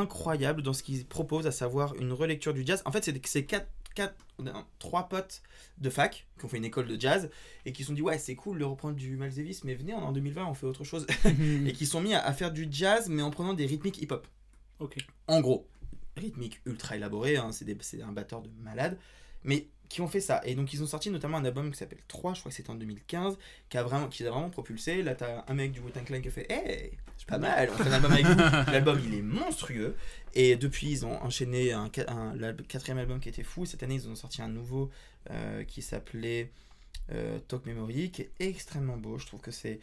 incroyable 0.04 0.62
dans 0.62 0.72
ce 0.72 0.82
qu'il 0.82 1.04
propose, 1.06 1.46
à 1.46 1.50
savoir 1.52 1.94
une 1.96 2.12
relecture 2.12 2.54
du 2.54 2.64
jazz. 2.64 2.82
En 2.84 2.92
fait, 2.92 3.04
c'est 3.04 3.26
c'est 3.26 3.44
quatre, 3.44 3.68
quatre, 3.94 4.14
trois 4.78 5.08
potes 5.08 5.42
de 5.78 5.90
fac 5.90 6.26
qui 6.38 6.44
ont 6.44 6.48
fait 6.48 6.58
une 6.58 6.64
école 6.64 6.86
de 6.86 7.00
jazz 7.00 7.30
et 7.64 7.72
qui 7.72 7.82
se 7.82 7.88
sont 7.88 7.94
dit 7.94 8.02
ouais 8.02 8.18
c'est 8.18 8.34
cool 8.34 8.58
de 8.58 8.64
reprendre 8.64 8.94
du 8.94 9.16
Miles 9.16 9.34
Davis 9.34 9.64
mais 9.64 9.74
venez 9.74 9.94
en 9.94 10.12
2020 10.12 10.46
on 10.46 10.54
fait 10.54 10.66
autre 10.66 10.84
chose 10.84 11.06
et 11.66 11.72
qui 11.72 11.86
sont 11.86 12.00
mis 12.00 12.14
à, 12.14 12.24
à 12.24 12.32
faire 12.32 12.52
du 12.52 12.68
jazz 12.70 13.08
mais 13.08 13.22
en 13.22 13.30
prenant 13.30 13.54
des 13.54 13.66
rythmiques 13.66 14.00
hip-hop. 14.00 14.26
Ok. 14.80 14.96
En 15.28 15.40
gros, 15.40 15.66
rythmique 16.16 16.60
ultra 16.66 16.96
élaborée, 16.96 17.36
hein, 17.36 17.50
c'est 17.52 18.02
un 18.02 18.12
batteur 18.12 18.42
de 18.42 18.50
malade, 18.62 18.98
mais 19.42 19.68
qui 19.94 20.00
ont 20.00 20.08
fait 20.08 20.20
ça. 20.20 20.40
Et 20.44 20.56
donc 20.56 20.72
ils 20.72 20.82
ont 20.82 20.88
sorti 20.88 21.08
notamment 21.08 21.36
un 21.38 21.44
album 21.44 21.70
qui 21.70 21.78
s'appelle 21.78 22.00
3, 22.08 22.34
je 22.34 22.40
crois 22.40 22.50
que 22.50 22.56
c'était 22.56 22.70
en 22.70 22.74
2015, 22.74 23.38
qui 23.68 23.78
a 23.78 23.84
vraiment, 23.84 24.08
qui 24.08 24.24
les 24.24 24.28
a 24.28 24.32
vraiment 24.32 24.50
propulsé. 24.50 25.04
Là, 25.04 25.14
t'as 25.14 25.44
un 25.46 25.54
mec 25.54 25.70
du 25.70 25.78
Wu-Tang 25.78 26.02
Clan 26.04 26.20
qui 26.20 26.26
a 26.26 26.30
fait 26.32 26.50
Hey, 26.50 26.90
c'est 27.16 27.28
pas 27.28 27.38
mal, 27.38 27.70
on 27.72 27.76
fait 27.76 27.88
un 27.88 27.92
album 27.92 28.10
avec 28.10 28.26
vous. 28.26 28.36
L'album, 28.72 29.00
il 29.06 29.14
est 29.14 29.22
monstrueux. 29.22 29.94
Et 30.34 30.56
depuis, 30.56 30.90
ils 30.90 31.06
ont 31.06 31.22
enchaîné 31.22 31.72
un, 31.72 31.88
un- 32.08 32.52
quatrième 32.66 32.98
album 32.98 33.20
qui 33.20 33.28
était 33.28 33.44
fou. 33.44 33.66
Cette 33.66 33.84
année, 33.84 33.94
ils 33.94 34.08
ont 34.08 34.16
sorti 34.16 34.42
un 34.42 34.48
nouveau 34.48 34.90
euh, 35.30 35.62
qui 35.62 35.80
s'appelait 35.80 36.50
euh, 37.12 37.38
Talk 37.46 37.64
Memory, 37.64 38.10
qui 38.10 38.22
est 38.22 38.30
extrêmement 38.40 38.96
beau. 38.96 39.16
Je 39.18 39.26
trouve 39.26 39.42
que 39.42 39.52
c'est 39.52 39.78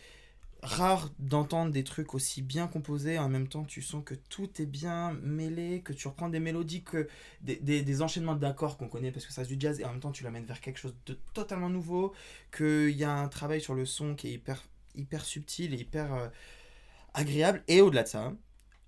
rare 0.64 1.10
d'entendre 1.20 1.72
des 1.72 1.84
trucs 1.84 2.14
aussi 2.14 2.42
bien 2.42 2.68
composés. 2.68 3.18
En 3.18 3.30
même 3.30 3.48
temps, 3.48 3.64
tu 3.64 3.82
sens 3.82 4.04
que 4.06 4.14
tout 4.14 4.50
est 4.62 4.66
bien 4.66 5.14
mêlé, 5.24 5.82
que 5.82 5.94
tu 5.94 6.08
reprends 6.08 6.30
des 6.30 6.40
mélodies, 6.40 6.84
que 6.84 7.08
des, 7.42 7.56
des, 7.58 7.82
des 7.82 8.02
enchaînements 8.02 8.36
d'accords 8.36 8.78
qu'on 8.78 8.88
connaît 8.88 9.12
parce 9.12 9.26
que 9.26 9.34
ça 9.34 9.44
c'est 9.44 9.56
du 9.56 9.60
jazz, 9.60 9.80
et 9.80 9.86
en 9.86 9.92
même 9.92 10.00
temps, 10.00 10.12
tu 10.12 10.24
l'amènes 10.24 10.46
vers 10.46 10.62
quelque 10.62 10.78
chose 10.78 10.96
de 11.06 11.18
totalement 11.34 11.70
nouveau. 11.70 12.14
Qu'il 12.56 12.92
y 12.92 13.04
a 13.04 13.12
un 13.12 13.28
travail 13.28 13.62
sur 13.62 13.74
le 13.76 13.86
son 13.86 14.16
qui 14.16 14.28
est 14.28 14.34
hyper, 14.34 14.64
hyper 14.96 15.26
subtil 15.26 15.74
et 15.74 15.78
hyper 15.78 16.14
euh, 16.14 16.28
agréable. 17.14 17.64
Et 17.68 17.82
au-delà 17.82 18.04
de 18.04 18.08
ça, 18.08 18.34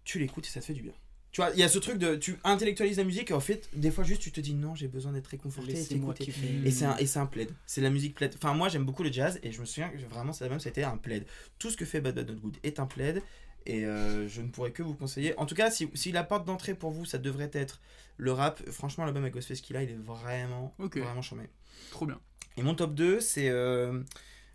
tu 0.03 0.19
l'écoutes 0.19 0.45
et 0.45 0.49
ça 0.49 0.59
te 0.59 0.65
fait 0.65 0.73
du 0.73 0.83
bien. 0.83 0.93
Tu 1.33 1.41
vois, 1.41 1.49
il 1.51 1.59
y 1.59 1.63
a 1.63 1.67
ce 1.67 1.79
truc 1.79 1.97
de. 1.97 2.15
Tu 2.15 2.37
intellectualises 2.43 2.97
la 2.97 3.03
musique 3.03 3.31
et 3.31 3.33
en 3.33 3.39
fait, 3.39 3.67
des 3.73 3.89
fois, 3.91 4.03
juste 4.03 4.21
tu 4.21 4.31
te 4.31 4.39
dis 4.39 4.53
non, 4.53 4.75
j'ai 4.75 4.87
besoin 4.87 5.11
d'être 5.11 5.27
réconforté 5.27 5.71
et 5.71 5.75
t'écouter. 5.95 6.23
Et 6.63 6.71
c'est 6.71 6.85
un, 6.85 6.95
et 6.97 7.05
c'est 7.07 7.19
un 7.19 7.25
plaid. 7.25 7.49
C'est 7.65 7.81
la 7.81 7.89
musique 7.89 8.13
plaid. 8.15 8.33
Enfin, 8.37 8.53
moi, 8.53 8.69
j'aime 8.69 8.85
beaucoup 8.85 9.01
le 9.03 9.11
jazz 9.11 9.39
et 9.43 9.51
je 9.51 9.59
me 9.59 9.65
souviens 9.65 9.89
que 9.89 9.97
vraiment, 9.97 10.31
cet 10.31 10.43
album, 10.43 10.59
c'était 10.59 10.83
un 10.83 10.95
plaid. 10.95 11.25
Tout 11.59 11.69
ce 11.71 11.75
que 11.77 11.85
fait 11.85 12.01
Bad 12.01 12.15
Bad 12.15 12.29
Not 12.29 12.35
Good 12.39 12.57
est 12.63 12.79
un 12.79 12.85
plaid 12.85 13.21
et 13.65 13.83
euh, 13.85 14.27
je 14.29 14.41
ne 14.41 14.49
pourrais 14.49 14.71
que 14.71 14.83
vous 14.83 14.93
conseiller. 14.93 15.37
En 15.39 15.45
tout 15.47 15.55
cas, 15.55 15.71
si, 15.71 15.89
si 15.95 16.11
la 16.11 16.23
porte 16.23 16.45
d'entrée 16.45 16.75
pour 16.75 16.91
vous, 16.91 17.03
ça 17.05 17.17
devrait 17.17 17.49
être 17.53 17.81
le 18.17 18.31
rap, 18.31 18.61
franchement, 18.69 19.03
l'album 19.05 19.23
avec 19.23 19.33
Ghostface 19.33 19.61
qu'il 19.61 19.75
a, 19.75 19.81
il 19.81 19.89
est 19.89 19.93
vraiment, 19.95 20.75
Ok. 20.77 20.97
vraiment 20.97 21.23
charmé. 21.23 21.45
Trop 21.89 22.05
bien. 22.05 22.19
Et 22.57 22.61
mon 22.61 22.75
top 22.75 22.93
2, 22.93 23.19
c'est. 23.19 23.49
euh, 23.49 24.03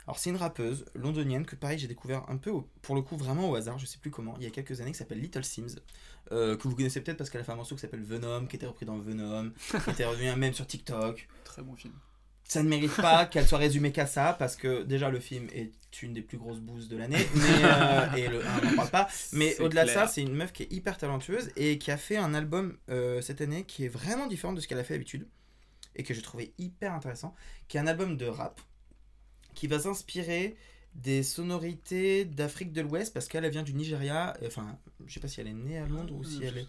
alors, 0.07 0.19
c'est 0.19 0.31
une 0.31 0.37
rappeuse 0.37 0.87
londonienne 0.95 1.45
que, 1.45 1.55
pareil, 1.57 1.79
j'ai 1.79 1.87
découvert 1.89 2.25
un 2.31 2.37
peu, 2.39 2.51
au- 2.51 2.67
pour 2.81 2.95
le 2.95 3.03
coup, 3.03 3.17
vraiment 3.17 3.51
au 3.51 3.55
hasard, 3.57 3.79
je 3.79 3.85
sais 3.85 3.99
plus 3.99 4.11
comment, 4.11 4.35
il 4.39 4.45
y 4.45 4.47
a 4.47 4.51
quelques 4.51 4.81
années, 4.81 4.93
qui 4.93 4.97
s'appelle 4.97 5.21
Little 5.21 5.45
Sims. 5.45 5.77
Euh, 6.33 6.57
que 6.57 6.69
vous 6.69 6.75
connaissez 6.75 7.01
peut-être 7.01 7.17
parce 7.17 7.31
qu'elle 7.31 7.41
a 7.41 7.45
fait 7.45 7.53
un 7.53 7.57
morceau 7.57 7.75
qui 7.75 7.81
s'appelle 7.81 8.03
Venom, 8.03 8.47
qui 8.47 8.57
était 8.57 8.67
repris 8.67 8.87
dans 8.87 8.99
Venom, 8.99 9.51
qui 9.85 9.91
était 9.91 10.05
revenu 10.05 10.35
même 10.37 10.53
sur 10.53 10.67
TikTok. 10.67 11.29
Très 11.45 11.63
bon 11.63 11.75
film. 11.77 11.95
Ça 12.45 12.63
ne 12.63 12.69
mérite 12.69 12.97
pas 12.97 13.27
qu'elle 13.27 13.47
soit 13.47 13.59
résumée 13.59 13.93
qu'à 13.93 14.07
ça, 14.07 14.35
parce 14.39 14.57
que 14.57 14.83
déjà 14.83 15.11
le 15.11 15.21
film 15.21 15.49
est 15.53 15.71
une 16.03 16.15
des 16.15 16.23
plus 16.23 16.39
grosses 16.39 16.61
bouses 16.61 16.89
de 16.89 16.97
l'année, 16.97 17.27
mais 17.35 17.43
euh, 17.63 18.13
et 18.15 18.29
le 18.29 18.41
1, 18.41 18.59
on 18.63 18.65
n'en 18.65 18.77
parle 18.77 18.91
pas. 18.91 19.09
Mais 19.33 19.61
au-delà 19.61 19.85
de 19.85 19.91
ça, 19.91 20.07
c'est 20.07 20.23
une 20.23 20.35
meuf 20.35 20.53
qui 20.53 20.63
est 20.63 20.73
hyper 20.73 20.97
talentueuse 20.97 21.51
et 21.57 21.79
qui 21.79 21.91
a 21.91 21.99
fait 21.99 22.17
un 22.17 22.33
album 22.33 22.79
euh, 22.89 23.21
cette 23.21 23.43
année 23.43 23.65
qui 23.65 23.85
est 23.85 23.89
vraiment 23.89 24.27
différent 24.27 24.55
de 24.55 24.61
ce 24.61 24.69
qu'elle 24.69 24.79
a 24.79 24.85
fait 24.85 24.95
d'habitude 24.95 25.29
et 25.95 26.05
que 26.05 26.15
j'ai 26.15 26.23
trouvé 26.23 26.55
hyper 26.57 26.95
intéressant, 26.95 27.35
qui 27.69 27.77
est 27.77 27.81
un 27.81 27.87
album 27.87 28.17
de 28.17 28.27
rap 28.27 28.61
qui 29.55 29.67
va 29.67 29.81
s'inspirer 29.81 30.57
des 30.99 31.23
sonorités 31.23 32.25
d'Afrique 32.25 32.73
de 32.73 32.81
l'Ouest 32.83 33.15
parce 33.15 33.29
qu'elle 33.29 33.45
elle 33.45 33.51
vient 33.53 33.63
du 33.63 33.73
Nigeria. 33.75 34.37
Enfin, 34.47 34.77
je 35.07 35.15
sais 35.15 35.21
pas 35.21 35.29
si 35.29 35.41
elle 35.41 35.47
est 35.49 35.53
née 35.53 35.79
à 35.79 35.87
Londres 35.87 36.15
ou 36.15 36.25
si 36.25 36.39
je- 36.41 36.45
elle 36.45 36.59
est. 36.59 36.67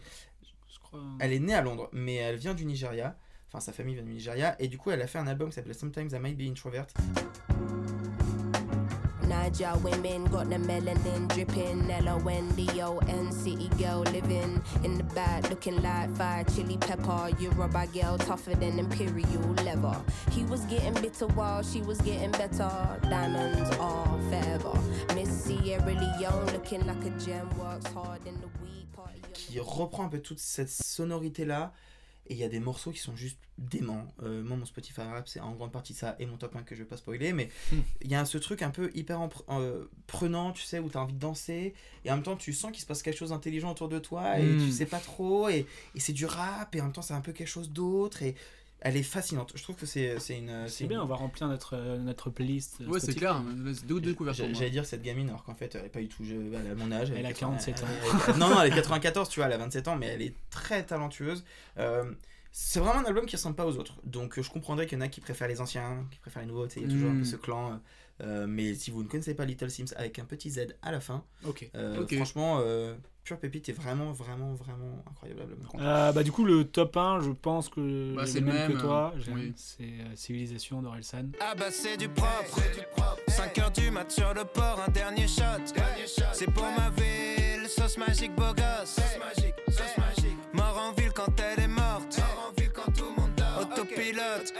Je 0.71 0.79
crois. 0.79 1.01
Elle 1.19 1.33
est 1.33 1.39
née 1.39 1.53
à 1.55 1.61
Londres, 1.61 1.89
mais 1.91 2.15
elle 2.15 2.37
vient 2.37 2.53
du 2.53 2.65
Nigeria. 2.65 3.17
Enfin, 3.47 3.59
sa 3.59 3.73
famille 3.73 3.95
vient 3.95 4.03
du 4.03 4.11
Nigeria. 4.13 4.55
Et 4.61 4.67
du 4.67 4.77
coup, 4.77 4.91
elle 4.91 5.01
a 5.01 5.07
fait 5.07 5.17
un 5.17 5.27
album 5.27 5.49
qui 5.49 5.55
s'appelle 5.55 5.73
Sometimes 5.75 6.09
I 6.13 6.19
Might 6.19 6.37
Be 6.37 6.41
Introvert. 6.49 6.85
Niger 9.29 9.77
women 9.83 10.25
got 10.25 10.49
the 10.49 10.55
melanin 10.55 11.27
dripping. 11.33 11.89
L 11.91 12.09
O 12.09 12.27
N 12.27 12.49
D 12.55 12.67
O 12.81 12.97
N 13.07 13.31
city 13.31 13.69
girl 13.77 13.99
living 14.11 14.61
in 14.83 14.97
the 14.97 15.03
back, 15.15 15.47
looking 15.49 15.81
like 15.83 16.09
fire 16.15 16.43
chili 16.45 16.77
pepper. 16.77 17.29
You 17.39 17.51
Yoruba 17.51 17.85
girl 17.93 18.17
tougher 18.17 18.55
than 18.55 18.79
imperial 18.79 19.53
leather. 19.63 19.95
He 20.31 20.43
was 20.45 20.61
getting 20.65 20.93
bitter 20.95 21.27
while 21.27 21.61
she 21.61 21.81
was 21.81 22.01
getting 22.01 22.31
better. 22.31 22.71
Diamonds 23.03 23.69
are 23.77 24.19
forever. 24.29 24.73
Miss 25.13 25.29
Sierra 25.29 25.85
Leone 25.85 26.45
looking 26.47 26.85
like 26.87 27.05
a 27.05 27.11
gem. 27.23 27.47
Works 27.59 27.85
hard 27.93 28.25
in 28.25 28.35
the 28.41 28.47
party. 28.95 29.21
qui 29.33 29.59
reprend 29.59 30.05
un 30.05 30.09
peu 30.09 30.21
toute 30.21 30.39
cette 30.39 30.69
sonorité 30.69 31.45
là 31.45 31.71
et 32.29 32.33
il 32.33 32.39
y 32.39 32.43
a 32.43 32.49
des 32.49 32.59
morceaux 32.59 32.91
qui 32.91 32.99
sont 32.99 33.15
juste 33.15 33.39
déments. 33.57 34.07
Euh, 34.23 34.43
moi 34.43 34.55
mon 34.55 34.65
Spotify 34.65 35.01
rap 35.01 35.27
c'est 35.27 35.39
en 35.39 35.51
grande 35.53 35.71
partie 35.71 35.93
ça 35.93 36.15
et 36.19 36.25
mon 36.25 36.37
top 36.37 36.55
1 36.55 36.63
que 36.63 36.75
je 36.75 36.83
vais 36.83 36.87
pas 36.87 36.95
spoiler 36.95 37.33
mais 37.33 37.49
il 38.01 38.09
y 38.09 38.15
a 38.15 38.23
ce 38.23 38.37
truc 38.37 38.61
un 38.61 38.69
peu 38.69 38.89
hyper 38.93 39.19
euh, 39.49 39.85
prenant 40.07 40.53
tu 40.53 40.63
sais 40.63 40.79
où 40.79 40.89
tu 40.89 40.97
as 40.97 41.01
envie 41.01 41.13
de 41.13 41.19
danser 41.19 41.73
et 42.05 42.11
en 42.11 42.15
même 42.15 42.23
temps 42.23 42.37
tu 42.37 42.53
sens 42.53 42.71
qu'il 42.71 42.81
se 42.81 42.85
passe 42.85 43.01
quelque 43.01 43.17
chose 43.17 43.31
d'intelligent 43.31 43.71
autour 43.71 43.89
de 43.89 43.99
toi 43.99 44.39
et 44.39 44.57
tu 44.57 44.71
sais 44.71 44.85
pas 44.85 44.99
trop 44.99 45.49
et, 45.49 45.65
et 45.95 45.99
c'est 45.99 46.13
du 46.13 46.25
rap 46.25 46.73
et 46.75 46.81
en 46.81 46.85
même 46.85 46.93
temps 46.93 47.01
c'est 47.01 47.13
un 47.13 47.21
peu 47.21 47.33
quelque 47.33 47.47
chose 47.47 47.71
d'autre 47.71 48.23
et 48.23 48.35
elle 48.81 48.95
est 48.97 49.03
fascinante 49.03 49.51
je 49.55 49.63
trouve 49.63 49.75
que 49.75 49.85
c'est 49.85 50.19
c'est 50.19 50.37
une 50.37 50.67
C'est 50.67 50.85
bien, 50.87 51.01
on 51.01 51.05
va 51.05 51.15
remplir 51.15 51.47
notre, 51.47 51.75
euh, 51.75 51.97
notre 51.97 52.29
playlist. 52.29 52.77
euh, 52.81 52.87
Ouais, 52.87 52.99
c'est 52.99 53.13
clair. 53.13 53.41
Deux 53.87 53.99
J'ai- 54.43 54.43
moi. 54.51 54.53
J'allais 54.53 54.69
dire 54.71 54.85
cette 54.85 55.01
gamine, 55.01 55.29
alors 55.29 55.43
qu'en 55.43 55.55
fait, 55.55 55.75
elle 55.75 55.85
est 55.85 55.89
pas 55.89 55.99
du 55.99 56.07
tout 56.07 56.23
a 56.23 56.75
mon 56.75 56.91
âge. 56.91 57.11
Elle 57.15 57.25
a 57.25 57.33
47 57.33 57.83
ans. 57.83 57.87
elle- 57.89 58.19
elle- 58.33 58.37
non, 58.39 58.49
non, 58.49 58.61
elle 58.61 58.71
est 58.71 58.75
94, 58.75 59.29
tu 59.29 59.39
vois, 59.39 59.47
elle 59.47 59.53
a 59.53 59.57
27 59.57 59.87
ans, 59.87 59.95
mais 59.95 60.07
elle 60.07 60.21
est 60.21 60.33
très 60.49 60.83
talentueuse. 60.85 61.43
Euh, 61.77 62.11
c'est 62.51 62.79
vraiment 62.79 62.99
un 63.01 63.05
album 63.05 63.25
qui 63.25 63.35
ressemble 63.35 63.55
pas 63.55 63.65
aux 63.65 63.77
autres. 63.77 63.95
Donc, 64.05 64.39
je 64.41 64.49
comprendrais 64.49 64.87
qu'il 64.87 64.97
y 64.97 65.01
en 65.01 65.05
a 65.05 65.07
qui 65.07 65.21
préfèrent 65.21 65.47
les 65.47 65.61
anciens, 65.61 66.05
qui 66.11 66.19
préfèrent 66.19 66.41
les 66.41 66.47
nouveaux, 66.47 66.65
tu 66.67 66.75
sais, 66.75 66.79
il 66.79 66.87
y 66.87 66.89
a 66.89 66.91
toujours 66.93 67.11
un 67.11 67.15
peu 67.15 67.19
Mm. 67.21 67.25
ce 67.25 67.35
clan. 67.35 67.79
Euh, 68.21 68.45
mais 68.47 68.73
si 68.73 68.91
vous 68.91 69.03
ne 69.03 69.07
connaissez 69.07 69.33
pas 69.33 69.45
Little 69.45 69.69
Sims 69.69 69.93
avec 69.95 70.19
un 70.19 70.25
petit 70.25 70.49
Z 70.51 70.67
à 70.81 70.91
la 70.91 70.99
fin, 70.99 71.23
euh, 71.75 72.05
franchement, 72.07 72.59
euh, 72.61 72.95
Pure 73.23 73.37
Pépite 73.39 73.69
est 73.69 73.73
vraiment, 73.73 74.11
vraiment, 74.11 74.53
vraiment 74.55 75.03
incroyable. 75.09 75.55
Euh, 75.79 76.11
bah, 76.11 76.23
du 76.23 76.31
coup, 76.31 76.45
le 76.45 76.63
top 76.65 76.97
1, 76.97 77.21
je 77.21 77.29
pense 77.31 77.69
que 77.69 78.15
Bah, 78.15 78.25
c'est 78.25 78.39
le 78.39 78.47
le 78.47 78.51
même, 78.53 78.67
même, 78.69 78.77
que 78.77 78.81
toi. 78.81 79.13
oui. 79.33 79.53
C'est 79.55 79.83
euh, 79.83 80.15
Civilisation 80.15 80.81
d'Orelsan. 80.81 81.31
Ah 81.39 81.53
bah 81.57 81.65
c'est 81.71 81.97
du 81.97 82.09
propre. 82.09 82.59
5 83.27 83.57
heures 83.59 83.71
du 83.71 83.91
mat 83.91 84.09
sur 84.11 84.33
le 84.33 84.43
port, 84.45 84.83
un 84.87 84.91
dernier 84.91 85.27
shot. 85.27 85.43
C'est 86.33 86.51
pour 86.51 86.65
ma 86.77 86.89
ville, 86.89 87.67
sauce 87.67 87.97
magique 87.97 88.35
beau 88.35 88.53
gosse. 88.53 88.99
Mort 90.53 90.77
en 90.77 90.93
ville 90.99 91.11
quand 91.13 91.39
elle 91.39 91.63
est 91.63 91.67
morte. 91.67 92.19
Autopilote. 93.61 94.53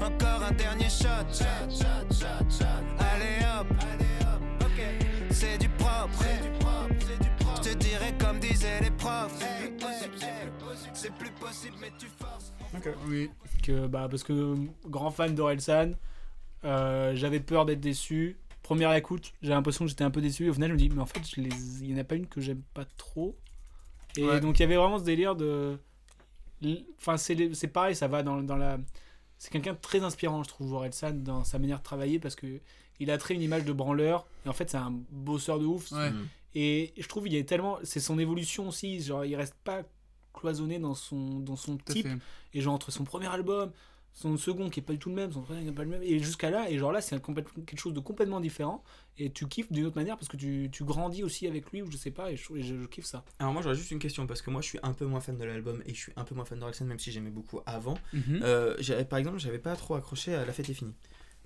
Encore 0.00 0.42
un 0.42 0.52
dernier 0.52 0.88
shot. 0.90 1.44
Allez 1.44 2.11
profs 9.02 9.44
C'est 10.94 11.12
plus 11.14 11.30
possible 11.32 11.76
mais 11.80 11.90
tu 11.98 12.06
forces 12.06 12.52
Oui. 13.06 13.30
Que, 13.62 13.86
bah, 13.86 14.08
parce 14.10 14.22
que 14.24 14.32
euh, 14.32 14.56
grand 14.86 15.10
fan 15.10 15.34
d'Orelsan, 15.34 15.92
euh, 16.64 17.12
j'avais 17.14 17.40
peur 17.40 17.64
d'être 17.64 17.80
déçu. 17.80 18.38
Première 18.62 18.92
écoute, 18.94 19.32
j'ai 19.42 19.50
l'impression 19.50 19.84
que 19.84 19.88
j'étais 19.90 20.04
un 20.04 20.10
peu 20.10 20.20
déçu. 20.20 20.48
Au 20.48 20.54
final, 20.54 20.68
je 20.70 20.74
me 20.74 20.78
dis, 20.78 20.88
mais 20.88 21.00
en 21.02 21.06
fait, 21.06 21.20
je 21.28 21.40
les... 21.40 21.50
il 21.82 21.88
n'y 21.88 21.94
en 21.94 21.98
a 21.98 22.04
pas 22.04 22.14
une 22.14 22.26
que 22.26 22.40
j'aime 22.40 22.62
pas 22.74 22.84
trop. 22.96 23.36
Et 24.16 24.24
Ouais. 24.24 24.40
donc, 24.40 24.58
il 24.58 24.62
y 24.62 24.64
avait 24.64 24.76
vraiment 24.76 24.98
ce 24.98 25.04
délire 25.04 25.34
de. 25.36 25.78
Enfin, 26.98 27.16
c'est 27.16 27.68
pareil, 27.72 27.96
ça 27.96 28.06
va 28.08 28.22
dans, 28.22 28.40
dans 28.42 28.56
la. 28.56 28.78
C'est 29.38 29.50
quelqu'un 29.50 29.72
de 29.72 29.78
très 29.78 30.02
inspirant, 30.04 30.42
je 30.44 30.48
trouve, 30.48 30.72
Orelsan, 30.74 31.10
dans 31.14 31.42
sa 31.44 31.58
manière 31.58 31.78
de 31.78 31.82
travailler, 31.82 32.20
parce 32.20 32.36
que 32.36 32.60
il 33.00 33.10
a 33.10 33.18
très 33.18 33.34
une 33.34 33.42
image 33.42 33.64
de 33.64 33.72
branleur. 33.72 34.26
Et 34.46 34.48
en 34.48 34.52
fait, 34.52 34.70
c'est 34.70 34.76
un 34.76 34.92
bosseur 35.10 35.58
de 35.58 35.66
ouf. 35.66 35.90
Ouais. 35.90 36.10
Et 36.54 36.92
je 36.98 37.06
trouve 37.08 37.26
il 37.28 37.34
y 37.34 37.38
a 37.38 37.42
tellement. 37.44 37.78
C'est 37.82 38.00
son 38.00 38.18
évolution 38.18 38.68
aussi. 38.68 39.00
Genre, 39.02 39.24
il 39.24 39.36
reste 39.36 39.54
pas 39.64 39.82
cloisonné 40.34 40.78
dans 40.78 40.94
son, 40.94 41.40
dans 41.40 41.56
son 41.56 41.76
type. 41.76 42.06
fait. 42.06 42.18
Et 42.54 42.60
genre, 42.60 42.74
entre 42.74 42.90
son 42.90 43.04
premier 43.04 43.26
album, 43.28 43.70
son 44.14 44.36
second 44.36 44.68
qui 44.68 44.80
est 44.80 44.82
pas 44.82 44.92
du 44.92 44.98
tout 44.98 45.08
le 45.08 45.14
même, 45.14 45.32
son 45.32 45.40
troisième 45.42 45.64
qui 45.66 45.70
est 45.72 45.74
pas 45.74 45.84
le 45.84 45.88
même, 45.90 46.02
et 46.02 46.18
jusqu'à 46.18 46.50
là, 46.50 46.70
et 46.70 46.76
genre 46.78 46.92
là, 46.92 47.00
c'est 47.00 47.18
quelque 47.22 47.78
chose 47.78 47.94
de 47.94 48.00
complètement 48.00 48.40
différent. 48.40 48.84
Et 49.16 49.30
tu 49.30 49.46
kiffes 49.48 49.72
d'une 49.72 49.86
autre 49.86 49.96
manière 49.96 50.16
parce 50.18 50.28
que 50.28 50.36
tu, 50.36 50.68
tu 50.70 50.84
grandis 50.84 51.22
aussi 51.22 51.46
avec 51.46 51.70
lui, 51.70 51.80
ou 51.80 51.90
je 51.90 51.96
sais 51.96 52.10
pas, 52.10 52.30
et 52.30 52.36
je, 52.36 52.52
et 52.54 52.62
je- 52.62 52.76
je 52.82 52.86
kiffe 52.86 53.06
ça. 53.06 53.24
Alors 53.38 53.52
moi 53.54 53.62
j'aurais 53.62 53.74
juste 53.74 53.90
une 53.90 53.98
question 53.98 54.26
parce 54.26 54.42
que 54.42 54.50
moi 54.50 54.60
je 54.60 54.66
suis 54.68 54.78
un 54.82 54.92
peu 54.92 55.06
moins 55.06 55.20
fan 55.20 55.36
de 55.38 55.44
l'album 55.44 55.82
et 55.86 55.94
je 55.94 55.98
suis 55.98 56.12
un 56.16 56.24
peu 56.24 56.34
moins 56.34 56.44
fan 56.44 56.58
d'Orelsan 56.58 56.84
même 56.86 56.98
si 56.98 57.10
j'aimais 57.12 57.30
beaucoup 57.30 57.60
avant. 57.64 57.96
Euh, 58.42 58.74
j'avais- 58.80 59.04
par 59.06 59.18
exemple 59.18 59.38
j'avais 59.38 59.58
pas 59.58 59.76
trop 59.76 59.94
accroché 59.94 60.34
à 60.34 60.44
La 60.44 60.52
fête 60.52 60.68
est 60.68 60.74
finie. 60.74 60.94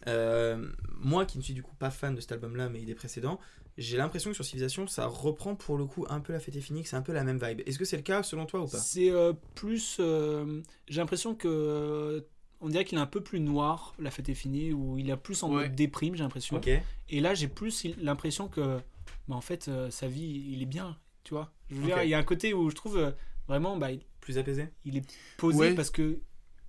Euh, 0.08 0.68
moi 1.00 1.24
qui 1.24 1.38
ne 1.38 1.42
suis 1.42 1.54
du 1.54 1.62
coup 1.62 1.74
pas 1.76 1.90
fan 1.90 2.14
de 2.14 2.20
cet 2.20 2.32
album 2.32 2.54
là 2.56 2.68
mais 2.68 2.80
des 2.82 2.94
précédents, 2.94 3.40
j'ai 3.78 3.96
l'impression 3.96 4.30
que 4.30 4.34
sur 4.34 4.44
Civilisation 4.44 4.86
ça 4.86 5.06
reprend 5.06 5.54
pour 5.54 5.76
le 5.76 5.84
coup 5.86 6.06
un 6.08 6.20
peu 6.20 6.32
La 6.32 6.40
fête 6.40 6.56
est 6.56 6.60
finie, 6.60 6.82
que 6.82 6.88
c'est 6.88 6.96
un 6.96 7.02
peu 7.02 7.12
la 7.12 7.24
même 7.24 7.38
vibe. 7.42 7.60
Est-ce 7.66 7.78
que 7.78 7.84
c'est 7.84 7.96
le 7.96 8.02
cas 8.02 8.22
selon 8.22 8.46
toi 8.46 8.60
ou 8.62 8.68
pas? 8.68 8.78
C'est 8.78 9.10
euh, 9.10 9.32
plus. 9.54 9.98
euh, 10.00 10.62
J'ai 10.88 11.00
l'impression 11.00 11.34
que. 11.34 11.48
euh, 11.48 12.20
on 12.62 12.70
dirait 12.70 12.86
qu'il 12.86 12.96
est 12.96 13.00
un 13.02 13.06
peu 13.06 13.20
plus 13.20 13.38
noir, 13.38 13.94
la 13.98 14.10
fête 14.10 14.30
est 14.30 14.34
finie, 14.34 14.72
ou 14.72 14.96
il 14.96 15.10
est 15.10 15.16
plus 15.18 15.42
en 15.42 15.50
Ouais. 15.50 15.64
mode 15.64 15.74
déprime, 15.74 16.14
j'ai 16.16 16.22
l'impression. 16.22 16.58
Et 17.10 17.20
là, 17.20 17.34
j'ai 17.34 17.48
plus 17.48 17.84
l'impression 17.98 18.48
que, 18.48 18.78
bah, 19.28 19.36
en 19.36 19.42
fait, 19.42 19.68
euh, 19.68 19.90
sa 19.90 20.08
vie, 20.08 20.46
il 20.52 20.62
est 20.62 20.66
bien, 20.66 20.96
tu 21.22 21.34
vois. 21.34 21.52
Je 21.68 21.74
veux 21.76 21.82
Ok. 21.82 21.88
dire, 21.88 22.02
il 22.04 22.08
y 22.08 22.14
a 22.14 22.18
un 22.18 22.22
côté 22.22 22.54
où 22.54 22.70
je 22.70 22.74
trouve 22.74 22.96
euh, 22.96 23.10
vraiment, 23.46 23.76
bah, 23.76 23.92
il, 23.92 24.00
Plus 24.20 24.38
apaisé? 24.38 24.68
il 24.86 24.96
est 24.96 25.04
posé 25.36 25.58
Ouais. 25.58 25.74
parce 25.74 25.90
que 25.90 26.18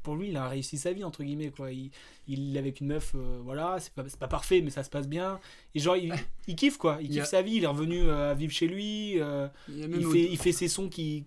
pour 0.07 0.15
lui, 0.15 0.29
il 0.29 0.37
a 0.37 0.47
réussi 0.47 0.77
sa 0.77 0.93
vie, 0.93 1.03
entre 1.03 1.23
guillemets, 1.23 1.51
quoi. 1.51 1.71
Il, 1.71 1.91
il 2.27 2.55
est 2.55 2.59
avec 2.59 2.79
une 2.81 2.87
meuf, 2.87 3.13
euh, 3.15 3.39
voilà, 3.43 3.77
c'est 3.79 3.93
pas, 3.93 4.27
parfait, 4.27 4.61
mais 4.61 4.69
ça 4.71 4.83
se 4.83 4.89
passe 4.89 5.07
bien. 5.07 5.39
Et 5.75 5.79
genre, 5.79 5.97
il, 5.97 6.13
il 6.47 6.55
kiffe, 6.55 6.77
quoi. 6.77 6.97
Il 7.01 7.09
kiffe 7.09 7.23
sa 7.25 7.41
vie, 7.41 7.55
il 7.55 7.63
est 7.63 7.67
revenu 7.67 8.01
euh, 8.03 8.31
à 8.31 8.33
vivre 8.33 8.53
chez 8.53 8.67
lui. 8.67 9.19
euh, 9.19 9.47
Il 9.97 10.05
fait, 10.13 10.23
il 10.31 10.37
fait 10.37 10.51
ses 10.53 10.67
sons 10.69 10.89
qui, 10.89 11.25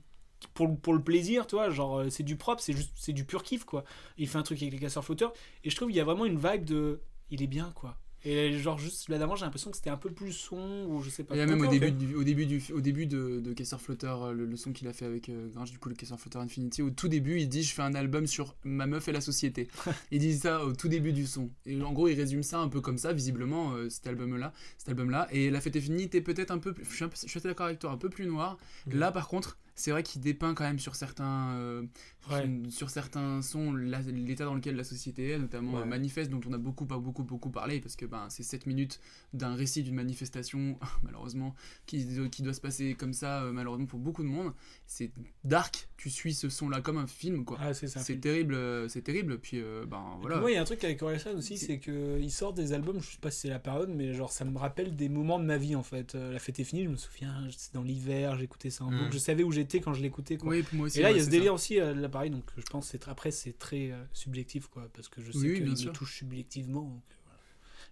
pour, 0.54 0.66
le- 0.68 0.76
pour 0.76 0.94
le 0.94 1.02
plaisir, 1.02 1.46
tu 1.46 1.56
vois, 1.56 1.70
genre 1.70 1.98
euh, 1.98 2.10
c'est 2.10 2.22
du 2.22 2.36
propre, 2.36 2.62
c'est 2.62 2.72
juste 2.72 2.92
c'est 2.96 3.12
du 3.12 3.24
pur 3.24 3.42
kiff 3.42 3.64
quoi. 3.64 3.84
Il 4.18 4.26
fait 4.28 4.38
un 4.38 4.42
truc 4.42 4.60
avec 4.62 4.72
les 4.72 4.78
casseurs 4.80 5.04
flotteurs 5.04 5.32
et 5.64 5.70
je 5.70 5.76
trouve 5.76 5.88
qu'il 5.88 5.96
y 5.96 6.00
a 6.00 6.04
vraiment 6.04 6.24
une 6.24 6.38
vibe 6.38 6.64
de 6.64 7.00
il 7.30 7.42
est 7.42 7.46
bien 7.46 7.72
quoi. 7.74 7.96
Et 8.24 8.58
genre 8.58 8.78
juste 8.78 9.08
là 9.08 9.18
d'avant 9.18 9.34
j'ai 9.36 9.44
l'impression 9.44 9.70
que 9.70 9.76
c'était 9.76 9.90
un 9.90 9.96
peu 9.96 10.10
plus 10.10 10.32
son 10.32 10.86
ou 10.88 11.02
je 11.02 11.08
sais 11.10 11.24
pas. 11.24 11.34
Il 11.34 11.38
y 11.38 11.40
a 11.40 11.46
même 11.46 11.60
au 11.60 11.66
début, 11.66 11.90
du, 11.92 12.14
au 12.14 12.24
début, 12.24 12.46
du, 12.46 12.62
au 12.72 12.80
début 12.80 13.06
de, 13.06 13.40
de 13.40 13.54
Flotteur, 13.78 14.24
euh, 14.24 14.32
le, 14.32 14.46
le 14.46 14.56
son 14.56 14.72
qu'il 14.72 14.88
a 14.88 14.92
fait 14.92 15.04
avec 15.06 15.28
euh, 15.28 15.48
Gringe, 15.54 15.70
du 15.70 15.78
coup, 15.78 15.88
le 15.88 15.94
Casseur 15.94 16.18
Flotteur 16.18 16.42
Infinity, 16.42 16.82
au 16.82 16.90
tout 16.90 17.08
début, 17.08 17.40
il 17.40 17.48
dit 17.48 17.62
Je 17.62 17.72
fais 17.72 17.82
un 17.82 17.94
album 17.94 18.26
sur 18.26 18.56
ma 18.64 18.86
meuf 18.86 19.08
et 19.08 19.12
la 19.12 19.20
société. 19.20 19.68
il 20.10 20.18
dit 20.18 20.36
ça 20.36 20.64
au 20.64 20.72
tout 20.72 20.88
début 20.88 21.12
du 21.12 21.26
son. 21.26 21.50
Et 21.66 21.80
en 21.82 21.92
gros, 21.92 22.08
il 22.08 22.14
résume 22.14 22.42
ça 22.42 22.58
un 22.58 22.68
peu 22.68 22.80
comme 22.80 22.98
ça, 22.98 23.12
visiblement, 23.12 23.72
euh, 23.72 23.88
cet 23.88 24.06
album-là. 24.06 24.52
Cet 24.78 24.88
album-là. 24.90 25.28
Et 25.30 25.50
La 25.50 25.60
Fête 25.60 25.76
est 25.76 25.80
finie 25.80 26.04
était 26.04 26.20
peut-être 26.20 26.50
un 26.50 26.58
peu 26.58 26.72
plus. 26.72 26.84
Je 26.84 26.94
suis, 26.94 27.04
un 27.04 27.08
peu- 27.08 27.16
je 27.22 27.28
suis 27.28 27.40
d'accord 27.40 27.66
avec 27.66 27.78
toi, 27.78 27.90
un 27.90 27.96
peu 27.96 28.08
plus 28.10 28.26
noir. 28.26 28.58
Là, 28.86 29.12
par 29.12 29.28
contre, 29.28 29.58
c'est 29.80 29.90
vrai 29.90 30.02
qu'il 30.02 30.20
dépeint 30.20 30.54
quand 30.54 30.64
même 30.64 30.78
sur 30.78 30.94
certains, 30.94 31.54
euh, 31.54 31.82
Ouais. 32.30 32.46
sur, 32.64 32.72
sur 32.72 32.90
certains 32.90 33.40
sons 33.40 33.72
l'état 33.72 34.44
dans 34.44 34.54
lequel 34.54 34.76
la 34.76 34.84
société 34.84 35.30
est, 35.30 35.38
notamment 35.38 35.74
Ouais. 35.74 35.82
euh, 35.82 35.86
Manifeste, 35.86 36.30
dont 36.30 36.40
on 36.46 36.52
a 36.52 36.58
beaucoup, 36.58 36.84
beaucoup, 36.84 37.24
beaucoup 37.24 37.50
parlé, 37.50 37.80
parce 37.80 37.96
que 37.96 38.04
ben, 38.04 38.26
c'est 38.28 38.42
7 38.42 38.66
minutes 38.66 39.00
d'un 39.32 39.54
récit 39.54 39.82
d'une 39.82 39.94
manifestation, 39.94 40.78
malheureusement, 41.02 41.54
qui, 41.86 42.06
qui 42.30 42.42
doit 42.42 42.52
se 42.52 42.60
passer 42.60 42.94
comme 42.94 43.14
ça, 43.14 43.42
euh, 43.44 43.52
malheureusement 43.52 43.86
pour 43.86 43.98
beaucoup 44.00 44.22
de 44.22 44.28
monde. 44.28 44.52
C'est 44.86 45.12
dark, 45.44 45.88
tu 45.96 46.10
suis 46.10 46.34
ce 46.34 46.48
son-là 46.50 46.82
comme 46.82 46.98
un 46.98 47.06
film, 47.06 47.44
quoi. 47.46 47.56
Ah, 47.60 47.72
c'est 47.72 48.20
terrible, 48.20 48.54
euh, 48.54 48.88
c'est 48.88 49.02
terrible, 49.02 49.38
puis 49.38 49.60
euh, 49.60 49.86
ben 49.86 50.18
voilà. 50.20 50.36
puis 50.36 50.40
moi, 50.42 50.50
il 50.50 50.54
y 50.54 50.56
a 50.58 50.60
un 50.60 50.64
truc 50.64 50.84
avec 50.84 51.02
Orelsan 51.02 51.34
aussi, 51.36 51.56
c'est 51.56 51.78
qu'il 51.78 52.30
sort 52.30 52.52
des 52.52 52.72
albums, 52.74 53.00
je 53.00 53.12
sais 53.12 53.18
pas 53.20 53.30
si 53.30 53.40
c'est 53.40 53.48
la 53.48 53.58
période, 53.58 53.88
mais 53.88 54.12
genre 54.12 54.30
ça 54.32 54.44
me 54.44 54.58
rappelle 54.58 54.94
des 54.94 55.08
moments 55.08 55.38
de 55.38 55.44
ma 55.44 55.56
vie 55.56 55.74
en 55.74 55.82
fait. 55.82 56.14
Euh, 56.14 56.32
la 56.32 56.38
fête 56.38 56.58
est 56.60 56.64
finie, 56.64 56.84
je 56.84 56.88
me 56.90 56.96
souviens, 56.96 57.48
c'est 57.56 57.72
dans 57.72 57.82
l'hiver, 57.82 58.36
j'écoutais 58.38 58.70
ça 58.70 58.84
en 58.84 58.90
Mm. 58.90 58.98
boucle, 58.98 59.12
je 59.12 59.18
savais 59.18 59.42
où 59.42 59.52
j'étais 59.52 59.69
quand 59.78 59.94
je 59.94 60.02
l'écoutais. 60.02 60.36
quoi. 60.36 60.50
Oui, 60.50 60.64
moi 60.72 60.86
aussi, 60.86 60.98
Et 60.98 61.02
là, 61.02 61.12
il 61.12 61.18
y 61.18 61.20
a 61.20 61.24
ce 61.24 61.30
délire 61.30 61.50
ça. 61.50 61.54
aussi, 61.54 61.78
euh, 61.78 61.94
là 61.94 62.08
pareil, 62.08 62.30
donc 62.30 62.42
je 62.56 62.62
pense 62.66 62.86
que 62.86 62.98
c'est- 62.98 63.08
après 63.08 63.30
c'est 63.30 63.56
très 63.56 63.92
euh, 63.92 64.02
subjectif 64.12 64.66
quoi, 64.66 64.88
parce 64.92 65.08
que 65.08 65.22
je 65.22 65.30
sais 65.30 65.38
Oui, 65.38 65.54
qu'il 65.54 65.66
me 65.70 65.92
touche 65.92 66.16
subjectivement. 66.18 66.82
donc, 66.82 67.02
euh, 67.12 67.14
voilà. 67.26 67.38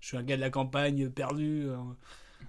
Je 0.00 0.06
suis 0.08 0.16
un 0.16 0.24
gars 0.24 0.34
de 0.36 0.40
la 0.40 0.50
campagne 0.50 1.08
perdu. 1.10 1.66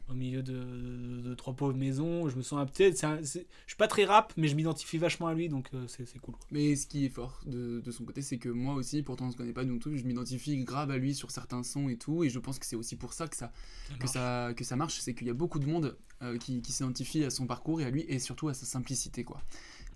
Au 0.09 0.13
milieu 0.13 0.41
de, 0.41 0.53
de- 0.53 1.21
de 1.21 1.33
trois 1.35 1.53
pauvres 1.53 1.77
maisons, 1.77 2.29
je 2.29 2.35
me 2.35 2.41
sens 2.41 2.67
c'est 2.73 2.95
c'est- 2.97 3.23
Je 3.23 3.37
suis 3.67 3.77
pas 3.77 3.87
très 3.87 4.05
rap, 4.05 4.33
mais 4.37 4.47
je 4.47 4.55
m'identifie 4.55 4.97
vachement 4.97 5.27
à 5.27 5.33
lui, 5.33 5.49
donc 5.49 5.69
euh, 5.73 5.85
c'est 5.87 6.05
c'est 6.05 6.19
cool. 6.19 6.35
quoi. 6.35 6.47
Mais 6.51 6.75
ce 6.75 6.87
qui 6.87 7.05
est 7.05 7.09
fort 7.09 7.41
de, 7.45 7.79
de 7.79 7.91
son 7.91 8.05
côté, 8.05 8.21
c'est 8.21 8.37
que 8.37 8.49
moi 8.49 8.73
aussi, 8.75 9.03
pourtant 9.03 9.27
on 9.27 9.31
se 9.31 9.37
connaît 9.37 9.53
pas 9.53 9.65
du 9.65 9.77
tout, 9.79 9.95
je 9.95 10.03
m'identifie 10.03 10.63
grave 10.63 10.89
à 10.91 10.97
lui 10.97 11.13
sur 11.13 11.29
certains 11.31 11.63
sons 11.63 11.89
et 11.89 11.97
tout, 11.97 12.23
et 12.23 12.29
je 12.29 12.39
pense 12.39 12.57
que 12.59 12.65
c'est 12.65 12.75
aussi 12.75 12.95
pour 12.95 13.13
ça 13.13 13.27
que 13.27 13.35
ça, 13.35 13.51
que 13.99 14.07
ça, 14.07 14.53
que 14.55 14.63
ça 14.63 14.75
marche, 14.75 14.99
c'est 14.99 15.13
qu'il 15.13 15.27
y 15.27 15.29
a 15.29 15.33
beaucoup 15.35 15.59
de 15.59 15.65
monde 15.67 15.97
euh, 16.23 16.37
qui, 16.37 16.61
qui 16.61 16.71
s'identifie 16.71 17.23
à 17.23 17.29
son 17.29 17.45
parcours 17.47 17.79
et 17.81 17.85
à 17.85 17.89
lui, 17.89 18.01
et 18.07 18.19
surtout 18.19 18.47
à 18.49 18.53
sa 18.53 18.65
simplicité, 18.65 19.23
quoi. 19.23 19.41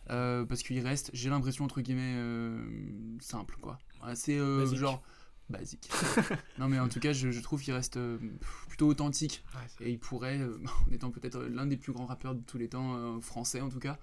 Euh, 0.10 0.44
parce 0.46 0.64
qu'il 0.64 0.80
reste, 0.82 1.10
j'ai 1.14 1.30
l'impression, 1.30 1.64
entre 1.66 1.80
guillemets, 1.82 2.16
simple, 3.20 3.56
quoi. 3.62 3.80
Basique. 4.60 4.78
genre, 4.78 5.02
basique. 5.50 5.90
non, 6.58 6.68
mais 6.68 6.80
en 6.80 6.88
tout 6.90 7.00
cas, 7.00 7.14
je, 7.14 7.32
je 7.32 7.40
trouve 7.42 7.62
qu'il 7.62 7.74
reste 7.74 7.98
euh, 7.98 8.18
plutôt 8.68 8.88
authentique, 8.88 9.44
et 9.82 9.92
il 9.92 10.00
pourrait, 10.00 10.40
euh, 10.40 10.60
en 10.90 10.92
étant 10.92 11.12
peut-être 11.12 11.42
l'un 11.44 11.66
des 11.66 11.78
plus 11.78 11.94
grands 11.94 12.06
rappeurs 12.06 12.36
de 12.36 12.42
tous 12.42 12.58
les 12.58 12.70
temps, 12.70 12.96
euh, 12.96 13.20
français 13.22 13.62
en 13.62 13.70
tout 13.70 13.80
cas, 13.80 13.98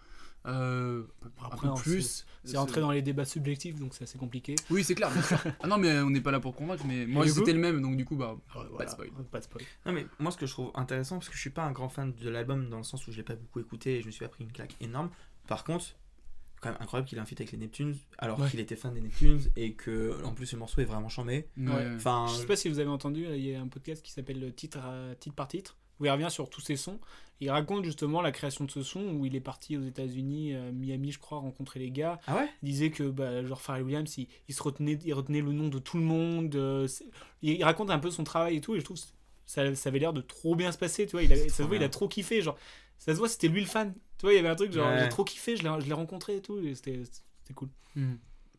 euh, 0.46 1.02
un 1.22 1.46
Après, 1.46 1.66
peu 1.68 1.72
on- 1.72 1.76
plus. 1.76 2.24
C'est 2.44 2.56
rentrer 2.56 2.80
dans 2.80 2.90
les 2.90 3.02
débats 3.02 3.26
subjectifs, 3.26 3.74
donc 3.78 3.92
c'est 3.94 4.04
assez 4.04 4.16
compliqué. 4.16 4.54
Oui, 4.70 4.82
c'est 4.84 4.94
clair. 4.94 5.10
Ah 5.62 5.66
non, 5.66 5.76
mais 5.76 5.98
on 6.00 6.08
n'est 6.10 6.22
pas 6.22 6.30
là 6.30 6.40
pour 6.40 6.54
convaincre, 6.56 6.84
mais 6.86 7.04
moi 7.06 7.26
c'était 7.28 7.52
le 7.52 7.58
même, 7.58 7.82
donc 7.82 7.96
du 7.96 8.04
coup, 8.06 8.16
bah, 8.16 8.36
pas 8.54 8.66
voilà, 8.70 8.86
de 8.86 8.90
spoil. 8.90 9.10
Pas 9.30 9.38
de 9.40 9.44
spoil. 9.44 9.64
Non 9.84 9.92
mais 9.92 10.06
moi 10.18 10.30
ce 10.32 10.38
que 10.38 10.46
je 10.46 10.52
trouve 10.52 10.70
intéressant 10.74 11.16
parce 11.16 11.28
que 11.28 11.34
je 11.34 11.40
suis 11.40 11.50
pas 11.50 11.64
un 11.64 11.72
grand 11.72 11.90
fan 11.90 12.12
de 12.14 12.30
l'album 12.30 12.70
dans 12.70 12.78
le 12.78 12.84
sens 12.84 13.06
où 13.06 13.12
je 13.12 13.18
l'ai 13.18 13.22
pas 13.22 13.34
beaucoup 13.34 13.60
écouté 13.60 13.96
et 13.96 14.00
je 14.00 14.06
me 14.06 14.10
suis 14.10 14.24
pas 14.24 14.30
pris 14.30 14.44
une 14.44 14.52
claque 14.52 14.74
énorme. 14.80 15.10
Par 15.46 15.64
contre, 15.64 15.96
quand 16.60 16.70
même 16.70 16.78
incroyable 16.80 17.08
qu'il 17.08 17.16
ait 17.18 17.20
un 17.20 17.24
feat 17.24 17.40
avec 17.40 17.52
les 17.52 17.58
Neptunes 17.58 17.96
alors 18.18 18.38
Ouais. 18.38 18.48
qu'il 18.50 18.60
était 18.60 18.76
fan 18.76 18.92
des 18.94 19.00
Neptunes 19.00 19.40
et 19.56 19.72
que 19.72 20.22
en 20.24 20.32
plus 20.34 20.52
le 20.52 20.58
morceau 20.58 20.80
est 20.80 20.84
vraiment 20.84 21.08
chambé. 21.08 21.48
Ouais. 21.56 21.88
Enfin, 21.96 22.26
je 22.28 22.34
sais 22.36 22.46
pas 22.46 22.56
si 22.56 22.68
vous 22.68 22.78
avez 22.78 22.90
entendu, 22.90 23.26
il 23.34 23.40
y 23.46 23.54
a 23.54 23.60
un 23.60 23.68
podcast 23.68 24.02
qui 24.04 24.12
s'appelle 24.12 24.38
le 24.40 24.52
titre, 24.52 24.78
à- 24.78 25.14
titre 25.16 25.34
par 25.34 25.48
titre, 25.48 25.76
où 25.98 26.04
il 26.04 26.10
revient 26.10 26.28
sur 26.30 26.48
tous 26.50 26.60
ses 26.60 26.76
sons. 26.76 26.98
Il 27.42 27.50
raconte 27.50 27.84
justement 27.86 28.20
la 28.20 28.32
création 28.32 28.66
de 28.66 28.70
ce 28.70 28.82
son, 28.82 29.00
où 29.14 29.24
il 29.24 29.34
est 29.34 29.40
parti 29.40 29.78
aux 29.78 29.82
États-Unis, 29.82 30.54
à 30.54 30.70
Miami, 30.72 31.10
je 31.10 31.18
crois, 31.18 31.38
rencontrer 31.38 31.80
les 31.80 31.90
gars. 31.90 32.20
Ah 32.26 32.36
ouais? 32.36 32.48
Il 32.62 32.66
disait 32.68 32.90
que, 32.90 33.04
bah, 33.04 33.42
genre, 33.46 33.62
Pharrell 33.62 33.82
Williams, 33.84 34.18
il, 34.18 34.28
il 34.48 34.54
se 34.54 34.62
retenait, 34.62 34.98
il 35.06 35.14
retenait 35.14 35.40
le 35.40 35.52
nom 35.52 35.68
de 35.68 35.78
tout 35.78 35.96
le 35.96 36.02
monde. 36.02 36.54
euh, 36.54 36.86
il, 37.40 37.64
raconte 37.64 37.88
un 37.90 37.98
peu 37.98 38.10
son 38.10 38.24
travail 38.24 38.56
et 38.56 38.60
tout, 38.60 38.74
et 38.76 38.80
je 38.80 38.84
trouve 38.84 38.98
que 39.00 39.06
ça, 39.46 39.74
ça 39.74 39.88
avait 39.88 39.98
l'air 39.98 40.12
de 40.12 40.20
trop 40.20 40.54
bien 40.54 40.70
se 40.70 40.76
passer, 40.76 41.06
tu 41.06 41.12
vois. 41.12 41.22
Il 41.22 41.32
a, 41.32 41.36
ça 41.36 41.48
se 41.48 41.62
voit, 41.62 41.76
il 41.76 41.82
a 41.82 41.88
trop 41.88 42.08
kiffé, 42.08 42.42
genre. 42.42 42.58
Ça 42.98 43.14
se 43.14 43.18
voit, 43.18 43.30
c'était 43.30 43.48
lui 43.48 43.60
le 43.62 43.66
fan. 43.66 43.94
Tu 44.20 44.26
vois, 44.26 44.32
il 44.32 44.36
y 44.36 44.38
avait 44.38 44.48
un 44.48 44.54
truc, 44.54 44.70
genre, 44.72 44.86
Ouais. 44.88 45.00
j'ai 45.02 45.08
trop 45.08 45.24
kiffé, 45.24 45.56
je 45.56 45.62
l'ai 45.64 45.80
je 45.80 45.86
l'ai 45.86 45.92
rencontré 45.94 46.36
et 46.36 46.42
tout, 46.42 46.58
et 46.58 46.74
c'était 46.74 47.00
c'était 47.04 47.54
cool. 47.54 47.68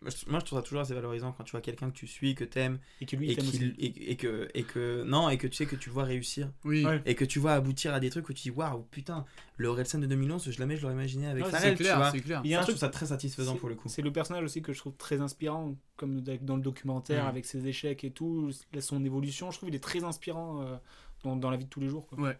Moi 0.03 0.09
je, 0.09 0.27
moi, 0.31 0.39
je 0.39 0.45
trouve 0.45 0.57
ça 0.57 0.63
toujours 0.63 0.81
assez 0.81 0.95
valorisant 0.95 1.31
quand 1.31 1.43
tu 1.43 1.51
vois 1.51 1.61
quelqu'un 1.61 1.91
que 1.91 1.95
tu 1.95 2.07
suis, 2.07 2.33
que 2.33 2.43
t'aimes 2.43 2.79
Et 3.01 3.05
que 3.05 3.15
lui, 3.15 3.31
il 3.31 3.75
et, 3.77 4.11
et 4.11 4.15
que 4.17 4.47
et 4.55 4.63
que 4.63 5.03
non 5.03 5.29
et 5.29 5.37
que 5.37 5.45
tu 5.45 5.57
sais 5.57 5.67
que 5.67 5.75
tu 5.75 5.91
vois 5.91 6.05
réussir. 6.05 6.51
Oui. 6.65 6.83
Ouais. 6.83 7.03
Et 7.05 7.13
que 7.13 7.23
tu 7.23 7.37
vois 7.37 7.51
aboutir 7.53 7.93
à 7.93 7.99
des 7.99 8.09
trucs 8.09 8.27
où 8.27 8.33
tu 8.33 8.41
dis 8.41 8.49
waouh 8.49 8.81
putain 8.89 9.25
le 9.57 9.67
Orelsan 9.67 9.99
de 9.99 10.07
2011 10.07 10.43
je 10.45 10.49
jamais 10.53 10.75
je 10.75 10.81
l'aurais 10.81 10.95
imaginé 10.95 11.27
avec 11.27 11.45
Ouais, 11.45 11.51
Pharrell, 11.51 11.77
c'est 11.77 11.83
clair, 11.83 12.09
c'est 12.11 12.19
clair. 12.21 12.41
Il 12.43 12.49
y 12.49 12.55
a 12.55 12.57
un 12.57 12.61
Ça, 12.61 12.63
je 12.63 12.71
truc- 12.71 12.77
trouve 12.79 12.79
ça 12.79 12.89
très 12.89 13.05
satisfaisant 13.05 13.55
pour 13.57 13.69
le 13.69 13.75
coup. 13.75 13.89
C'est 13.89 14.01
le 14.01 14.11
personnage 14.11 14.43
aussi 14.43 14.63
que 14.63 14.73
je 14.73 14.79
trouve 14.79 14.95
très 14.95 15.21
inspirant, 15.21 15.75
comme 15.97 16.19
dans 16.21 16.55
le 16.55 16.63
documentaire, 16.63 17.25
Mm. 17.25 17.27
avec 17.27 17.45
ses 17.45 17.67
échecs 17.67 18.03
et 18.03 18.09
tout, 18.09 18.49
son 18.79 19.05
évolution. 19.05 19.51
Je 19.51 19.57
trouve 19.57 19.69
qu'il 19.69 19.75
est 19.75 19.79
très 19.79 20.03
inspirant 20.03 20.63
euh, 20.63 20.77
dans, 21.23 21.35
dans 21.35 21.51
la 21.51 21.57
vie 21.57 21.65
de 21.65 21.69
tous 21.69 21.79
les 21.79 21.89
jours. 21.89 22.07
Quoi. 22.07 22.19
Ouais. 22.19 22.39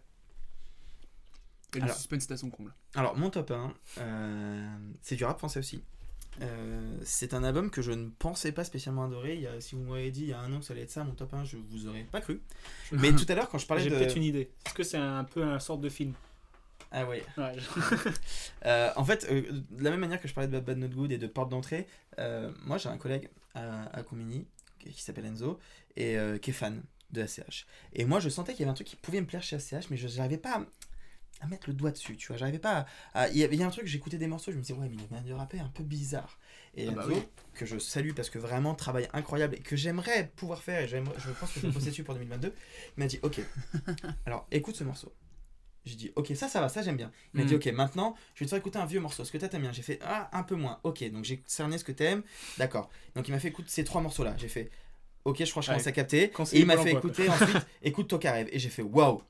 Et 1.74 1.78
le 1.78 1.84
Alors- 1.84 1.96
suspense 1.96 2.24
est 2.24 2.32
à 2.32 2.36
son 2.36 2.50
comble. 2.50 2.72
Alors, 2.94 3.16
mon 3.16 3.30
top 3.30 3.50
1, 3.50 3.72
euh, 3.98 4.68
c'est 5.02 5.16
du 5.16 5.24
rap 5.24 5.38
français 5.38 5.58
aussi. 5.58 5.82
Euh, 6.40 6.96
c'est 7.04 7.34
un 7.34 7.44
album 7.44 7.70
que 7.70 7.82
je 7.82 7.92
ne 7.92 8.08
pensais 8.08 8.52
pas 8.52 8.64
spécialement 8.64 9.04
adorer. 9.04 9.34
Il 9.34 9.40
y 9.42 9.46
a, 9.46 9.60
si 9.60 9.74
vous 9.74 9.82
m'auriez 9.82 10.10
dit 10.10 10.22
il 10.22 10.28
y 10.28 10.32
a 10.32 10.40
un 10.40 10.52
an 10.52 10.60
que 10.60 10.64
ça 10.64 10.72
allait 10.72 10.82
être 10.82 10.90
ça, 10.90 11.04
mon 11.04 11.12
top 11.14 11.34
1, 11.34 11.44
je 11.44 11.56
vous 11.58 11.86
aurais 11.88 12.04
pas 12.04 12.20
cru. 12.20 12.40
Mais 12.90 13.12
tout 13.16 13.26
à 13.28 13.34
l'heure, 13.34 13.48
quand 13.48 13.58
je 13.58 13.66
parlais 13.66 13.82
J'ai 13.82 13.90
de. 13.90 13.96
peut-être 13.96 14.16
une 14.16 14.22
idée. 14.24 14.50
Est-ce 14.66 14.74
que 14.74 14.82
c'est 14.82 14.96
un 14.96 15.24
peu 15.24 15.42
un 15.42 15.58
sorte 15.58 15.80
de 15.82 15.88
film? 15.90 16.14
Ah 16.90 17.06
ouais. 17.06 17.24
Ouais. 17.38 17.52
Euh, 18.66 18.90
en 18.96 19.04
fait, 19.04 19.26
euh, 19.30 19.42
de 19.70 19.82
la 19.82 19.90
même 19.90 19.98
manière 20.00 20.20
que 20.20 20.28
je 20.28 20.34
parlais 20.34 20.46
de 20.46 20.52
Bad 20.52 20.64
Bad 20.64 20.78
Not 20.78 20.88
Good 20.94 21.10
et 21.12 21.18
de 21.18 21.26
porte 21.26 21.48
d'entrée, 21.50 21.86
euh, 22.20 22.52
moi 22.64 22.78
j'ai 22.78 22.88
un 22.88 22.96
collègue 22.96 23.28
à, 23.54 23.86
à 23.96 24.02
Comini 24.04 24.46
qui, 24.78 24.90
qui 24.92 25.02
s'appelle 25.02 25.26
Enzo 25.26 25.58
et 25.96 26.16
euh, 26.16 26.38
qui 26.38 26.50
est 26.50 26.52
fan 26.52 26.80
de 27.10 27.22
ACH. 27.22 27.66
Et 27.92 28.04
moi 28.04 28.20
je 28.20 28.28
sentais 28.28 28.52
qu'il 28.52 28.60
y 28.60 28.62
avait 28.64 28.70
un 28.70 28.74
truc 28.74 28.86
qui 28.86 28.94
pouvait 28.96 29.20
me 29.20 29.26
plaire 29.26 29.42
chez 29.42 29.56
ACH, 29.56 29.90
mais 29.90 29.96
je 29.96 30.06
n'arrivais 30.16 30.38
pas 30.38 30.64
à, 31.42 31.46
mettre 31.46 31.68
le 31.68 31.74
doigt 31.74 31.90
dessus, 31.90 32.16
tu 32.16 32.28
vois. 32.28 32.36
J'arrivais 32.36 32.58
pas 32.58 32.86
à. 33.14 33.28
Il 33.28 33.36
y, 33.36 33.62
a 33.62 33.66
un 33.66 33.70
truc, 33.70 33.86
j'écoutais 33.86 34.18
des 34.18 34.26
morceaux, 34.26 34.52
je 34.52 34.56
me 34.56 34.62
disais, 34.62 34.74
ouais, 34.74 34.88
mais 34.88 34.96
il 34.96 35.16
y 35.16 35.18
a 35.18 35.20
de 35.20 35.32
rapper 35.32 35.60
un 35.60 35.68
peu 35.68 35.82
bizarre. 35.82 36.38
Et 36.74 36.88
Ah 36.88 36.92
bah 36.92 37.04
oui. 37.06 37.16
que 37.54 37.66
je 37.66 37.78
salue 37.78 38.12
parce 38.14 38.30
que 38.30 38.38
vraiment 38.38 38.74
travail 38.74 39.08
incroyable 39.12 39.56
et 39.56 39.60
que 39.60 39.76
j'aimerais 39.76 40.32
pouvoir 40.36 40.62
faire, 40.62 40.80
et 40.80 40.88
je 40.88 40.96
pense 41.38 41.52
que 41.52 41.60
je 41.60 41.66
vais 41.66 41.72
bosser 41.72 41.90
dessus 41.90 42.04
pour 42.04 42.14
2022, 42.14 42.54
il 42.96 43.00
m'a 43.00 43.06
dit, 43.06 43.18
ok, 43.22 43.40
alors 44.26 44.46
écoute 44.50 44.76
ce 44.76 44.84
morceau. 44.84 45.12
J'ai 45.84 45.96
dit, 45.96 46.12
ok, 46.14 46.32
ça, 46.36 46.48
ça 46.48 46.60
va, 46.60 46.68
ça 46.68 46.82
j'aime 46.82 46.96
bien. 46.96 47.10
Il 47.34 47.40
m'a 47.40 47.46
dit, 47.46 47.56
ok, 47.56 47.66
maintenant, 47.66 48.14
je 48.34 48.40
vais 48.40 48.46
te 48.46 48.50
faire 48.50 48.58
écouter 48.58 48.78
un 48.78 48.86
vieux 48.86 49.00
morceau. 49.00 49.24
Ce 49.24 49.32
que 49.32 49.38
t'as, 49.38 49.48
t'aimes 49.48 49.62
bien? 49.62 49.72
J'ai 49.72 49.82
fait, 49.82 49.98
ah, 50.02 50.30
un 50.32 50.44
peu 50.44 50.54
moins. 50.54 50.78
Ok, 50.84 51.02
donc 51.10 51.24
j'ai 51.24 51.42
cerné 51.46 51.76
ce 51.76 51.82
que 51.82 51.90
t'aimes. 51.90 52.22
D'accord. 52.56 52.88
Donc 53.16 53.26
il 53.26 53.32
m'a 53.32 53.40
fait 53.40 53.48
écouter 53.48 53.68
ces 53.68 53.82
trois 53.82 54.00
morceaux-là. 54.00 54.36
J'ai 54.38 54.46
fait, 54.46 54.70
ok, 55.24 55.44
je 55.44 55.50
crois 55.50 55.60
que 55.60 55.66
je 55.66 55.70
Ouais. 55.72 55.76
commence 55.76 55.86
à 55.88 55.92
capter. 55.92 56.32
Et 56.52 56.60
il 56.60 56.66
m'a 56.66 56.76
fait 56.78 56.92
écouter 56.92 57.28
ensuite, 57.28 57.66
écoute 57.82 58.06
Tokarev. 58.08 58.48
Et 58.52 58.60
j'ai 58.60 58.68
fait, 58.68 58.82
waouh, 58.82 59.22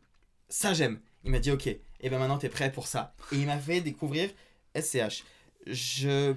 ça 0.50 0.74
j'aime. 0.74 1.00
Il 1.24 1.30
m'a 1.30 1.38
dit, 1.38 1.50
ok, 1.50 1.66
et 1.66 1.80
ben 2.10 2.18
maintenant 2.18 2.38
t'es 2.38 2.48
prêt 2.48 2.72
pour 2.72 2.86
ça. 2.86 3.14
Et 3.32 3.36
il 3.36 3.46
m'a 3.46 3.58
fait 3.58 3.80
découvrir 3.80 4.30
SCH. 4.78 5.24
Je. 5.66 6.34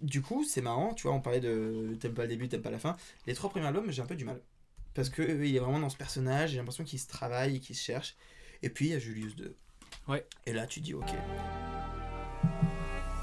Du 0.00 0.20
coup, 0.20 0.44
c'est 0.44 0.60
marrant, 0.60 0.92
tu 0.92 1.04
vois, 1.04 1.16
on 1.16 1.22
parlait 1.22 1.40
de 1.40 1.96
t'aimes 1.98 2.12
pas 2.12 2.22
le 2.22 2.28
début, 2.28 2.48
t'aimes 2.48 2.60
pas 2.60 2.70
la 2.70 2.78
fin. 2.78 2.96
Les 3.26 3.32
trois 3.32 3.48
premiers 3.48 3.66
albums, 3.66 3.90
j'ai 3.90 4.02
un 4.02 4.06
peu 4.06 4.14
du 4.14 4.26
mal. 4.26 4.42
Parce 4.92 5.08
que 5.08 5.22
euh, 5.22 5.46
il 5.46 5.56
est 5.56 5.58
vraiment 5.58 5.80
dans 5.80 5.88
ce 5.88 5.96
personnage, 5.96 6.50
j'ai 6.50 6.58
l'impression 6.58 6.84
qu'il 6.84 6.98
se 6.98 7.08
travaille 7.08 7.60
qu'il 7.60 7.76
se 7.76 7.82
cherche. 7.82 8.14
Et 8.62 8.68
puis 8.68 8.86
il 8.86 8.92
y 8.92 8.94
a 8.94 8.98
Julius 8.98 9.36
2. 9.36 9.56
Ouais. 10.08 10.26
Et 10.44 10.52
là, 10.52 10.66
tu 10.66 10.80
dis, 10.80 10.92
ok. 10.92 11.08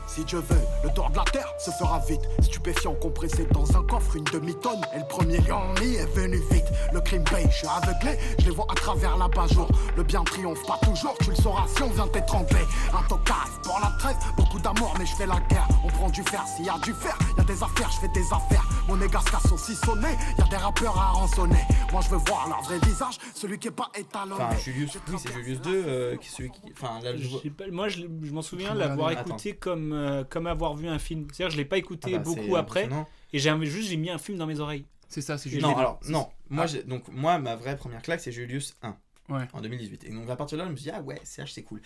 Si 0.08 0.24
Dieu 0.26 0.40
veut, 0.40 0.62
le 0.84 0.90
tour 0.92 1.10
de 1.10 1.18
la 1.18 1.24
terre 1.24 1.54
se 1.58 1.72
fera 1.72 2.00
vite. 2.00 2.22
Stupéfiant 2.42 2.94
compressé 2.96 3.48
dans 3.52 3.66
un 3.78 3.84
coffre, 3.84 4.16
une 4.16 4.24
demi-tonne. 4.26 4.82
Et 4.96 5.00
le 5.00 5.08
premier 5.08 5.38
lion 5.40 5.62
mis 5.82 5.96
est 5.96 6.16
venu 6.16 6.40
vite. 6.52 6.66
Le 6.92 7.02
crime 7.02 7.24
paye, 7.24 7.48
je 7.50 7.58
suis 7.58 7.68
aveuglé, 7.68 8.20
je 8.40 8.46
les 8.46 8.52
vois 8.52 8.68
à 8.70 8.76
travers 8.76 9.18
la 9.18 9.28
jour 9.48 9.68
Le 9.98 10.04
bien 10.04 10.24
triomphe 10.24 10.66
pas 10.66 10.80
toujours, 10.84 11.16
tu 11.22 11.30
le 11.32 11.36
sauras 11.36 11.66
si 11.76 11.84
on 11.84 11.90
vient 11.90 12.08
t'étrangler. 12.08 12.66
Un 12.94 13.08
tocard 13.08 13.48
pour 13.64 13.80
la 13.80 13.92
trêve, 13.98 14.16
beaucoup 14.38 14.60
d'amour, 14.60 14.94
mais 15.00 15.06
je 15.06 15.16
fais 15.16 15.26
la 15.26 15.40
guerre. 15.50 15.68
On 15.84 15.88
prend 15.88 16.10
du 16.10 16.24
fer, 16.24 16.44
s'il 16.56 16.66
y 16.66 16.70
a 16.70 16.78
du 16.80 16.94
fer, 16.94 17.18
des 17.44 17.62
affaires, 17.64 17.90
je 17.92 18.00
fais 18.00 18.08
des 18.14 18.26
affaires. 18.34 18.68
Mon 18.88 19.00
égasca 19.02 19.40
saucissonné, 19.40 20.10
y 20.38 20.42
a 20.42 20.48
des 20.48 20.58
rappeurs 20.58 20.98
à 20.98 21.12
rançonner. 21.12 21.62
Moi 21.92 22.02
je 22.02 22.10
veux 22.10 22.18
voir 22.18 22.48
leur 22.50 22.62
vrai 22.64 22.80
visage, 22.80 23.18
celui 23.34 23.60
qui 23.60 23.68
est 23.70 23.72
pas 23.72 23.90
étalonné. 23.96 24.42
Enfin, 24.44 24.58
Julius, 24.58 24.98
oui, 25.08 25.16
c'est 25.18 25.32
Julius 25.34 25.62
2, 25.62 25.84
euh, 25.86 26.18
qui 26.18 26.28
est 26.28 26.32
celui 26.32 26.52
qui. 26.52 26.62
Enfin, 26.72 27.00
là, 27.02 27.16
je 27.16 27.24
Je 27.44 27.50
pas, 27.50 27.68
moi, 27.72 27.88
je, 27.90 28.06
m'en 28.06 28.42
souviens 28.42 28.74
l'avoir 28.74 29.10
attends. 29.10 29.30
écouté 29.32 29.56
comme, 29.56 29.94
euh, 29.94 30.24
comme 30.24 30.48
avoir 30.48 30.76
vu 30.76 30.88
un 30.88 31.00
film. 31.00 31.28
C'est-à-dire, 31.32 31.52
je 31.52 31.58
l'ai 31.58 31.66
pas 31.66 31.78
écouté 31.78 32.12
Ah 32.16 32.18
bah, 32.20 32.24
beaucoup 32.26 32.56
après. 32.56 32.90
Et 33.32 33.40
j'ai 33.40 33.66
juste 33.66 33.90
j'ai 33.90 33.98
mis 33.98 34.10
un 34.10 34.18
film 34.18 34.38
dans 34.38 34.46
mes 34.48 34.60
oreilles. 34.60 34.86
C'est 35.08 35.22
ça, 35.22 35.38
c'est 35.38 35.50
Et 35.50 35.54
je 35.54 35.60
Non, 35.60 35.70
l'ai 35.70 35.74
vu. 35.76 35.80
alors, 35.80 36.00
non. 36.08 36.28
Moi, 36.50 36.64
Ah. 36.64 36.68
j'ai- 36.68 36.84
donc, 36.84 37.08
moi, 37.10 37.38
ma 37.38 37.56
vraie 37.56 37.76
première 37.78 38.02
claque, 38.02 38.20
c'est 38.22 38.32
Julius 38.32 38.76
1. 38.82 38.96
Ouais. 39.30 39.48
En 39.54 39.62
2018. 39.62 40.04
Et 40.06 40.10
donc, 40.10 40.30
à 40.30 40.36
partir 40.36 40.58
de 40.58 40.64
là, 40.64 40.68
je 40.68 40.72
me 40.72 40.76
suis 40.78 40.90
dit, 40.90 40.96
ah 40.96 41.02
ouais, 41.02 41.20
CH, 41.24 41.52
c'est 41.54 41.64
cool. 41.64 41.82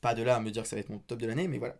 Pas 0.00 0.14
de 0.14 0.22
là 0.22 0.36
à 0.36 0.40
me 0.40 0.50
dire 0.50 0.62
que 0.62 0.68
ça 0.68 0.76
va 0.76 0.80
être 0.80 0.90
mon 0.90 0.98
top 0.98 1.18
de 1.20 1.26
l'année, 1.26 1.48
mais 1.48 1.58
voilà. 1.58 1.76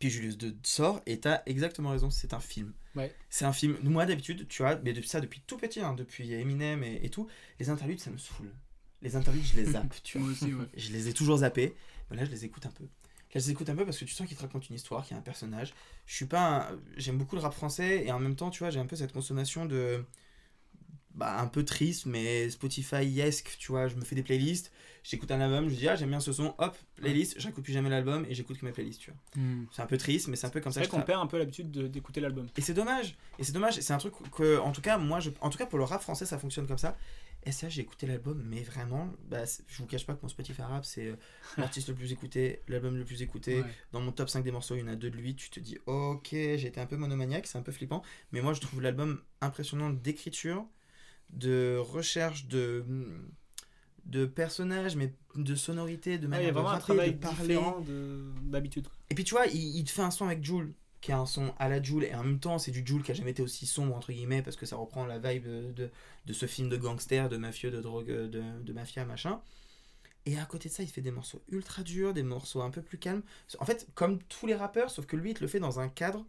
Puis 0.00 0.10
Julius 0.10 0.36
2 0.38 0.56
sort 0.64 1.00
et 1.06 1.20
t'as 1.20 1.42
exactement 1.46 1.90
raison, 1.90 2.10
c'est 2.10 2.34
un 2.34 2.40
film. 2.40 2.72
Ouais. 2.96 3.14
C'est 3.28 3.44
un 3.44 3.52
film. 3.52 3.76
Moi 3.84 4.06
d'habitude, 4.06 4.48
tu 4.48 4.62
vois, 4.62 4.76
mais 4.82 4.92
depuis 4.92 5.08
ça 5.08 5.20
depuis 5.20 5.40
tout 5.46 5.56
petit, 5.58 5.80
hein, 5.80 5.94
depuis 5.94 6.32
Eminem 6.32 6.82
et, 6.82 7.00
et 7.04 7.10
tout, 7.10 7.28
les 7.60 7.70
interludes 7.70 8.00
ça 8.00 8.10
me 8.10 8.18
saoule. 8.18 8.52
Les 9.02 9.14
interludes, 9.14 9.44
je 9.44 9.56
les 9.60 9.64
zappe, 9.72 9.94
tu 10.02 10.18
vois. 10.18 10.26
Moi 10.26 10.36
aussi, 10.36 10.52
ouais. 10.52 10.64
Je 10.76 10.90
les 10.90 11.08
ai 11.08 11.12
toujours 11.12 11.38
zappés. 11.38 11.74
Mais 12.10 12.16
là, 12.16 12.24
je 12.24 12.30
les 12.30 12.44
écoute 12.44 12.66
un 12.66 12.70
peu. 12.70 12.84
Là, 12.84 12.88
je 13.34 13.38
les 13.38 13.50
écoute 13.52 13.68
un 13.70 13.76
peu 13.76 13.84
parce 13.84 13.96
que 13.98 14.04
tu 14.04 14.12
sens 14.12 14.26
qu'ils 14.26 14.36
te 14.36 14.42
racontent 14.42 14.66
une 14.68 14.74
histoire, 14.74 15.04
qu'il 15.04 15.12
y 15.12 15.16
a 15.16 15.18
un 15.20 15.22
personnage. 15.22 15.72
Je 16.06 16.14
suis 16.16 16.26
pas. 16.26 16.70
un- 16.72 16.80
J'aime 16.96 17.16
beaucoup 17.18 17.36
le 17.36 17.42
rap 17.42 17.52
français 17.54 18.04
et 18.04 18.10
en 18.10 18.18
même 18.18 18.34
temps, 18.34 18.50
tu 18.50 18.58
vois, 18.60 18.70
j'ai 18.70 18.80
un 18.80 18.86
peu 18.86 18.96
cette 18.96 19.12
consommation 19.12 19.66
de. 19.66 20.04
Bah, 21.14 21.40
un 21.40 21.48
peu 21.48 21.64
triste, 21.64 22.06
mais 22.06 22.48
Spotify-esque, 22.50 23.56
tu 23.58 23.72
vois. 23.72 23.88
Je 23.88 23.96
me 23.96 24.02
fais 24.04 24.14
des 24.14 24.22
playlists, 24.22 24.70
j'écoute 25.02 25.30
un 25.32 25.40
album, 25.40 25.68
je 25.68 25.74
dis, 25.74 25.88
ah, 25.88 25.96
j'aime 25.96 26.10
bien 26.10 26.20
ce 26.20 26.32
son, 26.32 26.54
hop, 26.58 26.76
playlist, 26.96 27.34
j'écoute 27.38 27.64
plus 27.64 27.72
jamais 27.72 27.90
l'album 27.90 28.24
et 28.28 28.34
j'écoute 28.34 28.58
que 28.58 28.64
mes 28.64 28.72
playlists, 28.72 29.00
tu 29.00 29.10
vois. 29.10 29.20
Hmm. 29.42 29.66
C'est 29.72 29.82
un 29.82 29.86
peu 29.86 29.96
triste, 29.98 30.28
mais 30.28 30.36
c'est 30.36 30.46
un 30.46 30.50
peu 30.50 30.60
comme 30.60 30.72
C'est 30.72 30.76
ça 30.76 30.80
vrai 30.80 30.86
que 30.88 30.92
qu'on 30.92 31.00
je 31.00 31.06
perd 31.06 31.20
un 31.22 31.26
peu 31.26 31.38
l'habitude 31.38 31.70
de- 31.70 31.88
d'écouter 31.88 32.20
l'album. 32.20 32.46
et 32.56 32.60
c'est 32.60 32.74
dommage. 32.74 33.16
Et 33.38 33.44
c'est 33.44 33.52
dommage. 33.52 33.80
C'est 33.80 33.92
un 33.92 33.98
truc 33.98 34.14
que, 34.30 34.58
en 34.60 34.70
tout 34.72 34.82
cas, 34.82 34.98
moi, 34.98 35.18
je, 35.20 35.30
en 35.40 35.50
tout 35.50 35.58
cas, 35.58 35.66
pour 35.66 35.78
le 35.78 35.84
rap 35.84 36.00
français, 36.00 36.26
ça 36.26 36.38
fonctionne 36.38 36.66
comme 36.68 36.78
ça. 36.78 36.96
Et 37.44 37.52
ça, 37.52 37.68
j'ai 37.70 37.80
écouté 37.80 38.06
l'album, 38.06 38.40
mais 38.46 38.62
vraiment, 38.62 39.10
bah, 39.28 39.46
c'est- 39.46 39.64
je 39.66 39.78
vous 39.78 39.86
cache 39.86 40.04
pas 40.06 40.14
que 40.14 40.20
mon 40.22 40.28
Spotify 40.28 40.60
rap, 40.62 40.84
c'est 40.84 41.06
euh, 41.08 41.16
l'artiste 41.58 41.88
le 41.88 41.94
plus 41.94 42.12
écouté, 42.12 42.60
l'album 42.68 42.96
le 42.96 43.04
plus 43.04 43.22
écouté. 43.22 43.62
Ouais. 43.62 43.66
Dans 43.92 44.00
mon 44.00 44.12
top 44.12 44.28
5 44.28 44.44
des 44.44 44.52
morceaux, 44.52 44.74
il 44.76 44.80
y 44.80 44.82
en 44.84 44.88
a 44.88 44.94
deux 44.94 45.10
de 45.10 45.16
lui. 45.16 45.34
Tu 45.34 45.48
te 45.50 45.58
dis, 45.58 45.78
ok, 45.86 46.28
j'ai 46.30 46.66
été 46.66 46.80
un 46.80 46.86
peu 46.86 46.96
monomaniaque, 46.96 47.46
c'est 47.46 47.58
un 47.58 47.62
peu 47.62 47.72
flippant. 47.72 48.02
Mais 48.32 48.42
moi, 48.42 48.52
je 48.52 48.60
trouve 48.60 48.80
l'album 48.82 49.22
impressionnant 49.40 49.88
d'écriture, 49.90 50.66
de 51.32 51.76
recherche, 51.78 52.46
de 52.46 52.84
de 54.06 54.26
personnages, 54.26 54.96
mais 54.96 55.14
de 55.36 55.54
sonorité, 55.54 56.18
de 56.18 56.24
Ouais, 56.24 56.28
manière 56.30 56.42
il 56.42 56.46
y 56.46 56.48
a 56.48 56.52
de 56.52 56.54
vraiment 56.54 56.68
un 56.70 56.72
rapper, 56.72 56.84
travail 56.84 57.12
de 57.12 57.18
parler. 57.18 57.54
de- 57.86 58.32
d'habitude. 58.50 58.88
Et 59.10 59.14
puis 59.14 59.24
tu 59.24 59.34
vois, 59.34 59.46
il, 59.46 59.76
il 59.76 59.84
te 59.84 59.90
fait 59.90 60.02
un 60.02 60.10
son 60.10 60.26
avec 60.26 60.42
Joule, 60.44 60.72
qui 61.00 61.10
est 61.10 61.14
un 61.14 61.26
son 61.26 61.54
à 61.58 61.68
la 61.68 61.82
Joule, 61.82 62.04
et 62.04 62.14
en 62.14 62.24
même 62.24 62.40
temps, 62.40 62.58
c'est 62.58 62.70
du 62.70 62.82
Joule 62.84 63.02
qui 63.02 63.10
a 63.12 63.14
jamais 63.14 63.30
été 63.30 63.42
aussi 63.42 63.66
sombre, 63.66 63.94
entre 63.94 64.12
guillemets, 64.12 64.42
parce 64.42 64.56
que 64.56 64.66
ça 64.66 64.76
reprend 64.76 65.06
la 65.06 65.18
vibe 65.18 65.44
de, 65.46 65.72
de, 65.72 65.90
de 66.26 66.32
ce 66.32 66.46
film 66.46 66.68
de 66.68 66.76
gangster, 66.76 67.28
de 67.28 67.36
mafieux, 67.36 67.70
de 67.70 67.80
drogue, 67.80 68.08
de, 68.08 68.42
de 68.62 68.72
mafia, 68.72 69.04
machin. 69.04 69.40
Et 70.26 70.38
à 70.38 70.44
côté 70.46 70.68
de 70.68 70.74
ça, 70.74 70.82
il 70.82 70.88
fait 70.88 71.00
des 71.02 71.10
morceaux 71.12 71.42
ultra 71.50 71.82
durs, 71.82 72.14
des 72.14 72.22
morceaux 72.22 72.62
un 72.62 72.70
peu 72.70 72.82
plus 72.82 72.98
calmes. 72.98 73.22
En 73.58 73.64
fait, 73.66 73.88
comme 73.94 74.18
tous 74.24 74.46
les 74.46 74.54
rappeurs, 74.54 74.90
sauf 74.90 75.06
que 75.06 75.16
lui, 75.16 75.30
il 75.30 75.34
te 75.34 75.40
le 75.40 75.48
fait 75.48 75.60
dans 75.60 75.80
un 75.80 75.88
cadre 75.88 76.26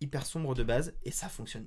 hyper 0.00 0.26
sombre 0.26 0.54
de 0.54 0.62
base, 0.64 0.94
et 1.04 1.10
ça 1.12 1.28
fonctionne 1.28 1.66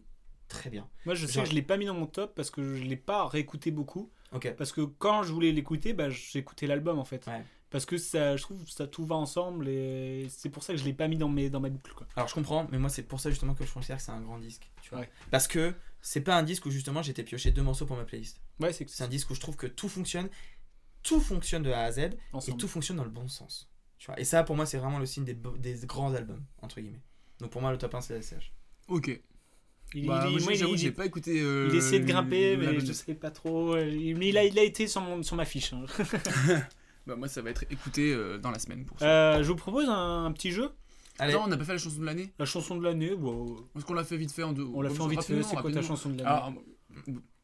très 0.51 0.69
bien. 0.69 0.87
Moi, 1.05 1.15
je 1.15 1.25
sais 1.25 1.33
Genre- 1.33 1.43
que 1.43 1.49
je 1.49 1.55
l'ai 1.55 1.61
pas 1.61 1.77
mis 1.77 1.85
dans 1.85 1.93
mon 1.93 2.05
top 2.07 2.35
parce 2.35 2.49
que 2.51 2.75
je 2.75 2.83
l'ai 2.83 2.95
pas 2.97 3.27
réécouté 3.27 3.71
beaucoup. 3.71 4.11
Parce 4.57 4.71
que 4.71 4.81
quand 4.81 5.23
je 5.23 5.33
voulais 5.33 5.51
l'écouter, 5.51 5.93
bah, 5.93 6.09
j'écoutais 6.09 6.67
l'album 6.67 6.99
en 6.99 7.05
fait. 7.05 7.29
Parce 7.69 7.85
que 7.85 7.97
ça, 7.97 8.35
je 8.35 8.41
trouve 8.41 8.63
que 8.65 8.69
ça 8.71 8.85
tout 8.85 9.05
va 9.05 9.15
ensemble 9.15 9.69
et 9.69 10.27
c'est 10.29 10.49
pour 10.49 10.61
ça 10.63 10.73
que 10.73 10.79
je 10.79 10.83
l'ai 10.83 10.91
pas 10.93 11.07
mis 11.07 11.17
dans 11.17 11.29
mes 11.29 11.49
dans 11.49 11.61
ma 11.61 11.69
boucle 11.69 11.93
quoi. 11.93 12.05
Alors 12.17 12.27
je 12.27 12.33
comprends, 12.33 12.67
mais 12.69 12.77
moi 12.77 12.89
c'est 12.89 13.03
pour 13.03 13.21
ça 13.21 13.29
justement 13.29 13.53
que 13.55 13.65
je 13.65 13.71
considère 13.73 13.95
que 13.95 14.03
c'est 14.03 14.11
un 14.11 14.19
grand 14.19 14.39
disque. 14.39 14.69
Tu 14.81 14.89
vois. 14.89 14.99
Ouais. 14.99 15.09
Parce 15.31 15.47
que 15.47 15.73
c'est 16.01 16.19
pas 16.19 16.35
un 16.35 16.43
disque 16.43 16.65
où 16.65 16.69
justement 16.69 17.01
j'étais 17.01 17.23
pioché 17.23 17.51
deux 17.51 17.61
morceaux 17.63 17.85
pour 17.85 17.95
ma 17.95 18.03
playlist. 18.03 18.41
Ouais, 18.59 18.73
c'est 18.73 19.01
un 19.01 19.07
disque 19.07 19.29
où 19.29 19.35
je 19.35 19.39
trouve 19.39 19.55
que 19.55 19.67
tout 19.67 19.87
fonctionne, 19.87 20.29
tout 21.01 21.21
fonctionne 21.21 21.63
de 21.63 21.71
A 21.71 21.83
à 21.83 21.91
Z 21.93 22.09
Ensemble. 22.33 22.55
et 22.55 22.59
tout 22.59 22.67
fonctionne 22.67 22.97
dans 22.97 23.05
le 23.05 23.09
bon 23.09 23.29
sens. 23.29 23.69
Tu 23.97 24.07
vois. 24.07 24.19
Et 24.19 24.25
ça 24.25 24.43
pour 24.43 24.57
moi 24.57 24.65
c'est 24.65 24.77
vraiment 24.77 24.99
le 24.99 25.05
signe 25.05 25.23
des, 25.23 25.33
des 25.33 25.75
grands 25.85 26.13
albums 26.13 26.43
entre 26.61 26.81
guillemets. 26.81 27.01
Donc 27.39 27.51
pour 27.51 27.61
moi 27.61 27.71
le 27.71 27.77
top 27.77 27.95
1 27.95 28.01
c'est 28.01 28.15
la 28.15 28.21
SCH. 28.21 28.51
Ok. 28.89 29.17
Il, 29.93 30.07
Bah, 30.07 30.25
il- 30.29 30.41
moi, 30.43 30.53
il- 30.53 30.77
j'ai 30.77 30.91
pas 30.91 31.05
écouté, 31.05 31.41
euh, 31.41 31.67
il 31.69 31.75
essayait 31.77 31.99
de 31.99 32.05
grimper, 32.05 32.55
mais 32.57 32.79
je 32.79 32.93
sais 32.93 33.13
pas 33.13 33.29
trop. 33.31 33.75
Mais 33.75 34.29
il 34.29 34.37
a, 34.37 34.45
il 34.45 34.57
a 34.57 34.63
été 34.63 34.87
sur, 34.87 35.01
mon, 35.01 35.21
sur 35.23 35.35
ma 35.35 35.45
fiche. 35.45 35.73
hein. 35.73 35.83
Bah, 37.07 37.15
moi, 37.15 37.27
ça 37.27 37.41
va 37.41 37.49
être 37.49 37.63
écouté 37.71 38.13
euh, 38.13 38.37
dans 38.37 38.51
la 38.51 38.59
semaine 38.59 38.85
pour 38.85 38.99
ça. 38.99 39.05
Euh, 39.05 39.43
je 39.43 39.47
vous 39.47 39.55
propose 39.55 39.89
un, 39.89 40.25
un 40.25 40.31
petit 40.31 40.51
jeu. 40.51 40.69
Attends, 41.17 41.43
on 41.45 41.47
n'a 41.47 41.57
pas 41.57 41.65
fait 41.65 41.73
la 41.73 41.77
chanson 41.79 41.99
de 41.99 42.05
l'année 42.05 42.31
La 42.39 42.45
chanson 42.45 42.75
de 42.77 42.83
l'année, 42.83 43.15
bon, 43.15 43.57
Est-ce 43.75 43.85
qu'on 43.85 43.93
l'a 43.95 44.03
fait 44.03 44.17
vite 44.17 44.31
fait 44.31 44.43
en 44.43 44.53
deux 44.53 44.67
On 44.73 44.81
l'a 44.81 44.89
fait 44.91 45.01
en 45.01 45.07
vite 45.07 45.23
fait, 45.23 45.41
c'est 45.43 45.55
quoi 45.55 45.71
ta 45.71 45.81
chanson 45.81 46.09
de 46.09 46.17
l'année 46.17 46.29
Alors, 46.29 46.53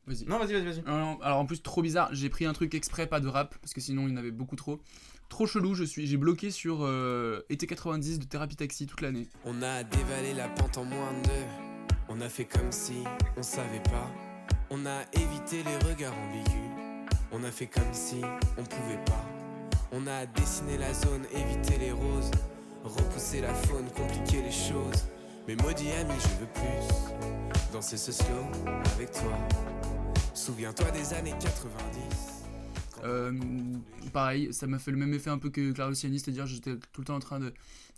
Vas-y. 0.05 0.25
Non, 0.25 0.37
vas-y, 0.39 0.53
vas-y, 0.53 0.63
vas-y. 0.65 0.83
Alors, 0.85 1.17
alors, 1.21 1.39
en 1.39 1.45
plus, 1.45 1.61
trop 1.61 1.81
bizarre, 1.81 2.07
j'ai 2.13 2.29
pris 2.29 2.45
un 2.45 2.53
truc 2.53 2.73
exprès, 2.75 3.07
pas 3.07 3.19
de 3.19 3.27
rap, 3.27 3.55
parce 3.59 3.73
que 3.73 3.81
sinon 3.81 4.07
il 4.07 4.11
y 4.11 4.13
en 4.13 4.17
avait 4.17 4.31
beaucoup 4.31 4.55
trop. 4.55 4.79
Trop 5.27 5.45
chelou, 5.47 5.73
je 5.73 5.83
suis, 5.83 6.07
j'ai 6.07 6.15
bloqué 6.17 6.49
sur 6.51 6.79
euh, 6.83 7.41
été 7.49 7.67
90 7.67 8.19
de 8.19 8.23
Thérapie 8.25 8.55
Taxi 8.55 8.85
toute 8.87 9.01
l'année. 9.01 9.27
On 9.43 9.61
a 9.61 9.83
dévalé 9.83 10.33
la 10.33 10.47
pente 10.47 10.77
en 10.77 10.85
moins 10.85 11.11
de. 11.11 11.66
On 12.09 12.21
a 12.21 12.29
fait 12.29 12.45
comme 12.45 12.71
si 12.71 13.03
on 13.35 13.43
savait 13.43 13.83
pas. 13.83 14.09
On 14.69 14.85
a 14.85 15.01
évité 15.13 15.63
les 15.63 15.89
regards 15.89 16.13
ambigus. 16.13 16.71
On 17.31 17.43
a 17.43 17.51
fait 17.51 17.67
comme 17.67 17.93
si 17.93 18.21
on 18.57 18.63
pouvait 18.63 19.03
pas. 19.05 19.25
On 19.91 20.07
a 20.07 20.25
dessiné 20.25 20.77
la 20.77 20.93
zone, 20.93 21.25
évité 21.33 21.77
les 21.77 21.91
roses. 21.91 22.31
Repousser 22.83 23.41
la 23.41 23.53
faune, 23.53 23.89
compliquer 23.91 24.41
les 24.41 24.51
choses. 24.51 25.05
Mais 25.47 25.55
maudit 25.55 25.91
ami, 25.91 26.13
je 26.19 26.39
veux 26.39 26.51
plus. 26.53 27.71
Danser 27.73 27.97
ce 27.97 28.13
slow 28.13 28.45
avec 28.95 29.11
toi. 29.11 29.37
Souviens-toi 30.33 30.91
des 30.91 31.13
années 31.13 31.35
90. 31.39 32.36
Euh, 33.07 33.31
pareil, 34.13 34.53
ça 34.53 34.67
m'a 34.67 34.79
fait 34.79 34.91
le 34.91 34.97
même 34.97 35.13
effet 35.13 35.29
un 35.29 35.37
peu 35.37 35.49
que 35.49 35.71
Clara 35.71 35.89
Luciani, 35.89 36.19
c'est-à-dire 36.19 36.45
j'étais 36.45 36.75
tout 36.91 37.01
le 37.01 37.05
temps 37.05 37.15
en 37.15 37.19
train 37.19 37.39
de. 37.39 37.47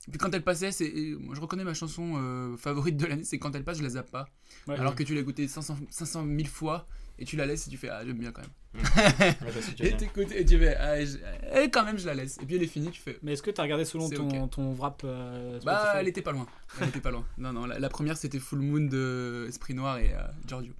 Et 0.07 0.11
puis 0.11 0.17
quand 0.17 0.33
elle 0.33 0.43
passait, 0.43 0.71
c'est, 0.71 0.91
je 0.91 1.39
reconnais 1.41 1.63
ma 1.65 1.73
chanson 1.73 2.13
euh, 2.17 2.55
favorite 2.57 2.95
de 2.97 3.05
l'année, 3.05 3.23
c'est 3.23 3.37
quand 3.37 3.53
elle 3.55 3.63
passe, 3.63 3.77
je 3.77 3.83
la 3.83 3.89
zappe 3.89 4.09
pas. 4.11 4.29
Ouais, 4.67 4.75
Alors 4.75 4.91
ouais. 4.91 4.95
que 4.97 5.03
tu 5.03 5.13
l'as 5.13 5.21
écoutée 5.21 5.47
500, 5.47 5.77
500 5.89 6.25
000 6.25 6.47
fois 6.47 6.87
et 7.19 7.25
tu 7.25 7.35
la 7.35 7.45
laisses 7.45 7.67
et 7.67 7.69
tu 7.69 7.75
fais 7.77 7.89
ah 7.89 8.01
j'aime 8.05 8.17
bien 8.17 8.31
quand 8.31 8.41
même. 8.41 8.51
Mmh. 8.73 8.77
Ouais, 9.21 9.35
tu 9.75 9.83
veux 9.83 9.89
et 9.89 9.97
t'écoutes 9.97 10.31
et 10.31 10.45
tu 10.45 10.57
fais 10.57 10.75
ah 10.77 11.03
je- 11.03 11.17
et 11.63 11.69
quand 11.69 11.83
même 11.83 11.97
je 11.99 12.05
la 12.05 12.13
laisse. 12.15 12.37
Et 12.41 12.45
puis 12.45 12.55
elle 12.55 12.63
est 12.63 12.67
finie, 12.67 12.89
tu 12.91 13.01
fais. 13.01 13.19
Mais 13.23 13.33
est-ce 13.33 13.43
que 13.43 13.51
t'as 13.51 13.63
regardé 13.63 13.83
selon 13.83 14.09
ton, 14.09 14.43
ok. 14.45 14.49
ton 14.51 14.73
wrap 14.73 15.01
euh, 15.03 15.59
Bah 15.65 15.95
elle 15.97 16.07
était 16.07 16.21
pas 16.21 16.31
loin. 16.31 16.47
Elle 16.79 16.87
était 16.87 17.01
pas 17.01 17.11
loin. 17.11 17.25
Non 17.37 17.51
non, 17.51 17.65
la, 17.65 17.77
la 17.77 17.89
première 17.89 18.15
c'était 18.17 18.39
Full 18.39 18.59
Moon 18.59 18.85
de 18.87 19.45
Esprit 19.49 19.73
Noir 19.73 19.97
et 19.97 20.13
euh, 20.13 20.21
Giorgio. 20.47 20.73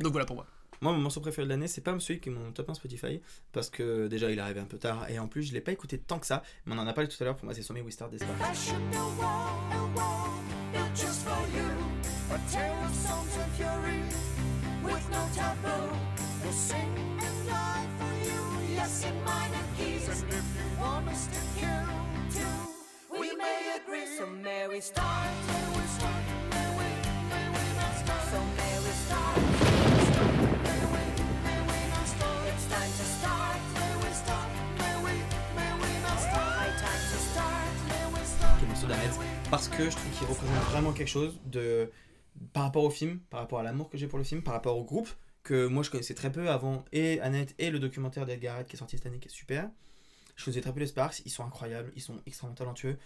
Donc 0.00 0.12
voilà 0.12 0.26
pour 0.26 0.36
moi. 0.36 0.46
Moi, 0.82 0.92
mon 0.92 0.98
morceau 0.98 1.20
préféré 1.20 1.44
de 1.44 1.50
l'année, 1.50 1.68
c'est 1.68 1.82
pas 1.82 1.98
celui 1.98 2.20
qui 2.20 2.30
est 2.30 2.32
mon 2.32 2.52
top 2.52 2.70
1 2.70 2.74
Spotify, 2.74 3.20
parce 3.52 3.68
que 3.68 4.08
déjà 4.08 4.30
il 4.30 4.38
est 4.38 4.40
arrivé 4.40 4.60
un 4.60 4.64
peu 4.64 4.78
tard, 4.78 5.10
et 5.10 5.18
en 5.18 5.28
plus 5.28 5.42
je 5.42 5.52
l'ai 5.52 5.60
pas 5.60 5.72
écouté 5.72 5.98
tant 5.98 6.18
que 6.18 6.26
ça, 6.26 6.42
mais 6.64 6.74
on 6.74 6.78
en 6.78 6.86
a 6.86 6.92
parlé 6.94 7.08
tout 7.08 7.18
à 7.20 7.24
l'heure, 7.24 7.36
pour 7.36 7.44
moi 7.44 7.52
c'est 7.52 7.60
Sommet 7.60 7.82
We 7.82 7.92
Start 7.92 8.10
d'Ahmed, 38.90 39.10
parce 39.50 39.68
que 39.68 39.84
je 39.90 39.96
trouve 39.96 40.10
qu'il 40.18 40.26
représente 40.26 40.56
vraiment 40.70 40.92
quelque 40.92 41.08
chose 41.08 41.38
de 41.46 41.90
par 42.52 42.64
rapport 42.64 42.84
au 42.84 42.90
film, 42.90 43.18
par 43.30 43.40
rapport 43.40 43.58
à 43.58 43.62
l'amour 43.62 43.88
que 43.90 43.98
j'ai 43.98 44.06
pour 44.06 44.18
le 44.18 44.24
film, 44.24 44.42
par 44.42 44.54
rapport 44.54 44.76
au 44.76 44.84
groupe 44.84 45.08
que 45.42 45.66
moi 45.66 45.82
je 45.82 45.90
connaissais 45.90 46.14
très 46.14 46.30
peu 46.30 46.50
avant 46.50 46.84
et 46.92 47.18
Annette 47.20 47.54
et 47.58 47.70
le 47.70 47.78
documentaire 47.78 48.26
d'Edgar 48.26 48.54
Wright 48.56 48.68
qui 48.68 48.76
est 48.76 48.78
sorti 48.78 48.96
cette 48.98 49.06
année 49.06 49.18
qui 49.18 49.28
est 49.28 49.32
super. 49.32 49.68
Je 50.36 50.44
connaissais 50.44 50.60
très 50.60 50.72
peu 50.72 50.80
les 50.80 50.86
Sparks, 50.86 51.22
ils 51.24 51.30
sont 51.30 51.44
incroyables, 51.44 51.90
ils 51.96 52.02
sont 52.02 52.20
extrêmement 52.26 52.54
talentueux. 52.54 52.98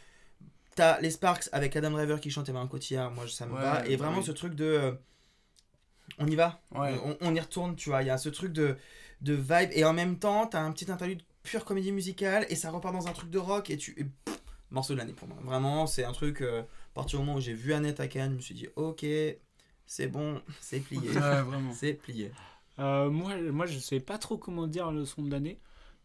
T'as 0.75 1.01
les 1.01 1.11
Sparks 1.11 1.49
avec 1.53 1.77
Adam 1.77 1.91
Driver 1.93 2.21
qui 2.21 2.31
chante 2.31 2.49
et 2.49 2.53
un 2.53 2.67
Cotillard, 2.67 3.11
moi 3.13 3.27
ça 3.29 3.47
me 3.47 3.55
Ouais, 3.55 3.61
va 3.61 3.87
et 3.87 3.95
vraiment 3.97 4.19
oui. 4.19 4.25
ce 4.25 4.33
truc 4.33 4.55
de 4.55 4.65
euh, 4.65 4.93
on 6.19 6.27
y 6.27 6.35
va, 6.37 6.61
Ouais. 6.73 6.95
on, 7.05 7.17
on 7.21 7.35
y 7.35 7.41
retourne, 7.41 7.77
tu 7.77 7.89
vois, 7.91 8.03
il 8.03 8.07
y 8.07 8.11
a 8.11 8.19
ce 8.19 8.29
truc 8.29 8.53
de 8.53 8.77
de 9.21 9.33
vibe 9.35 9.71
et 9.73 9.85
en 9.85 9.93
même 9.93 10.19
temps 10.19 10.47
t'as 10.47 10.61
un 10.61 10.71
petit 10.73 10.91
interlude 10.91 11.23
pure 11.45 11.65
comédie 11.65 11.93
musicale 11.93 12.45
et 12.51 12.57
ça 12.57 12.71
repart 12.71 12.93
dans 12.95 13.07
un 13.07 13.13
truc 13.13 13.31
de 13.31 13.39
rock 13.39 13.71
et 13.71 13.77
tu 13.77 13.93
et 13.93 14.05
pff, 14.05 14.39
morceau 14.75 14.93
de 14.95 14.99
l'année 14.99 15.13
pour 15.15 15.29
moi. 15.29 15.37
Vraiment, 15.43 15.87
c'est 15.87 16.05
un 16.05 16.13
truc. 16.13 16.41
euh, 16.43 16.63
à 16.63 16.95
partir 16.95 17.19
du 17.19 17.25
moment 17.25 17.39
où 17.39 17.41
j'ai 17.41 17.55
vu 17.55 17.73
Annette 17.73 18.01
à 18.01 18.09
Cannes, 18.09 18.33
je 18.33 18.37
me 18.37 18.41
suis 18.41 18.55
dit, 18.55 18.69
ok, 18.77 19.05
c'est 19.87 20.07
bon, 20.09 20.41
c'est 20.61 20.81
plié. 20.81 21.09
Ouais, 21.11 21.43
vraiment. 21.43 21.73
C'est 21.75 21.95
plié. 21.95 22.31
Euh, 22.81 23.09
moi, 23.11 23.37
moi, 23.53 23.67
je 23.67 23.79
sais 23.79 24.01
pas 24.01 24.19
trop 24.19 24.37
comment 24.37 24.67
dire 24.67 24.91
le 24.91 25.05
son 25.05 25.23
de 25.23 25.31
l'année. 25.31 25.61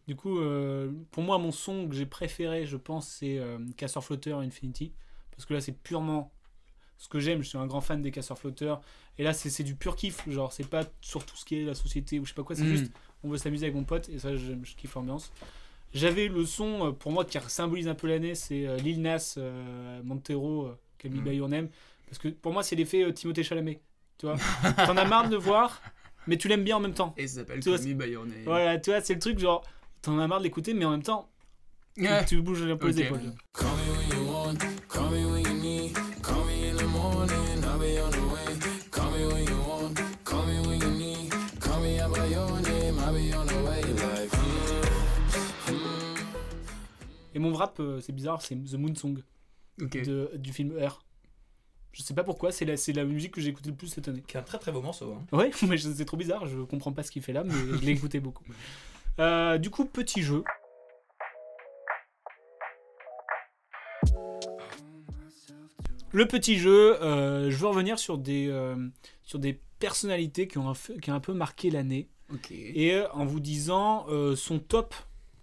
Du 0.06 0.16
coup, 0.16 0.38
euh, 0.40 0.90
pour 1.10 1.22
moi, 1.22 1.38
mon 1.38 1.52
son 1.52 1.88
que 1.88 1.94
j'ai 1.94 2.06
préféré, 2.06 2.64
je 2.66 2.76
pense, 2.76 3.08
c'est 3.08 3.38
euh, 3.38 3.58
Casseur 3.76 4.04
Flotteur 4.04 4.38
Infinity. 4.40 4.92
Parce 5.32 5.46
que 5.46 5.54
là, 5.54 5.60
c'est 5.60 5.72
purement 5.72 6.32
ce 6.96 7.08
que 7.08 7.18
j'aime. 7.20 7.42
Je 7.42 7.48
suis 7.48 7.58
un 7.58 7.66
grand 7.66 7.80
fan 7.80 8.02
des 8.02 8.10
Casseurs 8.10 8.38
Flotteurs. 8.38 8.80
Et 9.18 9.22
là, 9.24 9.32
c'est 9.32 9.50
c'est 9.50 9.64
du 9.64 9.74
pur 9.74 9.96
kiff. 9.96 10.28
Genre, 10.28 10.52
c'est 10.52 10.68
pas 10.68 10.84
sur 11.00 11.24
tout 11.26 11.36
ce 11.36 11.44
qui 11.44 11.56
est 11.60 11.64
la 11.64 11.74
société 11.74 12.18
ou 12.20 12.24
je 12.24 12.30
sais 12.30 12.34
pas 12.34 12.42
quoi. 12.44 12.54
C'est 12.56 12.62
Mm. 12.64 12.76
juste, 12.76 12.92
on 13.24 13.28
veut 13.30 13.38
s'amuser 13.38 13.66
avec 13.66 13.74
mon 13.76 13.84
pote. 13.84 14.08
Et 14.08 14.18
ça, 14.18 14.34
j'aime, 14.36 14.64
je 14.64 14.74
kiffe 14.76 14.94
l'ambiance. 14.94 15.32
J'avais 15.92 16.28
le 16.28 16.44
son, 16.46 16.86
euh, 16.88 16.90
pour 16.92 17.10
moi, 17.12 17.24
qui 17.24 17.38
symbolise 17.48 17.88
un 17.88 17.94
peu 17.94 18.06
l'année, 18.06 18.34
c'est 18.34 18.66
euh, 18.66 18.76
Lil 18.76 19.02
Nas, 19.02 19.34
euh, 19.38 20.00
Montero, 20.04 20.66
euh, 20.66 21.08
Me 21.08 21.20
Mm. 21.46 21.48
Name. 21.48 21.68
Parce 22.06 22.18
que 22.18 22.28
pour 22.28 22.52
moi, 22.52 22.62
c'est 22.62 22.76
l'effet 22.76 23.02
euh, 23.04 23.12
Timothée 23.12 23.42
Chalamet. 23.42 23.80
Tu 24.18 24.26
vois 24.26 24.36
T'en 24.86 24.96
as 24.96 25.04
marre 25.04 25.26
de 25.28 25.32
le 25.32 25.36
voir, 25.38 25.80
mais 26.26 26.36
tu 26.36 26.46
l'aimes 26.48 26.64
bien 26.64 26.76
en 26.76 26.80
même 26.80 26.94
temps. 26.94 27.14
Et 27.16 27.26
ça 27.26 27.40
s'appelle 27.40 27.60
Call 27.60 27.80
Me 27.88 27.94
By 27.94 28.10
Your 28.10 28.26
Name. 28.26 28.36
Voilà, 28.44 28.78
tu 28.78 28.90
vois, 28.90 29.00
c'est 29.00 29.14
le 29.14 29.20
truc 29.20 29.38
genre, 29.38 29.62
t'en 30.02 30.18
as 30.18 30.26
marre 30.28 30.38
de 30.38 30.44
l'écouter, 30.44 30.74
mais 30.74 30.84
en 30.84 30.90
même 30.90 31.02
temps, 31.02 31.28
tu- 32.26 32.40
bouges 32.42 32.62
un 32.62 32.76
peu 32.76 32.88
les 32.88 33.00
épaules. 33.00 33.20
Me 47.40 47.52
rap, 47.52 47.80
euh, 47.80 48.00
c'est 48.00 48.12
bizarre, 48.12 48.42
c'est 48.42 48.54
The 48.56 48.74
Moon 48.74 48.94
Song 48.94 49.22
de, 49.78 50.30
du 50.36 50.52
film 50.52 50.72
R. 50.78 51.04
Je 51.92 52.02
sais 52.02 52.14
pas 52.14 52.22
pourquoi, 52.22 52.52
c'est 52.52 52.64
la, 52.64 52.76
c'est 52.76 52.92
la 52.92 53.04
musique 53.04 53.32
que 53.32 53.40
j'ai 53.40 53.48
écoutée 53.50 53.70
le 53.70 53.76
plus 53.76 53.88
cette 53.88 54.06
année. 54.08 54.22
Qui 54.26 54.36
est 54.36 54.40
un 54.40 54.44
très 54.44 54.58
très 54.58 54.70
beau 54.72 54.80
morceau. 54.82 55.12
hein. 55.14 55.36
Ouais, 55.36 55.50
mais 55.68 55.76
c'est 55.78 56.04
trop 56.04 56.16
bizarre, 56.16 56.46
je 56.46 56.60
comprends 56.60 56.92
pas 56.92 57.02
ce 57.02 57.10
qu'il 57.10 57.22
fait 57.22 57.32
là, 57.32 57.42
mais 57.44 57.52
je 57.54 57.84
l'ai 57.84 57.92
écouté 57.92 58.20
beaucoup. 58.20 58.44
Euh, 59.18 59.58
du 59.58 59.70
coup, 59.70 59.84
petit 59.86 60.22
jeu. 60.22 60.44
Le 66.12 66.26
petit 66.26 66.58
jeu, 66.58 67.00
euh, 67.02 67.50
je 67.50 67.56
veux 67.56 67.68
revenir 67.68 67.98
sur 67.98 68.18
des, 68.18 68.48
euh, 68.48 68.88
sur 69.22 69.38
des 69.38 69.60
personnalités 69.78 70.48
qui 70.48 70.58
ont, 70.58 70.68
un, 70.68 70.74
peu- 70.74 70.94
qui 70.94 71.10
ont 71.10 71.14
un 71.14 71.20
peu 71.20 71.32
marqué 71.32 71.70
l'année. 71.70 72.08
Et 72.50 72.92
euh, 72.94 73.08
en 73.12 73.24
vous 73.24 73.40
disant 73.40 74.06
euh, 74.08 74.36
son 74.36 74.58
top, 74.58 74.94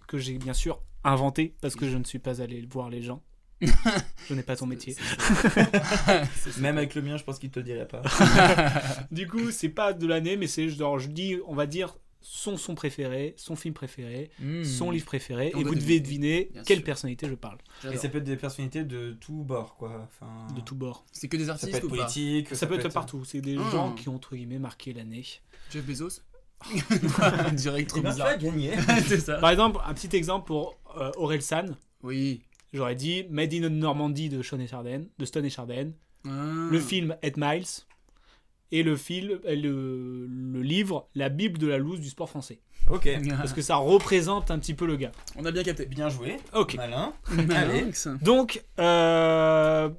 que 0.07 0.17
j'ai 0.17 0.37
bien 0.37 0.53
sûr 0.53 0.81
inventé, 1.03 1.55
parce 1.61 1.75
que 1.75 1.89
je 1.89 1.97
ne 1.97 2.03
suis 2.03 2.19
pas 2.19 2.41
allé 2.41 2.65
voir 2.69 2.89
les 2.89 3.01
gens. 3.01 3.21
je 3.61 4.33
n'ai 4.35 4.43
pas 4.43 4.55
ton 4.55 4.67
métier. 4.67 4.95
Même 6.59 6.77
avec 6.77 6.93
le 6.95 7.01
mien, 7.01 7.17
je 7.17 7.23
pense 7.23 7.39
qu'il 7.39 7.49
te 7.49 7.59
le 7.59 7.65
dirait 7.65 7.87
pas. 7.87 8.01
du 9.11 9.27
coup, 9.27 9.51
c'est 9.51 9.69
pas 9.69 9.93
de 9.93 10.05
l'année, 10.05 10.37
mais 10.37 10.47
c'est 10.47 10.69
genre, 10.69 10.99
je 10.99 11.07
dis, 11.07 11.37
on 11.47 11.55
va 11.55 11.65
dire 11.65 11.95
son 12.21 12.57
son 12.57 12.75
préféré, 12.75 13.35
son 13.37 13.55
film 13.55 13.73
préféré, 13.73 14.31
Hmm. 14.39 14.63
son 14.63 14.91
livre 14.91 15.05
préféré, 15.05 15.51
On 15.55 15.61
et 15.61 15.63
vous 15.63 15.75
devez 15.75 15.99
deviner. 15.99 16.51
quelle 16.65 16.77
sûr. 16.79 16.85
personnalité 16.85 17.27
je 17.29 17.35
parle. 17.35 17.57
Et 17.91 17.95
ça 17.97 18.09
peut 18.09 18.17
être 18.17 18.25
des 18.25 18.35
personnalités 18.35 18.83
de 18.83 19.13
tous 19.13 19.43
bords, 19.43 19.75
quoi. 19.77 20.07
Enfin... 20.09 20.53
De 20.53 20.61
tous 20.61 20.75
bords. 20.75 21.05
C'est 21.11 21.27
que 21.29 21.37
des 21.37 21.45
Ça 21.45 21.51
artistes 21.53 21.71
peut 21.71 21.77
être 21.77 21.83
ou 21.85 21.89
pas 21.89 21.95
politique. 21.97 22.53
Ça, 22.53 22.67
peut 22.67 22.75
être 22.75 22.89
partout. 22.91 23.23
C'est 23.23 23.39
des 23.41 23.57
Ah. 23.57 23.69
gens 23.71 23.93
qui 23.93 24.09
ont 24.09 24.15
entre 24.15 24.35
guillemets 24.35 24.59
marqué 24.59 24.93
l'année. 24.93 25.23
Jeff 25.71 25.85
Bezos 25.85 26.21
Direct 27.53 27.89
trop 27.89 27.99
Eh 27.99 28.01
ben, 28.03 28.09
bizarre. 28.11 28.37
gagné. 28.39 28.71
c'est 29.07 29.19
ça. 29.19 29.37
Par 29.37 29.51
exemple, 29.51 29.79
un 29.85 29.93
petit 29.93 30.15
exemple 30.15 30.47
pour 30.47 30.75
euh, 30.97 31.11
Aurel 31.17 31.41
San. 31.41 31.75
Oui. 32.03 32.41
J'aurais 32.73 32.95
dit 32.95 33.25
Made 33.29 33.53
in 33.53 33.69
Normandie 33.69 34.29
de 34.29 34.41
Sean 34.41 34.59
et 34.59 34.67
Chardin, 34.67 35.03
de 35.17 35.25
Stone 35.25 35.45
et 35.45 35.49
Chardin. 35.49 35.91
Ah. 36.25 36.29
Le 36.69 36.79
film 36.79 37.15
Ed 37.21 37.35
Miles. 37.37 37.85
Et 38.71 38.83
le 38.83 38.97
film, 38.97 39.39
euh, 39.45 39.55
le, 39.55 40.27
le 40.27 40.61
livre 40.61 41.07
La 41.15 41.29
Bible 41.29 41.57
de 41.57 41.67
la 41.67 41.77
loose 41.77 42.01
du 42.01 42.09
sport 42.09 42.29
français. 42.29 42.59
Ok. 42.89 43.09
Parce 43.29 43.53
que 43.53 43.61
ça 43.61 43.77
représente 43.77 44.51
un 44.51 44.59
petit 44.59 44.73
peu 44.73 44.85
le 44.85 44.97
gars. 44.97 45.11
On 45.37 45.45
a 45.45 45.51
bien 45.51 45.63
capté. 45.63 45.85
Bien 45.85 46.09
joué. 46.09 46.37
Ok. 46.53 46.75
Malin. 46.75 47.13
Allez. 47.51 47.91
Donc, 48.21 48.61
euh, 48.79 49.89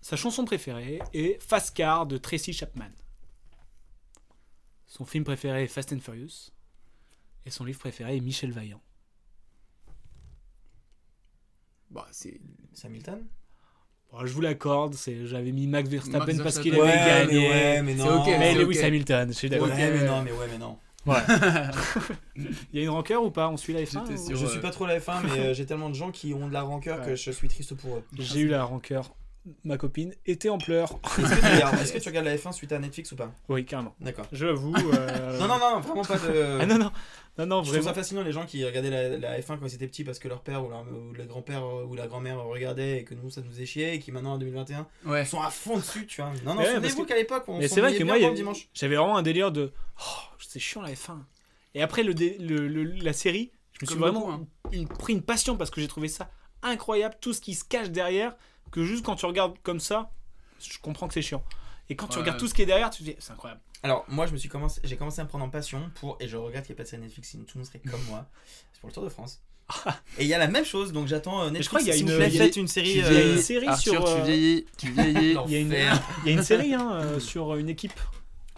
sa 0.00 0.16
chanson 0.16 0.44
préférée 0.44 1.00
est 1.12 1.42
Fast 1.42 1.76
Car 1.76 2.06
de 2.06 2.16
Tracy 2.16 2.52
Chapman. 2.52 2.90
Son 4.86 5.04
film 5.04 5.24
préféré 5.24 5.64
est 5.64 5.68
Fast 5.68 5.92
and 5.92 6.00
Furious. 6.00 6.50
Et 7.44 7.50
son 7.50 7.64
livre 7.64 7.78
préféré 7.78 8.16
est 8.16 8.20
Michel 8.20 8.52
Vaillant. 8.52 8.80
Bah, 11.90 12.06
c'est. 12.10 12.40
Hamilton 12.84 13.24
Bon, 14.12 14.24
je 14.24 14.32
vous 14.32 14.40
l'accorde, 14.40 14.94
c'est- 14.94 15.26
j'avais 15.26 15.50
mis 15.52 15.66
Max 15.66 15.88
Verstappen 15.88 16.26
Max 16.26 16.38
parce 16.38 16.58
qu'il 16.60 16.74
avait 16.74 16.82
Ouais, 16.82 16.94
gagné. 16.94 17.32
mais 17.32 17.48
ouais, 17.48 17.82
mais 17.82 17.94
non. 17.94 18.24
Mais 18.24 18.54
Lewis. 18.54 18.78
Hamilton, 18.78 19.28
je 19.28 19.32
suis 19.36 19.48
d'accord. 19.48 19.68
Ouais, 19.68 19.90
mais 19.90 20.04
non, 20.06 20.22
mais 20.22 20.32
ouais, 20.32 20.46
mais 20.50 20.58
non. 20.58 20.78
Ouais. 21.06 21.16
Il 22.36 22.78
y 22.78 22.80
a 22.80 22.82
une 22.82 22.90
rancœur 22.90 23.22
ou 23.24 23.30
pas? 23.30 23.48
On 23.48 23.56
suit 23.56 23.72
la 23.72 23.80
F1 23.82 24.02
J'étais 24.06 24.20
ou- 24.20 24.26
sûr. 24.28 24.36
Je 24.36 24.44
euh, 24.46 24.48
suis 24.48 24.60
pas 24.60 24.70
trop 24.70 24.86
la 24.86 24.98
F1, 24.98 25.22
mais 25.24 25.38
euh, 25.38 25.54
j'ai 25.54 25.66
tellement 25.66 25.88
de 25.88 25.94
gens 25.94 26.10
qui 26.10 26.34
ont 26.34 26.48
de 26.48 26.52
la 26.52 26.62
rancœur 26.62 27.00
que 27.06 27.14
je 27.16 27.30
suis 27.30 27.48
triste 27.48 27.74
pour 27.74 27.96
eux. 27.96 28.04
J'ai 28.18 28.40
eu 28.40 28.48
la 28.48 28.64
rancœur. 28.64 29.14
Ma 29.64 29.76
copine 29.78 30.12
était 30.26 30.48
en 30.48 30.58
pleurs. 30.58 30.98
Est-ce 31.18 31.28
que, 31.34 31.40
tu 31.40 31.46
regardes- 31.54 31.80
est-ce 31.80 31.92
que 31.92 31.98
tu 31.98 32.08
regardes 32.08 32.26
la 32.26 32.36
F1 32.36 32.52
suite 32.52 32.72
à 32.72 32.78
Netflix 32.78 33.12
ou 33.12 33.16
pas? 33.16 33.32
Oui, 33.48 33.64
carrément. 33.64 33.94
D'accord. 34.00 34.26
J'avoue. 34.32 34.74
euh, 34.94 35.38
Non, 35.38 35.46
non, 35.46 35.58
non, 35.58 35.80
vraiment 35.80 36.02
pas 36.04 36.18
de. 36.18 36.58
Ah 36.60 36.66
non, 36.66 36.78
non. 36.78 36.90
Non, 37.38 37.46
non, 37.46 37.62
Je 37.62 37.70
trouve 37.72 37.84
ça 37.84 37.92
fascinant 37.92 38.22
les 38.22 38.32
gens 38.32 38.46
qui 38.46 38.64
regardaient 38.64 38.90
la, 38.90 39.18
la 39.18 39.40
F1 39.40 39.58
quand 39.58 39.66
ils 39.66 39.74
étaient 39.74 39.86
petits 39.86 40.04
parce 40.04 40.18
que 40.18 40.26
leur 40.26 40.40
père 40.40 40.64
ou, 40.64 40.70
leur, 40.70 40.80
ou 40.90 41.12
le 41.12 41.24
grand-père 41.26 41.64
ou 41.86 41.94
la 41.94 42.06
grand-mère 42.06 42.42
regardait 42.42 43.00
et 43.00 43.04
que 43.04 43.14
nous 43.14 43.28
ça 43.30 43.42
nous 43.42 43.50
faisait 43.50 43.66
chier 43.66 43.92
et 43.92 43.98
qui 43.98 44.10
maintenant 44.10 44.32
en 44.32 44.38
2021 44.38 44.86
Ouais. 45.04 45.24
sont 45.26 45.40
à 45.42 45.50
fond 45.50 45.76
dessus, 45.76 46.06
tu 46.06 46.22
vois. 46.22 46.32
Non, 46.44 46.54
non, 46.54 46.62
Ouais, 46.62 46.72
souvenez-vous 46.74 47.04
qu'à 47.04 47.14
l'époque 47.16 47.44
on 47.48 47.58
Mais 47.58 47.68
c'est 47.68 47.80
vrai 47.82 47.94
que 47.94 48.02
moi, 48.04 48.16
j'avais 48.74 48.96
vraiment 48.96 49.16
un 49.18 49.22
délire 49.22 49.52
de. 49.52 49.72
Oh, 50.00 50.20
c'est 50.40 50.58
chiant 50.58 50.80
la 50.82 50.92
F1. 50.92 51.18
Et 51.74 51.82
après 51.82 52.02
le, 52.02 52.14
dé- 52.14 52.38
le- 52.40 52.68
le- 52.68 52.84
la 52.84 53.12
série, 53.12 53.52
je 53.78 53.84
me 53.84 53.86
suis 53.86 53.94
Comme 53.98 54.08
vraiment 54.08 54.20
beaucoup, 54.30 54.32
hein. 54.32 54.46
une- 54.72 54.88
pris 54.88 55.12
une 55.12 55.20
passion 55.22 55.58
parce 55.58 55.70
que 55.70 55.80
j'ai 55.82 55.88
trouvé 55.88 56.08
ça 56.08 56.30
incroyable, 56.62 57.16
tout 57.20 57.34
ce 57.34 57.42
qui 57.42 57.52
se 57.54 57.64
cache 57.64 57.90
derrière, 57.90 58.34
que 58.70 58.84
juste 58.84 59.04
quand 59.04 59.16
tu 59.16 59.26
regardes 59.26 59.54
comme 59.62 59.80
ça, 59.80 60.10
je 60.60 60.78
comprends 60.80 61.08
que 61.08 61.14
c'est 61.14 61.22
chiant. 61.22 61.42
Et 61.88 61.96
quand 61.96 62.06
tu 62.08 62.14
Ouais. 62.16 62.20
regardes 62.22 62.38
tout 62.38 62.48
ce 62.48 62.54
qui 62.54 62.62
est 62.62 62.66
derrière, 62.66 62.90
tu 62.90 63.00
te 63.00 63.04
dis, 63.10 63.16
c'est 63.18 63.32
incroyable. 63.32 63.60
Alors 63.82 64.04
moi 64.08 64.26
je 64.26 64.32
me 64.32 64.38
suis 64.38 64.48
commencé, 64.48 64.80
j'ai 64.84 64.96
commencé 64.96 65.20
à 65.20 65.24
me 65.24 65.28
prendre 65.28 65.44
en 65.44 65.50
passion 65.50 65.90
pour 66.00 66.16
et 66.18 66.26
je 66.28 66.36
regrette 66.36 66.64
qu'il 66.66 66.72
n'y 66.72 66.76
ait 66.76 66.78
pas 66.78 66.82
de 66.84 66.88
série 66.88 67.02
Netflix, 67.02 67.28
sinon 67.28 67.44
tout 67.44 67.58
le 67.58 67.60
monde 67.60 67.66
serait 67.68 67.78
comme 67.80 68.02
moi. 68.08 68.26
C'est 68.72 68.80
pour 68.80 68.88
le 68.88 68.94
Tour 68.94 69.04
de 69.04 69.08
France. 69.08 69.40
et 70.18 70.22
il 70.22 70.26
y 70.28 70.34
a 70.34 70.38
la 70.38 70.46
même 70.48 70.64
chose, 70.64 70.92
donc 70.92 71.06
j'attends 71.08 71.42
euh, 71.42 71.50
Netflix. 71.50 71.64
je 71.64 71.68
crois 71.68 71.78
qu'il 71.80 71.88
y 71.88 71.92
a 71.92 71.96
une- 71.96 72.08
y 72.08 72.40
a- 72.40 72.46
une 72.56 72.68
série. 72.68 73.02
euh, 73.02 73.34
une 73.36 73.42
série 73.42 73.66
Arthur, 73.66 73.92
sur. 73.92 74.04
tu 74.04 74.10
euh, 74.20 74.24
vieillis, 74.24 74.66
tu 74.78 74.90
vieillis. 74.92 75.36
Il 75.46 75.52
y 75.52 75.56
a 75.56 75.58
une, 75.58 75.68
L'enfer. 75.70 76.02
il 76.24 76.30
y 76.30 76.34
a 76.34 76.38
une 76.38 76.42
série 76.44 76.74
hein, 76.74 76.90
euh, 76.94 77.20
sur 77.20 77.54
une 77.56 77.68
équipe. 77.68 77.92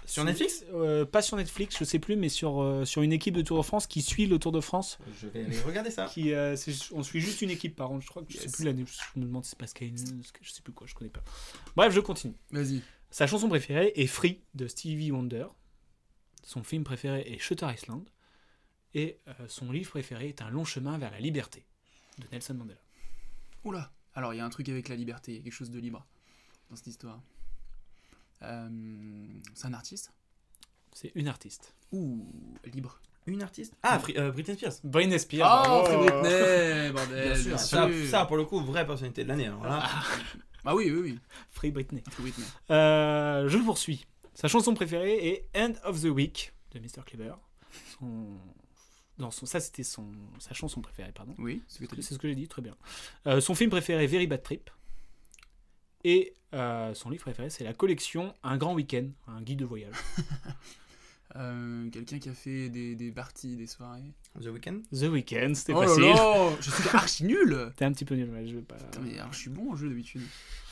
Sur 0.09 0.25
Netflix? 0.25 0.65
Euh, 0.73 1.05
Pas 1.05 1.23
sur 1.23 1.37
Netflix, 1.37 1.77
je 1.79 1.85
sais 1.85 1.99
plus, 1.99 2.17
mais 2.17 2.29
sur, 2.29 2.61
euh, 2.63 2.85
sur 2.85 3.03
une 3.03 3.13
équipe 3.13 3.35
de 3.35 3.43
Tour 3.43 3.59
de 3.59 3.63
France 3.63 3.87
qui 3.87 4.03
suit 4.03 4.27
le 4.27 4.39
Tour 4.39 4.53
de 4.53 4.61
France. 4.61 4.99
Je 5.21 5.29
vais 5.29 5.45
aller 5.45 5.61
regarder 5.61 5.91
ça. 5.91 6.07
Qui, 6.07 6.33
euh, 6.33 6.57
on 6.93 7.03
suit 7.03 7.21
juste 7.21 7.43
une 7.43 7.51
équipe 7.51 7.77
par 7.77 7.89
contre, 7.89 8.05
je 8.05 8.09
crois 8.11 8.23
que 8.23 8.33
je 8.33 8.39
sais 8.39 8.45
Yes. 8.45 8.53
plus 8.53 8.65
l'année, 8.65 8.85
je 8.87 9.21
me 9.21 9.27
demande 9.27 9.45
si 9.45 9.51
c'est 9.51 9.59
pas 9.59 9.67
Sky, 9.67 9.93
je 10.41 10.51
sais 10.51 10.63
plus 10.63 10.73
quoi, 10.73 10.87
je 10.87 10.95
connais 10.95 11.11
pas. 11.11 11.23
Bref, 11.77 11.93
je 11.93 12.01
continue. 12.01 12.35
Vas-y. 12.51 12.83
Sa 13.11 13.27
chanson 13.27 13.49
préférée 13.49 13.93
est 13.97 14.07
Free 14.07 14.41
de 14.55 14.67
Stevie 14.67 15.11
Wonder. 15.13 15.47
Son 16.43 16.63
film 16.65 16.85
préféré 16.85 17.21
est 17.27 17.39
Shutter 17.39 17.67
Island. 17.73 18.09
Et 18.95 19.19
euh, 19.29 19.33
son 19.49 19.71
livre 19.71 19.91
préféré 19.91 20.29
est 20.29 20.41
Un 20.41 20.49
long 20.49 20.65
chemin 20.65 20.97
vers 20.97 21.11
la 21.11 21.21
liberté 21.21 21.67
de 22.19 22.25
Nelson 22.33 22.55
Mandela. 22.55 22.81
Oula. 23.65 23.93
Alors, 24.15 24.33
il 24.33 24.39
y 24.39 24.41
a 24.41 24.45
un 24.47 24.49
truc 24.51 24.69
avec 24.71 24.89
la 24.89 24.97
liberté, 24.97 25.33
il 25.33 25.37
y 25.37 25.41
a 25.41 25.43
quelque 25.45 25.53
chose 25.53 25.71
de 25.71 25.79
libre 25.79 26.07
dans 26.71 26.77
cette 26.77 26.87
histoire. 26.87 27.21
Euh, 28.43 28.69
c'est 29.55 29.67
un 29.67 29.75
artiste 29.75 30.13
C'est 30.93 31.13
une 31.15 31.29
artiste. 31.29 31.75
Ouh, 31.93 32.25
libre. 32.73 33.01
Une 33.27 33.43
artiste? 33.43 33.75
Ah, 33.83 33.99
Fri- 33.99 34.17
euh, 34.17 34.31
Britney 34.33 34.57
Spears. 34.57 34.73
Britney 34.85 35.19
Spears. 35.19 35.65
Oh, 35.67 35.69
bravo. 35.69 35.85
Free 35.87 35.97
Britney, 36.09 36.93
bordel. 36.95 37.25
Bien 37.25 37.35
sûr. 37.37 37.49
bien 37.49 37.59
Ça, 37.59 37.89
sûr. 37.89 38.07
ça, 38.11 38.25
pour 38.27 38.37
le 38.37 38.45
coup, 38.45 38.61
vraie 38.61 38.87
personnalité 38.87 39.23
de 39.25 39.29
l'année. 39.29 39.47
Alors 39.47 39.65
là. 39.65 39.87
Ah 40.65 40.75
oui, 40.75 40.91
oui, 40.91 41.01
oui. 41.01 41.19
Free 41.51 41.71
Britney. 41.71 42.03
Free 42.11 42.23
Britney. 42.23 42.45
Euh, 42.71 43.49
je 43.49 43.59
poursuis. 43.59 44.07
Sa 44.35 44.49
chanson 44.49 44.73
préférée 44.75 45.29
est 45.29 45.49
End 45.57 45.73
of 45.85 46.01
the 46.01 46.07
Week 46.07 46.53
de 46.73 46.79
Mr. 46.79 47.03
Cleaver. 47.05 47.35
Son... 47.99 48.39
Non, 49.19 49.31
son... 49.31 49.47
ça 49.47 49.61
c'était 49.61 49.83
son... 49.83 50.11
sa 50.39 50.55
chanson 50.55 50.81
préférée, 50.81 51.13
pardon. 51.13 51.35
Oui, 51.39 51.63
c'est 51.69 51.85
ce 52.03 52.19
que 52.19 52.29
j'ai 52.29 52.35
dit, 52.35 52.49
très 52.49 52.63
bien. 52.63 52.77
Euh, 53.27 53.41
son 53.41 53.55
film 53.55 53.71
préféré 53.71 54.05
est 54.05 54.07
Very 54.09 54.27
Bad 54.27 54.43
Trip. 54.43 54.71
Et 56.11 56.33
euh, 56.55 56.95
son 56.95 57.11
livre 57.11 57.23
préféré, 57.23 57.51
c'est 57.51 57.65
la 57.65 57.75
collection 57.75 58.35
Un 58.43 58.57
grand 58.57 58.73
week-end, 58.75 59.09
un 59.27 59.43
guide 59.43 59.59
de 59.59 59.65
voyage. 59.67 59.95
Euh, 61.37 61.91
Quelqu'un 61.91 62.19
qui 62.19 62.31
a 62.31 62.33
fait 62.35 62.71
des, 62.71 62.95
des 62.97 63.13
parties, 63.13 63.55
des 63.57 63.67
soirées. 63.67 64.15
The 64.41 64.47
Weeknd? 64.47 64.81
The 64.91 65.03
Weeknd, 65.13 65.53
c'était 65.55 65.75
Oh 65.75 65.83
facile. 65.83 66.05
là, 66.05 66.57
je 66.59 66.71
suis 66.71 66.89
archi 66.97 67.25
nul. 67.27 67.71
T'es 67.77 67.85
un 67.85 67.93
petit 67.93 68.07
peu 68.07 68.15
nul, 68.15 68.31
mais 68.33 68.49
je 68.49 68.57
veux 68.57 68.63
pas. 68.63 68.77
Putain, 68.77 69.01
mais 69.03 69.19
alors, 69.19 69.31
je 69.35 69.39
suis 69.41 69.51
bon 69.51 69.71
au 69.73 69.77
jeu 69.77 69.91
d'habitude. 69.91 70.23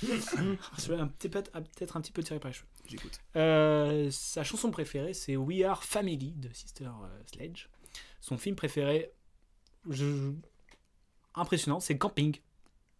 Peu- 0.00 0.08
peut-être 1.28 1.96
un 1.98 2.00
petit 2.00 2.10
peu 2.10 2.22
tiré 2.22 2.40
par 2.40 2.50
les 2.50 2.54
cheveux. 2.54 2.66
J'écoute. 2.86 3.20
Euh, 3.36 4.10
sa 4.10 4.44
chanson 4.44 4.70
préférée, 4.70 5.12
c'est 5.12 5.36
We 5.36 5.62
Are 5.62 5.84
Family 5.84 6.32
de 6.32 6.48
Sister 6.54 6.88
Sledge. 7.30 7.66
Son 8.22 8.38
film 8.38 8.56
préféré, 8.56 9.10
je- 9.90 10.32
impressionnant, 11.34 11.80
c'est 11.80 11.98
Camping. 11.98 12.34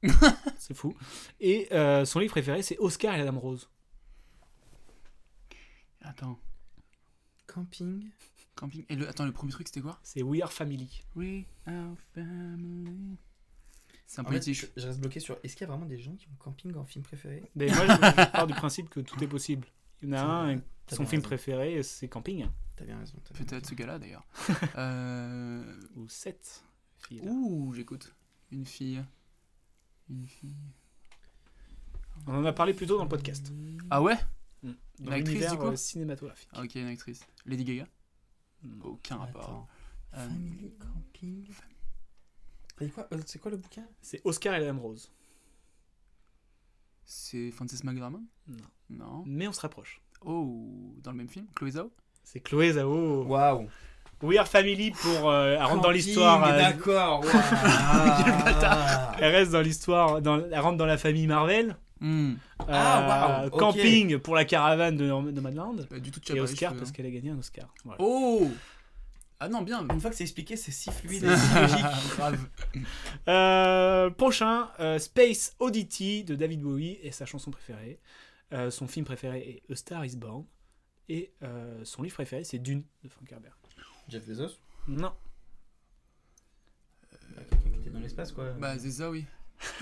c'est 0.58 0.74
fou. 0.74 0.94
Et 1.40 1.68
euh, 1.72 2.04
son 2.04 2.20
livre 2.20 2.32
préféré, 2.32 2.62
c'est 2.62 2.78
Oscar 2.78 3.14
et 3.14 3.18
la 3.18 3.24
Dame 3.24 3.38
Rose. 3.38 3.68
Attends. 6.02 6.38
Camping. 7.46 8.10
Camping. 8.54 8.84
Et 8.88 8.96
le, 8.96 9.08
attends, 9.08 9.26
le 9.26 9.32
premier 9.32 9.52
truc 9.52 9.66
c'était 9.66 9.80
quoi? 9.80 9.98
C'est 10.02 10.22
We 10.22 10.42
Are 10.42 10.52
Family. 10.52 11.02
We 11.14 11.44
are 11.66 11.96
family. 12.14 13.16
C'est 14.06 14.20
un 14.20 14.24
politique. 14.24 14.54
je, 14.54 14.66
je 14.76 14.86
reste 14.86 15.00
bloqué 15.00 15.18
sur. 15.18 15.36
Est-ce 15.42 15.56
qu'il 15.56 15.66
y 15.66 15.70
a 15.70 15.72
vraiment 15.72 15.86
des 15.86 15.98
gens 15.98 16.14
qui 16.14 16.28
ont 16.28 16.36
camping 16.38 16.74
en 16.76 16.84
film 16.84 17.04
préféré? 17.04 17.50
Mais 17.56 17.66
moi, 17.66 17.86
je, 17.86 17.92
je 17.92 18.30
pars 18.30 18.46
du 18.46 18.54
principe 18.54 18.88
que 18.88 19.00
tout 19.00 19.22
est 19.22 19.26
possible. 19.26 19.66
Il 20.02 20.10
y 20.10 20.12
en 20.12 20.16
a 20.16 20.22
un, 20.22 20.56
son 20.88 21.06
film 21.06 21.20
raison. 21.20 21.22
préféré, 21.22 21.82
c'est 21.82 22.08
Camping. 22.08 22.46
T'as 22.76 22.84
bien 22.84 22.98
raison. 22.98 23.14
Peut-être 23.34 23.66
ce 23.66 23.74
gars-là 23.74 23.98
d'ailleurs. 23.98 24.26
euh... 24.76 25.64
Ou 25.96 26.08
7 26.08 26.62
filles. 26.98 27.22
Ouh, 27.24 27.72
j'écoute. 27.74 28.14
Une 28.52 28.66
fille. 28.66 29.02
On 32.26 32.34
en 32.34 32.44
a 32.44 32.52
parlé 32.52 32.74
plus 32.74 32.86
tôt 32.86 32.96
dans 32.96 33.04
le 33.04 33.08
podcast. 33.08 33.52
Ah 33.90 34.02
ouais 34.02 34.16
Mm. 34.62 34.72
Une 35.00 35.12
actrice 35.12 35.28
l'univers, 35.28 35.52
du 35.52 35.58
coup 35.58 35.66
euh, 35.66 35.76
cinématographique. 35.76 36.48
Ah, 36.52 36.62
ok, 36.62 36.74
une 36.74 36.86
actrice. 36.86 37.20
Lady 37.44 37.64
Gaga 37.64 37.86
Non. 38.62 38.84
Aucun 38.84 39.16
rapport. 39.16 39.68
Euh, 40.14 40.28
Family 40.28 40.72
Camping. 40.78 41.46
Et 42.80 42.88
quoi 42.88 43.08
euh, 43.12 43.20
C'est 43.26 43.38
quoi 43.38 43.50
le 43.50 43.56
bouquin? 43.56 43.86
C'est 44.00 44.20
Oscar 44.24 44.54
et 44.54 44.60
la 44.60 44.66
Dame 44.66 44.78
Rose. 44.78 45.10
C'est 47.04 47.50
Frances 47.52 47.84
McDormand? 47.84 48.24
Non. 48.46 48.56
Non. 48.90 49.24
Mais 49.26 49.46
on 49.46 49.52
se 49.52 49.60
rapproche. 49.60 50.00
Oh, 50.22 50.94
dans 51.02 51.12
le 51.12 51.18
même 51.18 51.28
film? 51.28 51.46
Chloé 51.54 51.72
Zhao? 51.72 51.92
C'est 52.24 52.40
Chloé 52.40 52.72
Zhao. 52.72 53.24
Waouh 53.24 53.68
We 54.22 54.38
Are 54.38 54.48
Family 54.48 54.90
pour 54.92 55.28
euh, 55.30 55.56
elle 55.58 55.62
rentre 55.62 55.82
dans 55.82 55.90
l'histoire. 55.90 56.46
euh, 56.48 56.56
d'accord. 56.56 57.24
Quel 58.24 58.32
bâtard. 58.44 59.16
Elle 59.20 59.34
reste 59.34 59.52
dans 59.52 59.60
l'histoire, 59.60 60.22
dans, 60.22 60.42
elle 60.50 60.58
rentre 60.60 60.78
dans 60.78 60.86
la 60.86 60.96
famille 60.98 61.26
Marvel. 61.26 61.76
Hmm. 62.00 62.32
Euh, 62.32 62.64
Ah, 62.68 63.38
waouh, 63.42 63.46
ok. 63.48 63.58
Camping 63.58 64.18
pour 64.18 64.34
la 64.34 64.44
caravane 64.44 64.96
de 64.96 65.06
Nomadland. 65.06 65.86
Pas 65.88 65.98
du 65.98 66.10
tout 66.10 66.20
Et 66.32 66.40
Oscar 66.40 66.74
parce 66.74 66.90
hein. 66.90 66.92
qu'elle 66.94 67.06
a 67.06 67.10
gagné 67.10 67.30
un 67.30 67.38
Oscar. 67.38 67.66
Voilà. 67.84 67.98
Oh 68.02 68.50
Ah 69.40 69.48
non, 69.48 69.62
bien. 69.62 69.86
Une 69.92 70.00
fois 70.00 70.10
que 70.10 70.16
c'est 70.16 70.24
expliqué, 70.24 70.56
c'est 70.56 70.72
si 70.72 70.90
fluide 70.90 71.24
et 71.24 71.36
si 71.36 71.54
logique. 71.60 71.86
Grave. 72.16 72.38
Euh, 73.28 74.10
prochain, 74.10 74.68
euh, 74.80 74.98
Space 74.98 75.54
Oddity 75.58 76.24
de 76.24 76.34
David 76.34 76.60
Bowie 76.62 76.98
et 77.02 77.12
sa 77.12 77.26
chanson 77.26 77.50
préférée. 77.50 77.98
Euh, 78.52 78.70
son 78.70 78.86
film 78.86 79.04
préféré 79.04 79.62
est 79.68 79.72
A 79.72 79.76
Star 79.76 80.04
Is 80.04 80.16
Born. 80.16 80.44
Et 81.08 81.32
son 81.84 82.02
livre 82.02 82.14
préféré, 82.16 82.42
c'est 82.44 82.58
Dune 82.58 82.82
de 83.04 83.08
Frank 83.08 83.30
Herbert. 83.30 83.56
Jeff 84.08 84.24
Bezos 84.26 84.56
Non. 84.88 85.12
Bah, 87.34 87.42
Quelqu'un 87.50 87.70
qui 87.72 87.78
était 87.80 87.90
dans 87.90 87.98
l'espace, 88.00 88.32
quoi. 88.32 88.50
Bah, 88.52 88.78
c'est 88.78 88.90
ça, 88.90 89.10
oui. 89.10 89.24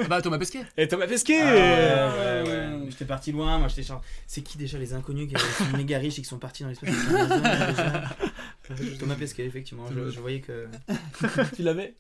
bah, 0.09 0.23
Thomas 0.23 0.39
Pesquet. 0.39 0.65
Et 0.77 0.89
Thomas 0.89 1.07
Pesquet 1.07 1.41
Ah 1.43 1.53
ouais, 1.53 1.53
ouais, 1.53 2.49
ouais, 2.49 2.85
ouais. 2.85 2.91
J'étais 2.91 3.05
parti 3.05 3.33
loin, 3.33 3.59
moi 3.59 3.69
j'étais 3.69 3.83
genre. 3.83 4.03
C'est 4.27 4.43
qui 4.43 4.57
déjà 4.57 4.79
les 4.79 4.95
inconnus 4.95 5.29
qui 5.29 5.35
sont 5.41 5.77
méga 5.77 5.99
riches 5.99 6.19
et 6.19 6.23
qui 6.23 6.29
sont 6.29 6.39
partis 6.39 6.63
dans 6.63 6.69
l'espace? 6.69 6.95
Thomas 8.99 9.17
Pesquet, 9.17 9.45
effectivement, 9.45 9.87
je, 9.93 10.11
je 10.11 10.21
voyais 10.21 10.41
que. 10.41 10.69
tu 11.57 11.63
l'avais? 11.63 11.97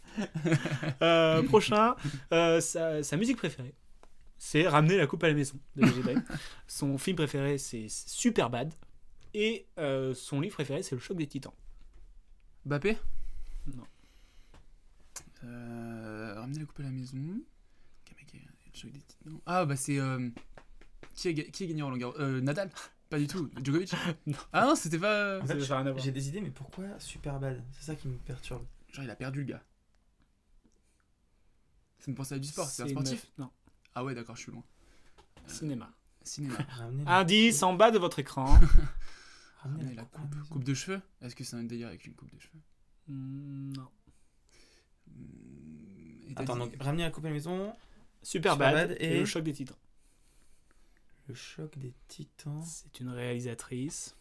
Euh, 1.03 1.43
Prochain, 1.43 1.97
euh, 2.33 2.61
sa, 2.61 3.03
sa 3.03 3.17
musique 3.17 3.37
préférée, 3.39 3.75
c'est 4.39 4.67
Ramener 4.69 4.97
la 4.97 5.07
coupe 5.09 5.25
à 5.25 5.29
la 5.29 5.35
maison 5.35 5.57
de 5.77 5.85
Bay. 6.03 6.15
Son 6.69 6.97
film 6.97 7.17
préféré, 7.17 7.59
c'est 7.59 7.87
Super 7.89 8.51
Bad. 8.51 8.73
Et 9.35 9.67
euh, 9.79 10.15
son 10.15 10.41
livre 10.41 10.55
préféré, 10.55 10.85
c'est 10.85 10.95
Le 10.95 11.01
choc 11.01 11.17
des 11.17 11.27
titans. 11.27 11.53
Bappé 12.67 12.97
Non. 13.75 13.85
Euh, 15.45 16.35
ramener 16.41 16.61
la 16.61 16.65
coupe 16.65 16.81
à 16.81 16.85
la 16.85 16.91
maison. 16.91 17.19
Ah, 19.47 19.65
bah 19.65 19.77
c'est. 19.77 19.99
euh, 19.99 20.31
qui, 21.15 21.29
a, 21.29 21.33
qui 21.33 21.65
a 21.65 21.67
gagné 21.67 21.83
Roland 21.83 21.97
Garros? 21.97 22.19
Euh, 22.19 22.41
Nadal 22.41 22.71
Pas 23.09 23.19
du 23.19 23.27
tout. 23.27 23.51
Djokovic? 23.63 23.95
Ah 24.53 24.65
non, 24.67 24.75
c'était 24.75 24.99
pas. 24.99 25.39
Voir. 25.41 25.99
j'ai 25.99 26.11
des 26.13 26.29
idées, 26.29 26.41
mais 26.41 26.51
pourquoi 26.51 26.99
Superbad? 26.99 27.63
C'est 27.73 27.85
ça 27.85 27.95
qui 27.95 28.09
me 28.09 28.17
perturbe. 28.17 28.65
Genre, 28.93 29.05
il 29.05 29.11
a 29.11 29.17
perdu 29.17 29.41
le 29.41 29.47
gars. 29.47 29.63
Ça 31.99 32.11
me 32.11 32.17
pensait 32.17 32.35
à 32.35 32.39
du 32.39 32.49
sport, 32.49 32.69
c'est 32.69 32.83
un 32.83 32.89
sportif? 32.89 33.27
Non. 33.39 33.51
Ah 33.95 34.05
ouais, 34.05 34.15
d'accord, 34.15 34.37
je 34.37 34.43
suis 34.43 34.53
loin. 34.53 34.65
Cinéma. 35.47 35.91
Cinéma. 36.23 36.59
Indice 37.07 37.63
en 37.63 37.75
bas 37.75 37.91
de 37.91 37.99
votre 37.99 38.19
écran. 38.19 38.59
Ramener 39.65 39.95
la 39.95 40.05
coupe. 40.05 40.49
Coupe 40.51 40.65
de 40.65 40.75
cheveux 40.75 41.01
Est-ce 41.23 41.35
que 41.35 41.43
c'est 41.45 41.57
un 41.57 41.65
délire 41.65 41.89
avec 41.89 42.05
une 42.07 42.15
coupe 42.15 42.33
de 42.33 42.39
cheveux 42.41 42.61
Hmm, 43.09 43.73
non. 43.77 43.89
Et 46.29 46.35
t'as 46.35 46.43
Attends, 46.43 46.57
donc 46.57 46.75
ramener 46.81 47.03
la 47.03 47.11
coupe 47.11 47.25
à 47.25 47.29
la 47.29 47.35
maison. 47.35 47.73
Super 48.23 48.57
Bad 48.57 48.75
Superbad 48.91 48.97
et, 49.01 49.17
et- 49.17 49.21
Le 49.21 49.25
choc 49.27 49.43
des 49.45 49.53
titans. 49.53 49.77
Le 51.29 51.35
choc 51.35 51.77
des 51.79 51.93
titans. 52.09 52.63
C'est 52.63 53.01
une 53.01 53.09
réalisatrice. 53.11 54.17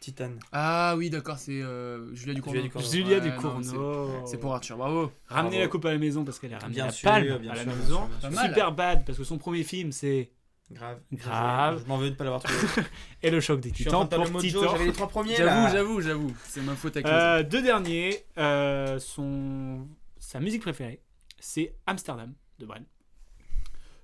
Titan. 0.00 0.30
Ah 0.52 0.94
oui, 0.96 1.10
d'accord, 1.10 1.38
c'est 1.38 1.60
euh, 1.60 2.14
Julia 2.14 2.32
Ducournau. 2.34 2.60
Julia 2.60 2.68
Ducournau. 2.68 2.88
Julia 2.88 3.18
Ouais, 3.18 3.30
Ducournau. 3.32 3.72
non, 3.72 4.26
c'est- 4.26 4.30
C'est 4.32 4.38
pour 4.38 4.54
Arthur, 4.54 4.76
bravo. 4.76 5.10
Ramener 5.26 5.50
Bravo. 5.50 5.58
la 5.58 5.68
coupe 5.68 5.84
à 5.86 5.92
la 5.92 5.98
maison 5.98 6.24
parce 6.24 6.38
qu'elle 6.38 6.54
a 6.54 6.58
ramené 6.60 6.74
Bien 6.76 6.86
la 6.86 6.92
sûr, 6.92 7.10
palme 7.10 7.38
bien 7.38 7.50
à 7.50 7.54
la 7.56 7.62
sûr, 7.64 7.72
bien 7.72 7.80
maison. 7.82 7.96
sûr, 7.96 8.06
bien 8.06 8.20
sûr. 8.20 8.28
Pas 8.30 8.34
mal. 8.36 8.48
Super 8.48 8.72
Bad 8.72 9.04
parce 9.04 9.18
que 9.18 9.24
son 9.24 9.38
premier 9.38 9.64
film 9.64 9.90
c'est 9.90 10.30
Grave. 10.70 11.00
Grave. 11.12 11.80
Je 11.82 11.88
m'en 11.88 11.96
veux 11.96 12.10
de 12.10 12.14
pas 12.14 12.24
l'avoir 12.24 12.42
trouvé. 12.42 12.58
et 13.22 13.30
le 13.30 13.40
choc 13.40 13.60
des 13.60 13.72
titans 13.72 14.06
pour 14.08 14.24
le 14.24 14.30
mojo, 14.30 14.46
Titan. 14.46 14.70
j'avais 14.72 14.84
les 14.86 14.92
trois 14.92 15.08
premiers 15.08 15.34
J'avoue, 15.34 15.72
j'avoue, 15.72 16.00
j'avoue. 16.02 16.36
C'est 16.44 16.60
ma 16.60 16.74
faute 16.76 16.96
les 16.96 17.02
Euh, 17.06 17.42
deux 17.42 17.62
derniers, 17.62 18.24
euh, 18.36 18.98
son 18.98 19.88
sa 20.18 20.40
musique 20.40 20.60
préférée 20.62 21.00
c'est 21.40 21.74
Amsterdam 21.86 22.34
de 22.58 22.66
Brel. 22.66 22.84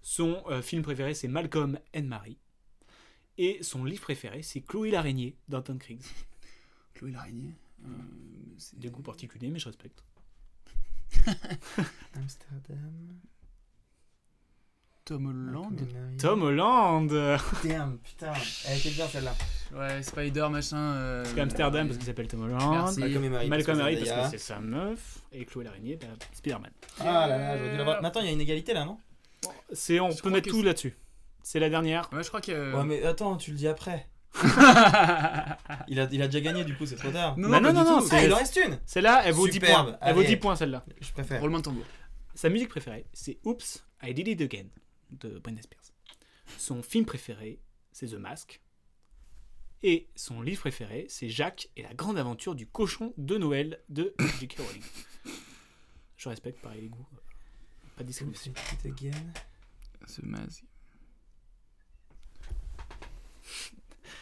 Son 0.00 0.42
euh, 0.48 0.62
film 0.62 0.82
préféré 0.82 1.12
c'est 1.14 1.28
Malcolm 1.28 1.78
and 1.94 2.02
Marie. 2.04 2.38
Et 3.36 3.58
son 3.62 3.84
livre 3.84 4.00
préféré 4.02 4.42
c'est 4.42 4.60
Chloé 4.62 4.90
l'araignée 4.90 5.36
d'Anton 5.48 5.76
Kriegs. 5.76 6.00
Chloé 6.94 7.10
l'araignée. 7.10 7.52
euh, 7.84 7.88
c'est- 8.56 8.78
Des 8.78 8.88
goûts 8.88 9.02
particuliers 9.02 9.50
mais 9.50 9.58
je 9.58 9.66
respecte. 9.66 10.02
Amsterdam. 12.14 13.18
Tom 15.04 15.26
Holland. 15.26 15.86
Tom 16.18 16.42
Holland 16.42 17.08
Damn, 17.64 17.98
putain. 17.98 18.32
Elle 18.66 18.78
était 18.78 18.90
bien 18.90 19.06
celle-là. 19.06 19.34
Ouais, 19.76 20.02
Spider, 20.02 20.46
machin. 20.50 20.76
euh, 20.78 21.22
Parce 21.22 21.34
qu'Amsterdam 21.34 21.86
parce 21.88 21.98
qu'il 21.98 22.06
s'appelle 22.06 22.26
Tom 22.28 22.42
Holland. 22.44 22.70
Merci. 22.70 23.00
Malcolm 23.00 23.24
et 23.24 23.28
Marie. 23.28 23.48
Malcolm 23.48 23.78
parce 23.78 23.94
parce 24.08 24.30
que 24.32 24.38
c'est 24.38 24.38
sa 24.38 24.60
meuf 24.60 25.18
et 25.32 25.44
Chloé 25.44 25.64
l'araignée 25.64 25.96
bah, 25.96 26.06
Spider-Man. 26.32 26.70
Ah 27.00 27.04
là 27.26 27.36
là, 27.36 27.58
j'aurais 27.58 27.70
dû 27.70 27.76
l'avoir. 27.76 28.00
Mais 28.00 28.08
attends, 28.08 28.20
il 28.20 28.26
y 28.26 28.28
a 28.30 28.32
une 28.32 28.40
égalité 28.40 28.72
là, 28.72 28.84
non? 28.86 28.98
C'est 29.72 30.00
on 30.00 30.10
Je 30.10 30.22
peut 30.22 30.30
mettre 30.30 30.48
tout 30.48 30.62
là-dessus. 30.62 30.96
C'est 31.42 31.60
la 31.60 31.68
dernière. 31.68 32.08
Ouais, 32.12 32.22
je 32.22 32.28
crois 32.28 32.40
que. 32.40 32.74
Ouais, 32.74 32.84
mais 32.84 33.04
attends, 33.04 33.36
tu 33.36 33.50
le 33.50 33.58
dis 33.58 33.68
après. 33.68 34.08
il, 35.88 36.00
a, 36.00 36.08
il 36.10 36.22
a 36.22 36.26
déjà 36.28 36.40
gagné, 36.40 36.64
du 36.64 36.74
coup, 36.76 36.86
c'est 36.86 36.96
trop 36.96 37.10
tard. 37.10 37.36
Non, 37.38 37.50
Bah 37.50 37.60
non, 37.60 37.72
non, 37.74 37.84
pas 37.84 37.90
non, 37.90 38.00
non, 38.00 38.06
Ah, 38.10 38.24
il 38.24 38.32
en 38.32 38.36
reste 38.36 38.56
une 38.56 38.78
C'est 38.86 39.00
là, 39.02 39.22
elle 39.24 39.34
vaut 39.34 39.46
10 39.46 39.52
Superbe, 39.52 39.86
points. 39.90 39.98
Elle 40.00 40.14
vaut 40.14 40.20
allez. 40.20 40.28
10 40.30 40.36
points 40.38 40.56
celle-là. 40.56 40.84
Je 41.00 41.12
préfère. 41.12 41.40
Roulement 41.40 41.58
de 41.58 41.62
tambour. 41.64 41.84
Sa 42.34 42.48
musique 42.48 42.68
préférée, 42.70 43.04
c'est 43.12 43.38
Oops, 43.44 43.84
I 44.02 44.14
Did 44.14 44.28
It 44.28 44.40
Again 44.40 44.64
de 45.10 45.38
Britney 45.38 45.62
Spears. 45.62 45.92
Son 46.58 46.82
film 46.82 47.04
préféré, 47.04 47.60
c'est 47.92 48.08
The 48.08 48.14
Mask. 48.14 48.60
Et 49.82 50.08
son 50.16 50.40
livre 50.40 50.60
préféré, 50.60 51.06
c'est 51.08 51.28
Jacques 51.28 51.68
et 51.76 51.82
la 51.82 51.92
grande 51.92 52.16
aventure 52.16 52.54
du 52.54 52.66
cochon 52.66 53.12
de 53.18 53.36
Noël 53.36 53.82
de 53.90 54.14
J.K. 54.40 54.56
Rowling. 54.58 54.82
Je 56.16 56.28
respecte 56.28 56.60
pareil 56.62 56.82
les 56.82 56.88
goûts. 56.88 57.06
Pas 57.96 58.02
de 58.02 58.08
discrimination. 58.08 58.52
Ce 60.06 60.22
masque. 60.22 60.64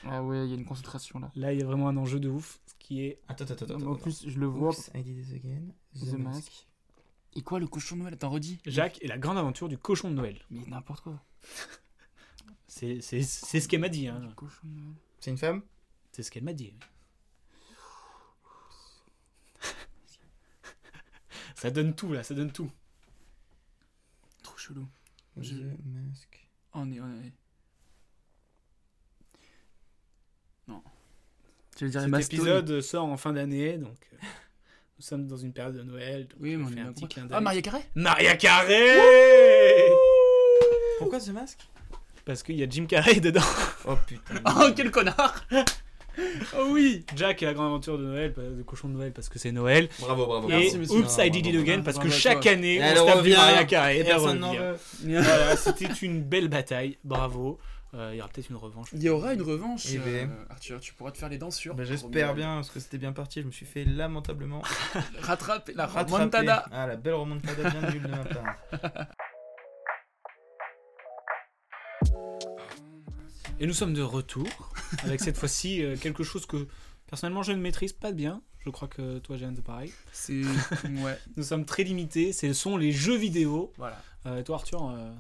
Ah 0.04 0.22
ouais, 0.22 0.44
il 0.46 0.50
y 0.50 0.52
a 0.52 0.56
une 0.56 0.64
concentration 0.64 1.20
là. 1.20 1.30
Là, 1.36 1.52
il 1.52 1.60
y 1.60 1.62
a 1.62 1.66
vraiment 1.66 1.88
un 1.88 1.96
enjeu 1.96 2.18
de 2.18 2.28
ouf. 2.28 2.60
Ce 2.66 2.74
qui 2.78 3.02
est. 3.02 3.20
Attends, 3.28 3.44
attends, 3.44 3.64
attends. 3.64 3.74
En 3.74 3.92
attends. 3.92 3.96
plus, 3.96 4.28
je 4.28 4.38
le 4.38 4.46
vois. 4.46 4.70
Oops, 4.70 4.90
I 4.94 5.02
did 5.02 5.18
it 5.18 5.32
again. 5.32 5.72
The 5.94 6.18
Mask. 6.18 6.66
Et 7.34 7.42
quoi, 7.42 7.58
le 7.58 7.66
cochon 7.66 7.96
de 7.96 8.00
Noël 8.02 8.14
Attends, 8.14 8.30
redis. 8.30 8.58
Jacques 8.66 8.98
et 9.02 9.06
la 9.08 9.16
grande 9.18 9.38
aventure 9.38 9.68
du 9.68 9.78
cochon 9.78 10.10
de 10.10 10.14
Noël. 10.14 10.38
Mais 10.50 10.64
n'importe 10.66 11.02
quoi. 11.02 11.22
C'est 12.68 13.00
c'est- 13.00 13.22
c'est 13.22 13.60
ce 13.60 13.68
qu'elle 13.68 13.80
m'a 13.80 13.88
dit. 13.88 14.06
Hein. 14.08 14.32
Cochon 14.36 14.60
de 14.64 14.80
Noël. 14.80 14.94
C'est 15.20 15.30
une 15.30 15.38
femme? 15.38 15.62
C'est 16.12 16.22
ce 16.22 16.30
qu'elle 16.30 16.44
m'a 16.44 16.52
dit. 16.52 16.74
ça 21.54 21.70
donne 21.70 21.94
tout 21.94 22.12
là, 22.12 22.22
ça 22.22 22.34
donne 22.34 22.52
tout. 22.52 22.70
Trop 24.42 24.56
chelou. 24.56 24.86
Je- 25.38 25.54
Mask. 25.84 26.48
On 26.74 26.90
est, 26.92 27.00
on 27.00 27.14
est. 27.22 27.32
Non. 30.68 30.82
Je 31.78 31.86
vais 31.86 31.90
dire 31.90 32.02
Cet 32.02 32.32
épisode 32.34 32.80
sort 32.80 33.06
en 33.06 33.16
fin 33.16 33.32
d'année, 33.32 33.78
donc 33.78 33.96
euh, 34.12 34.16
nous 35.02 35.08
sommes 35.08 35.26
dans 35.26 35.36
une 35.36 35.52
période 35.52 35.76
de 35.76 35.82
Noël. 35.82 36.28
Donc 36.28 36.38
Oui, 36.40 36.54
on 36.54 36.60
mais 36.60 36.64
on 36.64 36.68
fait 36.68 36.78
est 36.78 36.82
un 36.82 36.92
petit 36.92 37.08
clin 37.08 37.24
Ah, 37.26 37.34
d'œil. 37.34 37.42
Maria 37.42 37.60
Carré 37.62 37.80
Maria 37.96 38.36
Carré 38.36 38.86
Pourquoi 40.98 41.18
The 41.18 41.30
Mask 41.30 41.58
Parce 42.24 42.44
qu'il 42.44 42.54
y 42.56 42.62
a 42.62 42.68
Jim 42.70 42.86
Carrey 42.86 43.18
dedans. 43.18 43.40
Oh 43.84 43.96
putain. 44.06 44.34
Oh, 44.46 44.68
quel 44.76 44.92
connard 44.92 45.44
Oh 46.56 46.68
oui 46.70 47.04
Jack 47.16 47.42
et 47.42 47.46
la 47.46 47.54
grande 47.54 47.66
aventure 47.66 47.98
de 47.98 48.04
Noël, 48.04 48.32
de 48.36 48.62
cochon 48.62 48.88
de 48.90 48.92
Noël 48.92 49.12
parce 49.12 49.28
que 49.28 49.40
c'est 49.40 49.50
Noël. 49.50 49.88
Bravo, 49.98 50.26
bravo. 50.26 50.48
Et 50.50 50.52
Merci, 50.52 50.78
monsieur. 50.78 50.98
Oops, 50.98 51.18
I 51.18 51.30
Did 51.32 51.46
It 51.46 51.56
Again 51.56 51.82
parce 51.82 51.98
que 51.98 52.08
chaque 52.10 52.46
année, 52.46 52.80
on 52.80 52.94
se 52.94 53.06
tape 53.06 53.22
du. 53.24 53.30
Maria 53.32 53.64
Carré. 53.64 54.00
et. 54.00 54.02
Voilà, 54.04 55.56
c'était 55.56 55.86
une 56.02 56.22
belle 56.22 56.46
bataille. 56.48 56.96
Bravo. 57.02 57.58
Euh, 57.94 58.10
Il 58.14 58.16
y 58.16 58.20
aura 58.20 58.30
peut-être 58.30 58.48
une 58.48 58.56
revanche. 58.56 58.88
Il 58.94 59.02
y 59.02 59.08
aura 59.10 59.34
une 59.34 59.42
revanche. 59.42 59.84
Eh 59.90 59.98
ben. 59.98 60.30
euh, 60.30 60.44
Arthur, 60.50 60.80
tu 60.80 60.94
pourras 60.94 61.10
te 61.10 61.18
faire 61.18 61.28
les 61.28 61.36
dents 61.38 61.50
sur. 61.50 61.74
Bah, 61.74 61.84
J'espère 61.84 62.34
bien, 62.34 62.54
parce 62.56 62.70
que 62.70 62.80
c'était 62.80 62.96
bien 62.98 63.12
parti. 63.12 63.42
Je 63.42 63.46
me 63.46 63.52
suis 63.52 63.66
fait 63.66 63.84
lamentablement 63.84 64.62
Rattraper 65.20 65.74
la 65.74 65.86
rattraper. 65.86 66.12
remontada. 66.14 66.64
Ah, 66.72 66.86
la 66.86 66.96
belle 66.96 67.14
remontada 67.14 67.68
bien 67.70 67.90
nulle 67.90 68.02
de 68.02 68.08
ma 68.08 68.24
part. 68.24 68.56
Et 73.60 73.66
nous 73.66 73.74
sommes 73.74 73.94
de 73.94 74.02
retour 74.02 74.48
avec 75.04 75.20
cette 75.20 75.36
fois-ci 75.36 75.84
euh, 75.84 75.96
quelque 75.96 76.24
chose 76.24 76.46
que 76.46 76.66
personnellement 77.06 77.42
je 77.42 77.52
ne 77.52 77.58
maîtrise 77.60 77.92
pas 77.92 78.12
bien. 78.12 78.42
Je 78.64 78.70
crois 78.70 78.88
que 78.88 79.18
toi, 79.18 79.36
Jeanne, 79.36 79.54
c'est 79.56 79.64
pareil. 79.64 79.92
C'est. 80.12 80.42
Ouais. 81.02 81.18
Nous 81.36 81.42
sommes 81.42 81.64
très 81.64 81.82
limités. 81.82 82.32
Ce 82.32 82.52
sont 82.52 82.76
les 82.76 82.92
jeux 82.92 83.16
vidéo. 83.16 83.72
Voilà. 83.76 84.00
Euh, 84.26 84.38
et 84.40 84.44
toi, 84.44 84.56
Arthur, 84.56 84.88
euh, 84.88 85.10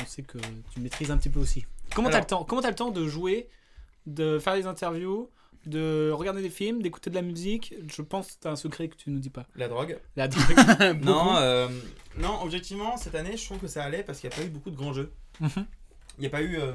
on 0.00 0.04
sait 0.04 0.22
que 0.22 0.38
tu 0.72 0.80
maîtrises 0.80 1.10
un 1.10 1.16
petit 1.16 1.28
peu 1.30 1.38
aussi. 1.40 1.64
Comment 1.98 2.10
t'as 2.10 2.20
le 2.20 2.26
temps 2.26 2.44
Comment 2.44 2.62
t'as 2.62 2.70
le 2.70 2.76
temps 2.76 2.90
de 2.90 3.06
jouer, 3.08 3.48
de 4.06 4.38
faire 4.38 4.54
des 4.54 4.66
interviews, 4.66 5.30
de 5.66 6.12
regarder 6.14 6.42
des 6.42 6.48
films, 6.50 6.80
d'écouter 6.80 7.10
de 7.10 7.16
la 7.16 7.22
musique? 7.22 7.74
Je 7.88 8.02
pense 8.02 8.28
que 8.28 8.32
t'as 8.40 8.52
un 8.52 8.56
secret 8.56 8.88
que 8.88 8.94
tu 8.94 9.10
nous 9.10 9.18
dis 9.18 9.30
pas. 9.30 9.46
La 9.56 9.66
drogue. 9.66 9.98
La 10.14 10.28
drogue. 10.28 10.44
Non, 11.02 11.36
euh, 11.36 11.68
non, 12.16 12.40
objectivement, 12.42 12.96
cette 12.96 13.16
année, 13.16 13.36
je 13.36 13.44
trouve 13.44 13.58
que 13.58 13.66
ça 13.66 13.82
allait 13.82 14.04
parce 14.04 14.20
qu'il 14.20 14.30
n'y 14.30 14.34
a 14.34 14.38
pas 14.38 14.44
eu 14.44 14.48
beaucoup 14.48 14.70
de 14.70 14.76
grands 14.76 14.92
jeux. 14.92 15.12
Mhm. 15.40 15.66
Il 16.18 16.20
n'y 16.20 16.26
a 16.26 16.30
pas 16.30 16.42
eu, 16.42 16.56
euh, 16.56 16.72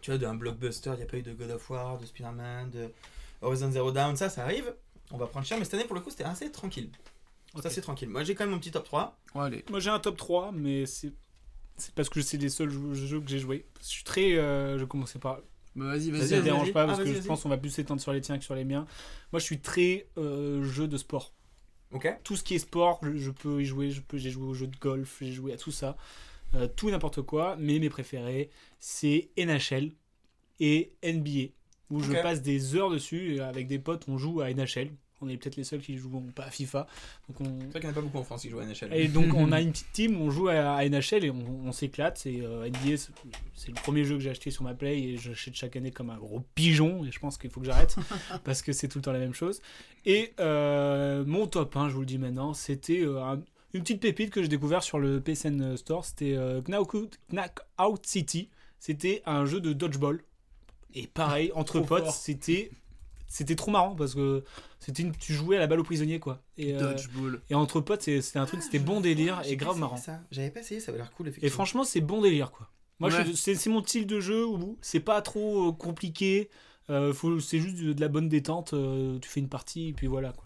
tu 0.00 0.10
vois, 0.10 0.18
d'un 0.18 0.34
blockbuster, 0.34 0.92
il 0.94 0.96
n'y 0.96 1.02
a 1.02 1.06
pas 1.06 1.18
eu 1.18 1.22
de 1.22 1.34
God 1.34 1.50
of 1.50 1.68
War, 1.68 1.98
de 1.98 2.06
Spider-Man, 2.06 2.70
de 2.70 2.88
Horizon 3.42 3.70
Zero 3.70 3.92
Dawn, 3.92 4.16
ça, 4.16 4.30
ça 4.30 4.44
arrive. 4.44 4.74
On 5.10 5.18
va 5.18 5.26
prendre 5.26 5.44
cher, 5.44 5.58
mais 5.58 5.64
cette 5.64 5.74
année, 5.74 5.84
pour 5.84 5.96
le 5.96 6.00
coup, 6.00 6.10
c'était 6.10 6.24
assez 6.24 6.50
tranquille. 6.50 6.90
Ok. 7.54 7.60
C'est 7.62 7.68
assez 7.68 7.82
tranquille. 7.82 8.08
Moi, 8.08 8.22
j'ai 8.24 8.34
quand 8.34 8.44
même 8.44 8.54
mon 8.54 8.58
petit 8.58 8.70
top 8.70 8.84
3. 8.84 9.18
allez. 9.34 9.64
Moi 9.68 9.80
j'ai 9.80 9.90
un 9.90 9.98
top 9.98 10.16
3, 10.16 10.52
mais 10.52 10.86
c'est 10.86 11.12
c'est 11.80 11.94
parce 11.94 12.08
que 12.08 12.20
c'est 12.22 12.36
les 12.38 12.48
seuls 12.48 12.70
jeux, 12.70 13.20
que 13.20 13.28
j'ai 13.28 13.38
joués. 13.38 13.66
Je 13.80 13.86
suis 13.86 14.04
très. 14.04 14.34
euh, 14.34 14.78
je 14.78 14.84
commençais 14.84 15.18
par. 15.18 15.40
Bah, 15.76 15.86
vas-y, 15.86 16.06
Ça 16.06 16.10
vas-y. 16.12 16.20
ne 16.22 16.26
vas-y, 16.28 16.42
dérange 16.42 16.72
pas 16.72 16.82
Ah, 16.82 16.86
parce 16.86 16.98
que 17.00 17.12
je 17.12 17.20
pense 17.20 17.42
qu'on 17.42 17.48
va 17.48 17.58
plus 17.58 17.70
s'étendre 17.70 18.00
sur 18.00 18.12
les 18.12 18.20
tiens 18.20 18.38
que 18.38 18.44
sur 18.44 18.54
les 18.54 18.64
miens. 18.64 18.86
Moi 19.32 19.38
je 19.40 19.44
suis 19.44 19.60
très 19.60 20.06
euh, 20.18 20.62
jeu 20.64 20.88
de 20.88 20.96
sport. 20.96 21.32
Ok. 21.92 22.08
Tout 22.22 22.36
ce 22.36 22.42
qui 22.44 22.54
est 22.54 22.58
sport, 22.60 23.00
je, 23.02 23.16
je 23.16 23.30
peux 23.30 23.60
y 23.60 23.64
jouer. 23.64 23.90
Je 23.90 24.00
peux, 24.00 24.18
j'ai 24.18 24.30
joué 24.30 24.44
au 24.46 24.54
jeu 24.54 24.66
de 24.66 24.76
golf, 24.78 25.18
j'ai 25.20 25.32
joué 25.32 25.52
à 25.52 25.56
tout 25.56 25.72
ça. 25.72 25.96
Euh, 26.54 26.66
tout 26.68 26.90
n'importe 26.90 27.22
quoi. 27.22 27.56
Mais 27.58 27.78
mes 27.78 27.90
préférés, 27.90 28.50
c'est 28.78 29.30
NHL 29.36 29.92
et 30.60 30.92
NBA. 31.04 31.52
Où 31.90 32.00
je 32.02 32.12
passe 32.12 32.40
des 32.42 32.76
heures 32.76 32.90
dessus 32.90 33.40
avec 33.40 33.66
des 33.66 33.78
potes, 33.80 34.04
on 34.08 34.16
joue 34.18 34.40
à 34.40 34.52
NHL. 34.52 34.90
On 35.22 35.28
est 35.28 35.36
peut-être 35.36 35.56
les 35.56 35.64
seuls 35.64 35.80
qui 35.80 35.96
jouent 35.96 36.22
pas 36.34 36.44
à 36.44 36.50
FIFA. 36.50 36.86
Donc 37.28 37.40
on, 37.40 37.44
C'est 37.60 37.66
vrai 37.66 37.80
qu'il 37.80 37.80
n'y 37.82 37.86
en 37.88 37.90
a 37.90 37.94
pas 37.94 38.00
beaucoup 38.00 38.18
en 38.18 38.24
France 38.24 38.42
qui 38.42 38.48
jouent 38.48 38.60
à 38.60 38.64
NHL. 38.64 38.92
et 38.94 39.08
donc 39.08 39.34
on 39.34 39.52
a 39.52 39.60
une 39.62 39.70
petite 39.72 39.92
team, 39.92 40.20
on 40.20 40.30
joue 40.30 40.48
à, 40.48 40.82
NHL 40.88 41.24
et 41.24 41.30
on, 41.30 41.44
on 41.66 41.72
s'éclate. 41.72 42.16
C'est 42.18 42.40
euh, 42.40 42.66
NBA, 42.68 42.96
c'est- 42.96 43.68
le 43.68 43.74
premier 43.74 44.04
jeu 44.04 44.14
que 44.14 44.20
j'ai 44.20 44.30
acheté 44.30 44.50
sur 44.50 44.64
ma 44.64 44.74
play 44.74 44.98
et 45.00 45.16
j'achète 45.18 45.54
chaque 45.54 45.76
année 45.76 45.90
comme 45.90 46.10
un 46.10 46.16
gros 46.16 46.42
pigeon 46.54 47.04
et 47.04 47.10
je 47.12 47.18
pense 47.20 47.36
qu'il 47.38 47.50
faut 47.50 47.60
que 47.60 47.66
j'arrête 47.66 47.96
parce 48.44 48.62
que 48.62 48.72
c'est 48.72 48.88
tout 48.88 48.98
le 48.98 49.02
temps 49.02 49.12
la 49.12 49.18
même 49.18 49.34
chose. 49.34 49.60
Et 50.06 50.32
euh, 50.40 51.24
mon 51.26 51.46
top 51.46 51.76
1, 51.76 51.88
je 51.90 51.94
vous 51.94 52.00
le 52.00 52.06
dis 52.06 52.18
maintenant, 52.18 52.54
c'était 52.54 53.00
euh, 53.02 53.22
un- 53.22 53.42
une 53.74 53.82
petite 53.82 54.00
pépite 54.00 54.30
que 54.30 54.42
j'ai 54.42 54.48
découvert 54.48 54.82
sur 54.82 54.98
le 54.98 55.20
PSN 55.20 55.76
Store. 55.76 56.04
C'était 56.04 56.34
euh, 56.34 56.60
Knockout, 56.62 57.18
Knockout 57.30 58.04
City. 58.06 58.48
C'était 58.78 59.22
un 59.26 59.44
jeu 59.44 59.60
de 59.60 59.72
dodgeball. 59.74 60.22
Et 60.94 61.06
pareil, 61.06 61.52
entre 61.54 61.74
Trop 61.78 61.84
potes, 61.84 62.10
c'était 62.10 62.70
c'était 63.32 63.54
trop 63.56 63.70
marrant 63.70 63.94
parce 63.94 64.14
que 64.14 64.44
c'était 64.80 65.02
une, 65.02 65.12
tu 65.16 65.32
jouais 65.32 65.56
à 65.56 65.60
la 65.60 65.66
balle 65.66 65.80
au 65.80 65.84
prisonnier 65.84 66.18
quoi. 66.18 66.42
Et, 66.58 66.74
euh, 66.74 66.80
Dodgeball. 66.80 67.40
et 67.48 67.54
entre 67.54 67.80
potes, 67.80 68.02
c'était 68.02 68.38
un 68.38 68.44
truc, 68.44 68.60
c'était 68.62 68.78
bon 68.80 69.00
délire 69.00 69.40
et 69.46 69.56
grave 69.56 69.78
marrant. 69.78 69.96
ça. 69.96 70.20
J'avais 70.30 70.50
pas 70.50 70.60
essayé, 70.60 70.80
ça 70.80 70.90
avait 70.90 70.98
l'air 70.98 71.10
cool, 71.12 71.32
Et 71.40 71.48
franchement, 71.48 71.84
c'est 71.84 72.00
bon 72.00 72.20
délire 72.20 72.50
quoi. 72.50 72.68
Moi, 72.98 73.08
Ouais. 73.10 73.24
je- 73.24 73.32
c'est 73.32 73.54
c'est 73.54 73.70
mon 73.70 73.82
style 73.82 74.06
de 74.06 74.20
jeu 74.20 74.44
où 74.46 74.76
c'est 74.82 75.00
pas 75.00 75.22
trop 75.22 75.70
euh, 75.70 75.72
compliqué. 75.72 76.50
euh, 76.90 77.12
faut- 77.14 77.38
c'est 77.40 77.60
juste 77.60 77.76
de, 77.76 77.92
de 77.92 78.00
la 78.00 78.08
bonne 78.08 78.28
détente. 78.28 78.74
euh, 78.74 79.18
tu 79.20 79.28
fais 79.28 79.38
une 79.40 79.48
partie 79.48 79.88
et 79.88 79.92
puis 79.92 80.06
voilà 80.08 80.32
quoi. 80.32 80.44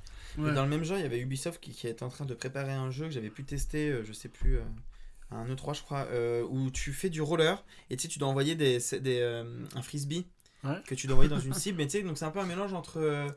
Dans 0.52 0.62
le 0.64 0.68
même 0.68 0.84
genre, 0.84 0.98
il 0.98 1.02
y 1.02 1.06
avait 1.06 1.20
Ubisoft 1.20 1.58
qui, 1.60 1.70
qui 1.72 1.86
était 1.86 2.02
en 2.02 2.08
train 2.10 2.26
de 2.26 2.34
préparer 2.34 2.72
un 2.72 2.90
jeu 2.90 3.04
que 3.06 3.12
j'avais 3.12 3.30
pu 3.30 3.44
tester, 3.44 3.88
euh, 3.88 4.04
je 4.04 4.12
sais 4.12 4.28
plus, 4.28 4.56
euh, 4.58 4.62
un 5.30 5.46
E3 5.46 5.74
je 5.74 5.82
crois, 5.82 6.06
euh, 6.10 6.44
où 6.50 6.70
tu 6.70 6.92
fais 6.92 7.08
du 7.08 7.22
roller 7.22 7.64
et 7.88 7.96
tu 7.96 8.02
sais, 8.02 8.08
tu 8.08 8.18
dois 8.18 8.28
envoyer 8.28 8.54
des, 8.56 8.78
des, 9.00 9.20
euh, 9.20 9.64
un 9.74 9.82
frisbee 9.82 10.26
Ouais. 10.64 10.76
que 10.86 10.94
tu 10.94 11.06
dois 11.06 11.14
envoyer 11.14 11.30
dans 11.30 11.38
une 11.40 11.52
cible. 11.54 11.78
Mais 11.78 11.86
tu 11.86 11.98
sais, 11.98 12.02
donc 12.02 12.16
c'est 12.18 12.24
un 12.24 12.30
peu 12.30 12.40
un 12.40 12.46
mélange 12.46 12.72
entre. 12.72 12.98
euh, 12.98 13.28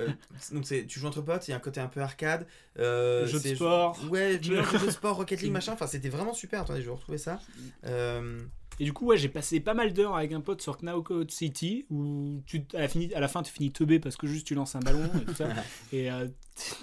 euh, 0.00 0.08
donc 0.52 0.64
tu 0.64 1.00
joues 1.00 1.06
entre 1.06 1.22
potes, 1.22 1.48
il 1.48 1.52
y 1.52 1.54
a 1.54 1.56
un 1.56 1.60
côté 1.60 1.80
un 1.80 1.88
peu 1.88 2.00
arcade. 2.00 2.46
Euh, 2.78 3.26
Jeu 3.26 3.40
de 3.40 3.54
sport. 3.54 3.98
Ouais, 4.10 4.38
Jeu- 4.42 4.56
mélange 4.56 4.84
de 4.86 4.90
sport, 4.90 5.16
Rocket 5.16 5.40
League, 5.42 5.52
machin. 5.52 5.72
Enfin, 5.72 5.86
c'était 5.86 6.08
vraiment 6.08 6.34
super. 6.34 6.60
Attendez, 6.62 6.80
je 6.82 6.86
vais 6.86 6.92
retrouver 6.92 7.18
ça. 7.18 7.40
Euh, 7.86 8.40
Et 8.80 8.84
du 8.84 8.92
coup, 8.92 9.06
ouais, 9.06 9.16
j'ai 9.16 9.28
passé 9.28 9.60
pas 9.60 9.74
mal 9.74 9.92
d'heures 9.92 10.16
avec 10.16 10.32
un 10.32 10.40
pote 10.40 10.60
sur 10.60 10.78
Knockout 10.78 11.30
City 11.30 11.86
où 11.90 12.42
tu, 12.46 12.64
à, 12.74 12.80
la, 12.80 12.88
fini- 12.88 13.14
à 13.14 13.20
la 13.20 13.28
fin 13.28 13.42
tu 13.44 13.52
finis 13.52 13.70
teubé 13.72 14.00
parce 14.00 14.16
que 14.16 14.26
juste 14.26 14.46
tu 14.46 14.54
lances 14.56 14.74
un 14.74 14.80
ballon 14.80 15.08
et 15.20 15.24
tout 15.24 15.34
ça. 15.34 15.48
et 15.92 16.10
euh, 16.10 16.26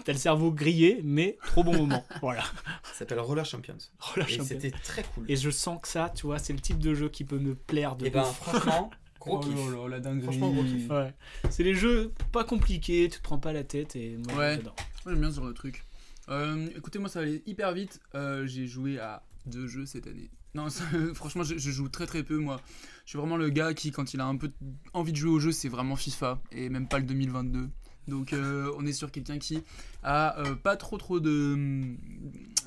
t'as 0.06 0.14
le 0.14 0.18
cerveau 0.18 0.52
grillé, 0.54 1.02
mais 1.04 1.38
trop 1.48 1.64
bon 1.66 1.76
moment. 1.76 2.06
Voilà. 2.22 2.44
Ça 2.84 2.94
s'appelle 3.00 3.20
Roller 3.20 3.46
Champions. 3.46 3.76
Roller 4.00 4.26
et 4.26 4.32
Champions. 4.32 4.46
c'était 4.46 4.72
très 4.72 5.04
cool. 5.04 5.26
Et 5.30 5.36
je 5.36 5.50
sens 5.50 5.82
que 5.82 5.88
ça, 5.90 6.10
tu 6.16 6.26
vois, 6.28 6.40
c'est 6.40 6.54
le 6.54 6.60
type 6.62 6.80
de 6.80 6.94
jeu 6.94 7.10
qui 7.10 7.26
peut 7.26 7.40
me 7.40 7.56
plaire 7.56 7.98
de 7.98 8.06
Et 8.06 8.10
ben, 8.10 8.22
ouf. 8.22 8.38
franchement, 8.38 8.90
gros 9.22 9.38
Oh 9.38 9.40
kiff. 9.40 9.90
la 9.90 10.00
dinguerie. 10.00 10.24
Franchement, 10.24 10.52
gros 10.52 10.64
kiff. 10.64 10.90
Ouais. 10.90 11.14
C'est 11.50 11.64
les 11.64 11.74
jeux 11.76 12.12
pas 12.32 12.44
compliqués, 12.44 13.08
tu 13.10 13.20
te 13.20 13.24
prends 13.24 13.38
pas 13.40 13.54
la 13.54 13.64
tête 13.64 13.96
et 13.96 14.18
moi 14.18 14.38
Ouais, 14.38 14.56
j'adore. 14.58 14.76
j'aime 15.06 15.20
bien 15.20 15.32
ce 15.32 15.38
genre 15.38 15.48
de 15.48 15.54
truc. 15.54 15.86
Euh, 16.30 16.68
écoutez, 16.78 17.00
moi 17.00 17.10
ça 17.10 17.20
va 17.22 17.26
aller 17.28 17.42
hyper 17.46 17.72
vite. 17.74 18.00
Euh, 18.16 18.46
j'ai 18.46 18.68
joué 18.68 19.00
à 19.00 19.24
deux 19.46 19.68
jeux 19.68 19.86
cette 19.86 20.08
année. 20.08 20.30
Non, 20.54 20.70
ça- 20.70 20.84
franchement, 21.14 21.44
je, 21.44 21.58
je 21.58 21.72
joue 21.72 21.88
très 21.90 22.06
très 22.06 22.24
peu 22.24 22.38
moi. 22.38 22.60
Je 23.06 23.12
suis 23.12 23.18
vraiment 23.20 23.38
le 23.38 23.50
gars 23.50 23.74
qui, 23.74 23.92
quand 23.92 24.14
il 24.14 24.20
a 24.22 24.26
un 24.26 24.36
peu 24.38 24.52
envie 24.94 25.12
de 25.12 25.18
jouer 25.18 25.32
au 25.32 25.40
jeu, 25.40 25.52
c'est 25.52 25.70
vraiment 25.70 25.96
FIFA 25.96 26.42
et 26.52 26.70
même 26.70 26.88
pas 26.88 27.00
le 27.00 27.06
2022. 27.06 27.70
Donc 28.08 28.34
euh, 28.34 28.72
on 28.78 28.86
est 28.86 28.94
sur 28.94 29.12
quelqu'un 29.12 29.38
qui 29.40 29.62
a 30.04 30.36
pas 30.64 30.76
trop 30.78 30.98
trop 30.98 31.20
de 31.20 31.54
hum, 31.54 31.98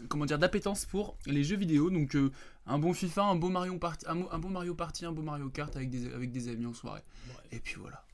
comment 0.08 0.26
dire 0.26 0.38
d'appétence 0.38 0.84
pour 0.86 1.16
les 1.26 1.42
jeux 1.44 1.56
vidéo. 1.56 1.90
Donc 1.90 2.16
un 2.66 2.78
bon 2.78 2.92
FIFA, 2.94 3.22
un 3.24 3.34
bon 3.36 3.50
Mario 3.50 3.76
Party, 3.78 4.06
un, 4.08 4.22
un 4.30 4.38
bon 4.38 4.50
Mario 4.50 4.74
Party, 4.74 5.04
un 5.04 5.12
bon 5.12 5.22
Mario 5.22 5.48
Kart 5.50 5.74
avec 5.76 5.90
des 5.90 6.12
avec 6.12 6.32
des 6.32 6.48
amis 6.48 6.66
en 6.66 6.74
soirée. 6.74 7.02
Et 7.52 7.58
puis 7.60 7.76
voilà. 7.78 8.04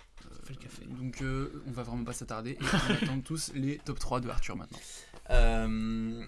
fait 0.44 0.54
le 0.54 0.58
café. 0.58 0.84
Donc 0.86 1.22
euh, 1.22 1.62
on 1.66 1.70
va 1.72 1.82
vraiment 1.82 2.04
pas 2.04 2.12
s'attarder 2.12 2.52
et 2.52 2.58
on 2.62 2.92
attend 3.04 3.20
tous 3.20 3.52
les 3.54 3.78
top 3.78 3.98
3 3.98 4.20
de 4.20 4.28
Arthur 4.28 4.56
maintenant. 4.56 4.78
Euh, 5.30 6.24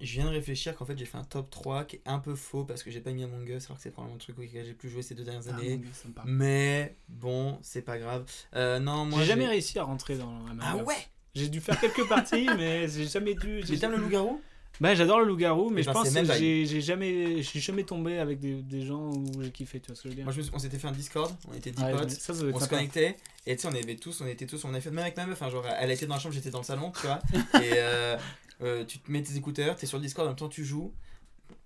je 0.00 0.12
viens 0.12 0.26
de 0.26 0.30
réfléchir 0.30 0.76
qu'en 0.76 0.84
fait 0.84 0.96
j'ai 0.98 1.04
fait 1.06 1.16
un 1.18 1.24
top 1.24 1.48
3 1.50 1.84
qui 1.84 1.96
est 1.96 2.02
un 2.06 2.18
peu 2.18 2.34
faux 2.34 2.64
parce 2.64 2.82
que 2.82 2.90
j'ai 2.90 3.00
pas 3.00 3.12
mis 3.12 3.24
Among 3.24 3.48
Us 3.48 3.66
alors 3.66 3.76
que 3.78 3.82
c'est 3.82 3.90
probablement 3.90 4.16
le 4.16 4.20
truc 4.20 4.38
auquel 4.38 4.64
j'ai 4.66 4.74
plus 4.74 4.90
joué 4.90 5.02
ces 5.02 5.14
deux 5.14 5.24
dernières 5.24 5.44
Ah, 5.50 5.56
années. 5.56 5.80
Us. 5.82 6.04
Mais 6.26 6.96
bon, 7.08 7.58
c'est 7.62 7.82
pas 7.82 7.98
grave. 7.98 8.24
Euh, 8.54 8.78
non, 8.78 9.06
moi 9.06 9.20
J'ai 9.20 9.26
jamais 9.26 9.46
réussi 9.46 9.78
à 9.78 9.84
rentrer 9.84 10.16
dans 10.16 10.46
Among 10.46 10.58
Ah 10.60 10.76
Us. 10.76 10.82
ouais? 10.86 10.96
J'ai 11.34 11.48
dû 11.50 11.60
faire 11.60 11.78
quelques 11.78 12.06
parties, 12.08 12.46
mais 12.56 12.88
j'ai 12.88 13.06
jamais 13.06 13.34
dû. 13.34 13.62
Mais 13.68 13.76
t'aimes 13.76 13.92
le 13.92 13.98
loup-garou? 13.98 14.40
Bah 14.80 14.94
j'adore 14.94 15.20
le 15.20 15.26
loup-garou, 15.26 15.70
mais 15.70 15.80
Eh 15.80 15.84
je 15.84 15.86
ben, 15.88 15.92
pense 15.94 16.08
c'est 16.08 16.20
que 16.22 16.26
même 16.26 16.38
j'ai 16.38 16.66
j'ai 16.66 16.80
jamais, 16.82 17.36
je 17.38 17.42
suis 17.48 17.60
jamais 17.60 17.84
tombé 17.84 18.18
avec 18.18 18.38
des, 18.40 18.54
des 18.62 18.82
gens 18.84 19.10
où 19.10 19.42
j'ai 19.42 19.50
kiffé, 19.50 19.80
tu 19.80 19.86
vois 19.86 19.96
ce 19.96 20.02
que 20.02 20.08
je 20.08 20.10
veux 20.10 20.16
dire. 20.16 20.24
Moi, 20.24 20.32
je 20.32 20.38
me 20.38 20.42
suis- 20.42 20.52
on 20.54 20.58
s'était 20.58 20.78
fait 20.78 20.88
un 20.88 20.92
Discord, 20.92 21.32
on 21.50 21.54
était 21.54 21.70
10 21.70 21.82
Ouais, 21.82 21.92
potes, 21.92 22.10
ça, 22.10 22.34
ça 22.34 22.40
doit 22.40 22.48
être 22.50 22.54
on 22.56 22.58
se 22.58 22.64
sympa. 22.64 22.76
connectait, 22.76 23.16
et 23.46 23.56
tu 23.56 23.62
sais, 23.62 23.68
on 23.68 23.74
avait 23.74 23.96
tous, 23.96 24.20
on 24.20 24.26
était 24.26 24.46
tous, 24.46 24.62
on 24.64 24.68
avait 24.70 24.80
fait 24.82 24.90
même 24.90 24.98
avec 25.04 25.16
ma 25.16 25.26
meuf, 25.26 25.40
hein, 25.42 25.48
genre, 25.48 25.64
elle 25.80 25.90
était 25.90 26.06
dans 26.06 26.14
la 26.14 26.20
chambre, 26.20 26.34
j'étais 26.34 26.50
dans 26.50 26.58
le 26.60 26.64
salon, 26.64 26.92
tu 27.00 27.06
vois, 27.06 27.20
et 27.62 27.72
euh, 27.76 28.16
euh, 28.62 28.84
tu 28.84 28.98
te 28.98 29.10
mets 29.10 29.22
tes 29.22 29.34
écouteurs, 29.36 29.76
t'es 29.76 29.86
sur 29.86 29.96
le 29.98 30.02
Discord, 30.04 30.26
en 30.26 30.30
même 30.30 30.36
temps 30.36 30.48
tu 30.48 30.62
joues, 30.64 30.92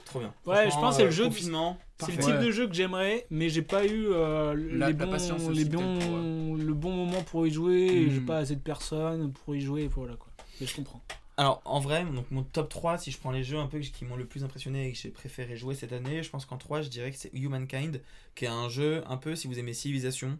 trop 0.04 0.20
bien. 0.20 0.32
Ouais, 0.46 0.70
je 0.70 0.74
pense 0.76 0.90
que 0.90 0.96
c'est 0.98 1.02
le 1.02 1.08
euh, 1.08 1.10
jeu. 1.10 1.24
de- 1.24 1.28
Confinement, 1.30 1.78
C'est 1.98 2.12
le 2.12 2.16
parfait. 2.18 2.32
type 2.32 2.40
de 2.46 2.50
jeu 2.52 2.68
que 2.68 2.74
j'aimerais, 2.74 3.26
mais 3.30 3.48
j'ai 3.48 3.62
pas 3.62 3.84
eu 3.86 4.06
euh, 4.12 4.54
La- 4.54 4.86
les 4.88 4.92
la 4.92 4.92
bons, 4.92 5.10
patience 5.10 5.42
aussi, 5.42 5.58
les 5.64 5.64
peut-être, 5.68 5.82
bons, 5.82 6.54
le 6.54 6.74
bon 6.74 6.92
moment 6.92 7.22
pour 7.22 7.44
y 7.46 7.50
jouer. 7.50 7.86
et 7.86 8.06
Hmm. 8.06 8.10
J'ai 8.12 8.20
pas 8.20 8.38
assez 8.38 8.54
de 8.54 8.60
personnes 8.60 9.32
pour 9.32 9.56
y 9.56 9.60
jouer, 9.60 9.88
voilà 9.88 10.14
quoi. 10.14 10.28
Mais 10.60 10.66
je 10.68 10.76
comprends. 10.76 11.02
Alors, 11.40 11.62
en 11.64 11.80
vrai, 11.80 12.04
donc 12.04 12.30
mon 12.30 12.42
top 12.42 12.68
3, 12.68 12.98
si 12.98 13.10
je 13.10 13.18
prends 13.18 13.30
les 13.30 13.42
jeux 13.42 13.58
un 13.58 13.66
peu 13.66 13.78
qui 13.80 14.04
m'ont 14.04 14.16
le 14.16 14.26
plus 14.26 14.44
impressionné 14.44 14.88
et 14.88 14.92
que 14.92 14.98
j'ai 14.98 15.08
préféré 15.08 15.56
jouer 15.56 15.74
cette 15.74 15.92
année, 15.92 16.22
je 16.22 16.28
pense 16.28 16.44
qu'en 16.44 16.58
3, 16.58 16.82
je 16.82 16.88
dirais 16.88 17.10
que 17.10 17.16
c'est 17.16 17.30
Humankind, 17.32 18.02
qui 18.34 18.44
est 18.44 18.48
un 18.48 18.68
jeu 18.68 19.02
un 19.08 19.16
peu 19.16 19.34
si 19.34 19.46
vous 19.46 19.58
aimez 19.58 19.72
Civilization. 19.72 20.38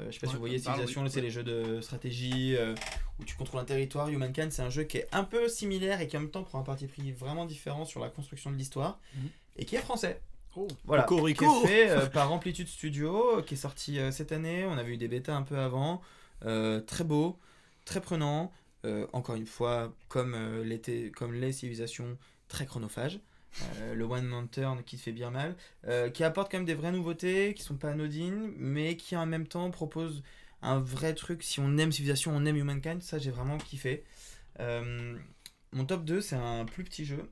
Euh, 0.00 0.06
je 0.10 0.14
sais 0.14 0.18
pas 0.18 0.26
Ouais, 0.26 0.30
si 0.30 0.34
vous 0.34 0.40
voyez 0.40 0.58
Civilization, 0.58 1.02
oui. 1.02 1.10
c'est 1.12 1.20
les 1.20 1.30
jeux 1.30 1.44
de 1.44 1.80
stratégie 1.80 2.56
euh, 2.56 2.74
où 3.20 3.24
tu 3.24 3.36
contrôles 3.36 3.60
un 3.60 3.64
territoire. 3.64 4.08
Humankind, 4.08 4.50
c'est 4.50 4.62
un 4.62 4.68
jeu 4.68 4.82
qui 4.82 4.96
est 4.98 5.06
un 5.12 5.22
peu 5.22 5.48
similaire 5.48 6.00
et 6.00 6.08
qui 6.08 6.16
en 6.16 6.20
même 6.20 6.30
temps 6.30 6.42
prend 6.42 6.58
un 6.58 6.64
parti 6.64 6.86
pris 6.88 7.12
vraiment 7.12 7.46
différent 7.46 7.84
sur 7.84 8.00
la 8.00 8.08
construction 8.10 8.50
de 8.50 8.56
l'histoire 8.56 8.98
Mhm. 9.14 9.28
et 9.58 9.64
qui 9.64 9.76
est 9.76 9.80
français. 9.80 10.20
Oh, 10.56 10.66
Voilà, 10.86 11.04
qui 11.04 11.14
est 11.14 11.66
fait 11.66 11.90
euh, 11.90 12.06
par 12.06 12.32
Amplitude 12.32 12.66
Studio, 12.66 13.42
qui 13.46 13.54
est 13.54 13.58
sorti 13.58 13.98
euh, 14.00 14.10
cette 14.10 14.32
année. 14.32 14.66
On 14.66 14.76
avait 14.76 14.94
eu 14.94 14.96
des 14.96 15.06
bêtas 15.08 15.36
un 15.36 15.42
peu 15.42 15.56
avant. 15.58 16.00
Très 16.40 17.04
beau, 17.04 17.38
très 17.84 18.00
prenant. 18.00 18.52
Euh, 18.86 19.06
encore 19.12 19.34
une 19.34 19.46
fois, 19.46 19.92
comme, 20.08 20.34
euh, 20.34 20.64
l'été- 20.64 21.10
comme 21.10 21.34
les 21.34 21.52
civilisations, 21.52 22.16
très 22.48 22.64
chronophage. 22.66 23.20
Euh, 23.80 23.94
le 23.94 24.04
One 24.04 24.26
Man 24.26 24.48
Turn 24.48 24.82
qui 24.84 24.96
fait 24.98 25.12
bien 25.12 25.30
mal. 25.30 25.56
Qui 26.12 26.24
apporte 26.24 26.50
quand 26.50 26.58
même 26.58 26.66
des 26.66 26.74
vraies 26.74 26.92
nouveautés 26.92 27.54
qui 27.54 27.62
sont 27.62 27.76
pas 27.76 27.90
anodines, 27.90 28.52
mais 28.56 28.96
qui 28.96 29.16
en 29.16 29.26
même 29.26 29.46
temps 29.46 29.70
propose 29.70 30.22
un 30.62 30.78
vrai 30.78 31.14
truc. 31.14 31.42
Si 31.42 31.60
on 31.60 31.76
aime 31.78 31.90
Civilization, 31.92 32.32
on 32.36 32.44
aime 32.44 32.56
Humankind. 32.56 33.02
Ça, 33.02 33.18
j'ai 33.18 33.30
vraiment 33.30 33.58
kiffé. 33.58 34.04
Mon 35.72 35.84
top 35.86 36.04
2, 36.04 36.20
c'est 36.20 36.36
un 36.36 36.64
plus 36.64 36.84
petit 36.84 37.04
jeu 37.04 37.30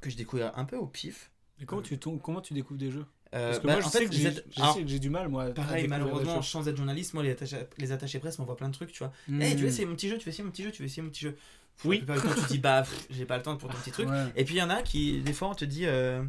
que 0.00 0.10
je 0.10 0.16
découvre 0.16 0.52
un 0.56 0.64
peu 0.64 0.76
au 0.76 0.86
pif. 0.86 1.30
Et 1.60 1.66
comment 1.66 1.82
tu, 1.82 1.98
tombes- 1.98 2.20
comment 2.20 2.40
tu 2.40 2.54
découvres 2.54 2.78
des 2.80 2.90
jeux? 2.90 3.06
Parce 3.34 3.58
que 3.58 3.66
bah, 3.66 3.72
moi 3.72 3.80
je 3.82 3.86
en 3.86 3.90
sais 3.90 4.06
fait, 4.06 4.82
que 4.82 4.86
j'ai 4.86 4.98
du 4.98 5.10
mal 5.10 5.28
moi. 5.28 5.46
Pareil, 5.50 5.88
malheureusement, 5.88 6.40
sans 6.42 6.68
être 6.68 6.76
journaliste, 6.76 7.14
moi, 7.14 7.22
les 7.22 7.30
attachés, 7.30 7.56
les 7.78 7.92
attachés 7.92 8.18
presse 8.18 8.38
m'envoient 8.38 8.56
plein 8.56 8.68
de 8.68 8.74
trucs, 8.74 8.92
tu 8.92 9.00
vois. 9.00 9.12
Mm. 9.28 9.42
Eh, 9.42 9.50
tu 9.56 9.62
veux 9.62 9.68
essayer 9.68 9.86
mon 9.86 9.94
petit 9.94 10.08
jeu, 10.08 10.18
tu 10.18 10.24
veux 10.24 10.30
essayer 10.30 10.44
mon 10.44 10.50
petit 10.50 10.62
jeu, 10.62 10.70
tu 10.70 10.82
veux 10.82 10.86
essayer 10.86 11.02
mon 11.02 11.10
petit 11.10 11.22
jeu. 11.22 11.36
Oui. 11.84 12.04
La 12.06 12.14
plupart 12.14 12.34
du 12.34 12.40
temps, 12.40 12.46
tu 12.46 12.52
dis, 12.52 12.58
bah, 12.58 12.84
j'ai 13.10 13.24
pas 13.24 13.36
le 13.36 13.42
temps 13.42 13.56
pour 13.56 13.68
ton 13.68 13.76
petit 13.78 13.90
truc. 13.90 14.08
Ouais. 14.08 14.24
Et 14.36 14.44
puis, 14.44 14.54
il 14.54 14.58
y 14.58 14.62
en 14.62 14.70
a 14.70 14.82
qui, 14.82 15.20
des 15.20 15.32
fois, 15.32 15.48
on 15.48 15.54
te 15.54 15.64
dit, 15.64 15.86
euh, 15.86 16.22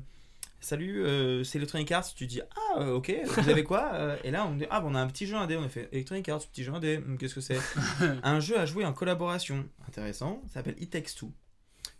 salut, 0.59 1.05
euh, 1.05 1.43
c'est 1.43 1.59
Electronic 1.59 1.91
Arts. 1.91 2.13
Tu 2.15 2.25
dis, 2.25 2.41
ah, 2.41 2.79
euh, 2.79 2.93
ok, 2.93 3.13
vous 3.25 3.49
avez 3.49 3.63
quoi 3.63 3.91
Euh, 3.93 4.17
Et 4.23 4.31
là, 4.31 4.47
on 4.47 4.55
dit, 4.55 4.65
ah, 4.71 4.81
bon, 4.81 4.91
on 4.91 4.95
a 4.95 4.99
un 4.99 5.07
petit 5.07 5.27
jeu 5.27 5.35
indé. 5.35 5.55
On 5.55 5.63
a 5.63 5.69
fait 5.69 5.87
Electronic 5.91 6.27
Arts, 6.29 6.41
petit 6.51 6.63
jeu 6.63 6.73
indé. 6.73 6.97
Hum, 6.97 7.17
Qu'est-ce 7.17 7.35
que 7.35 7.41
c'est 7.41 7.59
Un 8.23 8.39
jeu 8.39 8.57
à 8.57 8.65
jouer 8.65 8.85
en 8.85 8.93
collaboration. 8.93 9.65
Intéressant. 9.87 10.41
Ça 10.47 10.55
s'appelle 10.55 10.75
It 10.79 10.89
Takes 10.89 11.15
Two. 11.15 11.31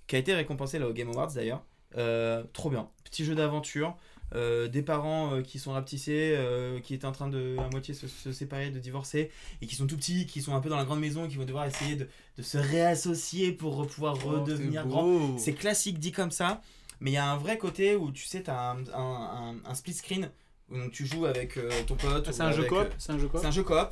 Qui 0.08 0.16
a 0.16 0.20
été 0.20 0.34
récompensé 0.34 0.80
là, 0.80 0.88
au 0.88 0.94
Game 0.94 1.10
Awards 1.10 1.32
d'ailleurs. 1.34 1.64
Euh, 1.98 2.44
trop 2.54 2.70
bien. 2.70 2.90
Petit 3.04 3.24
jeu 3.24 3.36
d'aventure. 3.36 3.96
Euh, 4.34 4.68
des 4.68 4.82
parents 4.82 5.36
euh, 5.36 5.42
qui 5.44 5.60
sont 5.60 5.72
rapetissés, 5.72 6.34
euh, 6.36 6.80
qui 6.80 6.94
étaient 6.96 7.06
en 7.06 7.12
train 7.12 7.28
de 7.30 7.56
à 7.60 7.70
moitié 7.70 7.94
se, 7.94 8.08
se 8.08 8.32
séparer, 8.34 8.72
de 8.72 8.80
divorcer, 8.80 9.30
et 9.62 9.68
qui 9.68 9.76
sont 9.76 9.86
tout 9.86 9.96
petits, 9.98 10.26
qui 10.26 10.42
sont 10.42 10.56
un 10.56 10.60
peu 10.62 10.68
dans 10.70 10.78
la 10.78 10.84
grande 10.84 11.00
maison, 11.00 11.28
qui 11.28 11.36
vont 11.36 11.46
devoir 11.46 11.66
essayer 11.68 11.96
de, 11.96 12.08
de 12.38 12.42
se 12.42 12.58
réassocier 12.58 13.52
pour 13.52 13.86
pouvoir 13.88 14.18
Oh, 14.26 14.30
redevenir 14.30 14.88
grand. 14.88 15.38
C'est 15.38 15.54
classique 15.54 16.00
dit 16.00 16.12
comme 16.12 16.32
ça, 16.32 16.62
mais 17.00 17.12
il 17.12 17.14
y 17.14 17.18
a 17.18 17.30
un 17.32 17.38
vrai 17.38 17.58
côté 17.60 17.96
où 17.96 18.12
tu 18.12 18.26
sais, 18.26 18.42
tu 18.42 18.50
as 18.50 18.72
un, 18.72 18.80
un- 18.94 19.54
un- 19.54 19.56
un 19.64 19.74
split 19.76 19.94
screen 19.94 20.32
Donc 20.72 20.92
tu 20.92 21.06
joues 21.06 21.28
avec 21.28 21.60
ton 21.86 21.96
pote. 21.96 22.24
Ah, 22.26 22.30
ou 22.30 22.34
c'est 22.34 22.42
un 22.42 22.52
jeu 22.52 22.64
coop 22.64 22.88
C'est 22.98 23.12
un 23.12 23.20
jeu 23.20 23.28
coop 23.28 23.40
C'est 23.40 23.48
un 23.48 23.52
jeu 23.52 23.64
coop 23.64 23.90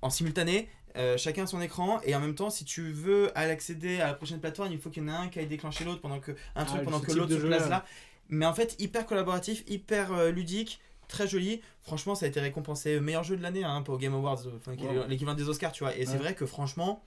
en 0.00 0.10
simultané. 0.10 0.68
euh, 0.96 1.16
chacun 1.18 1.44
son 1.46 1.60
écran 1.60 2.00
et 2.04 2.14
en 2.14 2.20
même 2.20 2.34
temps 2.36 2.50
si 2.50 2.64
tu 2.64 2.92
veux 2.92 3.36
accéder 3.36 4.00
à 4.00 4.06
la 4.06 4.14
prochaine 4.14 4.38
plateforme 4.40 4.70
il 4.72 4.78
faut 4.78 4.90
qu'il 4.90 5.02
y 5.02 5.06
en 5.06 5.08
ait 5.08 5.16
un 5.26 5.28
qui 5.28 5.40
aille 5.40 5.46
déclencher 5.48 5.82
l'autre 5.84 6.00
pendant 6.00 6.20
que 6.20 6.30
un 6.54 6.64
truc 6.64 6.78
Ah, 6.80 6.84
pendant 6.84 7.00
ce 7.00 7.06
que 7.06 7.12
l'autre 7.12 7.32
se 7.34 7.40
place 7.46 7.62
là. 7.64 7.68
là 7.68 7.84
mais 8.28 8.46
en 8.46 8.54
fait 8.54 8.76
hyper 8.78 9.06
collaboratif 9.06 9.64
hyper 9.66 10.12
euh, 10.12 10.30
ludique 10.30 10.80
très 11.08 11.28
joli 11.28 11.60
franchement 11.82 12.14
ça 12.14 12.26
a 12.26 12.28
été 12.28 12.40
récompensé 12.40 12.98
meilleur 13.00 13.22
jeu 13.24 13.36
de 13.36 13.42
l'année 13.42 13.64
hein, 13.64 13.82
pour 13.82 13.98
Game 13.98 14.14
Awards 14.14 14.46
euh, 14.46 14.56
enfin, 14.56 14.74
Wow. 14.76 15.06
l'équivalent 15.06 15.36
des 15.36 15.48
Oscars 15.48 15.72
tu 15.72 15.84
vois 15.84 15.94
et 15.96 16.06
c'est 16.06 16.16
vrai 16.18 16.34
que 16.34 16.46
franchement 16.46 17.04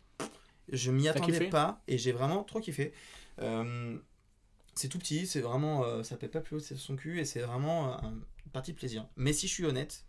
je 0.71 0.91
m'y 0.91 1.07
attendais 1.07 1.39
pas 1.49 1.81
et 1.87 1.97
j'ai 1.97 2.11
vraiment 2.11 2.43
trop 2.43 2.59
kiffé 2.59 2.93
Euh, 3.39 3.97
c'est 4.75 4.87
tout 4.89 4.99
petit, 4.99 5.25
c'est 5.27 5.41
vraiment, 5.41 5.83
euh, 5.83 6.03
ça 6.03 6.17
paie 6.17 6.27
pas 6.27 6.39
plus 6.39 6.55
haut 6.55 6.59
de 6.59 6.63
son 6.75 6.95
cul 6.95 7.19
et 7.19 7.25
c'est 7.25 7.39
vraiment 7.41 7.87
euh, 7.93 7.97
un- 7.97 8.13
une 8.45 8.51
partie 8.51 8.73
de 8.73 8.77
plaisir. 8.77 9.07
Mais 9.15 9.33
si 9.33 9.47
je 9.47 9.53
suis 9.53 9.65
honnête, 9.65 10.05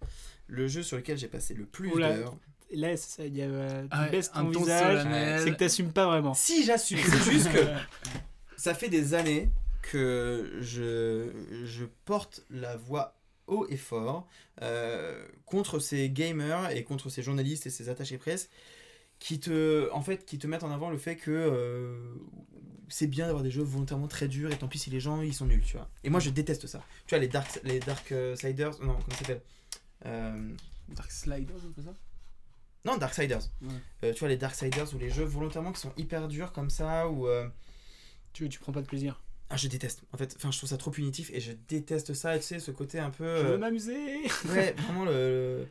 le 0.46 0.66
jeu 0.68 0.82
sur 0.82 0.96
lequel 0.98 1.16
j'ai 1.18 1.28
passé 1.28 1.54
le 1.54 1.64
plus 1.66 1.90
d'heures, 1.90 2.36
Là, 2.70 2.94
il 3.20 3.36
y 3.36 3.40
a, 3.42 3.46
euh, 3.46 3.82
tu 3.84 3.88
Ah 3.92 4.08
ouais, 4.10 4.22
ton 4.22 4.50
ton 4.52 4.60
visage, 4.60 4.98
c'est 5.42 5.52
que 5.52 5.56
t'assumes 5.56 5.90
pas 5.92 6.04
vraiment. 6.06 6.34
Si 6.34 6.64
j'assume, 6.64 6.98
c'est 7.02 7.30
juste 7.32 7.50
que 7.50 7.66
ça 8.58 8.74
fait 8.74 8.90
des 8.90 9.14
années 9.14 9.50
que 9.82 10.58
je, 10.60 11.30
je 11.64 11.84
porte 12.04 12.44
la 12.50 12.76
voix 12.76 13.16
haut 13.46 13.66
et 13.68 13.76
fort 13.76 14.28
euh, 14.62 15.26
contre 15.46 15.78
ces 15.78 16.10
gamers 16.10 16.70
et 16.70 16.84
contre 16.84 17.08
ces 17.08 17.22
journalistes 17.22 17.66
et 17.66 17.70
ces 17.70 17.88
attachés 17.88 18.18
presse 18.18 18.50
qui 19.18 19.40
te, 19.40 19.90
en 19.92 20.02
fait, 20.02 20.24
qui 20.24 20.38
te 20.38 20.46
mettent 20.46 20.64
en 20.64 20.70
avant 20.70 20.90
le 20.90 20.98
fait 20.98 21.16
que 21.16 21.30
euh, 21.30 22.14
c'est 22.88 23.06
bien 23.06 23.26
d'avoir 23.26 23.42
des 23.42 23.50
jeux 23.50 23.62
volontairement 23.62 24.08
très 24.08 24.28
durs 24.28 24.52
et 24.52 24.56
tant 24.56 24.68
pis 24.68 24.78
si 24.78 24.90
les 24.90 25.00
gens 25.00 25.22
ils 25.22 25.34
sont 25.34 25.46
nuls, 25.46 25.64
tu 25.64 25.76
vois. 25.76 25.88
Et 26.04 26.10
moi 26.10 26.20
je 26.20 26.30
déteste 26.30 26.66
ça. 26.66 26.82
Tu 27.06 27.14
vois 27.14 27.18
les 27.18 27.28
Dark, 27.28 27.60
les 27.64 27.80
dark 27.80 28.12
euh, 28.12 28.36
Sliders, 28.36 28.78
non 28.80 28.94
comment 28.94 29.10
ça 29.10 29.18
s'appelle? 29.18 29.42
Euh, 30.06 30.52
Dark 30.88 31.10
Sliders, 31.10 31.60
peu 31.74 31.82
ça? 31.82 31.94
Non, 32.84 32.96
Darksiders. 32.96 33.42
Ouais. 33.60 34.12
Tu 34.14 34.20
vois, 34.20 34.28
les 34.28 34.36
Darksiders 34.36 34.94
ou 34.94 34.98
les 34.98 35.10
jeux 35.10 35.24
volontairement 35.24 35.72
qui 35.72 35.80
sont 35.80 35.92
hyper 35.96 36.28
durs 36.28 36.52
comme 36.52 36.70
ça, 36.70 37.08
ou. 37.08 37.26
Tu, 38.32 38.48
tu 38.48 38.58
prends 38.60 38.72
pas 38.72 38.82
de 38.82 38.86
plaisir. 38.86 39.20
Ah, 39.50 39.56
je 39.56 39.68
déteste. 39.68 40.02
En 40.12 40.18
fait, 40.18 40.34
enfin, 40.36 40.50
je 40.50 40.58
trouve 40.58 40.68
ça 40.68 40.76
trop 40.76 40.90
punitif 40.90 41.30
et 41.32 41.40
je 41.40 41.52
déteste 41.68 42.12
ça. 42.14 42.36
Et 42.36 42.40
tu 42.40 42.46
sais, 42.46 42.58
ce 42.60 42.70
côté 42.70 42.98
un 42.98 43.10
peu. 43.10 43.24
Je 43.38 43.42
veux 43.44 43.52
euh, 43.54 43.58
m'amuser 43.58 44.22
Ouais, 44.48 44.72
vraiment 44.72 45.04
le, 45.04 45.66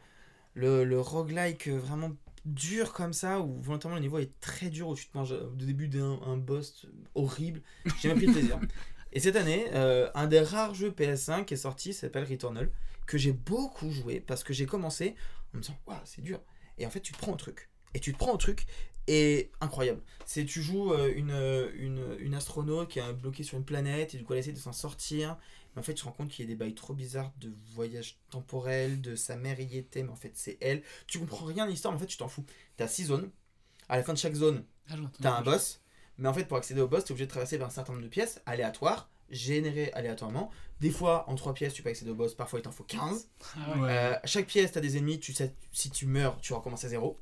le, 0.55 0.83
le 0.83 0.99
roguelike 0.99 1.67
euh, 1.67 1.77
vraiment 1.77 2.11
dur 2.45 2.93
comme 2.93 3.13
ça, 3.13 3.39
où 3.39 3.61
volontairement 3.61 3.95
le 3.97 4.01
niveau 4.01 4.17
est 4.19 4.31
très 4.39 4.69
dur, 4.69 4.87
où 4.87 4.95
tu 4.95 5.07
te 5.07 5.17
manges 5.17 5.33
euh, 5.33 5.49
au 5.51 5.55
début 5.55 5.87
d'un 5.87 6.19
un 6.25 6.37
boss 6.37 6.87
horrible. 7.13 7.61
J'ai 8.01 8.07
même 8.07 8.17
pris 8.17 8.31
plaisir. 8.31 8.59
Et 9.13 9.19
cette 9.19 9.35
année, 9.35 9.67
euh, 9.73 10.09
un 10.15 10.27
des 10.27 10.41
rares 10.41 10.73
jeux 10.73 10.91
PS5 10.91 11.45
qui 11.45 11.53
est 11.53 11.57
sorti 11.57 11.93
s'appelle 11.93 12.25
Returnal, 12.25 12.69
que 13.05 13.17
j'ai 13.17 13.31
beaucoup 13.31 13.89
joué 13.91 14.19
parce 14.19 14.43
que 14.43 14.53
j'ai 14.53 14.65
commencé 14.65 15.15
en 15.53 15.57
me 15.57 15.61
disant, 15.61 15.77
waouh, 15.87 15.97
c'est 16.03 16.21
dur. 16.21 16.41
Et 16.77 16.85
en 16.85 16.89
fait, 16.89 16.99
tu 16.99 17.13
prends 17.13 17.31
au 17.31 17.37
truc. 17.37 17.69
Et 17.97 17.99
tu 17.99 18.13
te 18.13 18.17
prends 18.19 18.31
au 18.31 18.37
truc, 18.37 18.67
et 19.07 19.49
incroyable. 19.59 20.01
C'est 20.27 20.45
tu 20.45 20.61
joues 20.61 20.93
euh, 20.93 21.11
une, 21.15 21.31
euh, 21.31 21.71
une, 21.77 22.03
une 22.19 22.35
astronaute 22.35 22.89
qui 22.89 22.99
est 22.99 23.13
bloquée 23.13 23.41
sur 23.41 23.57
une 23.57 23.65
planète, 23.65 24.13
et 24.13 24.17
du 24.19 24.23
coup 24.23 24.33
elle 24.33 24.39
essaie 24.39 24.51
de 24.51 24.59
s'en 24.59 24.71
sortir. 24.71 25.35
Mais 25.73 25.79
en 25.79 25.83
fait, 25.83 25.95
tu 25.95 26.01
te 26.01 26.05
rends 26.05 26.11
compte 26.13 26.29
qu'il 26.29 26.45
y 26.45 26.47
a 26.47 26.51
des 26.51 26.55
bails 26.55 26.75
trop 26.75 26.93
bizarres 26.93 27.33
de 27.39 27.51
voyage 27.73 28.19
temporel, 28.29 29.01
de 29.01 29.15
sa 29.15 29.35
mère 29.35 29.59
y 29.59 29.77
était, 29.77 30.03
mais 30.03 30.11
en 30.11 30.15
fait 30.15 30.33
c'est 30.35 30.59
elle. 30.61 30.83
Tu 31.07 31.17
comprends 31.17 31.45
rien 31.47 31.63
à 31.63 31.67
l'histoire, 31.67 31.91
mais 31.91 31.97
en 31.97 32.01
fait 32.01 32.05
tu 32.05 32.17
t'en 32.17 32.27
fous. 32.27 32.45
T'as 32.75 32.87
6 32.87 33.05
zones. 33.05 33.31
À 33.89 33.97
la 33.97 34.03
fin 34.03 34.13
de 34.13 34.19
chaque 34.19 34.35
zone, 34.35 34.63
Ah, 34.89 34.95
t'as 35.21 35.31
un 35.37 35.41
boss. 35.41 35.81
Mais 36.19 36.27
en 36.29 36.33
fait, 36.33 36.43
pour 36.45 36.57
accéder 36.57 36.81
au 36.81 36.87
boss, 36.87 37.03
t'es 37.03 37.13
obligé 37.13 37.25
de 37.25 37.31
traverser 37.31 37.57
par 37.57 37.67
un 37.67 37.71
certain 37.71 37.93
nombre 37.93 38.03
de 38.03 38.09
pièces 38.09 38.41
aléatoires, 38.45 39.09
générées 39.29 39.91
aléatoirement. 39.93 40.51
Des 40.81 40.89
fois, 40.91 41.27
en 41.29 41.35
3 41.35 41.53
pièces, 41.53 41.73
tu 41.73 41.83
peux 41.83 41.89
accéder 41.89 42.11
au 42.11 42.15
boss, 42.15 42.35
parfois 42.35 42.59
il 42.59 42.63
t'en 42.63 42.71
faut 42.71 42.83
15. 42.83 43.29
Ah 43.55 43.79
ouais. 43.79 43.89
Euh, 43.89 44.15
chaque 44.25 44.47
pièce, 44.47 44.71
t'as 44.73 44.81
des 44.81 44.97
ennemis, 44.97 45.19
tu 45.19 45.33
sais, 45.33 45.53
si 45.71 45.89
tu 45.89 46.05
meurs, 46.05 46.39
tu 46.41 46.53
recommences 46.53 46.83
à 46.83 46.89
zéro. 46.89 47.19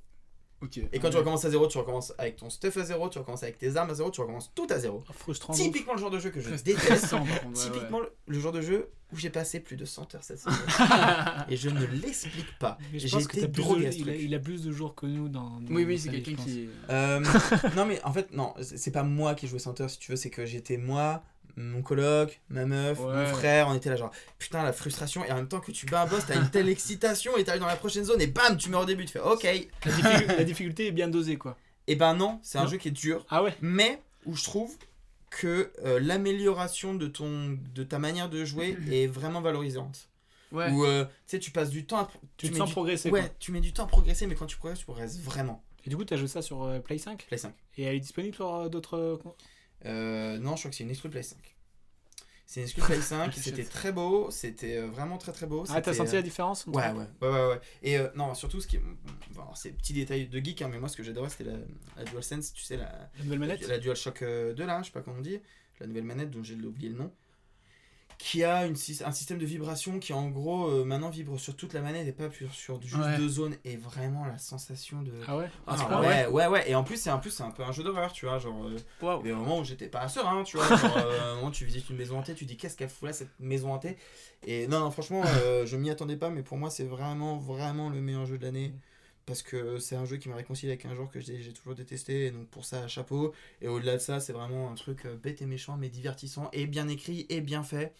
Ok. 0.61 0.77
Et 0.91 0.99
quand 0.99 1.09
tu 1.09 1.17
recommences 1.17 1.43
à 1.45 1.49
zéro, 1.49 1.67
tu 1.67 1.77
recommences 1.77 2.13
avec 2.17 2.37
ton 2.37 2.49
stuff 2.49 2.77
à 2.77 2.83
zéro, 2.85 3.09
tu 3.09 3.19
recommences 3.19 3.43
avec 3.43 3.57
tes 3.57 3.75
armes 3.75 3.89
à 3.89 3.93
zéro, 3.93 4.09
tu 4.09 4.21
recommences 4.21 4.51
tout 4.55 4.67
à 4.69 4.79
zéro. 4.79 5.03
Frustrant. 5.11 5.53
Typiquement 5.53 5.93
le 5.93 5.99
genre 5.99 6.09
de 6.09 6.19
jeu 6.19 6.29
que 6.29 6.39
je 6.39 6.49
déteste. 6.49 7.11
ouais, 7.13 7.19
Typiquement 7.53 7.99
le- 7.99 8.11
le 8.27 8.39
genre 8.39 8.53
de 8.53 8.61
jeu 8.61 8.89
où 9.13 9.17
j'ai 9.17 9.29
passé 9.29 9.59
plus 9.59 9.75
de 9.75 9.85
100 9.85 10.15
heures 10.15 10.23
cette 10.23 10.39
semaine. 10.39 10.57
et 11.49 11.57
je 11.57 11.69
ne 11.69 11.85
l'explique 11.85 12.57
pas. 12.57 12.77
Mais 12.91 12.99
je 12.99 13.07
J'ai 13.07 13.11
pense 13.17 13.27
que 13.27 13.39
t'as 13.39 13.47
plus 13.47 13.63
de- 13.63 13.85
à 13.85 13.91
ce 13.91 13.97
il, 13.97 14.09
a, 14.09 14.13
truc. 14.13 14.23
il 14.25 14.33
a 14.35 14.39
plus 14.39 14.63
de 14.63 14.71
jours 14.71 14.95
que 14.95 15.05
nous 15.05 15.27
dans. 15.29 15.59
dans 15.59 15.75
Oui, 15.75 15.83
oui, 15.83 15.99
c'est 15.99 16.09
quelqu'un 16.09 16.35
qui. 16.35 16.69
Euh, 16.89 17.19
non 17.75 17.85
mais 17.85 18.01
en 18.03 18.13
fait 18.13 18.31
non 18.31 18.53
c'est 18.61 18.77
c'est 18.77 18.91
pas 18.91 19.03
moi 19.03 19.35
qui 19.35 19.47
jouais 19.47 19.59
100 19.59 19.81
heures 19.81 19.89
si 19.89 19.99
tu 19.99 20.11
veux 20.11 20.17
c'est 20.17 20.29
que 20.29 20.45
j'étais 20.45 20.77
moi 20.77 21.21
mon 21.57 21.81
coloc 21.81 22.39
ma 22.49 22.65
meuf 22.65 22.99
mon 22.99 23.25
frère 23.27 23.67
on 23.69 23.75
était 23.75 23.89
là 23.89 23.95
genre 23.95 24.11
putain 24.39 24.61
la 24.63 24.73
frustration 24.73 25.23
et 25.23 25.31
en 25.31 25.35
même 25.35 25.47
temps 25.47 25.59
que 25.61 25.71
tu 25.71 25.85
bats 25.85 26.01
un 26.01 26.05
boss 26.07 26.25
t'as 26.27 26.35
une 26.35 26.49
telle 26.49 26.67
excitation 26.69 27.37
et 27.37 27.43
t'arrives 27.43 27.61
dans 27.61 27.67
la 27.67 27.75
prochaine 27.77 28.03
zone 28.03 28.19
et 28.21 28.27
bam 28.27 28.57
tu 28.57 28.69
meurs 28.69 28.81
au 28.81 28.85
début 28.85 29.05
tu 29.05 29.13
fais 29.13 29.19
ok 29.19 29.43
La, 29.43 29.91
difficu- 29.91 30.27
la 30.37 30.43
difficulté 30.43 30.87
est 30.87 30.91
bien 30.91 31.07
dosée, 31.07 31.37
quoi. 31.37 31.57
et 31.87 31.95
ben 31.95 32.13
non 32.13 32.39
c'est 32.43 32.57
un 32.57 32.67
jeu 32.67 32.77
qui 32.77 32.89
est 32.89 32.91
dur 32.91 33.25
Ah 33.29 33.41
ouais 33.43 33.55
mais 33.61 34.01
où 34.25 34.35
je 34.35 34.43
trouve 34.43 34.75
que 35.29 35.71
euh, 35.83 35.99
l'amélioration 35.99 36.93
de 36.93 37.07
ton 37.07 37.57
de 37.73 37.83
ta 37.83 37.99
manière 37.99 38.29
de 38.29 38.43
jouer 38.45 38.77
est 38.91 39.07
vraiment 39.07 39.41
valorisante 39.41 40.09
Ouais. 40.51 40.69
où 40.71 40.85
euh, 40.85 41.03
tu 41.05 41.11
sais 41.27 41.39
tu 41.39 41.51
passes 41.51 41.69
du 41.71 41.85
temps 41.85 41.97
à, 41.99 42.09
Tu 42.37 42.47
te 42.47 42.51
mets 42.53 42.59
sens 42.59 42.67
du- 42.69 42.73
progresser, 42.73 43.09
ouais 43.09 43.21
quoi. 43.21 43.29
tu 43.39 43.51
mets 43.51 43.59
du 43.59 43.73
temps 43.73 43.83
à 43.83 43.87
progresser 43.87 44.27
mais 44.27 44.35
quand 44.35 44.45
tu 44.45 44.55
progresses 44.57 44.79
tu 44.79 44.85
progresses 44.85 45.19
vraiment 45.19 45.63
Et 45.85 45.89
du 45.89 45.97
coup, 45.97 46.05
t'as 46.05 46.15
joué 46.17 46.27
ça 46.27 46.41
sur 46.41 46.63
euh, 46.63 46.79
Play 46.79 46.97
5 46.99 47.25
Play 47.27 47.37
5 47.37 47.53
Et 47.77 47.83
elle 47.83 47.95
est 47.95 47.99
disponible 47.99 48.33
sur 48.35 48.53
euh, 48.53 48.69
d'autres. 48.69 49.19
Euh, 49.85 50.35
Euh, 50.35 50.39
non, 50.39 50.55
je 50.55 50.61
crois 50.61 50.71
que 50.71 50.77
c'est 50.77 50.83
une 50.83 50.89
exclu 50.91 51.09
Play 51.09 51.23
5. 51.23 51.37
C'est 52.47 52.59
une 52.59 52.65
exclu 52.65 52.81
Play 52.83 53.01
5, 53.01 53.33
c'était 53.33 53.63
très 53.63 53.91
beau, 53.91 54.29
c'était 54.29 54.77
euh, 54.77 54.87
vraiment 54.87 55.17
très 55.17 55.31
très 55.31 55.47
beau. 55.47 55.63
Ah, 55.69 55.81
t'as 55.81 55.93
senti 55.93 56.11
euh, 56.11 56.19
la 56.19 56.21
différence 56.21 56.67
entre- 56.67 56.77
Ouais, 56.77 56.91
ouais, 56.91 57.07
ouais, 57.21 57.29
ouais, 57.29 57.47
ouais. 57.47 57.59
Et 57.81 57.97
euh, 57.97 58.07
non, 58.15 58.35
surtout 58.35 58.61
ce 58.61 58.67
qui 58.67 58.75
est. 58.77 58.81
bon, 59.33 59.43
c'est 59.55 59.71
petit 59.71 59.93
détail 59.93 60.27
de 60.27 60.39
geek, 60.39 60.61
hein, 60.61 60.69
mais 60.71 60.79
moi 60.79 60.87
ce 60.87 60.95
que 60.95 61.01
j'adorais 61.03 61.29
c'était 61.29 61.45
la, 61.45 61.57
la 61.97 62.03
DualSense, 62.03 62.53
tu 62.53 62.63
sais, 62.63 62.77
la, 62.77 63.09
La 63.17 63.23
nouvelle 63.23 63.39
manette 63.39 63.67
La 63.67 63.79
DualShock 63.79 64.21
euh, 64.21 64.53
2 64.53 64.65
là, 64.65 64.79
je 64.81 64.87
sais 64.87 64.91
pas 64.91 65.01
comment 65.01 65.17
on 65.17 65.21
dit, 65.21 65.39
la 65.79 65.87
nouvelle 65.87 66.03
manette 66.03 66.29
dont 66.29 66.43
j'ai 66.43 66.53
oublié 66.55 66.89
le 66.89 66.95
nom. 66.95 67.11
Qui 68.17 68.43
a 68.43 68.65
une, 68.65 68.73
un 68.73 69.11
système 69.11 69.37
de 69.37 69.45
vibration 69.45 69.99
qui 69.99 70.13
en 70.13 70.29
gros 70.29 70.67
euh, 70.69 70.85
maintenant 70.85 71.09
vibre 71.09 71.39
sur 71.39 71.55
toute 71.55 71.73
la 71.73 71.81
manette 71.81 72.07
et 72.07 72.11
pas 72.11 72.31
sur, 72.31 72.51
sur 72.53 72.81
juste 72.81 72.95
Ouais. 72.95 73.17
deux 73.17 73.27
zones. 73.27 73.55
Et 73.65 73.75
vraiment 73.77 74.25
la 74.25 74.37
sensation 74.37 75.01
de. 75.01 75.11
Ah 75.27 75.37
ouais 75.37 75.49
Ah, 75.67 75.77
ce 75.77 75.83
ouais, 75.83 75.97
ouais, 76.07 76.27
ouais, 76.27 76.47
ouais. 76.47 76.69
Et 76.71 76.75
en 76.75 76.83
plus, 76.83 76.97
c'est 76.97 77.09
un, 77.09 77.17
plus, 77.17 77.29
c'est 77.31 77.43
un 77.43 77.51
peu 77.51 77.63
un 77.63 77.71
jeu 77.71 77.83
d'horreur, 77.83 78.11
tu 78.13 78.25
vois. 78.25 78.39
Genre, 78.39 78.55
euh, 78.65 78.77
il 79.01 79.05
y 79.05 79.09
a 79.09 79.21
des 79.21 79.33
moments 79.33 79.59
où 79.59 79.63
j'étais 79.63 79.87
pas 79.89 80.07
serein, 80.07 80.43
tu 80.43 80.57
vois. 80.57 80.67
Genre, 80.75 80.97
euh, 80.97 81.35
moment, 81.35 81.51
tu 81.51 81.65
visites 81.65 81.89
une 81.89 81.97
maison 81.97 82.17
hantée, 82.19 82.33
tu 82.35 82.45
dis 82.45 82.57
qu'est-ce 82.57 82.77
qu'elle 82.77 82.89
fout 82.89 83.07
là, 83.07 83.13
cette 83.13 83.37
maison 83.39 83.73
hantée? 83.73 83.97
Et 84.47 84.67
non, 84.67 84.79
non, 84.79 84.91
franchement, 84.91 85.23
euh, 85.25 85.65
je 85.65 85.75
m'y 85.75 85.89
attendais 85.89 86.17
pas, 86.17 86.29
mais 86.29 86.41
pour 86.43 86.57
moi, 86.57 86.69
c'est 86.69 86.83
vraiment, 86.85 87.37
vraiment 87.37 87.89
le 87.89 87.99
meilleur 88.01 88.25
jeu 88.25 88.37
de 88.37 88.45
l'année. 88.45 88.73
Parce 89.25 89.41
que 89.41 89.79
c'est 89.79 89.95
un 89.95 90.05
jeu 90.05 90.17
qui 90.17 90.29
m'a 90.29 90.35
réconcilié 90.35 90.71
avec 90.73 90.85
un 90.85 90.93
genre 90.93 91.09
que 91.09 91.19
j'ai 91.19 91.51
toujours 91.53 91.73
détesté. 91.73 92.27
Et 92.27 92.31
donc, 92.31 92.47
pour 92.49 92.63
ça, 92.63 92.87
chapeau. 92.87 93.33
Et 93.61 93.67
au-delà 93.67 93.93
de 93.93 93.97
ça, 93.99 94.19
c'est 94.19 94.33
vraiment 94.33 94.71
un 94.71 94.75
truc 94.75 95.05
euh, 95.05 95.15
bête 95.15 95.41
et 95.41 95.45
méchant, 95.47 95.77
mais 95.77 95.89
divertissant, 95.89 96.49
et 96.53 96.67
bien 96.67 96.87
écrit, 96.87 97.25
et 97.29 97.41
bien 97.41 97.63
fait. 97.63 97.93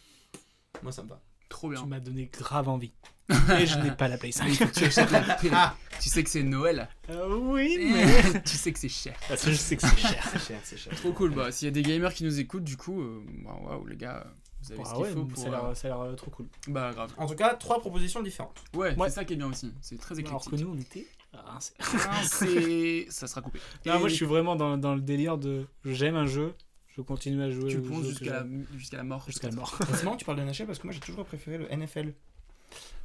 Moi, 0.84 0.91
ça 0.91 1.02
me 1.03 1.10
va. 1.10 1.19
Trop 1.49 1.69
bien. 1.69 1.81
Tu 1.81 1.88
m'as 1.88 1.99
donné 1.99 2.26
grave 2.31 2.69
envie. 2.69 2.91
Et 3.60 3.65
je 3.65 3.80
n'ai 3.80 3.89
pas 3.91 4.07
la 4.07 4.18
Play 4.19 4.31
5. 4.31 4.47
Il 4.49 4.56
faut 4.56 4.65
que 4.65 4.72
tu 5.99 6.10
sais 6.10 6.23
que 6.23 6.30
c'est 6.30 6.43
Noël. 6.43 6.88
Euh, 7.10 7.35
oui, 7.38 7.76
Eh, 7.80 7.89
mais. 7.91 8.41
tu 8.45 8.56
sais 8.57 8.72
que 8.72 8.77
c'est 8.80 8.89
cher. 8.89 9.15
Parce 9.27 9.43
que 9.43 9.52
je 9.52 9.56
sais 9.56 9.76
que 9.77 9.81
c'est 9.88 9.97
cher. 9.97 10.27
C'est 10.31 10.39
cher, 10.41 10.60
c'est 10.64 10.77
cher. 10.77 10.95
Trop 10.95 11.11
cool. 11.14 11.34
Bah, 11.34 11.52
s'il 11.52 11.68
y 11.68 11.69
a 11.69 11.72
des 11.72 11.81
gamers 11.81 12.14
qui 12.14 12.23
nous 12.23 12.39
écoutent, 12.39 12.64
du 12.64 12.77
coup, 12.77 13.02
euh, 13.02 13.23
bah, 13.43 13.57
waouh, 13.64 13.85
les 13.88 13.95
gars, 13.95 14.27
vous 14.61 14.72
avez 14.73 14.81
Ah 14.84 14.89
ce 14.89 14.93
qu'il 14.93 15.03
ouais, 15.03 15.11
faut 15.14 15.26
pour. 15.26 15.38
ça 15.39 15.47
a 15.47 15.52
l'air- 15.52 15.65
euh, 15.65 15.73
ça 15.76 15.95
a 15.95 16.07
l'air 16.07 16.15
trop 16.15 16.30
cool. 16.31 16.47
Bah, 16.68 16.91
grave. 16.93 17.14
En 17.18 17.26
tout 17.26 17.35
cas, 17.35 17.53
trois 17.56 17.80
propositions 17.80 18.22
différentes. 18.22 18.61
Ouais, 18.76 18.95
Ouais. 18.95 19.10
c'est 19.10 19.15
ça 19.15 19.26
qui 19.26 19.34
est 19.34 19.38
bien 19.38 19.47
aussi. 19.49 19.72
C'est 19.81 19.97
très 19.99 20.15
Alors 20.19 20.27
éclectique. 20.27 20.52
que 20.52 20.56
nous, 20.57 20.72
on 20.76 20.77
était. 20.77 21.07
Rincés. 21.41 21.74
Ah, 21.80 22.22
c'est- 22.24 23.06
ça 23.10 23.28
sera 23.28 23.41
coupé. 23.41 23.60
Non, 23.86 23.95
Et 23.95 23.99
moi, 23.99 24.10
je 24.10 24.16
suis 24.16 24.26
vraiment 24.26 24.56
dans, 24.56 24.78
dans 24.78 24.95
le 24.95 25.02
délire 25.02 25.38
de. 25.38 25.66
J'aime 25.86 26.16
un 26.16 26.26
jeu, 26.26 26.53
je 26.95 27.02
continue 27.02 27.41
à 27.44 27.49
jouer. 27.52 27.70
Tu 27.70 27.80
ponces 27.82 28.06
jusqu'à 28.06 28.32
la, 28.44 28.45
jusqu'à 28.78 28.98
la 28.98 29.03
mort. 29.03 29.24
Jusqu'à 29.28 29.49
la 29.49 29.56
mort. 29.56 29.78
C'est 29.94 30.03
marrant 30.03 30.16
que 30.16 30.20
tu 30.20 30.26
parles 30.26 30.38
de 30.40 30.44
NHL 30.44 30.66
parce 30.68 30.80
que 30.80 30.88
moi 30.88 30.94
j'ai 30.94 30.99
toujours 30.99 31.26
préféré 31.26 31.57
le 31.57 31.68
NFL. 31.76 32.14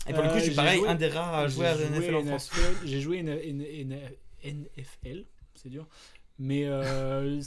Et 0.08 0.12
pour 0.14 0.22
le 0.22 0.28
Euh, 0.28 0.32
coup, 0.32 0.38
je 0.38 0.42
suis 0.44 0.50
j'ai 0.50 0.56
pareil, 0.56 0.78
joué- 0.80 0.88
un 0.88 0.94
des 0.94 1.08
rares 1.08 1.34
à 1.34 1.48
jouer 1.48 1.66
à 1.66 1.74
la 1.74 1.84
NFL 1.90 2.14
en 2.16 2.24
France. 2.24 2.50
J'ai 2.84 3.00
joué 3.00 3.18
une, 3.18 3.28
une- 3.44 3.60
une- 3.62 3.98
NFL, 4.76 5.26
c'est 5.54 5.68
dur. 5.68 5.86
Mais 6.38 6.62
euh, 6.64 7.40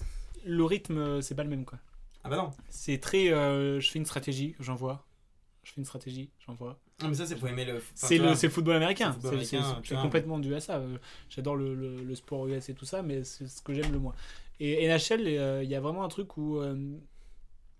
le 0.45 0.63
rythme, 0.63 1.21
c'est 1.21 1.33
pas 1.35 1.43
le 1.43 1.49
même 1.49 1.65
quoi. 1.65 1.79
Ah 2.23 2.29
bah 2.29 2.37
non. 2.37 2.51
C'est 2.69 2.99
très. 2.99 3.33
euh, 3.33 3.79
je 3.79 3.89
fais 3.89 3.97
une 3.99 4.05
stratégie, 4.05 4.55
j'envoie. 4.59 5.05
Je 5.63 5.71
fais 5.71 5.81
une 5.81 5.85
stratégie, 5.85 6.29
j'envoie. 6.45 6.79
Non, 7.01 7.09
mais 7.09 7.15
ça, 7.15 7.25
c'est 7.25 7.35
pour 7.35 7.47
aimer 7.47 7.65
le. 7.65 7.81
C'est 7.95 8.17
le, 8.17 8.29
le 8.29 8.49
football 8.49 8.75
américain. 8.75 9.17
c'est 9.83 9.95
complètement 9.95 10.39
dû 10.39 10.53
à 10.55 10.59
ça. 10.59 10.77
Euh, 10.77 10.97
J'adore 11.29 11.55
le, 11.55 11.73
le- 11.75 12.03
le 12.03 12.15
sport 12.15 12.47
US 12.47 12.69
et 12.69 12.73
tout 12.73 12.85
ça, 12.85 13.01
mais 13.01 13.23
c'est 13.23 13.47
ce 13.47 13.61
que 13.61 13.73
j'aime 13.73 13.91
le 13.91 13.99
moins. 13.99 14.13
Et 14.59 14.87
NHL, 14.87 15.27
euh, 15.27 15.63
il 15.63 15.69
y 15.69 15.75
a 15.75 15.81
vraiment 15.81 16.03
un 16.03 16.09
truc 16.09 16.37
où. 16.37 16.59
euh, 16.59 16.75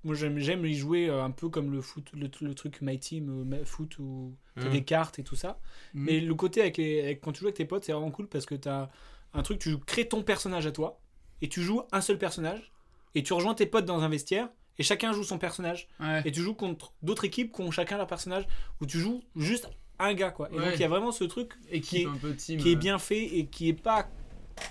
moi, 0.06 0.16
j'aime 0.16 0.66
y 0.66 0.74
jouer 0.74 1.10
un 1.10 1.32
peu 1.32 1.48
comme 1.48 1.72
le 1.72 1.80
foot, 1.82 2.10
le, 2.14 2.30
le 2.42 2.54
truc 2.56 2.82
My 2.82 3.00
Team, 3.00 3.58
foot, 3.64 3.98
où 4.00 4.36
t'as 4.56 4.66
Mhm. 4.66 4.72
des 4.72 4.84
cartes 4.84 5.18
et 5.20 5.24
tout 5.24 5.38
ça. 5.38 5.60
Mhm. 5.94 6.04
Mais 6.04 6.20
le 6.20 6.36
côté 6.36 6.60
avec 6.60 6.76
les, 6.76 7.00
avec- 7.02 7.22
quand 7.22 7.32
tu 7.32 7.40
joues 7.40 7.46
avec 7.46 7.56
tes 7.56 7.64
potes, 7.66 7.86
c'est 7.86 7.94
vraiment 7.94 8.12
cool 8.12 8.28
parce 8.28 8.46
que 8.46 8.56
t'as 8.56 8.90
un 9.34 9.44
truc, 9.44 9.60
tu 9.60 9.78
crées 9.78 10.08
ton 10.10 10.22
personnage 10.22 10.68
à 10.68 10.72
toi 10.74 11.00
et 11.42 11.48
tu 11.48 11.62
joues 11.62 11.84
un 11.94 12.02
seul 12.02 12.18
personnage 12.18 12.74
et 13.16 13.24
tu 13.24 13.32
rejoins 13.32 13.54
tes 13.54 13.66
potes 13.66 13.86
dans 13.86 14.02
un 14.02 14.10
vestiaire 14.10 14.50
et 14.80 14.84
chacun 14.84 15.14
joue 15.14 15.24
son 15.24 15.38
personnage. 15.38 15.88
Et 16.26 16.32
tu 16.32 16.42
joues 16.42 16.54
contre 16.56 16.94
d'autres 17.02 17.26
équipes 17.26 17.54
qui 17.54 17.62
ont 17.62 17.72
chacun 17.72 17.98
leur 17.98 18.08
personnage, 18.08 18.46
où 18.82 18.86
tu 18.86 19.00
joues 19.00 19.24
juste 19.36 19.70
un 20.00 20.14
gars, 20.14 20.32
quoi. 20.32 20.50
Et 20.52 20.56
Ouais. 20.58 20.66
donc 20.66 20.74
il 20.76 20.80
y 20.82 20.84
a 20.84 20.88
vraiment 20.90 21.12
ce 21.12 21.24
truc 21.24 21.54
qui 21.70 21.76
Équipe 21.76 22.08
est, 22.08 22.12
un 22.12 22.18
peu 22.18 22.36
team, 22.36 22.60
qui 22.60 22.72
est 22.72 22.76
euh. 22.76 22.80
bien 22.80 23.00
fait 23.00 23.24
et 23.24 23.46
qui 23.46 23.70
est 23.70 23.74
pas 23.74 24.08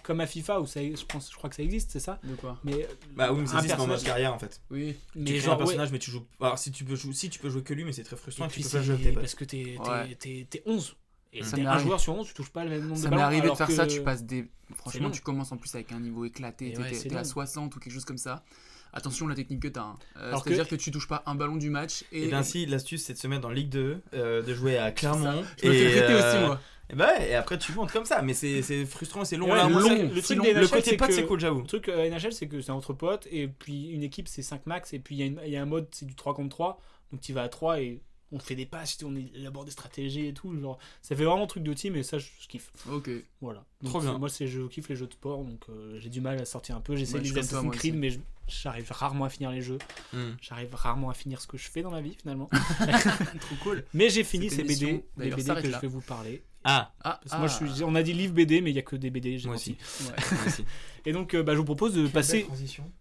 comme 0.04 0.20
à 0.20 0.26
FIFA 0.26 0.60
où 0.60 0.66
ça, 0.66 0.80
je 0.80 1.04
pense, 1.06 1.30
je 1.30 1.36
crois 1.36 1.50
que 1.50 1.56
ça 1.56 1.62
existe, 1.62 1.90
c'est 1.90 1.98
ça 2.00 2.20
De 2.22 2.34
quoi 2.36 2.58
Mais 2.64 2.86
Bah 3.16 3.32
oui, 3.32 3.40
mais 3.40 3.46
ça 3.46 3.58
existe 3.58 3.78
en 3.80 3.86
mode 3.86 4.02
carrière 4.02 4.32
en 4.34 4.38
fait. 4.38 4.60
Oui. 4.70 4.96
Mais 5.14 5.22
Mais 5.22 5.24
tu 5.24 5.32
crées 5.32 5.40
genre, 5.40 5.54
un 5.54 5.56
personnage, 5.58 5.88
ouais. 5.88 5.92
mais 5.92 5.98
tu 5.98 6.10
joues. 6.10 6.24
Alors 6.40 6.58
si 6.58 6.70
tu 6.70 6.84
peux 6.84 6.94
jouer, 6.96 7.12
si 7.14 7.30
tu 7.30 7.38
peux 7.40 7.50
jouer 7.50 7.62
que 7.62 7.74
lui, 7.74 7.84
mais 7.84 7.92
c'est 7.92 8.04
très 8.04 8.16
frustrant. 8.16 8.44
Et 8.46 8.48
tu 8.48 8.54
puis 8.54 8.62
peux 8.62 8.68
c'est 8.68 8.76
pas 8.78 8.82
jouer 8.84 8.94
avec 8.94 9.06
tes 9.06 9.12
potes. 9.12 9.22
parce 9.22 9.34
que 9.34 9.44
t'es 9.44 9.78
Ouais. 9.78 10.08
t'es- 10.08 10.14
t'es- 10.16 10.46
t'es 10.50 10.62
11. 10.66 10.96
Et 11.34 11.42
Ça 11.42 11.56
t'es 11.56 11.62
m'est 11.62 11.66
un 11.66 11.70
arrivé. 11.70 11.86
joueur 11.86 11.98
sur 12.00 12.14
11, 12.14 12.26
tu 12.28 12.34
touches 12.34 12.50
pas 12.50 12.62
le 12.62 12.70
même 12.70 12.82
nombre 12.82 12.96
Ça 12.96 13.04
de 13.04 13.08
m'est 13.08 13.10
ballons. 13.16 13.22
arrivé 13.26 13.40
de 13.40 13.46
alors 13.46 13.56
faire 13.56 13.66
que- 13.68 13.72
ça, 13.74 13.86
tu 13.86 14.02
passes 14.02 14.22
des. 14.24 14.48
Franchement, 14.74 15.10
tu 15.10 15.22
commences 15.22 15.50
en 15.50 15.56
plus 15.56 15.74
avec 15.74 15.90
un 15.92 15.98
niveau 16.00 16.24
éclaté, 16.26 16.72
t'es 16.72 16.78
ouais, 16.78 17.12
à 17.14 17.18
long. 17.22 17.24
60 17.24 17.74
ou 17.74 17.78
quelque 17.80 17.92
chose 17.92 18.04
comme 18.04 18.18
ça. 18.18 18.44
Attention 18.92 19.26
la 19.26 19.34
technique 19.34 19.60
que 19.60 19.68
t'as. 19.68 19.82
hein. 19.82 19.98
Euh, 20.18 20.28
Alors 20.28 20.44
C'est-à-dire 20.44 20.68
que- 20.68 20.74
que... 20.76 20.80
tu 20.80 20.90
touches 20.90 21.08
pas 21.08 21.22
un 21.26 21.34
ballon 21.34 21.56
du 21.56 21.70
match 21.70 22.04
et. 22.12 22.24
Et 22.24 22.26
bien 22.28 22.42
si, 22.42 22.66
l'astuce 22.66 23.04
c'est 23.04 23.14
de 23.14 23.18
se 23.18 23.26
mettre 23.26 23.40
dans 23.42 23.50
Ligue 23.50 23.70
2, 23.70 24.00
euh, 24.14 24.42
de 24.42 24.54
jouer 24.54 24.76
à 24.78 24.90
Clermont. 24.92 25.44
Je 25.62 25.68
me 25.68 25.72
fais 25.72 25.90
prêter 25.98 26.14
aussi, 26.14 26.38
moi. 26.46 26.60
Et 26.90 26.94
bah 26.94 27.06
ouais, 27.16 27.30
et 27.30 27.34
après 27.34 27.56
tu 27.58 27.72
montes 27.72 27.90
comme 27.90 28.04
ça, 28.04 28.20
mais 28.20 28.34
c'est 28.34 28.60
c'est 28.60 28.84
frustrant 28.84 29.22
et 29.22 29.24
c'est 29.24 29.36
long. 29.38 29.46
Ouais, 29.50 29.56
là, 29.56 29.66
le, 29.68 29.74
truc- 29.76 29.86
c'est- 29.88 30.02
le 30.02 30.14
c'est 30.16 30.22
truc 30.22 30.36
long. 30.38 30.44
des 30.44 30.52
Le 30.52 30.60
NHL, 30.60 30.68
côté 30.70 30.96
pote 30.98 31.08
que- 31.08 31.14
c'est 31.14 31.24
cool, 31.24 31.40
j'avoue. 31.40 31.60
Le 31.62 31.66
truc 31.66 31.88
euh, 31.88 32.04
NHL, 32.10 32.32
c'est 32.34 32.48
que 32.48 32.60
c'est 32.60 32.72
entre 32.72 32.92
potes, 32.92 33.26
et 33.30 33.48
puis 33.48 33.88
une 33.90 34.02
équipe, 34.02 34.28
c'est 34.28 34.42
5 34.42 34.66
max, 34.66 34.92
et 34.92 34.98
puis 34.98 35.14
il 35.14 35.18
y, 35.18 35.22
a 35.22 35.26
une- 35.26 35.40
il 35.46 35.50
y 35.52 35.56
a 35.56 35.62
un 35.62 35.66
mode, 35.66 35.86
c'est 35.92 36.04
du 36.04 36.14
3 36.14 36.34
contre 36.34 36.50
3, 36.50 36.82
donc 37.10 37.22
tu 37.22 37.32
vas 37.32 37.44
à 37.44 37.48
3 37.48 37.80
et 37.80 38.02
on 38.30 38.38
fait 38.38 38.56
des 38.56 38.66
passes, 38.66 38.98
on 39.04 39.14
élabore 39.16 39.64
des 39.64 39.70
stratégies 39.70 40.26
et 40.26 40.34
tout. 40.34 40.58
Genre, 40.60 40.78
ça 41.02 41.14
fait 41.16 41.24
vraiment 41.24 41.46
truc 41.46 41.62
de 41.62 41.72
team, 41.72 41.96
et 41.96 42.02
ça, 42.02 42.18
je, 42.18 42.26
je 42.40 42.48
kiffe. 42.48 42.70
Ok. 42.90 43.08
Voilà. 43.40 43.64
Trop 43.84 43.94
Donc, 44.00 44.02
bien. 44.10 44.18
Moi, 44.18 44.28
c'est, 44.28 44.46
je 44.46 44.60
kiffe 44.68 44.88
les 44.90 44.96
jeux 44.96 45.06
de 45.06 45.12
sport, 45.14 45.44
donc 45.44 45.62
euh, 45.70 45.98
j'ai 45.98 46.10
du 46.10 46.20
mal 46.20 46.38
à 46.40 46.44
sortir 46.44 46.76
un 46.76 46.80
peu. 46.82 46.94
J'essaie 46.96 47.18
je 47.24 47.32
les 47.32 47.38
Assassin's 47.38 47.70
Creed, 47.74 47.92
aussi. 47.92 47.98
mais 48.00 48.10
je- 48.10 48.18
j'arrive 48.48 48.90
rarement 48.90 49.24
à 49.24 49.28
finir 49.28 49.50
les 49.50 49.62
jeux. 49.62 49.78
Hmm. 50.12 50.32
J'arrive 50.40 50.74
rarement 50.74 51.10
à 51.10 51.14
finir 51.14 51.40
ce 51.40 51.46
que 51.46 51.56
je 51.56 51.68
fais 51.68 51.82
dans 51.82 51.90
ma 51.90 52.00
vie, 52.00 52.14
finalement. 52.20 52.48
Trop 53.40 53.56
cool. 53.62 53.84
Mais 53.94 54.08
j'ai 54.10 54.24
fini 54.24 54.50
Cette 54.50 54.66
ces 54.68 54.82
émission, 54.82 55.02
BD, 55.16 55.30
les 55.30 55.36
BD 55.36 55.42
que 55.62 55.68
là. 55.68 55.78
je 55.78 55.80
vais 55.82 55.88
vous 55.88 56.00
parler. 56.00 56.42
Ah. 56.64 56.92
Ah, 57.02 57.20
Parce 57.22 57.32
que 57.34 57.38
moi, 57.38 57.48
ah. 57.50 57.66
je 57.66 57.72
suis, 57.74 57.82
on 57.84 57.94
a 57.94 58.02
dit 58.02 58.12
livre 58.12 58.34
BD, 58.34 58.60
mais 58.60 58.70
il 58.70 58.74
n'y 58.74 58.78
a 58.78 58.82
que 58.82 58.96
des 58.96 59.10
BD, 59.10 59.38
j'ai 59.38 59.46
Moi 59.46 59.56
aussi. 59.56 59.76
Ouais. 60.02 60.06
Moi 60.32 60.40
aussi. 60.46 60.64
Et 61.04 61.12
donc, 61.12 61.34
euh, 61.34 61.42
bah, 61.42 61.52
je 61.54 61.58
vous 61.58 61.64
propose 61.64 61.94
de 61.94 62.06
passer 62.06 62.46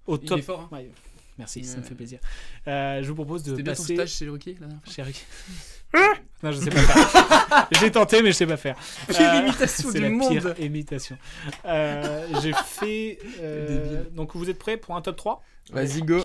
au 0.07 0.17
Il 0.17 0.27
top. 0.27 0.39
est 0.39 0.41
fort, 0.41 0.61
hein. 0.61 0.69
Ouais, 0.75 0.89
Merci, 1.37 1.63
ça 1.63 1.77
me 1.77 1.83
fait 1.83 1.95
plaisir. 1.95 2.19
Euh, 2.67 3.01
je 3.01 3.07
vous 3.07 3.15
propose 3.15 3.43
de 3.43 3.51
C'était 3.51 3.63
bien 3.63 3.73
ton 3.73 3.81
passer. 3.81 3.95
stage 3.95 4.11
chez 4.11 4.29
Ruki 4.29 4.53
la 4.53 4.59
dernière 4.67 4.83
fois 4.83 4.93
Chez 4.93 5.01
Ruki. 5.03 5.23
non, 6.43 6.51
je 6.51 6.57
sais 6.57 6.69
pas 6.71 6.79
faire. 6.79 7.67
J'ai 7.79 7.91
tenté, 7.91 8.21
mais 8.21 8.31
je 8.31 8.37
sais 8.37 8.47
pas 8.47 8.57
faire. 8.57 8.75
Pire 9.07 9.17
Euh, 9.21 9.39
imitation 9.41 9.89
c'est 9.91 9.97
du 9.99 10.03
la 10.03 10.09
monde. 10.09 10.29
Pire 10.31 10.55
imitation. 10.59 11.17
Euh, 11.65 12.27
J'ai 12.41 12.53
fait. 12.65 13.19
euh, 13.41 14.03
donc, 14.11 14.35
vous 14.35 14.49
êtes 14.49 14.57
prêts 14.59 14.77
pour 14.77 14.95
un 14.95 15.01
top 15.01 15.17
3 15.17 15.43
Vas-y, 15.71 16.01
go. 16.01 16.21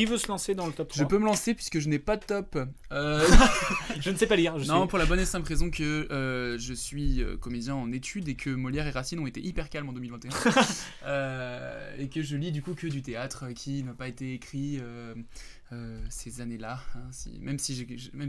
Qui 0.00 0.06
veut 0.06 0.16
se 0.18 0.28
lancer 0.28 0.54
dans 0.54 0.66
le 0.66 0.72
top 0.72 0.88
3 0.88 1.02
Je 1.02 1.06
peux 1.06 1.18
me 1.18 1.26
lancer 1.26 1.52
puisque 1.54 1.78
je 1.78 1.88
n'ai 1.88 1.98
pas 1.98 2.16
de 2.16 2.24
top. 2.24 2.58
Euh, 2.92 3.28
Je 4.00 4.08
ne 4.10 4.16
sais 4.16 4.26
pas 4.26 4.36
lire. 4.36 4.58
Je 4.58 4.66
non, 4.66 4.80
suis- 4.80 4.88
pour 4.88 4.98
la 4.98 5.04
bonne 5.04 5.20
et 5.20 5.26
simple 5.26 5.46
raison 5.46 5.70
que 5.70 6.10
euh, 6.10 6.56
je 6.58 6.72
suis 6.72 7.22
euh, 7.22 7.36
comédien 7.36 7.74
en 7.74 7.92
études 7.92 8.28
et 8.28 8.34
que 8.34 8.48
Molière 8.48 8.86
et 8.86 8.90
Racine 8.90 9.18
ont 9.18 9.26
été 9.26 9.40
hyper 9.44 9.68
calmes 9.68 9.88
en 9.90 9.92
2021. 9.92 10.30
Euh, 11.06 11.94
et 11.98 12.08
que 12.08 12.22
je 12.22 12.36
lis 12.36 12.52
du 12.52 12.62
coup 12.62 12.74
que 12.74 12.86
du 12.86 13.02
théâtre 13.02 13.46
qui 13.54 13.82
n'a 13.82 13.92
pas 13.94 14.06
été 14.08 14.34
écrit 14.34 14.80
ces 16.08 16.40
années-là. 16.40 16.80
hein, 16.94 17.00
si- 17.10 17.38
même 17.40 17.58
si 17.58 17.74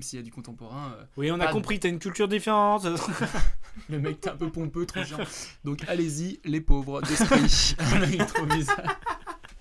s'il 0.02 0.19
y 0.19 0.22
a 0.22 0.23
du 0.23 0.31
contemporain. 0.31 0.95
Oui, 1.18 1.31
on 1.31 1.39
a 1.39 1.48
compris, 1.48 1.80
t'as 1.80 1.89
une 1.89 1.99
culture 1.99 2.27
différente. 2.27 2.85
Le 3.89 3.99
mec 3.99 4.22
t'es 4.22 4.30
un 4.30 4.35
peu 4.38 4.49
pompeux, 4.49 4.85
trop 4.85 5.03
chiant. 5.03 5.18
Donc 5.64 5.84
allez-y, 5.88 6.39
les 6.45 6.61
pauvres 6.61 7.02
d'esprit. 7.02 7.76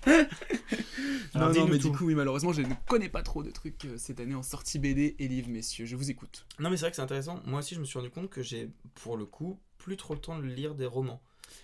Alors, 1.33 1.49
non, 1.53 1.61
non, 1.61 1.67
mais 1.67 1.77
tout. 1.79 1.89
du 1.91 1.97
coup, 1.97 2.05
oui, 2.05 2.15
malheureusement, 2.15 2.51
je 2.53 2.61
ne 2.61 2.73
connais 2.87 3.09
pas 3.09 3.23
trop 3.23 3.43
de 3.43 3.51
trucs 3.51 3.85
euh, 3.85 3.97
cette 3.97 4.19
année 4.19 4.35
en 4.35 4.43
sortie 4.43 4.79
BD 4.79 5.15
et 5.19 5.27
livres, 5.27 5.49
messieurs. 5.49 5.85
Je 5.85 5.95
vous 5.95 6.09
écoute. 6.09 6.45
Non 6.59 6.69
mais 6.69 6.77
c'est 6.77 6.81
vrai 6.81 6.89
que 6.91 6.95
c'est 6.97 7.01
intéressant. 7.01 7.39
Moi 7.45 7.59
aussi 7.59 7.75
je 7.75 7.79
me 7.79 7.85
suis 7.85 7.97
rendu 7.97 8.09
compte 8.11 8.29
que 8.29 8.41
j'ai 8.43 8.69
pour 8.95 9.17
le 9.17 9.25
coup 9.25 9.59
plus 9.77 9.97
trop 9.97 10.13
le 10.13 10.19
temps 10.19 10.37
de 10.37 10.43
lire 10.45 10.75
des 10.75 10.85
romans. 10.85 11.21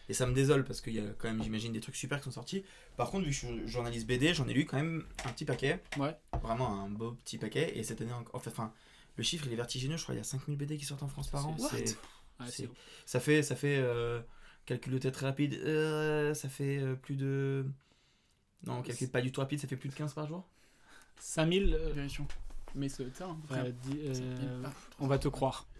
Et 0.10 0.14
ça 0.14 0.26
me 0.26 0.34
désole 0.34 0.64
parce 0.66 0.82
qu'il 0.82 0.94
y 0.94 1.00
a 1.00 1.04
quand 1.18 1.28
même 1.30 1.42
j'imagine 1.44 1.72
des 1.72 1.80
trucs 1.80 1.96
super 1.96 2.18
qui 2.20 2.26
sont 2.26 2.32
sortis. 2.32 2.64
Par 2.98 3.10
contre 3.10 3.26
vu 3.26 3.30
que 3.32 3.36
je 3.36 3.46
suis 3.46 3.68
journaliste 3.68 4.08
BD 4.08 4.34
j'en 4.34 4.48
ai 4.48 4.54
lu 4.54 4.66
quand 4.66 4.78
même 4.78 5.04
un 5.26 5.30
petit 5.32 5.46
paquet. 5.46 5.82
Ouais. 5.98 6.16
Vraiment 6.42 6.84
un 6.84 6.90
beau 6.90 7.12
petit 7.24 7.38
paquet. 7.38 7.78
Et 7.78 7.84
cette 7.84 8.02
année 8.02 8.12
en 8.34 8.40
fait 8.40 8.50
enfin 8.50 8.72
le 9.18 9.24
chiffre 9.24 9.46
il 9.48 9.54
est 9.54 9.58
vertigineux 9.58 9.98
je 9.98 10.04
crois 10.04 10.16
il 10.16 10.20
y 10.20 10.22
a 10.22 10.26
5000 10.26 10.58
BD 10.58 10.78
qui 10.78 10.86
sortent 10.86 11.04
en 11.04 11.08
France 11.08 11.30
par 11.30 11.48
an. 11.48 11.56
C'est- 11.58 11.98
Ouais, 12.40 12.46
c'est- 12.52 12.70
ça 13.08 13.20
fait 13.20 13.42
ça 13.42 13.56
fait 13.56 13.78
euh, 13.80 14.20
calcul 14.68 14.94
de 14.94 15.00
tête 15.00 15.18
rapide 15.18 15.56
euh, 15.56 16.34
ça 16.36 16.50
fait 16.50 16.82
plus 17.02 17.16
de 17.16 17.66
non 18.66 18.82
calcul 18.82 19.10
pas 19.10 19.22
du 19.22 19.32
tout 19.32 19.40
rapide 19.42 19.60
ça 19.60 19.68
fait 19.68 19.78
plus 19.78 19.90
de 19.90 19.94
15 19.96 20.14
par 20.14 20.28
jour. 20.28 20.44
5000. 21.20 21.74
euh. 21.80 22.08
Mais 22.76 22.90
c'est 22.90 23.16
ça, 23.16 23.26
hein, 23.28 23.38
frère. 23.48 23.66
euh, 23.66 23.72
di- 23.72 24.00
euh, 24.02 24.14
5000 24.14 24.62
par- 24.64 24.74
on 25.00 25.08
va 25.08 25.18
te 25.18 25.28
croire. 25.28 25.66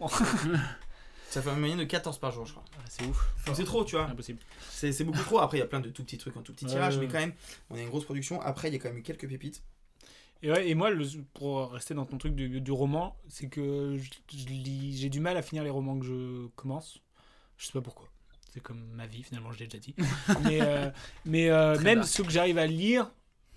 Ça 1.30 1.42
fait 1.42 1.50
une 1.50 1.58
moyenne 1.58 1.78
de 1.78 1.84
14 1.84 2.18
par 2.18 2.32
jour 2.32 2.46
je 2.46 2.52
crois. 2.52 2.64
c'est 2.88 3.04
ouf. 3.04 3.34
C'est 3.52 3.64
trop, 3.64 3.84
tu 3.84 3.96
vois. 3.96 4.06
Impossible. 4.08 4.38
C'est 4.70 5.04
beaucoup 5.04 5.18
trop. 5.22 5.40
Après, 5.40 5.58
il 5.58 5.60
y 5.60 5.62
a 5.62 5.66
plein 5.66 5.80
de 5.80 5.90
tout 5.90 6.02
petits 6.02 6.16
trucs 6.16 6.34
en 6.38 6.40
tout 6.42 6.54
petit 6.54 6.64
tirage, 6.64 6.96
Ouais. 6.96 7.02
mais 7.06 7.12
quand 7.12 7.18
même, 7.18 7.34
on 7.68 7.76
a 7.76 7.82
une 7.82 7.88
grosse 7.90 8.04
production. 8.06 8.40
Après, 8.40 8.68
il 8.68 8.72
y 8.72 8.76
a 8.76 8.80
quand 8.80 8.88
même 8.88 8.96
eu 8.96 9.02
quelques 9.02 9.28
pépites. 9.28 9.62
Et, 10.42 10.50
ouais, 10.50 10.66
et 10.70 10.74
moi, 10.74 10.88
le- 10.88 11.04
pour 11.34 11.70
rester 11.72 11.92
dans 11.92 12.06
ton 12.06 12.16
truc 12.16 12.34
du, 12.34 12.62
du 12.62 12.72
roman, 12.72 13.14
c'est 13.28 13.48
que 13.48 13.98
j'ai 14.30 15.10
du 15.10 15.20
mal 15.20 15.36
à 15.36 15.42
finir 15.42 15.64
les 15.64 15.70
romans 15.70 15.98
que 15.98 16.06
je 16.06 16.46
commence. 16.56 16.98
Je 17.58 17.66
sais 17.66 17.72
pas 17.72 17.82
pourquoi. 17.82 18.08
C'est 18.58 18.62
comme 18.64 18.82
ma 18.96 19.06
vie, 19.06 19.22
finalement, 19.22 19.52
je 19.52 19.60
l'ai 19.60 19.66
déjà 19.66 19.78
dit. 19.78 19.94
mais 20.44 20.60
euh, 20.60 20.90
mais 21.24 21.48
euh, 21.48 21.78
même 21.80 21.98
dark. 22.00 22.08
ceux 22.10 22.24
que 22.24 22.30
j'arrive 22.30 22.58
à 22.58 22.66
lire, 22.66 23.08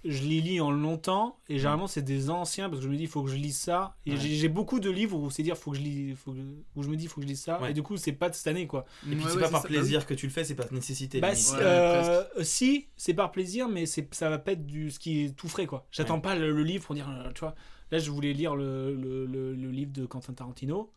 je 0.06 0.22
les 0.24 0.42
lis 0.42 0.62
en 0.62 0.70
longtemps. 0.70 1.40
Et 1.50 1.58
généralement, 1.58 1.88
c'est 1.88 2.04
des 2.04 2.30
anciens 2.30 2.70
parce 2.70 2.82
que 2.82 2.86
je 2.86 2.92
me 2.92 2.96
dis, 2.98 3.04
il 3.04 3.10
faut 3.10 3.24
que 3.24 3.32
je 3.32 3.36
lise 3.36 3.58
ça. 3.58 3.96
Et 4.06 4.12
Ouais. 4.12 4.18
j'ai 4.20 4.48
beaucoup 4.48 4.80
de 4.80 4.92
livres 4.92 5.18
où 5.18 5.32
c'est 5.32 5.42
dire, 5.42 5.58
faut 5.58 5.72
que 5.72 5.78
je 5.78 5.82
lis, 5.82 6.16
faut 6.16 6.34
que- 6.34 6.38
où 6.76 6.84
je 6.84 6.90
me 6.90 6.96
dis, 6.96 7.06
il 7.06 7.08
faut 7.10 7.16
que 7.16 7.26
je 7.26 7.32
lise 7.32 7.42
ça. 7.42 7.60
Ouais. 7.60 7.72
Et 7.72 7.74
du 7.74 7.82
coup, 7.82 7.98
c'est 7.98 8.12
pas 8.12 8.30
de 8.30 8.36
cette 8.36 8.46
année, 8.48 8.68
quoi. 8.68 8.86
Et 9.12 9.16
puis, 9.16 9.26
c'est 9.28 9.40
pas 9.40 9.50
par 9.50 9.64
plaisir 9.64 10.06
que 10.06 10.14
tu 10.14 10.28
le 10.28 10.32
fais, 10.32 10.44
c'est 10.44 10.54
par 10.56 10.72
nécessité. 10.72 11.20
Bah, 11.20 11.30
euh, 11.56 12.24
si, 12.44 12.88
c'est 12.96 13.16
par 13.16 13.32
plaisir, 13.32 13.68
mais 13.70 13.88
c'est 13.88 14.14
ça 14.14 14.30
va 14.30 14.38
pas 14.38 14.52
être 14.52 14.66
du 14.68 14.92
ce 14.92 15.00
qui 15.00 15.26
est 15.26 15.36
tout 15.36 15.48
frais 15.48 15.66
quoi. 15.66 15.88
J'attends 15.92 16.16
Ouais. 16.16 16.22
pas 16.22 16.36
le, 16.36 16.52
le 16.52 16.64
livre 16.64 16.86
pour 16.86 16.94
dire, 16.94 17.10
euh, 17.10 17.32
tu 17.34 17.40
vois. 17.40 17.56
Là, 17.92 17.98
je 18.00 18.10
voulais 18.12 18.34
lire 18.34 18.56
le, 18.56 18.96
le, 18.96 19.26
le- 19.26 19.54
le 19.56 19.72
livre 19.72 19.92
de 19.92 20.06
Quentin 20.06 20.34
Tarantino. 20.34 20.92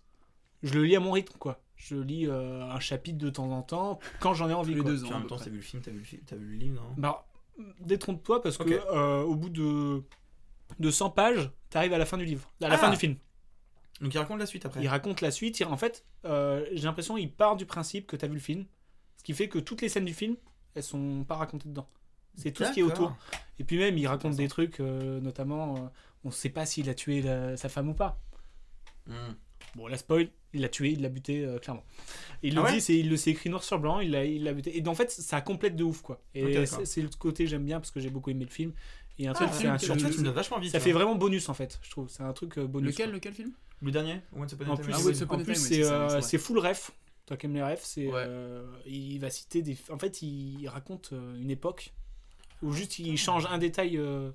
Je 0.63 0.73
le 0.75 0.85
lis 0.85 0.97
à 0.97 1.01
mon 1.01 1.13
rythme 1.13 1.37
quoi. 1.39 1.61
Je 1.77 1.97
lis 1.97 2.27
euh, 2.27 2.63
un 2.65 2.81
chapitre 2.81 3.19
de 3.19 3.31
temps 3.31 3.51
en 3.51 3.63
temps 3.63 3.99
quand 4.21 4.33
j'en 4.35 4.49
ai 4.49 4.55
envie. 4.55 4.75
les 4.75 4.81
quoi. 4.81 4.91
deux 4.91 5.05
ans. 5.05 5.13
en 5.13 5.19
même 5.19 5.27
temps, 5.27 5.37
t'as 5.37 5.51
vu 5.51 5.57
le 5.57 5.63
film, 5.63 5.83
t'as 5.83 5.91
vu 5.91 5.99
le, 5.99 6.05
film, 6.05 6.23
t'as 6.27 6.37
vu 6.37 6.47
le 6.47 6.57
livre, 6.57 6.81
non? 6.83 6.95
Bah, 6.97 7.27
détrompe-toi 7.81 8.43
parce 8.43 8.59
Ok. 8.61 8.69
que 8.69 8.75
euh, 8.75 9.23
au 9.23 9.35
bout 9.35 9.49
de 9.51 10.03
de 10.79 10.91
100 10.91 11.11
pages, 11.11 11.51
t'arrives 11.71 11.93
à 11.93 11.99
la 11.99 12.07
fin 12.07 12.17
du 12.17 12.25
livre, 12.25 12.51
à 12.63 12.69
la 12.69 12.75
Ah. 12.75 12.79
fin 12.79 12.91
du 12.91 12.97
film. 12.97 13.17
Donc 14.01 14.13
il 14.15 14.19
raconte 14.19 14.39
la 14.41 14.47
suite 14.47 14.67
après. 14.67 14.81
Il 14.83 14.89
raconte 14.89 15.21
la 15.21 15.31
suite. 15.31 15.61
il- 15.61 15.67
en 15.67 15.77
fait, 15.77 16.05
euh, 16.25 16.65
j'ai 16.73 16.85
l'impression 16.85 17.17
qu'il 17.17 17.31
part 17.31 17.55
du 17.57 17.67
principe 17.67 18.07
que 18.07 18.17
tu 18.17 18.25
as 18.25 18.29
vu 18.29 18.35
le 18.35 18.41
film. 18.41 18.65
Ce 19.19 19.23
qui 19.23 19.35
fait 19.35 19.49
que 19.49 19.59
toutes 19.59 19.83
les 19.83 19.89
scènes 19.89 20.05
du 20.05 20.15
film, 20.15 20.37
elles 20.75 20.83
sont 20.83 21.25
pas 21.25 21.37
racontées 21.37 21.69
dedans. 21.69 21.89
C'est 22.37 22.51
tout 22.51 22.65
ce 22.65 22.73
qui 22.73 22.81
est 22.81 22.83
autour. 22.85 23.15
Et 23.61 23.65
puis 23.65 23.79
même, 23.79 23.97
il 23.97 24.07
raconte 24.09 24.35
des 24.35 24.49
trucs, 24.49 24.81
euh, 24.81 25.21
notamment, 25.21 25.77
euh, 25.77 25.81
on 26.25 26.31
sait 26.33 26.49
pas 26.51 26.67
s'il 26.67 26.89
a 26.91 26.95
tué 26.95 27.23
la- 27.23 27.57
sa 27.57 27.69
femme 27.69 27.89
ou 27.91 27.95
pas. 27.95 28.19
Hmm. 29.07 29.35
Bon, 29.77 29.87
la 29.89 29.97
spoil, 29.97 30.29
il 30.53 30.61
l'a 30.61 30.69
tué, 30.69 30.91
il 30.91 31.03
l'a 31.03 31.09
buté, 31.09 31.45
euh, 31.45 31.59
clairement. 31.59 31.85
Il 32.43 32.55
le 32.55 32.61
Ah 32.61 32.65
ouais 32.65 32.73
dit, 32.75 32.81
c'est, 32.81 32.97
il 32.97 33.09
le 33.11 33.17
s'est 33.17 33.31
écrit 33.31 33.51
noir 33.51 33.65
sur 33.65 33.79
blanc, 33.79 34.01
il 34.01 34.11
l'a, 34.13 34.25
il 34.25 34.45
l'a 34.45 34.53
buté. 34.53 34.77
Et 34.79 34.87
en 34.89 34.95
fait, 34.95 35.11
ça 35.11 35.41
complète 35.41 35.75
de 35.77 35.83
ouf, 35.85 36.03
quoi. 36.03 36.21
Et 36.35 36.65
c'est, 36.67 36.85
c'est 36.87 37.03
le 37.03 37.09
côté 37.09 37.45
que 37.45 37.51
j'aime 37.51 37.65
bien 37.65 37.81
parce 37.81 37.91
que 37.91 37.99
j'ai 38.01 38.11
beaucoup 38.11 38.31
aimé 38.31 38.45
le 38.45 38.51
film. 38.51 38.73
Et 39.19 39.27
un 39.27 39.31
Ah, 39.31 39.35
truc, 39.35 39.49
ouais, 39.49 39.55
c'est 39.55 39.67
un 39.69 39.77
tu 39.97 40.05
me 40.05 40.23
donnes 40.25 40.29
vachement 40.35 40.57
envie, 40.57 40.71
Ça 40.71 40.81
fait 40.81 40.93
vraiment 40.93 41.15
bonus, 41.15 41.49
en 41.49 41.55
fait, 41.55 41.79
je 41.83 41.91
trouve. 41.91 42.09
C'est 42.09 42.23
un 42.23 42.33
truc 42.33 42.59
euh, 42.59 42.67
bonus. 42.67 42.91
Lequel, 42.93 43.07
quoi. 43.07 43.15
lequel 43.15 43.33
film? 43.35 43.53
Le 43.83 43.91
dernier 43.91 44.21
Once 44.33 44.53
Upon 44.53 44.65
a 44.67 44.69
En 44.71 44.77
Time 44.77 44.85
plus, 44.85 44.95
in 44.95 44.97
c'est- 44.99 45.07
Hollywood. 45.09 45.33
en 45.41 45.45
plus, 45.45 45.55
c'est 45.57 45.85
euh, 45.85 46.21
c'est 46.21 46.39
full 46.39 46.59
ref. 46.59 46.91
Toi 47.27 47.37
qui 47.37 47.47
aimes 47.47 47.55
les 47.55 47.63
refs, 47.63 47.83
c'est 47.85 48.09
euh, 48.13 48.65
il 48.87 49.19
va 49.19 49.31
citer 49.31 49.63
des. 49.63 49.77
En 49.91 49.99
fait, 49.99 50.23
il 50.23 50.67
raconte 50.69 51.11
euh, 51.13 51.41
une 51.41 51.51
époque 51.51 51.93
où 52.63 52.73
juste 52.73 52.99
il 52.99 53.17
change 53.17 53.47
un 53.47 53.59
détail 53.59 53.97
euh, 53.99 54.31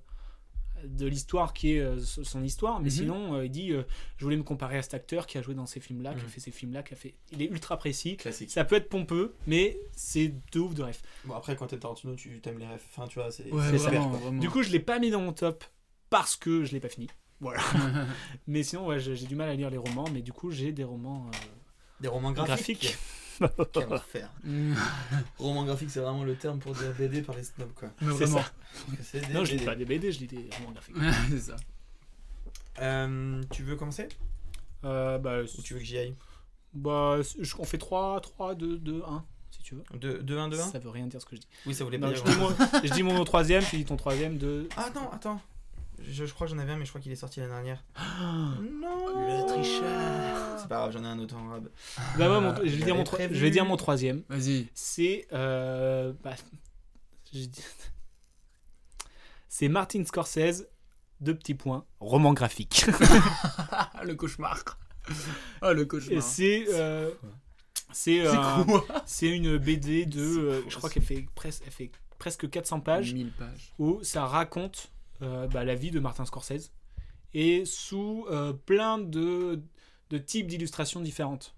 de 0.86 1.06
l'histoire 1.08 1.54
qui 1.54 1.74
est 1.74 1.80
euh, 1.80 2.00
son 2.02 2.44
histoire, 2.44 2.80
mais 2.80 2.86
Mhm. 2.90 2.92
sinon 2.96 3.36
euh, 3.36 3.46
il 3.46 3.52
dit 3.52 3.72
euh, 3.72 3.84
je 4.18 4.24
voulais 4.24 4.38
me 4.38 4.44
comparer 4.44 4.78
à 4.78 4.82
cet 4.82 4.94
acteur 4.94 5.28
qui 5.28 5.38
a 5.38 5.42
joué 5.42 5.54
dans 5.56 5.66
ces 5.66 5.80
films-là, 5.80 6.14
qui 6.14 6.22
a 6.22 6.24
Mhm. 6.24 6.30
fait 6.30 6.40
ces 6.40 6.52
films-là, 6.52 6.84
qui 6.84 6.94
a 6.94 6.98
fait. 6.98 7.16
Il 7.32 7.42
est 7.42 7.46
ultra 7.48 7.78
précis. 7.78 8.18
Classique. 8.18 8.52
Ça 8.52 8.64
peut 8.66 8.76
être 8.76 8.90
pompeux, 8.90 9.36
mais 9.48 9.80
c'est 9.96 10.34
de 10.52 10.60
ouf 10.60 10.74
de 10.74 10.84
ref. 10.84 11.02
Bon, 11.26 11.34
après, 11.36 11.56
quand 11.56 11.68
t'es 11.68 11.78
Tarantino, 11.80 12.16
tu 12.16 12.40
t'aimes 12.42 12.60
les 12.60 12.68
refs. 12.68 12.86
Enfin, 12.96 13.08
tu 13.08 13.20
vois, 13.20 13.32
c'est 13.32 13.52
Ouais, 13.52 13.72
vraiment. 13.78 14.40
Du 14.40 14.50
coup, 14.50 14.64
je 14.64 14.70
l'ai 14.72 14.80
pas 14.80 15.00
mis 15.00 15.10
dans 15.12 15.22
mon 15.22 15.34
top 15.34 15.64
parce 16.10 16.36
que 16.36 16.64
je 16.64 16.72
l'ai 16.74 16.80
pas 16.80 16.90
fini. 16.90 17.08
Voilà. 17.42 17.62
mais 18.48 18.64
sinon, 18.64 18.86
ouais, 18.88 19.00
j'ai 19.00 19.16
j'ai 19.16 19.26
du 19.28 19.36
mal 19.36 19.50
à 19.50 19.56
lire 19.56 19.70
les 19.70 19.78
romans, 19.78 20.08
mais 20.14 20.22
du 20.22 20.34
coup, 20.34 20.52
j'ai 20.52 20.72
des 20.72 20.84
romans. 20.84 21.28
euh, 21.28 21.38
Des 22.02 22.08
romans 22.10 22.32
graphiques. 22.32 22.98
Quel 23.74 23.94
enfer. 23.94 24.30
Roman 25.40 25.64
graphique, 25.66 25.90
c'est 25.92 26.00
vraiment 26.00 26.24
le 26.24 26.36
terme 26.36 26.60
pour 26.60 26.74
dire 26.74 26.92
BD 26.98 27.22
par 27.22 27.36
les 27.36 27.44
snobs, 27.44 27.74
quoi. 27.74 27.90
C'est 28.00 28.06
vraiment. 28.06 28.42
ça. 28.42 29.20
Des 29.20 29.34
Non, 29.34 29.46
je 29.46 29.52
lis 29.52 29.58
BD. 29.58 29.66
pas 29.66 29.76
des 29.76 29.86
BD, 29.86 30.12
je 30.12 30.20
lis 30.20 30.28
des 30.28 30.50
romans 30.58 30.72
graphiques. 30.72 30.96
c'est 31.30 31.40
ça. 31.40 31.56
Euh, 32.82 33.42
tu 33.52 33.64
veux 33.64 33.76
commencer? 33.76 34.08
Euh, 34.86 35.18
bah, 35.18 35.42
Ou 35.42 35.62
tu 35.62 35.74
veux 35.74 35.80
que 35.80 35.86
j'y 35.86 35.98
aille? 35.98 36.16
Bah, 36.74 37.18
je- 37.22 37.56
on 37.58 37.64
fait 37.66 37.78
3, 37.78 38.22
3, 38.22 38.56
2, 38.56 38.78
2, 38.78 39.02
1. 39.06 39.24
si 39.52 39.62
tu 39.64 39.76
veux. 39.76 39.84
2-1, 39.98 40.50
2-1 40.50 40.72
Ça 40.72 40.80
veut 40.80 40.90
rien 40.90 41.08
dire 41.08 41.20
ce 41.22 41.26
que 41.26 41.36
je 41.36 41.42
dis. 41.42 41.48
Oui, 41.66 41.74
ça 41.74 41.84
voulait 41.84 41.98
Non, 41.98 42.10
pas 42.10 42.14
je 42.16 42.22
dire 42.24 42.32
dis, 42.34 42.40
mon, 42.40 42.50
grand-chose. 42.52 42.82
je 42.84 42.94
dis 42.94 43.04
mon 43.04 43.24
troisième, 43.26 43.64
tu 43.64 43.78
dis 43.78 43.86
ton 43.86 43.98
troisième, 43.98 44.38
de. 44.38 44.68
Ah 44.78 44.90
non, 44.96 45.10
attends. 45.12 45.42
Je, 46.12 46.26
je 46.26 46.34
crois 46.34 46.48
que 46.48 46.54
j'en 46.54 46.60
avais 46.60 46.72
un, 46.72 46.78
mais 46.78 46.86
je 46.86 46.90
crois 46.90 47.00
qu'il 47.02 47.12
est 47.12 47.16
sorti 47.16 47.40
l'année 47.40 47.52
dernière. 47.54 47.84
non 48.20 49.06
Le 49.16 49.48
tricheur 49.48 50.60
C'est 50.60 50.68
pas 50.68 50.76
grave, 50.78 50.92
j'en 50.92 51.04
ai 51.04 51.08
un 51.08 51.20
autre 51.20 51.36
en 51.36 51.48
arabe. 51.50 51.70
Bah 52.18 52.30
ouais, 52.30 52.42
mon- 52.42 52.56
je, 52.56 52.76
vais 52.76 52.84
dire 52.84 52.96
mon 52.96 53.04
tro- 53.04 53.16
prévu. 53.18 53.36
je 53.36 53.40
vais 53.42 53.52
dire 53.52 53.66
mon 53.66 53.78
troisième. 53.78 54.24
Vas-y. 54.30 54.68
C'est. 54.74 55.28
euh, 55.34 56.14
bah, 56.24 56.36
C'est 59.48 59.68
Martin 59.68 60.04
Scorsese, 60.06 60.68
deux 61.22 61.36
petits 61.36 61.56
points, 61.56 61.86
roman 62.00 62.34
graphique. 62.34 62.86
le 64.04 64.16
cauchemar. 64.16 64.64
Ah, 65.62 65.74
le 65.74 65.86
cauchemar. 65.86 66.22
C'est. 66.24 66.66
euh, 66.70 67.12
c'est 67.92 68.24
c'est 69.06 69.28
une 69.30 69.58
BD 69.58 70.06
de. 70.06 70.20
C'est 70.20 70.40
euh, 70.40 70.62
je 70.70 70.76
crois 70.78 70.90
qu'elle 70.90 71.04
fait, 71.04 71.26
presque 71.36 71.64
elle 71.66 71.72
fait 71.72 71.92
presque 72.20 72.50
400 72.50 72.80
pages. 72.82 73.14
1000 73.14 73.32
pages. 73.32 73.74
Où 73.80 74.04
ça 74.04 74.26
raconte 74.26 74.92
euh, 74.92 74.99
bah, 75.22 75.64
la 75.64 75.76
vie 75.76 75.92
de 75.92 76.00
Martin 76.00 76.26
Scorsese. 76.26 76.72
Et 77.34 77.66
sous 77.66 78.26
euh, 78.30 78.54
plein 78.54 78.98
de, 78.98 79.62
de 80.10 80.18
types 80.18 80.48
d'illustrations 80.48 81.02
différentes. 81.02 81.56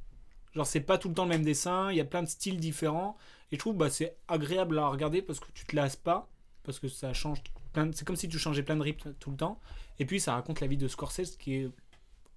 Genre, 0.54 0.68
c'est 0.68 0.82
pas 0.82 0.98
tout 0.98 1.08
le 1.08 1.14
temps 1.14 1.24
le 1.24 1.30
même 1.30 1.44
dessin, 1.44 1.92
il 1.92 1.98
y 1.98 2.02
a 2.02 2.06
plein 2.06 2.24
de 2.24 2.28
styles 2.28 2.60
différents. 2.60 3.18
Et 3.52 3.56
je 3.56 3.60
trouve 3.60 3.78
bah, 3.78 3.90
c'est 3.90 4.18
agréable 4.28 4.78
à 4.80 4.88
regarder 4.88 5.22
parce 5.22 5.40
que 5.40 5.48
tu 5.54 5.66
te 5.66 5.76
lasses 5.76 5.96
pas. 5.96 6.30
Parce 6.64 6.80
que 6.80 6.88
ça 6.88 7.14
change 7.14 7.42
plein 7.74 7.90
C'est 7.94 8.06
comme 8.06 8.16
si 8.16 8.28
tu 8.30 8.38
changeais 8.38 8.64
plein 8.64 8.76
de 8.76 8.82
rythmes 8.82 9.14
tout 9.20 9.32
le 9.32 9.38
temps. 9.38 9.60
Et 10.00 10.06
puis 10.06 10.20
ça 10.20 10.34
raconte 10.34 10.60
la 10.60 10.68
vie 10.68 10.78
de 10.78 10.88
Scorsese 10.88 11.38
qui 11.38 11.56
est 11.56 11.70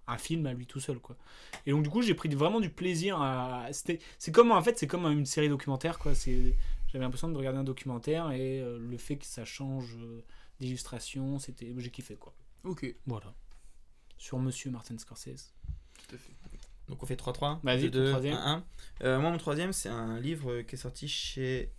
un 0.06 0.18
film 0.18 0.46
à 0.46 0.52
lui 0.52 0.66
tout 0.66 0.80
seul 0.80 0.98
quoi. 0.98 1.16
Et 1.66 1.70
donc 1.70 1.82
du 1.82 1.90
coup 1.90 2.02
j'ai 2.02 2.14
pris 2.14 2.28
vraiment 2.28 2.60
du 2.60 2.70
plaisir 2.70 3.20
à 3.20 3.66
c'était 3.72 4.00
c'est 4.18 4.32
comme 4.32 4.52
en 4.52 4.62
fait 4.62 4.78
c'est 4.78 4.86
comme 4.86 5.06
une 5.06 5.26
série 5.26 5.48
documentaire 5.48 5.98
quoi, 5.98 6.14
c'est 6.14 6.54
j'avais 6.88 7.04
l'impression 7.04 7.28
de 7.28 7.36
regarder 7.36 7.58
un 7.58 7.64
documentaire 7.64 8.30
et 8.32 8.60
euh, 8.60 8.78
le 8.78 8.98
fait 8.98 9.16
que 9.16 9.24
ça 9.24 9.44
change 9.44 9.96
euh, 9.96 10.22
d'illustration, 10.60 11.38
c'était 11.38 11.72
j'ai 11.76 11.90
kiffé 11.90 12.16
quoi. 12.16 12.34
Ok. 12.64 12.94
Voilà. 13.06 13.34
Sur 14.18 14.38
monsieur 14.38 14.70
Martin 14.70 14.96
Scorsese. 14.98 15.52
Tout 15.98 16.14
à 16.14 16.18
fait. 16.18 16.32
Donc 16.88 17.02
on 17.02 17.06
fait 17.06 17.20
3-3. 17.20 17.60
Vas-y, 17.62 17.90
ton 17.90 17.98
2, 17.98 18.10
troisième. 18.10 18.34
1, 18.34 18.64
1. 19.00 19.18
moi, 19.18 19.30
mon 19.30 19.38
troisième, 19.38 19.72
c'est 19.72 19.88
un 19.88 20.20
livre 20.20 20.50
euh, 20.52 20.62
qui 20.62 20.74
est 20.74 20.78
sorti 20.78 21.08
chez 21.08 21.72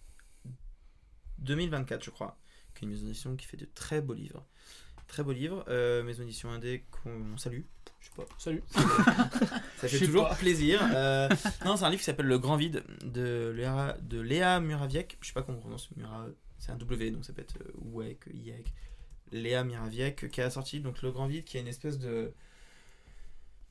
2024, 1.40 2.04
je 2.04 2.10
crois. 2.10 2.38
Qui 2.74 2.84
est 2.84 2.88
une 2.88 2.90
maison 2.94 3.06
d'édition 3.06 3.36
qui 3.36 3.46
fait 3.46 3.58
de 3.58 3.66
très 3.66 4.02
beaux 4.02 4.14
livres. 4.14 4.46
Très 5.08 5.24
beaux 5.24 5.32
livres. 5.32 5.64
Euh, 5.68 6.04
maison 6.04 6.24
d'édition 6.24 6.50
indé 6.50 6.86
qu'on 6.92 7.38
salue. 7.38 7.62
Je 8.00 8.08
sais 8.08 8.16
pas. 8.16 8.26
Salut. 8.40 8.64
Ça 9.78 9.88
fait 9.88 10.00
toujours 10.06 10.30
pas. 10.30 10.36
plaisir. 10.36 10.82
Euh, 10.94 11.30
non, 11.64 11.78
c'est 11.78 11.84
un 11.86 11.90
livre 11.90 12.00
qui 12.00 12.06
s'appelle 12.06 12.26
Le 12.26 12.40
Grand 12.40 12.58
Vide 12.58 12.84
de 13.04 13.54
Léa, 13.56 13.98
de 14.02 14.20
Léa 14.20 14.60
Muraviec. 14.60 15.18
Je 15.22 15.28
sais 15.28 15.34
pas 15.34 15.44
comment 15.44 15.60
on 15.60 15.62
prononce 15.62 15.92
Mura. 15.96 16.26
C'est 16.66 16.72
un 16.72 16.78
W, 16.78 17.12
donc 17.12 17.26
ça 17.26 17.34
peut 17.34 17.42
être 17.42 17.58
euh, 17.62 17.72
Ouek, 17.92 18.26
Iek. 18.34 18.74
Léa 19.32 19.64
Muraviec 19.64 20.30
qui 20.32 20.42
a 20.42 20.50
sorti 20.50 20.80
donc 20.80 21.02
Le 21.02 21.12
Grand 21.12 21.28
Vide, 21.28 21.44
qui 21.44 21.58
est 21.58 21.62
une 21.62 21.68
espèce 21.68 22.00
de 22.00 22.32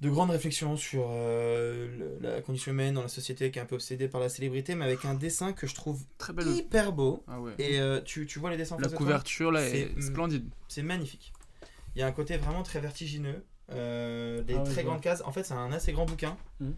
de 0.01 0.11
grande 0.11 0.31
réflexion 0.31 0.77
sur 0.77 1.07
euh, 1.09 2.19
la 2.21 2.43
condition 2.43 2.73
humaine 2.73 2.95
dans 2.95 3.03
la 3.03 3.09
société 3.09 3.51
qui 3.51 3.59
est 3.59 3.63
un 3.63 3.65
peu 3.65 3.77
obsédée 3.77 4.09
par 4.09 4.21
la 4.21 4.29
célébrité, 4.29 4.75
mais 4.75 4.85
avec 4.85 5.05
un 5.05 5.15
dessin 5.15 5.53
que 5.53 5.67
je 5.67 5.75
trouve 5.75 6.03
belle. 6.35 6.49
hyper 6.49 6.93
beau. 6.93 7.25
Ah 7.27 7.41
ouais. 7.41 7.53
Et 7.59 7.81
euh, 7.81 8.01
tu, 8.03 8.27
tu 8.27 8.39
vois 8.39 8.51
les 8.51 8.57
dessins 8.57 8.75
en 8.75 8.79
La 8.79 8.85
face 8.85 8.93
de 8.93 8.97
toi 8.97 9.07
couverture, 9.07 9.51
là, 9.51 9.67
est 9.67 9.99
splendide. 10.03 10.45
C'est 10.69 10.83
magnifique. 10.83 11.33
Il 11.95 12.01
y 12.01 12.03
a 12.03 12.07
un 12.07 12.13
côté 12.13 12.37
vraiment 12.37 12.63
très 12.63 12.81
vertigineux, 12.81 13.45
euh, 13.71 14.43
des 14.43 14.55
Ah 14.55 14.63
ouais, 14.63 14.71
très 14.71 14.85
grandes 14.85 15.01
cases. 15.01 15.23
En 15.25 15.33
fait, 15.33 15.45
c'est 15.45 15.55
un 15.55 15.73
assez 15.73 15.93
grand 15.93 16.05
bouquin. 16.07 16.37
Mhm. 16.61 16.75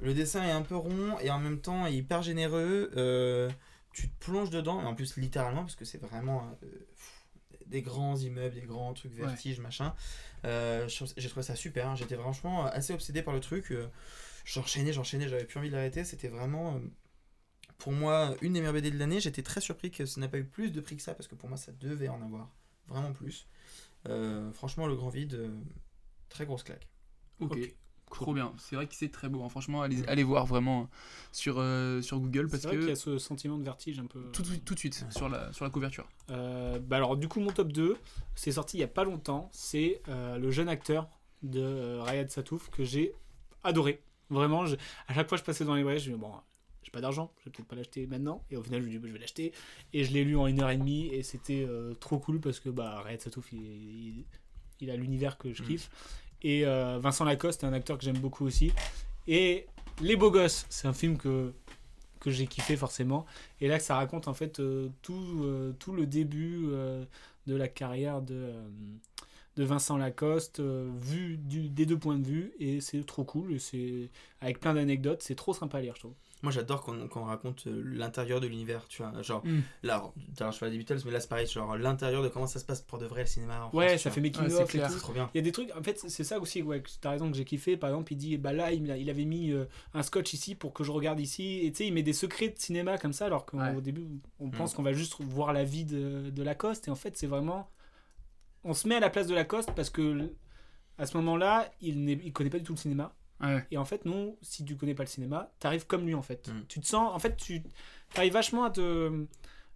Le 0.00 0.14
dessin 0.14 0.44
est 0.44 0.50
un 0.50 0.62
peu 0.62 0.76
rond 0.76 1.18
et 1.22 1.30
en 1.30 1.38
même 1.38 1.60
temps 1.60 1.86
hyper 1.86 2.22
généreux. 2.22 2.90
Euh, 2.96 3.48
tu 3.92 4.08
te 4.10 4.24
plonges 4.24 4.50
dedans, 4.50 4.80
et 4.80 4.84
en 4.84 4.94
plus 4.94 5.16
littéralement, 5.16 5.62
parce 5.62 5.76
que 5.76 5.84
c'est 5.84 5.98
vraiment 5.98 6.48
euh, 6.62 6.66
pff, 6.66 7.26
des 7.66 7.82
grands 7.82 8.16
immeubles, 8.16 8.54
des 8.54 8.62
grands 8.62 8.94
trucs 8.94 9.12
Ouais. 9.12 9.26
vertiges, 9.26 9.60
machin. 9.60 9.94
Euh, 10.44 10.88
J'ai 10.88 11.28
trouvé 11.28 11.42
ça 11.42 11.56
super. 11.56 11.88
hein. 11.88 11.96
J'étais 11.96 12.16
franchement 12.16 12.64
assez 12.66 12.92
obsédé 12.92 13.22
par 13.22 13.34
le 13.34 13.40
truc. 13.40 13.70
Euh, 13.72 13.88
J'enchaînais, 14.44 14.94
j'enchaînais, 14.94 15.28
j'avais 15.28 15.44
plus 15.44 15.58
envie 15.58 15.68
de 15.68 15.74
l'arrêter. 15.74 16.04
C'était 16.04 16.28
vraiment, 16.28 16.76
euh, 16.76 16.78
pour 17.76 17.92
moi, 17.92 18.34
une 18.40 18.54
des 18.54 18.60
meilleures 18.60 18.72
BD 18.72 18.90
de 18.90 18.98
l'année. 18.98 19.20
J'étais 19.20 19.42
très 19.42 19.60
surpris 19.60 19.90
que 19.90 20.06
ça 20.06 20.20
n'a 20.20 20.28
pas 20.28 20.38
eu 20.38 20.44
plus 20.44 20.72
de 20.72 20.80
prix 20.80 20.96
que 20.96 21.02
ça, 21.02 21.14
parce 21.14 21.28
que 21.28 21.34
pour 21.34 21.48
moi, 21.50 21.58
ça 21.58 21.72
devait 21.72 22.08
en 22.08 22.22
avoir 22.22 22.48
vraiment 22.86 23.12
plus. 23.12 23.46
Euh, 24.08 24.50
franchement, 24.52 24.86
le 24.86 24.96
grand 24.96 25.10
vide, 25.10 25.34
euh, 25.34 25.50
très 26.30 26.46
grosse 26.46 26.62
claque. 26.62 26.88
Ok. 27.40 27.58
Trop 28.10 28.32
bien. 28.34 28.52
C'est 28.58 28.76
vrai 28.76 28.86
que 28.86 28.94
c'est 28.94 29.10
très 29.10 29.28
beau. 29.28 29.42
hein. 29.44 29.48
Franchement, 29.48 29.82
allez, 29.82 30.04
allez 30.08 30.22
voir 30.22 30.46
vraiment 30.46 30.88
sur, 31.32 31.56
euh, 31.58 32.00
sur 32.02 32.18
Google 32.20 32.48
parce 32.48 32.62
C'est 32.62 32.68
vrai 32.68 32.76
que 32.76 32.80
qu'il 32.82 32.88
y 32.90 32.92
a 32.92 32.96
ce 32.96 33.18
sentiment 33.18 33.58
de 33.58 33.64
vertige 33.64 33.98
un 33.98 34.06
peu. 34.06 34.22
tout, 34.32 34.42
de 34.42 34.46
suite- 34.48 34.64
tout 34.64 34.74
de 34.74 34.78
suite 34.78 35.04
sur 35.10 35.28
la, 35.28 35.52
sur 35.52 35.64
la 35.64 35.70
couverture. 35.70 36.08
Euh, 36.30 36.78
bah 36.78 36.96
alors 36.96 37.16
du 37.16 37.28
coup 37.28 37.40
mon 37.40 37.50
top 37.52 37.72
2, 37.72 37.96
c'est 38.34 38.52
sorti 38.52 38.76
il 38.78 38.80
y 38.80 38.84
a 38.84 38.88
pas 38.88 39.04
longtemps, 39.04 39.48
c'est 39.52 40.02
euh, 40.08 40.38
le 40.38 40.50
jeune 40.50 40.68
acteur 40.68 41.08
de 41.42 41.98
Rayad 42.00 42.30
Satouf 42.30 42.70
que 42.70 42.84
j'ai 42.84 43.12
adoré. 43.64 44.00
Vraiment, 44.30 44.66
je- 44.66 44.76
à 45.06 45.14
chaque 45.14 45.28
fois 45.28 45.38
je 45.38 45.42
passais 45.44 45.64
dans 45.64 45.74
les 45.74 45.80
librairies, 45.80 46.00
je 46.00 46.10
me 46.10 46.14
dis 46.16 46.20
bon, 46.20 46.32
j'ai 46.82 46.90
pas 46.90 47.00
d'argent, 47.00 47.30
je 47.38 47.44
vais 47.44 47.50
peut-être 47.50 47.68
pas 47.68 47.76
l'acheter 47.76 48.06
maintenant 48.06 48.42
et 48.50 48.56
au 48.56 48.62
final 48.62 48.80
je 48.82 48.86
me 48.86 48.90
dis 48.90 48.98
bah, 48.98 49.08
je 49.08 49.12
vais 49.12 49.18
l'acheter 49.18 49.52
et 49.92 50.04
je 50.04 50.12
l'ai 50.12 50.24
lu 50.24 50.36
en 50.36 50.46
une 50.46 50.60
heure 50.60 50.70
et 50.70 50.76
demie 50.76 51.06
et 51.08 51.22
c'était 51.22 51.66
trop 52.00 52.18
cool 52.18 52.40
parce 52.40 52.60
que 52.60 52.68
bah 52.70 53.00
Rayad 53.02 53.20
Satouf 53.20 53.52
il, 53.52 53.58
il- 53.62 54.24
il 54.80 54.90
a 54.90 54.96
l'univers 54.96 55.38
que 55.38 55.52
je 55.52 55.62
kiffe 55.64 55.90
et 56.42 56.64
euh, 56.64 56.98
Vincent 57.00 57.24
Lacoste 57.24 57.62
est 57.62 57.66
un 57.66 57.72
acteur 57.72 57.98
que 57.98 58.04
j'aime 58.04 58.18
beaucoup 58.18 58.44
aussi 58.46 58.72
et 59.26 59.66
Les 60.00 60.16
Beaux 60.16 60.30
Gosses, 60.30 60.66
c'est 60.68 60.88
un 60.88 60.92
film 60.92 61.16
que 61.16 61.52
que 62.20 62.32
j'ai 62.32 62.48
kiffé 62.48 62.76
forcément. 62.76 63.26
Et 63.60 63.68
là, 63.68 63.78
ça 63.78 63.94
raconte 63.94 64.26
en 64.26 64.34
fait 64.34 64.58
euh, 64.58 64.88
tout, 65.02 65.40
euh, 65.44 65.72
tout 65.78 65.92
le 65.92 66.04
début 66.04 66.66
de 67.46 67.54
la 67.54 67.68
carrière 67.68 68.22
de, 68.22 68.50
de 69.56 69.62
Vincent 69.62 69.96
Lacoste, 69.96 70.60
vu 70.60 71.36
des 71.38 71.86
deux 71.86 71.96
points 71.96 72.18
de 72.18 72.26
vue. 72.26 72.52
Et 72.58 72.80
c'est 72.80 73.06
trop 73.06 73.22
cool. 73.22 73.60
C'est 73.60 74.10
avec 74.40 74.58
plein 74.58 74.74
d'anecdotes. 74.74 75.22
C'est 75.22 75.36
trop 75.36 75.54
sympa 75.54 75.78
à 75.78 75.80
lire, 75.80 75.94
je 75.94 76.00
trouve. 76.00 76.14
Moi, 76.42 76.52
j'adore 76.52 76.82
quand, 76.84 77.08
quand 77.08 77.22
on 77.22 77.24
raconte 77.24 77.66
euh, 77.66 77.82
l'intérieur 77.84 78.40
de 78.40 78.46
l'univers, 78.46 78.86
tu 78.88 79.02
vois. 79.02 79.22
Genre, 79.22 79.44
Mm. 79.44 79.60
là, 79.82 80.02
l'heure, 80.38 80.52
je 80.52 80.58
parlais 80.58 80.70
des 80.72 80.78
Beatles, 80.78 81.00
mais 81.04 81.10
là, 81.10 81.18
c'est 81.20 81.28
pareil, 81.28 81.46
genre 81.46 81.76
l'intérieur 81.76 82.22
de 82.22 82.28
comment 82.28 82.46
ça 82.46 82.58
se 82.60 82.64
passe 82.64 82.80
pour 82.80 82.98
de 82.98 83.06
vrai 83.06 83.22
le 83.22 83.26
cinéma. 83.26 83.64
en 83.64 83.76
Ouais, 83.76 83.88
France, 83.88 84.02
ça 84.02 84.10
fait 84.10 84.20
making 84.20 84.44
tout. 84.48 84.50
C'est 84.68 84.98
trop 84.98 85.12
bien. 85.12 85.28
Il 85.34 85.38
y 85.38 85.40
a 85.40 85.42
des 85.42 85.50
trucs, 85.52 85.70
en 85.76 85.82
fait, 85.82 85.98
c'est 85.98 86.22
ça 86.24 86.38
aussi, 86.38 86.62
ouais, 86.62 86.82
t'as 87.00 87.10
raison 87.10 87.30
que 87.30 87.36
j'ai 87.36 87.44
kiffé. 87.44 87.76
Par 87.76 87.90
exemple, 87.90 88.12
il 88.12 88.16
dit, 88.16 88.36
bah 88.36 88.52
là, 88.52 88.72
il, 88.72 89.10
avait 89.10 89.24
mis 89.24 89.50
euh, 89.52 89.64
un 89.94 90.02
scotch 90.02 90.32
ici 90.32 90.54
pour 90.54 90.72
que 90.72 90.84
je 90.84 90.92
regarde 90.92 91.18
ici. 91.20 91.60
Et 91.64 91.72
tu 91.72 91.78
sais, 91.78 91.86
il 91.88 91.92
met 91.92 92.02
des 92.04 92.12
secrets 92.12 92.48
de 92.50 92.58
cinéma 92.58 92.98
comme 92.98 93.12
ça, 93.12 93.26
alors 93.26 93.44
qu'au 93.44 93.58
Ouais. 93.58 93.80
début, 93.80 94.06
on 94.38 94.46
Mm. 94.46 94.52
pense 94.52 94.74
qu'on 94.74 94.82
va 94.84 94.92
juste 94.92 95.16
voir 95.20 95.52
la 95.52 95.64
vie 95.64 95.84
de, 95.84 96.30
de 96.30 96.42
Lacoste. 96.42 96.88
Et 96.88 96.90
en 96.90 96.94
fait, 96.96 97.16
c'est 97.16 97.26
vraiment. 97.26 97.68
On 98.64 98.74
se 98.74 98.86
met 98.88 98.96
à 98.96 99.00
la 99.00 99.10
place 99.10 99.26
de 99.26 99.34
Lacoste 99.34 99.72
parce 99.74 99.90
que 99.90 100.30
à 100.98 101.06
ce 101.06 101.16
moment-là, 101.18 101.70
il 101.80 102.04
ne 102.04 102.12
il 102.12 102.32
connaît 102.32 102.50
pas 102.50 102.58
du 102.58 102.64
tout 102.64 102.72
le 102.74 102.78
cinéma. 102.78 103.14
Ouais. 103.40 103.64
Et 103.70 103.78
en 103.78 103.84
fait, 103.84 104.04
non, 104.04 104.36
si 104.42 104.64
tu 104.64 104.76
connais 104.76 104.94
pas 104.94 105.04
le 105.04 105.08
cinéma, 105.08 105.52
t'arrives 105.60 105.86
comme 105.86 106.06
lui 106.06 106.14
en 106.14 106.22
fait. 106.22 106.48
Mm. 106.48 106.64
Tu 106.68 106.80
te 106.80 106.86
sens, 106.86 107.14
en 107.14 107.18
fait, 107.18 107.36
tu 107.36 107.62
arrives 108.16 108.32
vachement 108.32 108.64
à 108.64 108.70
te, 108.70 109.26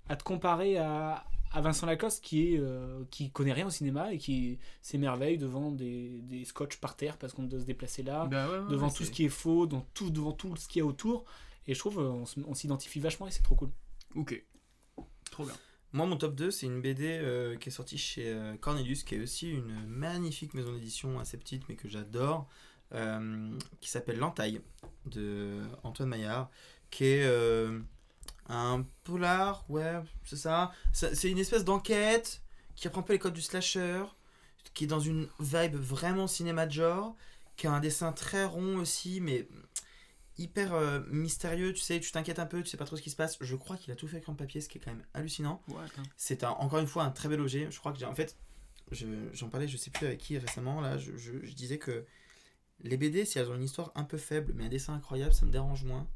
à 0.09 0.17
te 0.17 0.25
comparer 0.25 0.79
à, 0.79 1.25
à 1.53 1.61
Vincent 1.61 1.87
Lacoste 1.87 2.25
qui 2.25 2.55
est, 2.55 2.59
euh, 2.59 3.05
qui 3.11 3.31
connaît 3.31 3.53
rien 3.53 3.67
au 3.67 3.71
cinéma 3.71 4.13
et 4.13 4.19
qui 4.19 4.59
s'émerveille 4.81 5.39
devant 5.39 5.71
des, 5.71 6.21
des 6.23 6.45
scotch 6.45 6.79
par 6.79 6.97
terre 6.97 7.19
parce 7.19 7.33
qu'on 7.33 7.45
doit 7.45 7.61
se 7.61 7.65
déplacer 7.65 8.03
là, 8.03 8.27
Bah 8.27 8.49
ouais, 8.49 8.59
ouais, 8.59 8.71
devant 8.71 8.89
ouais, 8.89 8.95
tout 8.95 9.05
ce 9.05 9.11
qui 9.11 9.25
est 9.25 9.31
faux, 9.31 9.67
dans 9.67 9.87
tout, 9.95 10.11
devant 10.11 10.33
tout 10.33 10.57
ce 10.57 10.67
qu'il 10.67 10.81
y 10.81 10.83
a 10.83 10.87
autour. 10.87 11.25
Et 11.67 11.75
je 11.75 11.79
trouve, 11.79 12.01
euh, 12.01 12.25
on, 12.47 12.55
s'identifie 12.55 13.01
vachement 13.01 13.29
et 13.29 13.31
c'est 13.31 13.43
trop 13.43 13.55
cool. 13.55 13.71
Ok. 14.15 14.43
Trop 15.31 15.45
bien. 15.45 15.55
Moi, 15.93 16.07
mon 16.07 16.17
top 16.17 16.35
2, 16.35 16.51
c'est 16.51 16.67
une 16.67 16.81
BD 16.81 17.05
euh, 17.07 17.57
qui 17.57 17.69
est 17.69 17.73
sortie 17.73 17.99
chez 17.99 18.29
euh, 18.29 18.57
Cornelius, 18.57 19.05
qui 19.05 19.15
est 19.15 19.21
aussi 19.21 19.51
une 19.51 19.87
magnifique 19.87 20.55
maison 20.55 20.73
d'édition, 20.73 21.19
assez 21.21 21.37
petite, 21.37 21.69
mais 21.69 21.77
que 21.77 21.89
j'adore, 21.89 22.49
qui 23.81 23.89
s'appelle 23.89 24.19
L'Entaille, 24.19 24.61
de 25.07 25.63
Antoine 25.83 26.09
Maillard, 26.09 26.51
qui 26.91 27.05
est 27.07 27.25
euh, 27.25 27.81
un 28.49 28.85
polar, 29.05 29.65
ouais, 29.69 30.01
c'est 30.25 30.37
ça. 30.37 30.73
C'est 30.93 31.31
une 31.31 31.39
espèce 31.39 31.65
d'enquête 31.65 32.43
qui 32.77 32.89
reprend 32.89 33.01
un 33.01 33.05
peu 33.05 33.13
les 33.15 33.19
codes 33.19 33.33
du 33.35 33.41
slasher, 33.43 34.05
qui 34.75 34.85
est 34.85 34.89
dans 34.89 35.01
une 35.01 35.29
vibe 35.41 35.77
vraiment 35.77 36.27
cinéma 36.27 36.67
de 36.67 36.73
genre, 36.73 37.17
qui 37.57 37.67
a 37.67 37.73
un 37.73 37.81
dessin 37.81 38.13
très 38.13 38.45
rond 38.45 38.77
aussi, 38.77 39.21
mais 39.21 39.47
hyper 40.39 40.73
euh, 40.75 41.01
mystérieux, 41.11 41.73
tu 41.75 41.81
sais, 41.83 42.01
tu 42.01 42.11
t'inquiètes 42.11 42.39
un 42.39 42.47
peu, 42.47 42.63
tu 42.63 42.69
sais 42.71 42.77
pas 42.79 42.85
trop 42.87 42.97
ce 42.97 43.03
qui 43.03 43.11
se 43.11 43.17
passe. 43.17 43.37
Je 43.41 43.55
crois 43.57 43.77
qu'il 43.77 43.93
a 43.93 43.97
tout 43.97 44.09
fait 44.09 44.17
avec 44.17 44.29
un 44.29 44.35
papier, 44.35 44.61
ce 44.61 44.69
qui 44.69 44.79
est 44.79 44.81
quand 44.81 44.91
même 44.93 45.05
hallucinant. 45.15 45.63
Ouais. 45.69 45.85
C'est 46.17 46.43
un- 46.45 46.51
encore 46.51 46.79
une 46.79 46.87
fois 46.87 47.05
un 47.05 47.11
très 47.11 47.29
bel 47.29 47.41
objet. 47.41 47.69
Je 47.71 47.79
crois 47.79 47.93
que 47.93 47.99
j'ai 47.99 48.07
en 48.07 48.15
fait, 48.15 48.37
je- 48.91 49.07
j'en 49.35 49.49
parlais, 49.49 49.69
je 49.69 49.77
sais 49.77 49.91
plus 49.91 50.07
avec 50.07 50.19
qui 50.19 50.39
récemment, 50.39 50.81
là, 50.81 50.97
je, 50.99 51.17
je- 51.17 51.45
je 51.45 51.53
disais 51.53 51.79
que 51.79 52.05
les 52.83 52.97
BD, 52.97 53.25
si 53.25 53.39
elles 53.39 53.49
ont 53.51 53.55
une 53.55 53.63
histoire 53.63 53.93
un 53.95 54.05
peu 54.05 54.19
faible, 54.19 54.53
mais 54.57 54.65
un 54.65 54.69
dessin 54.69 54.95
incroyable, 54.95 55.33
ça 55.33 55.47
me 55.47 55.51
dérange 55.53 55.85
moins 55.85 56.07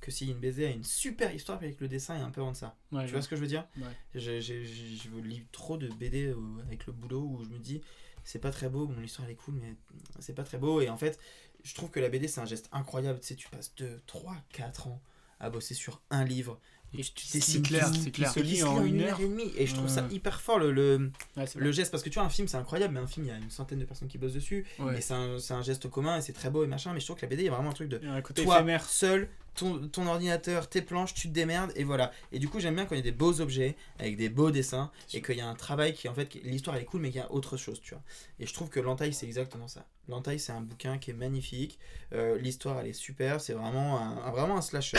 que 0.00 0.10
si 0.10 0.28
une 0.30 0.38
BD 0.38 0.66
a 0.66 0.70
une 0.70 0.84
super 0.84 1.34
histoire, 1.34 1.58
mais 1.60 1.68
avec 1.68 1.80
le 1.80 1.88
dessin 1.88 2.16
est 2.16 2.20
un 2.20 2.30
peu 2.30 2.42
en 2.42 2.52
deçà. 2.52 2.76
Ouais, 2.92 3.00
tu 3.00 3.06
ouais. 3.06 3.12
vois 3.12 3.22
ce 3.22 3.28
que 3.28 3.36
je 3.36 3.40
veux 3.40 3.46
dire? 3.46 3.66
Ouais. 3.78 3.84
J'ai- 4.14 4.40
j'ai- 4.40 4.64
j'ai- 4.64 4.96
Je 4.96 5.10
lis 5.20 5.46
trop 5.52 5.78
de 5.78 5.88
BD 5.88 6.26
euh, 6.26 6.36
avec 6.66 6.86
le 6.86 6.92
boulot 6.92 7.22
où 7.22 7.44
je 7.44 7.48
me 7.50 7.58
dis, 7.58 7.80
c'est 8.24 8.38
pas 8.40 8.50
très 8.50 8.68
beau, 8.68 8.86
bon, 8.86 9.00
l'histoire 9.00 9.26
elle 9.26 9.32
est 9.32 9.36
cool, 9.36 9.54
mais 9.54 9.74
c'est 10.20 10.34
pas 10.34 10.44
très 10.44 10.58
beau. 10.58 10.80
Et 10.80 10.88
en 10.90 10.96
fait, 10.96 11.18
je 11.64 11.74
trouve 11.74 11.90
que 11.90 12.00
la 12.00 12.08
BD 12.08 12.28
c'est 12.28 12.40
un 12.40 12.44
geste 12.46 12.68
incroyable. 12.72 13.20
Tu 13.20 13.28
sais, 13.28 13.34
tu 13.36 13.48
passes 13.48 13.74
2, 13.76 14.00
3, 14.06 14.36
4 14.52 14.88
ans 14.88 15.00
à 15.40 15.48
bosser 15.50 15.74
sur 15.74 16.02
un 16.10 16.24
livre. 16.24 16.60
Et 16.94 17.02
tu 17.02 17.26
c'est 17.26 17.60
clair, 17.62 17.90
c'est 17.94 18.10
clair. 18.10 18.30
se 18.32 18.40
lit 18.40 18.62
en 18.62 18.82
une 18.84 19.02
heure 19.02 19.20
et 19.20 19.24
demie. 19.28 19.52
Et 19.56 19.66
je 19.66 19.74
trouve 19.74 19.88
ça 19.88 20.06
hyper 20.10 20.40
fort 20.40 20.58
le, 20.58 20.72
le, 20.72 21.10
Ouais, 21.36 21.72
geste. 21.72 21.90
Parce 21.90 22.02
que 22.02 22.08
tu 22.08 22.18
vois, 22.18 22.26
un 22.26 22.30
film, 22.30 22.48
c'est 22.48 22.56
incroyable, 22.56 22.94
mais 22.94 23.00
un 23.00 23.06
film, 23.06 23.26
il 23.26 23.28
y 23.28 23.32
a 23.32 23.36
une 23.36 23.50
centaine 23.50 23.78
de 23.80 23.84
personnes 23.84 24.08
qui 24.08 24.16
bossent 24.18 24.32
dessus. 24.34 24.64
Ouais. 24.78 24.98
Et 24.98 25.00
c'est 25.02 25.12
un, 25.14 25.38
c'est 25.38 25.52
un 25.54 25.62
geste 25.62 25.90
commun 25.90 26.16
et 26.16 26.20
c'est 26.22 26.32
très 26.32 26.48
beau 26.48 26.64
et 26.64 26.66
machin. 26.66 26.92
Mais 26.94 27.00
je 27.00 27.04
trouve 27.06 27.16
que 27.16 27.22
la 27.22 27.28
BD, 27.28 27.42
il 27.42 27.46
y 27.46 27.48
a 27.48 27.52
vraiment 27.52 27.70
un 27.70 27.74
truc 27.74 27.88
de. 27.88 28.00
Un 28.06 28.22
côté 28.22 28.44
toi, 28.44 28.56
éphémère. 28.56 28.84
seul, 28.88 29.28
ton, 29.56 29.88
ton 29.88 30.06
ordinateur, 30.06 30.68
tes 30.70 30.80
planches, 30.80 31.12
tu 31.12 31.28
te 31.28 31.34
démerdes 31.34 31.72
et 31.76 31.84
voilà. 31.84 32.12
Et 32.32 32.38
du 32.38 32.48
coup, 32.48 32.60
j'aime 32.60 32.76
bien 32.76 32.86
quand 32.86 32.94
il 32.94 32.98
y 32.98 33.00
a 33.00 33.04
des 33.04 33.12
beaux 33.12 33.40
objets 33.42 33.76
avec 33.98 34.16
des 34.16 34.28
beaux 34.30 34.50
dessins 34.50 34.90
et 35.12 35.20
qu'il 35.20 35.36
y 35.36 35.40
a 35.42 35.48
un 35.48 35.54
travail 35.54 35.92
qui, 35.92 36.08
en 36.08 36.14
fait, 36.14 36.28
qui- 36.28 36.40
l'histoire 36.40 36.76
elle 36.76 36.82
est 36.82 36.86
cool, 36.86 37.00
mais 37.02 37.10
qu'il 37.10 37.18
y 37.20 37.24
a 37.24 37.30
autre 37.32 37.56
chose, 37.58 37.80
tu 37.82 37.92
vois. 37.94 38.02
Et 38.40 38.46
je 38.46 38.54
trouve 38.54 38.70
que 38.70 38.80
L'Entaille, 38.80 39.12
c'est 39.12 39.26
exactement 39.26 39.68
ça. 39.68 39.84
L'Entaille, 40.08 40.38
c'est 40.38 40.52
un 40.52 40.60
bouquin 40.60 40.96
qui 40.98 41.10
est 41.10 41.14
magnifique. 41.14 41.78
Euh, 42.14 42.38
l'histoire, 42.38 42.78
elle 42.80 42.86
est 42.86 42.92
super. 42.92 43.40
C'est 43.40 43.54
vraiment 43.54 43.98
un, 44.00 44.18
un- 44.24 44.30
vraiment 44.30 44.56
un 44.56 44.62
slasher. 44.62 44.98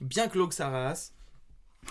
Bien 0.00 0.26
glauque 0.26 0.52
sa 0.52 0.68
race. 0.70 1.12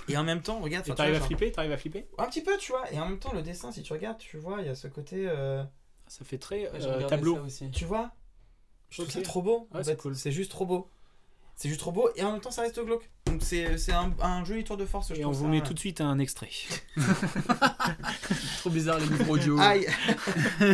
Et 0.10 0.18
en 0.18 0.24
même 0.24 0.42
temps, 0.42 0.60
regarde. 0.60 0.88
Et 0.88 0.94
t'arrives 0.94 1.16
à 1.16 1.18
genre- 1.18 1.28
flipper 1.28 1.52
T'arrives 1.52 1.72
à 1.72 1.78
flipper? 1.78 2.08
Un 2.18 2.26
petit 2.26 2.42
peu, 2.44 2.56
tu 2.58 2.72
vois. 2.72 2.92
Et 2.92 3.00
en 3.00 3.08
même 3.08 3.20
temps, 3.20 3.34
le 3.34 3.42
dessin, 3.42 3.72
si 3.72 3.82
tu 3.82 3.94
regardes, 3.94 4.18
tu 4.20 4.38
vois, 4.38 4.62
il 4.62 4.68
y 4.68 4.70
a 4.70 4.76
ce 4.76 4.88
côté. 4.88 5.26
euh, 5.28 5.64
Ça 6.08 6.24
fait 6.24 6.38
très 6.38 6.70
Ouais, 6.72 6.80
j'ai 6.80 6.86
euh, 6.88 6.96
regardé 6.96 7.08
tableau. 7.08 7.36
ça 7.36 7.42
aussi. 7.42 7.72
Tu 7.72 7.86
vois? 7.86 8.12
Je 8.90 8.98
trouve 8.98 9.08
Ok. 9.08 9.12
ça 9.14 9.22
trop 9.22 9.42
beau. 9.42 9.68
en 9.72 9.78
Ouais, 9.78 9.84
c'est 9.84 10.02
fait. 10.02 10.14
C'est 10.14 10.32
juste 10.32 10.52
trop 10.52 10.66
beau. 10.66 10.90
C'est 11.56 11.70
juste 11.70 11.80
trop 11.82 11.92
beau 11.92 12.08
et 12.16 12.24
en 12.24 12.34
même 12.34 12.40
temps 12.42 12.52
ça 12.52 12.62
reste 12.62 12.80
glauque. 12.86 13.10
Donc 13.26 13.42
c'est 13.42 13.80
c'est 13.80 13.92
un, 13.92 14.14
un 14.22 14.46
joli 14.46 14.64
tour 14.64 14.78
de 14.78 14.86
force. 14.86 15.10
je 15.10 15.16
Et 15.16 15.26
on 15.26 15.32
trouve 15.32 15.38
vous 15.40 15.46
ça. 15.46 15.50
met 15.52 15.62
tout 15.64 15.74
de 15.74 15.80
suite 15.80 16.02
un 16.02 16.20
extrait. 16.20 16.52
Trop 18.60 18.70
bizarre 18.70 19.00
les 19.00 19.08
livres 19.08 19.30
audio. 19.32 19.58
Aïe 19.60 19.88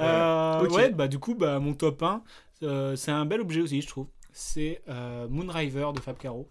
Euh, 0.00 0.60
Ok. 0.62 0.72
Ouais, 0.72 0.90
bah 0.90 1.08
du 1.08 1.18
coup, 1.18 1.34
bah, 1.34 1.58
mon 1.60 1.74
top 1.74 2.02
1, 2.02 2.22
euh, 2.62 2.96
c'est 2.96 3.10
un 3.12 3.24
bel 3.26 3.40
objet 3.40 3.60
aussi, 3.60 3.80
je 3.80 3.86
trouve. 3.86 4.06
C'est 4.36 4.82
euh, 4.88 5.28
Moonriver 5.28 5.92
de 5.94 6.00
Fab 6.00 6.18
Caro. 6.18 6.50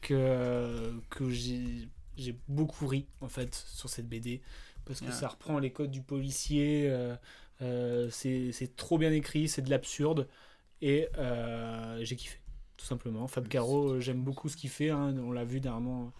Que, 0.00 0.94
que 1.10 1.28
j'ai 1.30 1.86
beaucoup 2.48 2.86
ri, 2.86 3.06
en 3.20 3.28
fait, 3.28 3.54
sur 3.54 3.88
cette 3.90 4.08
BD. 4.08 4.40
Parce 4.86 5.00
que 5.02 5.12
ça 5.12 5.28
reprend 5.28 5.58
les 5.58 5.70
codes 5.70 5.90
du 5.90 6.00
policier. 6.00 6.88
euh, 6.88 7.14
euh, 7.62 8.08
c'est 8.10 8.74
trop 8.74 8.96
bien 8.98 9.12
écrit, 9.12 9.48
c'est 9.48 9.62
de 9.62 9.70
l'absurde. 9.70 10.26
Et 10.80 11.08
euh, 11.18 12.02
j'ai 12.02 12.16
kiffé, 12.16 12.38
tout 12.78 12.86
simplement. 12.86 13.28
Fab 13.28 13.46
Caro, 13.46 14.00
j'aime 14.00 14.22
beaucoup 14.22 14.48
ce 14.48 14.56
qu'il 14.56 14.70
fait. 14.70 14.88
hein, 14.90 15.14
on 15.18 15.32
l'a 15.32 15.44
vu 15.44 15.60
dernièrement. 15.60 16.10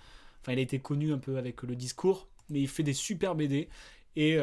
Enfin, 0.42 0.52
il 0.52 0.58
a 0.58 0.62
été 0.62 0.78
connu 0.78 1.12
un 1.12 1.18
peu 1.18 1.38
avec 1.38 1.62
le 1.62 1.74
discours, 1.74 2.28
mais 2.50 2.60
il 2.60 2.68
fait 2.68 2.82
des 2.82 2.92
super 2.92 3.34
BD. 3.34 3.70
Et, 4.16 4.36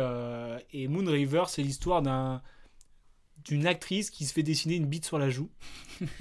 et 0.73 0.87
Moon 0.87 1.05
River, 1.05 1.43
c'est 1.47 1.61
l'histoire 1.61 2.01
d'un 2.01 2.41
d'une 3.45 3.65
actrice 3.67 4.09
qui 4.09 4.25
se 4.25 4.33
fait 4.33 4.43
dessiner 4.43 4.75
une 4.75 4.85
bite 4.85 5.05
sur 5.05 5.17
la 5.17 5.29
joue. 5.29 5.49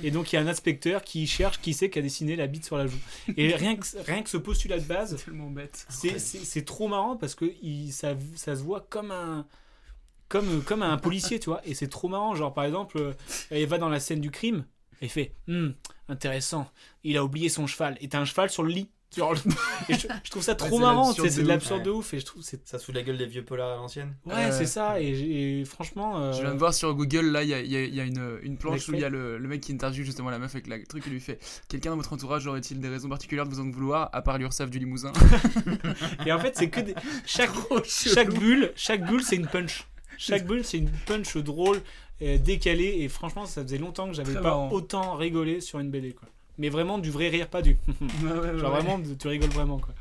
Et 0.03 0.11
donc 0.11 0.33
il 0.33 0.37
y 0.37 0.39
a 0.39 0.43
un 0.43 0.47
inspecteur 0.47 1.03
qui 1.03 1.27
cherche 1.27 1.61
qui 1.61 1.75
c'est 1.75 1.91
qui 1.91 1.99
a 1.99 2.03
dessiné 2.03 2.37
la 2.37 2.47
bite 2.47 2.65
sur 2.65 2.77
la 2.79 2.87
joue. 2.87 2.99
Et 3.37 3.55
rien 3.55 3.77
que, 3.77 3.87
rien 4.07 4.23
que 4.23 4.31
ce 4.31 4.37
postulat 4.37 4.79
de 4.79 4.85
base, 4.85 5.23
tellement 5.25 5.51
bête. 5.51 5.87
c'est 5.91 6.65
trop 6.65 6.89
marrant 6.89 7.17
parce 7.17 7.35
que 7.35 7.53
il, 7.63 7.93
ça, 7.93 8.15
ça 8.35 8.57
se 8.57 8.63
voit 8.63 8.87
comme 8.89 9.11
un 9.11 9.47
comme 10.29 10.63
comme 10.63 10.83
un 10.83 10.97
policier, 10.97 11.39
tu 11.39 11.51
vois. 11.51 11.61
Et 11.65 11.75
c'est 11.75 11.89
trop 11.89 12.09
marrant. 12.09 12.35
Genre 12.35 12.53
par 12.53 12.65
exemple, 12.65 12.99
euh, 12.99 13.13
elle 13.51 13.67
va 13.67 13.79
dans 13.79 13.89
la 13.89 14.01
scène 14.01 14.21
du 14.21 14.31
crime 14.31 14.65
et 15.01 15.09
fait 15.09 15.35
Hmm, 15.47 15.71
intéressant. 16.09 16.69
Il 17.05 17.17
a 17.17 17.25
oublié 17.25 17.49
son 17.49 17.67
cheval. 17.67 17.97
Et 18.01 18.09
t'as 18.09 18.21
un 18.21 18.25
cheval 18.25 18.51
sur 18.51 18.63
le 18.63 18.71
lit. 18.71 18.89
Genre, 19.17 19.35
et 19.89 19.95
je, 19.95 20.09
je 20.25 20.31
trouve 20.31 20.43
ça 20.43 20.55
trop 20.55 20.79
marrant. 20.79 21.13
C'est 21.13 21.43
de 21.43 21.47
l'absurde 21.49 21.83
de 21.85 21.91
Ouais. 21.91 21.97
ouf. 21.97 22.13
Et 22.13 22.19
je 22.21 22.25
trouve 22.27 22.43
c'est 22.43 22.67
Ça 22.69 22.79
se 22.79 22.85
fout 22.85 22.95
de 22.95 22.99
la 23.01 23.05
gueule 23.07 23.17
des 23.17 23.27
vieux 23.27 23.45
polars 23.45 23.71
à 23.73 23.77
l'ancienne. 23.77 24.15
Ouais, 24.27 24.51
c'est 24.53 24.67
ça. 24.67 25.01
Et, 25.01 25.65
franchement. 25.65 26.21
euh, 26.21 26.33
Je 26.33 26.43
viens 26.43 26.53
de 26.53 26.59
voir 26.59 26.75
sur 26.75 26.93
Google, 26.95 27.27
là, 27.31 27.43
il 27.43 27.49
y 27.49 27.55
a, 27.55 27.61
il 27.61 27.71
y 27.71 27.77
a- 27.77 27.85
il 27.85 27.95
y 27.95 28.01
a 28.01 28.05
une, 28.05 28.39
une 28.43 28.59
planche 28.59 28.89
où 28.89 28.95
il 28.95 29.01
y 29.01 29.05
a 29.05 29.09
le, 29.09 29.39
le 29.39 29.49
mec 29.49 29.61
qui 29.61 29.73
interviewe 29.73 30.05
justement 30.05 30.29
la 30.31 30.39
meuf 30.39 30.55
avec 30.55 30.67
la 30.67 30.79
truc 30.85 31.07
et 31.07 31.11
lui 31.11 31.21
fait 31.21 31.39
Quelqu'un 31.69 31.91
dans 31.91 31.97
votre 31.97 32.13
entourage 32.13 32.47
aurait-il 32.47 32.81
des 32.81 32.89
raisons 32.89 33.09
particulières 33.09 33.47
de 33.47 33.55
vous 33.55 33.61
en 33.61 33.71
vouloir, 33.71 34.11
à 34.13 34.23
part 34.23 34.39
l'URSAF 34.39 34.71
du 34.71 34.79
Limousin? 34.81 35.13
Et 36.27 36.33
en 36.33 36.39
fait, 36.39 36.57
c'est 36.57 36.69
que 36.69 36.81
des- 36.81 36.95
chaque, 37.25 37.51
chaque 37.85 38.35
bulle, 38.35 38.73
chaque 38.77 39.05
bulle, 39.07 39.23
c'est 39.23 39.37
une 39.37 39.47
punch. 39.47 39.87
Chaque 40.19 40.47
bulle, 40.47 40.65
c'est 40.65 40.79
une 40.79 40.91
punch 41.07 41.37
drôle, 41.37 41.81
euh, 42.23 42.39
décalée. 42.39 42.97
Et 43.01 43.09
franchement, 43.09 43.47
ça 43.47 43.63
faisait 43.63 43.79
longtemps 43.79 44.09
que 44.09 44.15
j'avais 44.15 44.35
pas 44.35 44.41
marrant. 44.41 44.71
autant 44.73 45.15
rigolé 45.15 45.61
sur 45.61 45.79
une 45.79 45.91
BD. 45.91 46.13
Quoi. 46.13 46.29
Mais 46.59 46.69
vraiment 46.69 46.99
du 46.99 47.11
vrai 47.11 47.29
rire, 47.29 47.49
pas 47.49 47.63
du. 47.63 47.77
ouais, 48.01 48.59
Genre 48.59 48.75
ouais. 48.75 48.81
vraiment, 48.81 49.01
tu 49.19 49.29
rigoles 49.29 49.51
vraiment. 49.51 49.79
Quoi. 49.79 49.95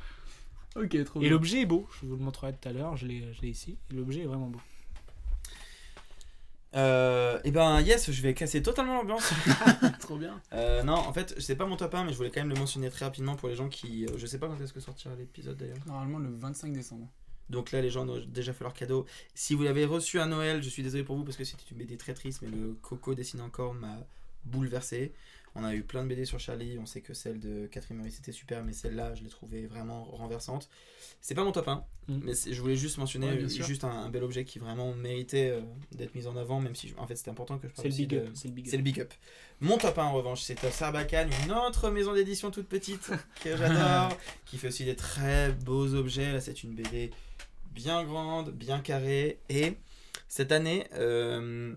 Ok, 0.76 1.04
trop 1.06 1.22
Et 1.22 1.30
l'objet 1.30 1.62
est 1.62 1.66
beau. 1.66 1.88
Je 2.02 2.06
vous 2.08 2.16
le 2.16 2.24
montrerai 2.24 2.54
tout 2.54 2.68
à 2.68 2.72
l'heure. 2.74 2.96
Je 2.98 3.06
l'ai 3.06 3.34
je 3.34 3.42
l'ai 3.42 3.50
ici. 3.50 3.78
Et 3.92 3.96
l'objet 3.96 4.22
est 4.22 4.26
vraiment 4.26 4.48
beau. 4.48 4.60
Euh, 6.76 7.40
et 7.46 7.52
ben 7.52 7.80
yes, 7.80 8.12
je 8.12 8.22
vais 8.22 8.34
casser 8.34 8.62
totalement 8.62 8.96
l'ambiance. 8.96 9.32
Trop 10.00 10.18
bien. 10.18 10.42
Euh, 10.54 10.84
non, 10.84 10.96
en 10.96 11.14
fait, 11.14 11.34
c'est 11.40 11.56
pas 11.56 11.66
mon 11.66 11.78
top 11.78 11.94
1, 11.96 12.04
mais 12.04 12.12
je 12.12 12.18
voulais 12.18 12.32
quand 12.32 12.42
même 12.42 12.50
le 12.50 12.60
mentionner 12.60 12.90
très 12.90 13.06
rapidement 13.06 13.36
pour 13.36 13.48
les 13.48 13.56
gens 13.56 13.70
qui. 13.70 14.06
euh, 14.06 14.18
je 14.18 14.26
sais 14.26 14.40
pas 14.40 14.48
quand 14.48 14.60
est-ce 14.62 14.74
que 14.74 14.82
sortira 14.82 15.16
l'épisode 15.16 15.56
d'ailleurs. 15.58 15.78
Normalement 15.88 16.20
le 16.20 16.30
25 16.36 16.74
décembre. 16.74 17.08
Donc 17.50 17.72
là, 17.72 17.82
les 17.82 17.90
gens 17.92 18.08
ont 18.10 18.20
déjà 18.28 18.54
fait 18.54 18.64
leur 18.64 18.74
cadeau. 18.74 19.06
Si 19.36 19.54
vous 19.54 19.64
l'avez 19.64 19.86
reçu 19.86 20.20
à 20.20 20.26
Noël, 20.26 20.64
je 20.64 20.70
suis 20.70 20.84
désolé 20.84 21.04
pour 21.04 21.16
vous 21.16 21.24
parce 21.24 21.38
que 21.38 21.44
c'était 21.46 21.64
une 21.72 21.78
BD 21.78 21.96
très 21.96 22.14
triste, 22.14 22.42
mais 22.42 22.50
le 22.50 22.74
Coco 22.82 23.14
dessiné 23.14 23.44
encore 23.44 23.74
m'a 23.74 23.98
bouleversé. 24.46 25.14
On 25.58 25.64
a 25.64 25.74
eu 25.74 25.84
plein 25.84 26.04
de 26.04 26.10
BD 26.10 26.26
sur 26.26 26.38
Charlie. 26.40 26.78
On 26.80 26.86
sait 26.86 27.00
que 27.00 27.14
celle 27.14 27.40
de 27.40 27.68
Catherine 27.68 27.96
Maurice 27.98 28.20
était 28.20 28.34
super, 28.34 28.64
mais 28.64 28.74
celle-là, 28.74 29.16
je 29.16 29.24
l'ai 29.24 29.30
trouvée 29.30 29.68
vraiment 29.68 30.04
renversante. 30.04 30.68
C'est 31.22 31.34
pas 31.34 31.44
mon 31.46 31.52
top 31.54 31.68
1, 31.70 31.86
Mm. 32.08 32.20
mais 32.24 32.34
je 32.52 32.62
voulais 32.62 32.76
juste 32.76 32.98
mentionner 33.00 33.30
Ouais, 33.30 33.48
juste 33.50 33.84
un, 33.84 33.90
un 33.90 34.10
bel 34.10 34.24
objet 34.24 34.44
qui 34.46 34.60
vraiment 34.60 34.94
méritait 34.94 35.50
euh, 35.50 35.62
d'être 35.94 36.14
mis 36.14 36.28
en 36.28 36.36
avant, 36.38 36.60
même 36.60 36.76
si 36.76 36.90
je- 36.90 36.96
en 36.98 37.08
fait 37.08 37.16
c'était 37.16 37.32
important 37.32 37.58
que 37.58 37.68
je 37.68 37.74
parle 37.74 37.92
C'est 37.92 38.02
le 38.02 38.08
de- 38.08 38.26
c'est 38.36 38.48
le 38.50 38.54
big 38.54 38.66
up. 38.66 38.70
C'est 38.72 38.78
le 38.78 38.84
big 38.84 39.00
up. 39.00 39.14
Mon 39.62 39.78
top 39.78 39.98
1 39.98 40.04
en 40.04 40.14
revanche, 40.14 40.42
c'est 40.42 40.62
à 40.66 40.70
Sarbacane, 40.72 41.30
une 41.46 41.52
autre 41.54 41.90
maison 41.90 42.14
d'édition 42.14 42.52
toute 42.52 42.68
petite 42.68 43.10
que 43.44 43.56
j'adore, 43.58 44.16
qui 44.46 44.58
fait 44.58 44.68
aussi 44.68 44.84
des 44.86 44.96
très 44.96 45.52
beaux 45.54 45.94
objets. 45.96 46.32
Là, 46.34 46.42
c'est 46.42 46.64
une 46.64 46.76
BD 46.76 47.10
bien 47.74 48.04
grande, 48.04 48.52
bien 48.52 48.80
carrée. 48.82 49.40
Et 49.50 49.74
cette 50.28 50.52
année, 50.52 50.86
euh, 50.94 51.74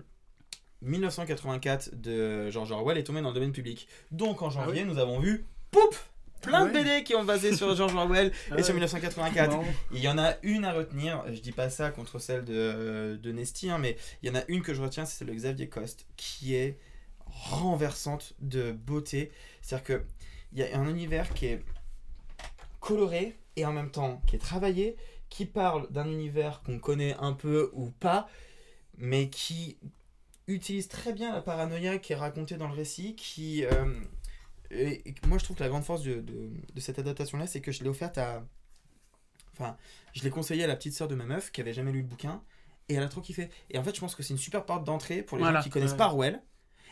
1984 0.82 1.90
de 1.94 2.50
George 2.50 2.70
Orwell 2.72 2.98
est 2.98 3.05
tombé 3.05 3.20
dans 3.20 3.28
le 3.28 3.34
domaine 3.34 3.52
public. 3.52 3.88
Donc 4.10 4.42
en 4.42 4.50
janvier, 4.50 4.84
nous 4.84 4.98
avons 4.98 5.18
vu, 5.20 5.44
poup 5.70 5.94
Plein 6.40 6.66
de 6.66 6.70
Ah 6.70 6.72
ouais. 6.72 6.84
BD 6.84 7.02
qui 7.02 7.16
ont 7.16 7.24
basé 7.24 7.55
sur 7.56 7.74
George 7.74 7.94
Orwell 7.96 8.30
Ah 8.52 8.59
et 8.59 8.62
sur 8.62 8.68
ouais. 8.72 8.80
1984. 8.80 9.50
Marrant. 9.50 9.64
Il 9.90 9.98
y 9.98 10.09
en 10.09 10.18
a 10.18 10.34
une 10.44 10.64
à 10.64 10.72
retenir, 10.72 11.24
je 11.32 11.40
dis 11.40 11.50
pas 11.50 11.68
ça 11.68 11.90
contre 11.90 12.20
celle 12.20 12.44
de, 12.44 13.18
de 13.20 13.32
Nesty, 13.32 13.70
hein, 13.70 13.78
mais 13.78 13.96
il 14.22 14.28
y 14.28 14.30
en 14.30 14.36
a 14.36 14.44
une 14.46 14.62
que 14.62 14.72
je 14.72 14.80
retiens, 14.80 15.05
c'est 15.05 15.18
celle 15.18 15.28
de 15.28 15.34
Xavier 15.34 15.68
Coste, 15.68 16.06
qui 16.16 16.55
est 16.55 16.78
renversante 17.26 18.34
de 18.38 18.70
beauté. 18.70 19.32
C'est-à-dire 19.62 19.84
que 19.84 20.05
il 20.52 20.60
y 20.60 20.62
a 20.62 20.78
un 20.78 20.88
univers 20.88 21.34
qui 21.34 21.46
est 21.46 21.62
coloré 22.80 23.36
et 23.56 23.66
en 23.66 23.72
même 23.72 23.90
temps 23.90 24.22
qui 24.28 24.36
est 24.36 24.38
travaillé, 24.38 24.96
qui 25.28 25.44
parle 25.44 25.90
d'un 25.90 26.06
univers 26.09 26.62
qu'on 26.64 26.78
connaît 26.78 27.16
un 27.18 27.32
peu 27.32 27.70
ou 27.74 27.90
pas, 27.90 28.28
mais 28.96 29.28
qui 29.28 29.76
utilise 30.48 30.88
très 30.88 31.12
bien 31.12 31.32
la 31.32 31.40
paranoïa 31.42 31.98
qui 31.98 32.12
est 32.12 32.16
racontée 32.16 32.56
dans 32.56 32.68
le 32.68 32.74
récit, 32.74 33.14
qui... 33.16 33.64
euh, 33.64 33.94
et- 34.70 35.08
et 35.08 35.14
moi 35.26 35.38
je 35.38 35.44
trouve 35.44 35.56
que 35.56 35.62
la 35.62 35.68
grande 35.68 35.84
force 35.84 36.02
de, 36.02 36.14
de- 36.20 36.50
de 36.74 36.80
cette 36.80 36.98
adaptation-là, 36.98 37.46
c'est 37.46 37.60
que 37.60 37.72
je 37.72 37.82
l'ai 37.82 37.88
offerte 37.88 38.18
à... 38.18 38.44
Enfin, 39.52 39.76
je 40.14 40.22
l'ai 40.22 40.30
conseillé 40.30 40.64
à 40.64 40.66
la 40.66 40.76
petite 40.76 40.94
sœur 40.94 41.08
de 41.08 41.14
ma 41.14 41.24
meuf 41.24 41.50
qui 41.50 41.60
avait 41.60 41.72
jamais 41.72 41.90
lu 41.92 42.00
le 42.02 42.06
bouquin, 42.06 42.42
et 42.88 42.94
elle 42.94 43.02
a 43.02 43.08
trop 43.08 43.20
kiffé. 43.20 43.50
Et 43.70 43.78
en 43.78 43.82
fait, 43.82 43.94
je 43.94 44.00
pense 44.00 44.14
que 44.14 44.22
c'est 44.22 44.32
une 44.32 44.38
super 44.38 44.64
porte 44.64 44.84
d'entrée 44.84 45.22
pour 45.22 45.36
les 45.36 45.42
Voilà, 45.42 45.58
gens 45.60 45.64
qui 45.64 45.70
connaissent 45.70 45.92
ouais. 45.92 45.96
pas 45.96 46.06
Orwell, 46.06 46.40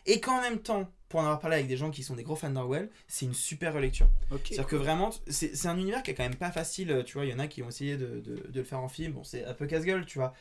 et 0.05 0.21
qu'en 0.21 0.41
même 0.41 0.59
temps, 0.61 0.91
pour 1.09 1.21
en 1.21 1.23
avoir 1.25 1.39
parlé 1.39 1.57
avec 1.57 1.69
des 1.69 1.77
gens 1.77 1.91
qui 1.93 2.03
sont 2.03 2.17
des 2.17 2.25
gros 2.25 2.35
fans 2.35 2.51
d'Orwell, 2.51 2.91
c'est 3.07 3.25
une 3.27 3.35
super 3.35 3.73
relecture. 3.73 4.09
C'est-à-dire 4.31 4.67
que 4.67 4.75
vraiment, 4.77 5.11
c'est 5.29 5.55
c'est 5.55 5.69
un 5.69 5.79
univers 5.79 6.03
qui 6.03 6.11
est 6.11 6.15
quand 6.15 6.25
même 6.25 6.35
pas 6.35 6.51
facile, 6.51 7.03
tu 7.07 7.15
vois, 7.15 7.25
il 7.25 7.31
y 7.31 7.35
en 7.35 7.39
a 7.39 7.47
qui 7.47 7.63
ont 7.63 7.69
essayé 7.69 7.97
de, 7.97 8.21
de- 8.21 8.49
de 8.49 8.59
le 8.61 8.65
faire 8.65 8.81
en 8.81 8.89
film, 8.89 9.13
bon, 9.13 9.23
c'est 9.25 9.45
un 9.45 9.55
peu 9.55 9.67
casse-gueule, 9.67 10.05
tu 10.07 10.19
vois. 10.19 10.35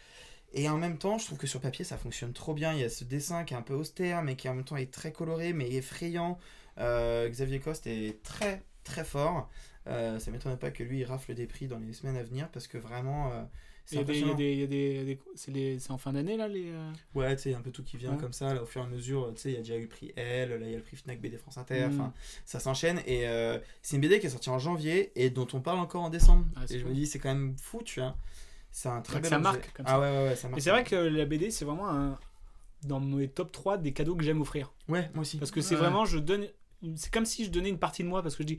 Et 0.56 0.70
en 0.70 0.78
même 0.78 0.98
temps, 0.98 1.18
je 1.18 1.26
trouve 1.26 1.38
que 1.38 1.48
sur 1.48 1.60
papier, 1.60 1.86
ça 1.86 1.98
fonctionne 1.98 2.34
trop 2.34 2.54
bien. 2.54 2.74
Il 2.74 2.80
y 2.80 2.84
a 2.84 2.90
ce 2.90 3.04
dessin 3.04 3.44
qui 3.44 3.54
est 3.54 3.58
un 3.58 3.62
peu 3.62 3.74
austère, 3.74 4.24
mais 4.24 4.36
qui 4.36 4.50
en 4.50 4.56
même 4.56 4.64
temps 4.64 4.78
est 4.78 4.92
très 4.92 5.12
coloré, 5.12 5.54
mais 5.54 5.70
effrayant. 5.72 6.40
Euh, 6.80 7.30
Xavier 7.30 7.60
Coste 7.60 7.88
est 7.88 8.24
très, 8.24 8.64
très 8.84 9.04
fort. 9.04 9.50
Euh, 9.88 10.18
ça 10.18 10.32
m'étonne 10.32 10.58
pas 10.58 10.72
que 10.72 10.82
lui, 10.84 11.00
il 11.00 11.04
rafle 11.06 11.34
des 11.36 11.46
prix 11.46 11.68
dans 11.68 11.78
les 11.78 11.94
semaines 11.94 12.18
à 12.18 12.24
venir, 12.24 12.50
parce 12.50 12.68
que 12.68 12.78
vraiment, 12.78 13.32
euh, 13.34 13.44
c'est 13.86 14.00
en 15.92 15.98
fin 16.00 16.12
d'année 16.14 16.38
là 16.38 16.48
les. 16.48 16.72
euh, 16.72 16.92
Ouais, 17.14 17.36
tu 17.36 17.44
sais, 17.44 17.54
un 17.54 17.62
peu 17.62 17.70
tout 17.72 17.84
qui 17.84 17.98
vient 17.98 18.14
Ouais. 18.14 18.18
comme 18.18 18.34
ça, 18.34 18.54
là, 18.54 18.64
au 18.64 18.66
fur 18.66 18.82
et 18.82 18.86
à 18.86 18.88
mesure, 18.88 19.32
tu 19.36 19.42
sais, 19.42 19.50
il 19.52 19.54
y 19.54 19.58
a 19.58 19.60
déjà 19.60 19.76
eu 19.76 19.82
le 19.84 19.88
prix 19.88 20.12
L, 20.16 20.50
là, 20.50 20.66
il 20.66 20.72
y 20.72 20.74
a 20.74 20.78
le 20.78 20.84
prix 20.84 20.98
Fnac 20.98 21.20
BD 21.22 21.38
France 21.38 21.58
Inter, 21.60 21.86
Mm. 21.88 21.94
enfin, 21.94 22.14
ça 22.46 22.60
s'enchaîne, 22.60 23.00
et 23.06 23.28
euh, 23.28 23.60
c'est 23.84 23.98
une 23.98 24.02
BD 24.02 24.20
qui 24.20 24.26
est 24.26 24.30
sortie 24.32 24.50
en 24.50 24.58
janvier, 24.58 25.12
et 25.16 25.30
dont 25.30 25.48
on 25.54 25.60
parle 25.62 25.78
encore 25.80 26.02
en 26.04 26.10
décembre, 26.10 26.46
Ah, 26.56 26.62
et 26.70 26.80
je 26.80 26.86
me 26.86 26.94
dis, 26.94 27.06
c'est 27.06 27.20
quand 27.20 27.30
même 27.36 27.56
fou, 27.62 27.82
tu 27.84 28.00
vois, 28.00 28.16
c'est 28.78 28.90
un 28.90 29.00
très 29.00 29.22
bel 29.22 29.30
ça 29.30 29.38
objet. 29.38 29.44
marque 29.44 29.72
comme 29.74 29.86
ah 29.88 29.92
ça. 29.92 30.00
ouais, 30.02 30.12
ouais, 30.12 30.24
ouais, 30.28 30.36
ça 30.36 30.50
marque. 30.50 30.58
Et 30.58 30.62
c'est 30.62 30.70
vrai 30.70 30.84
que 30.84 30.96
la 30.98 31.24
BD, 31.26 31.50
c'est 31.50 31.64
vraiment 31.64 31.90
un. 31.90 32.20
Dans 32.84 33.00
mes 33.00 33.30
top 33.30 33.52
3 33.54 33.78
des 33.78 33.94
cadeaux 33.94 34.16
que 34.16 34.24
j'aime 34.24 34.42
offrir. 34.42 34.74
Ouais, 34.90 35.10
moi 35.14 35.22
aussi. 35.22 35.38
Parce 35.38 35.50
que 35.52 35.62
c'est 35.62 35.76
Ouais. 35.76 35.80
vraiment, 35.82 36.04
je 36.06 36.20
donne. 36.20 36.46
C'est 36.98 37.12
comme 37.12 37.26
si 37.26 37.46
je 37.46 37.50
donnais 37.50 37.70
une 37.70 37.80
partie 37.80 38.04
de 38.04 38.10
moi 38.10 38.22
parce 38.22 38.36
que 38.36 38.44
je 38.44 38.48
dis, 38.48 38.58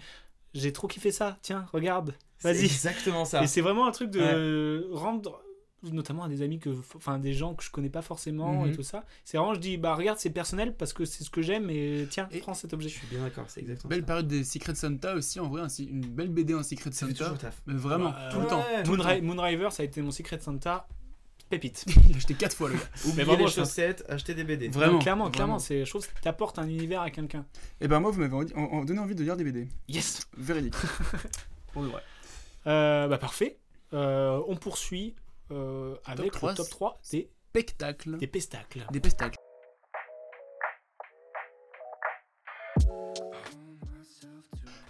j'ai 0.54 0.72
trop 0.72 0.88
kiffé 0.88 1.12
ça, 1.12 1.36
tiens, 1.42 1.66
regarde, 1.72 2.14
C'est 2.38 2.52
vas-y. 2.54 2.64
exactement 2.64 3.24
ça. 3.26 3.42
Et 3.42 3.46
c'est 3.46 3.60
vraiment 3.60 3.86
un 3.86 3.92
truc 3.92 4.10
de 4.10 4.88
rendre. 4.94 5.42
Notamment 5.92 6.24
à 6.24 6.28
des 6.28 6.42
amis 6.42 6.58
que, 6.58 6.70
enfin 6.94 7.18
des 7.18 7.32
gens 7.32 7.54
que 7.54 7.62
je 7.64 7.70
connais 7.70 7.90
pas 7.90 8.02
forcément 8.02 8.62
Mhm. 8.64 8.70
et 8.70 8.72
tout 8.76 8.82
ça. 8.82 9.04
C'est 9.24 9.36
vraiment, 9.38 9.54
je 9.54 9.60
dis, 9.60 9.76
bah 9.76 9.94
regarde, 9.94 10.18
c'est 10.18 10.30
personnel 10.30 10.74
parce 10.76 10.92
que 10.92 11.04
c'est 11.04 11.24
ce 11.24 11.30
que 11.30 11.42
j'aime 11.42 11.70
et 11.70 12.06
tiens, 12.10 12.28
prends 12.42 12.54
cet 12.54 12.72
objet. 12.72 12.88
Je 12.88 12.94
suis 12.98 13.06
bien 13.08 13.22
d'accord, 13.22 13.44
c'est 13.48 13.60
exactement 13.60 13.88
Belle 13.90 14.04
période 14.04 14.26
des 14.28 14.44
Secret 14.44 14.74
Santa 14.74 15.14
aussi, 15.14 15.40
en 15.40 15.48
vrai, 15.48 15.62
un- 15.62 15.68
une 15.68 16.06
belle 16.06 16.28
BD 16.30 16.54
en 16.54 16.62
Secret 16.62 16.92
Santa. 16.92 17.34
Mais 17.66 17.74
vraiment, 17.74 18.10
Bah, 18.10 18.28
tout 18.30 18.38
le 18.38 18.44
ouais. 18.44 18.48
temps. 18.50 18.64
Moonri-. 18.86 19.22
Moonriver, 19.22 19.68
ça 19.70 19.82
a 19.82 19.86
été 19.86 20.00
mon 20.02 20.10
Secret 20.10 20.38
Santa. 20.40 20.86
Pépite. 21.48 21.84
Il 22.08 22.10
l'a 22.10 22.16
acheté 22.16 22.34
4 22.34 22.56
fois 22.56 22.68
le 22.70 22.74
gars. 22.74 22.80
Oubliez 23.06 23.22
vraiment, 23.22 23.44
les 23.44 23.50
chaussettes, 23.52 24.04
achetez 24.08 24.34
des 24.34 24.42
BD. 24.42 24.66
Vraiment. 24.66 24.98
Clairement, 24.98 25.24
vraiment. 25.26 25.30
clairement, 25.30 25.58
c'est 25.60 25.84
chose 25.84 26.04
qui 26.08 26.20
t'apporte 26.20 26.58
un 26.58 26.66
univers 26.68 27.02
à 27.02 27.10
quelqu'un. 27.10 27.46
Et 27.80 27.86
ben 27.86 28.00
moi, 28.00 28.10
vous 28.10 28.18
m'avez 28.20 28.46
donné 28.84 28.98
envie 28.98 29.14
de 29.14 29.22
lire 29.22 29.36
des 29.36 29.44
BD. 29.44 29.68
Yes 29.86 30.26
Véridique. 30.36 30.74
Pour 31.72 31.82
de 31.84 31.88
vrai. 31.88 32.02
Euh, 32.66 33.06
bah 33.06 33.18
parfait. 33.18 33.58
Euh, 33.92 34.40
on 34.48 34.56
poursuit 34.56 35.14
euh, 35.50 35.94
avec 36.04 36.40
le 36.42 36.54
top 36.54 36.68
3 36.68 37.00
des 37.10 37.30
spectacles. 37.50 38.16
Des 38.18 38.26
pestacles. 38.26 38.86
Des 38.90 39.00
pestacles. 39.00 39.38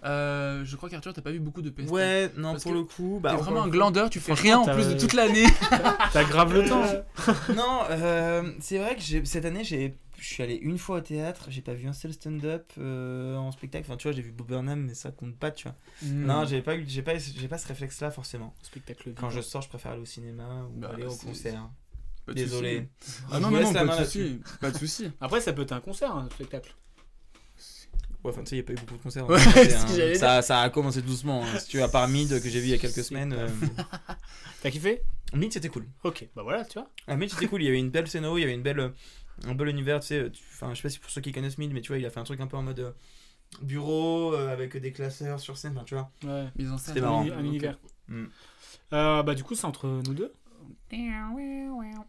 Euh, 0.04 0.62
je 0.64 0.76
crois 0.76 0.88
qu'Arthur, 0.88 1.12
t'as 1.12 1.22
pas 1.22 1.32
vu 1.32 1.40
beaucoup 1.40 1.62
de 1.62 1.70
pestacles. 1.70 1.92
Ouais, 1.92 2.30
non, 2.36 2.52
Parce 2.52 2.62
pour 2.62 2.72
que 2.72 2.78
le 2.78 2.84
coup, 2.84 3.18
bah, 3.20 3.30
T'es 3.32 3.42
vraiment 3.42 3.64
un 3.64 3.68
glandeur, 3.68 4.08
tu 4.08 4.20
fais 4.20 4.34
rien 4.34 4.58
en 4.58 4.66
plus 4.66 4.88
de 4.88 4.98
toute 4.98 5.14
l'année. 5.14 5.46
T'as 6.12 6.24
grave 6.24 6.54
le 6.54 6.68
temps. 6.68 6.84
non, 7.56 7.80
euh, 7.90 8.52
c'est 8.60 8.78
vrai 8.78 8.96
que 8.96 9.02
cette 9.24 9.44
année, 9.44 9.64
j'ai, 9.64 9.96
je 10.18 10.24
suis 10.26 10.42
allé 10.42 10.54
une 10.56 10.78
fois 10.78 10.96
au 10.98 11.00
théâtre, 11.00 11.46
j'ai 11.48 11.62
pas 11.62 11.74
vu 11.74 11.86
un 11.88 11.92
seul 11.92 12.12
stand-up 12.12 12.72
euh, 12.78 13.36
en 13.36 13.52
spectacle. 13.52 13.84
Enfin, 13.86 13.96
tu 13.96 14.08
vois, 14.08 14.12
j'ai 14.16 14.22
vu 14.22 14.32
Bob 14.32 14.46
Burnham, 14.48 14.80
mais 14.86 14.94
ça 14.94 15.10
compte 15.10 15.36
pas, 15.36 15.50
tu 15.50 15.64
vois. 15.68 15.76
Mm. 16.02 16.24
Non, 16.26 16.44
j'ai 16.46 16.62
pas, 16.62 16.76
eu, 16.76 16.84
j'ai 16.88 17.02
pas, 17.02 17.18
j'ai 17.18 17.48
pas 17.48 17.58
ce 17.58 17.68
réflexe-là 17.68 18.10
forcément. 18.10 18.54
Spectacle 18.62 19.12
Quand 19.18 19.30
je 19.30 19.40
sors, 19.40 19.62
je 19.62 19.68
préfère 19.68 19.92
aller 19.92 20.02
au 20.02 20.06
cinéma 20.06 20.64
ou 20.70 20.78
Bah, 20.80 20.90
aller 20.94 21.04
au 21.04 21.14
concert. 21.16 21.68
Pas 22.24 22.32
de 22.32 22.38
Désolé. 22.38 22.88
Je 23.06 23.12
Ah 23.30 23.40
non, 23.40 23.50
non, 23.50 23.60
non, 23.60 23.72
pas 23.72 23.84
de 23.98 24.04
souci. 24.04 24.40
Pas 24.60 24.70
de 24.72 24.78
souci. 24.78 25.10
Après, 25.20 25.40
ça 25.40 25.52
peut 25.52 25.62
être 25.62 25.72
un 25.72 25.80
concert, 25.80 26.14
un 26.14 26.28
spectacle. 26.30 26.74
Ouais, 28.24 28.32
enfin, 28.32 28.42
tu 28.42 28.50
sais, 28.50 28.56
il 28.56 28.58
n'y 28.58 28.64
a 28.64 28.66
pas 28.66 28.72
eu 28.72 28.76
beaucoup 28.84 28.96
de 28.98 29.02
concerts. 29.02 29.24
en 29.24 29.28
Ouais, 29.28 29.36
réalité, 29.36 29.70
c'est 29.70 30.14
ce 30.14 30.16
hein. 30.16 30.18
ça, 30.18 30.42
ça 30.42 30.60
a 30.62 30.70
commencé 30.70 31.00
doucement. 31.02 31.44
hein. 31.44 31.58
Si 31.60 31.68
tu 31.68 31.80
as 31.80 31.86
par 31.88 32.08
Mid 32.08 32.28
que 32.42 32.48
j'ai 32.48 32.58
vu 32.58 32.66
il 32.66 32.70
y 32.70 32.74
a 32.74 32.78
quelques 32.78 33.04
semaines. 33.04 33.32
euh, 33.32 33.48
T'as 34.62 34.70
kiffé? 34.70 35.02
Mid, 35.32 35.52
c'était 35.52 35.68
cool. 35.68 35.86
Ok, 36.02 36.26
bah 36.34 36.42
voilà, 36.42 36.64
tu 36.64 36.78
vois. 36.78 36.90
Ah, 37.06 37.16
Mid, 37.16 37.30
c'était 37.30 37.46
cool. 37.46 37.62
Il 37.62 37.66
y 37.66 37.68
avait 37.68 37.78
une 37.78 37.90
belle 37.90 38.08
scéno, 38.08 38.36
il 38.36 38.40
y 38.40 38.44
avait 38.44 38.54
une 38.54 38.62
belle, 38.62 38.80
euh, 38.80 38.88
un 39.44 39.54
bel 39.54 39.68
univers. 39.68 40.00
Tu 40.00 40.06
sais, 40.08 40.30
tu- 40.30 40.42
enfin, 40.54 40.70
je 40.70 40.76
sais 40.76 40.82
pas 40.82 40.88
si 40.88 40.98
pour 40.98 41.10
ceux 41.10 41.20
qui 41.20 41.32
connaissent 41.32 41.58
Mid, 41.58 41.72
mais 41.72 41.80
tu 41.80 41.88
vois, 41.88 41.98
il 41.98 42.06
a 42.06 42.10
fait 42.10 42.20
un 42.20 42.24
truc 42.24 42.40
un 42.40 42.46
peu 42.46 42.56
en 42.56 42.62
mode 42.62 42.80
euh, 42.80 42.92
bureau 43.62 44.34
euh, 44.34 44.52
avec 44.52 44.76
des 44.76 44.92
classeurs 44.92 45.40
sur 45.40 45.56
scène. 45.56 45.72
Enfin, 45.76 45.84
tu 45.84 45.94
vois. 45.94 46.10
Ouais. 46.24 46.48
Mise 46.58 46.70
en 46.72 46.78
scène. 46.78 46.94
C'était 46.94 47.00
marrant. 47.06 47.22
Un, 47.24 47.32
un 47.38 47.44
univers. 47.44 47.78
Mm. 48.08 48.24
Euh, 48.92 49.22
bah 49.22 49.34
du 49.34 49.42
coup, 49.44 49.54
c'est 49.54 49.66
entre 49.66 49.86
nous 49.86 50.14
deux. 50.14 50.32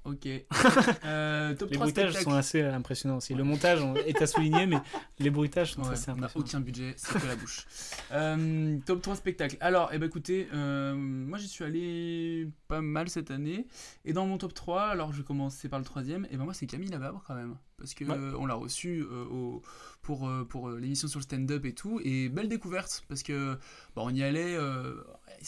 Ok. 0.06 0.28
Euh, 1.06 1.54
top 1.56 1.70
Les 1.70 1.76
3 1.76 1.86
bruitages 1.86 2.12
spectacles. 2.12 2.24
sont 2.32 2.38
assez 2.38 2.62
euh, 2.62 2.74
impressionnants 2.74 3.18
aussi. 3.18 3.34
Le 3.34 3.44
montage 3.44 3.82
on- 3.82 3.96
est 3.96 4.22
à 4.22 4.28
souligner, 4.28 4.66
mais 4.66 4.78
les 5.20 5.30
bruitages 5.30 5.74
sont 5.74 5.84
Ouais, 5.84 5.92
assez 5.94 6.12
on 6.12 6.16
n'a 6.16 6.26
impressionnants. 6.28 6.46
aucun 6.48 6.60
budget, 6.60 6.94
c'est 6.98 7.20
que 7.20 7.28
la 7.28 7.36
bouche. 7.36 7.66
Euh, 8.12 8.78
top 8.86 9.02
3 9.02 9.16
spectacles. 9.18 9.58
Alors, 9.60 9.90
eh 9.94 9.98
ben, 9.98 10.06
écoutez, 10.08 10.48
euh, 10.54 10.94
moi 10.96 11.38
j'y 11.38 11.48
suis 11.48 11.64
allé 11.66 12.48
pas 12.70 12.80
mal 12.82 13.10
cette 13.10 13.32
année. 13.32 13.68
Et 14.06 14.14
dans 14.14 14.26
mon 14.26 14.38
top 14.38 14.54
3, 14.54 14.84
alors 14.88 15.12
je 15.12 15.18
vais 15.20 15.24
commencer 15.26 15.68
par 15.70 15.80
le 15.80 15.86
troisième, 15.86 16.26
et 16.32 16.38
ben 16.38 16.46
moi 16.46 16.54
c'est 16.54 16.68
Camille 16.68 16.90
Lababre 16.90 17.24
quand 17.28 17.36
même. 17.36 17.56
Parce 17.78 17.94
que 17.94 18.06
Ouais. 18.06 18.16
euh, 18.18 18.34
on 18.40 18.48
l'a 18.48 18.56
reçu 18.56 19.04
euh, 19.04 19.26
au- 19.26 19.62
pour, 20.02 20.28
euh, 20.28 20.44
pour 20.44 20.70
euh, 20.70 20.80
l'émission 20.80 21.08
sur 21.08 21.20
le 21.20 21.24
stand-up 21.24 21.64
et 21.64 21.74
tout. 21.74 22.02
Et 22.04 22.28
belle 22.28 22.50
découverte, 22.50 23.04
parce 23.08 23.22
que 23.22 23.56
bon, 23.96 24.08
on 24.08 24.10
y 24.10 24.24
allait. 24.24 24.56
euh, 24.56 24.96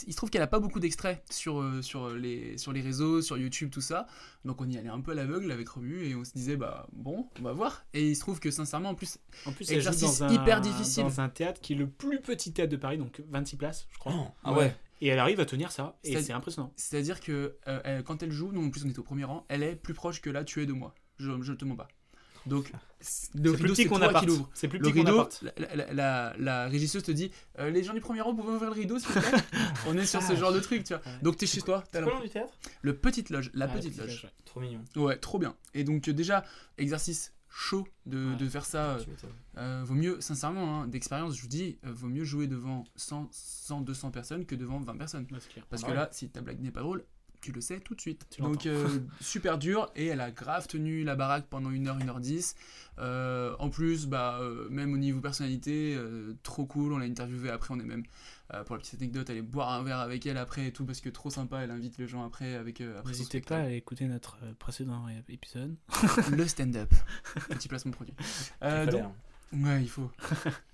il 0.06 0.12
se 0.12 0.18
trouve 0.18 0.30
qu'elle 0.30 0.44
a 0.44 0.48
pas 0.48 0.60
beaucoup 0.60 0.80
d'extraits 0.80 1.24
sur, 1.32 1.60
euh, 1.60 1.82
sur, 1.82 2.10
les, 2.10 2.56
sur 2.60 2.72
les 2.72 2.82
réseaux, 2.82 3.24
sur 3.24 3.36
YouTube, 3.40 3.72
tout 3.72 3.82
ça. 3.82 4.06
Donc 4.46 4.62
on 4.62 4.70
y 4.70 4.78
allait 4.78 4.90
un 4.90 5.02
peu 5.02 5.14
à 5.14 5.16
l'aveugle 5.16 5.52
avec 5.52 5.68
Romu 5.70 6.06
et 6.06 6.14
on 6.14 6.24
se 6.24 6.32
disait, 6.34 6.56
bah 6.56 6.86
bon, 6.94 7.28
on 7.40 7.42
va 7.44 7.54
voir. 7.54 7.84
Et 7.96 8.10
il 8.10 8.16
se 8.16 8.20
trouve 8.22 8.40
que 8.40 8.52
sincèrement, 8.52 8.90
en 8.90 8.96
plus, 8.96 9.18
En 9.48 9.52
plus, 9.52 9.72
elle 9.72 9.82
joue 9.82 9.90
exercice 9.90 10.20
dans 10.20 10.26
un, 10.26 10.30
hyper 10.34 10.62
difficile. 10.62 11.04
dans 11.04 11.22
un 11.22 11.30
théâtre 11.30 11.60
qui 11.62 11.74
est 11.74 11.78
le 11.78 11.90
plus 11.90 12.22
petit 12.22 12.54
théâtre 12.54 12.72
de 12.72 12.78
Paris, 12.78 13.00
donc 13.00 13.24
26 13.28 13.58
places, 13.58 13.88
je 13.90 13.98
crois. 13.98 14.14
Oh, 14.16 14.28
ah 14.44 14.54
ouais. 14.54 14.76
Et 15.02 15.08
elle 15.08 15.18
arrive 15.20 15.40
à 15.40 15.46
tenir 15.46 15.72
ça, 15.72 15.98
et 16.04 16.14
C'est- 16.14 16.22
c'est 16.24 16.34
impressionnant. 16.34 16.74
C'est-à-dire 16.76 17.22
que 17.22 17.56
euh, 17.68 17.80
elle- 17.86 18.04
quand 18.04 18.22
elle 18.22 18.32
joue, 18.34 18.52
nous 18.52 18.64
en 18.64 18.70
plus 18.70 18.86
on 18.86 18.90
est 18.90 19.00
au 19.00 19.04
premier 19.04 19.24
rang, 19.24 19.46
elle 19.50 19.64
est 19.64 19.76
plus 19.76 19.94
proche 19.96 20.22
que 20.22 20.30
là 20.30 20.44
tu 20.44 20.62
es 20.62 20.68
de 20.68 20.74
moi. 20.74 20.94
Je, 21.18 21.32
je 21.42 21.54
te 21.54 21.66
mens 21.66 21.76
pas. 21.78 21.88
Donc, 22.50 22.72
le 23.36 23.52
plus 23.54 23.62
rideau, 23.62 23.74
petit 23.74 23.84
c'est 23.84 23.88
qu'on 23.88 23.98
toi 23.98 24.08
appart. 24.10 24.26
qui 24.26 24.30
l'ouvre. 24.32 24.50
C'est 24.54 24.68
plus 24.68 24.80
Le 24.80 24.90
petit 24.90 25.00
rideau, 25.00 25.28
la, 25.58 25.76
la, 25.76 25.94
la- 25.94 26.34
la 26.38 26.68
régisseuse 26.68 27.04
te 27.04 27.12
dit 27.12 27.32
euh, 27.60 27.70
Les 27.70 27.84
gens 27.84 27.94
du 27.94 28.02
premier 28.02 28.22
rang, 28.22 28.34
vous 28.34 28.42
pouvez 28.42 28.56
ouvrir 28.56 28.70
le 28.72 28.76
rideau 28.76 29.00
s'il 29.00 29.08
vous 29.10 29.20
plaît 29.22 29.32
On 29.88 29.98
est 29.98 30.06
sur 30.06 30.22
ce 30.22 30.36
genre 30.36 30.52
de 30.52 30.60
truc, 30.60 30.84
tu 30.84 30.94
vois. 30.94 31.02
Donc, 31.22 31.38
t'es 31.38 31.46
chez 31.46 31.62
toi. 31.62 31.84
t'as 31.92 32.00
C'est 32.00 32.06
quoi 32.06 32.20
le 32.20 32.24
du 32.26 32.30
théâtre? 32.30 32.54
Le 32.82 32.96
Petite 32.96 33.30
Loge. 33.30 33.52
La 33.54 33.66
Ah, 33.66 33.68
Petite 33.70 33.98
Loge. 33.98 34.08
Loge, 34.08 34.24
ouais. 34.26 34.30
Trop 34.46 34.60
mignon. 34.60 34.84
Ouais, 34.98 35.18
trop 35.18 35.40
bien. 35.40 35.56
Et 35.74 35.84
donc, 35.86 36.08
euh, 36.10 36.14
déjà, 36.14 36.44
exercice 36.78 37.34
chaud 37.52 37.88
de, 38.06 38.30
Ouais. 38.32 38.36
de 38.36 38.48
faire 38.50 38.66
ça. 38.66 38.92
euh, 38.92 39.04
euh, 39.58 39.82
vaut 39.86 39.96
mieux, 39.96 40.22
sincèrement, 40.22 40.82
hein, 40.84 40.88
d'expérience, 40.88 41.36
je 41.36 41.42
vous 41.42 41.48
dis, 41.48 41.78
euh, 41.86 41.92
vaut 41.92 42.08
mieux 42.08 42.24
jouer 42.24 42.48
devant 42.48 42.84
100, 42.96 43.28
100, 43.32 43.82
200 43.82 44.12
personnes 44.12 44.46
que 44.46 44.56
devant 44.56 44.80
20 44.80 44.98
personnes. 44.98 45.26
Ouais, 45.32 45.38
c'est 45.40 45.52
clair. 45.54 45.66
Parce 45.70 45.84
Ah 45.84 45.88
que 45.88 45.92
ouais. 45.92 45.98
là, 45.98 46.10
si 46.12 46.30
ta 46.30 46.42
blague 46.42 46.60
n'est 46.62 46.72
pas 46.72 46.82
drôle, 46.82 47.04
tu 47.42 47.52
le 47.52 47.62
sais 47.62 47.80
tout 47.80 47.96
de 47.96 48.02
suite. 48.02 48.26
Tu 48.30 48.42
Donc, 48.42 48.66
euh, 48.66 48.88
super 49.22 49.58
dur. 49.58 49.90
Et 49.96 50.08
elle 50.08 50.22
a 50.22 50.32
grave 50.32 50.68
tenu 50.68 51.04
la 51.04 51.16
baraque 51.16 51.48
pendant 51.50 51.72
1h, 51.72 52.00
1h10. 52.06 52.56
Euh, 53.00 53.56
en 53.60 53.70
plus, 53.70 54.08
bah, 54.08 54.40
euh, 54.42 54.68
même 54.70 54.94
au 54.94 54.98
niveau 54.98 55.22
personnalité, 55.22 55.98
trop 56.44 56.66
cool. 56.66 56.94
On 56.94 56.98
l'a 56.98 57.06
interviewé 57.06 57.50
après. 57.50 57.74
On 57.74 57.80
est 57.80 57.84
même, 57.86 58.04
pour 58.66 58.76
la 58.76 58.82
petite 58.82 59.02
anecdote, 59.02 59.30
aller 59.30 59.42
boire 59.42 59.72
un 59.72 59.84
verre 59.84 60.00
avec 60.00 60.26
elle 60.26 60.38
après 60.38 60.68
et 60.68 60.72
tout. 60.72 60.86
Parce 60.86 61.02
que 61.02 61.10
trop 61.10 61.30
sympa. 61.30 61.60
Elle 61.60 61.72
invite 61.72 61.98
les 61.98 62.08
gens 62.08 62.26
après. 62.26 62.56
avec 62.56 62.82
N'hésitez 63.06 63.42
pas 63.42 63.58
à 63.58 63.70
écouter 63.70 64.06
notre 64.06 64.38
précédent 64.60 65.06
épisode. 65.30 65.76
Le 66.32 66.48
stand-up. 66.48 66.90
Petit 67.50 67.68
placement 67.68 67.92
produit. 67.92 68.16
Donc- 68.62 69.04
Ouais, 69.52 69.82
il 69.82 69.90
faut. 69.90 70.12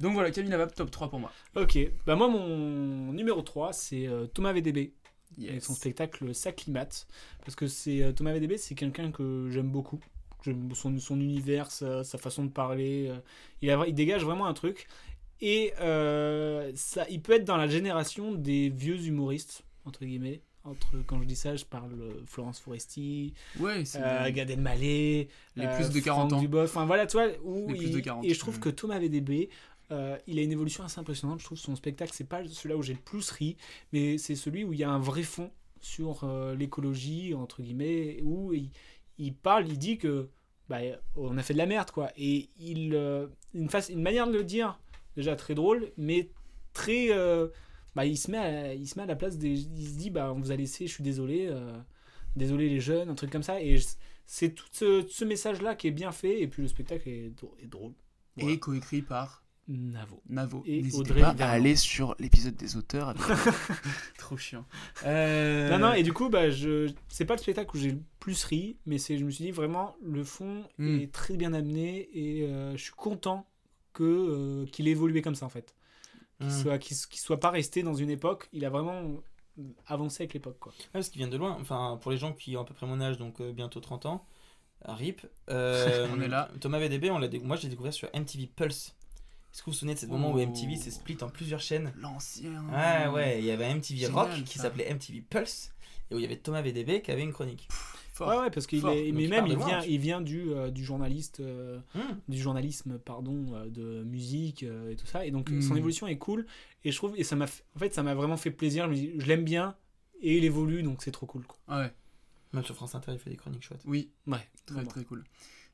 donc 0.01 0.15
voilà, 0.15 0.31
Camille 0.31 0.51
Lavab, 0.51 0.73
top 0.73 0.91
3 0.91 1.09
pour 1.09 1.17
moi. 1.17 1.31
Ok, 1.55 1.77
bah 2.05 2.17
moi 2.17 2.27
mon 2.27 3.13
numéro 3.13 3.41
3 3.41 3.71
c'est 3.71 4.09
Thomas 4.33 4.51
VDB 4.51 4.91
et 5.37 5.53
Yes. 5.53 5.63
son 5.65 5.73
spectacle 5.73 6.33
S'acclimate 6.33 7.07
parce 7.43 7.55
que 7.55 7.67
c'est 7.67 8.01
euh, 8.03 8.11
Thomas 8.11 8.33
VDB 8.33 8.57
c'est 8.57 8.75
quelqu'un 8.75 9.11
que 9.11 9.49
j'aime 9.51 9.69
beaucoup. 9.69 9.99
J'aime 10.43 10.69
son, 10.75 10.97
son 10.99 11.19
univers, 11.19 11.71
sa, 11.71 12.03
sa 12.03 12.17
façon 12.19 12.45
de 12.45 12.51
parler, 12.51 13.07
euh, 13.09 13.17
il, 13.61 13.69
a, 13.71 13.83
il 13.87 13.93
dégage 13.95 14.23
vraiment 14.23 14.45
un 14.45 14.53
truc 14.53 14.87
et 15.41 15.73
euh, 15.81 16.71
ça, 16.75 17.05
il 17.09 17.21
peut 17.21 17.33
être 17.33 17.45
dans 17.45 17.57
la 17.57 17.67
génération 17.67 18.33
des 18.33 18.69
vieux 18.69 18.99
humoristes 19.05 19.63
entre 19.85 20.05
guillemets. 20.05 20.41
Entre, 20.63 20.97
quand 21.05 21.19
je 21.21 21.25
dis 21.27 21.35
ça, 21.35 21.55
je 21.55 21.63
parle 21.63 21.91
Florence 22.25 22.59
Foresti, 22.59 23.35
Ouais, 23.59 23.83
euh, 23.97 24.31
Gad 24.31 24.49
Elmaleh, 24.49 25.27
Les 25.55 25.65
euh, 25.65 25.75
plus 25.75 25.91
de 25.91 25.99
40 25.99 26.31
Franck 26.31 26.43
ans. 26.55 26.63
Enfin 26.63 26.85
voilà, 26.85 27.05
tu 27.05 27.17
vois, 27.17 27.27
où 27.43 27.67
Les 27.67 27.75
plus 27.75 27.85
il- 27.89 27.93
de 27.93 27.99
40. 27.99 28.25
et 28.25 28.33
je 28.33 28.39
trouve 28.39 28.59
que 28.59 28.69
Thomas 28.69 28.97
VDB, 28.97 29.49
euh, 29.91 30.17
il 30.27 30.39
a 30.39 30.41
une 30.41 30.51
évolution 30.51 30.83
assez 30.83 30.99
impressionnante. 30.99 31.39
Je 31.39 31.45
trouve 31.45 31.57
son 31.57 31.75
spectacle, 31.75 32.11
c'est 32.13 32.27
pas 32.27 32.45
celui-là 32.45 32.77
où 32.77 32.81
j'ai 32.81 32.93
le 32.93 32.99
plus 32.99 33.29
ri, 33.31 33.57
mais 33.93 34.17
c'est 34.17 34.35
celui 34.35 34.63
où 34.63 34.73
il 34.73 34.79
y 34.79 34.83
a 34.83 34.89
un 34.89 34.99
vrai 34.99 35.23
fond 35.23 35.51
sur 35.79 36.23
euh, 36.23 36.55
l'écologie, 36.55 37.33
entre 37.35 37.61
guillemets, 37.61 38.19
où 38.23 38.53
il, 38.53 38.71
il 39.17 39.35
parle, 39.35 39.67
il 39.67 39.77
dit 39.77 39.97
que 39.97 40.29
bah, 40.67 40.79
on 41.15 41.37
a 41.37 41.43
fait 41.43 41.53
de 41.53 41.59
la 41.59 41.67
merde, 41.67 41.91
quoi. 41.91 42.09
Et 42.17 42.49
il, 42.57 42.95
euh, 42.95 43.27
une, 43.53 43.69
face, 43.69 43.89
une 43.89 44.01
manière 44.01 44.27
de 44.27 44.33
le 44.33 44.43
dire, 44.43 44.79
déjà 45.15 45.35
très 45.35 45.53
drôle, 45.53 45.91
mais 45.97 46.31
très. 46.73 47.11
euh, 47.11 47.49
bah, 47.95 48.05
il, 48.05 48.17
se 48.17 48.31
met 48.31 48.37
à, 48.37 48.73
il 48.73 48.87
se 48.87 48.97
met 48.97 49.03
à 49.03 49.05
la 49.05 49.15
place 49.15 49.37
des. 49.37 49.49
Il 49.49 49.87
se 49.87 49.97
dit, 49.97 50.09
bah, 50.09 50.33
on 50.33 50.39
vous 50.39 50.51
a 50.51 50.55
laissé, 50.55 50.87
je 50.87 50.93
suis 50.93 51.03
désolé, 51.03 51.49
désolé 52.35 52.67
les 52.67 52.79
jeunes, 52.79 53.09
un 53.09 53.15
truc 53.15 53.31
comme 53.31 53.43
ça. 53.43 53.61
Et 53.61 53.77
c'est 54.25 54.55
tout 54.55 54.65
ce, 54.71 55.05
ce 55.07 55.23
message-là 55.23 55.75
qui 55.75 55.87
est 55.87 55.91
bien 55.91 56.11
fait, 56.11 56.41
et 56.41 56.47
puis 56.47 56.63
le 56.63 56.67
spectacle 56.67 57.07
est 57.07 57.31
drôle. 57.67 57.93
Voilà. 58.35 58.51
Et 58.53 58.59
coécrit 58.59 59.01
par 59.01 59.44
Navo. 59.67 60.21
Navo. 60.29 60.63
Et 60.67 60.81
N'hésitez 60.83 60.97
Audrey 60.99 61.21
pas 61.21 61.35
à 61.39 61.49
aller 61.49 61.75
sur 61.75 62.15
l'épisode 62.19 62.55
des 62.55 62.77
auteurs. 62.77 63.09
avec- 63.09 63.21
Trop 64.17 64.37
chiant. 64.37 64.65
Euh, 65.05 65.69
Non, 65.71 65.79
non, 65.89 65.93
et 65.93 66.03
du 66.03 66.13
coup, 66.13 66.29
bah, 66.29 66.49
je... 66.51 66.91
c'est 67.09 67.25
pas 67.25 67.35
le 67.35 67.39
spectacle 67.41 67.75
où 67.75 67.79
j'ai 67.79 67.91
le 67.91 67.99
plus 68.19 68.43
ri, 68.43 68.77
mais 68.85 68.97
c'est, 68.97 69.17
je 69.17 69.25
me 69.25 69.31
suis 69.31 69.45
dit 69.45 69.51
vraiment, 69.51 69.95
le 70.03 70.23
fond 70.23 70.63
Mm. 70.77 70.99
est 70.99 71.11
très 71.11 71.35
bien 71.37 71.53
amené 71.53 72.09
et 72.13 72.43
euh, 72.43 72.73
je 72.77 72.81
suis 72.83 72.91
content 72.93 73.47
que, 73.93 74.03
euh, 74.03 74.65
qu'il 74.67 74.87
ait 74.87 74.91
évolué 74.91 75.21
comme 75.21 75.35
ça 75.35 75.45
en 75.45 75.49
fait. 75.49 75.73
Qu'il, 76.39 76.47
Mm. 76.49 76.61
soit, 76.61 76.77
qu'il, 76.77 76.97
qu'il 76.97 77.19
soit 77.19 77.39
pas 77.39 77.49
resté 77.49 77.81
dans 77.81 77.93
une 77.95 78.09
époque, 78.09 78.49
il 78.53 78.65
a 78.65 78.69
vraiment 78.69 79.01
avancé 79.87 80.23
avec 80.23 80.33
l'époque. 80.33 80.57
Quoi. 80.59 80.73
Ouais, 80.73 80.85
parce 80.93 81.09
qu'il 81.09 81.19
vient 81.19 81.29
de 81.29 81.37
loin. 81.37 81.57
Enfin, 81.61 81.97
pour 82.01 82.11
les 82.11 82.17
gens 82.17 82.33
qui 82.33 82.55
ont 82.57 82.61
à 82.61 82.65
peu 82.65 82.73
près 82.73 82.85
mon 82.85 82.99
âge, 83.01 83.17
donc 83.17 83.39
euh, 83.41 83.51
bientôt 83.53 83.79
30 83.79 84.05
ans, 84.05 84.25
RIP. 84.83 85.21
euh, 85.49 86.07
On 86.15 86.21
est 86.21 86.27
là. 86.27 86.49
Thomas 86.59 86.77
VDB, 86.79 87.09
on 87.09 87.17
l'a 87.17 87.27
dé- 87.29 87.39
moi 87.39 87.55
je 87.55 87.63
l'ai 87.63 87.69
découvert 87.69 87.93
sur 87.93 88.09
MTV 88.13 88.47
Pulse. 88.53 88.93
Est-ce 89.55 89.61
que 89.61 89.65
vous 89.67 89.71
vous 89.71 89.77
souvenez 89.77 89.93
de 89.93 89.99
ce 89.99 90.05
moment 90.07 90.33
où 90.33 90.37
Oh. 90.37 90.45
MTV 90.45 90.75
s'est 90.75 90.91
split 90.91 91.17
en 91.21 91.29
plusieurs 91.29 91.61
chaînes 91.61 91.93
L'ancien. 91.97 92.61
Ouais, 92.67 93.07
ouais, 93.07 93.39
il 93.39 93.45
y 93.45 93.51
avait 93.51 93.73
MTV 93.73 94.01
Génial, 94.01 94.11
Rock 94.13 94.43
qui 94.43 94.57
ça. 94.57 94.63
s'appelait 94.63 94.93
MTV 94.93 95.21
Pulse 95.21 95.71
et 96.11 96.15
où 96.15 96.17
il 96.17 96.23
y 96.23 96.25
avait 96.25 96.35
Thomas 96.35 96.61
VDB 96.61 97.01
qui 97.01 97.09
avait 97.09 97.21
une 97.23 97.31
chronique. 97.31 97.69
Fort. 98.13 98.27
Ouais, 98.27 98.37
ouais, 98.37 98.49
parce 98.51 98.67
qu'il 98.67 98.81
Fort. 98.81 98.91
est, 98.91 99.13
mais 99.13 99.23
il 99.23 99.29
même 99.29 99.47
il 99.47 99.55
vient, 99.57 99.81
il 99.83 99.97
vient 99.99 100.19
du, 100.19 100.51
euh, 100.51 100.71
du 100.71 100.83
journaliste, 100.83 101.39
euh, 101.39 101.79
Hmm. 101.93 102.19
du 102.27 102.37
journalisme, 102.37 102.99
pardon, 102.99 103.45
euh, 103.53 103.69
de 103.69 104.03
musique 104.03 104.63
euh, 104.63 104.91
et 104.91 104.97
tout 104.97 105.05
ça. 105.05 105.25
Et 105.25 105.31
donc 105.31 105.49
Hmm. 105.49 105.61
son 105.61 105.77
évolution 105.77 106.05
est 106.07 106.17
cool. 106.17 106.45
Et 106.83 106.91
je 106.91 106.97
trouve, 106.97 107.13
et 107.17 107.23
ça 107.23 107.37
m'a, 107.37 107.47
fait- 107.47 107.63
en 107.77 107.79
fait, 107.79 107.93
ça 107.93 108.03
m'a 108.03 108.13
vraiment 108.13 108.35
fait 108.37 108.51
plaisir. 108.51 108.93
Je, 108.93 109.03
je 109.17 109.25
l'aime 109.25 109.45
bien 109.45 109.75
et 110.21 110.37
il 110.37 110.43
évolue, 110.43 110.83
donc 110.83 111.01
c'est 111.01 111.11
trop 111.11 111.27
cool. 111.27 111.45
Quoi. 111.45 111.57
Ah 111.69 111.79
ouais. 111.79 111.93
Même 112.51 112.63
sur 112.65 112.75
France 112.75 112.93
Inter, 112.93 113.13
il 113.13 113.19
fait 113.19 113.29
des 113.29 113.37
chroniques 113.37 113.63
chouettes. 113.63 113.83
Oui, 113.85 114.09
Ouais, 114.27 114.45
très 114.65 114.83
très 114.83 115.03
cool. 115.05 115.23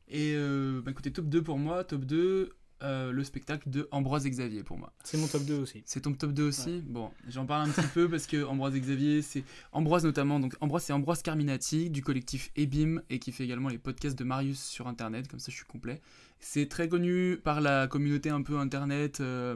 Et 0.07 0.33
euh, 0.35 0.81
bah, 0.85 0.91
écoutez, 0.91 1.11
top 1.11 1.25
2 1.25 1.41
pour 1.41 1.57
moi, 1.57 1.83
top 1.83 2.05
2, 2.05 2.53
euh, 2.83 3.11
le 3.11 3.23
spectacle 3.23 3.69
de 3.69 3.87
Ambroise 3.91 4.25
Xavier 4.25 4.63
pour 4.63 4.77
moi. 4.77 4.91
C'est 5.03 5.17
mon 5.17 5.27
top 5.27 5.43
2 5.43 5.59
aussi. 5.59 5.83
C'est 5.85 6.01
ton 6.01 6.13
top 6.13 6.31
2 6.31 6.43
aussi 6.43 6.81
Bon, 6.87 7.11
j'en 7.27 7.45
parle 7.45 7.69
un 7.69 7.71
petit 7.71 7.87
peu 7.93 8.09
parce 8.09 8.27
que 8.27 8.43
Ambroise 8.43 8.73
Xavier, 8.73 9.21
c'est 9.21 9.43
Ambroise 9.71 10.03
notamment, 10.03 10.39
donc 10.39 10.55
Ambroise 10.61 10.83
c'est 10.83 10.93
Ambroise 10.93 11.21
Carminati 11.21 11.89
du 11.89 12.01
collectif 12.01 12.51
Ebim 12.55 13.01
et 13.09 13.19
qui 13.19 13.31
fait 13.31 13.43
également 13.43 13.69
les 13.69 13.77
podcasts 13.77 14.17
de 14.17 14.23
Marius 14.23 14.63
sur 14.63 14.87
internet, 14.87 15.27
comme 15.27 15.39
ça 15.39 15.51
je 15.51 15.57
suis 15.57 15.65
complet. 15.65 16.01
C'est 16.39 16.67
très 16.69 16.87
connu 16.87 17.37
par 17.37 17.61
la 17.61 17.87
communauté 17.87 18.29
un 18.29 18.41
peu 18.41 18.57
internet. 18.57 19.19
euh, 19.19 19.55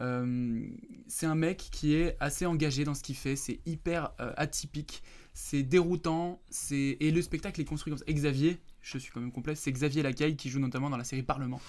euh, 0.00 0.66
c'est 1.06 1.26
un 1.26 1.34
mec 1.34 1.68
qui 1.70 1.94
est 1.94 2.16
assez 2.18 2.46
engagé 2.46 2.84
dans 2.84 2.94
ce 2.94 3.02
qu'il 3.02 3.16
fait, 3.16 3.36
c'est 3.36 3.60
hyper 3.66 4.12
atypique, 4.18 5.02
c'est 5.34 5.62
déroutant, 5.62 6.40
c'est 6.48 6.96
et 7.00 7.10
le 7.10 7.20
spectacle 7.20 7.60
est 7.60 7.64
construit 7.64 7.90
comme 7.90 7.98
ça. 7.98 8.10
Xavier, 8.10 8.58
je 8.82 8.98
suis 8.98 9.10
quand 9.12 9.20
même 9.20 9.32
complet, 9.32 9.54
c'est 9.54 9.72
Xavier 9.72 10.02
Lacaille 10.02 10.36
qui 10.36 10.50
joue 10.50 10.58
notamment 10.60 10.90
dans 10.90 10.96
la 10.96 11.04
série 11.04 11.22
Parlement. 11.22 11.60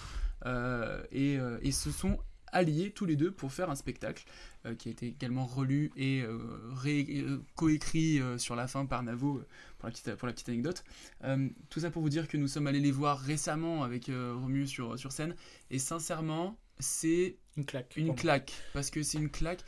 Euh, 0.46 1.02
et, 1.12 1.38
euh, 1.38 1.58
et 1.62 1.72
se 1.72 1.90
sont 1.92 2.18
alliés 2.52 2.92
tous 2.92 3.06
les 3.06 3.16
deux 3.16 3.32
pour 3.32 3.52
faire 3.52 3.70
un 3.72 3.76
spectacle 3.76 4.26
euh, 4.66 4.76
qui 4.76 4.90
a 4.90 4.92
été 4.92 5.08
également 5.08 5.46
relu 5.46 5.90
et 5.96 6.22
euh, 6.22 6.38
ré- 6.76 7.26
coécrit 7.56 8.20
euh, 8.20 8.38
sur 8.38 8.56
la 8.56 8.68
fin 8.68 8.86
par 8.86 9.02
Navo 9.04 9.42
pour, 9.80 9.88
la 9.88 9.92
petite, 9.92 10.16
pour 10.16 10.28
la 10.28 10.34
petite 10.34 10.50
anecdote. 10.50 10.84
Tout 11.70 11.80
ça 11.80 11.90
pour 11.92 12.02
vous 12.02 12.10
dire 12.10 12.28
que 12.28 12.38
nous 12.38 12.48
sommes 12.48 12.68
allés 12.68 12.80
les 12.82 12.92
voir 12.92 13.20
récemment 13.20 13.84
avec 13.84 14.08
Romu 14.08 14.68
sur, 14.68 15.00
sur 15.00 15.12
scène 15.12 15.36
et 15.72 15.80
sincèrement 15.80 16.58
c'est 16.80 17.38
une 17.56 17.66
claque. 17.66 17.94
Une 17.96 18.14
claque 18.16 18.52
parce 18.74 18.90
que 18.90 19.02
c'est 19.04 19.18
une 19.20 19.30
claque. 19.30 19.64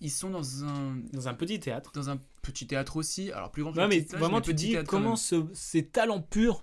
Ils 0.00 0.10
sont 0.10 0.30
dans 0.30 0.64
un 0.64 0.96
dans 1.12 1.28
un 1.28 1.34
petit 1.34 1.60
théâtre. 1.60 1.92
Dans 1.94 2.10
un 2.10 2.18
petit 2.42 2.66
théâtre 2.66 2.96
aussi. 2.96 3.30
Alors 3.32 3.50
plus 3.50 3.62
grand 3.62 3.72
que 3.72 3.78
Non, 3.80 3.88
mais 3.88 4.00
vraiment, 4.00 4.36
mais 4.38 4.42
tu 4.42 4.52
petit 4.54 4.66
dis 4.70 4.76
comment 4.84 5.16
ce- 5.16 5.46
ces 5.54 5.86
talents 5.86 6.20
purs 6.20 6.62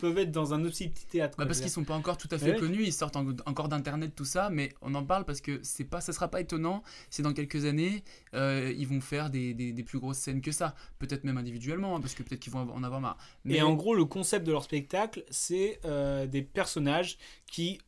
peuvent 0.00 0.18
être 0.18 0.32
dans 0.32 0.52
un 0.54 0.64
aussi 0.64 0.88
petit 0.88 1.06
théâtre. 1.06 1.36
Bah 1.38 1.46
parce 1.46 1.60
qu'ils 1.60 1.70
sont 1.70 1.84
pas 1.84 1.94
encore 1.94 2.16
tout 2.16 2.28
à 2.32 2.38
fait 2.38 2.52
Ouais. 2.52 2.58
connus, 2.58 2.82
ils 2.84 2.92
sortent 2.92 3.16
en- 3.16 3.28
encore 3.46 3.68
d'internet 3.68 4.12
tout 4.16 4.24
ça, 4.24 4.50
mais 4.50 4.72
on 4.82 4.94
en 4.94 5.04
parle 5.04 5.24
parce 5.24 5.40
que 5.40 5.60
c'est 5.62 5.84
pas, 5.84 6.00
ça 6.00 6.12
sera 6.12 6.28
pas 6.28 6.40
étonnant. 6.40 6.82
C'est 7.10 7.22
dans 7.22 7.32
quelques 7.32 7.64
années, 7.66 8.02
euh, 8.34 8.74
ils 8.76 8.88
vont 8.88 9.00
faire 9.00 9.30
des, 9.30 9.54
des- 9.54 9.72
des 9.72 9.82
plus 9.84 9.98
grosses 10.00 10.18
scènes 10.18 10.40
que 10.40 10.50
ça, 10.52 10.74
peut-être 10.98 11.24
même 11.24 11.38
individuellement, 11.38 11.94
hein, 11.96 12.00
parce 12.00 12.14
que 12.14 12.22
peut-être 12.22 12.40
qu'ils 12.40 12.52
vont 12.52 12.68
en 12.72 12.82
avoir 12.82 13.00
marre. 13.00 13.18
Mais 13.44 13.56
Et 13.58 13.62
en 13.62 13.74
gros, 13.74 13.94
le 13.94 14.04
concept 14.06 14.46
de 14.46 14.52
leur 14.52 14.64
spectacle, 14.64 15.24
c'est 15.30 15.78
euh, 15.84 16.26
des 16.26 16.42
personnages 16.42 17.18
qui 17.50 17.78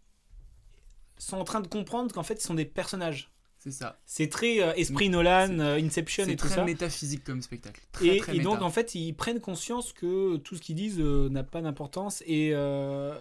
sont 1.18 1.38
en 1.38 1.44
train 1.44 1.60
de 1.60 1.68
comprendre 1.68 2.12
qu'en 2.12 2.22
fait, 2.22 2.34
ils 2.34 2.46
sont 2.46 2.54
des 2.54 2.64
personnages. 2.64 3.31
C'est 3.62 3.70
ça. 3.70 4.00
C'est 4.06 4.28
très 4.28 4.60
euh, 4.60 4.72
esprit 4.74 5.08
Nolan, 5.08 5.58
euh, 5.60 5.76
Inception 5.80 6.24
c'est 6.24 6.32
et 6.32 6.36
tout 6.36 6.46
très 6.46 6.56
ça. 6.56 6.64
métaphysique 6.64 7.22
comme 7.22 7.42
spectacle. 7.42 7.80
Très, 7.92 8.08
et, 8.08 8.16
très 8.18 8.36
et 8.36 8.40
donc, 8.40 8.60
en 8.60 8.70
fait, 8.70 8.94
ils 8.96 9.12
prennent 9.12 9.40
conscience 9.40 9.92
que 9.92 10.36
tout 10.38 10.56
ce 10.56 10.60
qu'ils 10.62 10.74
disent 10.74 10.98
euh, 11.00 11.28
n'a 11.28 11.44
pas 11.44 11.60
d'importance 11.62 12.22
et, 12.26 12.50
euh, 12.54 13.16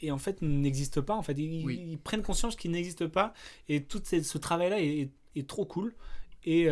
et 0.00 0.12
en 0.12 0.18
fait 0.18 0.40
n'existe 0.40 1.00
pas. 1.00 1.14
En 1.16 1.22
fait, 1.22 1.32
ils, 1.36 1.68
ils 1.68 1.98
prennent 1.98 2.22
conscience 2.22 2.54
qu'il 2.54 2.70
n'existe 2.70 3.06
pas 3.08 3.34
et 3.68 3.82
tout 3.82 4.00
ce 4.04 4.38
travail-là 4.38 4.80
est, 4.80 4.86
est- 5.00 5.10
est 5.34 5.48
trop 5.48 5.64
cool 5.64 5.94
et 6.44 6.68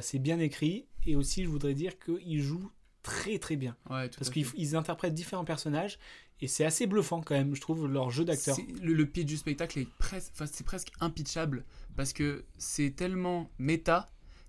c'est 0.00 0.18
bien 0.18 0.38
écrit. 0.38 0.86
Et 1.06 1.14
aussi, 1.14 1.44
je 1.44 1.48
voudrais 1.48 1.74
dire 1.74 1.92
qu'ils 1.98 2.40
jouent 2.42 2.70
très 3.02 3.38
très 3.38 3.54
bien 3.56 3.76
Ouais, 3.88 4.08
tout 4.08 4.18
parce 4.18 4.30
qu'ils 4.30 4.74
interprètent 4.76 5.14
différents 5.14 5.44
personnages 5.44 5.98
et 6.40 6.48
c'est 6.48 6.64
assez 6.64 6.86
bluffant 6.86 7.22
quand 7.22 7.34
même, 7.34 7.54
je 7.54 7.60
trouve, 7.60 7.86
leur 7.86 8.10
jeu 8.10 8.24
d'acteur. 8.24 8.56
Le, 8.82 9.06
pitch 9.06 9.26
du 9.26 9.36
spectacle 9.36 9.78
est 9.78 9.88
presque, 9.98 10.32
c'est 10.34 10.64
presque 10.64 10.92
impitchable 11.00 11.64
parce 11.96 12.12
que 12.12 12.44
c'est 12.58 12.94
tellement 12.94 13.50
méta 13.58 14.08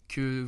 que 0.09 0.47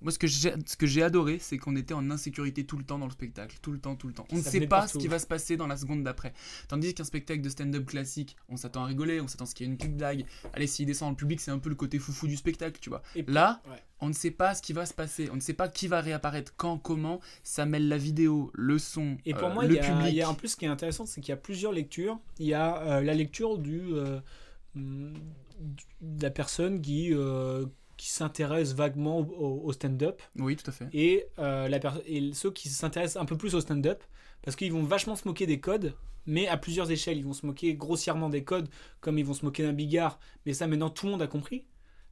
moi 0.00 0.12
ce 0.12 0.18
que 0.18 0.26
j'ai, 0.26 0.52
ce 0.66 0.76
que 0.76 0.86
j'ai 0.86 1.02
adoré, 1.02 1.38
c'est 1.40 1.58
qu'on 1.58 1.74
était 1.76 1.94
en 1.94 2.10
insécurité 2.10 2.64
tout 2.64 2.76
le 2.76 2.84
temps 2.84 2.98
dans 2.98 3.06
le 3.06 3.10
spectacle, 3.12 3.58
tout 3.62 3.72
le 3.72 3.78
temps, 3.80 3.96
tout 3.96 4.06
le 4.06 4.14
temps. 4.14 4.26
On 4.30 4.36
ne 4.36 4.42
sait 4.42 4.60
pas 4.60 4.80
partout. 4.80 4.94
ce 4.94 4.98
qui 4.98 5.08
va 5.08 5.18
se 5.18 5.26
passer 5.26 5.56
dans 5.56 5.66
la 5.66 5.76
seconde 5.76 6.04
d'après. 6.04 6.32
Tandis 6.68 6.94
qu'un 6.94 7.04
spectacle 7.04 7.40
de 7.40 7.48
stand-up 7.48 7.84
classique, 7.86 8.36
on 8.48 8.56
s'attend 8.56 8.84
à 8.84 8.86
rigoler, 8.86 9.20
on 9.20 9.26
s'attend 9.28 9.44
à 9.44 9.46
ce 9.46 9.54
qu'il 9.54 9.66
y 9.66 9.68
ait 9.68 9.72
une 9.72 9.78
petite 9.78 9.96
blague. 9.96 10.24
Allez, 10.52 10.66
s'il 10.66 10.86
descend 10.86 11.06
dans 11.08 11.10
le 11.10 11.16
public, 11.16 11.40
c'est 11.40 11.50
un 11.50 11.58
peu 11.58 11.68
le 11.68 11.74
côté 11.74 11.98
foufou 11.98 12.26
du 12.28 12.36
spectacle, 12.36 12.78
tu 12.80 12.90
vois. 12.90 13.02
Là, 13.26 13.60
ouais. 13.68 13.76
on 14.00 14.08
ne 14.08 14.12
sait 14.12 14.30
pas 14.30 14.54
ce 14.54 14.62
qui 14.62 14.72
va 14.72 14.86
se 14.86 14.94
passer, 14.94 15.28
on 15.32 15.36
ne 15.36 15.40
sait 15.40 15.52
pas 15.54 15.68
qui 15.68 15.88
va 15.88 16.00
réapparaître, 16.00 16.52
quand, 16.56 16.78
comment. 16.78 17.20
Ça 17.42 17.66
mêle 17.66 17.88
la 17.88 17.98
vidéo, 17.98 18.50
le 18.54 18.78
son, 18.78 19.16
Et 19.26 19.34
pour 19.34 19.48
euh, 19.48 19.54
moi, 19.54 19.64
le 19.64 19.70
il 19.74 19.76
y, 19.76 19.80
a, 19.80 19.82
public. 19.90 20.08
il 20.12 20.14
y 20.16 20.22
a 20.22 20.30
en 20.30 20.34
plus 20.34 20.48
ce 20.48 20.56
qui 20.56 20.64
est 20.64 20.68
intéressant, 20.68 21.06
c'est 21.06 21.20
qu'il 21.20 21.30
y 21.30 21.32
a 21.32 21.36
plusieurs 21.36 21.72
lectures. 21.72 22.18
Il 22.38 22.46
y 22.46 22.54
a 22.54 22.80
euh, 22.82 23.00
la 23.00 23.14
lecture 23.14 23.58
du, 23.58 23.80
euh, 23.92 24.20
hum, 24.76 25.12
du- 25.60 25.84
de 26.00 26.22
la 26.22 26.30
personne 26.30 26.80
qui, 26.80 27.12
qui 27.98 28.08
s'intéresse 28.08 28.72
vaguement 28.72 29.18
au, 29.18 29.60
au 29.64 29.72
stand-up. 29.72 30.22
Oui, 30.38 30.56
tout 30.56 30.70
à 30.70 30.72
fait. 30.72 30.88
Et, 30.94 31.26
euh, 31.38 31.68
la 31.68 31.78
et 32.06 32.32
ceux 32.32 32.50
qui 32.50 32.70
s'intéressent 32.70 33.20
un 33.20 33.26
peu 33.26 33.36
plus 33.36 33.54
au 33.54 33.60
stand-up, 33.60 34.02
parce 34.40 34.56
qu'ils 34.56 34.72
vont 34.72 34.84
vachement 34.84 35.16
se 35.16 35.28
moquer 35.28 35.46
des 35.46 35.60
codes, 35.60 35.94
mais 36.24 36.46
à 36.46 36.56
plusieurs 36.56 36.90
échelles. 36.90 37.18
Ils 37.18 37.24
vont 37.24 37.32
se 37.32 37.44
moquer 37.44 37.74
grossièrement 37.74 38.30
des 38.30 38.44
codes, 38.44 38.68
comme 39.00 39.18
ils 39.18 39.24
vont 39.24 39.34
se 39.34 39.44
moquer 39.44 39.64
d'un 39.64 39.72
bigard. 39.72 40.18
Mais 40.46 40.54
ça, 40.54 40.66
maintenant, 40.66 40.90
tout 40.90 41.06
le 41.06 41.12
monde 41.12 41.22
a 41.22 41.26
compris 41.26 41.66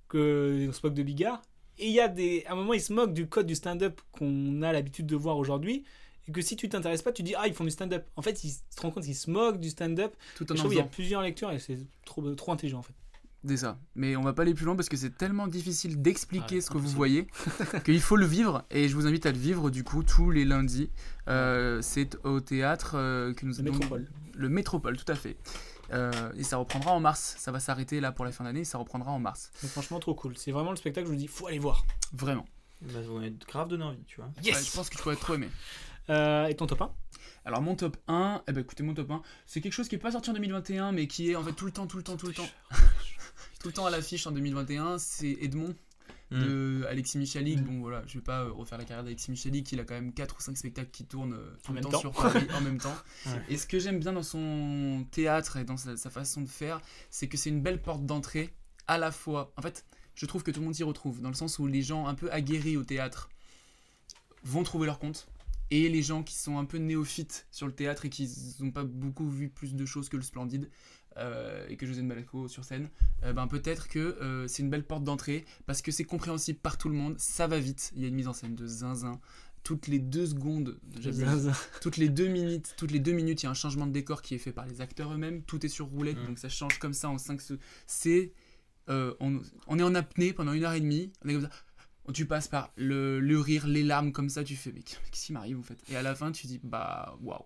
qu'on 0.09 0.19
se 0.19 0.81
moque 0.83 0.95
de 0.95 1.03
bigard. 1.03 1.41
Et 1.79 1.87
il 1.87 1.93
y 1.93 2.01
a 2.01 2.09
des. 2.09 2.45
À 2.47 2.53
un 2.53 2.57
moment, 2.57 2.75
ils 2.75 2.81
se 2.81 2.93
moquent 2.93 3.13
du 3.13 3.29
code 3.29 3.47
du 3.47 3.55
stand-up 3.55 4.01
qu'on 4.13 4.63
a 4.63 4.73
l'habitude 4.73 5.07
de 5.07 5.17
voir 5.17 5.39
aujourd'hui. 5.39 5.85
Et 6.27 6.33
que 6.33 6.41
si 6.41 6.57
tu 6.57 6.69
t'intéresses 6.69 7.03
pas, 7.03 7.13
tu 7.13 7.23
dis 7.23 7.35
Ah, 7.37 7.47
ils 7.47 7.55
font 7.55 7.65
du 7.65 7.71
stand-up. 7.71 8.07
En 8.17 8.23
fait, 8.23 8.43
ils 8.43 8.51
se 8.51 8.81
rendent 8.81 8.95
compte 8.95 9.05
qu'ils 9.05 9.15
se 9.15 9.31
moquent 9.31 9.61
du 9.61 9.71
stand-up. 9.71 10.15
Tout 10.35 10.51
en 10.51 10.57
en 10.57 10.69
qu'il 10.69 10.79
y 10.79 10.81
a 10.81 10.85
plusieurs 10.85 11.23
lectures 11.23 11.53
et 11.53 11.59
c'est 11.59 11.79
trop, 12.05 12.35
trop 12.35 12.53
intelligent 12.53 12.79
en 12.79 12.83
fait. 12.83 12.95
C'est 13.47 13.57
ça. 13.59 13.79
Mais 13.95 14.17
on 14.17 14.23
va 14.23 14.33
pas 14.33 14.43
aller 14.43 14.55
plus 14.55 14.65
loin 14.65 14.77
parce 14.77 14.89
que 14.89 14.97
c'est 14.97 15.17
tellement 15.17 15.47
difficile 15.47 16.03
d'expliquer 16.03 16.57
Ouais, 16.57 16.61
ce 16.61 16.71
que 16.71 16.79
vous 16.79 16.89
voyez 16.89 17.29
qu'il 17.85 18.01
faut 18.01 18.17
le 18.17 18.27
vivre. 18.27 18.65
Et 18.71 18.89
je 18.89 18.95
vous 18.95 19.07
invite 19.07 19.27
à 19.27 19.33
le 19.33 19.39
vivre 19.39 19.71
du 19.71 19.85
coup 19.85 20.03
tous 20.03 20.31
les 20.31 20.45
lundis. 20.45 20.91
Euh, 21.29 21.81
c'est 21.83 22.17
au 22.25 22.41
théâtre 22.41 22.93
euh, 22.95 23.33
que 23.35 23.47
nous 23.47 23.55
Le 23.57 23.63
Métropole. 23.63 24.11
Le 24.35 24.49
Métropole, 24.49 24.97
tout 24.97 25.11
à 25.11 25.15
fait. 25.15 25.37
Euh, 25.93 26.33
et 26.37 26.43
ça 26.43 26.57
reprendra 26.57 26.93
en 26.93 27.01
mars. 27.01 27.37
Ça 27.39 27.53
va 27.53 27.61
s'arrêter 27.61 28.01
là 28.01 28.13
pour 28.13 28.25
la 28.25 28.33
fin 28.33 28.45
d'année. 28.45 28.65
Ça 28.65 28.79
reprendra 28.79 29.13
en 29.13 29.19
mars. 29.19 29.51
C'est 29.55 29.69
franchement 29.69 30.01
trop 30.01 30.15
cool. 30.15 30.37
C'est 30.37 30.51
vraiment 30.51 30.71
le 30.71 30.77
spectacle, 30.77 31.07
je 31.07 31.13
vous 31.13 31.19
dis, 31.19 31.29
faut 31.29 31.47
aller 31.47 31.59
voir. 31.59 31.85
Vraiment. 32.13 32.47
Bah, 32.83 33.01
vous 33.07 33.15
m'avez 33.15 33.35
grave 33.47 33.69
donné 33.69 33.85
envie, 33.85 34.05
tu 34.07 34.17
vois. 34.21 34.31
Yes 34.43 34.57
Ouais, 34.57 34.63
je 34.65 34.73
pense 34.73 34.91
que 34.91 34.97
tu 34.97 35.03
pourrais 35.03 35.17
trop 35.17 35.35
aimer. 35.35 35.49
Euh, 36.09 36.47
et 36.47 36.55
ton 36.55 36.67
top 36.67 36.83
1 36.83 36.91
Alors 37.45 37.63
mon 37.63 37.75
top 37.75 37.97
1, 38.07 38.43
eh 38.47 38.53
ben 38.53 38.61
écoutez 38.61 38.85
mon 38.85 38.95
top 38.95 39.11
1, 39.11 39.23
c'est 39.45 39.61
quelque 39.61 39.73
chose 39.73 39.89
qui 39.89 39.97
est 39.97 39.99
pas 39.99 40.13
sorti 40.13 40.31
en 40.31 40.35
2021 40.35 40.93
mais 40.93 41.09
qui 41.09 41.33
est 41.33 41.37
en 41.37 41.43
fait 41.43 41.53
tout 41.53 41.65
le 41.65 41.73
temps, 41.73 41.89
tout 41.89 41.97
le 41.97 42.05
temps, 42.05 42.17
tout 42.17 42.29
le 42.29 42.33
temps, 42.33 42.47
tout 43.67 43.71
le 43.71 43.75
temps 43.75 43.87
à 43.87 43.91
l'affiche 43.91 44.29
en 44.29 44.31
2021, 44.31 44.97
c'est 44.99 45.39
Edmond 45.41 45.75
de 46.31 46.85
Alexis 46.89 47.19
Michalik. 47.19 47.65
Bon 47.65 47.81
voilà, 47.81 48.05
je 48.07 48.15
vais 48.19 48.23
pas 48.23 48.45
euh, 48.45 48.53
refaire 48.53 48.79
la 48.79 48.85
carrière 48.85 49.03
d'Alexis 49.03 49.29
Michalik, 49.29 49.73
il 49.73 49.81
a 49.81 49.85
quand 49.85 49.95
même 49.95 50.13
4 50.13 50.37
ou 50.39 50.41
5 50.41 50.57
spectacles 50.57 50.93
qui 50.93 51.05
tournent 51.05 51.33
euh, 51.33 51.51
tout 51.65 51.73
En 51.73 51.75
le 51.75 51.81
même 51.81 51.83
temps, 51.83 51.91
temps. 51.91 51.99
sur 51.99 52.13
Paris 52.13 52.47
en 52.55 52.61
même 52.61 52.79
temps. 52.79 52.95
Ouais. 53.27 53.43
Et 53.49 53.57
ce 53.57 53.67
que 53.67 53.81
j'aime 53.81 53.99
bien 53.99 54.13
dans 54.13 54.23
son 54.23 55.05
théâtre 55.11 55.57
et 55.57 55.65
dans 55.65 55.77
sa, 55.77 55.97
sa 55.97 56.11
façon 56.11 56.43
de 56.43 56.49
faire, 56.49 56.81
c'est 57.11 57.27
que 57.27 57.37
c'est 57.37 57.51
une 57.51 57.61
belle 57.61 57.83
porte 57.83 58.07
d'entrée 58.07 58.55
à 58.87 58.99
la 58.99 59.11
fois. 59.11 59.53
En 59.57 59.63
fait, 59.63 59.85
je 60.15 60.27
trouve 60.27 60.45
que 60.45 60.53
tout 60.53 60.61
le 60.61 60.67
monde 60.67 60.75
s'y 60.77 60.85
retrouve 60.85 61.21
dans 61.21 61.31
le 61.31 61.35
sens 61.35 61.59
où 61.59 61.67
les 61.67 61.83
gens 61.83 62.07
un 62.07 62.15
peu 62.15 62.31
aguerris 62.31 62.77
au 62.77 62.85
théâtre 62.85 63.31
vont 64.45 64.63
trouver 64.63 64.87
leur 64.87 65.01
compte. 65.01 65.27
Et 65.73 65.89
les 65.89 66.03
gens 66.03 66.23
qui 66.23 66.37
sont 66.37 66.59
un 66.59 66.67
peu 66.67 66.79
néophytes 66.79 67.49
sur 67.51 67.67
le 67.67 67.73
théâtre 67.75 68.05
et 68.05 68.11
qui 68.11 68.31
n'ont 68.61 68.71
pas 68.71 68.85
beaucoup 68.85 69.29
vu 69.29 69.49
plus 69.49 69.75
de 69.75 69.85
choses 69.85 70.09
que 70.09 70.17
le 70.17 70.23
Splendide 70.23 70.71
euh, 71.19 71.67
et 71.69 71.77
que 71.77 71.87
José 71.87 72.03
de 72.03 72.07
Malaco 72.07 72.49
sur 72.49 72.65
scène, 72.65 72.89
euh, 73.25 73.33
ben 73.33 73.47
peut-être 73.47 73.89
que 73.89 73.99
euh, 73.99 74.47
c'est 74.49 74.63
une 74.63 74.71
belle 74.71 74.85
porte 74.87 75.05
d'entrée 75.05 75.45
parce 75.67 75.83
que 75.83 75.91
c'est 75.91 76.05
compréhensible 76.05 76.59
par 76.59 76.79
tout 76.79 76.89
le 76.89 76.95
monde, 76.95 77.17
ça 77.19 77.47
va 77.47 77.59
vite. 77.59 77.93
Il 77.97 78.03
y 78.03 78.05
a 78.05 78.09
une 78.09 78.15
mise 78.15 78.29
en 78.29 78.33
scène 78.33 78.55
de 78.55 78.67
zinzin. 78.67 79.21
Toutes 79.63 79.89
les 79.89 79.99
deux 79.99 80.27
secondes, 80.27 80.79
zinzin. 81.01 81.53
toutes 81.81 81.97
les 81.97 82.09
deux 82.09 82.29
minutes, 82.29 82.75
toutes 82.77 82.93
les 82.93 83.01
deux 83.01 83.13
minutes, 83.13 83.43
il 83.43 83.47
y 83.47 83.49
a 83.49 83.51
un 83.51 83.55
changement 83.55 83.87
de 83.87 83.93
décor 83.93 84.23
qui 84.23 84.35
est 84.35 84.39
fait 84.39 84.53
par 84.53 84.65
les 84.67 84.81
acteurs 84.81 85.13
eux-mêmes. 85.13 85.43
Tout 85.43 85.65
est 85.67 85.69
sur 85.69 85.87
roulette, 85.87 86.19
Mm. 86.19 86.27
donc 86.27 86.39
ça 86.39 86.49
change 86.49 86.79
comme 86.79 86.93
ça 86.93 87.09
en 87.09 87.19
5 87.19 87.41
secondes. 87.41 87.63
C'est, 87.89 88.33
euh, 88.89 89.13
on, 89.19 89.41
on 89.67 89.79
est 89.79 89.83
en 89.83 89.95
apnée 89.97 90.33
pendant 90.33 90.53
une 90.53 90.63
heure 90.65 90.75
et 90.75 90.81
demie. 90.81 91.13
On 91.25 91.29
est 91.31 91.33
comme 91.35 91.43
ça 91.43 91.51
tu 92.13 92.25
passes 92.25 92.47
par 92.47 92.73
le, 92.77 93.19
le 93.19 93.41
rire, 93.41 93.67
les 93.67 93.83
larmes 93.83 94.13
comme 94.13 94.29
ça, 94.29 94.45
tu 94.45 94.55
fais 94.55 94.71
mais 94.73 94.83
qu'est-ce 94.83 95.27
qui 95.27 95.33
m'arrive 95.33 95.59
en 95.59 95.63
fait? 95.63 95.79
Et 95.89 95.97
à 95.97 96.03
la 96.03 96.15
fin 96.15 96.31
tu 96.31 96.47
dis 96.47 96.61
bah 96.63 97.19
waouh. 97.21 97.43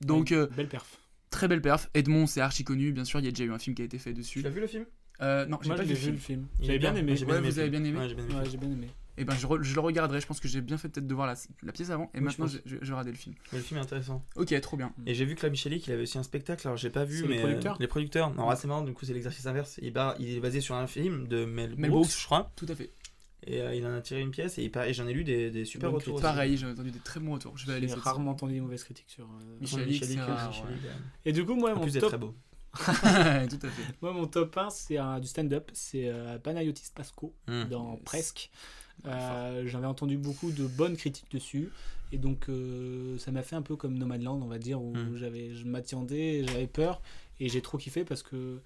Donc 0.00 0.30
belle 0.32 0.68
perf. 0.68 0.98
Très 1.30 1.48
belle 1.48 1.62
perf. 1.62 1.88
Edmond 1.94 2.26
c'est 2.26 2.40
archi 2.40 2.64
connu, 2.64 2.92
bien 2.92 3.04
sûr, 3.04 3.20
il 3.20 3.24
y 3.24 3.28
a 3.28 3.30
déjà 3.30 3.44
eu 3.44 3.52
un 3.52 3.58
film 3.58 3.74
qui 3.76 3.82
a 3.82 3.84
été 3.84 3.98
fait 3.98 4.12
dessus. 4.12 4.40
Tu 4.40 4.44
l'as 4.44 4.50
vu 4.50 4.60
le 4.60 4.66
film? 4.66 4.84
Euh, 5.22 5.46
Non, 5.46 5.58
j'ai 5.62 5.68
pas 5.70 5.82
vu 5.82 5.88
le 5.90 5.94
vu 5.94 6.00
film. 6.00 6.12
le 6.14 6.18
film. 6.20 6.46
Il 6.60 6.66
J'avais 6.66 6.78
bien 6.78 6.92
bien. 6.92 7.00
aimé. 7.00 7.12
Moi, 7.12 7.16
j'ai 7.18 7.24
bien 7.26 7.34
Ouais, 7.34 7.38
aimé 7.40 7.50
vous 7.50 7.58
avez 7.58 7.70
bien 7.70 7.84
aimé? 7.84 7.98
Ouais, 7.98 8.08
j'ai 8.08 8.14
bien 8.14 8.24
aimé 8.24 8.34
Ouais, 8.34 8.50
j'ai 8.50 8.56
bien 8.56 8.70
aimé. 8.70 8.86
Et 9.18 9.24
ben 9.24 9.34
je, 9.34 9.46
re- 9.46 9.62
je 9.62 9.74
le 9.74 9.80
regarderai, 9.80 10.18
je 10.20 10.26
pense 10.26 10.40
que 10.40 10.48
j'ai 10.48 10.62
bien 10.62 10.78
fait 10.78 10.88
peut-être 10.88 11.06
de 11.06 11.14
voir 11.14 11.26
la, 11.26 11.34
la 11.62 11.72
pièce 11.72 11.90
avant, 11.90 12.04
et 12.14 12.18
Oui, 12.18 12.24
maintenant 12.24 12.46
je 12.46 12.58
regardais 12.90 13.10
le 13.10 13.18
film. 13.18 13.34
Mais 13.52 13.58
le 13.58 13.64
film 13.64 13.78
est 13.78 13.82
intéressant. 13.82 14.24
Ok, 14.36 14.58
trop 14.62 14.78
bien. 14.78 14.94
Et 15.04 15.12
j'ai 15.14 15.26
vu 15.26 15.34
que 15.34 15.42
la 15.42 15.50
Michelic, 15.50 15.86
il 15.86 15.92
avait 15.92 16.04
aussi 16.04 16.16
un 16.16 16.22
spectacle, 16.22 16.66
alors 16.66 16.78
j'ai 16.78 16.88
pas 16.88 17.04
vu, 17.04 17.24
mais. 17.24 17.34
les 17.34 17.40
producteurs 17.40 17.74
euh, 17.74 17.78
les 17.80 17.86
producteurs. 17.86 18.34
Non, 18.34 18.56
c'est 18.56 18.66
marrant, 18.66 18.80
du 18.82 18.94
coup, 18.94 19.04
c'est 19.04 19.12
l'exercice 19.12 19.44
inverse. 19.44 19.78
Il, 19.82 19.92
ba- 19.92 20.16
il 20.18 20.30
est 20.36 20.40
basé 20.40 20.62
sur 20.62 20.74
un 20.74 20.86
film 20.86 21.28
de 21.28 21.44
Mel, 21.44 21.74
Mel 21.76 21.90
Brooks, 21.90 22.04
Brooks. 22.06 22.18
je 22.18 22.24
crois. 22.24 22.50
Tout 22.56 22.66
à 22.70 22.74
fait. 22.74 22.90
Et 23.46 23.60
euh, 23.62 23.74
il 23.74 23.86
en 23.86 23.94
a 23.94 24.00
tiré 24.02 24.20
une 24.20 24.30
pièce, 24.30 24.58
et, 24.58 24.70
j'en 24.92 25.06
ai 25.08 25.14
lu 25.14 25.24
des, 25.24 25.50
des 25.50 25.64
super 25.64 25.90
retours. 25.92 26.14
aussi. 26.14 26.22
Pareil, 26.22 26.56
j'ai 26.58 26.66
entendu 26.66 26.90
des 26.90 26.98
très 26.98 27.20
bons 27.20 27.32
retours. 27.34 27.56
Je 27.56 27.66
vais 27.66 27.72
aller 27.74 27.88
J'ai 27.88 27.94
rarement 27.94 28.32
entendu 28.32 28.52
des 28.54 28.60
mauvaises 28.60 28.84
critiques 28.84 29.08
sur. 29.08 29.24
euh, 29.24 29.56
Michel 29.60 29.94
c'est 30.04 30.18
euh, 30.18 30.24
rare, 30.26 30.48
Michelic, 30.50 30.68
ouais. 30.82 30.88
euh. 30.88 30.92
Et 31.24 31.32
du 31.32 31.44
coup, 31.46 31.54
moi, 31.54 31.72
En 31.72 31.76
mon 31.76 31.82
plus 31.82 31.92
top. 31.98 32.08
très 32.10 32.18
beau. 32.18 32.34
Tout 32.74 32.80
à 32.82 33.68
fait. 33.70 33.82
Moi, 34.02 34.12
mon 34.12 34.26
top 34.28 34.56
1, 34.56 34.70
c'est 34.70 34.96
un- 34.98 35.18
du 35.18 35.26
stand-up. 35.26 35.70
C'est 35.72 36.08
euh, 36.08 36.38
Panayotis 36.38 36.90
Pasco 36.94 37.34
Mm. 37.48 37.64
dans 37.64 37.92
Yes. 37.94 38.02
Presque. 38.04 38.50
Euh, 39.06 39.64
J'avais 39.66 39.86
entendu 39.86 40.16
beaucoup 40.18 40.52
de 40.52 40.66
bonnes 40.66 40.96
critiques 40.96 41.30
dessus. 41.32 41.70
Et 42.12 42.18
donc, 42.18 42.48
euh, 42.48 43.18
ça 43.18 43.32
m'a 43.32 43.42
fait 43.42 43.56
un 43.56 43.62
peu 43.62 43.74
comme 43.74 43.96
Nomadland, 43.98 44.40
on 44.42 44.46
va 44.46 44.58
dire, 44.58 44.80
où 44.82 44.94
Mm. 44.94 45.16
j'avais, 45.16 45.54
je 45.54 45.64
m'attendais, 45.64 46.44
j'avais 46.46 46.66
peur. 46.68 47.00
Et 47.40 47.48
j'ai 47.48 47.60
trop 47.62 47.76
kiffé 47.78 48.04
parce 48.04 48.22
que 48.22 48.60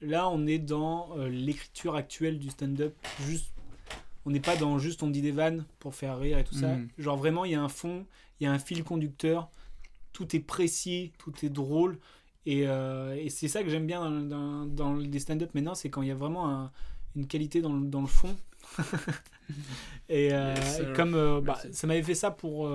là, 0.00 0.28
on 0.28 0.46
est 0.46 0.58
dans 0.58 1.16
euh, 1.18 1.28
l'écriture 1.28 1.96
actuelle 1.96 2.38
du 2.38 2.50
stand-up. 2.50 2.94
Juste, 3.26 3.50
on 4.26 4.30
n'est 4.30 4.40
pas 4.40 4.56
dans 4.56 4.78
juste 4.78 5.02
on 5.02 5.10
dit 5.10 5.22
des 5.22 5.30
vannes 5.32 5.64
pour 5.78 5.94
faire 5.94 6.18
rire 6.18 6.38
et 6.38 6.44
tout 6.44 6.54
ça. 6.54 6.76
Mm. 6.76 6.88
Genre, 6.98 7.16
vraiment, 7.16 7.44
il 7.44 7.52
y 7.52 7.54
a 7.54 7.62
un 7.62 7.68
fond, 7.68 8.06
il 8.40 8.44
y 8.44 8.46
a 8.46 8.52
un 8.52 8.58
fil 8.58 8.84
conducteur. 8.84 9.48
Tout 10.12 10.34
est 10.36 10.40
précis, 10.40 11.12
tout 11.18 11.32
est 11.44 11.48
drôle. 11.50 11.98
Et, 12.46 12.66
euh, 12.66 13.14
et 13.16 13.30
c'est 13.30 13.48
ça 13.48 13.62
que 13.62 13.68
j'aime 13.70 13.86
bien 13.86 14.00
dans, 14.02 14.20
dans, 14.20 14.64
dans 14.66 14.94
les 14.94 15.18
stand-up 15.20 15.54
maintenant, 15.54 15.74
c'est 15.74 15.90
quand 15.90 16.02
il 16.02 16.08
y 16.08 16.10
a 16.10 16.14
vraiment 16.14 16.48
un- 16.50 16.70
une 17.16 17.26
qualité 17.26 17.60
dans, 17.60 17.72
le- 17.72 17.86
dans 17.86 18.00
le 18.00 18.06
fond. 18.06 18.36
et 20.08 20.32
euh, 20.32 20.54
Yes, 20.54 20.76
sir. 20.76 20.90
et 20.90 20.92
comme 20.94 21.14
euh, 21.14 21.40
bah, 21.40 21.58
ça 21.72 21.86
m'avait 21.86 22.02
fait 22.02 22.14
ça 22.14 22.30
pour, 22.30 22.70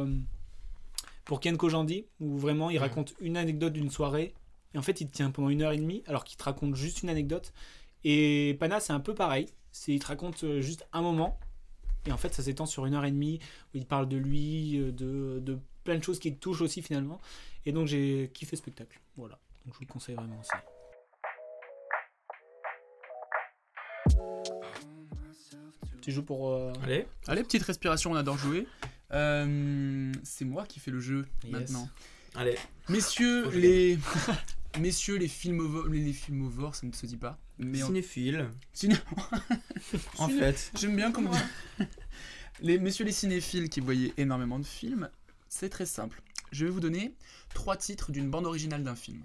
pour 1.26 1.40
Ken 1.40 1.58
Kojandi, 1.58 2.06
où 2.20 2.38
vraiment 2.38 2.70
il 2.70 2.78
Mm. 2.78 2.82
raconte 2.82 3.14
une 3.20 3.38
anecdote 3.38 3.74
d'une 3.74 3.90
soirée, 3.90 4.34
et 4.74 4.78
en 4.78 4.82
fait 4.82 5.02
il 5.02 5.08
te 5.08 5.14
tient 5.16 5.32
pendant 5.32 5.50
une 5.50 5.62
heure 5.62 5.72
et 5.72 5.78
demie, 5.78 6.04
alors 6.08 6.24
qu'il 6.24 6.38
te 6.38 6.44
raconte 6.44 6.76
juste 6.76 7.04
une 7.04 7.10
anecdote. 7.10 7.54
Et 8.04 8.56
Pana, 8.60 8.80
c'est 8.80 8.94
un 8.94 9.00
peu 9.00 9.16
pareil, 9.16 9.48
c'est 9.78 9.92
il 9.94 10.00
te 10.00 10.08
raconte 10.08 10.44
euh, 10.46 10.62
juste 10.62 10.88
un 10.94 11.02
moment, 11.02 11.38
et 12.06 12.12
en 12.14 12.18
fait 12.18 12.34
ça 12.34 12.42
s'étend 12.42 12.66
sur 12.66 12.86
une 12.86 12.94
heure 12.94 13.04
et 13.04 13.12
demie, 13.12 13.40
où 13.74 13.78
il 13.78 13.86
parle 13.86 14.08
de 14.08 14.16
lui, 14.16 14.78
euh, 14.80 14.92
de, 14.94 15.40
de 15.42 15.60
plein 15.84 15.98
de 15.98 16.04
choses 16.04 16.18
qui 16.20 16.34
te 16.34 16.40
touchent 16.40 16.62
aussi 16.62 16.82
finalement. 16.82 17.20
Et 17.66 17.72
donc 17.74 17.86
j'ai 17.88 18.32
kiffé 18.34 18.56
le 18.56 18.58
spectacle. 18.58 19.00
Voilà, 19.18 19.38
donc 19.66 19.74
je 19.74 19.80
vous 19.80 19.86
le 19.86 19.92
conseille 19.92 20.16
vraiment 20.16 20.40
aussi. 20.40 20.52
Tu 26.02 26.12
joues 26.12 26.24
pour. 26.24 26.52
euh, 26.54 26.72
Allez. 26.84 27.08
Allez, 27.28 27.44
petite 27.44 27.64
respiration, 27.64 28.12
on 28.12 28.16
adore 28.16 28.38
jouer. 28.38 28.68
Euh, 29.12 30.12
c'est 30.24 30.46
moi 30.46 30.66
qui 30.66 30.80
fais 30.80 30.92
le 30.92 31.00
jeu 31.00 31.26
Yes. 31.44 31.52
maintenant. 31.52 31.90
Allez. 32.36 32.56
Messieurs 32.90 33.50
les 33.52 33.98
messieurs 34.80 35.18
les 35.18 35.28
filmovores, 35.28 35.88
les, 35.88 36.04
les 36.04 36.14
filmovores, 36.14 36.76
ça 36.76 36.86
ne 36.88 36.92
se 36.92 37.06
dit 37.06 37.18
pas. 37.18 37.40
Mais 37.58 37.82
en- 37.84 37.88
Cinéphile. 37.88 38.50
Ciné- 38.74 38.98
En 40.18 40.28
fait. 40.30 40.72
j'aime 40.80 40.96
bien 40.96 41.12
comment 41.12 41.32
les 42.62 42.80
messieurs 42.80 43.06
les 43.06 43.12
cinéphiles 43.12 43.70
qui 43.70 43.80
voyaient 43.80 44.14
énormément 44.18 44.60
de 44.60 44.66
films, 44.66 45.10
c'est 45.50 45.70
très 45.70 45.86
simple. 45.86 46.22
Je 46.52 46.66
vais 46.66 46.72
vous 46.72 46.80
donner 46.80 47.14
trois 47.54 47.78
titres 47.78 48.12
d'une 48.12 48.30
bande 48.30 48.46
originale 48.46 48.84
d'un 48.84 48.96
film. 48.96 49.22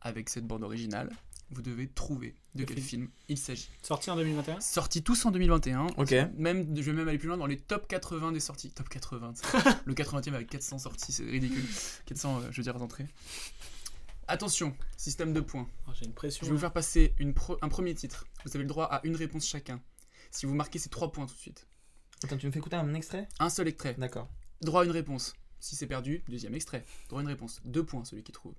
Avec 0.00 0.28
cette 0.28 0.46
bande 0.46 0.62
originale, 0.62 1.10
vous 1.50 1.62
devez 1.62 1.88
trouver 1.88 2.34
de 2.54 2.60
Le 2.60 2.66
quel 2.66 2.76
film. 2.78 3.02
film 3.02 3.10
il 3.28 3.38
s'agit. 3.38 3.68
Sorti 3.82 4.10
en 4.10 4.16
2021 4.16 4.60
Sortis 4.60 5.02
tous 5.02 5.24
en 5.26 5.30
2021. 5.30 5.86
Ok. 5.96 6.14
Même, 6.36 6.76
je 6.76 6.82
vais 6.82 6.92
même 6.92 7.08
aller 7.08 7.18
plus 7.18 7.28
loin 7.28 7.36
dans 7.36 7.46
les 7.46 7.56
top 7.56 7.88
80 7.88 8.32
des 8.32 8.40
sorties. 8.40 8.70
Top 8.70 8.88
80. 8.88 9.34
c'est- 9.34 9.46
le 9.86 9.94
80e 9.94 10.34
avec 10.34 10.48
400 10.48 10.78
sorties, 10.78 11.12
c'est 11.12 11.24
ridicule. 11.24 11.64
400, 12.06 12.38
euh, 12.38 12.48
je 12.50 12.56
veux 12.58 12.62
dire, 12.62 12.80
entrées. 12.80 13.06
Attention, 14.28 14.76
système 14.96 15.32
de 15.32 15.40
points. 15.40 15.68
Oh, 15.86 15.92
J'ai 15.98 16.06
une 16.06 16.12
pression. 16.12 16.44
Je 16.44 16.50
vais 16.50 16.54
vous 16.54 16.60
faire 16.60 16.72
passer 16.72 17.14
une 17.18 17.32
pro- 17.32 17.58
un 17.62 17.68
premier 17.68 17.94
titre. 17.94 18.26
Vous 18.44 18.50
avez 18.56 18.64
le 18.64 18.68
droit 18.68 18.86
à 18.86 19.00
une 19.06 19.14
réponse 19.16 19.46
chacun. 19.46 19.80
Si 20.30 20.46
vous 20.46 20.54
marquez, 20.54 20.78
c'est 20.78 20.88
3 20.88 21.12
points 21.12 21.26
tout 21.26 21.34
de 21.34 21.38
suite. 21.38 21.66
Attends, 22.24 22.36
tu 22.36 22.46
me 22.46 22.50
fais 22.52 22.58
écouter 22.58 22.76
un 22.76 22.92
extrait? 22.94 23.28
Un 23.38 23.48
seul 23.50 23.68
extrait. 23.68 23.94
D'accord. 23.98 24.28
Droit 24.62 24.82
à 24.82 24.84
une 24.84 24.90
réponse. 24.90 25.34
Si 25.60 25.76
c'est 25.76 25.86
perdu, 25.86 26.24
deuxième 26.28 26.54
extrait. 26.54 26.84
Droit 27.08 27.20
à 27.20 27.22
une 27.22 27.28
réponse. 27.28 27.60
Deux 27.64 27.84
points, 27.84 28.04
celui 28.04 28.22
qui 28.22 28.32
trouve. 28.32 28.54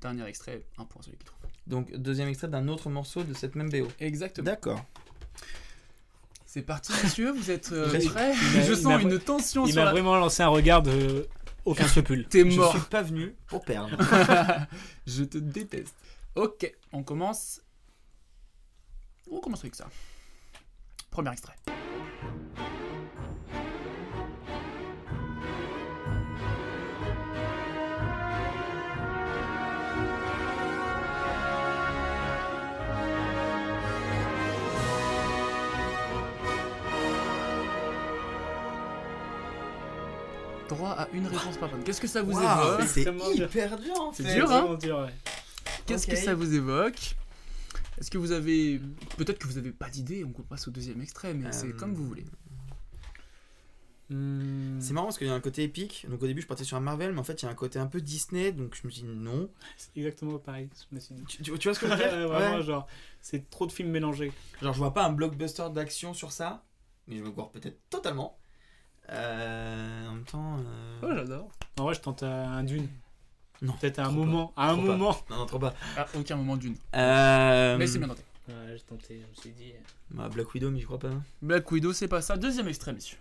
Dernier 0.00 0.24
extrait, 0.24 0.64
un 0.78 0.84
point, 0.86 1.02
celui 1.02 1.18
qui 1.18 1.24
trouve. 1.26 1.38
Donc, 1.66 1.94
deuxième 1.96 2.28
extrait 2.28 2.48
d'un 2.48 2.68
autre 2.68 2.88
morceau 2.88 3.22
de 3.22 3.34
cette 3.34 3.54
même 3.56 3.68
BO. 3.68 3.88
Exactement. 3.98 4.44
D'accord. 4.46 4.84
C'est 6.46 6.62
parti, 6.62 6.92
monsieur. 7.04 7.30
Vous 7.32 7.50
êtes 7.50 7.70
euh, 7.72 7.88
Très- 7.88 8.00
prêts? 8.04 8.34
Je 8.66 8.74
sens 8.74 9.02
une 9.02 9.18
tension 9.20 9.66
Il 9.66 9.72
sur 9.72 9.80
m'a 9.82 9.86
la... 9.86 9.92
vraiment 9.92 10.16
lancé 10.16 10.42
un 10.42 10.48
regard 10.48 10.82
de 10.82 11.28
aucun 11.64 11.86
scrupule. 11.86 12.26
T'es 12.28 12.48
Je 12.50 12.56
mort. 12.56 12.72
suis 12.72 12.80
pas 12.88 13.02
venu 13.02 13.34
pour 13.46 13.64
perdre. 13.64 13.96
Je 15.06 15.24
te 15.24 15.38
déteste. 15.38 15.94
Ok, 16.34 16.72
on 16.92 17.02
commence. 17.02 17.60
On 19.30 19.40
commence 19.40 19.60
avec 19.60 19.74
ça. 19.74 19.88
Premier 21.10 21.32
extrait. 21.32 21.54
Droit 40.70 40.90
à 40.90 41.08
une 41.12 41.26
réponse 41.26 41.56
par 41.58 41.68
bonne. 41.70 41.82
Qu'est-ce 41.84 42.00
que 42.00 42.06
ça 42.08 42.22
vous 42.22 42.32
évoque 42.32 42.82
c'est 42.86 43.02
hyper 43.34 43.78
dur 43.78 44.00
en 44.00 44.12
C'est 44.12 44.22
dur, 44.34 44.50
hein 44.50 44.60
Vraiment 44.62 44.74
dur, 44.78 44.98
ouais. 45.00 45.14
Qu'est-ce 45.86 46.06
que 46.06 46.16
ça 46.16 46.34
vous 46.34 46.54
évoque 46.54 47.16
Est-ce 47.98 48.10
que 48.10 48.18
vous 48.18 48.32
avez. 48.32 48.80
Peut-être 49.16 49.38
que 49.38 49.46
vous 49.46 49.58
avez 49.58 49.72
pas 49.72 49.88
d'idée, 49.90 50.24
on 50.24 50.30
passe 50.42 50.68
au 50.68 50.70
deuxième 50.70 51.00
extrait, 51.02 51.34
mais 51.34 51.50
c'est 51.52 51.68
Euh, 51.68 51.72
comme 51.72 51.94
vous 51.94 52.06
voulez. 52.06 52.24
Hmm. 54.10 54.80
C'est 54.80 54.92
marrant 54.92 55.06
parce 55.06 55.18
qu'il 55.18 55.28
y 55.28 55.30
a 55.30 55.34
un 55.34 55.40
côté 55.40 55.62
épique. 55.62 56.06
Donc 56.08 56.20
au 56.22 56.26
début, 56.26 56.42
je 56.42 56.46
partais 56.48 56.64
sur 56.64 56.76
un 56.76 56.80
Marvel, 56.80 57.12
mais 57.12 57.20
en 57.20 57.24
fait, 57.24 57.40
il 57.42 57.44
y 57.44 57.48
a 57.48 57.50
un 57.50 57.54
côté 57.54 57.78
un 57.78 57.86
peu 57.86 58.00
Disney. 58.00 58.50
Donc 58.50 58.74
je 58.80 58.86
me 58.86 58.90
suis 58.90 59.02
dit 59.02 59.08
non. 59.08 59.48
C'est 59.76 59.96
exactement 59.96 60.38
pareil, 60.38 60.68
je 60.90 60.94
me 60.94 61.00
suis 61.00 61.14
dit. 61.14 61.22
Tu, 61.28 61.42
tu- 61.42 61.58
tu 61.58 61.68
vois 61.68 61.74
ce 61.74 61.80
que 61.80 61.86
je 61.86 61.92
veux 61.92 61.98
dire 61.98 62.12
Ouais, 62.12 62.26
vraiment, 62.26 62.56
Ouais. 62.56 62.62
genre, 62.62 62.86
c'est 63.20 63.48
trop 63.50 63.66
de 63.66 63.72
films 63.72 63.90
mélangés. 63.90 64.32
Genre, 64.62 64.72
je 64.72 64.78
vois 64.78 64.92
pas 64.92 65.04
un 65.04 65.12
blockbuster 65.12 65.66
d'action 65.72 66.12
sur 66.12 66.32
ça, 66.32 66.64
mais 67.06 67.18
je 67.18 67.22
me 67.22 67.30
gourre 67.30 67.50
peut-être 67.52 67.78
totalement. 67.88 68.36
Euh, 69.12 70.08
en 70.08 70.12
même 70.14 70.24
temps. 70.24 70.56
euh, 70.58 70.98
Oh, 71.02 71.08
j'adore. 71.14 71.48
En 71.78 71.84
vrai, 71.84 71.94
je 71.94 72.00
tente 72.00 72.22
un 72.22 72.62
Dune. 72.62 72.88
Non, 73.62 73.72
Peut-être 73.74 73.98
à 73.98 74.06
un 74.06 74.10
moment. 74.10 74.48
pas. 74.56 74.62
À 74.62 74.70
un 74.70 74.74
Trop 74.76 74.86
pas. 74.86 74.92
moment. 74.92 75.16
Non, 75.30 75.36
non, 75.36 75.46
trop 75.46 75.58
pas. 75.58 75.74
À 75.96 76.06
aucun 76.18 76.36
moment 76.36 76.56
d'une. 76.56 76.76
Euh, 76.96 77.76
Mais 77.76 77.86
c'est 77.86 77.98
bien 77.98 78.06
noté. 78.06 78.22
Ouais, 78.48 78.54
j'ai 78.74 78.80
tenté, 78.80 79.20
je 79.22 79.26
me 79.28 79.34
suis 79.34 79.50
dit. 79.50 79.72
bah, 80.10 80.28
Black 80.28 80.52
Widow, 80.54 80.70
mais 80.70 80.80
je 80.80 80.86
crois 80.86 80.98
pas. 80.98 81.10
Black 81.42 81.70
Widow, 81.70 81.92
c'est 81.92 82.08
pas 82.08 82.22
ça. 82.22 82.36
Deuxième 82.36 82.68
extrait, 82.68 82.92
messieurs. 82.92 83.18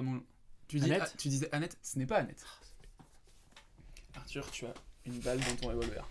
Attends, 0.00 0.10
reprenons. 0.10 0.24
Tu, 0.68 0.78
dis, 0.78 0.84
Annette 0.86 1.02
ah, 1.04 1.16
tu 1.18 1.28
disais 1.28 1.48
Annette, 1.52 1.76
ce 1.82 1.98
n'est 1.98 2.06
pas 2.06 2.18
Annette. 2.18 2.44
Arthur, 4.14 4.50
tu 4.50 4.66
as 4.66 4.74
une 5.06 5.18
balle 5.20 5.40
dans 5.40 5.56
ton 5.56 5.68
revolver. 5.68 6.06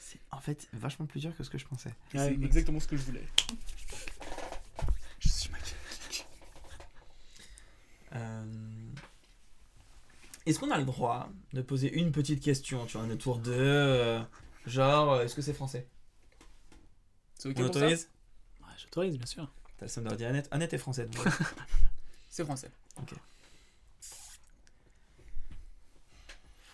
C'est 0.00 0.18
en 0.30 0.40
fait 0.40 0.68
vachement 0.72 1.06
plus 1.06 1.20
dur 1.20 1.36
que 1.36 1.44
ce 1.44 1.50
que 1.50 1.58
je 1.58 1.66
pensais. 1.66 1.94
c'est 2.12 2.32
exactement 2.32 2.80
ce 2.80 2.88
que 2.88 2.96
je 2.96 3.02
voulais. 3.02 3.24
Je 5.20 5.28
suis 5.28 5.50
machiavélique. 5.50 6.26
Euh, 8.14 8.44
Est-ce 10.46 10.58
qu'on 10.58 10.70
a 10.70 10.78
le 10.78 10.84
droit 10.84 11.28
de 11.52 11.60
poser 11.62 11.92
une 11.92 12.10
petite 12.10 12.42
question, 12.42 12.86
tu 12.86 12.96
vois, 12.96 13.06
un 13.06 13.16
tour 13.16 13.38
de. 13.38 13.52
euh, 13.52 14.20
genre, 14.66 15.12
euh, 15.12 15.24
est-ce 15.24 15.34
que 15.34 15.42
c'est 15.42 15.52
français? 15.52 15.86
C'est 17.34 17.48
ok 17.50 17.56
On 17.58 17.64
pour 17.66 17.74
ça? 17.74 17.80
autorise 17.80 18.10
Ouais, 18.62 18.66
j'autorise, 18.78 19.16
bien 19.18 19.26
sûr. 19.26 19.52
T'as 19.76 19.84
le 19.86 19.90
seum 19.90 20.04
de 20.04 20.08
redire 20.10 20.28
Annette. 20.28 20.48
Annette 20.50 20.72
est 20.72 20.78
française. 20.78 21.08
donc. 21.10 21.24
C'est 22.38 22.44
français. 22.44 22.70
ok. 22.98 23.14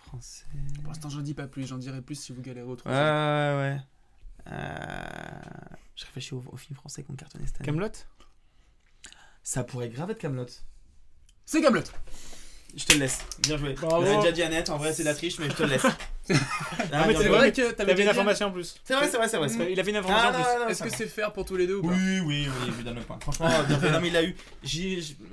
Français. 0.05 0.45
Pour 0.75 0.89
l'instant, 0.89 1.09
j'en 1.09 1.21
dis 1.21 1.33
pas 1.33 1.47
plus. 1.47 1.65
J'en 1.65 1.79
dirai 1.79 2.03
plus 2.03 2.13
si 2.13 2.33
vous 2.33 2.43
galérez 2.43 2.67
au 2.67 2.73
Ouais, 2.73 2.77
troisième. 2.77 3.03
ouais, 3.03 3.55
ouais. 3.57 3.79
Euh, 4.45 5.75
Je 5.95 6.05
réfléchis 6.05 6.35
au, 6.35 6.43
au 6.51 6.55
film 6.55 6.75
français 6.75 7.01
qu'on 7.01 7.15
cartonnait 7.15 7.47
cette 7.47 7.55
année. 7.61 7.65
Camelot? 7.65 7.89
Ça 9.41 9.63
pourrait 9.63 9.89
grave 9.89 10.11
être 10.11 10.19
Camelot. 10.19 10.45
C'est 11.47 11.61
Camelot. 11.63 11.81
Je 12.75 12.83
te 12.85 12.93
le 12.93 12.99
laisse. 12.99 13.19
Bien 13.43 13.57
joué. 13.57 13.73
Bravo. 13.73 14.05
On 14.05 14.13
a 14.19 14.21
déjà 14.21 14.31
dit 14.33 14.43
Annette, 14.43 14.69
en 14.69 14.77
vrai 14.77 14.91
c'est 14.93 15.03
la 15.03 15.13
triche, 15.15 15.39
mais 15.39 15.49
je 15.49 15.55
te 15.55 15.63
le 15.63 15.69
laisse. 15.69 15.85
Ah, 16.91 17.05
mais 17.07 17.13
c'est 17.15 17.27
joué. 17.27 17.37
vrai 17.37 17.51
que 17.53 17.71
t'avais 17.71 18.01
une 18.01 18.09
information 18.09 18.47
en 18.47 18.51
plus. 18.51 18.75
C'est 18.83 18.95
vrai, 18.95 19.07
c'est 19.07 19.17
vrai, 19.17 19.29
c'est 19.29 19.37
vrai. 19.37 19.71
Il 19.71 19.79
avait 19.79 19.91
une 19.91 19.97
information 19.97 20.29
Ah, 20.33 20.39
en 20.63 20.65
plus. 20.65 20.71
Est-ce 20.71 20.83
que 20.83 20.89
c'est 20.89 21.05
faire 21.05 21.31
pour 21.31 21.45
tous 21.45 21.55
les 21.55 21.67
deux 21.67 21.75
ou 21.75 21.81
pas? 21.83 21.89
Oui, 21.89 22.19
oui, 22.25 22.47
oui, 22.49 22.71
je 22.71 22.77
lui 22.77 22.83
donne 22.83 22.95
le 22.95 23.01
point. 23.01 23.19
Franchement, 23.21 23.47
bien 23.67 23.79
fait. 23.79 23.91
Non, 23.91 24.01
mais 24.01 24.07
il 24.07 24.13
l'a 24.13 24.23
eu. 24.23 24.35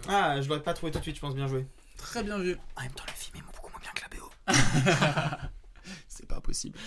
Ah, 0.09 0.41
je 0.43 0.49
l'aurais 0.49 0.62
pas 0.62 0.75
trouvé 0.75 0.93
tout 0.93 0.99
de 0.99 1.03
suite, 1.03 1.17
je 1.17 1.21
pense. 1.23 1.35
Bien 1.35 1.47
joué. 1.49 1.67
Très 1.97 2.23
bien 2.23 2.39
vu. 2.39 2.59
En 2.77 2.83
même 2.83 2.93
temps, 2.93 3.05
le 3.07 3.12
film 3.15 3.37
est 3.39 3.47
beaucoup 3.47 3.71
moins 3.71 3.81
bien 3.81 3.91
que 3.95 4.03
la 4.03 4.09
BO. 4.19 5.49
C'est 6.09 6.27
pas 6.29 6.41
possible. 6.43 6.79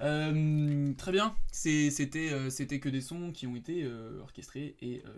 Euh, 0.00 0.92
très 0.94 1.12
bien. 1.12 1.34
C'était 1.52 2.30
euh, 2.32 2.48
c'était 2.50 2.80
que 2.80 2.88
des 2.88 3.02
sons 3.02 3.32
qui 3.32 3.46
ont 3.46 3.54
été 3.54 3.82
euh, 3.84 4.18
orchestrés 4.22 4.76
et 4.80 5.02
euh, 5.06 5.10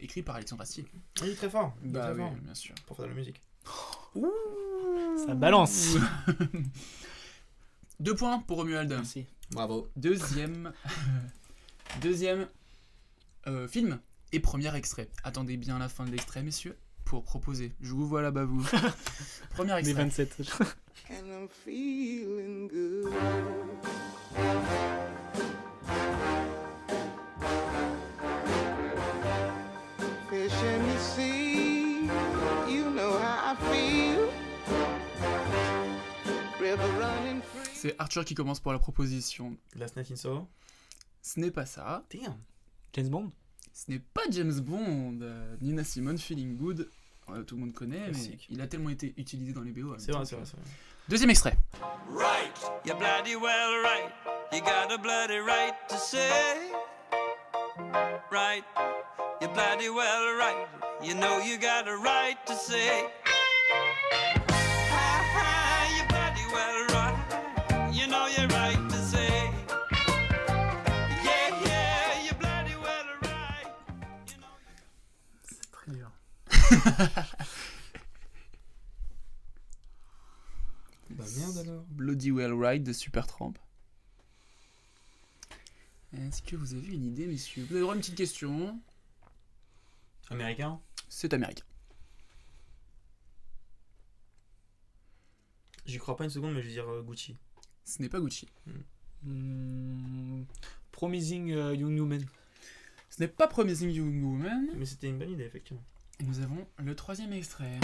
écrits 0.00 0.22
par 0.22 0.36
Alexandre 0.36 0.62
Astier. 0.62 0.84
Oui, 1.22 1.34
très 1.34 1.50
fort. 1.50 1.74
Bah 1.82 2.00
très 2.02 2.12
oui, 2.12 2.18
fort. 2.18 2.32
bien 2.42 2.54
sûr. 2.54 2.74
Pour 2.86 2.96
faire 2.96 3.06
de 3.06 3.10
la 3.10 3.16
musique. 3.16 3.40
Ça 5.26 5.34
balance. 5.34 5.96
Deux 8.00 8.14
points 8.14 8.38
pour 8.40 8.58
Romuald. 8.58 8.90
Merci. 8.90 9.26
Bravo. 9.50 9.88
Deuxième. 9.96 10.72
Deuxième 12.02 12.48
euh, 13.46 13.68
film 13.68 13.98
et 14.32 14.40
premier 14.40 14.74
extrait. 14.74 15.08
Attendez 15.24 15.56
bien 15.56 15.78
la 15.78 15.88
fin 15.88 16.04
de 16.04 16.10
l'extrait, 16.10 16.42
messieurs, 16.42 16.76
pour 17.04 17.22
proposer. 17.22 17.72
Je 17.80 17.92
vous 17.92 18.06
vois 18.06 18.22
là-bas, 18.22 18.44
vous. 18.44 18.62
premier 19.50 19.72
Les 19.74 19.90
extrait. 19.90 20.26
27. 20.26 20.52
And 21.08 21.26
I'm 21.28 21.48
feeling 21.48 22.68
good. 22.68 23.12
C'est 37.76 37.94
Arthur 37.98 38.24
qui 38.24 38.34
commence 38.34 38.58
pour 38.58 38.72
la 38.72 38.78
proposition. 38.78 39.56
Last 39.76 39.96
Night 39.96 40.10
in 40.10 40.16
Soho 40.16 40.48
Ce 41.20 41.38
n'est 41.38 41.50
pas 41.50 41.66
ça. 41.66 42.04
Damn. 42.10 42.36
James 42.94 43.08
Bond 43.08 43.30
Ce 43.74 43.90
n'est 43.90 43.98
pas 43.98 44.22
James 44.30 44.60
Bond. 44.60 45.18
Euh, 45.20 45.56
Nina 45.60 45.84
Simone, 45.84 46.16
Feeling 46.16 46.56
Good. 46.56 46.88
Euh, 47.28 47.42
tout 47.42 47.56
le 47.56 47.60
monde 47.62 47.74
connaît, 47.74 48.10
mais 48.12 48.38
il 48.48 48.60
a 48.60 48.68
tellement 48.68 48.88
été 48.90 49.12
utilisé 49.16 49.52
dans 49.52 49.60
les 49.60 49.72
BO. 49.72 49.94
C'est 49.98 50.12
vrai, 50.12 50.24
c'est 50.24 50.36
vrai, 50.36 50.44
c'est 50.46 50.56
vrai. 50.56 50.64
Deuxième 51.08 51.30
extrait. 51.30 51.58
Right, 52.08 52.54
you're 52.84 52.96
bloody 52.96 53.34
well 53.34 53.82
right. 53.82 54.12
You 54.52 54.60
got 54.60 54.92
a 54.92 54.98
bloody 54.98 55.40
right 55.40 55.74
to 55.88 55.96
say. 55.98 56.70
Right, 58.30 58.62
you're 59.40 59.52
bloody 59.52 59.88
well 59.88 60.36
right. 60.38 60.68
You 61.02 61.14
know 61.14 61.40
you 61.40 61.58
got 61.58 61.88
a 61.88 61.96
right 61.96 62.36
to 62.46 62.54
say. 62.54 63.06
Bah 81.10 81.24
merde 81.38 81.58
alors. 81.58 81.84
Bloody 81.90 82.30
Well 82.30 82.52
Ride 82.52 82.82
de 82.82 82.92
Supertramp. 82.92 83.54
Est-ce 86.12 86.42
que 86.42 86.56
vous 86.56 86.74
avez 86.74 86.94
une 86.94 87.04
idée, 87.04 87.26
messieurs? 87.26 87.64
Vous 87.64 87.72
avez 87.74 87.80
droit 87.80 87.94
à 87.94 87.96
une 87.96 88.02
petite 88.02 88.16
question. 88.16 88.80
Américain? 90.30 90.80
C'est 91.08 91.32
américain. 91.34 91.64
J'y 95.84 95.98
crois 95.98 96.16
pas 96.16 96.24
une 96.24 96.30
seconde, 96.30 96.54
mais 96.54 96.62
je 96.62 96.66
vais 96.66 96.72
dire 96.72 96.88
euh, 96.88 97.02
Gucci. 97.02 97.36
Ce 97.84 98.02
n'est 98.02 98.08
pas 98.08 98.18
Gucci. 98.18 98.48
Hmm, 99.22 100.42
Promising 100.90 101.52
euh, 101.52 101.74
Young 101.74 101.98
Woman. 102.00 102.26
Ce 103.10 103.20
n'est 103.20 103.28
pas 103.28 103.46
Promising 103.46 103.90
Young 103.90 104.22
Woman. 104.24 104.70
Mais 104.76 104.84
c'était 104.84 105.08
une 105.08 105.18
bonne 105.18 105.30
idée, 105.30 105.44
effectivement. 105.44 105.84
Nous 106.20 106.40
avons 106.40 106.66
le 106.78 106.94
troisième 106.94 107.32
extrait. 107.32 107.78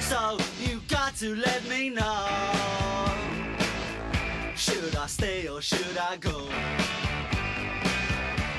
So 0.00 0.38
you 0.60 0.80
got 0.88 1.14
to 1.20 1.34
let 1.34 1.62
me 1.68 1.90
know. 1.90 2.26
Should 4.56 4.94
I 4.94 5.06
stay 5.06 5.48
or 5.48 5.62
should 5.62 5.96
I 5.96 6.16
go? 6.18 6.48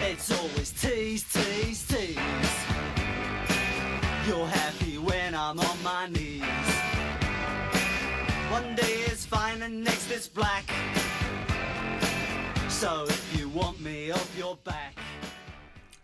It's 0.03 0.31
always 0.31 0.71
tease, 0.71 1.23
tease, 1.31 1.85
tease. 1.87 2.17
You're 4.27 4.47
happy 4.47 4.97
when 4.97 5.35
I'm 5.35 5.59
on 5.59 5.83
my 5.83 6.07
knees. 6.07 6.41
One 8.49 8.75
day 8.75 9.03
it's 9.05 9.25
fine 9.25 9.61
and 9.61 9.83
next 9.83 10.09
it's 10.09 10.27
black. 10.27 10.65
So 12.67 13.05
if 13.07 13.37
you 13.37 13.47
want 13.49 13.79
me 13.79 14.11
off 14.11 14.35
your 14.37 14.57
back. 14.63 14.97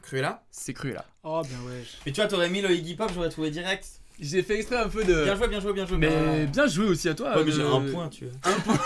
Cruella 0.07 0.43
C'est 0.51 0.73
Cruella. 0.73 1.05
Oh, 1.23 1.41
bien 1.47 1.57
ouais. 1.69 1.83
Mais 2.05 2.11
tu 2.13 2.21
vois, 2.21 2.27
t'aurais 2.29 2.49
mis 2.49 2.61
le 2.61 2.71
Iggy 2.71 2.95
Pop, 2.95 3.11
j'aurais 3.13 3.29
trouvé 3.29 3.51
direct. 3.51 3.85
J'ai 4.19 4.41
fait 4.41 4.55
exprès 4.55 4.77
un 4.77 4.87
peu 4.89 5.03
de. 5.03 5.25
Bien 5.25 5.35
joué, 5.35 5.47
bien 5.49 5.59
joué, 5.59 5.73
bien 5.73 5.85
joué. 5.85 5.97
Mais 5.97 6.09
bah, 6.09 6.51
bien 6.51 6.67
joué 6.67 6.85
aussi 6.87 7.07
à 7.09 7.13
toi. 7.13 7.35
Ouais, 7.37 7.43
mais 7.43 7.51
j'ai 7.51 7.61
euh, 7.61 7.75
un 7.75 7.91
point, 7.91 8.07
tu 8.09 8.25
vois. 8.25 8.51
Un 8.51 8.59
point. 8.61 8.79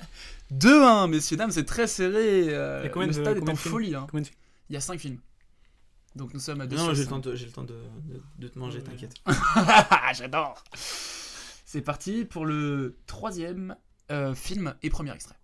2-1, 0.54 1.10
messieurs, 1.10 1.36
dames, 1.36 1.50
c'est 1.50 1.64
très 1.66 1.86
serré. 1.86 2.46
euh, 2.54 2.78
Il 2.82 2.84
y 2.84 2.86
a 2.86 2.90
combien 2.90 3.08
le 3.08 3.12
de- 3.14 3.20
stade 3.20 3.36
est 3.36 3.40
combien 3.40 3.52
en 3.52 3.56
de 3.56 3.60
films 3.60 3.72
folie. 3.72 3.94
hein. 3.94 4.06
Combien 4.10 4.22
de 4.22 4.26
films 4.28 4.38
Il 4.70 4.74
y 4.74 4.76
a 4.76 4.80
5 4.80 4.98
films. 5.00 5.18
Donc 6.16 6.32
nous 6.32 6.40
sommes 6.40 6.60
à 6.62 6.66
2 6.66 6.76
Non, 6.76 6.94
j'ai 6.94 7.02
le 7.02 7.08
temps 7.08 7.18
de, 7.18 7.34
j'ai 7.34 7.46
le 7.46 7.52
temps 7.52 7.64
de, 7.64 7.74
de, 8.06 8.22
de 8.38 8.48
te 8.48 8.58
manger, 8.58 8.82
t'inquiète. 8.82 9.12
J'adore. 10.14 10.62
C'est 10.74 11.82
parti 11.82 12.24
pour 12.24 12.46
le 12.46 12.96
troisième 13.06 13.76
euh, 14.10 14.34
film 14.34 14.74
et 14.82 14.88
premier 14.88 15.12
extrait. 15.12 15.36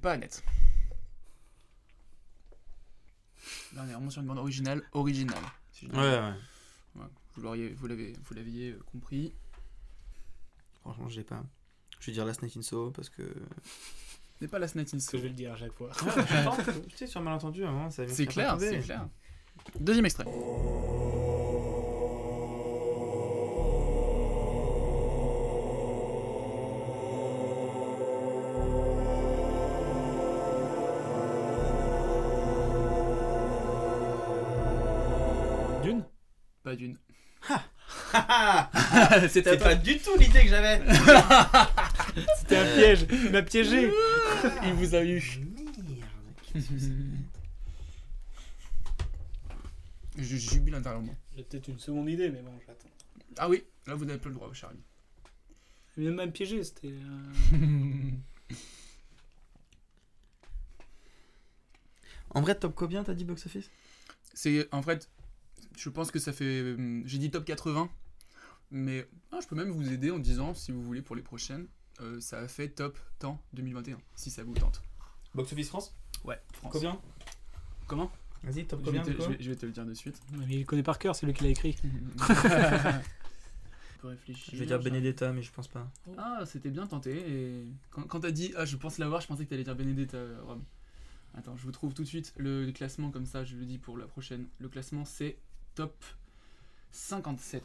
Pas 0.00 0.12
Annette. 0.12 0.42
Là, 3.74 3.82
on 3.84 3.88
est 3.88 3.92
vraiment 3.92 4.10
sur 4.10 4.20
une 4.20 4.28
bande 4.28 4.38
originale, 4.38 4.82
originale. 4.92 5.38
si 5.72 5.86
je 5.86 5.92
Ouais, 5.92 5.98
ouais. 5.98 6.32
Ouais, 6.96 7.06
Vous 7.34 7.42
l'auriez, 7.42 7.68
vous 7.70 7.86
l'avez, 7.86 8.12
vous 8.24 8.34
l'aviez 8.34 8.70
euh, 8.72 8.80
compris. 8.92 9.32
Franchement, 10.80 11.08
je 11.08 11.16
l'ai 11.16 11.24
pas. 11.24 11.42
Je 12.00 12.06
vais 12.06 12.12
dire 12.12 12.24
Last 12.24 12.42
Night 12.42 12.56
in 12.56 12.62
Soho 12.62 12.90
parce 12.90 13.08
que. 13.08 13.22
Ce 13.22 14.44
n'est 14.44 14.48
pas 14.48 14.58
la 14.58 14.66
Night 14.74 14.94
in 14.94 14.98
que 14.98 15.18
je 15.18 15.22
vais 15.22 15.28
le 15.28 15.34
dire 15.34 15.52
à 15.52 15.56
chaque 15.56 15.72
fois. 15.72 15.88
Ouais, 15.88 16.10
je 16.16 16.44
pense 16.44 16.56
que- 16.64 16.86
tu 16.88 16.96
sais, 16.96 17.06
sur 17.06 17.20
malentendu, 17.20 17.62
à 17.64 17.68
un 17.68 17.72
moment, 17.72 17.90
ça 17.90 18.08
C'est 18.08 18.26
clair, 18.26 18.56
c'est 18.58 18.80
clair. 18.80 19.06
Deuxième 19.78 20.06
extrait. 20.06 20.24
Dune 20.24 20.32
Pas 36.70 36.76
d'une. 36.76 36.96
C'était 39.28 39.58
pas 39.58 39.74
du 39.74 39.98
tout 39.98 40.16
l'idée 40.16 40.44
que 40.44 40.48
j'avais. 40.50 40.80
C'était 42.38 42.58
un 42.58 42.76
piège. 42.76 43.06
Il 43.10 43.30
m'a 43.32 43.42
piégé. 43.42 43.92
Il 44.62 44.72
vous 44.74 44.94
a 44.94 45.02
eu. 45.02 45.20
Je 50.16 50.36
jubile 50.36 50.76
intérieurement. 50.76 51.16
J'ai 51.36 51.42
peut-être 51.42 51.66
une 51.66 51.80
seconde 51.80 52.08
idée, 52.08 52.30
mais 52.30 52.40
bon, 52.40 52.52
j'attends. 52.64 52.88
Ah 53.38 53.48
oui, 53.48 53.64
là 53.88 53.96
vous 53.96 54.04
n'avez 54.04 54.20
plus 54.20 54.28
le 54.30 54.36
droit, 54.36 54.48
Charlie. 54.52 54.78
Il 55.96 56.04
m'a 56.10 56.22
même 56.26 56.30
piégé, 56.32 56.62
c'était. 56.62 56.92
euh, 56.92 58.10
En 62.30 62.42
vrai, 62.42 62.54
top 62.54 62.76
combien 62.76 63.02
t'as 63.02 63.14
dit 63.14 63.24
box 63.24 63.46
office 63.46 63.68
C'est 64.34 64.68
en 64.72 64.82
fait, 64.82 65.08
je 65.76 65.88
pense 65.88 66.10
que 66.10 66.18
ça 66.18 66.32
fait. 66.32 66.74
hum, 66.74 67.02
J'ai 67.06 67.18
dit 67.18 67.30
top 67.30 67.44
80, 67.44 67.90
mais 68.70 69.06
ah, 69.32 69.38
je 69.42 69.46
peux 69.46 69.56
même 69.56 69.70
vous 69.70 69.92
aider 69.92 70.10
en 70.10 70.18
disant, 70.18 70.54
si 70.54 70.72
vous 70.72 70.82
voulez, 70.82 71.02
pour 71.02 71.16
les 71.16 71.22
prochaines, 71.22 71.66
euh, 72.00 72.20
ça 72.20 72.38
a 72.40 72.48
fait 72.48 72.68
top 72.68 72.98
temps 73.18 73.40
2021, 73.54 73.98
si 74.14 74.30
ça 74.30 74.42
vous 74.44 74.54
tente. 74.54 74.82
Box 75.34 75.52
office 75.52 75.68
France 75.68 75.94
Ouais, 76.24 76.40
France. 76.52 76.72
Combien 76.72 77.00
Comment 77.86 78.10
Vas-y, 78.42 78.66
top 78.66 78.80
je 78.80 78.84
combien 78.86 79.02
vais, 79.02 79.14
te, 79.14 79.22
je, 79.22 79.28
vais, 79.28 79.36
je 79.40 79.50
vais 79.50 79.56
te 79.56 79.66
le 79.66 79.72
dire 79.72 79.84
de 79.84 79.92
suite. 79.94 80.18
mais 80.32 80.46
il 80.60 80.64
connaît 80.66 80.82
par 80.82 80.98
cœur, 80.98 81.14
c'est 81.14 81.26
lui 81.26 81.34
qui 81.34 81.44
l'a 81.44 81.50
écrit. 81.50 81.76
On 83.98 84.02
peut 84.02 84.08
réfléchir. 84.08 84.54
Je 84.54 84.58
vais 84.58 84.66
dire 84.66 84.80
Benedetta, 84.80 85.32
mais 85.32 85.42
je 85.42 85.52
pense 85.52 85.68
pas. 85.68 85.90
Ah, 86.16 86.44
c'était 86.46 86.70
bien 86.70 86.86
tenté. 86.86 87.12
Et 87.30 87.66
quand, 87.90 88.02
quand 88.04 88.20
t'as 88.20 88.30
dit, 88.30 88.52
ah, 88.56 88.64
je 88.64 88.76
pense 88.76 88.96
l'avoir, 88.98 89.20
je 89.20 89.26
pensais 89.26 89.44
que 89.44 89.50
t'allais 89.50 89.64
dire 89.64 89.76
Benedetta, 89.76 90.16
euh, 90.16 90.40
Rome. 90.42 90.64
Attends, 91.34 91.54
je 91.56 91.62
vous 91.64 91.70
trouve 91.72 91.92
tout 91.94 92.02
de 92.02 92.08
suite 92.08 92.32
le, 92.38 92.64
le 92.64 92.72
classement 92.72 93.10
comme 93.10 93.26
ça, 93.26 93.44
je 93.44 93.56
le 93.56 93.64
dis 93.66 93.78
pour 93.78 93.98
la 93.98 94.06
prochaine. 94.06 94.46
Le 94.58 94.68
classement, 94.68 95.04
c'est 95.04 95.36
top 95.74 95.94
57. 96.92 97.62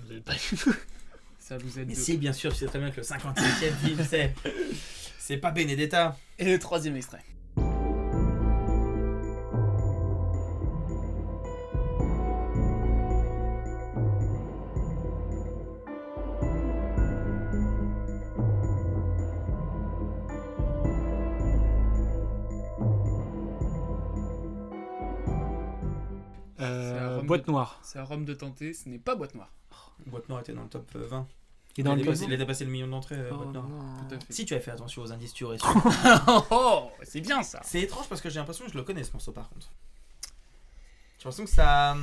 Vous 0.00 0.10
avez 0.10 0.20
pas 0.20 0.34
Ça 1.38 1.58
vous 1.58 1.78
aide. 1.78 1.88
Mais 1.88 1.94
de- 1.94 1.98
si, 1.98 2.16
bien 2.18 2.32
sûr, 2.32 2.52
tu 2.52 2.58
sais 2.60 2.66
très 2.66 2.78
bien 2.78 2.90
que 2.90 2.98
le 2.98 3.02
55ème 3.06 3.74
film, 3.84 4.06
c'est. 4.08 4.34
C'est 5.18 5.36
pas 5.38 5.50
Benedetta. 5.50 6.16
Et 6.38 6.44
le 6.44 6.58
troisième 6.58 6.96
extrait. 6.96 7.24
Boîte 27.36 27.48
Noire. 27.48 27.78
C'est 27.82 27.98
à 27.98 28.04
Rome 28.04 28.24
de 28.24 28.34
tenter, 28.34 28.72
ce 28.74 28.88
n'est 28.88 28.98
pas 28.98 29.14
Boîte 29.14 29.34
Noire. 29.34 29.52
Boîte 30.06 30.28
Noire 30.28 30.40
était 30.40 30.52
dans 30.52 30.62
le 30.64 30.68
top 30.68 30.90
euh, 30.96 31.06
20. 31.06 31.28
Et 31.78 31.82
dans 31.82 31.92
il, 31.92 31.96
le 31.96 32.02
a 32.02 32.04
dépassé, 32.04 32.20
20. 32.24 32.28
il 32.28 32.34
a 32.34 32.36
dépassé 32.36 32.64
le 32.66 32.70
million 32.70 32.88
d'entrées, 32.88 33.14
euh, 33.16 33.30
Oh 33.32 33.36
Boîte 33.36 33.52
Noire. 33.52 33.66
Tout 34.08 34.14
à 34.14 34.18
fait. 34.18 34.32
Si 34.32 34.44
tu 34.44 34.54
avais 34.54 34.62
fait 34.62 34.70
attention 34.72 35.02
aux 35.02 35.12
indices, 35.12 35.32
tu 35.32 35.44
aurais 35.44 35.58
su. 35.58 35.64
oh, 36.50 36.90
c'est 37.02 37.20
bien 37.20 37.42
ça. 37.42 37.60
C'est 37.64 37.80
étrange 37.80 38.08
parce 38.08 38.20
que 38.20 38.28
j'ai 38.30 38.38
l'impression 38.38 38.64
que 38.66 38.72
je 38.72 38.76
le 38.76 38.84
connais 38.84 39.04
ce 39.04 39.12
morceau 39.12 39.32
par 39.32 39.48
contre. 39.48 39.72
J'ai 41.18 41.24
l'impression 41.24 41.44
que 41.44 41.50
ça. 41.50 41.96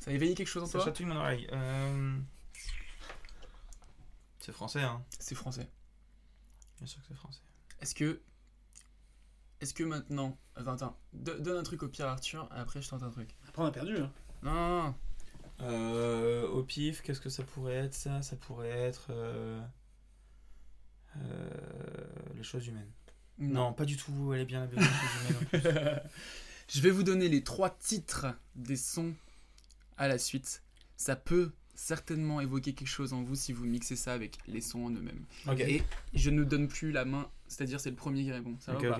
Ça 0.00 0.10
a 0.10 0.14
éveillé 0.14 0.34
quelque 0.34 0.48
chose 0.48 0.62
en 0.62 0.66
Ça 0.66 0.78
toi 0.78 0.84
chatouille 0.86 1.06
mon 1.06 1.16
oreille. 1.16 1.48
Euh, 1.52 2.16
C'est 4.40 4.52
français, 4.52 4.82
hein. 4.82 5.02
C'est 5.18 5.34
français. 5.34 5.68
Bien 6.78 6.86
sûr 6.86 7.00
que 7.02 7.06
c'est 7.08 7.14
français. 7.16 7.40
Est-ce 7.80 7.94
que. 7.94 8.20
Est-ce 9.60 9.74
que 9.74 9.84
maintenant. 9.84 10.36
Attends, 10.56 10.72
attends. 10.72 10.98
Do- 11.12 11.38
donne 11.38 11.56
un 11.56 11.62
truc 11.62 11.82
au 11.82 11.88
pire 11.88 12.06
Arthur, 12.06 12.48
après 12.50 12.82
je 12.82 12.88
tente 12.88 13.02
un 13.04 13.10
truc. 13.10 13.30
Après, 13.48 13.62
on 13.62 13.66
a 13.66 13.70
perdu. 13.72 13.96
Hein. 13.96 14.10
Non, 14.42 14.52
non, 14.52 14.82
non. 14.82 14.94
Euh, 15.60 16.48
au 16.48 16.62
pif, 16.64 17.02
qu'est-ce 17.02 17.20
que 17.20 17.28
ça 17.28 17.44
pourrait 17.44 17.74
être 17.74 17.94
ça? 17.94 18.22
Ça 18.22 18.36
pourrait 18.36 18.68
être. 18.70 19.08
euh, 19.10 19.60
euh, 21.16 21.50
les 22.36 22.42
choses 22.42 22.66
humaines. 22.66 22.90
Non. 23.38 23.72
pas 23.72 23.84
du 23.84 23.96
tout. 23.96 24.32
Elle 24.34 24.40
est 24.42 24.44
bien 24.46 24.60
la 24.60 24.66
des 24.66 24.76
choses 24.76 24.84
humaines 24.84 25.36
en 25.42 25.44
plus. 25.46 25.60
Je 26.68 26.80
vais 26.80 26.90
vous 26.90 27.02
donner 27.02 27.28
les 27.28 27.44
trois 27.44 27.70
titres 27.70 28.26
des 28.54 28.76
sons 28.76 29.14
à 29.98 30.08
la 30.08 30.18
suite. 30.18 30.62
Ça 30.96 31.16
peut 31.16 31.52
certainement 31.74 32.40
évoquer 32.40 32.72
quelque 32.72 32.88
chose 32.88 33.12
en 33.12 33.22
vous 33.22 33.34
si 33.34 33.52
vous 33.52 33.64
mixez 33.66 33.96
ça 33.96 34.12
avec 34.14 34.38
les 34.46 34.60
sons 34.60 34.84
en 34.86 34.90
eux-mêmes. 34.90 35.24
Et 35.68 35.82
je 36.14 36.30
ne 36.30 36.44
donne 36.44 36.68
plus 36.68 36.92
la 36.92 37.04
main, 37.04 37.28
c'est-à-dire 37.48 37.80
c'est 37.80 37.90
le 37.90 37.96
premier 37.96 38.22
qui 38.22 38.32
répond. 38.32 38.56
Ça 38.60 38.72
va. 38.72 38.98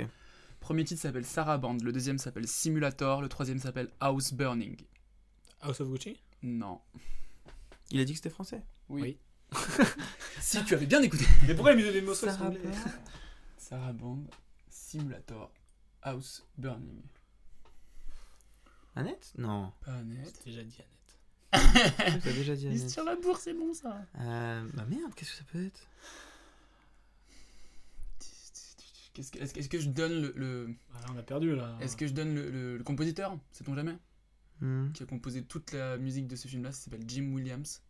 Premier 0.60 0.84
titre 0.84 1.00
s'appelle 1.00 1.24
Sarah 1.24 1.58
Band, 1.58 1.78
le 1.82 1.92
deuxième 1.92 2.18
s'appelle 2.18 2.46
Simulator, 2.46 3.20
le 3.22 3.28
troisième 3.28 3.58
s'appelle 3.58 3.88
House 4.00 4.32
Burning. 4.32 4.76
House 5.62 5.80
of 5.80 5.88
Gucci 5.88 6.20
Non. 6.42 6.80
Il 7.90 8.00
a 8.00 8.04
dit 8.04 8.12
que 8.12 8.18
c'était 8.18 8.30
français 8.30 8.62
Oui. 8.88 9.18
si 10.40 10.64
tu 10.64 10.74
avais 10.74 10.86
bien 10.86 11.02
écouté. 11.02 11.24
Mais 11.46 11.54
pourquoi 11.54 11.72
il 11.72 11.80
a 11.82 11.86
mis 11.86 11.92
des 11.92 12.00
mots 12.02 12.14
sur 12.14 12.30
Sarah 12.30 12.50
Sarah 13.58 13.92
Band, 13.92 14.24
Simulator, 14.68 15.52
House 16.02 16.46
Burning. 16.58 17.02
Annette 18.96 19.32
Non. 19.38 19.72
Pas 19.84 19.94
Annette. 19.94 20.40
J'ai 20.44 20.50
déjà 20.52 20.64
dit 20.64 20.78
Annette. 21.52 22.22
T'as 22.22 22.32
déjà 22.32 22.54
dit 22.56 22.66
Annette. 22.68 22.86
tire 22.86 23.04
la 23.04 23.16
bourre, 23.16 23.38
c'est 23.38 23.54
bon 23.54 23.72
ça. 23.74 24.04
Euh, 24.20 24.68
bah 24.74 24.84
merde, 24.88 25.14
qu'est-ce 25.14 25.30
que 25.32 25.36
ça 25.38 25.44
peut 25.52 25.64
être 25.66 25.86
que- 29.14 29.20
Est-ce 29.20 29.30
que, 29.52 29.58
est-ce 29.60 29.68
que 29.68 29.78
je 29.78 29.88
donne 29.90 30.22
le. 30.22 30.32
le- 30.36 30.74
Ah, 30.94 31.04
on 31.14 31.18
a 31.18 31.22
perdu 31.22 31.54
là. 31.54 31.76
Est-ce 31.80 31.96
que 31.96 32.06
je 32.06 32.12
donne 32.14 32.34
le, 32.34 32.50
le- 32.50 32.76
le 32.78 32.84
compositeur? 32.84 33.38
Sait-on 33.52 33.74
jamais? 33.74 33.96
Hmm. 34.62 34.92
Qui 34.92 35.02
a 35.02 35.06
composé 35.06 35.42
toute 35.44 35.72
la 35.72 35.96
musique 35.98 36.28
de 36.28 36.36
ce 36.36 36.46
film-là, 36.48 36.70
ça 36.72 36.82
s'appelle 36.84 37.02
Jim 37.06 37.32
Williams. 37.34 37.82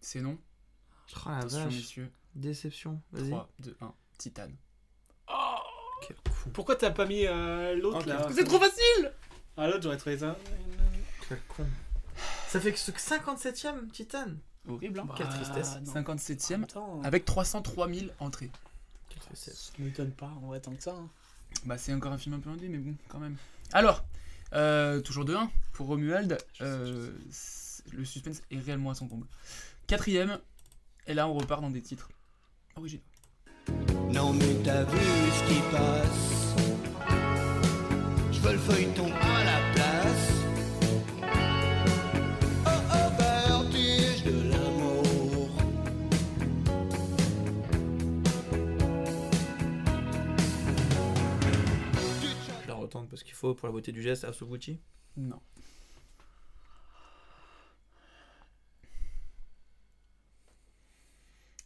C'est 0.00 0.20
non 0.20 0.38
Oh 1.14 1.28
la 1.28 1.38
Attention, 1.38 1.64
vache. 1.64 1.74
messieurs. 1.74 2.12
Déception, 2.34 3.00
vas-y. 3.12 3.28
3, 3.30 3.48
2, 3.60 3.76
1. 3.80 3.94
Titan. 4.18 4.48
Quel 6.06 6.16
con. 6.16 6.50
Pourquoi 6.52 6.76
t'as 6.76 6.90
pas 6.90 7.06
mis 7.06 7.26
euh, 7.26 7.74
l'autre 7.76 7.98
Ok. 8.00 8.06
là 8.06 8.16
Parce 8.16 8.28
que 8.28 8.34
c'est 8.34 8.44
trop 8.44 8.58
facile 8.58 9.12
Ah, 9.56 9.66
l'autre, 9.68 9.82
j'aurais 9.82 9.96
trouvé 9.96 10.18
ça. 10.18 10.36
Quel 11.28 11.40
con. 11.48 11.66
Ça 12.48 12.60
fait 12.60 12.72
que 12.72 12.78
ce 12.78 12.90
57ème 12.92 13.88
Titan. 13.90 14.26
Horrible, 14.68 15.00
hein 15.00 15.08
Quelle 15.16 15.26
Bah, 15.26 15.32
tristesse. 15.34 15.76
non. 15.82 15.92
57ème, 15.92 16.62
Attends. 16.64 17.02
avec 17.02 17.24
303 17.24 17.88
000 17.92 18.06
entrées. 18.20 18.50
Quelle 19.08 19.20
tristesse. 19.20 19.72
Ça 19.76 19.82
m'étonne 19.82 20.12
pas, 20.12 20.32
on 20.42 20.48
va 20.48 20.60
tant 20.60 20.74
que 20.74 20.82
ça. 20.82 20.94
hein. 20.94 21.08
Bah, 21.64 21.78
c'est 21.78 21.92
encore 21.94 22.12
un 22.12 22.18
film 22.18 22.34
un 22.34 22.40
peu 22.40 22.50
indé, 22.50 22.68
mais 22.68 22.78
bon, 22.78 22.94
quand 23.08 23.18
même. 23.18 23.36
Alors, 23.72 24.04
euh, 24.52 25.00
toujours 25.00 25.24
2-1 25.24 25.48
pour 25.72 25.86
Romuald. 25.86 26.38
Euh, 26.60 27.10
le 27.92 28.04
suspense 28.04 28.42
est 28.50 28.58
réellement 28.58 28.90
à 28.90 28.94
son 28.94 29.08
comble. 29.08 29.26
Quatrième, 29.86 30.38
et 31.06 31.14
là 31.14 31.28
on 31.28 31.34
repart 31.34 31.62
dans 31.62 31.70
des 31.70 31.82
titres 31.82 32.08
originaux. 32.76 33.02
Non 34.12 34.32
mais 34.32 34.54
t'as 34.64 34.84
vu 34.84 34.98
ce 34.98 35.48
qui 35.48 35.60
passe 35.70 36.54
Je 38.32 38.40
veux 38.40 38.52
le 38.52 38.58
feuilleton 38.58 39.10
Je 53.16 53.20
la 53.20 53.22
parce 53.22 53.22
qu'il 53.24 53.34
faut 53.34 53.54
pour 53.54 53.66
la 53.66 53.72
beauté 53.72 53.92
du 53.92 54.02
geste, 54.02 54.24
of 54.24 54.42
Gucci. 54.42 54.78
Non. 55.16 55.40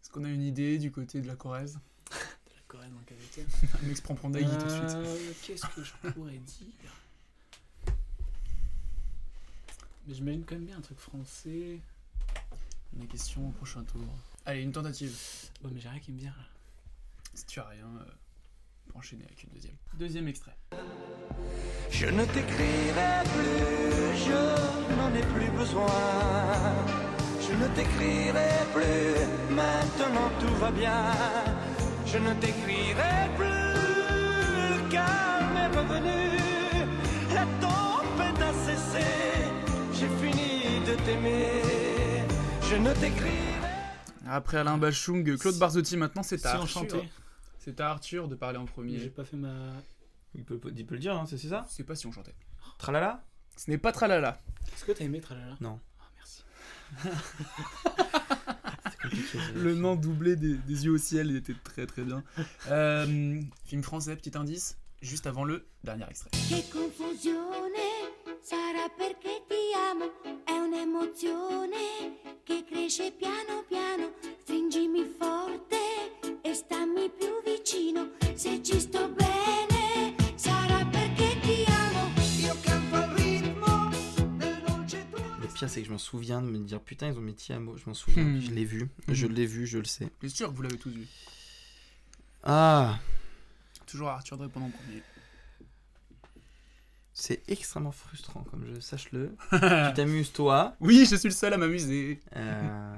Est-ce 0.01 0.11
qu'on 0.11 0.23
a 0.23 0.29
une 0.29 0.43
idée 0.43 0.79
du 0.79 0.93
côté 0.93 1.21
de 1.21 1.27
la 1.27 1.35
Corrèze? 1.35 1.81
La 2.55 2.63
Corée 2.69 2.89
dans 2.89 3.03
quel 3.05 3.19
était 3.19 3.45
Un 3.83 3.87
mec 3.87 3.97
se 3.97 4.03
prend 4.03 4.15
pour 4.15 4.31
Nagui 4.31 4.47
tout 4.47 4.65
de 4.65 4.71
suite. 4.71 4.95
Euh, 4.95 5.33
Qu'est-ce 5.43 5.67
que 5.67 5.83
je 5.83 5.93
pourrais 6.13 6.39
dire? 6.39 6.95
Mais 10.07 10.15
j'imagine 10.15 10.45
quand 10.45 10.55
même 10.55 10.67
bien 10.67 10.79
un 10.79 10.81
truc 10.81 10.99
français. 10.99 11.81
La 12.97 13.07
question 13.07 13.49
au 13.49 13.51
prochain 13.51 13.83
tour. 13.83 14.07
Allez, 14.47 14.63
une 14.63 14.73
tentative. 14.73 15.17
Ouais, 15.65 15.71
mais 15.73 15.81
j'ai 15.81 15.89
rien 15.89 15.99
qui 15.99 16.13
me 16.13 16.19
vient 16.19 16.31
là. 16.37 16.45
Si 17.35 17.45
tu 17.47 17.59
as 17.59 17.67
rien, 17.67 17.87
euh, 17.87 18.05
enchaîner 18.95 19.25
avec 19.25 19.43
une 19.43 19.51
deuxième. 19.51 19.75
Deuxième 19.99 20.29
extrait. 20.29 20.57
Je 21.91 22.07
ne 22.07 22.25
t'écrirai 22.25 23.23
plus, 23.35 24.17
je 24.27 24.95
n'en 24.97 25.15
ai 25.15 25.23
plus 25.35 25.51
besoin. 25.57 25.87
Je 27.41 27.53
ne 27.57 27.67
t'écrirai 27.75 28.49
plus, 28.73 29.55
maintenant 29.55 30.31
tout 30.41 30.55
va 30.57 30.71
bien. 30.71 31.03
Je 32.07 32.19
ne 32.19 32.33
t'écrirai 32.35 33.29
plus, 33.37 33.47
le 34.75 34.91
calme 34.91 35.57
est 35.57 35.77
revenu. 35.77 36.39
La 37.35 37.47
tempête 37.61 38.43
a 38.43 38.53
cessé, 38.53 39.07
j'ai 39.95 40.09
fini 40.21 40.81
de 40.87 40.95
t'aimer. 41.05 41.63
Je 42.71 42.77
ne 42.77 42.93
t'écrirai 42.95 43.31
Après 44.29 44.59
Alain 44.59 44.79
Bachung, 44.79 45.37
Claude 45.39 45.59
Barzotti, 45.59 45.97
maintenant 45.97 46.23
c'est 46.23 46.45
on 46.47 46.49
Arthur. 46.49 46.69
chantait. 46.69 47.09
C'est 47.63 47.79
à 47.81 47.91
Arthur 47.91 48.27
de 48.27 48.35
parler 48.35 48.59
en 48.59 48.63
Mais 48.63 48.69
J'ai 48.69 48.73
premier. 48.73 49.11
pas 49.11 49.25
fait 49.25 49.37
ma. 49.37 49.73
Il 50.35 50.45
peut, 50.45 50.59
il 50.75 50.87
peut 50.87 50.95
le 50.95 51.01
dire, 51.01 51.15
hein, 51.15 51.27
c'est 51.29 51.37
c'est 51.39 51.49
ça 51.49 51.67
Je 51.69 51.75
sais 51.75 51.85
pas 51.85 51.95
si 51.95 52.07
on 52.07 52.13
chantait. 52.13 52.35
Tralala 52.79 53.23
Ce 53.57 53.71
n'est 53.71 53.79
pas 53.79 53.93
Tralala. 53.93 54.41
Est-ce 54.75 54.85
que 54.85 54.93
t'as 54.93 55.05
aimé 55.05 55.21
Tralala? 55.21 55.57
Non. 55.61 55.79
Ah, 56.01 56.05
merci. 56.17 56.43
C'est 59.33 59.55
Le 59.55 59.75
nom 59.75 59.95
doublé 59.97 60.37
des, 60.37 60.55
des 60.55 60.85
yeux 60.85 60.93
au 60.93 60.99
ciel 60.99 61.29
il 61.31 61.37
était 61.37 61.55
très 61.65 61.87
très 61.87 62.03
bien. 62.03 62.23
Euh, 62.69 63.41
film 63.65 63.83
français, 63.83 64.15
petit 64.17 64.37
indice, 64.37 64.79
juste 65.03 65.27
avant 65.27 65.45
le 65.45 65.67
dernier 65.85 66.05
extrait. 66.09 66.31
Sarà 68.43 68.89
perché 68.89 69.45
ti 69.47 69.73
amo, 69.91 70.11
è 70.45 70.53
un'emozione 70.59 72.41
che 72.43 72.65
cresce 72.65 73.13
piano 73.13 73.65
piano, 73.69 74.13
stringimi 74.41 75.05
forte 75.19 75.77
e 76.43 76.55
stammi 76.55 77.11
più 77.11 77.43
vicino, 77.45 78.11
se 78.35 78.63
ci 78.63 78.81
sto 78.81 79.09
bene 79.11 80.15
sarà 80.35 80.85
perché 80.87 81.39
ti 81.41 81.65
amo. 81.69 82.11
Io 82.41 82.57
canto 82.63 82.97
al 82.97 83.09
ritmo 83.11 83.89
del 84.37 84.63
dolce 84.67 85.07
tuo 85.11 85.19
Le 85.41 85.47
pire, 85.47 85.69
c'est 85.69 85.81
que 85.83 85.87
je 85.87 85.93
me 85.93 85.99
souviens 85.99 86.41
de 86.43 86.47
me 86.51 86.59
dire 86.65 86.81
putain, 86.81 87.09
ils 87.09 87.19
ont 87.19 87.23
mis 87.23 87.35
Tiamo. 87.35 87.77
Je 87.77 87.85
m'en 87.87 87.95
souviens, 87.95 88.25
Hmm. 88.25 88.41
je 88.41 88.51
l'ai 88.53 88.65
vu. 88.65 88.89
Je 89.09 89.27
l'ai 89.27 89.47
vu, 89.47 89.67
je 89.67 89.79
le 89.79 89.85
sais. 89.85 90.11
Bien 90.21 90.31
sûr 90.31 90.49
que 90.51 90.55
vous 90.57 90.63
l'avez 90.63 90.79
tous 90.79 90.91
vu? 90.91 91.07
Ah 92.43 92.99
Toujours 93.87 94.09
Arthur 94.09 94.39
de 94.39 94.45
répondre 94.45 94.67
en 94.67 94.71
premier. 94.71 95.03
C'est 97.21 97.43
extrêmement 97.49 97.93
frustrant, 97.93 98.45
comme 98.45 98.65
je 98.65 98.81
sache-le. 98.81 99.37
tu 99.51 99.59
t'amuses, 99.95 100.33
toi. 100.33 100.75
Oui, 100.81 101.05
je 101.05 101.17
suis 101.17 101.29
le 101.29 101.35
seul 101.35 101.53
à 101.53 101.59
m'amuser. 101.59 102.19
Euh... 102.35 102.95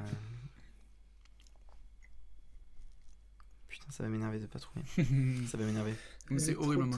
Putain, 3.66 3.90
ça 3.90 4.04
va 4.04 4.08
m'énerver 4.08 4.38
de 4.38 4.46
pas 4.46 4.60
trouver. 4.60 4.84
ça 5.48 5.58
va 5.58 5.64
m'énerver. 5.64 5.94
Mais 6.30 6.38
c'est 6.38 6.54
horrible, 6.54 6.84
moi 6.84 6.96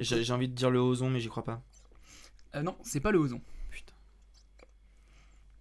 je. 0.00 0.22
J'ai 0.22 0.32
envie 0.32 0.48
de 0.48 0.54
dire 0.54 0.70
le 0.70 0.78
ozon, 0.78 1.10
mais 1.10 1.20
j'y 1.20 1.28
crois 1.28 1.44
pas. 1.44 1.62
Euh, 2.54 2.62
non, 2.62 2.78
c'est 2.82 3.00
pas 3.00 3.12
le 3.12 3.18
ozon. 3.18 3.42
Putain. 3.70 3.92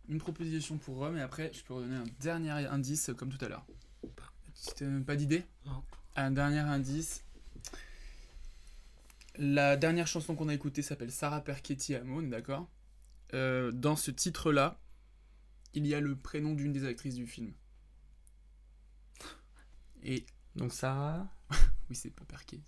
Une 0.08 0.20
proposition 0.20 0.78
pour 0.78 0.96
Rome 0.96 1.18
et 1.18 1.22
après 1.22 1.52
je 1.54 1.66
peux 1.66 1.74
redonner 1.74 1.98
un 1.98 2.06
dernier 2.22 2.52
indice 2.52 3.12
comme 3.18 3.28
tout 3.28 3.44
à 3.44 3.50
l'heure. 3.50 3.66
C'était 4.54 4.86
même 4.86 5.04
pas 5.04 5.18
d'idée 5.18 5.44
Non. 5.66 5.84
Un 6.16 6.32
dernier 6.32 6.60
indice. 6.60 7.26
La 9.38 9.78
dernière 9.78 10.08
chanson 10.08 10.36
qu'on 10.36 10.48
a 10.50 10.54
écoutée 10.54 10.82
s'appelle 10.82 11.12
Sarah 11.12 11.42
Perchetti 11.42 11.96
Amon, 11.96 12.22
d'accord 12.24 12.70
Euh, 13.34 13.72
Dans 13.72 13.96
ce 13.96 14.12
titre-là, 14.12 14.80
il 15.74 15.88
y 15.88 15.96
a 15.96 16.00
le 16.00 16.16
prénom 16.16 16.54
d'une 16.54 16.72
des 16.72 16.86
actrices 16.86 17.16
du 17.16 17.26
film. 17.26 17.52
Et 20.04 20.26
Donc 20.56 20.72
Sarah. 20.74 21.28
oui, 21.90 21.96
c'est 21.96 22.12
pas 22.12 22.26
Perchetti. 22.26 22.62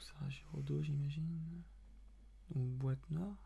Sarah 0.00 0.28
Giraudot, 0.28 0.82
j'imagine. 0.82 1.24
Ou 2.54 2.60
Boîte 2.60 2.98
Noire 3.10 3.36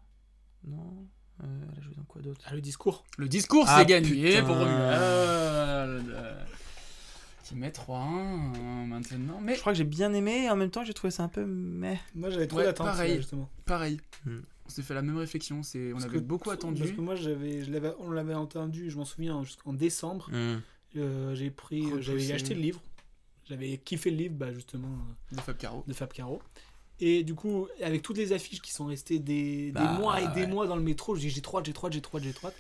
Non 0.65 1.07
Euh, 1.43 1.67
Elle 1.73 1.79
a 1.79 1.81
joué 1.83 1.95
dans 1.95 2.05
quoi 2.05 2.21
d'autre? 2.23 2.41
Ah, 2.47 2.55
le 2.55 2.61
discours. 2.61 3.05
Le 3.19 3.29
discours, 3.29 3.65
Ah, 3.69 3.79
c'est 3.81 3.87
gagné 3.87 4.31
putain. 4.31 4.45
pour 4.45 4.57
Romuald. 4.57 6.15
Qui 7.55 7.61
met 7.61 7.71
3-1 7.71 8.57
euh, 8.57 8.87
maintenant. 8.87 9.41
Mais 9.41 9.55
Je 9.55 9.61
crois 9.61 9.73
que 9.73 9.79
j'ai 9.79 9.85
bien 9.85 10.13
aimé 10.13 10.45
et 10.47 10.51
en 10.51 10.57
même 10.57 10.71
temps 10.71 10.85
j'ai 10.85 10.93
trouvé 10.95 11.11
ça 11.13 11.23
un 11.23 11.29
peu 11.29 11.45
mais. 11.47 11.99
Moi, 12.15 12.31
j'avais 12.31 12.47
trop 12.49 12.59
Ouais, 12.59 12.65
d'attentes, 12.65 12.87
pareil. 12.89 13.13
là, 13.13 13.17
justement. 13.19 13.49
Pareil. 13.65 14.01
Hmm. 14.27 14.41
On 14.67 14.69
s'est 14.71 14.83
fait 14.83 14.95
la 14.95 15.03
même 15.03 15.17
réflexion. 15.19 15.63
C'est, 15.63 15.91
on 15.91 15.93
Parce 15.93 16.05
avait 16.07 16.19
que- 16.19 16.23
beaucoup 16.25 16.51
attendu. 16.51 16.81
Parce 16.83 16.93
que 16.93 17.01
moi, 17.01 17.15
j'avais, 17.15 17.63
je 17.65 17.71
l'avais, 17.71 17.93
on 18.01 18.11
l'avait 18.11 18.35
entendu, 18.35 18.91
je 18.91 18.97
m'en 18.97 19.05
souviens, 19.05 19.43
jusqu'en 19.45 19.73
décembre. 19.73 20.29
Hmm. 20.33 20.61
Euh, 20.97 21.35
j'ai 21.35 21.51
pris, 21.51 21.85
Repoussé. 21.85 22.03
j'avais 22.03 22.33
acheté 22.33 22.55
le 22.55 22.61
livre. 22.61 22.81
J'avais 23.49 23.77
kiffé 23.79 24.11
le 24.11 24.17
livre, 24.17 24.35
bah, 24.37 24.53
justement, 24.55 24.89
euh, 25.33 25.37
De 25.37 25.41
Fab 25.41 25.57
Caro. 25.57 25.85
de 25.87 25.93
Fab 25.93 26.13
Caro. 26.13 26.41
Et 26.99 27.25
du 27.25 27.35
coup, 27.35 27.69
avec 27.83 28.03
toutes 28.03 28.17
les 28.17 28.33
affiches 28.33 28.63
qui 28.63 28.73
sont 28.73 28.87
restées 28.87 29.19
des, 29.19 29.67
des 29.67 29.73
Bah, 29.73 29.93
mois 29.99 30.21
et 30.21 30.29
des 30.29 30.43
ouais. 30.43 30.47
mois 30.47 30.67
dans 30.67 30.77
le 30.77 30.83
métro, 30.83 31.15
j'ai 31.15 31.29
j'ai 31.29 31.41
trop 31.43 31.59
hâte, 31.59 31.67
j'ai 31.67 31.73
trop 31.73 31.87
hâte, 31.89 31.93
j'ai 31.93 32.03
trop 32.33 32.49
hâte. 32.49 32.57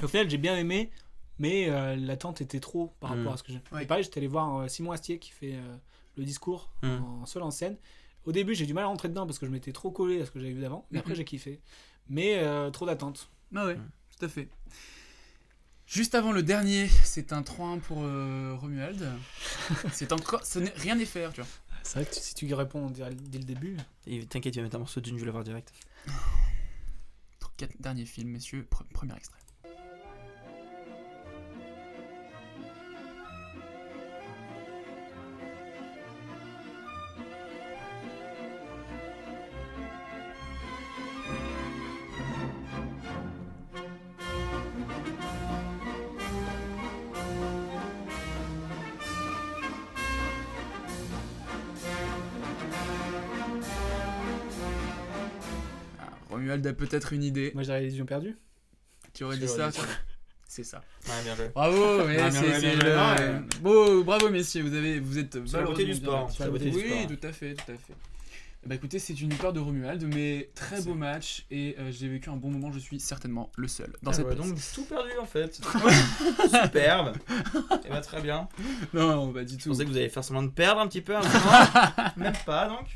Et 0.00 0.04
au 0.04 0.08
final, 0.08 0.28
j'ai 0.28 0.38
bien 0.38 0.56
aimé, 0.56 0.90
mais 1.38 1.68
euh, 1.70 1.96
l'attente 1.96 2.40
était 2.40 2.60
trop 2.60 2.94
par 3.00 3.10
rapport 3.10 3.32
Mm. 3.32 3.34
à 3.34 3.36
ce 3.36 3.42
que 3.42 3.52
j'ai. 3.52 3.60
Ouais. 3.72 3.86
Pareil, 3.86 4.04
j'étais 4.04 4.18
allé 4.18 4.26
voir 4.28 4.56
euh, 4.56 4.68
Simon 4.68 4.92
Astier 4.92 5.18
qui 5.18 5.30
fait 5.30 5.54
euh, 5.54 5.76
le 6.16 6.24
discours 6.24 6.70
Mm. 6.82 6.88
en 7.22 7.26
seul 7.26 7.42
en 7.42 7.50
scène. 7.50 7.76
Au 8.24 8.32
début, 8.32 8.54
j'ai 8.54 8.66
du 8.66 8.74
mal 8.74 8.84
à 8.84 8.88
rentrer 8.88 9.08
dedans 9.08 9.26
parce 9.26 9.38
que 9.38 9.46
je 9.46 9.50
m'étais 9.50 9.72
trop 9.72 9.90
collé 9.90 10.20
à 10.20 10.26
ce 10.26 10.30
que 10.30 10.38
j'avais 10.40 10.52
vu 10.52 10.60
d'avant, 10.60 10.86
mais 10.90 10.98
après, 10.98 11.12
Mhm. 11.12 11.16
j'ai 11.16 11.24
kiffé. 11.24 11.60
Mais 12.08 12.38
euh, 12.38 12.70
trop 12.70 12.84
d'attente. 12.86 13.30
Ah 13.54 13.64
ouais, 13.66 13.76
tout 14.18 14.24
à 14.24 14.28
fait. 14.28 14.48
Juste 15.86 16.14
avant 16.14 16.32
le 16.32 16.42
dernier, 16.42 16.86
c'est 16.88 17.32
un 17.32 17.42
3-1 17.42 17.78
pour 17.80 17.98
euh, 18.02 18.54
Romuald. 18.60 19.08
c'est 19.92 20.12
encore. 20.12 20.44
ce 20.44 20.58
rien 20.80 20.96
n'est 20.96 21.06
fait, 21.06 21.26
tu 21.30 21.40
vois. 21.40 21.48
C'est 21.82 22.00
vrai 22.00 22.04
que 22.10 22.14
tu- 22.14 22.20
si 22.20 22.34
tu 22.34 22.52
réponds 22.52 22.90
dès 22.90 23.08
dès 23.14 23.38
le 23.38 23.44
début. 23.44 23.76
T'inquiète, 24.28 24.52
tu 24.52 24.58
vas 24.60 24.64
mettre 24.64 24.76
un 24.76 24.80
morceau 24.80 25.00
d'une, 25.00 25.14
je 25.14 25.20
vais 25.20 25.26
l'avoir 25.26 25.44
direct. 25.44 25.72
Quatre 27.56 27.80
derniers 27.80 28.04
films, 28.04 28.28
messieurs. 28.30 28.66
Pre- 28.70 28.84
premier 28.92 29.16
extrait. 29.16 29.38
Romuald 56.48 56.66
a 56.66 56.72
peut-être 56.72 57.12
une 57.12 57.22
idée. 57.22 57.52
Moi, 57.54 57.62
j'avais 57.62 57.82
les 57.82 57.96
yeux 57.98 58.04
perdus. 58.04 58.36
Tu 59.12 59.24
aurais 59.24 59.36
dit 59.36 59.48
ça 59.48 59.70
C'est 60.50 60.64
ça. 60.64 60.80
Ouais, 61.06 61.12
bien 61.24 61.36
joué. 61.36 61.50
Bravo, 61.54 61.98
ouais, 62.06 62.16
Ah, 62.20 62.30
c'est 62.30 62.74
le-. 62.76 63.98
Ouais. 63.98 64.02
Bravo 64.04 64.30
messieurs, 64.30 64.62
vous 64.62 64.74
avez, 64.74 64.98
vous 64.98 65.18
êtes 65.18 65.38
C'est 65.46 65.58
la 65.58 65.62
beauté 65.64 65.84
du 65.84 65.94
sport, 65.94 66.24
bien 66.26 66.34
c'est 66.34 66.44
la 66.44 66.50
beauté 66.50 66.70
du 66.70 66.76
Oui, 66.76 66.84
sport. 67.04 67.06
tout 67.18 67.26
à 67.26 67.32
fait, 67.32 67.54
tout 67.54 67.70
à 67.72 67.74
fait. 67.74 67.92
Bah 68.66 68.74
écoutez, 68.74 68.98
c'est 68.98 69.18
une 69.20 69.28
victoire 69.30 69.52
de 69.52 69.60
Romuald, 69.60 70.02
mais 70.14 70.50
très 70.54 70.80
beau 70.82 70.94
match 70.94 71.46
et 71.50 71.76
euh, 71.78 71.92
j'ai 71.92 72.08
vécu 72.08 72.28
un 72.28 72.36
bon 72.36 72.50
moment. 72.50 72.72
Je 72.72 72.78
suis 72.80 72.98
certainement 72.98 73.52
le 73.56 73.68
seul 73.68 73.92
dans 74.02 74.10
Ah 74.10 74.14
cette 74.14 74.26
bah, 74.26 74.34
place. 74.34 74.48
donc 74.48 74.58
tout 74.74 74.84
perdu 74.84 75.10
en 75.20 75.26
fait. 75.26 75.54
Superbe. 76.64 77.16
Et 77.84 77.88
bah 77.90 78.00
très 78.00 78.20
bien. 78.20 78.48
Non, 78.94 79.26
non, 79.26 79.32
pas 79.32 79.44
du 79.44 79.54
Je 79.54 79.58
tout. 79.62 79.68
pensais 79.68 79.84
que 79.84 79.90
vous 79.90 79.96
allez 79.96 80.08
faire 80.08 80.24
semblant 80.24 80.42
de 80.42 80.48
perdre 80.48 80.80
un 80.80 80.88
petit 80.88 81.02
peu. 81.02 81.14
un 81.16 81.20
moment. 81.20 82.10
Même 82.16 82.32
pas 82.44 82.68
donc. 82.68 82.86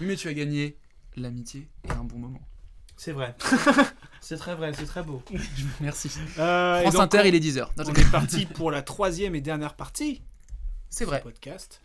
Oui, 0.00 0.06
mais 0.06 0.16
tu 0.16 0.28
as 0.28 0.34
gagné 0.34 0.76
l'amitié 1.16 1.68
et 1.84 1.90
un 1.92 2.04
bon 2.04 2.18
moment. 2.18 2.40
C'est 2.96 3.12
vrai. 3.12 3.34
C'est 4.20 4.38
très 4.38 4.54
vrai, 4.56 4.72
c'est 4.72 4.86
très 4.86 5.02
beau. 5.02 5.22
Merci. 5.80 6.10
Euh, 6.38 6.80
France 6.80 6.94
donc, 6.94 7.02
Inter, 7.02 7.20
on- 7.20 7.24
il 7.26 7.34
est 7.34 7.40
10h. 7.40 7.68
On 7.78 7.94
est 7.94 8.10
parti 8.10 8.46
pour 8.54 8.70
la 8.72 8.82
troisième 8.82 9.34
et 9.36 9.40
dernière 9.40 9.74
partie. 9.76 10.22
C'est 10.88 11.04
vrai. 11.04 11.18
du 11.18 11.24
podcast. 11.24 11.80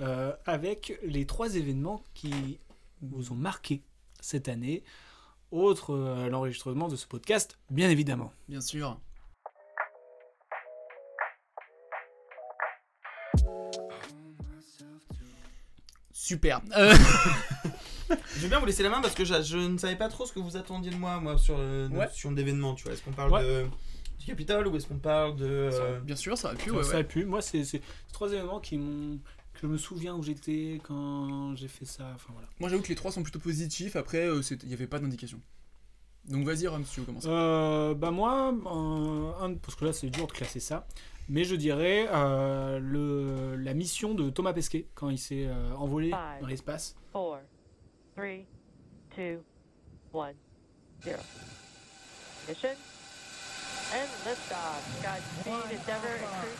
euh, 0.00 0.34
avec 0.44 0.98
les 1.04 1.24
trois 1.24 1.54
événements 1.54 2.02
qui 2.14 2.58
vous 3.00 3.32
ont 3.32 3.36
marqué 3.36 3.82
cette 4.20 4.48
année, 4.48 4.82
autre 5.52 5.94
euh, 5.94 6.28
l'enregistrement 6.28 6.88
de 6.88 6.96
ce 6.96 7.06
podcast, 7.06 7.56
bien 7.70 7.88
évidemment. 7.88 8.32
Bien 8.48 8.60
sûr. 8.60 8.98
Super. 16.12 16.60
Euh, 18.10 18.14
Je 18.36 18.40
vais 18.40 18.48
bien 18.48 18.58
vous 18.60 18.66
laisser 18.66 18.82
la 18.82 18.90
main 18.90 19.00
parce 19.00 19.14
que 19.14 19.24
je, 19.24 19.42
je 19.42 19.56
ne 19.56 19.78
savais 19.78 19.96
pas 19.96 20.08
trop 20.08 20.26
ce 20.26 20.32
que 20.32 20.38
vous 20.40 20.56
attendiez 20.56 20.90
de 20.90 20.96
moi, 20.96 21.18
moi, 21.20 21.38
sur 21.38 21.56
la 21.58 21.64
Ouais. 21.86 22.06
notion 22.06 22.32
d'événement. 22.32 22.74
Tu 22.74 22.84
vois, 22.84 22.92
est-ce 22.92 23.02
qu'on 23.02 23.12
parle 23.12 23.32
Ouais. 23.32 23.42
de 23.42 23.66
du 24.18 24.26
Capitole 24.26 24.66
ou 24.68 24.76
est-ce 24.76 24.86
qu'on 24.86 24.98
parle 24.98 25.36
de 25.36 25.44
euh, 25.46 26.00
Bien 26.00 26.16
sûr, 26.16 26.36
ça 26.38 26.48
aurait 26.48 26.56
pu. 26.56 26.70
Ça, 26.70 26.76
ouais, 26.76 26.82
ça 26.84 26.90
ouais. 26.94 26.96
a 27.00 27.04
pu. 27.04 27.24
Moi, 27.24 27.42
c'est 27.42 27.64
c'est 27.64 27.78
ces 27.78 28.12
trois 28.12 28.32
événements 28.32 28.60
qui 28.60 28.78
m'ont 28.78 29.18
que 29.54 29.60
je 29.62 29.66
me 29.68 29.78
souviens 29.78 30.14
où 30.14 30.22
j'étais 30.22 30.80
quand 30.84 31.54
j'ai 31.56 31.68
fait 31.68 31.84
ça. 31.86 32.10
Enfin 32.14 32.30
voilà. 32.32 32.48
Moi, 32.60 32.68
j'avoue 32.68 32.82
que 32.82 32.88
les 32.88 32.94
trois 32.94 33.10
sont 33.12 33.22
plutôt 33.22 33.38
positifs. 33.38 33.96
Après, 33.96 34.26
euh, 34.26 34.40
il 34.62 34.68
n'y 34.68 34.74
avait 34.74 34.86
pas 34.86 34.98
d'indication. 34.98 35.40
Donc, 36.28 36.44
vas-y, 36.44 36.66
Ram, 36.66 36.84
si 36.84 36.94
tu 36.94 37.00
veux 37.00 37.06
commencer. 37.06 37.28
Euh, 37.30 37.94
bah 37.94 38.10
moi, 38.10 38.52
euh, 38.52 39.32
un- 39.44 39.54
parce 39.54 39.76
que 39.76 39.84
là 39.84 39.92
c'est 39.92 40.10
dur 40.10 40.26
de 40.26 40.32
classer 40.32 40.58
ça, 40.60 40.86
mais 41.28 41.44
je 41.44 41.54
dirais 41.54 42.08
euh, 42.12 42.80
le, 42.80 43.54
la 43.56 43.74
mission 43.74 44.12
de 44.12 44.28
Thomas 44.30 44.52
Pesquet 44.52 44.88
quand 44.96 45.08
il 45.08 45.18
s'est 45.18 45.46
euh, 45.46 45.72
envolé 45.76 46.08
Five. 46.08 46.40
dans 46.40 46.46
l'espace. 46.48 46.96
Three, 48.16 48.46
two, 49.14 49.44
one, 50.12 50.34
zero. 51.04 51.18
Mission 52.48 52.70
and 53.94 54.08
liftoff. 54.24 55.02
Godspeed, 55.02 55.78
Endeavour 55.78 56.08
and 56.08 56.32
Crew 56.40 56.56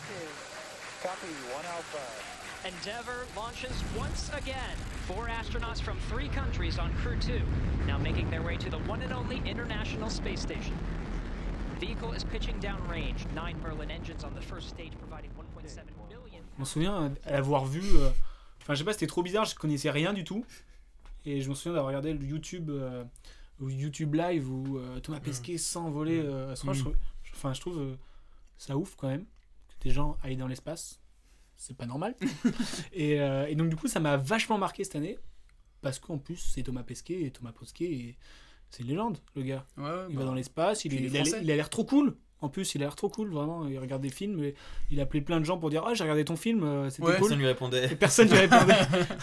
2. 1.01 1.07
Copy, 1.07 1.27
one 1.53 1.65
Alpha. 1.65 2.67
Endeavour 2.67 3.25
launches 3.35 3.71
once 3.97 4.29
again. 4.37 4.75
Four 5.07 5.27
astronauts 5.27 5.81
from 5.81 5.97
three 6.09 6.27
countries 6.29 6.77
on 6.77 6.93
Crew 6.97 7.17
2, 7.19 7.41
now 7.87 7.97
making 7.97 8.29
their 8.29 8.41
way 8.43 8.55
to 8.57 8.69
the 8.69 8.77
one 8.79 9.01
and 9.01 9.11
only 9.13 9.41
International 9.45 10.09
Space 10.09 10.41
Station. 10.41 10.77
Vehicle 11.79 12.13
is 12.13 12.23
pitching 12.23 12.59
downrange. 12.59 13.25
Nine 13.33 13.59
Merlin 13.63 13.89
engines 13.91 14.23
on 14.23 14.33
the 14.35 14.41
first 14.41 14.69
stage, 14.69 14.91
providing 14.99 15.31
1.7 15.31 15.77
million. 16.09 16.41
Je 16.55 16.59
m'en 16.59 16.65
souviens 16.65 17.09
d'avoir 17.25 17.65
vu. 17.65 17.81
euh, 17.97 18.09
Enfin, 18.61 18.73
je 18.73 18.79
sais 18.79 18.83
pas, 18.83 18.93
c'était 18.93 19.07
trop 19.07 19.23
bizarre, 19.23 19.45
je 19.45 19.55
connaissais 19.55 19.89
rien 19.91 20.11
du 20.13 20.23
tout. 20.25 20.43
Et 21.29 21.41
je 21.41 21.49
me 21.49 21.55
souviens 21.55 21.73
d'avoir 21.73 21.87
regardé 21.87 22.13
le 22.13 22.23
YouTube, 22.25 22.69
euh, 22.69 23.03
YouTube 23.59 24.15
Live 24.15 24.49
où 24.49 24.77
euh, 24.77 24.99
Thomas 25.01 25.19
Pesquet 25.19 25.57
s'envolait. 25.57 26.19
euh, 26.19 26.51
à 26.51 26.55
ce 26.55 26.65
moment, 26.65 26.73
je 26.73 26.79
Mm. 26.79 26.83
trouve- 26.83 26.95
je- 27.23 27.31
Enfin, 27.33 27.53
je 27.53 27.61
trouve 27.61 27.97
ça 28.57 28.77
ouf 28.77 28.95
quand 28.95 29.07
même 29.09 29.25
que 29.67 29.75
des 29.83 29.89
gens 29.91 30.17
aillent 30.23 30.37
dans 30.37 30.47
l'espace. 30.47 30.99
C'est 31.57 31.75
pas 31.75 31.85
normal. 31.85 32.15
et, 32.93 33.13
et 33.15 33.55
donc, 33.55 33.69
du 33.69 33.75
coup, 33.75 33.87
ça 33.87 33.99
m'a 33.99 34.15
vachement 34.17 34.57
marqué 34.57 34.83
cette 34.83 34.95
année. 34.95 35.17
Parce 35.81 35.99
qu'en 35.99 36.17
plus, 36.17 36.37
c'est 36.37 36.63
Thomas 36.63 36.83
Pesquet. 36.83 37.23
Et 37.23 37.31
Thomas 37.31 37.51
Pesquet, 37.51 37.85
et- 37.85 38.17
c'est 38.69 38.83
une 38.83 38.89
légende, 38.89 39.17
le 39.35 39.43
gars. 39.43 39.65
Ouais, 39.77 39.83
ouais, 39.83 39.89
il 40.09 40.15
bah, 40.15 40.21
va 40.21 40.25
dans 40.27 40.33
l'espace, 40.33 40.83
il 40.85 41.51
a 41.51 41.55
l'air 41.55 41.69
trop 41.69 41.83
cool. 41.85 42.15
En 42.41 42.49
plus, 42.49 42.75
il 42.75 42.83
a 42.83 42.85
l'air 42.85 42.95
trop 42.95 43.09
cool, 43.09 43.29
vraiment. 43.31 43.67
Il 43.67 43.79
regarde 43.79 44.01
des 44.01 44.09
films, 44.11 44.43
et 44.43 44.53
il 44.91 44.99
a 44.99 45.03
appelé 45.03 45.21
plein 45.21 45.39
de 45.39 45.45
gens 45.45 45.57
pour 45.57 45.69
dire 45.71 45.83
Ah, 45.87 45.93
j'ai 45.95 46.03
regardé 46.03 46.23
ton 46.23 46.35
film, 46.35 46.63
euh, 46.63 46.89
c'était 46.89 47.03
Ouais, 47.03 47.13
cool. 47.13 47.19
personne 47.21 47.39
lui 47.39 47.47
répondait. 47.47 47.91
Et 47.91 47.95
personne 47.95 48.29
lui 48.29 48.37
répondait. 48.37 48.75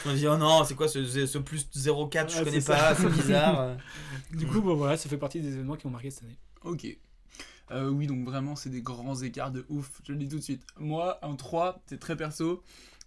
Je 0.05 0.11
me 0.11 0.15
dis, 0.17 0.27
oh 0.27 0.37
non, 0.37 0.65
c'est 0.65 0.75
quoi 0.75 0.89
ce, 0.89 1.05
ce 1.05 1.39
plus 1.39 1.69
04, 1.73 2.31
je 2.33 2.39
Ah, 2.41 2.45
connais 2.45 2.61
pas, 2.61 2.95
c'est 2.97 3.09
bizarre. 3.09 3.77
du 4.33 4.47
coup, 4.47 4.61
bon, 4.61 4.75
voilà, 4.75 4.97
ça 4.97 5.09
fait 5.09 5.17
partie 5.17 5.41
des 5.41 5.53
événements 5.55 5.77
qui 5.77 5.87
m'ont 5.87 5.93
marqué 5.93 6.11
cette 6.11 6.25
année. 6.25 6.39
Ok. 6.65 6.87
Euh, 7.71 7.89
oui, 7.89 8.07
donc 8.07 8.25
vraiment, 8.27 8.57
c'est 8.57 8.69
des 8.69 8.83
grands 8.83 9.15
écarts 9.23 9.51
de 9.53 9.65
ouf. 9.69 10.01
Je 10.07 10.13
le 10.13 10.19
dis 10.19 10.29
tout 10.29 10.37
de 10.39 10.43
suite. 10.43 10.67
Moi, 10.79 11.19
un 11.23 11.35
3, 11.37 11.83
c'est 11.87 12.01
très 12.01 12.17
perso, 12.17 12.63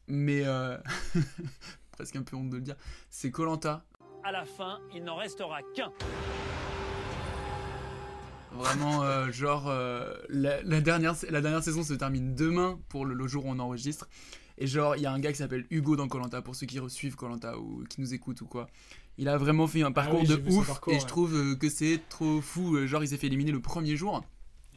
mais 0.07 0.43
euh, 0.45 0.77
presque 1.91 2.15
un 2.15 2.23
peu 2.23 2.35
honte 2.37 2.49
de 2.49 2.55
le 2.55 2.61
dire. 2.61 2.75
C'est 3.09 3.29
Colanta. 3.29 3.83
À 4.23 4.31
la 4.31 4.45
fin, 4.45 4.79
il 4.95 5.03
n'en 5.03 5.15
restera 5.17 5.59
qu'un. 5.75 5.91
Vraiment, 8.57 9.03
euh, 9.03 9.31
genre, 9.31 9.67
euh, 9.67 10.13
la, 10.29 10.61
la 10.63 10.81
dernière, 10.81 11.15
la 11.29 11.41
dernière 11.41 11.63
saison 11.63 11.83
se 11.83 11.93
termine 11.93 12.35
demain 12.35 12.79
pour 12.89 13.05
le, 13.05 13.13
le 13.13 13.27
jour 13.27 13.45
où 13.45 13.49
on 13.49 13.59
enregistre. 13.59 14.07
Et 14.57 14.65
genre, 14.67 14.95
il 14.95 15.03
y 15.03 15.05
a 15.05 15.11
un 15.11 15.19
gars 15.19 15.31
qui 15.31 15.37
s'appelle 15.37 15.65
Hugo 15.69 15.95
dans 15.95 16.07
Colanta, 16.07 16.41
pour 16.41 16.55
ceux 16.55 16.65
qui 16.65 16.79
suivent 16.89 17.15
Colanta 17.15 17.57
ou 17.59 17.83
qui 17.89 18.01
nous 18.01 18.13
écoutent 18.13 18.41
ou 18.41 18.47
quoi. 18.47 18.67
Il 19.19 19.29
a 19.29 19.37
vraiment 19.37 19.67
fait 19.67 19.83
un 19.83 19.91
parcours 19.91 20.19
Ah 20.19 20.21
oui, 20.21 20.27
j'ai 20.27 20.37
de 20.37 20.51
ouf 20.51 20.67
parcours, 20.67 20.93
et 20.93 20.95
ouais. 20.95 21.01
je 21.01 21.05
trouve 21.07 21.35
euh, 21.35 21.55
que 21.55 21.69
c'est 21.69 22.01
trop 22.09 22.41
fou. 22.41 22.85
Genre, 22.87 23.03
il 23.03 23.07
s'est 23.07 23.17
fait 23.17 23.27
éliminer 23.27 23.51
le 23.51 23.61
premier 23.61 23.95
jour. 23.95 24.23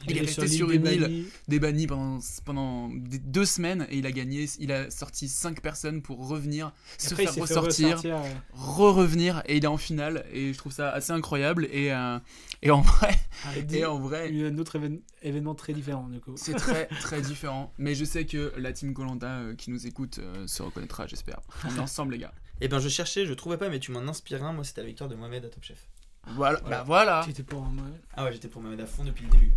Il 0.05 0.11
Il, 0.11 0.17
est 0.17 0.19
est 0.21 0.25
resté 0.25 0.47
sur 0.47 0.71
une 0.71 0.85
île 0.85 1.59
bannis 1.59 1.87
pendant, 1.87 2.19
pendant 2.45 2.89
deux 2.93 3.45
semaines 3.45 3.85
et 3.89 3.97
il 3.97 4.05
a 4.05 4.11
gagné. 4.11 4.47
Il 4.59 4.71
a 4.71 4.89
sorti 4.89 5.27
cinq 5.27 5.61
personnes 5.61 6.01
pour 6.01 6.27
revenir, 6.27 6.71
se 6.97 7.13
après, 7.13 7.25
faire 7.27 7.35
ressortir, 7.35 7.87
ressortir, 7.97 8.15
ouais. 8.17 8.35
re-revenir 8.53 9.43
et 9.45 9.57
il 9.57 9.63
est 9.63 9.67
en 9.67 9.77
finale. 9.77 10.25
Et 10.33 10.53
je 10.53 10.57
trouve 10.57 10.71
ça 10.71 10.89
assez 10.91 11.11
incroyable. 11.11 11.67
Et, 11.71 11.91
euh, 11.93 12.17
et 12.61 12.71
en 12.71 12.81
vrai, 12.81 13.13
Avec 13.49 13.71
et 13.73 13.85
en 13.85 13.99
vrai, 13.99 14.29
Il 14.29 14.37
y 14.37 14.43
a 14.43 14.47
un 14.47 14.57
autre 14.57 14.77
évén- 14.79 15.01
événement 15.21 15.55
très 15.55 15.73
différent, 15.73 16.07
du 16.07 16.19
coup. 16.19 16.33
c'est 16.35 16.53
très 16.53 16.85
très 17.01 17.21
différent. 17.21 17.73
Mais 17.77 17.95
je 17.95 18.05
sais 18.05 18.25
que 18.25 18.53
la 18.57 18.73
team 18.73 18.93
Colanta 18.93 19.41
qui 19.57 19.71
nous 19.71 19.87
écoute 19.87 20.19
euh, 20.19 20.47
se 20.47 20.61
reconnaîtra, 20.63 21.07
j'espère. 21.07 21.39
On 21.65 21.75
est 21.75 21.79
ensemble, 21.79 22.13
les 22.13 22.19
gars. 22.19 22.33
Et 22.63 22.67
ben 22.67 22.79
je 22.79 22.89
cherchais, 22.89 23.25
je 23.25 23.33
trouvais 23.33 23.57
pas, 23.57 23.69
mais 23.69 23.79
tu 23.79 23.91
m'en 23.91 24.01
inspires 24.01 24.43
un. 24.43 24.53
Moi, 24.53 24.63
c'était 24.63 24.81
la 24.81 24.87
victoire 24.87 25.09
de 25.09 25.15
Mohamed 25.15 25.45
à 25.45 25.49
Top 25.49 25.63
Chef. 25.63 25.87
Voilà, 26.35 26.59
bah 26.69 26.83
voilà. 26.85 27.25
Pour. 27.47 27.67
Ah 28.13 28.23
ouais, 28.23 28.31
j'étais 28.31 28.47
pour 28.47 28.61
Mohamed 28.61 28.81
à 28.81 28.85
fond 28.85 29.03
depuis 29.03 29.25
le 29.25 29.31
début. 29.31 29.51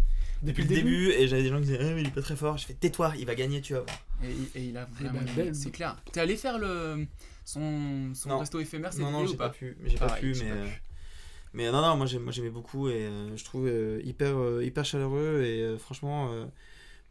Depuis 0.45 0.63
le 0.63 0.69
début, 0.69 1.11
et 1.11 1.27
j'avais 1.27 1.43
des 1.43 1.49
gens 1.49 1.57
qui 1.57 1.63
disaient, 1.67 1.79
ah, 1.81 1.95
mais 1.95 2.03
il 2.03 2.09
est 2.09 2.15
pas 2.15 2.23
très 2.23 2.37
fort. 2.37 2.57
Je 2.59 2.67
fais, 2.67 2.75
tais-toi, 2.75 3.15
il 3.19 3.27
va 3.27 3.35
gagner, 3.35 3.61
tu 3.61 3.73
vas 3.73 3.81
voir. 3.81 3.99
Et, 4.23 4.59
et 4.59 4.65
il 4.65 4.77
a 4.77 4.87
Eh 5.01 5.05
vraiment. 5.05 5.21
ben, 5.21 5.35
belle- 5.35 5.55
c'est 5.55 5.71
clair. 5.71 5.97
T'es 6.13 6.21
allé 6.21 6.37
faire 6.37 6.59
le 6.59 7.07
son, 7.45 8.13
son 8.15 8.29
Non. 8.29 8.39
resto 8.39 8.61
éphémère 8.61 8.91
Non, 8.99 9.11
non, 9.11 9.27
j'ai 9.27 9.37
pas 9.37 9.49
pu. 9.51 9.77
Mais 9.81 9.91
j'ai 9.91 9.97
pas 9.99 10.07
Pareil, 10.07 10.21
pu, 10.21 10.35
j'ai 10.35 10.45
mais. 10.45 10.51
pas 10.51 10.57
euh, 10.57 10.65
pu. 10.67 10.81
Mais 11.55 11.71
non, 11.71 11.81
non, 11.83 11.97
moi 11.97 12.07
j'aimais 12.07 12.51
beaucoup 12.51 12.89
et 12.89 13.07
euh, 13.07 13.37
je 13.37 13.45
trouve 13.45 13.67
euh, 13.69 14.01
hyper, 14.05 14.37
euh, 14.37 14.65
hyper 14.65 14.85
chaleureux 14.85 15.43
et 15.45 15.61
euh, 15.63 15.79
franchement, 15.79 16.33
euh, 16.33 16.47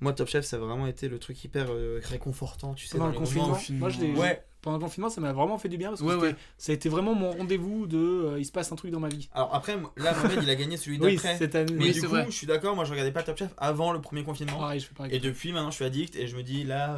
moi 0.03 0.13
Top 0.13 0.27
Chef 0.27 0.45
ça 0.45 0.57
a 0.57 0.59
vraiment 0.59 0.85
été 0.87 1.07
le 1.09 1.17
truc 1.17 1.43
hyper 1.43 1.67
euh, 1.69 1.99
réconfortant, 2.03 2.73
tu 2.75 2.85
sais. 2.85 2.97
Pendant 2.97 3.05
dans 3.05 3.11
le 3.13 3.17
confinement, 3.17 3.57
moi 3.71 3.89
je. 3.89 3.99
Ouais. 4.19 4.43
Pendant 4.61 4.77
le 4.77 4.83
confinement, 4.83 5.09
ça 5.09 5.19
m'a 5.19 5.33
vraiment 5.33 5.57
fait 5.57 5.67
du 5.67 5.77
bien 5.77 5.89
parce 5.89 5.99
que 5.99 6.05
Ouais, 6.05 6.13
c'était- 6.13 6.27
ouais. 6.27 6.35
ça 6.57 6.71
a 6.71 6.75
été 6.75 6.87
vraiment 6.87 7.13
mon 7.13 7.31
rendez-vous 7.31 7.85
de. 7.85 7.97
euh, 7.97 8.39
il 8.39 8.45
se 8.45 8.51
passe 8.53 8.71
un 8.71 8.77
truc 8.77 8.91
dans 8.91 9.01
ma 9.01 9.09
vie. 9.09 9.27
Alors 9.33 9.53
après, 9.53 9.75
là 9.97 10.13
Mohamed 10.15 10.39
il 10.41 10.49
a 10.49 10.55
gagné 10.55 10.77
celui 10.77 10.97
Oui, 10.99 11.15
d'après. 11.15 11.37
cette 11.37 11.55
année. 11.55 11.73
Mais 11.73 11.83
Oui, 11.85 11.91
du 11.91 11.99
c'est 11.99 12.05
coup, 12.05 12.13
vrai. 12.13 12.25
je 12.27 12.31
suis 12.31 12.47
d'accord, 12.47 12.73
moi 12.73 12.85
je 12.85 12.91
regardais 12.91 13.11
pas 13.11 13.23
Top 13.23 13.37
Chef 13.37 13.49
avant 13.57 13.91
le 13.91 13.99
premier 13.99 14.23
confinement. 14.23 14.57
Pareil, 14.59 14.79
je 14.79 14.85
fais 14.87 14.93
pareil. 14.95 15.13
Et 15.13 15.19
depuis 15.19 15.51
maintenant 15.51 15.69
je 15.69 15.75
suis 15.75 15.83
addict 15.85 16.15
et 16.15 16.27
je 16.27 16.37
me 16.37 16.43
dis 16.43 16.63
là, 16.63 16.97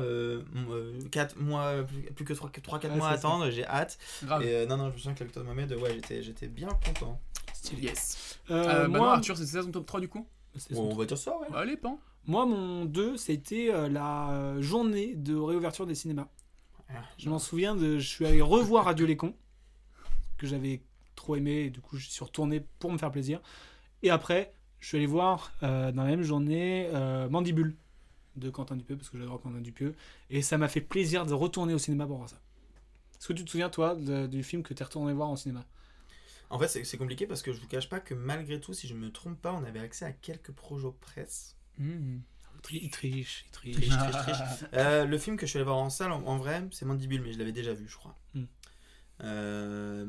4 1.11 1.39
mois, 1.39 1.73
plus, 2.15 2.23
que 2.25 2.33
3-4 2.33 2.89
Ouais, 2.91 2.95
mois 2.97 3.07
à 3.07 3.11
c'est 3.13 3.17
attendre, 3.17 3.49
j'ai 3.49 3.65
hâte. 3.65 3.97
Grave. 4.23 4.43
Et 4.43 4.55
euh, 4.55 4.65
non, 4.67 4.77
non, 4.77 4.89
je 4.89 4.93
me 4.93 4.97
souviens 4.99 5.13
que 5.15 5.23
victoire 5.23 5.43
de 5.45 5.49
Mohamed, 5.51 5.71
ouais, 5.73 5.93
j'étais, 5.95 6.21
j'étais 6.21 6.47
bien 6.47 6.69
content. 6.85 7.19
Yes. 7.81 8.37
Euh, 8.51 8.63
Euh, 8.63 8.81
bah 8.83 8.87
moi- 8.89 8.99
non, 8.99 9.05
Arthur, 9.05 9.35
c'était 9.37 9.49
ça 9.53 9.63
son 9.63 9.71
top 9.71 9.87
3 9.87 9.99
du 9.99 10.07
coup 10.07 10.27
C'était 10.55 10.75
Bon, 10.75 10.89
son 10.91 10.95
on 10.95 10.99
va 10.99 11.05
dire 11.05 11.17
ça, 11.17 11.31
ouais. 11.39 11.47
Allez, 11.55 11.77
pan. 11.77 11.99
Moi, 12.27 12.45
mon 12.45 12.85
2, 12.85 13.17
c'était 13.17 13.69
euh, 13.71 13.87
la 13.87 14.31
euh, 14.31 14.61
journée 14.61 15.13
de 15.15 15.35
réouverture 15.35 15.85
des 15.85 15.95
cinémas. 15.95 16.27
Je 17.17 17.29
m'en 17.29 17.39
souviens, 17.39 17.75
de, 17.75 17.99
je 17.99 18.07
suis 18.07 18.25
allé 18.25 18.41
revoir 18.41 18.87
Adieu 18.87 19.05
les 19.05 19.17
cons, 19.17 19.35
que 20.37 20.47
j'avais 20.47 20.81
trop 21.15 21.35
aimé, 21.35 21.65
et 21.65 21.69
du 21.69 21.81
coup, 21.81 21.97
je 21.97 22.07
suis 22.09 22.23
retourné 22.23 22.65
pour 22.79 22.91
me 22.91 22.97
faire 22.97 23.11
plaisir. 23.11 23.41
Et 24.03 24.09
après, 24.09 24.53
je 24.79 24.87
suis 24.87 24.97
allé 24.97 25.05
voir 25.07 25.53
euh, 25.63 25.91
dans 25.91 26.03
la 26.03 26.09
même 26.09 26.23
journée 26.23 26.89
euh, 26.93 27.29
Mandibule 27.29 27.75
de 28.35 28.49
Quentin 28.49 28.75
Dupieux, 28.75 28.97
parce 28.97 29.09
que 29.09 29.17
j'adore 29.17 29.41
Quentin 29.41 29.61
Dupieux. 29.61 29.95
Et 30.29 30.41
ça 30.41 30.57
m'a 30.57 30.67
fait 30.67 30.81
plaisir 30.81 31.25
de 31.25 31.33
retourner 31.33 31.73
au 31.73 31.79
cinéma 31.79 32.05
pour 32.07 32.17
voir 32.17 32.29
ça. 32.29 32.37
Est-ce 33.19 33.27
que 33.29 33.33
tu 33.33 33.45
te 33.45 33.49
souviens, 33.51 33.69
toi, 33.69 33.95
de- 33.95 34.27
du 34.27 34.43
film 34.43 34.63
que 34.63 34.73
tu 34.73 34.81
es 34.81 34.85
retourné 34.85 35.13
voir 35.13 35.29
en 35.29 35.35
cinéma? 35.35 35.65
En 36.49 36.59
fait, 36.59 36.67
c'est, 36.67 36.83
c'est 36.83 36.97
compliqué 36.97 37.27
parce 37.27 37.41
que 37.41 37.53
je 37.53 37.61
vous 37.61 37.67
cache 37.67 37.89
pas 37.89 37.99
que 37.99 38.13
malgré 38.13 38.59
tout, 38.59 38.73
si 38.73 38.87
je 38.87 38.93
me 38.93 39.11
trompe 39.11 39.41
pas, 39.41 39.53
on 39.53 39.63
avait 39.63 39.79
accès 39.79 40.05
à 40.05 40.11
quelques 40.11 40.51
projets 40.51 40.87
presse. 40.99 41.55
Mmh. 41.77 42.19
Il 42.71 42.89
triche, 42.89 43.45
il 43.47 43.51
triche. 43.51 43.73
Triche, 43.75 43.89
triche, 43.97 44.17
triche. 44.23 44.37
Euh, 44.73 45.05
le 45.05 45.17
film 45.19 45.37
que 45.37 45.45
je 45.45 45.51
suis 45.51 45.57
allé 45.59 45.65
voir 45.65 45.77
en 45.77 45.89
salle, 45.91 46.11
en, 46.11 46.23
en 46.25 46.37
vrai, 46.37 46.67
c'est 46.71 46.85
Mandibule, 46.85 47.21
mais 47.21 47.31
je 47.31 47.37
l'avais 47.37 47.51
déjà 47.51 47.73
vu, 47.73 47.87
je 47.87 47.95
crois. 47.95 48.15
Hmm. 48.33 48.45
Euh, 49.21 50.05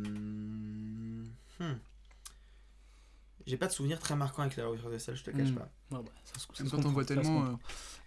hmm. 1.61 1.75
J'ai 3.47 3.57
pas 3.57 3.67
de 3.69 3.73
souvenir 3.73 3.99
très 4.01 4.17
marquant 4.17 4.43
avec 4.43 4.57
la 4.57 4.65
réouverture 4.65 4.91
des 4.91 4.99
salles, 4.99 5.17
je 5.17 5.23
te 5.23 5.31
le 5.31 5.37
cache 5.39 5.51
Hmm. 5.51 5.57
pas. 5.57 5.71
Ouais, 5.93 6.03
bah, 6.03 6.11
ça 6.25 6.35
se- 6.41 6.47
ça 6.47 6.63
Même 6.65 6.71
se 6.71 6.77
quand 6.77 6.85
on 6.87 6.93
voit 6.93 7.05
tellement, 7.05 7.45
euh, 7.47 7.53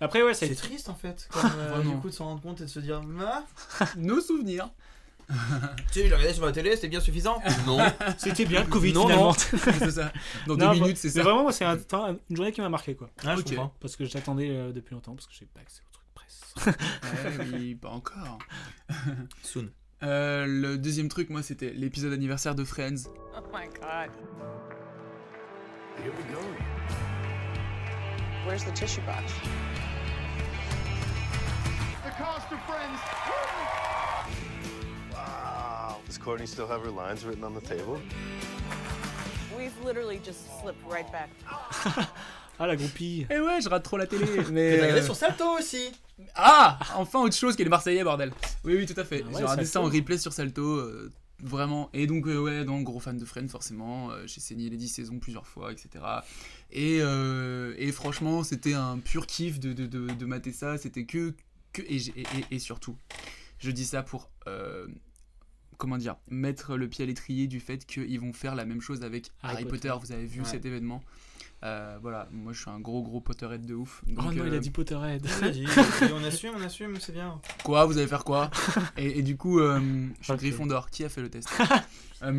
Après, 0.02 0.22
ouais, 0.24 0.34
ça 0.34 0.46
a 0.46 0.48
C'est 0.50 0.54
été- 0.54 0.62
triste 0.64 0.90
en 0.90 0.96
fait, 0.96 1.28
comme, 1.32 1.52
euh, 1.58 1.82
du 1.84 1.96
coup 2.02 2.10
de 2.10 2.14
se 2.14 2.24
rendre 2.24 2.42
compte 2.42 2.60
et 2.62 2.66
de 2.66 2.70
se 2.70 2.80
dire 2.80 3.02
Ah, 3.22 3.46
Nos 3.98 4.20
souvenirs. 4.22 4.70
Tu 5.30 5.36
sais, 5.36 6.04
je 6.04 6.10
l'ai 6.10 6.16
regardé 6.16 6.34
sur 6.34 6.46
la 6.46 6.52
télé, 6.52 6.76
c'était 6.76 6.88
bien 6.88 7.00
suffisant 7.00 7.42
Non. 7.68 7.78
C'était 8.18 8.46
bien 8.46 8.62
le 8.62 8.68
Covid 8.68 8.94
Non, 8.94 9.02
finalement. 9.04 9.26
non. 9.28 9.34
c'est 9.80 9.92
ça. 9.92 10.12
Dans 10.48 10.54
Non, 10.56 10.58
deux 10.58 10.66
bah, 10.66 10.74
minutes, 10.74 10.98
c'est 10.98 11.10
mais 11.10 11.14
ça. 11.14 11.24
Vraiment, 11.24 11.44
moi, 11.44 11.52
c'est 11.52 11.66
un- 11.66 11.78
un- 11.94 12.18
une 12.30 12.36
journée 12.36 12.52
qui 12.52 12.62
m'a 12.62 12.70
marqué 12.70 12.96
quoi. 12.96 13.10
Ah, 13.26 13.36
je 13.36 13.42
Ok. 13.42 13.50
comprends. 13.50 13.74
Parce 13.80 13.96
que 13.96 14.06
j'attendais 14.06 14.50
euh, 14.50 14.72
depuis 14.72 14.96
longtemps, 14.96 15.14
parce 15.16 15.28
que 15.28 15.34
j'ai 15.38 15.46
pas 15.46 15.60
accès 15.62 15.82
au 15.88 15.94
truc 15.94 16.06
presse. 16.16 16.54
Ouais, 16.66 17.48
oui, 17.54 17.76
pas 17.76 17.90
encore. 17.90 18.40
Soon. 19.44 19.70
Euh, 20.02 20.46
le 20.48 20.78
deuxième 20.78 21.10
truc, 21.10 21.30
moi, 21.30 21.44
c'était 21.44 21.72
l'épisode 21.72 22.14
anniversaire 22.14 22.56
de 22.56 22.64
Friends. 22.64 23.10
Oh 23.38 23.42
my 23.54 23.68
god. 23.68 24.10
Here 26.02 26.12
we 26.18 26.26
go. 26.34 26.40
Where's 28.48 28.64
the 28.66 28.74
tissue 28.74 29.02
box? 29.02 29.32
The 32.04 32.12
cast 32.18 32.52
of 32.52 32.60
Friends. 32.66 33.00
Does 36.10 36.18
Courtney 36.18 36.48
still 36.48 36.66
have 36.68 36.82
her 36.84 36.90
lines 36.92 37.24
written 37.24 37.44
on 37.44 37.54
the 37.54 37.62
table? 37.62 38.00
We've 39.56 39.72
literally 39.86 40.20
just 40.26 40.40
slipped 40.60 40.84
right 40.90 41.06
back. 41.12 41.30
Ah, 42.62 42.66
la 42.68 42.76
groupie. 42.76 43.26
Eh 43.30 43.40
ouais, 43.40 43.62
je 43.62 43.70
rate 43.70 43.84
trop 43.84 43.98
la 43.98 44.08
télé. 44.08 44.26
Mais. 44.52 44.78
T'as 44.78 44.82
regardé 44.84 45.02
euh, 45.02 45.06
sur 45.06 45.16
Salto 45.16 45.46
aussi 45.60 45.92
Ah 46.36 46.80
Enfin 46.96 47.20
autre 47.22 47.36
chose 47.36 47.56
que 47.56 47.64
les 47.64 47.70
Marseillais, 47.70 48.04
bordel. 48.04 48.32
Oui, 48.64 48.76
oui, 48.76 48.86
tout 48.86 49.00
à 49.00 49.04
fait. 49.06 49.22
Ah 49.24 49.28
ouais, 49.28 49.34
J'ai 49.38 49.44
regardé 49.44 49.66
ça 49.66 49.82
en 49.82 49.86
replay 49.86 50.18
sur 50.18 50.34
Salto. 50.34 50.64
euh, 50.64 51.12
vraiment. 51.42 51.90
Et 51.94 52.08
donc, 52.08 52.26
euh, 52.28 52.40
ouais, 52.40 52.66
donc, 52.66 52.84
gros 52.86 53.00
fan 53.00 53.18
de 53.18 53.24
Friends, 53.26 53.48
forcément. 53.48 54.10
euh, 54.12 54.24
J'ai 54.26 54.42
saigné 54.42 54.70
les 54.70 54.78
10 54.78 54.90
saisons 54.90 55.20
plusieurs 55.20 55.46
fois, 55.48 55.72
etc. 55.72 56.04
Et, 56.72 56.98
euh, 57.02 57.76
et 57.78 57.92
franchement, 57.92 58.44
c'était 58.44 58.74
un 58.74 58.98
pur 58.98 59.26
kiff 59.28 59.60
de, 59.60 59.74
de, 59.74 59.86
de, 59.86 60.08
de 60.12 60.26
mater 60.26 60.52
ça. 60.54 60.78
C'était 60.80 61.06
que. 61.06 61.34
que 61.72 61.82
et, 61.84 62.00
j'ai- 62.00 62.14
et, 62.20 62.24
et- 62.52 62.56
et 62.56 62.60
surtout, 62.60 62.98
je 63.60 63.70
dis 63.72 63.86
ça 63.86 64.02
pour. 64.04 64.30
Comment 65.80 65.98
dire 65.98 66.16
Mettre 66.30 66.78
le 66.78 66.88
pied 66.88 67.04
à 67.04 67.08
l'étrier 67.08 67.48
du 67.48 67.60
fait 67.60 67.84
qu'ils 67.88 68.20
vont 68.20 68.34
faire 68.34 68.54
la 68.54 68.66
même 68.66 68.82
chose 68.82 69.02
avec 69.04 69.32
Harry 69.42 69.56
Harry, 69.56 69.66
Potter. 69.66 69.90
Potter. 69.90 70.06
Vous 70.06 70.12
avez 70.12 70.26
vu 70.28 70.42
Ouais. 70.42 70.46
cet 70.48 70.66
événement. 70.66 71.04
Euh, 71.64 71.98
voilà, 72.02 72.30
moi 72.32 72.54
je 72.54 72.62
suis 72.62 72.70
un 72.70 72.80
gros 72.80 73.02
gros 73.02 73.20
Potterhead 73.20 73.66
de 73.66 73.74
ouf. 73.74 74.02
Oh 74.08 74.12
Donc, 74.12 74.36
non, 74.36 74.46
il 74.46 74.54
a 74.54 74.58
euh, 74.58 74.60
dit 74.60 74.70
Potterhead. 74.70 75.28
Il 75.42 75.44
a 75.46 75.50
dit, 75.50 75.60
dit, 75.66 76.14
on 76.14 76.24
assume, 76.24 76.52
on 76.56 76.62
assume, 76.62 77.00
c'est 77.00 77.12
bien. 77.12 77.42
Quoi? 77.64 77.86
Vous 77.86 77.98
allez 77.98 78.08
faire 78.08 78.24
quoi? 78.24 78.52
Et, 78.98 79.20
et 79.20 79.24
du 79.24 79.36
coup, 79.36 79.60
euh, 79.60 79.80
je 80.20 80.24
suis 80.24 80.34
Ok. 80.34 80.40
Gryffondor. 80.40 80.90
Qui 80.90 81.04
a 81.04 81.10
fait 81.10 81.22
le 81.22 81.30
test? 81.30 81.50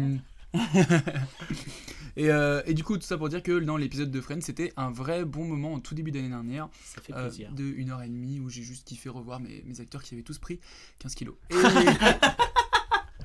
Et, 2.16 2.28
euh, 2.30 2.60
et 2.66 2.74
du 2.74 2.82
coup, 2.82 2.96
tout 2.98 3.06
ça 3.06 3.16
pour 3.16 3.28
dire 3.28 3.42
que 3.42 3.60
dans 3.60 3.76
l'épisode 3.76 4.10
de 4.10 4.20
Friends, 4.20 4.40
c'était 4.40 4.72
un 4.76 4.90
vrai 4.90 5.24
bon 5.24 5.44
moment 5.44 5.74
en 5.74 5.80
tout 5.80 5.94
début 5.94 6.10
d'année 6.10 6.28
dernière. 6.28 6.68
Ça 6.84 7.00
fait 7.00 7.14
euh, 7.14 7.28
plaisir. 7.28 7.52
de 7.52 7.62
une 7.62 7.90
heure 7.90 8.02
et 8.02 8.08
demie 8.08 8.40
où 8.40 8.50
j'ai 8.50 8.62
juste 8.62 8.84
kiffé 8.86 9.08
revoir 9.08 9.38
mes, 9.40 9.62
mes 9.64 9.80
acteurs 9.80 10.02
qui 10.02 10.14
avaient 10.14 10.24
tous 10.24 10.38
pris 10.38 10.58
15 10.98 11.14
kilos. 11.14 11.36
Et... 11.50 11.54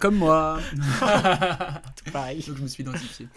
Comme 0.05 0.17
moi. 0.17 0.59
Tout 1.95 2.11
pareil. 2.11 2.43
Donc 2.45 2.57
je 2.57 2.61
me 2.61 2.67
suis 2.67 2.83
identifié. 2.83 3.27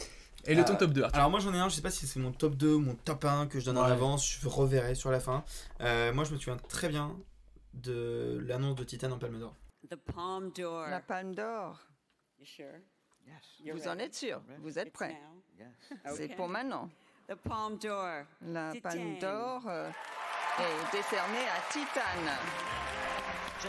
Et 0.44 0.54
le 0.54 0.64
ton 0.64 0.74
Euh, 0.74 0.76
top 0.76 0.90
2, 0.92 1.02
Arthur. 1.02 1.16
Alors 1.18 1.30
moi 1.30 1.40
j'en 1.40 1.54
ai 1.54 1.58
un, 1.58 1.68
je 1.70 1.74
sais 1.76 1.80
pas 1.82 1.90
si 1.90 2.06
c'est 2.06 2.20
mon 2.20 2.30
top 2.32 2.56
2 2.56 2.74
ou 2.74 2.80
mon 2.80 2.94
top 2.94 3.24
1 3.24 3.46
que 3.46 3.58
je 3.58 3.64
donne 3.64 3.78
en 3.78 3.84
Ouais. 3.86 3.90
avance, 3.92 4.38
je 4.42 4.46
reverrai 4.48 4.94
sur 4.94 5.10
la 5.10 5.18
fin. 5.20 5.44
Euh, 5.80 6.12
moi 6.12 6.24
je 6.24 6.32
me 6.32 6.36
souviens 6.38 6.58
très 6.58 6.88
bien 6.90 7.16
de 7.72 8.44
l'annonce 8.46 8.74
de 8.76 8.84
Titan 8.84 9.10
en 9.12 9.18
Palme 9.18 9.38
d'Or. 9.38 9.54
The 9.90 9.96
Palme 9.96 10.50
d'Or. 10.52 10.88
La 10.88 11.00
Palme 11.00 11.34
d'Or. 11.34 11.78
You 12.38 12.44
sure? 12.44 13.74
Vous 13.74 13.88
en 13.88 13.98
êtes 13.98 14.14
sûr? 14.14 14.42
Vous 14.60 14.78
êtes 14.78 14.92
prêts 14.92 15.16
C'est 16.04 16.24
Okay. 16.24 16.34
pour 16.36 16.48
maintenant. 16.48 16.90
The 17.28 17.34
Palme 17.34 17.78
d'Or. 17.78 18.24
La. 18.42 18.72
Palme 18.82 19.18
d'Or 19.18 19.62
euh, 19.68 19.90
est 20.60 20.96
décernée 20.96 21.46
à 21.48 21.72
Titan. 21.72 22.00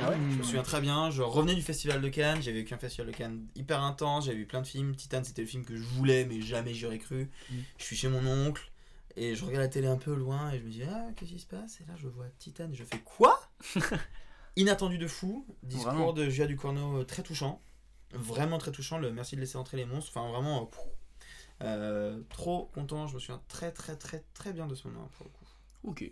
Ah 0.01 0.11
Je 0.13 0.37
me 0.37 0.43
souviens 0.43 0.63
très 0.63 0.81
bien, 0.81 1.09
je 1.09 1.21
revenais 1.21 1.55
du 1.55 1.61
festival 1.61 1.99
de 1.99 2.09
Cannes, 2.09 2.41
j'avais 2.41 2.59
vécu 2.59 2.73
un 2.73 2.77
festival 2.77 3.07
de 3.07 3.15
Cannes 3.15 3.47
hyper 3.55 3.81
intense, 3.81 4.25
j'avais 4.25 4.37
vu 4.37 4.45
plein 4.45 4.61
de 4.61 4.67
films, 4.67 4.95
Titan 4.95 5.23
c'était 5.23 5.41
le 5.41 5.47
film 5.47 5.65
que 5.65 5.75
je 5.75 5.81
voulais 5.81 6.25
mais 6.25 6.41
jamais 6.41 6.73
j'y 6.73 6.85
aurais 6.85 6.99
cru. 6.99 7.29
Mm. 7.49 7.55
Je 7.77 7.83
suis 7.83 7.95
chez 7.95 8.07
mon 8.07 8.25
oncle 8.25 8.71
et 9.15 9.35
je 9.35 9.43
regarde 9.45 9.63
la 9.63 9.67
télé 9.67 9.87
un 9.87 9.97
peu 9.97 10.13
loin 10.13 10.51
et 10.51 10.59
je 10.59 10.63
me 10.63 10.69
dis 10.69 10.83
ah 10.83 11.07
qu'est-ce 11.15 11.31
qui 11.31 11.39
se 11.39 11.47
passe? 11.47 11.81
Et 11.81 11.85
là 11.87 11.95
je 11.97 12.07
vois 12.07 12.25
Titan. 12.37 12.69
Et 12.71 12.75
je 12.75 12.83
fais 12.83 12.99
quoi? 12.99 13.39
Inattendu 14.55 14.97
de 14.97 15.07
fou, 15.07 15.45
discours 15.63 15.91
Vraiment. 15.91 16.13
de 16.13 16.29
Gia 16.29 16.45
Ducorneau 16.45 16.99
euh, 16.99 17.03
très 17.03 17.23
touchant, 17.23 17.61
vraiment 18.13 18.57
très 18.57 18.71
touchant, 18.71 18.97
le 18.99 19.11
merci 19.11 19.35
de 19.35 19.41
laisser 19.41 19.57
entrer 19.57 19.77
les 19.77 19.85
monstres, 19.85 20.11
enfin 20.15 20.29
vraiment 20.29 20.63
euh, 20.63 20.65
pff, 20.65 20.79
euh, 21.61 22.21
trop 22.29 22.65
content, 22.73 23.07
je 23.07 23.15
me 23.15 23.19
souviens 23.19 23.41
très 23.47 23.71
très 23.71 23.95
très 23.95 24.23
très 24.33 24.53
bien 24.53 24.67
de 24.67 24.75
ce 24.75 24.87
moment 24.87 25.09
pour 25.17 25.25
le 25.25 25.31
coup. 25.31 25.45
Ok. 25.83 26.11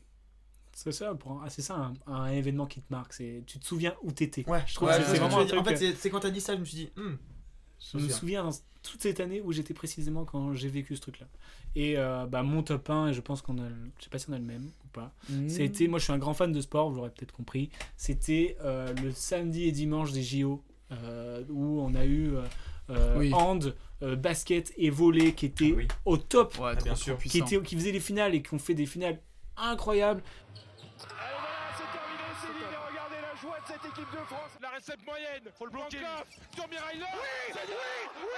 C'est 0.79 0.91
ça, 0.91 1.15
pour 1.15 1.31
un- 1.31 1.41
ah, 1.43 1.49
c'est 1.49 1.63
ça 1.63 1.91
un, 2.07 2.13
un 2.13 2.27
événement 2.27 2.67
qui 2.67 2.81
te 2.81 2.93
marque. 2.93 3.11
C'est, 3.13 3.41
tu 3.47 3.57
te 3.57 3.65
souviens 3.65 3.95
où 4.03 4.11
t'étais. 4.11 4.47
Ouais, 4.47 4.61
je 4.67 4.75
trouve 4.75 4.89
ouais, 4.89 4.97
que 4.99 5.03
c'est 5.05 5.17
vraiment 5.17 5.39
un 5.39 5.45
truc. 5.47 5.59
En 5.59 5.63
fait, 5.63 5.75
c'est- 5.75 5.95
c'est 5.95 6.11
quand 6.11 6.19
t'as 6.19 6.29
dit 6.29 6.39
ça, 6.39 6.53
je 6.53 6.59
me 6.59 6.65
suis 6.65 6.77
dit, 6.77 6.89
hmm, 6.95 7.15
Je 7.93 7.97
me 7.97 8.09
souviens 8.09 8.43
dans 8.43 8.51
toute 8.83 9.01
cette 9.01 9.19
année 9.19 9.41
où 9.41 9.51
j'étais 9.51 9.73
précisément 9.73 10.23
quand 10.23 10.53
j'ai 10.53 10.67
vécu 10.69 10.95
ce 10.95 11.01
truc-là. 11.01 11.25
Et 11.75 11.97
euh, 11.97 12.25
bah, 12.27 12.43
mon 12.43 12.61
top 12.61 12.89
1, 12.91 13.07
et 13.09 13.13
je 13.13 13.21
pense 13.21 13.41
qu'on 13.41 13.57
a. 13.57 13.67
le- 13.69 13.75
Je 13.97 14.03
sais 14.03 14.09
pas 14.11 14.19
si 14.19 14.29
on 14.29 14.33
a 14.33 14.37
le 14.37 14.43
même 14.45 14.65
ou 14.83 14.87
pas. 14.93 15.13
Mhm. 15.29 15.49
C'était. 15.49 15.87
Moi, 15.87 15.97
je 15.99 16.03
suis 16.03 16.13
un 16.13 16.17
grand 16.19 16.33
fan 16.35 16.51
de 16.51 16.61
sport, 16.61 16.89
vous 16.91 16.97
l'aurez 16.97 17.09
peut-être 17.09 17.31
compris. 17.33 17.69
C'était 17.95 18.55
euh, 18.61 18.93
le 19.01 19.11
samedi 19.11 19.63
et 19.63 19.71
dimanche 19.71 20.11
des 20.11 20.21
JO 20.23 20.63
euh, 20.91 21.43
où 21.49 21.81
on 21.81 21.95
a 21.95 22.05
eu. 22.05 22.35
euh, 22.35 22.43
euh, 22.91 23.17
Oui. 23.17 23.33
hand, 23.33 23.75
euh, 24.03 24.15
basket 24.15 24.71
et 24.77 24.89
volley 24.89 25.33
qui 25.33 25.47
étaient 25.47 25.71
Ah 25.73 25.77
oui. 25.77 25.87
au 26.05 26.17
top, 26.17 26.57
Ouais, 26.59 26.73
bien 26.83 26.95
sûr. 26.95 27.17
qui, 27.17 27.39
étaient, 27.39 27.61
qui 27.61 27.75
faisaient 27.75 27.91
les 27.91 27.99
finales 27.99 28.33
et 28.35 28.41
qui 28.41 28.53
ont 28.53 28.59
fait 28.59 28.75
des 28.75 28.85
finales 28.85 29.19
incroyables. 29.57 30.23
De 34.05 34.23
France. 34.25 34.51
La 34.61 34.69
récepte 34.69 35.05
moyenne. 35.05 35.43
Faut 35.57 35.65
le 35.65 35.71
bloquer. 35.71 35.97
Sur. 35.97 36.07
Oui, 36.07 36.67
oui, 36.67 36.77
oui, 38.17 38.33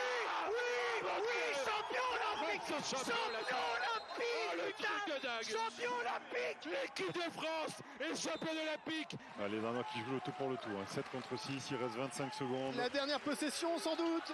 oui, 0.50 1.12
oui, 1.20 1.56
champion 1.56 2.06
olympique, 2.16 2.62
champion 2.86 3.16
olympique, 3.30 4.86
putain, 5.06 5.40
champion 5.42 5.92
olympique. 6.00 6.66
L'équipe 6.66 7.14
de 7.14 7.32
France 7.32 7.82
est 8.00 8.16
champion 8.16 8.52
olympique. 8.52 9.16
Ah, 9.40 9.48
les 9.48 9.60
Danois 9.60 9.84
qui 9.94 10.00
jouent 10.00 10.14
le 10.16 10.20
tout 10.22 10.32
pour 10.34 10.50
le 10.50 10.58
tout. 10.58 10.70
hein. 10.70 10.86
7 10.88 11.10
contre 11.12 11.38
6, 11.38 11.68
il 11.72 11.78
reste 11.78 11.96
25 11.96 12.34
secondes. 12.34 12.76
La 12.76 12.90
dernière 12.90 13.20
possession, 13.20 13.78
sans 13.80 13.96
doute. 13.96 14.34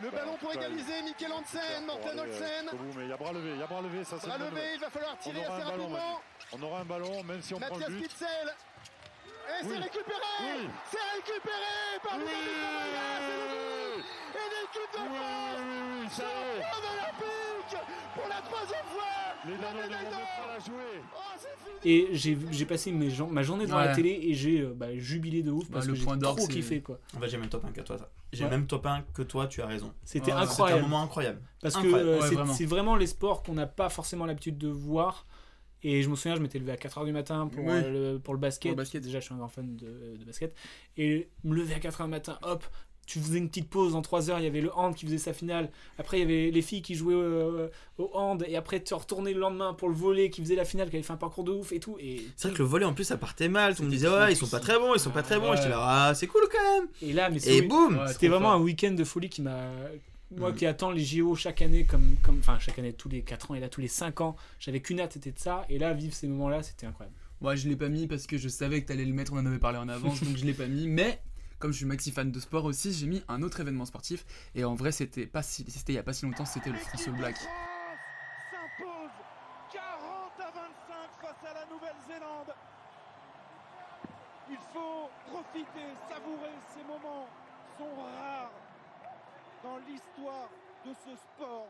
Le 0.00 0.10
ballon 0.10 0.36
pour 0.38 0.52
égaliser, 0.52 1.02
Mikel 1.02 1.32
Hansen, 1.32 1.86
Morten 1.86 2.20
Olsen. 2.20 2.70
Mais 2.96 3.04
il 3.04 3.08
y 3.08 3.12
a 3.12 3.16
bras 3.16 3.32
levé, 3.32 3.50
il 3.52 3.58
y 3.58 3.62
a 3.62 3.66
bras 3.66 3.80
levé, 3.80 4.04
ça 4.04 4.16
c'est 4.20 4.26
Bras 4.26 4.38
levé, 4.38 4.60
il 4.74 4.80
va 4.80 4.90
falloir 4.90 5.18
tirer 5.18 5.38
On 5.38 5.44
aura 5.46 5.54
assez 5.56 5.62
un 5.62 5.70
ballon, 5.70 5.88
rapidement. 5.88 6.20
On 6.52 6.62
aura 6.62 6.80
un 6.80 6.84
ballon, 6.84 7.24
même 7.24 7.42
si 7.42 7.54
on 7.54 7.58
prend 7.58 7.70
Mathias 7.78 7.88
le 7.88 7.94
but. 7.96 8.02
Witzel. 8.02 8.54
Et 9.48 9.64
Oui. 9.64 9.70
c'est 9.72 9.78
récupéré 9.82 10.20
Oui. 10.42 10.68
C'est 10.90 11.06
récupéré 11.16 12.00
par 12.02 12.18
Ludovic 12.18 12.36
Amaya, 12.66 13.06
c'est 13.20 13.38
le 13.38 13.46
but 13.96 14.04
Et 14.34 14.46
l'équipe 14.54 14.92
de 14.92 14.98
France 15.16 16.20
olympique 16.92 17.78
pour 18.14 18.28
la 18.28 18.40
troisième 18.42 18.86
fois 18.86 19.14
Les 19.46 19.52
La 19.52 19.72
médaille 19.72 20.04
vont 20.04 20.10
d'or 20.10 20.20
pas 20.20 20.52
la 20.54 20.58
jouer. 20.58 21.02
Oh, 21.14 21.18
Et 21.84 22.08
j'ai 22.12 22.64
passé 22.66 22.90
mes 22.92 23.08
ma 23.30 23.42
journée 23.42 23.66
devant 23.66 23.78
la 23.78 23.94
télé 23.94 24.18
et 24.22 24.34
j'ai 24.34 24.60
euh, 24.62 24.72
bah, 24.74 24.96
jubilé 24.96 25.42
de 25.42 25.50
ouf 25.50 25.64
Bah, 25.64 25.74
parce 25.74 25.86
le 25.86 25.92
que 25.94 25.98
j'ai 25.98 26.04
trop 26.20 26.46
kiffé 26.48 26.80
quoi. 26.82 26.98
En 27.16 27.20
fait, 27.20 27.28
j'ai 27.28 27.36
même 27.38 27.48
top 27.48 27.64
1 27.64 27.72
que 27.72 27.80
toi. 27.82 27.98
ça. 27.98 28.08
J'ai 28.32 28.44
Ouais. 28.44 28.50
même 28.50 28.66
top 28.66 28.84
1 28.86 29.04
que 29.14 29.22
toi, 29.22 29.46
tu 29.46 29.62
as 29.62 29.66
raison. 29.66 29.92
C'était 30.04 30.32
Ouais, 30.32 30.38
incroyable. 30.40 30.78
C'était 30.80 30.84
un 30.84 30.88
moment 30.88 31.02
incroyable. 31.02 31.40
Parce 31.62 31.76
Incroyable. 31.76 32.02
que 32.02 32.08
euh, 32.08 32.20
Ouais, 32.20 32.28
c'est- 32.28 32.34
vraiment. 32.34 32.54
c'est 32.54 32.64
vraiment 32.66 32.96
les 32.96 33.06
sports 33.06 33.42
qu'on 33.42 33.54
n'a 33.54 33.66
pas 33.66 33.88
forcément 33.88 34.26
l'habitude 34.26 34.58
de 34.58 34.68
voir. 34.68 35.24
Et 35.82 36.02
je 36.02 36.08
me 36.08 36.16
souviens, 36.16 36.34
je 36.36 36.40
m'étais 36.42 36.58
levé 36.58 36.72
à 36.72 36.76
4h 36.76 37.04
du 37.04 37.12
matin 37.12 37.48
pour, 37.48 37.64
Oui. 37.64 37.72
euh, 37.74 38.12
le, 38.14 38.18
pour 38.18 38.34
le 38.34 38.40
basket. 38.40 38.70
Pour 38.72 38.76
le 38.78 38.82
basket. 38.82 39.02
Déjà, 39.02 39.20
je 39.20 39.24
suis 39.26 39.34
un 39.34 39.38
grand 39.38 39.48
fan 39.48 39.76
de, 39.76 40.16
de 40.18 40.24
basket. 40.24 40.54
Et 40.96 41.28
me 41.44 41.54
lever 41.54 41.74
à 41.74 41.78
4h 41.78 42.04
du 42.04 42.10
matin, 42.10 42.38
hop, 42.42 42.64
tu 43.06 43.20
faisais 43.20 43.38
une 43.38 43.48
petite 43.48 43.68
pause 43.70 43.94
en 43.94 44.02
3 44.02 44.30
heures. 44.30 44.40
Il 44.40 44.44
y 44.44 44.48
avait 44.48 44.60
le 44.62 44.72
hand 44.76 44.92
qui 44.96 45.06
faisait 45.06 45.18
sa 45.18 45.32
finale. 45.32 45.70
Après, 45.96 46.18
il 46.18 46.20
y 46.22 46.24
avait 46.24 46.50
les 46.50 46.62
filles 46.62 46.82
qui 46.82 46.96
jouaient 46.96 47.14
euh, 47.14 47.68
au 47.98 48.10
hand. 48.14 48.44
Et 48.48 48.56
après, 48.56 48.82
tu 48.82 48.94
retournais 48.94 49.32
le 49.32 49.38
lendemain 49.38 49.74
pour 49.74 49.88
le 49.88 49.94
volet 49.94 50.28
qui 50.28 50.40
faisait 50.40 50.56
la 50.56 50.64
finale, 50.64 50.90
qui 50.90 50.96
avait 50.96 51.04
fait 51.04 51.12
un 51.12 51.16
parcours 51.16 51.44
de 51.44 51.52
ouf 51.52 51.70
et 51.70 51.78
tout. 51.78 51.96
Et 52.00 52.22
C'est 52.34 52.48
vrai 52.48 52.56
que 52.56 52.62
le 52.64 52.68
volet 52.68 52.84
en 52.84 52.94
plus 52.94 53.04
ça 53.04 53.16
partait 53.16 53.48
mal. 53.48 53.76
Tout 53.76 53.82
le 53.82 53.88
monde 53.88 53.94
disait 53.94 54.08
ouais, 54.08 54.32
ils 54.32 54.36
sont 54.36 54.48
pas 54.48 54.58
très 54.58 54.76
bons, 54.80 54.92
ils 54.94 54.98
sont 54.98 55.10
pas 55.10 55.22
très 55.22 55.38
bons. 55.38 55.50
Ouais. 55.50 55.56
J'étais 55.56 55.68
là, 55.68 55.78
ah, 56.08 56.14
c'est 56.16 56.26
cool 56.26 56.42
quand 56.50 56.80
même. 56.80 56.88
Et 57.00 57.12
là, 57.12 57.30
mais 57.30 57.36
Et 57.36 57.40
c'est- 57.40 57.62
boum 57.62 58.00
C'était 58.08 58.26
vraiment 58.26 58.48
fort. 58.50 58.60
un 58.60 58.62
week-end 58.62 58.90
de 58.92 59.04
folie 59.04 59.28
qui 59.28 59.40
m'a. 59.42 59.68
Moi 60.32 60.50
Mm. 60.50 60.54
qui 60.56 60.66
attends 60.66 60.90
les 60.90 61.04
JO 61.04 61.34
chaque 61.36 61.62
année, 61.62 61.84
comme, 61.84 62.16
comme. 62.22 62.38
Enfin, 62.40 62.58
chaque 62.58 62.78
année, 62.78 62.92
tous 62.92 63.08
les 63.08 63.22
4 63.22 63.50
ans, 63.50 63.54
et 63.54 63.60
là, 63.60 63.68
tous 63.68 63.80
les 63.80 63.88
5 63.88 64.20
ans, 64.20 64.34
j'avais 64.58 64.80
qu'une 64.80 64.98
hâte, 65.00 65.12
c'était 65.12 65.30
de 65.32 65.38
ça. 65.38 65.64
Et 65.68 65.78
là, 65.78 65.92
vivre 65.92 66.14
ces 66.14 66.26
moments-là, 66.26 66.62
c'était 66.62 66.86
incroyable. 66.86 67.14
Moi, 67.40 67.54
je 67.54 67.68
l'ai 67.68 67.76
pas 67.76 67.88
mis 67.88 68.06
parce 68.08 68.26
que 68.26 68.36
je 68.38 68.48
savais 68.48 68.80
que 68.82 68.86
t'allais 68.88 69.04
le 69.04 69.12
mettre, 69.12 69.32
on 69.34 69.38
en 69.38 69.46
avait 69.46 69.58
parlé 69.58 69.78
en 69.78 69.88
avance, 69.88 70.22
donc 70.24 70.36
je 70.36 70.44
l'ai 70.44 70.54
pas 70.54 70.66
mis. 70.66 70.88
Mais 70.88 71.20
comme 71.58 71.70
je 71.72 71.76
suis 71.76 71.86
maxi 71.86 72.10
fan 72.10 72.32
de 72.32 72.40
sport 72.40 72.64
aussi, 72.64 72.92
j'ai 72.92 73.06
mis 73.06 73.22
un 73.28 73.42
autre 73.42 73.60
événement 73.60 73.84
sportif. 73.84 74.24
Et 74.54 74.64
en 74.64 74.74
vrai, 74.74 74.90
c'était 74.90 75.26
pas 75.26 75.42
si, 75.42 75.64
c'était 75.68 75.92
il 75.92 75.96
y 75.96 75.98
a 75.98 76.02
pas 76.02 76.12
si 76.12 76.24
longtemps, 76.26 76.44
c'était 76.46 76.70
le 76.70 76.76
France 76.78 77.08
Black. 77.08 77.36
s'impose 77.36 79.10
40 79.72 79.82
à 80.40 80.50
25 80.50 80.66
face 81.22 81.50
à 81.50 81.54
la 81.54 81.66
Nouvelle-Zélande. 81.72 82.52
Il 84.50 84.56
faut 84.72 85.08
profiter, 85.30 85.86
savourer 86.08 86.54
ces 86.74 86.82
moments 86.84 87.28
sont 87.78 87.94
rares 88.02 88.52
dans 89.66 89.78
l'histoire 89.90 90.48
de 90.86 90.92
ce 90.92 91.16
sport. 91.16 91.66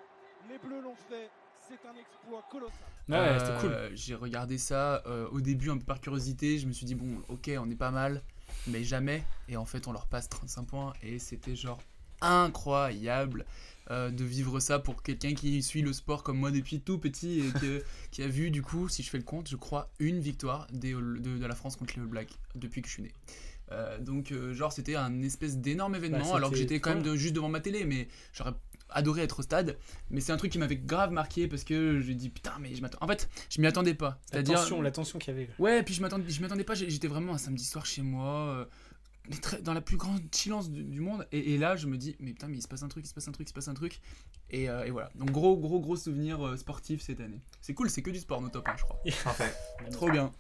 Les 0.51 0.59
Bleus 0.59 0.83
l'ont 0.83 0.95
fait, 1.09 1.31
c'est 1.67 1.89
un 1.89 1.97
exploit 1.99 2.45
colossal. 2.51 2.77
Ouais, 3.09 3.39
c'était 3.39 3.59
cool. 3.61 3.73
Euh, 3.73 3.91
J'ai 3.95 4.15
regardé 4.15 4.59
ça 4.59 5.03
euh, 5.07 5.29
au 5.31 5.41
début 5.41 5.71
un 5.71 5.79
peu 5.79 5.85
par 5.85 6.01
curiosité. 6.01 6.59
Je 6.59 6.67
me 6.67 6.73
suis 6.73 6.87
dit, 6.87 6.95
bon, 6.95 7.23
ok, 7.29 7.51
on 7.59 7.71
est 7.71 7.75
pas 7.77 7.91
mal, 7.91 8.23
mais 8.67 8.85
jamais. 8.85 9.25
Et 9.49 9.57
en 9.57 9.65
fait, 9.65 9.89
on 9.89 9.93
leur 9.93 10.07
passe 10.07 10.29
35 10.29 10.63
points. 10.67 10.93
Et 11.03 11.19
c'était 11.19 11.57
genre 11.57 11.79
incroyable 12.21 13.45
euh, 13.91 14.11
de 14.11 14.25
vivre 14.25 14.59
ça 14.61 14.79
pour 14.79 15.03
quelqu'un 15.03 15.35
qui 15.35 15.63
suit 15.63 15.83
le 15.83 15.93
sport 15.93 16.23
comme 16.23 16.39
moi 16.39 16.51
depuis 16.51 16.81
tout 16.81 16.99
petit 16.99 17.41
et 17.41 17.53
que- 17.61 17.85
qui 18.11 18.23
a 18.23 18.29
vu, 18.29 18.51
du 18.51 18.63
coup, 18.63 18.89
si 18.89 19.03
je 19.03 19.11
fais 19.11 19.19
le 19.19 19.25
compte, 19.25 19.49
je 19.49 19.57
crois, 19.57 19.89
une 19.99 20.21
victoire 20.21 20.67
des- 20.73 20.93
de, 20.95 21.19
de 21.39 21.47
la 21.47 21.55
France 21.55 21.77
contre 21.77 21.95
les 21.97 22.03
All 22.03 22.09
Blacks 22.09 22.33
depuis 22.55 22.83
que 22.83 22.89
je 22.89 22.95
suis 22.95 23.03
né. 23.03 23.13
Euh, 23.73 23.99
donc, 23.99 24.31
euh, 24.33 24.53
genre, 24.55 24.73
c'était 24.73 24.95
un 24.97 25.23
espèce 25.23 25.59
d'énorme 25.59 25.95
événement, 25.97 26.31
Bah, 26.31 26.37
alors 26.37 26.51
que 26.51 26.57
j'étais 26.57 26.79
quand 26.81 26.91
même 26.95 27.03
de- 27.03 27.17
juste 27.17 27.35
devant 27.35 27.49
ma 27.49 27.61
télé, 27.61 27.85
mais 27.85 28.09
j'aurais 28.33 28.53
adoré 28.91 29.23
être 29.23 29.41
au 29.41 29.43
stade. 29.43 29.77
Mais 30.11 30.21
c'est 30.21 30.31
un 30.33 30.37
truc 30.37 30.53
qui 30.53 30.59
m'avait 30.59 30.77
grave 30.77 31.11
marqué 31.11 31.49
parce 31.49 31.65
que 31.65 32.01
j'ai 32.01 32.15
dit 32.15 32.29
putain, 32.31 32.53
mais 32.61 32.75
je 32.75 32.81
m'attends. 32.83 32.99
En 33.01 33.09
fait, 33.09 33.29
je 33.51 33.61
m'y 33.61 33.67
attendais 33.67 33.95
pas. 33.95 34.11
La 34.11 34.17
C'est-à-dire. 34.31 34.61
tension, 34.61 34.81
la 34.83 34.91
tension 34.93 35.19
qu'il 35.19 35.35
y 35.35 35.37
avait. 35.37 35.51
Ouais, 35.59 35.83
puis 35.83 35.93
je 35.95 36.01
m'attendais, 36.03 36.31
je 36.31 36.41
m'attendais 36.41 36.63
pas. 36.65 36.75
J'étais 36.75 37.09
vraiment 37.09 37.35
un 37.35 37.39
samedi 37.39 37.65
soir 37.65 37.85
chez 37.85 38.03
moi. 38.03 38.51
euh, 38.51 38.65
mais 39.29 39.37
très- 39.39 39.61
dans 39.61 39.75
la 39.75 39.81
plus 39.81 39.97
grande 39.97 40.21
silence 40.31 40.71
du, 40.71 40.85
du 40.85 41.01
monde 41.01 41.27
et, 41.33 41.55
et 41.55 41.59
là 41.59 41.75
je 41.75 41.89
me 41.89 41.97
dis 41.99 42.15
mais 42.21 42.31
putain 42.31 42.47
mais 42.47 42.59
il 42.59 42.63
se 42.63 42.69
passe 42.69 42.85
un 42.85 42.89
truc 42.89 43.05
il 43.05 43.09
se 43.09 43.13
passe 43.15 43.27
un 43.27 43.33
truc 43.33 43.45
il 43.45 43.49
se 43.49 43.55
passe 43.55 43.67
un 43.67 43.75
truc 43.75 44.01
et, 44.51 44.71
euh, 44.71 44.85
et 44.85 44.93
voilà 44.93 45.11
donc 45.17 45.33
gros 45.33 45.57
gros 45.57 45.81
gros 45.81 45.97
souvenir 45.97 46.47
euh, 46.47 46.57
sportif 46.57 47.03
cette 47.03 47.19
année 47.21 47.41
c'est 47.61 47.75
cool 47.75 47.91
c'est 47.91 48.03
que 48.03 48.11
du 48.11 48.21
sport 48.21 48.41
nos 48.41 48.51
top 48.51 48.69
1 48.69 48.77
je 48.77 48.83
crois 48.85 49.01
Parfait. 49.25 49.53
trop 49.91 50.13
bien 50.13 50.33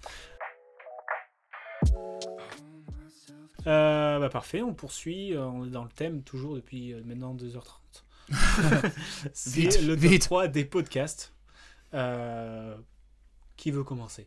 Euh, 3.67 4.19
bah 4.21 4.29
parfait, 4.29 4.63
on 4.63 4.75
poursuit. 4.75 5.35
euh, 5.35 5.45
on 5.47 5.65
est 5.67 5.71
dans 5.71 5.85
le 5.85 5.91
thème 5.91 6.23
toujours 6.23 6.55
depuis 6.55 6.93
euh, 6.93 7.03
maintenant 7.05 7.35
2h30. 7.35 7.63
C'est 9.33 9.81
le 9.83 9.95
top 9.97 10.11
vite. 10.11 10.23
3 10.23 10.49
des 10.49 10.65
podcasts. 10.65 11.33
Euh, 11.95 12.77
qui 13.57 13.71
veut 13.71 13.85
commencer? 13.85 14.27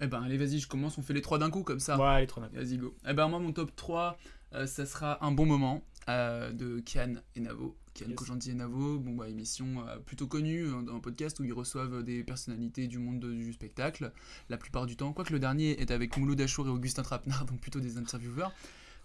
Eh 0.00 0.06
ben 0.08 0.22
allez 0.22 0.36
vas-y 0.36 0.58
je 0.58 0.66
commence 0.68 0.98
on 0.98 1.02
fait 1.02 1.14
les 1.14 1.22
trois 1.22 1.38
d'un 1.38 1.50
coup 1.50 1.62
comme 1.62 1.78
ça 1.78 1.96
Ouais, 1.96 2.20
les 2.22 2.26
trois 2.26 2.42
d'un 2.42 2.48
coup. 2.48 2.56
vas-y 2.56 2.76
go 2.78 2.94
eh 3.08 3.12
ben 3.14 3.28
moi 3.28 3.38
mon 3.38 3.52
top 3.52 3.74
3 3.76 4.18
euh, 4.54 4.66
ça 4.66 4.84
sera 4.86 5.24
un 5.24 5.30
bon 5.30 5.46
moment 5.46 5.82
euh, 6.08 6.52
de 6.52 6.80
Kian 6.80 7.14
et 7.36 7.40
Navo 7.40 7.76
Kian 7.94 8.06
Yes. 8.08 8.16
Kojandi 8.16 8.50
et 8.50 8.54
Navo 8.54 8.98
bon 8.98 9.14
bah 9.14 9.28
émission 9.28 9.86
euh, 9.88 9.96
plutôt 9.98 10.26
connue 10.26 10.64
euh, 10.66 10.82
dans 10.82 10.96
un 10.96 11.00
podcast 11.00 11.38
où 11.40 11.44
ils 11.44 11.52
reçoivent 11.52 12.02
des 12.02 12.24
personnalités 12.24 12.86
du 12.88 12.98
monde 12.98 13.20
de- 13.20 13.32
du 13.32 13.52
spectacle 13.52 14.12
la 14.48 14.56
plupart 14.56 14.86
du 14.86 14.96
temps 14.96 15.12
quoique 15.12 15.32
le 15.32 15.38
dernier 15.38 15.80
est 15.80 15.90
avec 15.90 16.16
Mouloud 16.16 16.40
Achour 16.40 16.66
et 16.66 16.70
Augustin 16.70 17.02
Trapenard 17.02 17.44
donc 17.46 17.60
plutôt 17.60 17.80
des 17.80 17.96
intervieweurs 17.98 18.52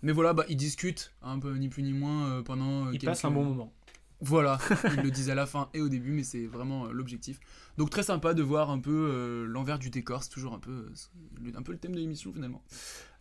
mais 0.01 0.11
voilà 0.11 0.33
bah 0.33 0.45
ils 0.49 0.57
discutent 0.57 1.13
un 1.21 1.39
peu 1.39 1.53
ni 1.55 1.69
plus 1.69 1.83
ni 1.83 1.93
moins 1.93 2.29
euh, 2.29 2.41
pendant 2.41 2.87
euh, 2.87 2.89
Ils 2.93 2.99
quelques- 2.99 3.05
passent 3.05 3.25
un 3.25 3.31
bon 3.31 3.43
moment. 3.43 3.73
voilà, 4.21 4.57
ils 4.97 5.01
le 5.03 5.11
disent 5.11 5.29
à 5.29 5.35
la 5.35 5.45
fin 5.45 5.69
et 5.73 5.81
au 5.81 5.87
début, 5.89 6.11
mais 6.11 6.23
c'est 6.23 6.45
vraiment 6.47 6.85
euh, 6.87 6.91
l'objectif. 6.91 7.39
Donc 7.77 7.89
très 7.89 8.03
sympa 8.03 8.33
de 8.33 8.41
voir 8.43 8.69
un 8.69 8.79
peu 8.79 8.91
euh, 9.11 9.45
l'envers 9.45 9.77
du 9.79 9.89
décor, 9.89 10.23
c'est 10.23 10.29
toujours 10.29 10.53
un 10.53 10.59
peu, 10.59 10.71
euh, 10.71 10.93
le- 11.41 11.57
un 11.57 11.61
peu 11.61 11.71
le 11.73 11.77
thème 11.77 11.93
de 11.93 11.99
l'émission 11.99 12.31
finalement. 12.33 12.61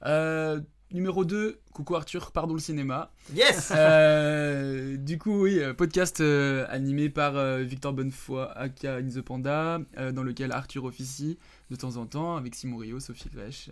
Euh, 0.07 0.61
numéro 0.93 1.25
2, 1.25 1.59
coucou 1.73 1.97
Arthur, 1.97 2.31
pardon 2.33 2.55
le 2.55 2.61
cinéma. 2.61 3.11
Yes 3.35 3.73
Euh, 3.75 4.97
Du 4.97 5.19
coup, 5.19 5.43
oui, 5.43 5.61
euh, 5.61 5.75
podcast 5.75 6.21
euh, 6.21 6.67
animé 6.69 7.09
par 7.11 7.37
euh, 7.37 7.63
Victor 7.63 7.93
Bonnefoy, 7.93 8.47
aka 8.57 8.97
In 8.97 9.09
The 9.09 9.21
Panda, 9.21 9.81
dans 10.13 10.23
lequel 10.23 10.53
Arthur 10.53 10.85
officie 10.85 11.39
de 11.71 11.77
temps 11.77 11.97
en 11.97 12.07
temps 12.07 12.37
avec 12.37 12.55
Simon 12.55 12.79
Rio, 12.79 13.01
Sophie 13.01 13.29
Grèche. 13.35 13.71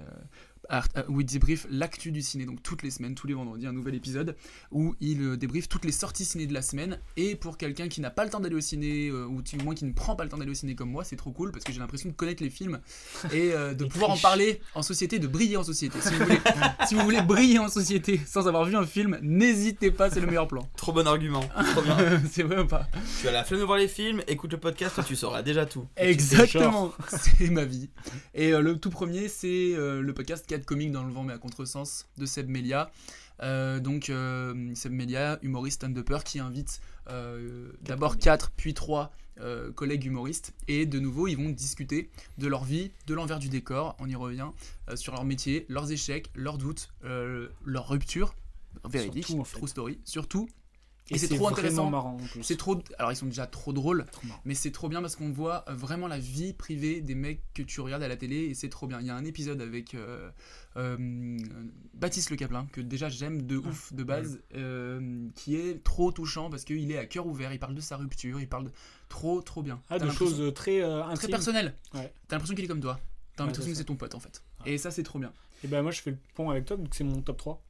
Art- 0.68 0.88
où 1.08 1.20
il 1.20 1.26
débriefe 1.26 1.66
l'actu 1.70 2.12
du 2.12 2.22
ciné, 2.22 2.44
donc 2.46 2.62
toutes 2.62 2.82
les 2.82 2.90
semaines, 2.90 3.14
tous 3.14 3.26
les 3.26 3.34
vendredis, 3.34 3.66
un 3.66 3.72
nouvel 3.72 3.94
épisode 3.94 4.36
où 4.70 4.94
il 5.00 5.22
euh, 5.22 5.36
débriefe 5.36 5.68
toutes 5.68 5.84
les 5.84 5.92
sorties 5.92 6.24
ciné 6.24 6.46
de 6.46 6.54
la 6.54 6.62
semaine. 6.62 6.98
Et 7.16 7.34
pour 7.36 7.56
quelqu'un 7.56 7.88
qui 7.88 8.00
n'a 8.00 8.10
pas 8.10 8.24
le 8.24 8.30
temps 8.30 8.40
d'aller 8.40 8.54
au 8.56 8.60
ciné, 8.60 9.08
euh, 9.08 9.26
ou 9.26 9.42
du 9.42 9.56
moins 9.58 9.74
qui 9.74 9.84
ne 9.84 9.92
prend 9.92 10.16
pas 10.16 10.24
le 10.24 10.30
temps 10.30 10.38
d'aller 10.38 10.50
au 10.50 10.54
ciné 10.54 10.74
comme 10.74 10.90
moi, 10.90 11.04
c'est 11.04 11.16
trop 11.16 11.30
cool 11.32 11.52
parce 11.52 11.64
que 11.64 11.72
j'ai 11.72 11.78
l'impression 11.78 12.08
de 12.08 12.14
connaître 12.14 12.42
les 12.42 12.50
films 12.50 12.80
et 13.32 13.52
euh, 13.52 13.74
de 13.74 13.84
pouvoir 13.86 14.10
en 14.10 14.16
parler 14.16 14.60
en 14.74 14.82
société, 14.82 15.18
de 15.18 15.26
briller 15.26 15.56
en 15.56 15.64
société. 15.64 15.98
Si 16.00 16.10
vous 16.14 16.24
voulez, 16.24 16.38
si 16.88 16.94
vous 16.94 17.02
voulez 17.02 17.22
briller 17.22 17.58
en 17.58 17.68
société 17.68 18.20
sans 18.26 18.48
avoir 18.48 18.64
vu 18.64 18.76
un 18.76 18.86
film, 18.86 19.18
n'hésitez 19.22 19.90
pas, 19.90 20.10
c'est 20.10 20.20
le 20.20 20.26
meilleur 20.26 20.48
plan. 20.48 20.68
Trop 20.76 20.92
bon 20.92 21.06
argument. 21.06 21.44
Trop 21.72 21.82
bien. 21.82 21.96
c'est 22.30 22.42
vrai 22.42 22.60
ou 22.60 22.66
pas? 22.66 22.86
Tu 23.20 23.28
as 23.28 23.32
la 23.32 23.44
flemme 23.44 23.60
de 23.60 23.64
voir 23.64 23.78
les 23.78 23.88
films, 23.88 24.22
écoute 24.28 24.52
le 24.52 24.58
podcast, 24.58 25.00
tu 25.06 25.16
sauras 25.16 25.42
déjà 25.42 25.66
tout. 25.66 25.86
Exactement, 25.96 26.92
c'est 27.08 27.50
ma 27.50 27.64
vie. 27.64 27.90
Et 28.34 28.52
euh, 28.52 28.60
le 28.60 28.78
tout 28.78 28.90
premier, 28.90 29.28
c'est 29.28 29.74
le 29.76 30.12
podcast 30.12 30.46
4 30.56 30.64
comiques 30.64 30.92
dans 30.92 31.04
le 31.04 31.12
vent 31.12 31.22
mais 31.22 31.34
à 31.34 31.38
contresens 31.38 32.06
de 32.16 32.24
Seb 32.26 32.48
Melia. 32.48 32.90
Euh, 33.42 33.80
donc, 33.80 34.08
euh, 34.08 34.74
Seb 34.74 34.92
Melia, 34.92 35.38
humoriste 35.42 35.82
stand-upper, 35.82 36.18
qui 36.24 36.38
invite 36.38 36.80
euh, 37.10 37.70
d'abord 37.82 38.16
4 38.16 38.50
puis 38.56 38.74
3 38.74 39.12
collègues 39.74 40.06
humoristes. 40.06 40.54
Et 40.66 40.86
de 40.86 40.98
nouveau, 40.98 41.28
ils 41.28 41.36
vont 41.36 41.50
discuter 41.50 42.08
de 42.38 42.46
leur 42.46 42.64
vie, 42.64 42.90
de 43.06 43.12
l'envers 43.12 43.38
du 43.38 43.50
décor, 43.50 43.94
on 43.98 44.08
y 44.08 44.14
revient, 44.14 44.48
euh, 44.88 44.96
sur 44.96 45.12
leur 45.12 45.24
métier, 45.24 45.66
leurs 45.68 45.92
échecs, 45.92 46.30
leurs 46.34 46.56
doutes, 46.56 46.88
euh, 47.04 47.48
leurs 47.66 47.86
ruptures, 47.86 48.34
véridiques, 48.88 49.26
Surtout, 49.26 49.40
en 49.42 49.44
fait. 49.44 49.58
true 49.58 49.68
story, 49.68 50.00
surtout. 50.04 50.48
Et 51.10 51.14
Et, 51.14 51.18
c'est 51.18 51.28
trop 51.28 51.48
intéressant. 51.48 51.88
marrant. 51.88 52.16
C'est 52.42 52.56
trop. 52.56 52.82
Alors 52.98 53.12
ils 53.12 53.16
sont 53.16 53.26
déjà 53.26 53.46
trop 53.46 53.72
drôles, 53.72 54.06
Trop 54.10 54.26
mais 54.44 54.54
c'est 54.54 54.72
trop 54.72 54.88
bien 54.88 55.00
parce 55.00 55.14
qu'on 55.14 55.30
voit 55.30 55.64
euh, 55.68 55.74
vraiment 55.74 56.08
la 56.08 56.18
vie 56.18 56.52
privée 56.52 57.00
des 57.00 57.14
mecs 57.14 57.42
que 57.54 57.62
tu 57.62 57.80
regardes 57.80 58.02
à 58.02 58.08
la 58.08 58.16
télé 58.16 58.36
et 58.36 58.54
c'est 58.54 58.68
trop 58.68 58.86
bien. 58.86 59.00
Il 59.00 59.06
y 59.06 59.10
a 59.10 59.14
un 59.14 59.24
épisode 59.24 59.60
avec 59.60 59.94
euh, 59.94 60.28
euh, 60.76 61.38
Baptiste 61.94 62.30
Le 62.30 62.36
Caplin 62.36 62.66
que 62.72 62.80
déjà 62.80 63.08
j'aime 63.08 63.42
de 63.42 63.56
ouf 63.56 63.92
de 63.92 64.02
base, 64.02 64.40
euh, 64.56 65.28
qui 65.36 65.54
est 65.54 65.82
trop 65.84 66.10
touchant 66.10 66.50
parce 66.50 66.64
qu'il 66.64 66.90
est 66.90 66.98
à 66.98 67.06
cœur 67.06 67.26
ouvert. 67.26 67.52
Il 67.52 67.60
parle 67.60 67.74
de 67.74 67.80
sa 67.80 67.96
rupture, 67.96 68.40
il 68.40 68.48
parle 68.48 68.64
de 68.64 68.72
trop 69.08 69.40
trop 69.42 69.62
bien. 69.62 69.80
Ah, 69.90 69.98
de 69.98 70.10
choses 70.10 70.52
très 70.54 70.80
très 71.14 71.28
personnelles. 71.28 71.74
Ouais. 71.94 72.12
T'as 72.26 72.36
l'impression 72.36 72.56
qu'il 72.56 72.64
est 72.64 72.68
comme 72.68 72.80
toi. 72.80 72.98
T'as 73.36 73.44
l'impression 73.44 73.70
que 73.70 73.76
c'est 73.76 73.84
ton 73.84 73.96
pote 73.96 74.14
en 74.14 74.20
fait. 74.20 74.42
Et 74.64 74.76
ça 74.78 74.90
c'est 74.90 75.04
trop 75.04 75.20
bien. 75.20 75.32
Et 75.62 75.68
ben 75.68 75.82
moi 75.82 75.92
je 75.92 76.00
fais 76.00 76.10
le 76.10 76.18
pont 76.34 76.50
avec 76.50 76.64
toi, 76.64 76.76
donc 76.76 76.94
c'est 76.94 77.04
mon 77.04 77.20
top 77.22 77.36
3. 77.36 77.65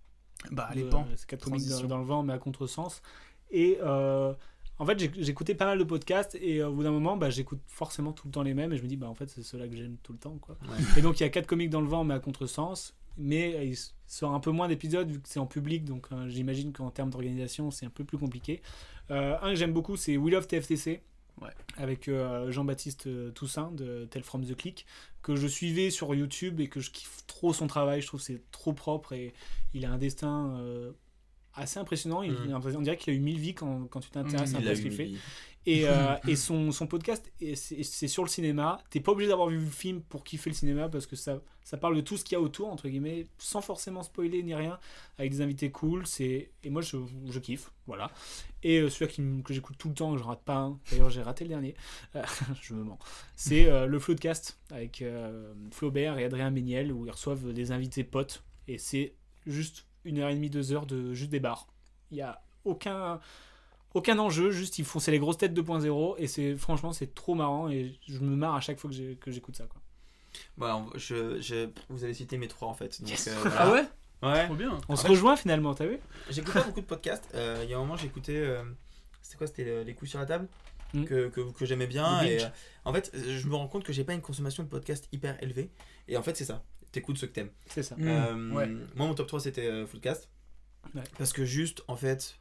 Bah, 0.51 0.69
les 0.75 0.85
pans. 0.85 1.07
C'est 1.17 1.27
4 1.27 1.45
comiques 1.45 1.69
dans, 1.69 1.99
le 1.99 2.05
vent, 2.05 2.23
mais 2.23 2.33
à 2.33 2.39
contresens. 2.39 3.03
Et 3.51 3.79
euh, 3.81 4.33
en 4.79 4.87
fait, 4.87 4.99
j'écoutais 5.19 5.55
pas 5.55 5.67
mal 5.67 5.79
de 5.79 5.85
podcasts, 5.85 6.37
et 6.41 6.59
euh, 6.59 6.69
au 6.69 6.75
bout 6.75 6.83
d'un 6.83 6.91
moment, 6.91 7.17
bah, 7.17 7.31
j'écoute 7.31 7.61
forcément 7.67 8.13
tout 8.13 8.27
le 8.29 8.33
temps 8.33 8.43
les 8.43 8.55
mêmes, 8.55 8.73
et 8.73 8.77
je 8.77 8.83
me 8.83 8.89
dis, 8.89 8.97
bah 8.97 9.09
en 9.09 9.15
fait, 9.15 9.29
c'est 9.29 9.43
ceux-là 9.43 9.69
que 9.69 9.77
j'aime 9.77 9.97
tout 10.03 10.13
le 10.13 10.19
temps. 10.19 10.37
Quoi. 10.41 10.57
Ouais. 10.63 10.99
Et 10.99 11.03
donc, 11.03 11.21
il 11.21 11.23
y 11.23 11.27
a 11.27 11.31
4 11.31 11.47
comiques 11.47 11.71
dans 11.71 11.81
le 11.81 11.89
vent, 11.89 12.05
mais 12.05 12.15
à 12.15 12.21
contresens. 12.21 12.95
Mais 13.19 13.55
euh, 13.55 13.65
il 13.65 13.77
sort 14.07 14.33
un 14.33 14.41
peu 14.41 14.51
moins 14.51 14.69
d'épisodes 14.69 15.09
vu 15.09 15.21
que 15.21 15.29
c'est 15.29 15.41
en 15.41 15.47
public, 15.47 15.85
donc 15.85 16.07
euh, 16.13 16.29
j'imagine 16.29 16.73
qu'en 16.73 16.91
termes 16.91 17.11
d'organisation, 17.11 17.71
c'est 17.71 17.87
un 17.87 17.91
peu 17.91 18.05
plus 18.05 18.19
compliqué. 18.19 18.63
Euh, 19.11 19.37
un 19.41 19.51
que 19.51 19.55
j'aime 19.55 19.73
beaucoup, 19.73 19.97
c'est 19.97 20.17
We 20.17 20.33
Love 20.35 20.47
TFTC. 20.47 21.03
Ouais. 21.43 21.51
Avec 21.77 22.09
euh, 22.09 22.51
Jean-Baptiste 22.51 23.07
euh, 23.09 23.31
Toussaint 23.31 23.71
de 23.73 24.07
Tell 24.07 24.23
From 24.23 24.45
the 24.45 24.57
Click, 24.57 24.87
que 25.23 25.37
je 25.37 25.47
suivais 25.47 25.91
sur 25.91 26.15
YouTube 26.15 26.61
et 26.61 26.69
que 26.69 26.81
je 26.81 26.91
kiffe 26.91 27.25
trop 27.27 27.53
son 27.53 27.67
travail. 27.67 28.01
Je 28.01 28.07
trouve 28.07 28.21
c'est 28.21 28.41
trop 28.51 28.73
propre 28.73 29.13
et 29.13 29.35
il 29.75 29.85
a 29.85 29.91
un 29.91 29.99
destin 29.99 30.57
euh, 30.59 30.93
assez 31.53 31.79
impressionnant. 31.79 32.23
Il, 32.23 32.33
Mhm. 32.33 32.61
On 32.77 32.81
dirait 32.81 32.97
qu'il 32.97 33.13
a 33.13 33.17
eu 33.17 33.21
mille 33.21 33.39
vies 33.39 33.55
quand, 33.55 33.87
quand 33.91 34.01
tu 34.01 34.11
t'intéresses 34.11 34.55
un 34.55 34.59
Il 34.59 34.65
peu 34.65 34.69
a 34.71 34.73
à 34.73 34.77
ce 34.77 34.83
qu'il 34.83 34.93
fait. 34.93 35.11
Et, 35.67 35.89
euh, 35.89 36.17
et 36.29 36.37
son, 36.37 36.71
son 36.73 36.87
podcast, 36.87 37.31
c'est 37.55 38.09
sur 38.09 38.23
le 38.23 38.29
cinéma. 38.29 38.79
T'es 38.91 39.01
pas 39.01 39.13
obligé 39.13 39.29
d'avoir 39.29 39.49
vu 39.49 39.59
le 39.59 39.67
film 39.67 40.01
pour 40.03 40.25
kiffer 40.25 40.51
le 40.51 40.57
cinéma 40.57 40.89
parce 40.89 41.07
que 41.07 41.17
ça, 41.17 41.41
ça 41.65 41.77
parle 41.77 41.97
de 41.97 42.01
tout 42.01 42.17
ce 42.17 42.25
qu'il 42.25 42.37
y 42.37 42.39
a 42.39 42.41
autour, 42.41 42.69
entre 42.69 42.89
guillemets, 42.89 43.27
sans 43.39 43.61
forcément 43.61 44.03
spoiler 44.03 44.43
ni 44.43 44.55
rien, 44.55 44.79
avec 45.19 45.33
des 45.33 45.41
invités 45.41 45.71
cool. 45.71 46.05
Et 46.21 46.51
moi, 46.67 46.83
je, 46.83 46.97
je 47.29 47.39
kiffe. 47.39 47.73
Voilà. 47.87 48.11
Et 48.63 48.79
euh, 48.79 48.89
celui 48.89 49.13
qui 49.13 49.23
que 49.43 49.53
j'écoute 49.53 49.77
tout 49.79 49.89
le 49.89 49.95
temps, 49.95 50.13
que 50.13 50.19
je 50.19 50.25
rate 50.25 50.43
pas 50.43 50.57
un. 50.57 50.79
D'ailleurs, 50.91 51.11
j'ai 51.11 51.23
raté 51.23 51.45
le 51.45 51.51
dernier. 51.51 51.75
Euh, 52.15 52.23
je 52.63 52.75
me 52.75 52.85
mens. 52.85 52.99
C'est 53.35 53.87
le 53.87 53.99
Floodcast 53.99 54.59
avec 54.71 55.05
Flaubert 55.73 56.19
et 56.19 56.25
Adrien 56.25 56.51
Méniel 56.51 56.93
où 56.93 57.07
ils 57.07 57.11
reçoivent 57.11 57.53
des 57.53 57.73
invités 57.73 58.05
potes. 58.05 58.45
Et 58.69 58.79
c'est 58.79 59.15
juste 59.47 59.87
une 60.05 60.19
heure 60.19 60.31
et 60.31 60.35
demie, 60.35 60.51
deux 60.51 60.73
heures 60.73 60.87
de 60.87 61.13
juste 61.13 61.31
des 61.31 61.41
bars. 61.41 61.67
Il 62.11 62.17
y 62.17 62.23
a 62.23 62.43
aucun 62.65 63.21
aucun 63.97 64.19
enjeu, 64.19 64.51
juste 64.51 64.79
ils 64.79 64.85
font 64.85 64.99
c'est 65.01 65.11
les 65.11 65.19
grosses 65.19 65.39
têtes 65.39 65.53
2.0 65.55 66.15
et 66.19 66.27
c'est 66.27 66.57
franchement 66.57 66.93
c'est 66.93 67.15
trop 67.15 67.35
marrant 67.35 67.69
et 67.69 67.99
je 68.09 68.19
me 68.21 68.37
marre 68.37 68.55
à 68.55 68.61
chaque 68.61 68.79
fois 68.79 68.91
que 68.91 68.97
j'ai- 68.97 69.17
que 69.17 69.31
j'écoute 69.31 69.57
ça 69.57 69.65
quoi. 69.65 69.81
Voilà, 70.57 70.77
on- 70.77 70.91
je, 70.97 71.41
je- 71.41 71.69
vous 71.89 72.05
avez 72.05 72.15
cité 72.15 72.37
mes 72.39 72.49
trois 72.49 72.69
en 72.69 72.75
fait. 72.75 73.01
Donc, 73.01 73.11
Yes. 73.11 73.29
euh, 73.29 73.33
Ah 73.59 73.73
ouais 73.73 73.85
Ouais. 74.23 74.47
Trop 74.47 74.55
bien. 74.55 74.79
On 74.89 74.95
En 74.95 74.97
se 74.97 75.03
fait, 75.03 75.09
rejoint 75.09 75.37
finalement, 75.37 75.75
t'as 75.75 75.87
vu? 75.87 75.99
J'écoute 76.31 76.55
pas 76.55 76.63
beaucoup 76.63 76.81
de 76.81 76.87
podcasts. 76.87 77.29
Euh, 77.35 77.61
Il 77.65 77.71
y 77.71 77.75
a 77.75 77.77
un 77.77 77.81
moment, 77.81 77.97
j'écoutais. 77.99 78.37
euh, 78.37 78.63
c'était 79.23 79.37
quoi 79.37 79.47
C'était 79.47 79.85
Les 79.85 79.95
coups 79.95 80.11
sur 80.11 80.19
la 80.19 80.27
table 80.27 80.49
Mm. 80.95 81.05
que, 81.05 81.29
que, 81.29 81.41
que 81.53 81.67
j'aimais 81.67 81.87
bien. 81.87 82.23
Et, 82.23 82.43
euh, 82.43 82.49
en 82.87 82.93
fait, 82.95 83.11
je 83.15 83.47
me 83.49 83.55
rends 83.57 83.69
compte 83.69 83.85
que 83.85 83.93
j'ai 83.93 84.05
pas 84.05 84.15
une 84.15 84.23
consommation 84.23 84.63
de 84.63 84.69
podcasts 84.69 85.07
hyper 85.13 85.37
élevée. 85.43 85.71
Et 86.09 86.17
en 86.17 86.23
fait, 86.23 86.35
c'est 86.37 86.45
ça. 86.47 86.63
T'écoutes 86.93 87.19
ce 87.19 87.27
que 87.27 87.33
t'aimes. 87.33 87.51
C'est 87.67 87.83
ça. 87.83 87.95
Euh, 88.01 88.33
Mm. 88.35 88.53
Ouais. 88.55 88.67
Moi, 88.95 89.07
mon 89.07 89.15
top 89.15 89.27
3, 89.27 89.41
c'était 89.41 89.67
euh, 89.67 89.87
Foodcast. 89.87 90.31
Ouais. 90.95 91.03
Parce 91.19 91.33
que 91.35 91.45
juste, 91.45 91.83
en 91.89 91.97
fait. 91.97 92.39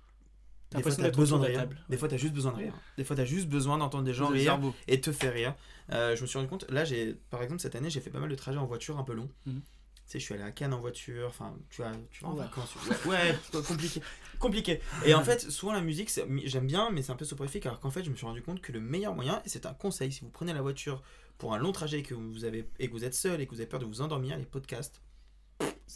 Des 0.75 0.83
fois, 0.83 0.91
t'as 0.95 1.09
besoin 1.11 1.39
de 1.39 1.45
rire. 1.45 1.67
Des 1.89 1.97
fois, 1.97 2.07
t'as 2.07 2.17
juste 2.17 2.33
besoin 2.33 2.51
de 2.51 2.57
rire. 2.57 2.73
Des 2.97 3.03
fois, 3.03 3.15
t'as 3.15 3.25
juste 3.25 3.47
besoin 3.47 3.77
d'entendre 3.77 4.03
des 4.03 4.13
gens 4.13 4.27
rire 4.27 4.59
et 4.87 5.01
te 5.01 5.11
faire 5.11 5.33
rire. 5.33 5.55
Euh, 5.91 6.15
je 6.15 6.21
me 6.21 6.27
suis 6.27 6.37
rendu 6.37 6.49
compte, 6.49 6.69
là, 6.71 6.83
j'ai, 6.83 7.13
par 7.29 7.41
exemple, 7.43 7.61
cette 7.61 7.75
année, 7.75 7.89
j'ai 7.89 7.99
fait 8.01 8.09
pas 8.09 8.19
mal 8.19 8.29
de 8.29 8.35
trajets 8.35 8.57
en 8.57 8.65
voiture 8.65 8.97
un 8.97 9.03
peu 9.03 9.13
long. 9.13 9.29
Mhm. 9.45 9.61
Tu 10.07 10.11
sais, 10.11 10.19
je 10.19 10.23
suis 10.25 10.33
allé 10.35 10.43
à 10.43 10.51
Cannes 10.51 10.73
en 10.73 10.79
voiture, 10.79 11.25
enfin, 11.27 11.55
tu 11.71 11.81
vois, 11.81 11.91
tu 12.11 12.23
vas 12.23 12.29
en 12.29 12.33
Oh. 12.33 12.37
vacances. 12.37 12.75
Ouais, 13.07 13.35
compliqué. 13.67 14.01
compliqué. 14.39 14.79
Et 15.03 15.13
en 15.15 15.23
fait, 15.23 15.49
souvent 15.49 15.73
la 15.73 15.81
musique, 15.81 16.11
j'aime 16.45 16.67
bien, 16.67 16.89
mais 16.91 17.01
c'est 17.01 17.11
un 17.11 17.15
peu 17.15 17.25
soporifique, 17.25 17.65
alors 17.65 17.79
qu'en 17.79 17.89
fait, 17.89 18.03
je 18.03 18.11
me 18.11 18.15
suis 18.15 18.25
rendu 18.25 18.41
compte 18.43 18.61
que 18.61 18.71
le 18.71 18.79
meilleur 18.79 19.15
moyen, 19.15 19.41
et 19.45 19.49
c'est 19.49 19.65
un 19.65 19.73
conseil, 19.73 20.11
si 20.11 20.21
vous 20.21 20.29
prenez 20.29 20.53
la 20.53 20.61
voiture 20.61 21.01
pour 21.39 21.53
un 21.53 21.57
long 21.57 21.71
trajet 21.71 21.99
et 21.99 22.03
que 22.03 22.13
vous, 22.13 22.45
avez, 22.45 22.69
et 22.79 22.87
que 22.87 22.91
vous 22.93 23.03
êtes 23.03 23.15
seul 23.15 23.41
et 23.41 23.45
que 23.47 23.51
vous 23.51 23.61
avez 23.61 23.67
peur 23.69 23.79
de 23.79 23.85
vous 23.85 24.01
endormir, 24.01 24.37
les 24.37 24.45
podcasts. 24.45 25.01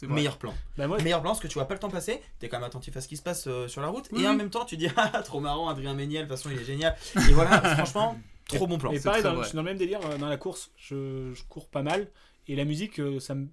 Meilleur 0.08 0.38
plan. 0.38 0.54
Bah, 0.76 0.86
moi- 0.86 1.00
Meilleur 1.02 1.20
plan, 1.20 1.30
parce 1.30 1.40
que 1.40 1.48
tu 1.48 1.54
vois 1.54 1.66
pas 1.66 1.74
le 1.74 1.80
temps 1.80 1.90
passer, 1.90 2.20
t'es 2.38 2.48
quand 2.48 2.58
même 2.58 2.66
attentif 2.66 2.96
à 2.96 3.00
ce 3.00 3.08
qui 3.08 3.16
se 3.16 3.22
passe 3.22 3.46
euh, 3.46 3.68
sur 3.68 3.80
la 3.82 3.88
route, 3.88 4.08
Oui, 4.12 4.22
et 4.24 4.28
en 4.28 4.34
même 4.34 4.50
temps, 4.50 4.64
tu 4.64 4.76
dis, 4.76 4.88
ah, 4.96 5.22
trop 5.22 5.40
marrant, 5.40 5.68
Adrien 5.68 5.94
Méniel, 5.94 6.24
de 6.24 6.28
toute 6.28 6.36
façon, 6.38 6.50
il 6.54 6.58
est 6.60 6.64
génial. 6.64 6.96
Et 7.28 7.32
voilà, 7.32 7.60
franchement, 7.76 8.18
trop 8.48 8.66
bon 8.66 8.78
plan. 8.78 8.92
Et 8.92 9.00
pareil, 9.00 9.22
dans- 9.22 9.40
je 9.42 9.48
suis 9.48 9.56
dans 9.56 9.62
le 9.62 9.68
même 9.68 9.78
délire 9.78 10.00
euh, 10.06 10.18
dans 10.18 10.28
la 10.28 10.36
course. 10.36 10.70
Je, 10.76 11.32
je 11.34 11.42
cours 11.48 11.68
pas 11.68 11.82
mal 11.82 12.08
et 12.48 12.56
la 12.56 12.64
musique, 12.64 12.98
euh, 13.00 13.20
ça 13.20 13.34
me 13.34 13.46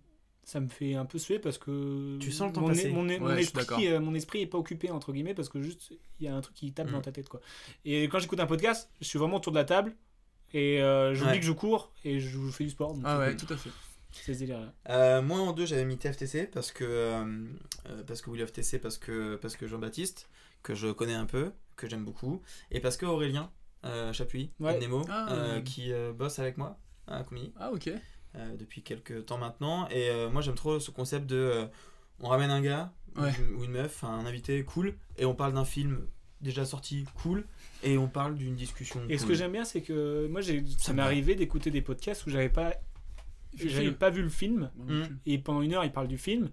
ça 0.44 0.62
me 0.62 0.70
fait 0.70 0.96
un 0.96 1.04
peu 1.04 1.20
suer 1.20 1.40
parce 1.40 1.58
que 1.58 2.18
Tu 2.20 2.32
sens 2.32 2.48
le 2.48 2.54
temps 2.54 2.62
mon, 2.62 2.68
passer. 2.70 2.90
mon, 2.90 3.04
mon 3.04 3.26
Ouais, 3.26 3.42
esprit, 3.42 3.90
euh, 3.90 4.00
mon 4.00 4.16
esprit 4.16 4.40
est 4.44 4.48
pas 4.48 4.58
occupé 4.58 4.90
entre 4.92 5.12
guillemets 5.12 5.34
parce 5.34 5.50
que 5.50 5.62
juste 5.62 5.92
il 6.22 6.26
y 6.26 6.30
a 6.30 6.36
un 6.38 6.40
truc 6.40 6.56
qui 6.56 6.72
tape 6.72 6.88
Mm. 6.88 6.92
dans 6.94 7.02
ta 7.02 7.12
tête 7.12 7.28
quoi. 7.28 7.42
Et 7.84 8.04
quand 8.06 8.20
j'écoute 8.20 8.40
un 8.40 8.46
podcast, 8.46 8.90
je 9.02 9.06
suis 9.08 9.20
vraiment 9.20 9.36
autour 9.36 9.52
de 9.52 9.58
la 9.58 9.66
table 9.66 9.94
et 10.54 10.82
euh, 10.82 11.14
j'oublie 11.14 11.32
Ouais. 11.34 11.40
que 11.42 11.46
je 11.46 11.52
cours 11.52 11.92
et 12.06 12.22
je, 12.22 12.40
fais 12.50 12.64
du 12.64 12.70
sport. 12.70 12.94
donc 12.94 13.04
Ah 13.06 13.20
ouais, 13.20 13.36
cool. 13.36 13.46
tout 13.46 13.54
à 13.54 13.58
fait. 13.58 13.70
C'est 14.12 14.34
ce. 14.34 14.72
Euh, 14.90 15.22
moi 15.22 15.40
en 15.40 15.52
deux 15.54 15.66
j'avais 15.66 15.86
mis 15.86 15.98
TFTC 15.98 16.48
parce 16.48 16.72
que 16.72 16.84
euh, 16.84 17.24
euh, 17.90 18.04
parce 18.06 18.22
que 18.22 18.30
We 18.30 18.40
Love 18.40 18.52
TC 18.52 18.80
parce 18.80 18.98
que 18.98 19.36
parce 19.36 19.56
que 19.56 19.68
Jean-Baptiste 19.68 20.30
que 20.64 20.74
je 20.76 20.88
connais 20.92 21.14
un 21.14 21.26
peu 21.26 21.52
que 21.76 21.88
j'aime 21.88 22.04
beaucoup 22.04 22.42
et 22.72 22.80
parce 22.80 22.98
que 22.98 23.06
Aurélien 23.06 23.52
euh, 23.86 24.12
Chapuis 24.14 24.52
Ouais. 24.60 24.80
Nemo 24.80 25.06
Ah. 25.10 25.28
euh, 25.34 25.62
qui 25.62 25.92
bosse 26.18 26.40
avec 26.40 26.58
moi 26.58 26.78
à 27.08 27.24
Combini 27.24 27.54
Ah 27.60 27.72
ok. 27.72 27.90
depuis 28.58 28.82
quelques 28.82 29.26
temps 29.26 29.38
maintenant 29.38 29.88
et 29.90 30.10
moi 30.32 30.42
j'aime 30.42 30.56
trop 30.56 30.80
ce 30.80 30.92
concept 30.92 31.28
de 31.28 31.68
on 32.20 32.28
ramène 32.30 32.50
un 32.52 32.62
gars 32.62 32.92
ou 33.16 33.22
Ouais. 33.22 33.32
une- 33.40 33.56
ou 33.56 33.64
une 33.64 33.72
meuf 33.72 34.04
un 34.04 34.26
invité 34.26 34.64
cool 34.64 34.96
et 35.18 35.26
on 35.26 35.36
parle 35.36 35.54
d'un 35.54 35.66
film 35.66 36.08
déjà 36.42 36.66
sorti 36.66 37.06
cool 37.24 37.46
et 37.84 37.98
on 37.98 38.08
parle 38.08 38.36
d'une 38.36 38.56
discussion 38.56 39.02
Et 39.10 39.18
ce 39.18 39.26
que 39.26 39.34
j'aime 39.34 39.52
bien, 39.54 39.64
c'est 39.66 39.82
que 39.82 40.28
moi, 40.28 40.42
ça 40.78 40.94
m'est 40.94 41.02
arrivé 41.02 41.34
d'écouter 41.36 41.72
des 41.72 41.82
podcasts 41.82 42.26
où 42.28 42.30
j'avais 42.30 42.50
pas, 42.50 42.76
j'avais 43.58 43.92
pas 43.92 44.10
vu 44.10 44.22
le 44.22 44.30
film. 44.30 44.72
Et 45.26 45.38
pendant 45.38 45.62
une 45.62 45.74
heure, 45.74 45.86
ils 45.86 45.92
parlent 45.92 46.08
du 46.08 46.18
film. 46.18 46.50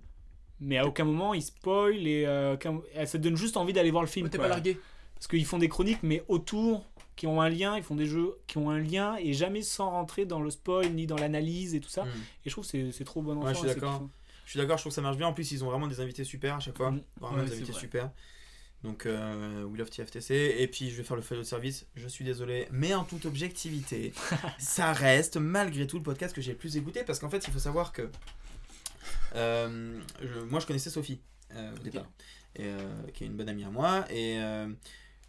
Mais 0.61 0.79
à 0.79 0.87
aucun 0.87 1.05
moment, 1.05 1.35
ils 1.35 1.43
spoil 1.43 2.07
et 2.07 2.27
euh, 2.27 2.57
ça 3.05 3.19
te 3.19 3.19
donne 3.19 3.37
juste 3.37 3.57
envie 3.57 3.73
d'aller 3.73 3.91
voir 3.91 4.03
le 4.03 4.09
film. 4.09 4.25
Ouais, 4.25 4.31
t'es 4.31 4.39
pas 4.39 4.49
largué. 4.49 4.79
Parce 5.15 5.27
qu'ils 5.27 5.45
font 5.45 5.59
des 5.59 5.69
chroniques, 5.69 6.03
mais 6.03 6.23
autour, 6.29 6.87
qui 7.17 7.27
ont 7.27 7.41
un 7.41 7.49
lien. 7.49 7.77
Ils 7.77 7.83
font 7.83 7.95
des 7.95 8.07
jeux 8.07 8.35
qui 8.47 8.59
ont 8.59 8.71
un 8.71 8.79
lien 8.79 9.17
et 9.19 9.33
jamais 9.33 9.63
sans 9.63 9.91
rentrer 9.91 10.27
dans 10.27 10.41
le 10.41 10.51
spoil 10.51 10.91
ni 10.91 11.07
dans 11.07 11.17
l'analyse 11.17 11.75
et 11.75 11.81
tout 11.81 11.89
ça. 11.89 12.05
Mm. 12.05 12.09
Et 12.09 12.49
je 12.49 12.51
trouve 12.51 12.71
que 12.71 12.91
c'est, 12.91 13.05
trop 13.05 13.23
bon 13.23 13.39
enfant. 13.39 13.47
Ouais, 13.47 13.55
je 13.55 13.59
suis 13.59 13.69
d'accord. 13.69 14.09
Je 14.45 14.51
suis 14.51 14.59
d'accord, 14.59 14.77
je 14.77 14.83
trouve 14.83 14.91
que 14.91 14.95
ça 14.95 15.03
marche 15.03 15.17
bien. 15.17 15.27
En 15.27 15.33
plus, 15.33 15.51
ils 15.53 15.65
ont 15.65 15.71
vraiment 15.71 15.87
des 15.87 16.01
invités 16.01 16.25
super 16.25 16.57
à 16.57 16.61
chaque 16.61 16.77
fois. 16.77 16.91
Mm. 16.91 17.03
Vraiment 17.21 17.37
Ouais, 17.39 17.45
des 17.45 17.53
invités 17.53 17.73
vrai. 17.73 17.81
super. 17.81 18.11
Donc, 18.85 19.07
euh, 19.07 19.65
We 19.65 19.79
Love 19.79 19.91
TFTC. 19.91 20.57
Et 20.59 20.69
puis, 20.69 20.91
je 20.91 20.97
vais 20.97 21.03
faire 21.03 21.17
le 21.17 21.23
feuille 21.23 21.39
de 21.39 21.43
service. 21.43 21.87
Je 21.97 22.07
suis 22.07 22.25
désolé. 22.25 22.69
Mais 22.71 22.95
en 22.95 23.03
toute 23.05 23.25
objectivité, 23.27 24.13
ça 24.59 24.93
reste 24.93 25.37
malgré 25.39 25.87
tout 25.89 25.97
le 25.97 26.03
podcast 26.05 26.35
que 26.37 26.41
j'ai 26.43 26.53
le 26.53 26.59
plus 26.59 26.77
écouté. 26.77 27.03
Parce 27.03 27.19
qu'en 27.19 27.31
fait, 27.31 27.45
il 27.47 27.53
faut 27.53 27.59
savoir 27.59 27.93
que. 27.93 28.09
euh, 29.35 30.01
je- 30.23 30.41
moi, 30.41 30.61
je 30.61 30.67
connaissais 30.67 30.91
Sophie 30.91 31.21
euh, 31.55 31.75
au 31.75 31.79
départ. 31.83 32.07
Et, 32.57 32.65
euh, 32.67 32.79
qui 33.13 33.25
est 33.25 33.27
une 33.27 33.37
bonne 33.37 33.49
amie 33.49 33.65
à 33.65 33.71
moi. 33.71 34.05
Et. 34.13 34.39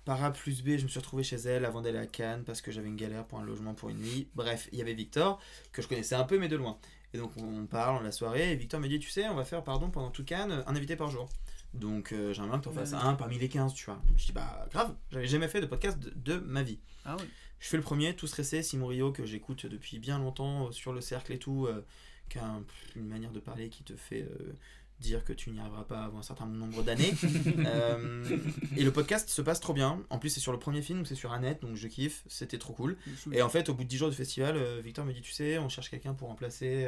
par 0.05 0.23
A 0.23 0.31
plus 0.31 0.61
B, 0.61 0.77
je 0.77 0.83
me 0.83 0.87
suis 0.87 0.99
retrouvé 0.99 1.23
chez 1.23 1.37
elle 1.37 1.65
avant 1.65 1.81
d'aller 1.81 1.97
à 1.97 2.05
Cannes 2.05 2.43
parce 2.45 2.61
que 2.61 2.71
j'avais 2.71 2.89
une 2.89 2.95
galère 2.95 3.25
pour 3.25 3.39
un 3.39 3.43
logement 3.43 3.73
pour 3.73 3.89
une 3.89 3.97
nuit. 3.97 4.27
Bref, 4.35 4.69
il 4.71 4.77
y 4.77 4.81
avait 4.83 4.93
Victor, 4.93 5.39
que 5.71 5.81
je 5.81 5.87
connaissais 5.87 6.13
un 6.13 6.25
peu, 6.25 6.37
mais 6.37 6.47
de 6.47 6.55
loin. 6.55 6.77
Et 7.15 7.17
donc 7.17 7.31
on 7.37 7.65
parle, 7.65 8.03
la 8.03 8.11
soirée, 8.11 8.51
et 8.51 8.55
Victor 8.55 8.79
me 8.79 8.87
dit, 8.87 8.99
tu 8.99 9.09
sais, 9.09 9.27
on 9.29 9.33
va 9.33 9.45
faire, 9.45 9.63
pardon, 9.63 9.89
pendant 9.89 10.11
tout 10.11 10.23
Cannes, 10.23 10.63
un 10.67 10.75
invité 10.75 10.95
par 10.95 11.09
jour. 11.09 11.27
Donc 11.75 12.11
euh, 12.11 12.33
j'aimerais 12.33 12.49
bien 12.51 12.59
que 12.59 12.63
tu 12.63 12.69
en 12.69 12.73
fasses 12.73 12.91
Ouais. 12.91 12.97
un 13.01 13.13
parmi 13.15 13.37
les 13.37 13.49
15, 13.49 13.73
tu 13.73 13.85
vois. 13.85 14.01
Je 14.17 14.25
dis, 14.25 14.31
bah 14.31 14.67
grave, 14.71 14.95
j'avais 15.11 15.27
jamais 15.27 15.47
fait 15.47 15.61
de 15.61 15.65
podcast 15.65 15.99
de, 15.99 16.11
de 16.15 16.39
ma 16.39 16.63
vie. 16.63 16.79
Ah 17.05 17.15
ouais. 17.17 17.23
Je 17.59 17.67
fais 17.67 17.77
le 17.77 17.83
premier, 17.83 18.15
tout 18.15 18.27
stressé, 18.27 18.61
Simon 18.63 18.87
Rio, 18.87 19.11
que 19.11 19.25
j'écoute 19.25 19.65
depuis 19.65 19.99
bien 19.99 20.19
longtemps 20.19 20.67
euh, 20.67 20.71
sur 20.71 20.93
le 20.93 21.01
cercle 21.01 21.31
et 21.33 21.39
tout, 21.39 21.65
euh, 21.67 21.81
qui 22.29 22.37
a 22.37 22.45
un- 22.45 22.63
une 22.95 23.07
manière 23.07 23.31
de 23.31 23.39
parler 23.39 23.69
qui 23.69 23.83
te 23.83 23.93
fait 23.95 24.23
euh, 24.23 24.53
dire 24.99 25.23
que 25.25 25.33
tu 25.33 25.49
n'y 25.51 25.59
arriveras 25.59 25.83
pas 25.83 26.03
avant 26.05 26.19
un 26.19 26.23
certain 26.23 26.45
nombre 26.45 26.83
d'années. 26.83 27.13
Et 28.77 28.83
le 28.83 28.91
podcast 28.91 29.29
se 29.29 29.41
passe 29.41 29.59
trop 29.59 29.73
bien. 29.73 30.01
En 30.09 30.19
plus, 30.19 30.29
c'est 30.29 30.39
sur 30.39 30.51
le 30.51 30.59
premier 30.59 30.81
film, 30.81 30.99
donc 30.99 31.07
c'est 31.07 31.15
sur 31.15 31.31
Annette, 31.33 31.61
donc 31.61 31.75
je 31.75 31.87
kiffe. 31.87 32.23
C'était 32.27 32.57
trop 32.57 32.73
cool. 32.73 32.97
Et 33.31 33.41
en 33.41 33.49
fait, 33.49 33.69
au 33.69 33.73
bout 33.73 33.83
de 33.83 33.89
10 33.89 33.97
jours 33.97 34.09
du 34.09 34.15
festival, 34.15 34.57
Victor 34.81 35.05
me 35.05 35.13
dit 35.13 35.21
Tu 35.21 35.31
sais, 35.31 35.57
on 35.57 35.69
cherche 35.69 35.89
quelqu'un 35.89 36.13
pour 36.13 36.27
remplacer. 36.29 36.87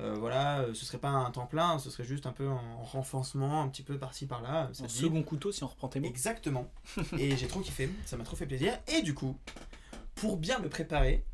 Euh, 0.00 0.14
voilà, 0.18 0.60
euh, 0.60 0.74
ce 0.74 0.84
serait 0.84 0.98
pas 0.98 1.08
un 1.08 1.30
temps 1.30 1.46
plein, 1.46 1.78
ce 1.78 1.90
serait 1.90 2.04
juste 2.04 2.26
un 2.26 2.32
peu 2.32 2.48
en 2.48 2.82
renforcement, 2.84 3.62
un 3.62 3.68
petit 3.68 3.82
peu 3.82 3.98
par-ci 3.98 4.26
par-là. 4.26 4.70
dit. 4.72 4.88
second 4.88 5.22
couteau, 5.22 5.50
si 5.50 5.64
on 5.64 5.66
reprend 5.66 5.88
tes 5.88 5.98
mots. 5.98 6.06
Exactement. 6.06 6.70
et 7.18 7.36
j'ai 7.36 7.48
trop 7.48 7.60
kiffé, 7.60 7.90
ça 8.04 8.16
m'a 8.16 8.24
trop 8.24 8.36
fait 8.36 8.46
plaisir. 8.46 8.78
Et 8.86 9.02
du 9.02 9.14
coup, 9.14 9.36
pour 10.14 10.36
bien 10.36 10.60
me 10.60 10.68
préparer 10.68 11.24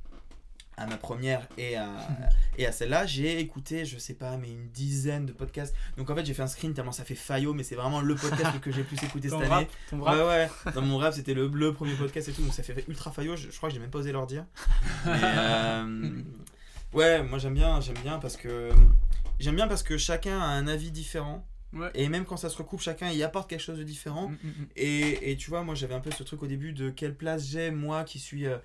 à 0.76 0.86
ma 0.86 0.97
première 0.97 1.47
et 1.59 1.76
à, 1.76 1.89
et 2.59 2.67
à 2.67 2.73
celle-là, 2.73 3.05
j'ai 3.05 3.39
écouté, 3.39 3.84
je 3.84 3.99
sais 3.99 4.15
pas, 4.15 4.39
mais 4.39 4.51
une 4.51 4.68
dizaine 4.70 5.26
de 5.26 5.33
podcasts. 5.33 5.75
Donc 5.99 6.09
en 6.09 6.15
fait, 6.15 6.25
j'ai 6.25 6.33
fait 6.33 6.43
un 6.43 6.47
screen 6.47 6.73
tellement 6.73 6.91
ça 6.91 7.05
fait 7.05 7.15
faillot, 7.15 7.52
mais 7.52 7.65
c'est 7.65 7.76
vraiment 7.76 8.01
le 8.01 8.15
podcast 8.15 8.59
que 8.60 8.73
j'ai 8.73 8.83
plus 8.83 9.02
écouté 9.02 9.28
cette 9.28 9.43
année. 9.43 9.68
ton 9.91 10.02
rap. 10.02 10.17
Ouais, 10.17 10.25
ouais. 10.25 10.73
Dans 10.73 10.83
mon 10.83 10.97
rap, 10.97 11.12
c'était 11.12 11.34
le, 11.34 11.49
le 11.49 11.75
premier 11.75 11.94
podcast 11.94 12.31
et 12.31 12.33
tout, 12.33 12.43
donc 12.43 12.55
ça 12.55 12.62
fait 12.62 12.83
ultra 12.89 13.12
faillot. 13.12 13.36
Je, 13.36 13.51
je 13.51 13.57
crois 13.59 13.68
que 13.68 13.75
j'ai 13.75 13.81
même 13.81 13.91
pas 13.91 13.99
osé 13.99 14.10
leur 14.10 14.26
dire. 14.26 14.47
Mais, 15.05 15.12
euh, 15.23 16.23
ouais, 16.95 17.23
moi 17.23 17.39
j'aime 17.39 17.55
bien, 17.55 17.81
j'aime 17.81 17.99
bien 18.03 18.19
parce 18.19 18.37
que 18.37 18.71
j'aime 19.39 19.57
bien 19.57 19.69
parce 19.69 19.83
que 19.83 19.97
chacun 19.99 20.39
a 20.41 20.45
un 20.47 20.67
avis 20.67 20.91
différent. 20.91 21.47
Et 21.95 22.09
même 22.09 22.25
quand 22.25 22.37
ça 22.37 22.49
se 22.51 22.57
recoupe, 22.57 22.81
chacun 22.81 23.11
y 23.11 23.25
apporte 23.25 23.51
quelque 23.51 23.61
chose 23.63 23.79
de 23.79 23.83
différent. 23.83 24.29
Mm, 24.29 24.37
Et, 24.77 25.33
et 25.33 25.37
tu 25.37 25.51
vois, 25.51 25.65
moi 25.65 25.75
j'avais 25.75 25.95
un 25.95 26.01
peu 26.01 26.13
ce 26.13 26.23
truc 26.23 26.43
au 26.43 26.47
début 26.47 26.73
de 26.73 26.91
quelle 26.91 27.17
place 27.17 27.47
j'ai, 27.49 27.73
moi 27.73 28.05
qui 28.05 28.21
suis 28.21 28.47
euh, 28.47 28.59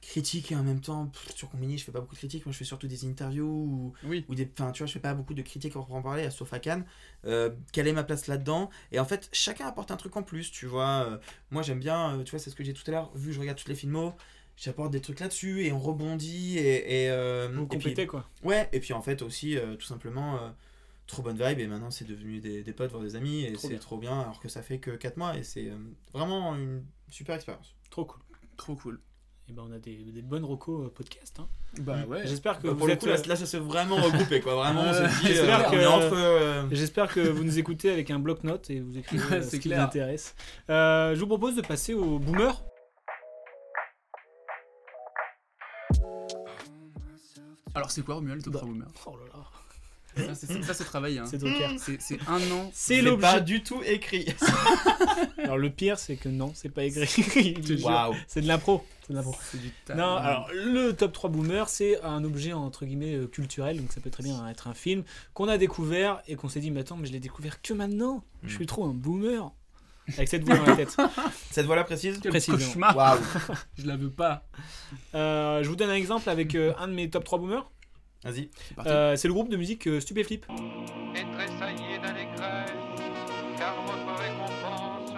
critique 0.00 0.52
et 0.52 0.54
en 0.56 0.62
même 0.62 0.80
temps, 0.80 1.06
pff, 1.06 1.34
sur 1.34 1.50
Combini, 1.50 1.78
je 1.78 1.84
fais 1.84 1.90
pas 1.90 1.98
beaucoup 2.00 2.14
de 2.14 2.18
critiques. 2.20 2.46
Moi 2.46 2.52
je 2.52 2.58
fais 2.58 2.64
surtout 2.64 2.86
des 2.86 3.06
interviews 3.06 3.44
ou, 3.48 3.92
ou 4.28 4.34
des. 4.36 4.48
Enfin, 4.56 4.70
tu 4.70 4.84
vois, 4.84 4.86
je 4.86 4.92
fais 4.92 5.00
pas 5.00 5.14
beaucoup 5.14 5.34
de 5.34 5.42
critiques 5.42 5.74
en 5.74 6.00
parler, 6.00 6.30
sauf 6.30 6.52
à 6.52 6.60
Cannes. 6.60 6.84
Euh, 7.24 7.50
quelle 7.72 7.88
est 7.88 7.92
ma 7.92 8.04
place 8.04 8.28
là-dedans? 8.28 8.70
Et 8.92 9.00
en 9.00 9.04
fait, 9.04 9.28
chacun 9.32 9.66
apporte 9.66 9.90
un 9.90 9.96
truc 9.96 10.16
en 10.16 10.22
plus, 10.22 10.52
tu 10.52 10.66
vois. 10.66 11.06
Euh, 11.08 11.18
moi 11.50 11.62
j'aime 11.62 11.80
bien, 11.80 12.22
tu 12.24 12.30
vois, 12.30 12.38
c'est 12.38 12.50
ce 12.50 12.54
que 12.54 12.62
j'ai 12.62 12.72
tout 12.72 12.84
à 12.86 12.92
l'heure, 12.92 13.10
vu 13.16 13.32
je 13.32 13.40
regarde 13.40 13.58
toutes 13.58 13.68
les 13.68 13.74
filmos. 13.74 14.12
J'apporte 14.56 14.92
des 14.92 15.00
trucs 15.00 15.20
là-dessus 15.20 15.64
et 15.66 15.72
on 15.72 15.78
rebondit 15.80 16.58
et. 16.58 17.04
et 17.04 17.10
euh, 17.10 17.48
Vous 17.52 17.68
et 17.72 17.78
puis- 17.78 18.06
quoi. 18.06 18.24
Ouais, 18.42 18.68
et 18.72 18.80
puis 18.80 18.92
en 18.92 19.02
fait 19.02 19.20
aussi, 19.22 19.56
euh, 19.58 19.74
tout 19.74 19.86
simplement, 19.86 20.36
euh, 20.36 20.48
trop 21.06 21.22
bonne 21.22 21.36
vibe 21.36 21.58
et 21.58 21.66
maintenant 21.66 21.90
c'est 21.90 22.06
devenu 22.06 22.38
des, 22.40 22.62
des 22.62 22.72
potes, 22.72 22.90
voire 22.90 23.02
des 23.02 23.16
amis 23.16 23.42
et 23.44 23.56
c'est 23.58 23.78
trop 23.78 23.98
bien 23.98 24.20
alors 24.20 24.40
que 24.40 24.48
ça 24.48 24.62
fait 24.62 24.78
que 24.78 24.92
4 24.92 25.16
mois 25.16 25.36
et 25.36 25.42
c'est 25.42 25.68
euh, 25.68 25.74
vraiment 26.12 26.54
une 26.56 26.82
super 27.10 27.34
expérience. 27.34 27.74
Trop 27.90 28.04
cool. 28.04 28.20
Trop 28.56 28.76
cool. 28.76 29.00
Et 29.46 29.52
ben 29.52 29.62
on 29.68 29.72
a 29.72 29.78
des, 29.78 29.96
des 29.96 30.22
bonnes 30.22 30.44
recos 30.44 30.90
podcast. 30.94 31.36
Hein. 31.40 31.48
Bah 31.80 31.98
ouais. 32.08 32.26
J'espère 32.26 32.58
que 32.60 32.68
Bah, 32.68 32.72
vous 32.72 32.78
pour 32.78 32.86
le 32.86 32.94
êtes, 32.94 33.00
coup, 33.00 33.06
là, 33.06 33.16
là, 33.26 33.36
ça 33.36 33.44
s'est 33.44 33.58
vraiment 33.58 33.96
regroupé, 33.96 34.40
quoi. 34.40 34.54
Vraiment, 34.54 34.80
on 34.82 34.84
Ouais. 34.92 35.08
s'est 35.10 35.20
dit, 35.20 35.26
J'espère 35.26 35.66
euh, 35.68 35.70
que, 35.70 35.76
on 35.76 35.80
est 35.80 35.86
entre, 35.86 36.16
euh, 36.16 36.62
j'espère 36.70 37.12
que 37.12 37.20
vous 37.20 37.44
nous 37.44 37.58
écoutez 37.58 37.90
avec 37.90 38.10
un 38.10 38.18
bloc-notes 38.20 38.70
et 38.70 38.80
vous 38.80 38.96
écrivez 38.98 39.42
ce 39.42 39.56
qui 39.56 39.68
vous 39.68 39.74
intéresse. 39.74 40.34
Euh, 40.70 41.14
je 41.14 41.20
vous 41.20 41.26
propose 41.26 41.56
de 41.56 41.60
passer 41.60 41.92
au 41.92 42.18
boomer. 42.18 42.64
Alors 47.74 47.90
c'est 47.90 48.02
quoi 48.02 48.14
Romuald, 48.16 48.38
le 48.38 48.42
top 48.44 48.52
Bah, 48.52 48.58
3 48.60 48.68
boomer 48.68 48.86
Oh 49.06 49.16
là 49.16 49.24
là. 49.34 49.44
Ça, 50.62 50.74
c'est- 50.74 50.84
travaille. 50.84 51.18
Hein. 51.18 51.24
C'est. 51.28 51.40
C'est 51.78 52.00
c'est 52.00 52.18
un 52.28 52.40
an. 52.52 52.70
C'est 52.74 53.02
l'objet. 53.02 53.20
pas 53.20 53.40
du 53.40 53.64
tout 53.64 53.82
écrit. 53.84 54.26
Alors 55.42 55.58
le 55.58 55.70
pire 55.70 55.98
c'est 55.98 56.16
que 56.16 56.28
non, 56.28 56.52
c'est 56.54 56.68
pas 56.68 56.84
écrit. 56.84 57.56
Waouh. 57.82 58.14
C'est 58.28 58.40
de 58.40 58.46
l'impro. 58.46 58.84
C'est 59.06 59.12
de 59.12 59.18
l'impro. 59.18 59.34
C'est 59.50 59.60
du 59.60 59.70
talent. 59.84 60.06
Non, 60.10 60.16
alors 60.16 60.48
le 60.54 60.92
top 60.92 61.12
3 61.12 61.30
boomer, 61.30 61.68
c'est 61.68 62.00
un 62.02 62.22
objet 62.24 62.52
entre 62.52 62.86
guillemets 62.86 63.14
euh, 63.14 63.26
culturel, 63.26 63.78
donc 63.78 63.92
ça 63.92 64.00
peut 64.00 64.10
très 64.10 64.22
bien 64.22 64.48
être 64.48 64.68
un 64.68 64.74
film 64.74 65.02
qu'on 65.34 65.48
a 65.48 65.58
découvert 65.58 66.22
et 66.28 66.36
qu'on 66.36 66.48
s'est 66.48 66.60
dit, 66.60 66.70
mais 66.70 66.80
attends, 66.80 66.96
mais 66.96 67.06
je 67.08 67.12
l'ai 67.12 67.20
découvert 67.20 67.60
que 67.60 67.74
maintenant. 67.74 68.22
Je 68.44 68.54
suis 68.54 68.66
trop 68.66 68.84
un 68.84 68.94
boomer. 68.94 69.50
Avec 70.12 70.28
cette 70.28 70.44
voix 70.44 70.56
dans 70.56 70.66
la 70.66 70.76
tête. 70.76 70.94
Cette 71.50 71.64
voix-là 71.66 71.84
précise 71.84 72.18
Quel 72.22 72.30
Précisément. 72.30 72.58
cauchemar. 72.58 72.96
Waouh. 72.96 73.18
Je 73.78 73.86
la 73.86 73.96
veux 73.96 74.10
pas. 74.10 74.44
Euh, 75.14 75.62
je 75.62 75.68
vous 75.68 75.76
donne 75.76 75.88
un 75.90 75.94
exemple 75.94 76.28
avec 76.28 76.54
euh, 76.54 76.74
un 76.78 76.88
de 76.88 76.92
mes 76.92 77.08
top 77.08 77.24
3 77.24 77.38
boomers. 77.38 77.70
Vas-y. 78.22 78.50
C'est 78.68 78.74
parti. 78.74 78.90
Euh, 78.90 79.16
c'est 79.16 79.28
le 79.28 79.34
groupe 79.34 79.48
de 79.50 79.56
musique 79.56 79.86
euh, 79.86 80.00
Stupéflip. 80.00 80.44
et 81.14 81.24
tressaillez 81.32 81.98
d'allégresse, 82.02 82.70
car 83.58 83.74
votre 83.82 84.20
récompense 84.20 85.10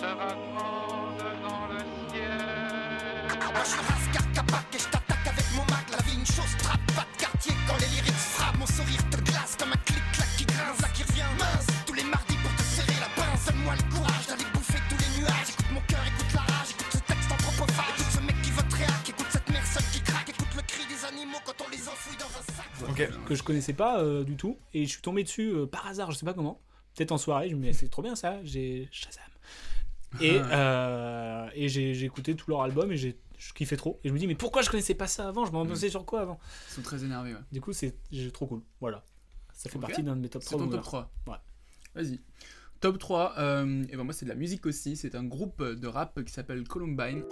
sera 0.00 0.28
grande 0.28 1.18
dans 1.42 1.66
le 1.72 1.78
ciel. 2.12 3.38
Moi 3.40 3.62
je 3.64 3.68
suis 3.70 3.78
rascar 3.80 4.32
capac 4.32 4.64
et 4.74 4.78
je 4.78 4.84
t'attaque 4.84 5.26
avec 5.26 5.44
mon 5.54 5.62
mag 5.62 5.84
La 5.90 6.02
vie 6.04 6.18
une 6.18 6.26
chose 6.26 6.56
trappe, 6.58 6.80
pas 6.94 7.06
de 7.14 7.20
quartier 7.20 7.52
quand 7.66 7.76
les 7.80 7.86
lyrics 7.94 8.12
frappent 8.14 8.58
Mon 8.58 8.66
sourire 8.66 9.02
te 9.10 9.16
glace 9.22 9.56
comme 9.58 9.72
un 9.72 9.76
clic-clac 9.84 10.28
qui 10.36 10.44
grince 10.46 10.80
Là 10.82 10.88
qui 10.94 11.02
revient 11.04 11.22
mince, 11.38 11.66
quand 21.44 21.64
on 21.66 21.70
les 21.70 21.88
enfouit 21.88 22.16
dans 22.16 22.26
un 22.26 22.42
sac 22.42 23.24
que 23.26 23.34
je 23.34 23.42
connaissais 23.42 23.72
pas 23.72 24.00
euh, 24.00 24.24
du 24.24 24.36
tout 24.36 24.58
et 24.74 24.84
je 24.84 24.90
suis 24.90 25.02
tombé 25.02 25.22
dessus 25.22 25.50
euh, 25.50 25.66
par 25.66 25.86
hasard, 25.86 26.10
je 26.12 26.16
sais 26.18 26.26
pas 26.26 26.34
comment. 26.34 26.60
Peut-être 26.94 27.12
en 27.12 27.18
soirée, 27.18 27.50
je 27.50 27.56
me 27.56 27.62
dis 27.70 27.74
c'est 27.74 27.88
trop 27.88 28.02
bien 28.02 28.14
ça, 28.14 28.38
j'ai 28.44 28.88
Shazam. 28.90 29.22
Et, 30.20 30.38
euh, 30.40 31.48
et 31.54 31.68
j'ai 31.68 32.04
écouté 32.04 32.34
tout 32.36 32.50
leur 32.50 32.62
album 32.62 32.90
et 32.92 32.96
j'ai 32.96 33.18
je 33.38 33.52
kiffais 33.52 33.76
trop. 33.76 34.00
Et 34.02 34.08
je 34.08 34.14
me 34.14 34.18
dis 34.18 34.26
mais 34.26 34.34
pourquoi 34.34 34.62
je 34.62 34.70
connaissais 34.70 34.94
pas 34.94 35.06
ça 35.06 35.28
avant? 35.28 35.44
Je 35.44 35.52
m'en 35.52 35.64
Mm. 35.64 35.68
pensais 35.68 35.90
sur 35.90 36.06
quoi 36.06 36.22
avant? 36.22 36.38
Ils 36.70 36.74
sont 36.74 36.82
très 36.82 37.04
énervés. 37.04 37.34
Ouais. 37.34 37.40
Du 37.52 37.60
coup 37.60 37.72
c'est 37.74 37.94
trop 38.32 38.46
cool. 38.46 38.62
Voilà. 38.80 39.04
Ça 39.52 39.68
fait 39.68 39.78
partie 39.78 40.02
d'un 40.02 40.16
de 40.16 40.20
mes 40.22 40.28
top 40.30 40.42
C'est 40.42 40.50
3. 40.50 40.58
ton 40.60 40.64
boomers. 40.66 40.82
top 40.82 41.10
3. 41.24 41.34
Ouais. 41.34 41.38
Vas-y. 42.02 42.20
Top 42.80 42.98
3, 42.98 43.34
euh, 43.38 43.84
et 43.90 43.96
ben 43.96 44.04
moi 44.04 44.12
c'est 44.14 44.24
de 44.26 44.30
la 44.30 44.36
musique 44.36 44.66
aussi, 44.66 44.96
c'est 44.96 45.14
un 45.14 45.24
groupe 45.24 45.62
de 45.62 45.86
rap 45.86 46.22
qui 46.24 46.32
s'appelle 46.32 46.62
Columbine. 46.68 47.24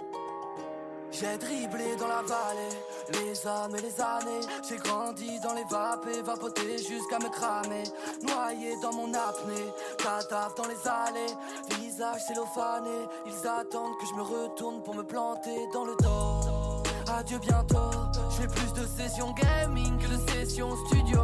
J'ai 1.17 1.37
dribblé 1.37 1.95
dans 1.97 2.09
la 2.09 2.21
vallée, 2.23 2.75
les 3.13 3.47
âmes 3.47 3.73
et 3.77 3.81
les 3.81 4.01
années. 4.01 4.45
J'ai 4.67 4.75
grandi 4.75 5.39
dans 5.39 5.53
les 5.53 5.63
vapes 5.71 6.07
vapoté 6.25 6.77
jusqu'à 6.77 7.19
me 7.19 7.29
cramer. 7.29 7.83
Noyé 8.21 8.75
dans 8.81 8.91
mon 8.91 9.13
apnée, 9.13 9.71
cadavre 9.97 10.55
dans 10.55 10.67
les 10.67 10.87
allées. 10.87 11.33
Visage 11.79 12.21
cellophané, 12.27 13.07
ils 13.27 13.47
attendent 13.47 13.97
que 13.97 14.05
je 14.07 14.13
me 14.13 14.23
retourne 14.23 14.83
pour 14.83 14.93
me 14.93 15.03
planter 15.03 15.55
dans 15.73 15.85
le 15.85 15.95
dos. 15.95 16.83
Adieu 17.17 17.37
bientôt, 17.39 17.91
je 18.31 18.41
fais 18.41 18.47
plus 18.47 18.73
de 18.73 18.85
sessions 18.85 19.33
gaming 19.33 19.97
que 19.97 20.07
de 20.07 20.31
sessions 20.31 20.75
studio. 20.87 21.21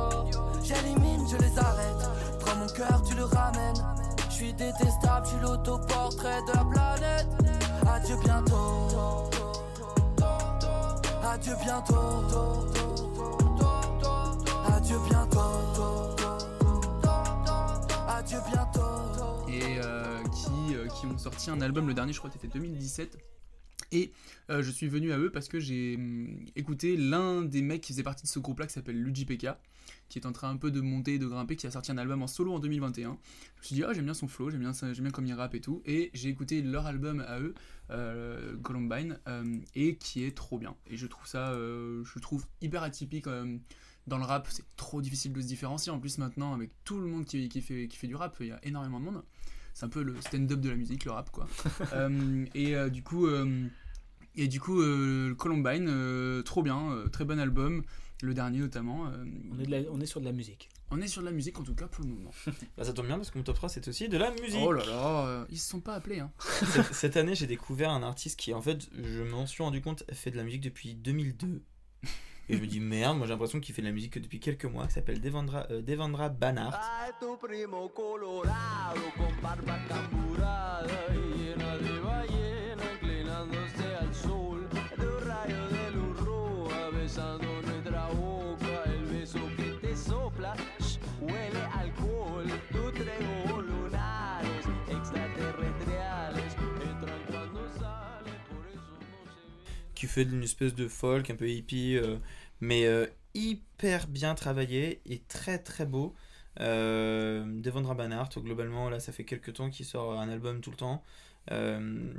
J'élimine, 0.63 1.27
je 1.29 1.35
les 1.35 1.59
arrête. 1.59 2.09
Prends 2.39 2.55
mon 2.55 2.67
cœur, 2.67 3.01
tu 3.05 3.13
le 3.15 3.25
ramènes. 3.25 3.83
Je 4.29 4.35
suis 4.35 4.53
détestable, 4.53 5.25
je 5.25 5.31
suis 5.31 5.39
l'autoportrait 5.41 6.41
de 6.47 6.53
la 6.53 6.63
planète. 6.63 7.27
Adieu 7.85 8.15
bientôt. 8.23 9.29
Adieu 11.33 11.53
bientôt. 11.63 11.95
Adieu 14.67 14.97
bientôt. 15.07 15.39
Adieu 18.09 18.37
bientôt. 18.51 19.47
et 19.47 19.79
euh, 19.79 20.21
qui, 20.23 20.75
euh, 20.75 20.87
qui 20.87 21.05
ont 21.05 21.17
sorti 21.17 21.49
un 21.49 21.61
album, 21.61 21.87
le 21.87 21.93
dernier 21.93 22.11
je 22.11 22.17
crois 22.17 22.29
que 22.29 22.37
c'était 22.37 22.51
2017. 22.51 23.17
Et 23.93 24.11
euh, 24.49 24.61
je 24.61 24.71
suis 24.71 24.89
venu 24.89 25.13
à 25.13 25.19
eux 25.19 25.31
parce 25.31 25.47
que 25.47 25.61
j'ai 25.61 25.95
hum, 25.95 26.45
écouté 26.57 26.97
l'un 26.97 27.43
des 27.43 27.61
mecs 27.61 27.79
qui 27.79 27.93
faisait 27.93 28.03
partie 28.03 28.23
de 28.23 28.29
ce 28.29 28.39
groupe-là 28.39 28.67
qui 28.67 28.73
s'appelle 28.73 29.01
Luigi 29.01 29.23
PK, 29.23 29.47
qui 30.11 30.19
est 30.19 30.27
en 30.27 30.33
train 30.33 30.49
un 30.49 30.57
peu 30.57 30.71
de 30.71 30.81
monter 30.81 31.17
de 31.19 31.25
grimper, 31.25 31.55
qui 31.55 31.67
a 31.67 31.71
sorti 31.71 31.89
un 31.89 31.97
album 31.97 32.21
en 32.21 32.27
solo 32.27 32.53
en 32.53 32.59
2021. 32.59 33.17
Je 33.55 33.59
me 33.59 33.63
suis 33.63 33.75
dit, 33.75 33.83
ah 33.85 33.93
j'aime 33.93 34.03
bien 34.03 34.13
son 34.13 34.27
flow, 34.27 34.49
j'aime 34.49 34.59
bien, 34.59 34.73
j'aime 34.73 34.93
bien 34.93 35.09
comme 35.09 35.25
il 35.25 35.33
rappe 35.33 35.55
et 35.55 35.61
tout. 35.61 35.81
Et 35.85 36.11
j'ai 36.13 36.27
écouté 36.27 36.61
leur 36.61 36.85
album 36.85 37.21
à 37.25 37.39
eux, 37.39 37.55
euh, 37.91 38.57
Columbine, 38.57 39.19
euh, 39.29 39.57
et 39.73 39.95
qui 39.95 40.25
est 40.25 40.35
trop 40.35 40.59
bien. 40.59 40.75
Et 40.85 40.97
je 40.97 41.07
trouve 41.07 41.25
ça, 41.25 41.51
euh, 41.51 42.03
je 42.03 42.19
trouve 42.19 42.45
hyper 42.59 42.83
atypique. 42.83 43.25
dans 44.05 44.17
le 44.17 44.25
rap, 44.25 44.47
c'est 44.49 44.65
trop 44.75 45.01
difficile 45.01 45.31
de 45.31 45.39
se 45.39 45.47
différencier. 45.47 45.93
En 45.93 45.99
plus, 45.99 46.17
maintenant, 46.17 46.53
avec 46.53 46.71
tout 46.83 46.99
le 46.99 47.07
monde 47.07 47.23
qui, 47.23 47.47
qui 47.47 47.61
fait, 47.61 47.87
qui 47.87 47.95
fait 47.95 48.07
du 48.07 48.15
rap, 48.15 48.35
il 48.41 48.47
y 48.47 48.51
a 48.51 48.59
énormément 48.63 48.99
de 48.99 49.05
monde. 49.05 49.23
C'est 49.73 49.85
un 49.85 49.89
peu 49.89 50.03
le 50.03 50.19
stand-up 50.19 50.59
de 50.59 50.69
la 50.69 50.75
musique, 50.75 51.05
le 51.05 51.11
rap, 51.11 51.31
quoi. 51.31 51.47
Et 52.53 52.75
du 52.89 53.01
coup, 53.01 53.29
et 54.35 54.47
du 54.47 54.59
coup 54.59 54.81
Columbine, 55.37 56.43
trop 56.43 56.63
bien, 56.63 57.05
très 57.13 57.23
bon 57.23 57.39
album. 57.39 57.83
Le 58.23 58.33
dernier, 58.33 58.59
notamment. 58.59 59.07
euh, 59.07 59.23
On 59.51 59.59
est, 59.59 59.65
de 59.65 59.71
la- 59.71 59.91
on 59.91 59.99
est 59.99 60.05
sur 60.05 60.19
de 60.19 60.25
la 60.25 60.31
musique. 60.31 60.69
on 60.91 61.01
est 61.01 61.07
sur 61.07 61.21
de 61.21 61.25
la 61.27 61.31
musique, 61.31 61.59
en 61.59 61.63
tout 61.63 61.73
cas, 61.75 61.87
pour 61.87 62.03
le 62.03 62.09
moment. 62.11 62.31
Bah, 62.77 62.83
ça 62.83 62.93
tombe 62.93 63.07
bien 63.07 63.17
parce 63.17 63.31
que 63.31 63.37
mon 63.39 63.43
top 63.43 63.55
3 63.55 63.69
c'est 63.69 63.87
aussi 63.87 64.09
de 64.09 64.17
la 64.17 64.29
musique. 64.31 64.61
Oh 64.63 64.71
là 64.71 64.85
là, 64.85 65.25
euh, 65.27 65.45
ils 65.49 65.57
se 65.59 65.69
sont 65.69 65.79
pas 65.79 65.95
appelés, 65.95 66.19
hein. 66.19 66.31
cette, 66.65 66.93
cette 66.93 67.17
année, 67.17 67.33
j'ai 67.35 67.47
découvert 67.47 67.89
un 67.89 68.03
artiste 68.03 68.39
qui, 68.39 68.53
en 68.53 68.61
fait, 68.61 68.87
je 69.01 69.23
m'en 69.23 69.45
suis 69.47 69.63
rendu 69.63 69.81
compte, 69.81 70.03
fait 70.13 70.29
de 70.31 70.37
la 70.37 70.43
musique 70.43 70.61
depuis 70.61 70.93
2002. 70.93 71.63
Et 72.49 72.57
je 72.57 72.61
me 72.61 72.67
dis, 72.67 72.79
merde, 72.81 73.17
moi 73.17 73.27
j'ai 73.27 73.31
l'impression 73.33 73.59
qu'il 73.61 73.73
fait 73.73 73.81
de 73.81 73.87
la 73.87 73.93
musique 73.93 74.13
que 74.13 74.19
depuis 74.19 74.39
quelques 74.41 74.65
mois, 74.65 74.85
qui 74.87 74.93
s'appelle 74.93 75.21
Devendra, 75.21 75.67
euh, 75.71 75.81
Devendra 75.81 76.27
Banhart. 76.29 76.79
Qui 99.93 100.07
fait 100.07 100.25
d'une 100.25 100.41
espèce 100.41 100.73
de 100.73 100.87
folk 100.87 101.29
un 101.29 101.35
peu 101.35 101.47
hippie, 101.47 101.95
euh, 101.95 102.17
mais 102.59 102.85
euh, 102.85 103.05
hyper 103.35 104.07
bien 104.07 104.33
travaillé 104.33 105.01
et 105.05 105.19
très 105.27 105.59
très 105.59 105.85
beau. 105.85 106.15
Euh, 106.59 107.43
Devendra 107.61 107.95
globalement, 108.37 108.89
là, 108.89 108.99
ça 108.99 109.11
fait 109.11 109.23
quelques 109.23 109.53
temps 109.53 109.69
qu'il 109.69 109.85
sort 109.85 110.19
un 110.19 110.27
album 110.27 110.61
tout 110.61 110.71
le 110.71 110.77
temps. 110.77 111.03
Euh, 111.51 112.11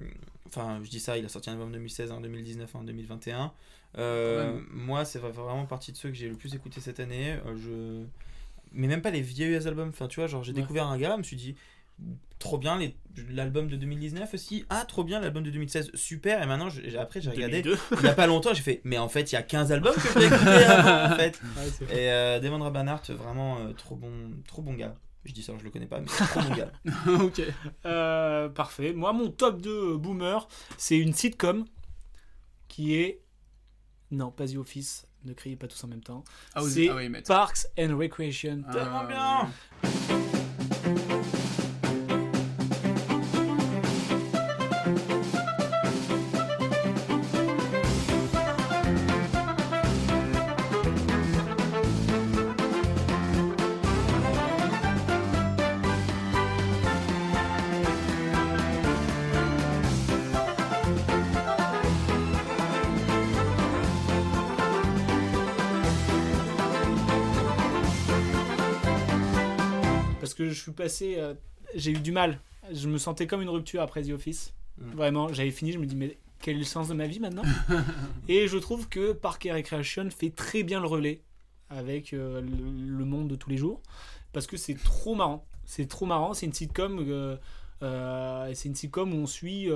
enfin, 0.47 0.81
je 0.85 0.91
dis 0.91 1.01
ça, 1.01 1.19
il 1.19 1.25
a 1.25 1.29
sorti 1.29 1.51
un 1.51 1.55
album 1.55 1.69
en 1.69 1.73
2016, 1.73 2.13
en 2.13 2.21
2019, 2.21 2.75
en 2.77 2.85
2021. 2.85 3.53
Moi, 4.71 5.05
c'est 5.05 5.19
vraiment 5.19 5.67
partie 5.67 5.91
de 5.91 5.97
ceux 5.97 6.11
que 6.11 6.15
j'ai 6.15 6.29
le 6.29 6.37
plus 6.37 6.55
écouté 6.55 6.81
cette 6.81 7.01
année. 7.01 7.37
Mais 8.75 8.87
même 8.87 9.03
pas 9.03 9.11
les 9.11 9.21
vieux 9.23 9.67
albums. 9.67 9.89
Enfin, 9.91 10.09
tu 10.09 10.21
vois, 10.21 10.27
genre, 10.27 10.43
j'ai 10.45 10.53
Ouais. 10.53 10.61
découvert 10.61 10.87
un 10.87 10.99
gars, 10.99 11.13
je 11.15 11.19
me 11.19 11.23
suis 11.23 11.37
dit, 11.37 11.55
trop 12.39 12.59
bien, 12.59 12.79
l'album 13.31 13.69
de 13.69 13.77
2019 13.77 14.35
aussi. 14.35 14.65
Ah, 14.71 14.85
trop 14.87 15.05
bien, 15.05 15.21
l'album 15.21 15.43
de 15.43 15.51
2016, 15.51 15.91
super. 15.95 16.43
Et 16.43 16.47
maintenant, 16.47 16.69
j'ai- 16.71 16.97
après, 16.99 17.21
j'ai 17.21 17.31
regardé. 17.31 17.63
2002. 17.63 17.79
Il 18.01 18.07
y 18.07 18.09
a 18.09 18.15
pas 18.15 18.27
longtemps, 18.27 18.53
j'ai 18.55 18.63
fait, 18.63 18.81
mais 18.85 18.99
en 18.99 19.09
fait, 19.09 19.31
il 19.31 19.35
y 19.35 19.39
a 19.39 19.43
15 19.43 19.71
albums 19.73 19.95
que 19.95 20.01
j'ai 20.21 20.27
écouté 20.27 20.51
avant, 20.67 21.13
en 21.13 21.17
fait. 21.17 21.41
Ouais, 21.43 21.71
c'est. 21.71 21.85
Et 21.85 22.11
euh, 22.11 22.41
Damon 22.41 22.59
Rabanart, 22.65 23.03
vraiment 23.11 23.59
euh, 23.61 23.73
trop, 23.73 23.95
bon, 23.97 24.11
trop 24.47 24.63
bon 24.63 24.75
gars. 24.75 24.95
Je 25.25 25.33
dis 25.33 25.43
ça, 25.45 25.53
je 25.57 25.63
le 25.63 25.71
connais 25.71 25.87
pas, 25.87 26.01
mais 26.01 26.07
trop 26.07 26.41
bon 26.41 26.55
gars. 26.57 26.73
ok. 27.23 27.43
Euh, 27.87 28.49
parfait. 28.49 28.93
Moi, 28.93 29.13
mon 29.13 29.31
top 29.31 29.63
2 29.63 29.97
boomer, 29.97 30.49
c'est 30.79 30.99
une 30.99 31.13
sitcom 31.13 31.65
qui 32.67 32.97
est. 32.97 33.21
Non, 34.11 34.31
pas 34.33 34.47
The 34.49 34.57
Office. 34.57 35.07
Ne 35.25 35.33
criez 35.35 35.57
pas 35.57 35.69
tous 35.69 35.85
en 35.85 35.89
même 35.89 36.03
temps. 36.03 36.25
Ah 36.55 36.63
oui, 36.63 36.71
c'est 36.71 36.89
ah 36.89 36.97
oui. 36.97 37.11
Parks 37.27 37.67
and 37.79 37.97
Recreation. 37.97 38.63
Tellement 38.73 39.05
bien 39.05 39.49
que 70.49 70.55
je 70.55 70.61
suis 70.61 70.73
passé. 70.73 71.15
euh, 71.19 71.35
j'ai 71.75 71.91
eu 71.93 71.99
du 71.99 72.13
mal. 72.13 72.41
Je 72.73 72.89
me 72.89 72.99
sentais 72.99 73.27
comme 73.27 73.43
une 73.43 73.49
rupture 73.49 73.83
après 73.83 74.03
The 74.03 74.11
Office. 74.11 74.53
Vraiment, 74.79 75.33
j'avais 75.33 75.51
fini, 75.51 75.73
je 75.73 75.79
me 75.79 75.87
dis, 75.87 75.95
mais 75.97 76.17
quel 76.41 76.57
est 76.57 76.61
le 76.61 76.65
sens 76.65 76.89
de 76.89 76.95
ma 76.95 77.07
vie 77.07 77.21
maintenant? 77.21 77.43
Et 78.29 78.49
je 78.49 78.59
trouve 78.59 78.89
que 78.89 79.13
Park 79.13 79.47
and 79.51 79.55
Recreation 79.55 80.09
fait 80.11 80.31
très 80.31 80.63
bien 80.63 80.81
le 80.81 80.87
relais 80.87 81.23
avec 81.71 82.13
euh, 82.13 82.41
le, 82.41 82.49
le 82.99 83.05
monde 83.05 83.29
de 83.29 83.37
tous 83.37 83.49
les 83.51 83.57
jours. 83.57 83.81
Parce 84.33 84.47
que 84.47 84.57
c'est 84.57 84.75
trop 84.83 85.15
marrant. 85.15 85.47
C'est 85.65 85.87
trop 85.89 86.07
marrant. 86.07 86.35
C'est 86.35 86.47
une 86.47 86.53
sitcom. 86.53 87.05
euh, 87.09 87.37
c'est 88.55 88.69
une 88.69 88.75
sitcom 88.75 89.13
où 89.13 89.17
on 89.17 89.27
suit 89.27 89.69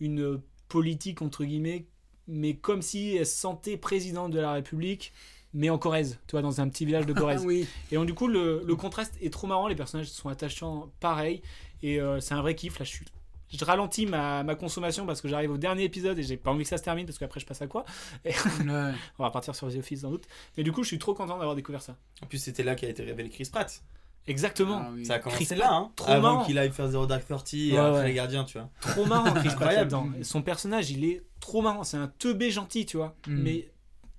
une 0.00 0.40
politique, 0.68 1.20
entre 1.22 1.44
guillemets, 1.44 1.86
mais 2.28 2.54
comme 2.54 2.80
si 2.82 3.16
elle 3.16 3.26
se 3.26 3.36
sentait 3.36 3.76
présidente 3.76 4.30
de 4.30 4.38
la 4.38 4.52
République, 4.52 5.12
mais 5.52 5.70
en 5.70 5.78
Corrèze, 5.78 6.18
tu 6.26 6.32
vois, 6.32 6.42
dans 6.42 6.60
un 6.60 6.68
petit 6.68 6.84
village 6.84 7.06
de 7.06 7.12
Corrèze. 7.14 7.44
Oui. 7.44 7.66
Et 7.90 7.96
donc, 7.96 8.06
du 8.06 8.14
coup, 8.14 8.28
le, 8.28 8.62
le 8.64 8.76
contraste 8.76 9.14
est 9.20 9.32
trop 9.32 9.46
marrant. 9.46 9.68
Les 9.68 9.74
personnages 9.76 10.08
sont 10.10 10.28
attachants, 10.28 10.90
pareil. 11.00 11.42
Et 11.82 12.00
euh, 12.00 12.20
c'est 12.20 12.34
un 12.34 12.40
vrai 12.42 12.54
kiff. 12.54 12.78
Là, 12.78 12.84
je 12.84 12.90
suis. 12.90 13.04
Je 13.52 13.64
ralentis 13.64 14.06
ma, 14.06 14.44
ma 14.44 14.54
consommation 14.54 15.06
parce 15.06 15.20
que 15.20 15.26
j'arrive 15.26 15.50
au 15.50 15.56
dernier 15.58 15.82
épisode 15.82 16.16
et 16.20 16.22
j'ai 16.22 16.36
pas 16.36 16.52
envie 16.52 16.62
que 16.62 16.68
ça 16.68 16.78
se 16.78 16.84
termine 16.84 17.04
parce 17.04 17.18
qu'après 17.18 17.40
je 17.40 17.46
passe 17.46 17.60
à 17.62 17.66
quoi 17.66 17.84
Et- 18.24 18.28
Ouais. 18.30 18.92
On 19.18 19.24
va 19.24 19.30
partir 19.32 19.56
sur 19.56 19.68
The 19.72 19.78
Office 19.78 20.02
sans 20.02 20.10
doute. 20.10 20.24
Mais 20.56 20.62
du 20.62 20.70
coup, 20.70 20.84
je 20.84 20.88
suis 20.88 21.00
trop 21.00 21.14
content 21.14 21.36
d'avoir 21.36 21.56
découvert 21.56 21.82
ça. 21.82 21.96
En 22.22 22.26
plus, 22.26 22.38
c'était 22.38 22.62
là 22.62 22.76
qu'a 22.76 22.88
été 22.88 23.02
révélé 23.02 23.28
Chris 23.28 23.48
Pratt. 23.50 23.82
Exactement. 24.28 24.82
Ah 24.84 24.90
oui. 24.94 25.04
Ça 25.04 25.14
a 25.14 25.18
commencé 25.18 25.46
Chris 25.46 25.56
là, 25.56 25.66
Pratt, 25.66 25.72
hein, 25.80 25.92
trop 25.96 26.10
avant 26.12 26.22
marrant. 26.34 26.44
qu'il 26.44 26.58
aille 26.58 26.70
faire 26.70 26.86
Zero 26.88 27.06
Dark 27.06 27.26
Thirty 27.26 27.70
et 27.70 27.72
Ouais, 27.72 27.78
après 27.78 27.98
ouais. 28.02 28.06
les 28.08 28.14
gardiens, 28.14 28.44
tu 28.44 28.56
vois. 28.58 28.68
Trop 28.82 29.04
marrant, 29.06 29.32
Chris 29.34 29.48
Pratt 29.56 29.88
Son 30.22 30.42
personnage, 30.42 30.90
il 30.92 31.04
est 31.04 31.24
trop 31.40 31.60
marrant. 31.62 31.82
C'est 31.82 31.96
un 31.96 32.06
teubé 32.20 32.52
gentil, 32.52 32.86
tu 32.86 32.98
vois. 32.98 33.16
Mm. 33.26 33.34
Mais 33.42 33.68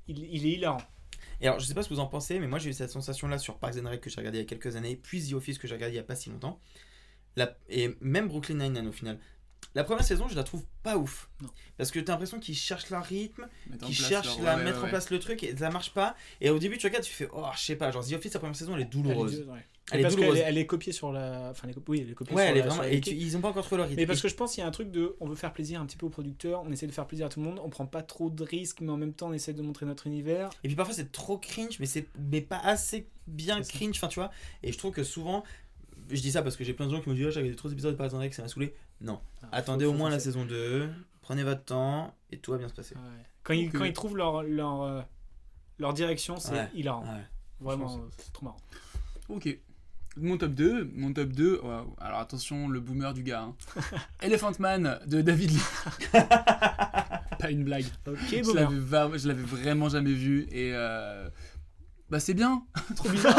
il, 0.10 0.26
il 0.26 0.46
est 0.46 0.52
hilarant. 0.58 0.82
Et 1.42 1.48
alors, 1.48 1.60
je 1.60 1.66
sais 1.66 1.74
pas 1.74 1.82
ce 1.84 1.90
que 1.90 1.94
vous 1.96 2.00
en 2.00 2.08
pensez, 2.08 2.40
mais 2.40 2.48
moi 2.48 2.60
j'ai 2.60 2.70
eu 2.70 2.74
cette 2.74 2.92
sensation-là 2.92 3.38
sur 3.40 3.58
Parks 3.58 3.76
and 3.84 3.90
Rec 3.90 4.00
que 4.02 4.10
j'ai 4.10 4.18
regardé 4.18 4.38
il 4.38 4.42
y 4.42 4.46
a 4.46 4.48
quelques 4.48 4.76
années, 4.76 4.96
puis 4.96 5.28
The 5.28 5.34
Office 5.34 5.58
que 5.58 5.68
j'ai 5.68 5.74
regardé 5.76 5.96
il 5.96 5.98
y 5.98 6.00
a 6.00 6.04
pas 6.04 6.16
si 6.16 6.30
longtemps. 6.30 6.60
La- 7.36 7.58
Et 7.70 7.96
même 8.02 8.28
Brooklyn 8.28 8.56
Nine-Nine 8.56 8.88
au 8.88 8.92
final. 8.92 9.18
La 9.74 9.84
première 9.84 10.04
saison, 10.04 10.28
je 10.28 10.36
la 10.36 10.44
trouve 10.44 10.66
pas 10.84 10.98
ouf. 10.98 11.30
Parce 11.78 11.92
que 11.92 12.00
t'as 12.00 12.12
l'impression 12.14 12.40
qu'ils 12.40 12.56
cherchent 12.56 12.90
leur 12.90 13.06
rythme, 13.06 13.48
qu'ils 13.88 13.96
cherchent 14.10 14.38
leur- 14.40 14.50
à 14.50 14.58
ouais, 14.58 14.64
mettre 14.66 14.80
ouais, 14.80 14.86
en 14.88 14.90
place 14.90 15.10
le 15.12 15.20
truc 15.20 15.44
et 15.44 15.56
ça 15.56 15.70
marche 15.70 15.94
pas. 15.94 16.16
Et 16.42 16.50
au 16.50 16.60
début, 16.60 16.78
tu 16.78 16.88
regardes, 16.88 17.04
tu 17.06 17.14
fais, 17.14 17.28
oh, 17.34 17.46
je 17.56 17.60
sais 17.62 17.76
pas, 17.76 17.90
genre 17.92 18.06
The 18.06 18.14
Office, 18.14 18.34
la 18.34 18.40
première 18.40 18.56
saison, 18.56 18.76
elle 18.76 18.82
est 18.82 18.86
douloureuse. 18.86 19.46
Elle 19.92 20.00
est. 20.00 20.04
Elle 20.04 20.14
est 20.14 20.18
parce 20.28 20.38
est, 20.38 20.40
elle 20.42 20.58
est 20.58 20.66
copiée 20.66 20.94
sur 20.94 21.12
la. 21.12 21.50
Enfin, 21.52 21.68
elle 21.70 21.76
est, 21.78 21.90
oui, 21.90 22.02
elle 22.04 22.12
est 22.12 22.14
copiée 22.14 22.36
Ouais, 22.36 22.44
sur 22.44 22.52
elle 22.52 22.58
est 22.58 22.60
la- 22.62 22.66
vraiment. 22.68 22.82
sur 22.84 22.92
la 22.92 22.98
Et 22.98 23.02
tu- 23.02 23.12
ils 23.12 23.38
ont 23.38 23.42
pas 23.42 23.50
encore 23.50 23.64
trouvé 23.66 23.78
leur 23.80 23.88
rythme. 23.88 24.00
Mais 24.02 24.06
parce 24.08 24.22
que 24.22 24.28
je 24.28 24.36
pense 24.36 24.54
qu'il 24.54 24.62
y 24.62 24.64
a 24.64 24.68
un 24.68 24.72
truc 24.72 24.92
de. 24.92 25.16
On 25.20 25.28
veut 25.28 25.36
faire 25.36 25.54
plaisir 25.54 25.80
un 25.82 25.86
petit 25.86 25.98
peu 25.98 26.06
aux 26.06 26.10
producteurs, 26.10 26.64
on 26.66 26.72
essaie 26.72 26.88
de 26.88 26.92
faire 26.92 27.08
plaisir 27.08 27.26
à 27.26 27.30
tout 27.30 27.40
le 27.40 27.46
monde, 27.46 27.60
on 27.64 27.70
prend 27.70 27.86
pas 27.86 28.02
trop 28.02 28.30
de 28.30 28.44
risques, 28.44 28.82
mais 28.82 28.92
en 28.92 28.98
même 28.98 29.14
temps, 29.14 29.30
on 29.30 29.34
essaie 29.34 29.54
de 29.54 29.62
montrer 29.62 29.86
notre 29.86 30.08
univers. 30.08 30.50
Et 30.64 30.68
puis 30.68 30.76
parfois 30.76 30.96
c'est 30.96 31.12
trop 31.12 31.38
cringe, 31.38 31.80
mais 31.80 31.86
c'est 31.86 32.08
mais 32.32 32.42
pas 32.42 32.60
assez 32.60 33.08
bien 33.28 33.62
cringe, 33.62 33.98
enfin 33.98 34.08
tu 34.08 34.20
vois. 34.20 34.32
Et 34.64 34.72
je 34.72 34.78
trouve 34.78 34.92
que 34.94 35.04
souvent, 35.04 35.44
je 36.10 36.22
dis 36.22 36.32
ça 36.32 36.42
parce 36.42 36.56
que 36.58 36.64
j'ai 36.64 36.74
plein 36.74 36.88
de 36.88 36.92
gens 36.92 37.02
qui 37.02 37.10
me 37.10 37.16
disent, 37.16 37.28
oh, 37.28 37.32
j'avais 37.32 37.54
trop 37.56 37.70
d'épisodes 37.70 37.96
par 37.98 38.06
exemple 38.06 38.28
que 38.30 38.36
ça 38.36 38.42
m'a 38.42 38.48
saoulé. 38.48 38.74
Non, 39.02 39.20
attendez 39.52 39.86
Ah, 39.86 39.88
faut- 39.88 39.94
au 39.94 39.98
moins 39.98 40.10
la 40.10 40.20
saison 40.20 40.46
2, 40.46 40.90
prenez 41.22 41.44
votre 41.44 41.64
temps 41.64 42.14
et 42.32 42.38
tout 42.38 42.52
va 42.52 42.58
bien 42.58 42.68
se 42.70 42.74
passer. 42.74 42.96
Quand, 43.44 43.54
ils, 43.54 43.66
Donc, 43.66 43.74
quand 43.78 43.84
euh, 43.84 43.88
ils 43.88 43.94
trouvent 43.94 44.16
leur, 44.18 44.44
leur, 44.44 44.82
euh, 44.84 45.02
leur 45.80 45.94
direction, 45.94 46.38
c'est 46.38 46.52
Ouais, 46.54 46.68
hilarant. 46.76 47.04
ouais. 47.04 47.22
Vraiment, 47.60 48.00
c'est 48.18 48.32
trop 48.34 48.46
marrant. 48.46 48.58
Ok. 49.30 49.58
Mon 50.18 50.38
top 50.38 50.52
2, 50.54 50.92
mon 50.94 51.14
top 51.14 51.30
2, 51.30 51.62
waouh. 51.64 51.96
alors 52.00 52.20
attention, 52.20 52.68
le 52.68 52.80
boomer 52.82 53.14
du 53.14 53.24
gars. 53.24 53.44
hein. 53.44 53.56
Elephant 54.22 54.52
Man 54.60 55.00
de 55.08 55.22
David 55.22 55.52
Lee. 55.52 55.62
Pas 57.40 57.50
une 57.50 57.64
blague. 57.64 57.86
Ok, 58.06 58.18
je 58.30 58.54
l'avais 58.54 58.78
va- 58.78 59.18
je 59.18 59.28
l'avais 59.28 59.42
vraiment 59.42 59.88
jamais 59.90 60.12
vu 60.14 60.48
et 60.52 60.72
euh, 60.74 61.28
bah 62.10 62.20
c'est 62.20 62.34
bien. 62.34 62.64
Trop 62.96 63.10
bizarre. 63.10 63.38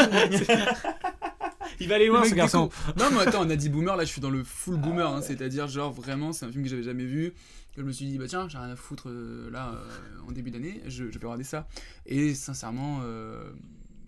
Il 1.78 1.88
va 1.88 1.96
aller 1.96 2.06
loin, 2.08 2.24
ce 2.24 2.34
garçon. 2.34 2.70
Non 2.98 3.10
mais 3.12 3.20
attends, 3.20 3.46
on 3.46 3.50
a 3.50 3.56
dit 3.56 3.68
boomer, 3.68 3.94
là 3.96 4.04
je 4.04 4.08
suis 4.10 4.20
dans 4.20 4.30
le 4.30 4.42
full 4.42 4.76
boomer, 4.76 5.06
hein, 5.08 5.20
c'est-à-dire 5.22 5.68
genre 5.68 5.92
vraiment 5.92 6.32
c'est 6.32 6.46
un 6.46 6.50
film 6.50 6.64
que 6.64 6.70
j'avais 6.70 6.82
jamais 6.82 7.04
vu. 7.04 7.32
Que 7.74 7.80
je 7.80 7.86
me 7.86 7.92
suis 7.92 8.06
dit 8.06 8.18
bah 8.18 8.26
tiens 8.28 8.48
j'ai 8.48 8.58
rien 8.58 8.70
à 8.70 8.76
foutre 8.76 9.08
euh, 9.08 9.50
là 9.50 9.72
euh, 9.74 10.28
en 10.28 10.32
début 10.32 10.50
d'année, 10.50 10.82
je, 10.86 11.10
je 11.10 11.18
vais 11.18 11.26
regarder 11.26 11.44
ça. 11.44 11.68
Et 12.06 12.34
sincèrement 12.34 13.00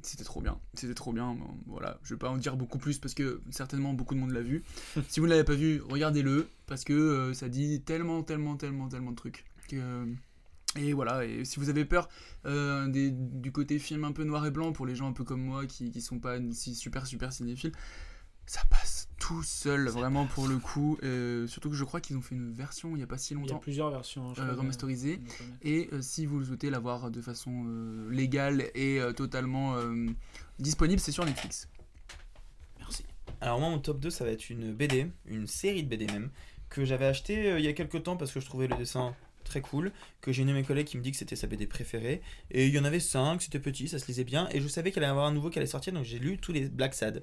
c'était 0.05 0.25
trop 0.25 0.41
bien, 0.41 0.59
c'était 0.75 0.95
trop 0.95 1.13
bien. 1.13 1.35
Bon, 1.35 1.57
voilà, 1.67 1.99
je 2.03 2.15
vais 2.15 2.19
pas 2.19 2.29
en 2.31 2.37
dire 2.37 2.57
beaucoup 2.57 2.79
plus 2.79 2.99
parce 2.99 3.15
que 3.15 3.41
certainement 3.51 3.95
beaucoup 3.95 4.15
de 4.15 4.21
monde 4.21 4.33
l'a 4.33 4.43
vu. 4.43 4.63
si 5.09 5.21
vous 5.21 5.27
ne 5.27 5.31
l'avez 5.31 5.45
pas 5.45 5.55
vu, 5.55 5.81
regardez-le 5.89 6.49
parce 6.67 6.85
que 6.85 6.93
euh, 6.93 7.35
ça 7.35 7.49
dit 7.49 7.81
tellement, 7.83 8.23
tellement, 8.23 8.57
tellement, 8.57 8.89
tellement 8.89 9.11
de 9.11 9.17
trucs. 9.17 9.45
Que... 9.69 10.07
Et 10.77 10.93
voilà, 10.93 11.25
et 11.25 11.45
si 11.45 11.61
vous 11.61 11.69
avez 11.69 11.85
peur 11.85 12.09
euh, 12.47 12.89
des- 12.89 13.11
du 13.13 13.53
côté 13.53 13.79
film 13.79 14.05
un 14.05 14.13
peu 14.13 14.25
noir 14.25 14.45
et 14.45 14.51
blanc 14.51 14.73
pour 14.73 14.87
les 14.87 14.97
gens 14.97 15.09
un 15.09 15.13
peu 15.13 15.25
comme 15.25 15.41
moi 15.43 15.67
qui, 15.67 15.91
qui 15.91 16.01
sont 16.01 16.19
pas 16.19 16.39
si 16.53 16.75
super 16.75 17.07
super 17.07 17.33
cinéphiles, 17.33 17.73
ça 18.47 18.61
passe 18.71 19.09
tout 19.27 19.43
seul 19.43 19.89
vraiment 19.89 20.27
pour 20.27 20.49
le 20.49 20.59
coup. 20.59 20.99
Euh, 21.03 21.47
surtout 21.47 21.71
que 21.71 21.77
je 21.77 21.85
crois 21.85 22.01
qu'ils 22.01 22.17
ont 22.17 22.21
fait 22.21 22.35
une 22.35 22.53
version 22.53 22.95
il 22.97 23.01
y 23.01 23.03
a 23.03 23.07
pas 23.07 23.17
si 23.19 23.33
Il 23.33 23.39
y 23.39 23.41
longtemps. 23.41 23.57
a 23.57 23.61
plusieurs 23.61 23.91
versions. 23.91 24.35
je 24.35 24.43
euh, 24.43 24.55
remasterisées. 24.55 25.21
mais- 25.63 25.71
Et 25.71 25.89
euh, 25.93 26.03
si 26.03 26.27
vous 26.27 26.39
le 26.41 26.45
souhaitez 26.45 26.69
la 26.71 26.79
voir 26.79 27.11
de 27.11 27.21
façon 27.23 27.65
euh, 27.67 28.11
légale 28.11 28.71
et 28.75 29.01
euh, 29.01 29.13
totalement 29.13 29.77
euh, 29.77 30.07
disponible, 30.59 31.01
c'est 31.01 31.13
sur 31.13 31.25
Netflix. 31.25 31.69
Alors 33.41 33.61
moi 33.61 33.69
mon 33.69 33.79
top 33.79 34.01
2 34.01 34.11
ça 34.11 34.25
va 34.25 34.31
être 34.31 34.49
une 34.51 34.73
BD, 34.73 35.07
une 35.27 35.47
série 35.47 35.83
de 35.83 35.89
BD 35.89 36.07
même, 36.07 36.31
que 36.71 36.85
j'avais 36.85 37.07
acheté 37.07 37.51
euh, 37.51 37.59
il 37.59 37.65
y 37.65 37.69
a 37.69 37.73
quelques 37.75 38.03
temps 38.03 38.17
parce 38.17 38.33
que 38.33 38.41
je 38.41 38.47
trouvais 38.47 38.67
le 38.69 38.77
dessin 38.77 39.15
très 39.45 39.61
cool, 39.61 39.93
que 40.23 40.33
j'ai 40.33 40.43
une 40.43 40.49
de 40.49 40.55
mes 40.55 40.63
collègues 40.63 40.87
qui 40.87 40.97
me 40.97 41.03
dit 41.03 41.11
que 41.11 41.19
c'était 41.19 41.37
sa 41.37 41.47
BD 41.47 41.67
préférée, 41.67 42.23
et 42.51 42.67
il 42.67 42.73
y 42.75 42.79
en 42.79 42.85
avait 42.85 43.01
5, 43.01 43.43
c'était 43.43 43.59
petit, 43.61 43.89
ça 43.89 43.99
se 43.99 44.07
lisait 44.07 44.25
bien, 44.25 44.49
et 44.53 44.61
je 44.63 44.69
savais 44.69 44.91
qu'il 44.91 45.01
allait 45.03 45.09
y 45.09 45.11
avoir 45.11 45.27
un 45.27 45.33
nouveau 45.33 45.51
qui 45.51 45.59
allait 45.59 45.67
sortir, 45.67 45.93
donc 45.93 46.05
j'ai 46.05 46.19
lu 46.19 46.39
tous 46.39 46.53
les 46.53 46.71
Black 46.71 46.95
Sad. 46.95 47.23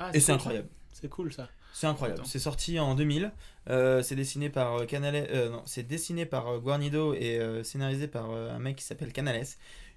Ah, 0.00 0.10
et 0.12 0.18
c'est 0.18 0.32
incroyable. 0.32 0.68
C'est 0.92 1.08
cool 1.08 1.32
ça. 1.32 1.48
C'est 1.72 1.86
incroyable. 1.86 2.22
C'est 2.24 2.38
sorti 2.38 2.78
en 2.78 2.94
2000. 2.94 3.32
Euh, 3.68 4.02
c'est 4.02 4.16
dessiné 4.16 4.50
par 4.50 4.76
euh, 4.76 4.86
Canales. 4.86 5.14
euh, 5.30 5.48
non, 5.50 5.62
c'est 5.66 5.84
dessiné 5.84 6.26
par 6.26 6.58
Guarnido 6.58 7.14
et 7.14 7.38
euh, 7.38 7.62
scénarisé 7.62 8.08
par 8.08 8.30
euh, 8.30 8.50
un 8.50 8.58
mec 8.58 8.76
qui 8.76 8.84
s'appelle 8.84 9.12
Canales. 9.12 9.46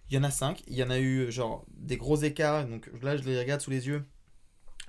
Il 0.10 0.16
y 0.16 0.18
en 0.18 0.24
a 0.24 0.32
5. 0.32 0.64
Il 0.68 0.76
y 0.76 0.84
en 0.84 0.90
a 0.90 1.00
eu 1.00 1.32
genre 1.32 1.66
des 1.76 1.98
gros 1.98 2.18
écarts. 2.18 2.68
Donc 2.68 2.90
là, 3.02 3.18
je 3.18 3.24
les 3.24 3.40
regarde 3.40 3.62
sous 3.62 3.72
les 3.72 3.88
yeux. 3.88 4.04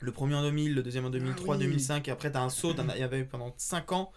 Le 0.01 0.13
premier 0.13 0.35
en 0.35 0.43
2000, 0.43 0.75
le 0.75 0.83
deuxième 0.83 1.07
en 1.07 1.11
2003, 1.11 1.57
oui. 1.57 1.65
2005. 1.65 2.09
Et 2.09 2.11
après, 2.11 2.31
t'as 2.31 2.43
un 2.43 2.51
saut. 2.51 2.75
Il 2.95 3.01
y 3.01 3.03
avait 3.03 3.21
eu 3.21 3.25
pendant 3.25 3.55
5 3.57 3.93
ans. 3.93 4.13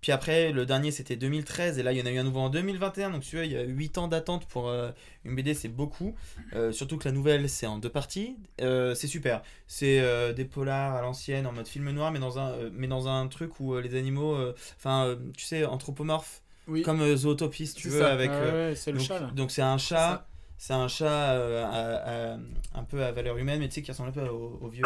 Puis 0.00 0.12
après, 0.12 0.50
le 0.52 0.64
dernier 0.64 0.90
c'était 0.90 1.16
2013 1.16 1.78
et 1.78 1.82
là 1.82 1.92
il 1.92 1.98
y 1.98 2.02
en 2.02 2.06
a 2.06 2.10
eu 2.10 2.18
un 2.18 2.22
nouveau 2.22 2.40
en 2.40 2.48
2021. 2.50 3.10
Donc 3.10 3.22
tu 3.22 3.36
vois, 3.36 3.44
il 3.44 3.52
y 3.52 3.56
a 3.56 3.62
8 3.62 3.98
ans 3.98 4.08
d'attente 4.08 4.46
pour 4.46 4.68
euh, 4.68 4.90
une 5.24 5.34
BD, 5.34 5.52
c'est 5.54 5.68
beaucoup. 5.68 6.14
Euh, 6.54 6.72
surtout 6.72 6.96
que 6.96 7.06
la 7.06 7.12
nouvelle 7.12 7.48
c'est 7.48 7.66
en 7.66 7.78
deux 7.78 7.90
parties. 7.90 8.36
Euh, 8.62 8.94
c'est 8.94 9.06
super. 9.06 9.42
C'est 9.66 10.02
des 10.34 10.44
polars 10.44 10.94
à 10.94 11.02
l'ancienne 11.02 11.46
en 11.46 11.52
mode 11.52 11.68
film 11.68 11.90
noir, 11.90 12.12
mais 12.12 12.18
dans 12.18 12.38
un, 12.38 12.54
mais 12.72 12.86
dans 12.88 13.08
un 13.08 13.28
truc 13.28 13.60
où 13.60 13.76
les 13.78 13.94
animaux, 13.94 14.36
enfin, 14.76 15.16
tu 15.36 15.44
sais, 15.44 15.64
anthropomorphes. 15.64 16.42
Oui. 16.68 16.82
Comme 16.82 17.16
Zootopie, 17.16 17.66
si 17.66 17.74
tu 17.74 17.88
veux, 17.88 18.00
ça. 18.00 18.12
avec. 18.12 18.30
Ouais, 18.30 18.74
c'est 18.76 18.92
le 18.92 18.98
donc- 18.98 19.06
chat, 19.06 19.18
là. 19.20 19.30
Donc 19.34 19.50
c'est 19.50 19.62
un 19.62 19.76
chat. 19.78 20.26
C'est 20.56 20.74
un 20.74 20.88
chat 20.88 21.30
à- 21.32 22.32
à- 22.32 22.36
un 22.74 22.84
peu 22.84 23.02
à 23.04 23.12
valeur 23.12 23.38
humaine, 23.38 23.60
mais 23.60 23.68
tu 23.68 23.76
sais, 23.76 23.82
qui 23.82 23.90
ressemble 23.90 24.10
un 24.10 24.12
peu 24.12 24.28
au, 24.28 24.58
au 24.60 24.68
vieux 24.68 24.84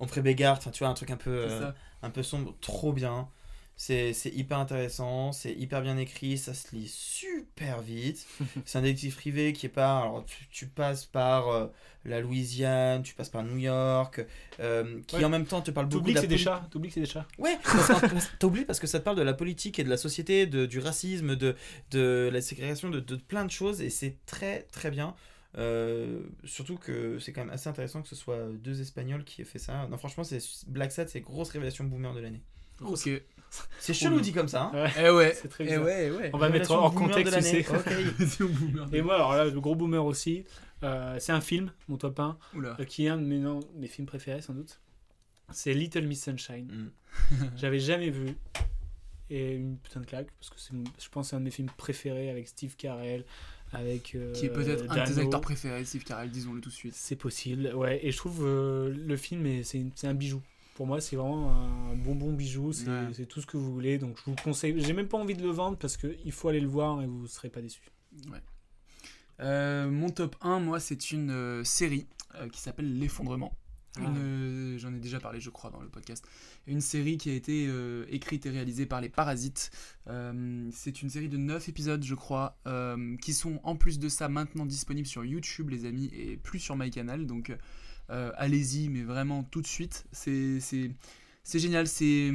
Humphrey 0.00 0.20
Bogart. 0.20 0.58
Enfin, 0.58 0.70
tu 0.70 0.80
vois, 0.80 0.88
un 0.88 0.94
truc 0.94 1.10
un 1.10 1.16
peu, 1.16 1.46
un 2.02 2.10
peu 2.10 2.22
sombre, 2.22 2.54
trop 2.60 2.92
bien. 2.92 3.28
C'est 3.84 4.12
c'est 4.12 4.30
hyper 4.30 4.58
intéressant, 4.58 5.32
c'est 5.32 5.52
hyper 5.52 5.82
bien 5.82 5.96
écrit, 5.96 6.38
ça 6.38 6.54
se 6.54 6.72
lit 6.72 6.86
super 6.86 7.80
vite. 7.82 8.28
c'est 8.64 8.78
un 8.78 8.82
détective 8.82 9.16
privé 9.16 9.52
qui 9.52 9.66
est 9.66 9.68
pas. 9.70 10.02
Alors, 10.02 10.24
tu, 10.24 10.46
tu 10.52 10.68
passes 10.68 11.04
par 11.04 11.48
euh, 11.48 11.66
la 12.04 12.20
Louisiane, 12.20 13.02
tu 13.02 13.12
passes 13.14 13.28
par 13.28 13.42
New 13.42 13.56
York, 13.56 14.24
euh, 14.60 15.00
qui 15.08 15.16
Ouais. 15.16 15.24
en 15.24 15.28
même 15.28 15.46
temps 15.46 15.62
te 15.62 15.72
parle 15.72 15.86
beaucoup 15.86 15.98
T'oublies 15.98 16.14
de 16.14 16.20
que 16.20 16.22
la 16.26 16.28
c'est 16.28 16.28
des 16.28 16.38
chats. 16.38 16.64
T'oublies 16.70 16.90
que 16.90 16.94
c'est 16.94 17.00
des 17.00 17.06
chats. 17.06 17.26
Ouais, 17.38 17.58
t'oublies 18.38 18.64
parce 18.64 18.78
que 18.78 18.86
ça 18.86 19.00
te 19.00 19.04
parle 19.04 19.16
de 19.16 19.22
la 19.22 19.34
politique 19.34 19.80
et 19.80 19.82
de 19.82 19.90
la 19.90 19.96
société, 19.96 20.46
de, 20.46 20.64
du 20.64 20.78
racisme, 20.78 21.34
de, 21.34 21.56
de 21.90 22.30
la 22.32 22.40
ségrégation, 22.40 22.88
de, 22.88 23.00
de 23.00 23.16
plein 23.16 23.44
de 23.44 23.50
choses, 23.50 23.82
et 23.82 23.90
c'est 23.90 24.14
très 24.26 24.62
très 24.70 24.92
bien. 24.92 25.16
Euh, 25.58 26.20
surtout 26.44 26.76
que 26.76 27.18
c'est 27.18 27.32
quand 27.32 27.44
même 27.44 27.52
assez 27.52 27.68
intéressant 27.68 28.00
que 28.00 28.08
ce 28.08 28.14
soit 28.14 28.44
deux 28.62 28.80
Espagnols 28.80 29.24
qui 29.24 29.42
aient 29.42 29.44
fait 29.44 29.58
ça. 29.58 29.88
Non, 29.88 29.98
franchement, 29.98 30.22
c'est 30.22 30.38
Black 30.68 30.92
Sad, 30.92 31.08
c'est 31.08 31.20
grosse 31.20 31.50
révélation 31.50 31.82
boomer 31.82 32.14
de 32.14 32.20
l'année. 32.20 32.42
Ok. 32.80 33.10
C'est 33.78 33.94
chelou 33.94 34.20
dit 34.20 34.32
comme 34.32 34.48
ça. 34.48 34.70
Hein. 34.74 34.88
Eh 34.98 35.10
ouais. 35.10 35.34
C'est 35.40 35.48
très 35.48 35.64
Eh 35.64 35.66
bizarre. 35.68 35.84
ouais, 35.84 36.10
ouais. 36.10 36.30
On 36.32 36.38
va 36.38 36.48
mettre 36.48 36.68
boomer 36.74 36.94
contexte, 36.94 37.34
tu 37.36 37.42
sais. 37.42 37.66
Et 38.92 39.02
moi, 39.02 39.14
alors 39.16 39.34
là, 39.34 39.44
le 39.44 39.60
gros 39.60 39.74
boomer 39.74 40.04
aussi, 40.04 40.44
euh, 40.82 41.16
c'est 41.18 41.32
un 41.32 41.40
film, 41.40 41.70
mon 41.88 41.96
top 41.96 42.18
1, 42.20 42.38
Oula. 42.54 42.76
euh, 42.80 42.84
qui 42.84 43.06
est 43.06 43.08
un 43.08 43.16
de 43.18 43.24
mes, 43.24 43.38
non, 43.38 43.60
mes 43.76 43.88
films 43.88 44.06
préférés 44.06 44.40
sans 44.42 44.54
doute. 44.54 44.80
C'est 45.50 45.74
Little 45.74 46.06
Miss 46.06 46.22
Sunshine. 46.24 46.90
Mm. 47.30 47.34
J'avais 47.56 47.78
jamais 47.80 48.10
vu. 48.10 48.36
Et 49.30 49.54
une 49.54 49.78
putain 49.78 50.00
de 50.00 50.06
claque, 50.06 50.28
parce 50.38 50.50
que 50.50 50.60
c'est, 50.60 50.72
mon- 50.74 50.84
je 51.02 51.08
pense 51.08 51.26
que 51.26 51.30
c'est 51.30 51.36
un 51.36 51.40
de 51.40 51.44
mes 51.44 51.50
films 51.50 51.70
préférés 51.78 52.28
avec 52.30 52.48
Steve 52.48 52.76
Carell, 52.76 53.24
avec. 53.72 54.14
euh, 54.14 54.32
Qui 54.34 54.46
est 54.46 54.50
peut-être 54.50 54.90
un 54.90 55.04
de 55.04 55.10
tes 55.14 55.18
acteurs 55.20 55.40
préférés, 55.40 55.84
Steve 55.84 56.04
Carell, 56.04 56.30
disons-le 56.30 56.60
tout 56.60 56.68
de 56.68 56.74
suite. 56.74 56.94
C'est 56.94 57.16
possible, 57.16 57.72
ouais. 57.74 58.00
Et 58.06 58.12
je 58.12 58.16
trouve 58.18 58.44
euh, 58.46 58.94
le 58.94 59.16
film, 59.16 59.46
est- 59.46 59.62
c'est, 59.62 59.82
c'est 59.94 60.06
un 60.06 60.14
bijou. 60.14 60.42
Pour 60.82 60.88
moi, 60.88 61.00
c'est 61.00 61.14
vraiment 61.14 61.52
un 61.92 61.94
bonbon 61.94 62.32
bijou. 62.32 62.72
C'est, 62.72 62.88
Ouais. 62.88 63.26
tout 63.26 63.40
ce 63.40 63.46
que 63.46 63.56
vous 63.56 63.72
voulez. 63.72 63.98
Donc, 63.98 64.16
je 64.18 64.24
vous 64.24 64.34
le 64.36 64.42
conseille. 64.42 64.74
J'ai 64.82 64.92
même 64.92 65.06
pas 65.06 65.16
envie 65.16 65.36
de 65.36 65.42
le 65.44 65.50
vendre 65.50 65.78
parce 65.78 65.96
qu'il 65.96 66.32
faut 66.32 66.48
aller 66.48 66.58
le 66.58 66.66
voir 66.66 67.00
et 67.02 67.06
vous 67.06 67.28
serez 67.28 67.50
pas 67.50 67.62
déçus. 67.62 67.88
Ouais. 68.32 68.42
Euh, 69.38 69.88
mon 69.88 70.10
top 70.10 70.34
1, 70.40 70.58
moi, 70.58 70.80
c'est 70.80 71.12
une 71.12 71.30
euh, 71.30 71.62
série 71.62 72.08
euh, 72.34 72.48
qui 72.48 72.60
s'appelle 72.60 72.98
L'effondrement. 72.98 73.56
Ah. 73.96 74.08
Euh, 74.08 74.76
J'en 74.76 74.92
ai 74.92 74.98
déjà 74.98 75.20
parlé, 75.20 75.38
je 75.38 75.50
crois, 75.50 75.70
dans 75.70 75.78
le 75.80 75.88
podcast. 75.88 76.26
Une 76.66 76.80
série 76.80 77.16
qui 77.16 77.30
a 77.30 77.34
été 77.34 77.70
écrite 78.10 78.44
et 78.46 78.50
réalisée 78.50 78.86
par 78.86 79.00
les 79.00 79.08
Parasites. 79.08 79.70
C'est 80.08 81.00
une 81.00 81.10
série 81.10 81.28
de 81.28 81.36
9 81.36 81.68
épisodes, 81.68 82.02
je 82.02 82.14
crois, 82.16 82.58
qui 83.20 83.34
sont 83.34 83.60
en 83.62 83.76
plus 83.76 84.00
de 84.00 84.08
ça 84.08 84.28
maintenant 84.28 84.66
disponibles 84.66 85.06
sur 85.06 85.24
YouTube, 85.24 85.70
les 85.70 85.84
amis, 85.84 86.10
et 86.12 86.36
plus 86.38 86.58
sur 86.58 86.74
MyCanal. 86.74 87.28
Donc 87.28 87.56
euh, 88.12 88.30
allez-y, 88.36 88.88
mais 88.88 89.02
vraiment 89.02 89.42
tout 89.42 89.60
de 89.60 89.66
suite. 89.66 90.04
C'est 90.12 90.60
génial. 91.54 91.88
C'est 91.88 92.30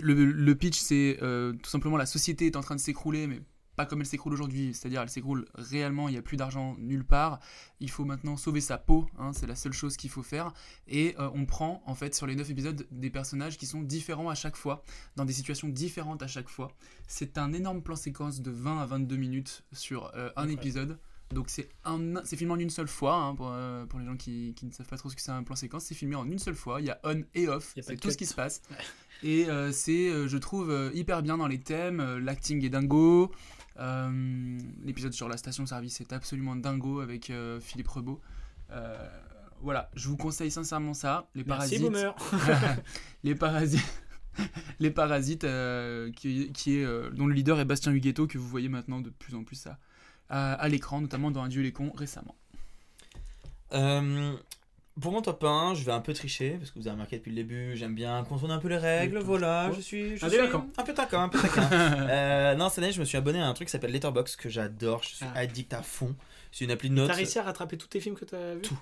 le, 0.00 0.14
le 0.24 0.54
pitch, 0.54 0.78
c'est 0.78 1.18
euh, 1.22 1.52
tout 1.52 1.70
simplement 1.70 1.96
la 1.96 2.06
société 2.06 2.46
est 2.46 2.56
en 2.56 2.60
train 2.60 2.76
de 2.76 2.80
s'écrouler, 2.80 3.26
mais 3.26 3.40
pas 3.76 3.86
comme 3.86 4.00
elle 4.00 4.06
s'écroule 4.06 4.32
aujourd'hui, 4.32 4.72
c'est-à-dire 4.72 5.02
elle 5.02 5.08
s'écroule 5.08 5.46
réellement, 5.54 6.08
il 6.08 6.12
n'y 6.12 6.18
a 6.18 6.22
plus 6.22 6.36
d'argent 6.36 6.76
nulle 6.78 7.04
part, 7.04 7.40
il 7.80 7.90
faut 7.90 8.04
maintenant 8.04 8.36
sauver 8.36 8.60
sa 8.60 8.78
peau, 8.78 9.08
hein, 9.18 9.32
c'est 9.32 9.48
la 9.48 9.56
seule 9.56 9.72
chose 9.72 9.96
qu'il 9.96 10.10
faut 10.10 10.22
faire, 10.22 10.52
et 10.86 11.16
euh, 11.18 11.28
on 11.34 11.44
prend 11.44 11.82
en 11.86 11.96
fait 11.96 12.14
sur 12.14 12.28
les 12.28 12.36
9 12.36 12.50
épisodes 12.50 12.86
des 12.92 13.10
personnages 13.10 13.58
qui 13.58 13.66
sont 13.66 13.82
différents 13.82 14.28
à 14.28 14.36
chaque 14.36 14.56
fois, 14.56 14.84
dans 15.16 15.24
des 15.24 15.32
situations 15.32 15.68
différentes 15.68 16.22
à 16.22 16.28
chaque 16.28 16.48
fois. 16.48 16.68
C'est 17.08 17.36
un 17.36 17.52
énorme 17.52 17.82
plan 17.82 17.96
séquence 17.96 18.40
de 18.42 18.52
20 18.52 18.80
à 18.80 18.86
22 18.86 19.16
minutes 19.16 19.64
sur 19.72 20.06
euh, 20.14 20.26
un 20.36 20.42
Incroyable. 20.42 20.52
épisode. 20.52 20.98
Donc 21.32 21.48
c'est 21.48 21.68
un, 21.84 22.24
c'est 22.24 22.36
filmé 22.36 22.52
en 22.52 22.58
une 22.58 22.70
seule 22.70 22.88
fois, 22.88 23.14
hein, 23.14 23.34
pour, 23.34 23.50
euh, 23.50 23.86
pour 23.86 23.98
les 23.98 24.06
gens 24.06 24.16
qui, 24.16 24.54
qui 24.54 24.66
ne 24.66 24.72
savent 24.72 24.86
pas 24.86 24.96
trop 24.96 25.08
ce 25.08 25.16
que 25.16 25.22
c'est 25.22 25.30
un 25.30 25.42
plan 25.42 25.56
séquence, 25.56 25.84
c'est 25.84 25.94
filmé 25.94 26.14
en 26.14 26.26
une 26.26 26.38
seule 26.38 26.54
fois, 26.54 26.80
il 26.80 26.86
y 26.86 26.90
a 26.90 27.00
on 27.02 27.22
et 27.34 27.48
off, 27.48 27.74
c'est 27.80 27.96
tout 27.96 28.10
ce 28.10 28.16
qui 28.16 28.26
se 28.26 28.34
passe. 28.34 28.62
Et 29.22 29.48
euh, 29.48 29.72
c'est, 29.72 30.08
euh, 30.08 30.28
je 30.28 30.36
trouve, 30.36 30.90
hyper 30.94 31.22
bien 31.22 31.38
dans 31.38 31.48
les 31.48 31.60
thèmes. 31.60 32.18
L'acting 32.18 32.64
est 32.64 32.68
dingo. 32.68 33.32
L'épisode 34.84 35.12
sur 35.12 35.28
la 35.28 35.36
station-service 35.36 36.00
est 36.00 36.12
absolument 36.12 36.56
dingo 36.56 37.00
avec 37.00 37.32
Philippe 37.60 37.88
Rebaud. 37.88 38.20
Voilà, 39.60 39.90
je 39.94 40.08
vous 40.08 40.18
conseille 40.18 40.50
sincèrement 40.50 40.92
ça. 40.92 41.26
Les 41.34 41.42
Merci, 41.42 41.78
parasites. 41.80 42.82
Les 43.24 43.34
parasites. 43.34 44.04
les 44.80 44.90
parasites, 44.90 45.44
euh, 45.44 46.10
qui, 46.12 46.52
qui 46.52 46.78
est, 46.78 46.84
euh, 46.84 47.10
dont 47.10 47.26
le 47.26 47.34
leader 47.34 47.60
est 47.60 47.64
Bastien 47.64 47.92
Huguetto, 47.92 48.26
que 48.26 48.38
vous 48.38 48.48
voyez 48.48 48.68
maintenant 48.68 49.00
de 49.00 49.10
plus 49.10 49.34
en 49.34 49.44
plus 49.44 49.66
à, 49.66 49.78
à, 50.30 50.54
à 50.54 50.68
l'écran, 50.68 51.00
notamment 51.00 51.30
dans 51.30 51.42
Un 51.42 51.48
Dieu 51.48 51.62
les 51.62 51.72
cons 51.72 51.92
récemment. 51.94 52.34
Euh, 53.72 54.32
pour 55.00 55.10
mon 55.12 55.22
top 55.22 55.42
1, 55.42 55.74
je 55.74 55.84
vais 55.84 55.92
un 55.92 56.00
peu 56.00 56.12
tricher, 56.12 56.50
parce 56.58 56.70
que 56.70 56.78
vous 56.78 56.86
avez 56.86 56.92
remarqué 56.94 57.16
depuis 57.18 57.30
le 57.30 57.36
début, 57.36 57.76
j'aime 57.76 57.94
bien 57.94 58.22
contourner 58.24 58.54
un 58.54 58.58
peu 58.58 58.68
les 58.68 58.76
règles, 58.78 59.18
voilà, 59.18 59.70
je 59.74 59.80
suis, 59.80 60.16
je 60.16 60.24
Un 60.24 60.28
suis 60.28 60.38
un 60.40 60.46
peu 60.84 60.94
taquin, 60.94 61.22
un 61.24 61.28
peu 61.28 61.40
taquin. 61.40 61.68
Euh, 62.08 62.54
non, 62.54 62.68
cette 62.68 62.78
année, 62.84 62.92
je 62.92 63.00
me 63.00 63.04
suis 63.04 63.18
abonné 63.18 63.40
à 63.40 63.46
un 63.48 63.54
truc 63.54 63.66
qui 63.68 63.72
s'appelle 63.72 63.90
Letterboxd, 63.90 64.36
que 64.36 64.48
j'adore, 64.48 65.02
je 65.02 65.08
suis 65.16 65.24
Ah. 65.34 65.38
addict 65.40 65.72
à 65.74 65.82
fond. 65.82 66.14
C'est 66.52 66.64
une 66.64 66.70
appli 66.70 66.88
de 66.90 66.94
notes. 66.94 67.08
T'as 67.08 67.14
réussi 67.14 67.38
à 67.40 67.42
rattraper 67.42 67.76
tous 67.76 67.88
tes 67.88 67.98
films 68.00 68.14
que 68.14 68.24
t'as 68.24 68.54
vus? 68.54 68.60
Tout. 68.62 68.78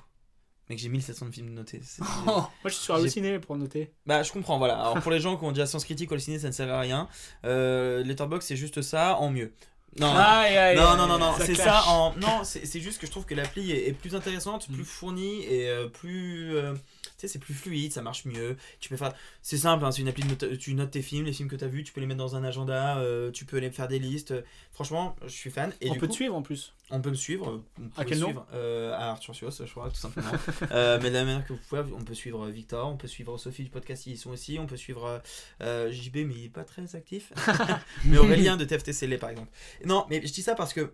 Mec, 0.68 0.78
j'ai 0.78 0.90
1700 0.90 1.26
de 1.26 1.30
films 1.32 1.54
notés. 1.54 1.80
c'est- 1.82 2.02
Moi, 2.26 2.50
je 2.66 2.70
suis 2.70 2.84
sur 2.84 2.94
Allociné 2.94 3.38
pour 3.38 3.56
noter. 3.56 3.90
Bah, 4.04 4.22
je 4.22 4.30
comprends, 4.30 4.58
voilà. 4.58 4.74
Alors, 4.78 5.00
pour 5.00 5.10
les 5.12 5.20
gens 5.20 5.36
qui 5.38 5.44
ont 5.44 5.52
déjà 5.52 5.64
Sens 5.66 5.84
Critique 5.84 6.12
au 6.12 6.18
ciné, 6.18 6.38
ça 6.38 6.48
ne 6.48 6.52
sert 6.52 6.70
à 6.72 6.80
rien. 6.80 7.08
Euh, 7.46 8.04
Letterboxd, 8.04 8.46
c'est 8.48 8.56
juste 8.56 8.82
ça 8.82 9.16
en 9.16 9.30
mieux. 9.30 9.54
Non, 10.00 10.14
Aïe, 10.16 10.56
aïe, 10.56 10.76
non, 10.76 10.96
non, 10.96 11.06
non, 11.06 11.18
non, 11.18 11.34
c'est 11.38 11.54
ça 11.54 11.82
en. 11.88 12.14
Non, 12.16 12.42
c'est 12.44 12.80
juste 12.80 12.98
que 12.98 13.06
je 13.06 13.10
trouve 13.10 13.26
que 13.26 13.34
l'appli 13.34 13.72
est, 13.72 13.88
est 13.88 13.92
plus 13.92 14.14
intéressante, 14.14 14.66
plus 14.72 14.84
fournie 14.84 15.44
et 15.44 15.68
euh, 15.68 15.88
plus. 15.88 16.56
euh, 16.56 16.74
sais, 17.22 17.28
c'est 17.28 17.38
plus 17.38 17.54
fluide, 17.54 17.92
ça 17.92 18.02
marche 18.02 18.24
mieux. 18.24 18.56
Tu 18.80 18.88
peux 18.88 18.96
faire. 18.96 19.12
C'est 19.42 19.56
simple, 19.56 19.84
hein, 19.84 19.90
c'est 19.92 20.02
une 20.02 20.08
appli 20.08 20.22
de 20.24 20.28
note- 20.28 20.58
tu 20.58 20.74
notes 20.74 20.90
tes 20.90 21.02
films, 21.02 21.24
les 21.26 21.32
films 21.32 21.48
que 21.48 21.56
tu 21.56 21.64
as 21.64 21.68
vus, 21.68 21.82
tu 21.84 21.92
peux 21.92 22.00
les 22.00 22.06
mettre 22.06 22.18
dans 22.18 22.36
un 22.36 22.44
agenda, 22.44 22.98
euh, 22.98 23.30
tu 23.30 23.44
peux 23.44 23.58
les 23.58 23.70
faire 23.70 23.88
des 23.88 23.98
listes. 23.98 24.34
Franchement, 24.72 25.16
je 25.22 25.28
suis 25.28 25.50
fan. 25.50 25.72
Et 25.80 25.90
On 25.90 25.92
du 25.94 25.98
peut 25.98 26.06
coup- 26.06 26.12
te 26.12 26.16
suivre 26.16 26.34
en 26.34 26.42
plus. 26.42 26.72
on 26.90 27.00
peut 27.00 27.10
me 27.10 27.14
suivre. 27.14 27.62
On 27.80 28.00
À 28.00 28.04
quel 28.04 28.18
nom 28.18 28.26
suivre, 28.26 28.46
euh, 28.54 28.92
À 28.94 29.10
Arthur 29.10 29.34
Sios, 29.34 29.50
je 29.64 29.70
crois, 29.70 29.88
tout 29.90 29.96
simplement. 29.96 30.30
Euh, 30.72 30.98
mais 31.02 31.08
de 31.10 31.14
la 31.14 31.24
manière 31.24 31.44
que 31.46 31.52
vous 31.52 31.58
pouvez, 31.68 31.82
on 31.98 32.04
peut 32.04 32.14
suivre 32.14 32.46
Victor, 32.48 32.88
on 32.88 32.96
peut 32.96 33.08
suivre 33.08 33.36
Sophie 33.38 33.64
du 33.64 33.70
podcast, 33.70 34.06
ils 34.06 34.16
sont 34.18 34.30
aussi. 34.30 34.58
On 34.58 34.66
peut 34.66 34.76
suivre 34.76 35.20
JB, 35.60 36.16
mais 36.26 36.34
il 36.34 36.44
est 36.46 36.48
pas 36.48 36.64
très 36.64 36.94
actif. 36.96 37.32
mais 38.04 38.18
Aurélien 38.18 38.56
de 38.56 38.64
TFTCL, 38.64 39.18
par 39.18 39.30
exemple. 39.30 39.50
Non, 39.84 40.06
mais 40.10 40.24
je 40.26 40.32
dis 40.32 40.42
ça 40.42 40.54
parce 40.54 40.72
que 40.72 40.92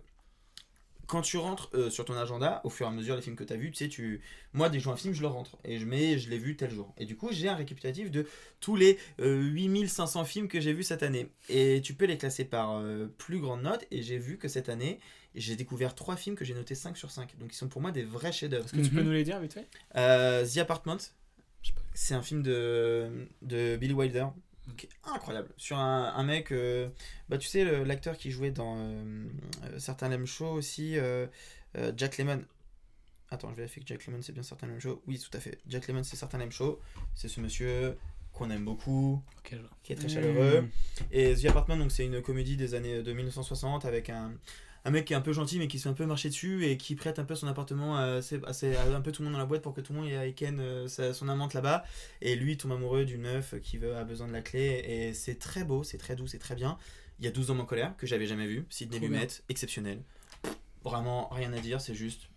quand 1.09 1.21
tu 1.23 1.37
rentres 1.37 1.71
euh, 1.73 1.89
sur 1.89 2.05
ton 2.05 2.13
agenda, 2.13 2.61
au 2.63 2.69
fur 2.69 2.85
et 2.85 2.89
à 2.89 2.91
mesure 2.91 3.15
les 3.15 3.23
films 3.23 3.35
que 3.35 3.43
tu 3.43 3.51
as 3.51 3.55
vus, 3.55 3.71
tu 3.71 3.77
sais, 3.83 3.89
tu... 3.89 4.21
moi 4.53 4.69
dès 4.69 4.77
que 4.77 4.81
je 4.81 4.85
vois 4.85 4.93
un 4.93 4.97
film, 4.97 5.11
je 5.11 5.21
le 5.21 5.27
rentre 5.27 5.57
et 5.65 5.79
je 5.79 5.85
mets, 5.85 6.19
je 6.19 6.29
l'ai 6.29 6.37
vu 6.37 6.55
tel 6.55 6.69
jour. 6.69 6.93
Et 6.99 7.05
du 7.05 7.17
coup, 7.17 7.29
j'ai 7.31 7.49
un 7.49 7.55
récapitulatif 7.55 8.11
de 8.11 8.27
tous 8.59 8.75
les 8.75 8.99
euh, 9.19 9.41
8500 9.41 10.23
films 10.25 10.47
que 10.47 10.61
j'ai 10.61 10.71
vus 10.71 10.83
cette 10.83 11.01
année. 11.01 11.31
Et 11.49 11.81
tu 11.81 11.95
peux 11.95 12.05
les 12.05 12.19
classer 12.19 12.45
par 12.45 12.77
euh, 12.77 13.07
plus 13.17 13.39
grande 13.39 13.63
note. 13.63 13.85
Et 13.89 14.03
j'ai 14.03 14.19
vu 14.19 14.37
que 14.37 14.47
cette 14.47 14.69
année, 14.69 14.99
j'ai 15.33 15.55
découvert 15.55 15.95
trois 15.95 16.15
films 16.15 16.35
que 16.35 16.45
j'ai 16.45 16.53
notés 16.53 16.75
5 16.75 16.95
sur 16.95 17.09
5. 17.09 17.39
Donc 17.39 17.53
ils 17.53 17.57
sont 17.57 17.69
pour 17.69 17.81
moi 17.81 17.91
des 17.91 18.03
vrais 18.03 18.31
chefs-d'œuvre. 18.31 18.65
Est-ce 18.65 18.73
que 18.73 18.87
tu 18.87 18.93
peux 18.93 19.01
nous 19.01 19.11
les 19.11 19.23
dire 19.23 19.39
vite 19.39 19.53
fait? 19.53 19.67
Euh, 19.95 20.45
The 20.45 20.59
Apartment, 20.59 20.99
c'est 21.95 22.13
un 22.13 22.21
film 22.21 22.43
de, 22.43 23.27
de 23.41 23.77
Billy 23.77 23.93
Wilder 23.93 24.27
qui 24.77 24.85
est 24.87 24.89
incroyable. 25.03 25.49
Sur 25.57 25.77
un, 25.77 26.13
un 26.15 26.23
mec, 26.23 26.51
euh, 26.51 26.89
bah 27.29 27.37
tu 27.37 27.47
sais, 27.47 27.63
le- 27.63 27.83
l'acteur 27.83 28.17
qui 28.17 28.31
jouait 28.31 28.51
dans 28.51 28.77
euh, 28.77 29.25
euh, 29.65 29.79
certains 29.79 30.09
Lem 30.09 30.25
Show 30.25 30.47
aussi, 30.51 30.97
euh, 30.97 31.27
euh, 31.77 31.91
Jack 31.97 32.17
Lemmon. 32.17 32.43
Attends, 33.31 33.49
je 33.51 33.55
vérifie 33.55 33.79
que 33.81 33.87
Jack 33.87 34.05
Lemmon 34.07 34.21
c'est 34.21 34.31
bien 34.33 34.43
certain 34.43 34.67
Lem 34.67 34.79
Show. 34.79 35.01
Oui, 35.07 35.19
tout 35.19 35.35
à 35.37 35.39
fait. 35.39 35.59
Jack 35.67 35.87
Lemmon 35.87 36.03
c'est 36.03 36.15
certain 36.15 36.37
Lem 36.37 36.51
Show. 36.51 36.79
C'est 37.15 37.27
ce 37.27 37.39
monsieur 37.41 37.97
qu'on 38.33 38.49
aime 38.51 38.63
beaucoup, 38.63 39.21
qui 39.83 39.91
est 39.91 39.95
très 39.95 40.07
chaleureux. 40.07 40.67
Et 41.11 41.35
The 41.35 41.45
Apartment, 41.45 41.77
donc 41.77 41.91
c'est 41.91 42.05
une 42.05 42.21
comédie 42.21 42.55
des 42.57 42.73
années 42.75 43.01
de 43.03 43.11
1960 43.13 43.85
avec 43.85 44.09
un, 44.09 44.33
un 44.89 44.91
mec 44.91 45.05
qui 45.05 45.13
est 45.13 45.15
un 45.15 45.21
peu 45.21 45.33
gentil 45.33 45.59
mais 45.59 45.67
qui 45.67 45.77
se 45.77 45.83
fait 45.83 45.89
un 45.89 45.93
peu 45.93 46.05
marcher 46.05 46.29
dessus 46.29 46.65
et 46.65 46.77
qui 46.77 46.95
prête 46.95 47.19
un 47.19 47.23
peu 47.23 47.35
son 47.35 47.47
appartement 47.47 47.95
à, 47.97 48.19
à 48.19 48.19
à 48.19 48.95
un 48.95 49.01
peu 49.01 49.11
tout 49.11 49.21
le 49.21 49.25
monde 49.27 49.33
dans 49.33 49.39
la 49.39 49.45
boîte 49.45 49.61
pour 49.61 49.73
que 49.73 49.81
tout 49.81 49.93
le 49.93 49.99
monde 49.99 50.09
ait 50.09 50.33
Ken 50.33 50.59
euh, 50.59 50.87
sa- 50.87 51.13
son 51.13 51.29
amante 51.29 51.53
là-bas. 51.53 51.83
Et 52.21 52.35
lui 52.35 52.57
tombe 52.57 52.71
amoureux 52.71 53.05
d'une 53.05 53.21
meuf 53.21 53.53
qui 53.61 53.77
veut, 53.77 53.95
a 53.95 54.03
besoin 54.03 54.27
de 54.27 54.33
la 54.33 54.41
clé. 54.41 54.83
Et 54.85 55.13
c'est 55.13 55.35
très 55.39 55.63
beau, 55.63 55.83
c'est 55.83 55.97
très 55.99 56.15
doux, 56.15 56.27
c'est 56.27 56.39
très 56.39 56.55
bien. 56.55 56.77
Il 57.19 57.25
y 57.25 57.27
a 57.27 57.31
12 57.31 57.51
hommes 57.51 57.59
en 57.61 57.65
colère 57.65 57.95
que 57.97 58.07
j'avais 58.07 58.25
jamais 58.27 58.47
vu. 58.47 58.65
Sidney. 58.69 58.99
Lumet, 58.99 59.27
exceptionnel. 59.49 60.01
Vraiment 60.83 61.29
rien 61.29 61.51
à 61.53 61.59
dire, 61.59 61.81
c'est 61.81 61.93
juste. 61.95 62.29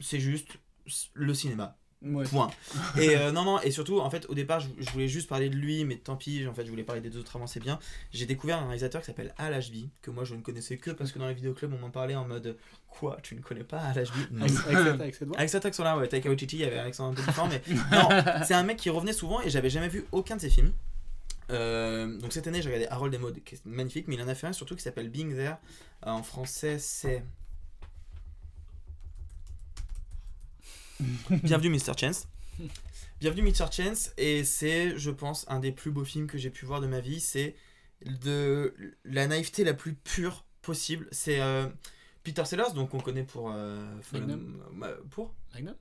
C'est 0.00 0.20
juste 0.20 0.58
le 1.14 1.32
cinéma. 1.34 1.78
Ouais. 2.04 2.24
Point. 2.24 2.50
Et 3.00 3.16
euh, 3.16 3.30
non, 3.30 3.44
non, 3.44 3.60
et 3.60 3.70
surtout, 3.70 4.00
en 4.00 4.10
fait, 4.10 4.26
au 4.28 4.34
départ, 4.34 4.60
je, 4.60 4.68
je 4.78 4.90
voulais 4.90 5.08
juste 5.08 5.28
parler 5.28 5.48
de 5.48 5.54
lui, 5.54 5.84
mais 5.84 5.96
tant 5.96 6.16
pis, 6.16 6.46
en 6.48 6.54
fait, 6.54 6.64
je 6.64 6.70
voulais 6.70 6.82
parler 6.82 7.00
des 7.00 7.16
autres 7.16 7.36
avant, 7.36 7.46
c'est 7.46 7.60
bien. 7.60 7.78
J'ai 8.12 8.26
découvert 8.26 8.58
un 8.58 8.64
réalisateur 8.64 9.00
qui 9.00 9.06
s'appelle 9.06 9.34
Al 9.38 9.54
Ashby, 9.54 9.88
que 10.02 10.10
moi 10.10 10.24
je 10.24 10.34
ne 10.34 10.40
connaissais 10.40 10.78
que 10.78 10.90
parce 10.90 11.12
que 11.12 11.18
dans 11.18 11.28
les 11.28 11.34
vidéoclubs, 11.34 11.72
on 11.72 11.78
m'en 11.78 11.90
parlait 11.90 12.14
en 12.14 12.26
mode 12.26 12.56
Quoi, 12.88 13.18
tu 13.22 13.34
ne 13.34 13.40
connais 13.40 13.64
pas 13.64 13.78
Al 13.78 13.98
Ashby 13.98 14.20
Non. 14.32 14.46
Avec, 15.36 15.50
cet 15.50 15.64
accent-là, 15.64 15.96
ouais, 15.96 16.08
Taika 16.08 16.28
Waititi, 16.28 16.56
il 16.56 16.62
y 16.62 16.64
avait 16.64 16.78
un 16.78 16.86
accent 16.86 17.10
un 17.10 17.14
peu 17.14 17.22
différent, 17.22 17.48
mais 17.48 17.62
non, 17.92 18.08
c'est 18.44 18.54
un 18.54 18.62
mec 18.62 18.76
qui 18.76 18.90
revenait 18.90 19.12
souvent 19.12 19.40
et 19.40 19.50
j'avais 19.50 19.70
jamais 19.70 19.88
vu 19.88 20.04
aucun 20.12 20.36
de 20.36 20.40
ses 20.40 20.50
films. 20.50 20.72
Euh, 21.50 22.18
donc 22.18 22.32
cette 22.32 22.46
année, 22.46 22.62
j'ai 22.62 22.68
regardé 22.68 22.86
Harold 22.88 23.14
et 23.14 23.18
Maud, 23.18 23.38
qui 23.44 23.54
est 23.54 23.66
magnifique, 23.66 24.08
mais 24.08 24.14
il 24.14 24.22
en 24.22 24.28
a 24.28 24.34
fait 24.34 24.46
un 24.46 24.52
surtout 24.52 24.76
qui 24.76 24.82
s'appelle 24.82 25.08
Being 25.08 25.34
There. 25.34 25.56
Euh, 26.06 26.10
en 26.10 26.22
français, 26.22 26.78
c'est. 26.78 27.24
Bienvenue 31.42 31.70
Mr. 31.70 31.92
Chance. 31.98 32.26
Bienvenue 33.20 33.42
Mr. 33.42 33.66
Chance, 33.70 34.12
et 34.16 34.44
c'est, 34.44 34.96
je 34.98 35.10
pense, 35.10 35.44
un 35.48 35.60
des 35.60 35.72
plus 35.72 35.90
beaux 35.90 36.04
films 36.04 36.26
que 36.26 36.38
j'ai 36.38 36.50
pu 36.50 36.64
voir 36.66 36.80
de 36.80 36.86
ma 36.86 37.00
vie. 37.00 37.20
C'est 37.20 37.54
de 38.04 38.74
la 39.04 39.26
naïveté 39.26 39.64
la 39.64 39.74
plus 39.74 39.94
pure 39.94 40.44
possible. 40.60 41.06
C'est 41.12 41.40
euh, 41.40 41.66
Peter 42.24 42.44
Sellers, 42.44 42.72
donc 42.74 42.94
on 42.94 43.00
connaît 43.00 43.22
pour. 43.24 43.52
euh, 43.54 43.84
Magnum. 44.12 44.62
pour? 45.10 45.34
Magnum? 45.54 45.74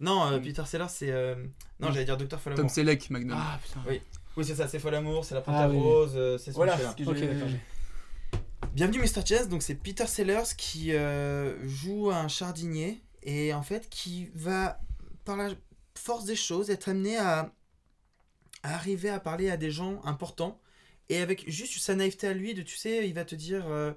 Non, 0.00 0.26
euh, 0.32 0.38
Peter 0.40 0.64
Sellers, 0.66 0.86
c'est. 0.88 1.10
euh, 1.10 1.34
Non, 1.78 1.92
j'allais 1.92 2.04
dire 2.04 2.16
Docteur 2.16 2.40
Folamour. 2.40 2.62
Tom 2.62 2.68
Selleck, 2.68 3.10
Magnum. 3.10 3.36
Ah 3.38 3.58
putain. 3.62 3.80
Oui, 3.88 4.00
oui 4.36 4.44
c'est 4.44 4.54
ça, 4.56 4.66
c'est 4.66 4.78
Folamour, 4.78 5.24
c'est 5.24 5.34
la 5.34 5.40
Ah, 5.40 5.44
Panthère 5.44 5.70
oui, 5.70 5.76
oui. 5.76 5.82
Rose, 5.82 6.38
c'est 6.42 6.50
ce 6.50 6.56
Voilà, 6.56 6.76
ce. 6.78 7.56
Bienvenue 8.72 9.00
Mr. 9.00 9.24
Chess, 9.26 9.48
donc 9.48 9.62
c'est 9.62 9.74
Peter 9.74 10.06
Sellers 10.06 10.54
qui 10.56 10.94
euh, 10.94 11.56
joue 11.68 12.10
un 12.10 12.28
jardinier 12.28 13.00
et 13.22 13.52
en 13.54 13.62
fait 13.62 13.88
qui 13.88 14.30
va 14.34 14.80
par 15.24 15.36
la 15.36 15.50
force 15.94 16.24
des 16.24 16.36
choses 16.36 16.70
être 16.70 16.88
amené 16.88 17.16
à, 17.18 17.52
arriver 18.62 19.10
à 19.10 19.20
parler 19.20 19.50
à 19.50 19.56
des 19.56 19.70
gens 19.70 20.02
importants. 20.04 20.60
Et 21.08 21.18
avec 21.18 21.50
juste 21.50 21.78
sa 21.80 21.94
naïveté 21.96 22.28
à 22.28 22.34
lui 22.34 22.54
de 22.54 22.62
tu 22.62 22.76
sais 22.76 23.08
il 23.08 23.14
va 23.14 23.24
te 23.24 23.34
dire 23.34 23.66
euh, 23.66 23.92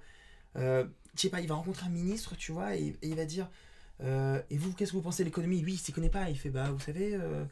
euh, 0.56 0.86
je 1.16 1.22
sais 1.22 1.30
pas 1.30 1.42
il 1.42 1.48
va 1.48 1.56
rencontrer 1.56 1.86
un 1.86 1.90
ministre 1.90 2.36
tu 2.36 2.52
vois 2.52 2.76
et, 2.76 2.88
et 3.04 3.08
il 3.08 3.16
va 3.16 3.26
dire 3.26 3.50
euh, 4.02 4.42
et 4.50 4.58
vous 4.58 4.74
qu'est-ce 4.74 4.92
que 4.92 4.98
vous 4.98 5.04
pensez 5.04 5.24
de 5.24 5.28
l'économie? 5.28 5.62
Lui 5.62 5.74
il 5.74 5.78
s'y 5.78 5.92
connaît 5.94 6.10
pas 6.10 6.30
il 6.30 6.40
fait 6.40 6.50
bah 6.50 6.72
vous 6.72 6.80
savez 6.80 7.14
euh, 7.14 7.46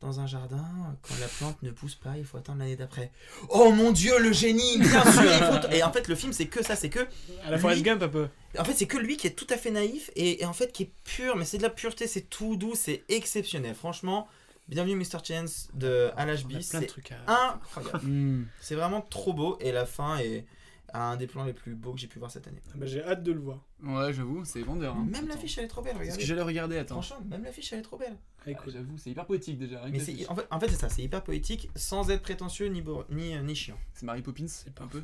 dans 0.00 0.18
un 0.20 0.26
jardin, 0.26 0.64
quand 1.02 1.14
la 1.20 1.28
plante 1.28 1.62
ne 1.62 1.70
pousse 1.70 1.94
pas, 1.94 2.16
il 2.16 2.24
faut 2.24 2.38
attendre 2.38 2.60
l'année 2.60 2.76
d'après. 2.76 3.12
Oh 3.50 3.70
mon 3.70 3.92
dieu, 3.92 4.18
le 4.18 4.32
génie, 4.32 4.78
bien 4.78 5.02
sûr, 5.12 5.22
il 5.24 5.44
faut... 5.44 5.68
Et 5.72 5.82
en 5.82 5.92
fait, 5.92 6.08
le 6.08 6.14
film, 6.14 6.32
c'est 6.32 6.46
que 6.46 6.64
ça, 6.64 6.74
c'est 6.74 6.88
que... 6.88 7.00
À 7.44 7.50
la 7.50 7.56
lui- 7.56 7.60
Forrest 7.60 7.82
Gump 7.82 8.02
un 8.02 8.08
peu. 8.08 8.28
En 8.58 8.64
fait, 8.64 8.72
c'est 8.72 8.86
que 8.86 8.96
lui 8.96 9.16
qui 9.18 9.26
est 9.26 9.32
tout 9.32 9.46
à 9.50 9.56
fait 9.56 9.70
naïf 9.70 10.10
et, 10.16 10.42
et 10.42 10.46
en 10.46 10.52
fait 10.54 10.72
qui 10.72 10.84
est 10.84 10.92
pur, 11.04 11.36
mais 11.36 11.44
c'est 11.44 11.58
de 11.58 11.62
la 11.62 11.70
pureté, 11.70 12.06
c'est 12.06 12.22
tout 12.22 12.56
doux, 12.56 12.74
c'est 12.74 13.04
exceptionnel. 13.10 13.74
Franchement, 13.74 14.26
bienvenue 14.68 14.96
Mr. 14.96 15.18
Chance 15.22 15.68
de 15.74 16.10
Al 16.16 16.28
On 16.28 16.30
a 16.30 16.32
Ashby, 16.34 16.54
plein 16.68 16.80
de 16.80 16.86
c'est 16.88 17.12
incroyable. 17.26 17.60
Hmm. 18.02 18.44
c'est 18.60 18.74
vraiment 18.74 19.02
trop 19.02 19.32
beau 19.34 19.58
et 19.60 19.70
la 19.70 19.84
fin 19.86 20.18
est 20.18 20.46
un 20.94 21.16
des 21.16 21.26
plans 21.26 21.44
les 21.44 21.52
plus 21.52 21.74
beaux 21.74 21.92
que 21.92 21.98
j'ai 22.00 22.06
pu 22.06 22.18
voir 22.18 22.30
cette 22.30 22.46
année. 22.48 22.60
Ah 22.68 22.72
bah, 22.76 22.86
J'ai 22.86 23.02
hâte 23.04 23.22
de 23.22 23.32
le 23.32 23.40
voir. 23.40 23.64
Ouais, 23.82 24.12
j'avoue, 24.12 24.44
c'est 24.44 24.62
vendeur. 24.62 24.94
hein. 24.96 25.06
Même 25.10 25.28
l'affiche, 25.28 25.58
elle 25.58 25.64
est 25.64 25.68
trop 25.68 25.82
belle, 25.82 25.92
Est-ce 25.92 26.00
regardez. 26.02 26.20
que 26.22 26.26
j'allais 26.28 26.42
regarder, 26.42 26.78
attends. 26.78 27.02
Franchement, 27.02 27.24
même 27.28 27.44
l'affiche, 27.44 27.72
elle 27.72 27.78
est 27.80 27.82
trop 27.82 27.96
belle. 27.96 28.16
Ah, 28.46 28.50
écoute. 28.50 28.72
J'avoue, 28.72 28.96
c'est 28.98 29.10
hyper 29.10 29.26
poétique 29.26 29.58
déjà. 29.58 29.80
rien 29.82 29.88
que 29.92 29.96
Mais 29.98 30.02
c'est, 30.02 30.28
en 30.28 30.34
fait, 30.34 30.46
en 30.50 30.60
fait, 30.60 30.68
c'est 30.68 30.76
ça, 30.76 30.88
c'est 30.88 31.02
hyper 31.02 31.22
poétique 31.22 31.70
sans 31.76 32.10
être 32.10 32.22
prétentieux 32.22 32.66
ni, 32.68 32.82
bo- 32.82 33.04
ni, 33.10 33.34
euh, 33.34 33.42
ni 33.42 33.54
chiant. 33.54 33.78
C'est 33.94 34.04
Mary 34.06 34.22
Poppins, 34.22 34.46
pas 34.74 34.84
un 34.84 34.88
peu. 34.88 35.02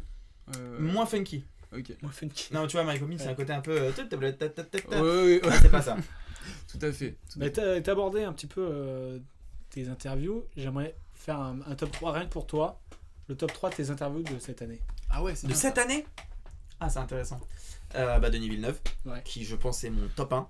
Euh, 0.57 0.79
Moins 0.81 1.07
funky. 1.07 1.45
Ok. 1.77 1.93
Moins 2.03 2.13
funky. 2.13 2.53
Non, 2.55 2.67
tu 2.67 2.73
vois, 2.77 2.85
Mary 2.85 2.99
Poppins, 2.99 3.19
c'est 3.19 3.29
un 3.29 3.35
côté 3.35 3.53
un 3.53 3.61
peu. 3.61 3.73
euh. 3.73 3.91
Ouais, 3.93 5.01
ouais, 5.01 5.01
ouais. 5.01 5.41
Ah, 5.45 5.59
c'est 5.61 5.71
pas 5.71 5.83
ça. 5.83 5.97
Tout 6.71 6.79
à 6.81 6.93
fait. 6.93 7.17
tout 7.33 7.41
fait. 7.41 7.51
t'as 7.51 7.81
t'as 7.81 7.93
abordé 7.93 8.23
un 8.23 8.33
petit 8.33 8.47
peu 8.47 8.61
euh, 8.71 9.19
tes 9.71 9.89
interviews. 9.89 10.45
J'aimerais 10.57 10.97
faire 11.13 11.41
un, 11.41 11.59
un 11.67 11.75
top 11.75 11.91
3 11.91 12.13
rien 12.13 12.25
que 12.27 12.31
pour 12.31 12.47
toi. 12.47 12.81
Le 13.29 13.37
top 13.37 13.53
3 13.53 13.71
de 13.71 13.75
tes 13.75 13.91
interviews 13.91 14.23
de 14.23 14.39
cette 14.39 14.63
année. 14.63 14.81
Ah 15.11 15.23
ouais, 15.23 15.35
c'est 15.35 15.47
De 15.47 15.53
bien 15.53 15.61
cette 15.61 15.77
ça. 15.77 15.83
année? 15.83 16.07
Ah, 16.81 16.89
c'est 16.89 16.99
intéressant. 16.99 17.41
Euh, 17.95 18.19
bah, 18.19 18.31
Denis 18.31 18.49
Villeneuve, 18.49 18.79
Ouais. 19.05 19.23
qui 19.25 19.45
je 19.45 19.57
pense 19.57 19.83
est 19.85 19.91
mon 19.91 20.09
top 20.09 20.33
1. 20.33 20.49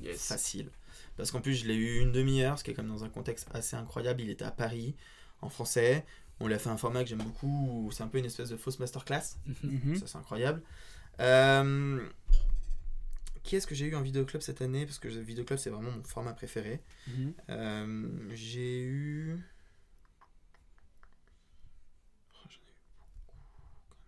Yes. 0.00 0.26
Facile. 0.28 0.70
Parce 1.16 1.30
qu'en 1.30 1.40
plus, 1.40 1.54
je 1.54 1.66
l'ai 1.66 1.74
eu 1.74 2.00
une 2.00 2.12
demi-heure, 2.12 2.58
ce 2.58 2.64
qui 2.64 2.70
est 2.70 2.74
comme 2.74 2.88
dans 2.88 3.02
un 3.04 3.08
contexte 3.08 3.48
assez 3.54 3.76
incroyable. 3.76 4.20
Il 4.20 4.30
était 4.30 4.44
à 4.44 4.50
Paris, 4.50 4.94
en 5.42 5.48
français. 5.48 6.04
On 6.40 6.46
l'a 6.46 6.58
fait 6.58 6.68
un 6.70 6.76
format 6.76 7.02
que 7.02 7.08
j'aime 7.08 7.22
beaucoup. 7.22 7.90
C'est 7.92 8.02
un 8.04 8.08
peu 8.08 8.18
une 8.18 8.24
espèce 8.26 8.48
de 8.50 8.56
fausse 8.56 8.78
masterclass. 8.78 9.36
Mhm. 9.64 9.96
Ça, 9.96 10.06
c'est 10.06 10.18
incroyable. 10.18 10.62
Euh, 11.20 12.06
Qui 13.42 13.56
est-ce 13.56 13.66
que 13.66 13.74
j'ai 13.74 13.86
eu 13.86 13.94
en 13.96 14.02
vidéoclub 14.02 14.42
cette 14.42 14.60
année? 14.62 14.84
Parce 14.86 14.98
que 14.98 15.08
le 15.08 15.20
vidéoclub, 15.20 15.58
c'est 15.58 15.70
vraiment 15.70 15.90
mon 15.90 16.04
format 16.04 16.32
préféré. 16.34 16.80
Mhm. 17.08 17.32
Euh, 17.50 18.08
j'ai 18.34 18.82
eu. 18.82 19.38
Oh, 22.34 22.46
j'en 22.48 22.58
ai 22.58 22.70
eu 22.70 22.74
beaucoup, 22.84 23.08
quand 23.26 23.34
même. 23.34 24.07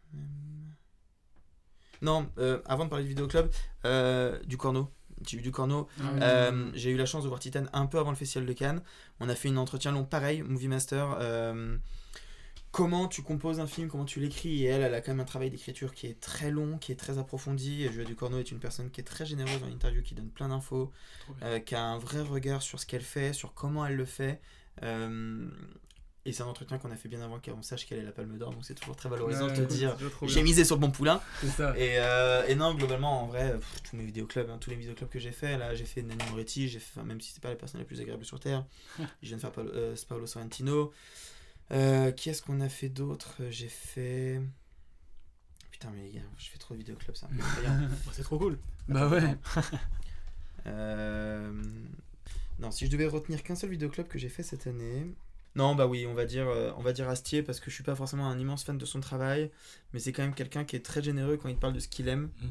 Non, 2.02 2.30
euh, 2.38 2.62
avant 2.64 2.84
de 2.84 2.90
parler 2.90 3.04
de 3.04 3.08
vidéoclub, 3.10 3.50
euh, 3.84 4.38
du 4.44 4.56
corno. 4.56 4.90
J'ai 5.26 5.36
eu 5.36 5.42
du 5.42 5.52
corno. 5.52 5.86
Ah 6.00 6.04
oui. 6.14 6.20
Euh, 6.22 6.70
j'ai 6.74 6.90
eu 6.90 6.96
la 6.96 7.04
chance 7.04 7.24
de 7.24 7.28
voir 7.28 7.40
Titan 7.40 7.64
un 7.74 7.84
peu 7.84 7.98
avant 7.98 8.08
le 8.10 8.16
Festival 8.16 8.46
de 8.46 8.52
Cannes. 8.54 8.82
On 9.20 9.28
a 9.28 9.34
fait 9.34 9.50
un 9.50 9.58
entretien 9.58 9.92
long, 9.92 10.04
pareil, 10.04 10.40
Movie 10.42 10.68
Master. 10.68 11.18
euh, 11.20 11.76
comment 12.72 13.06
tu 13.06 13.22
composes 13.22 13.60
un 13.60 13.66
film, 13.66 13.88
comment 13.88 14.06
tu 14.06 14.18
l'écris? 14.18 14.64
Et 14.64 14.68
elle, 14.68 14.80
elle 14.80 14.94
a 14.94 15.02
quand 15.02 15.12
même 15.12 15.20
un 15.20 15.26
travail 15.26 15.50
d'écriture 15.50 15.92
qui 15.92 16.06
est 16.06 16.18
très 16.18 16.50
long, 16.50 16.78
qui 16.78 16.90
est 16.90 16.96
très 16.96 17.18
approfondi. 17.18 17.86
Julia 17.90 18.04
Ducorneau 18.04 18.38
est 18.38 18.50
une 18.50 18.60
personne 18.60 18.90
qui 18.90 19.02
est 19.02 19.04
très 19.04 19.26
généreuse 19.26 19.62
en 19.62 19.70
interview, 19.70 20.00
qui 20.02 20.14
donne 20.14 20.30
plein 20.30 20.48
d'infos, 20.48 20.90
qui 21.66 21.74
a 21.74 21.82
un 21.82 21.98
vrai 21.98 22.22
regard 22.22 22.62
sur 22.62 22.80
ce 22.80 22.86
qu'elle 22.86 23.02
fait, 23.02 23.34
sur 23.34 23.52
comment 23.52 23.84
elle 23.84 23.96
le 23.96 24.06
fait. 24.06 24.40
Et 26.26 26.32
c'est 26.34 26.42
un 26.42 26.46
entretien 26.46 26.76
qu'on 26.78 26.90
a 26.90 26.96
fait 26.96 27.08
bien 27.08 27.22
avant 27.22 27.40
qu'on 27.40 27.62
sache 27.62 27.86
qu'elle 27.86 27.98
est 27.98 28.04
la 28.04 28.12
palme 28.12 28.36
d'or, 28.36 28.52
donc 28.52 28.62
c'est 28.64 28.74
toujours 28.74 28.94
très 28.94 29.08
valorisant 29.08 29.46
Ouais, 29.46 29.52
de 29.52 29.56
te 29.56 29.60
cool, 29.68 29.76
dire 29.76 29.96
j'ai 30.24 30.42
misé 30.42 30.64
sur 30.66 30.76
le 30.76 30.80
bon 30.80 30.90
poulain. 30.90 31.20
Ça. 31.56 31.74
Et, 31.78 31.98
euh, 31.98 32.46
et 32.46 32.54
non, 32.54 32.74
globalement, 32.74 33.22
en 33.22 33.26
vrai, 33.26 33.54
pff, 33.54 33.82
tous 33.84 33.96
mes 33.96 34.04
vidéoclubs, 34.04 34.50
hein, 34.50 34.58
tous 34.60 34.68
les 34.68 34.76
vidéoclubs 34.76 35.08
que 35.08 35.18
j'ai 35.18 35.32
fait, 35.32 35.56
là, 35.56 35.74
j'ai 35.74 35.86
fait 35.86 36.02
Nanny 36.02 36.22
Moretti, 36.28 36.68
j'ai 36.68 36.78
fait, 36.78 37.02
même 37.02 37.22
si 37.22 37.32
c'est 37.32 37.40
pas 37.42 37.48
la 37.48 37.56
personne 37.56 37.80
la 37.80 37.86
plus 37.86 38.02
agréable 38.02 38.24
sur 38.26 38.38
Terre, 38.38 38.66
je 39.22 39.28
viens 39.28 39.36
de 39.36 39.40
faire 39.40 39.50
Paolo, 39.52 39.70
euh, 39.72 39.96
Paolo 40.08 40.26
Sorrentino. 40.26 40.92
Euh, 41.72 42.10
qui 42.12 42.28
est-ce 42.28 42.42
qu'on 42.42 42.60
a 42.60 42.68
fait 42.68 42.88
d'autre? 42.90 43.36
J'ai 43.48 43.68
fait. 43.68 44.42
Putain, 45.70 45.90
mais 45.94 46.02
les 46.02 46.10
gars, 46.10 46.20
je 46.36 46.50
fais 46.50 46.58
trop 46.58 46.74
de 46.74 46.78
vidéoclubs, 46.80 47.14
c'est 47.16 47.26
effrayant. 47.34 47.78
Bah, 48.04 48.12
c'est 48.12 48.22
trop 48.24 48.38
cool. 48.38 48.58
Bah 48.88 49.08
ouais. 49.08 49.36
Euh, 50.66 51.50
Non, 52.58 52.70
si 52.70 52.84
je 52.84 52.90
devais 52.90 53.06
retenir 53.06 53.42
qu'un 53.42 53.54
seul 53.54 53.70
vidéoclub 53.70 54.06
que 54.06 54.18
j'ai 54.18 54.28
fait 54.28 54.42
cette 54.42 54.66
année. 54.66 55.06
Non, 55.56 55.74
bah 55.74 55.86
oui, 55.86 56.06
on 56.06 56.14
va 56.14 56.24
dire, 56.26 56.48
euh, 56.48 56.72
on 56.76 56.82
va 56.82 56.92
dire 56.92 57.08
Astier 57.08 57.42
parce 57.42 57.60
que 57.60 57.70
je 57.70 57.74
suis 57.74 57.84
pas 57.84 57.96
forcément 57.96 58.28
un 58.28 58.38
immense 58.38 58.64
fan 58.64 58.78
de 58.78 58.84
son 58.84 59.00
travail, 59.00 59.50
mais 59.92 59.98
c'est 59.98 60.12
quand 60.12 60.22
même 60.22 60.34
quelqu'un 60.34 60.64
qui 60.64 60.76
est 60.76 60.84
très 60.84 61.02
généreux 61.02 61.36
quand 61.36 61.48
il 61.48 61.56
parle 61.56 61.72
de 61.72 61.80
ce 61.80 61.88
qu'il 61.88 62.08
aime. 62.08 62.30
Mm. 62.40 62.46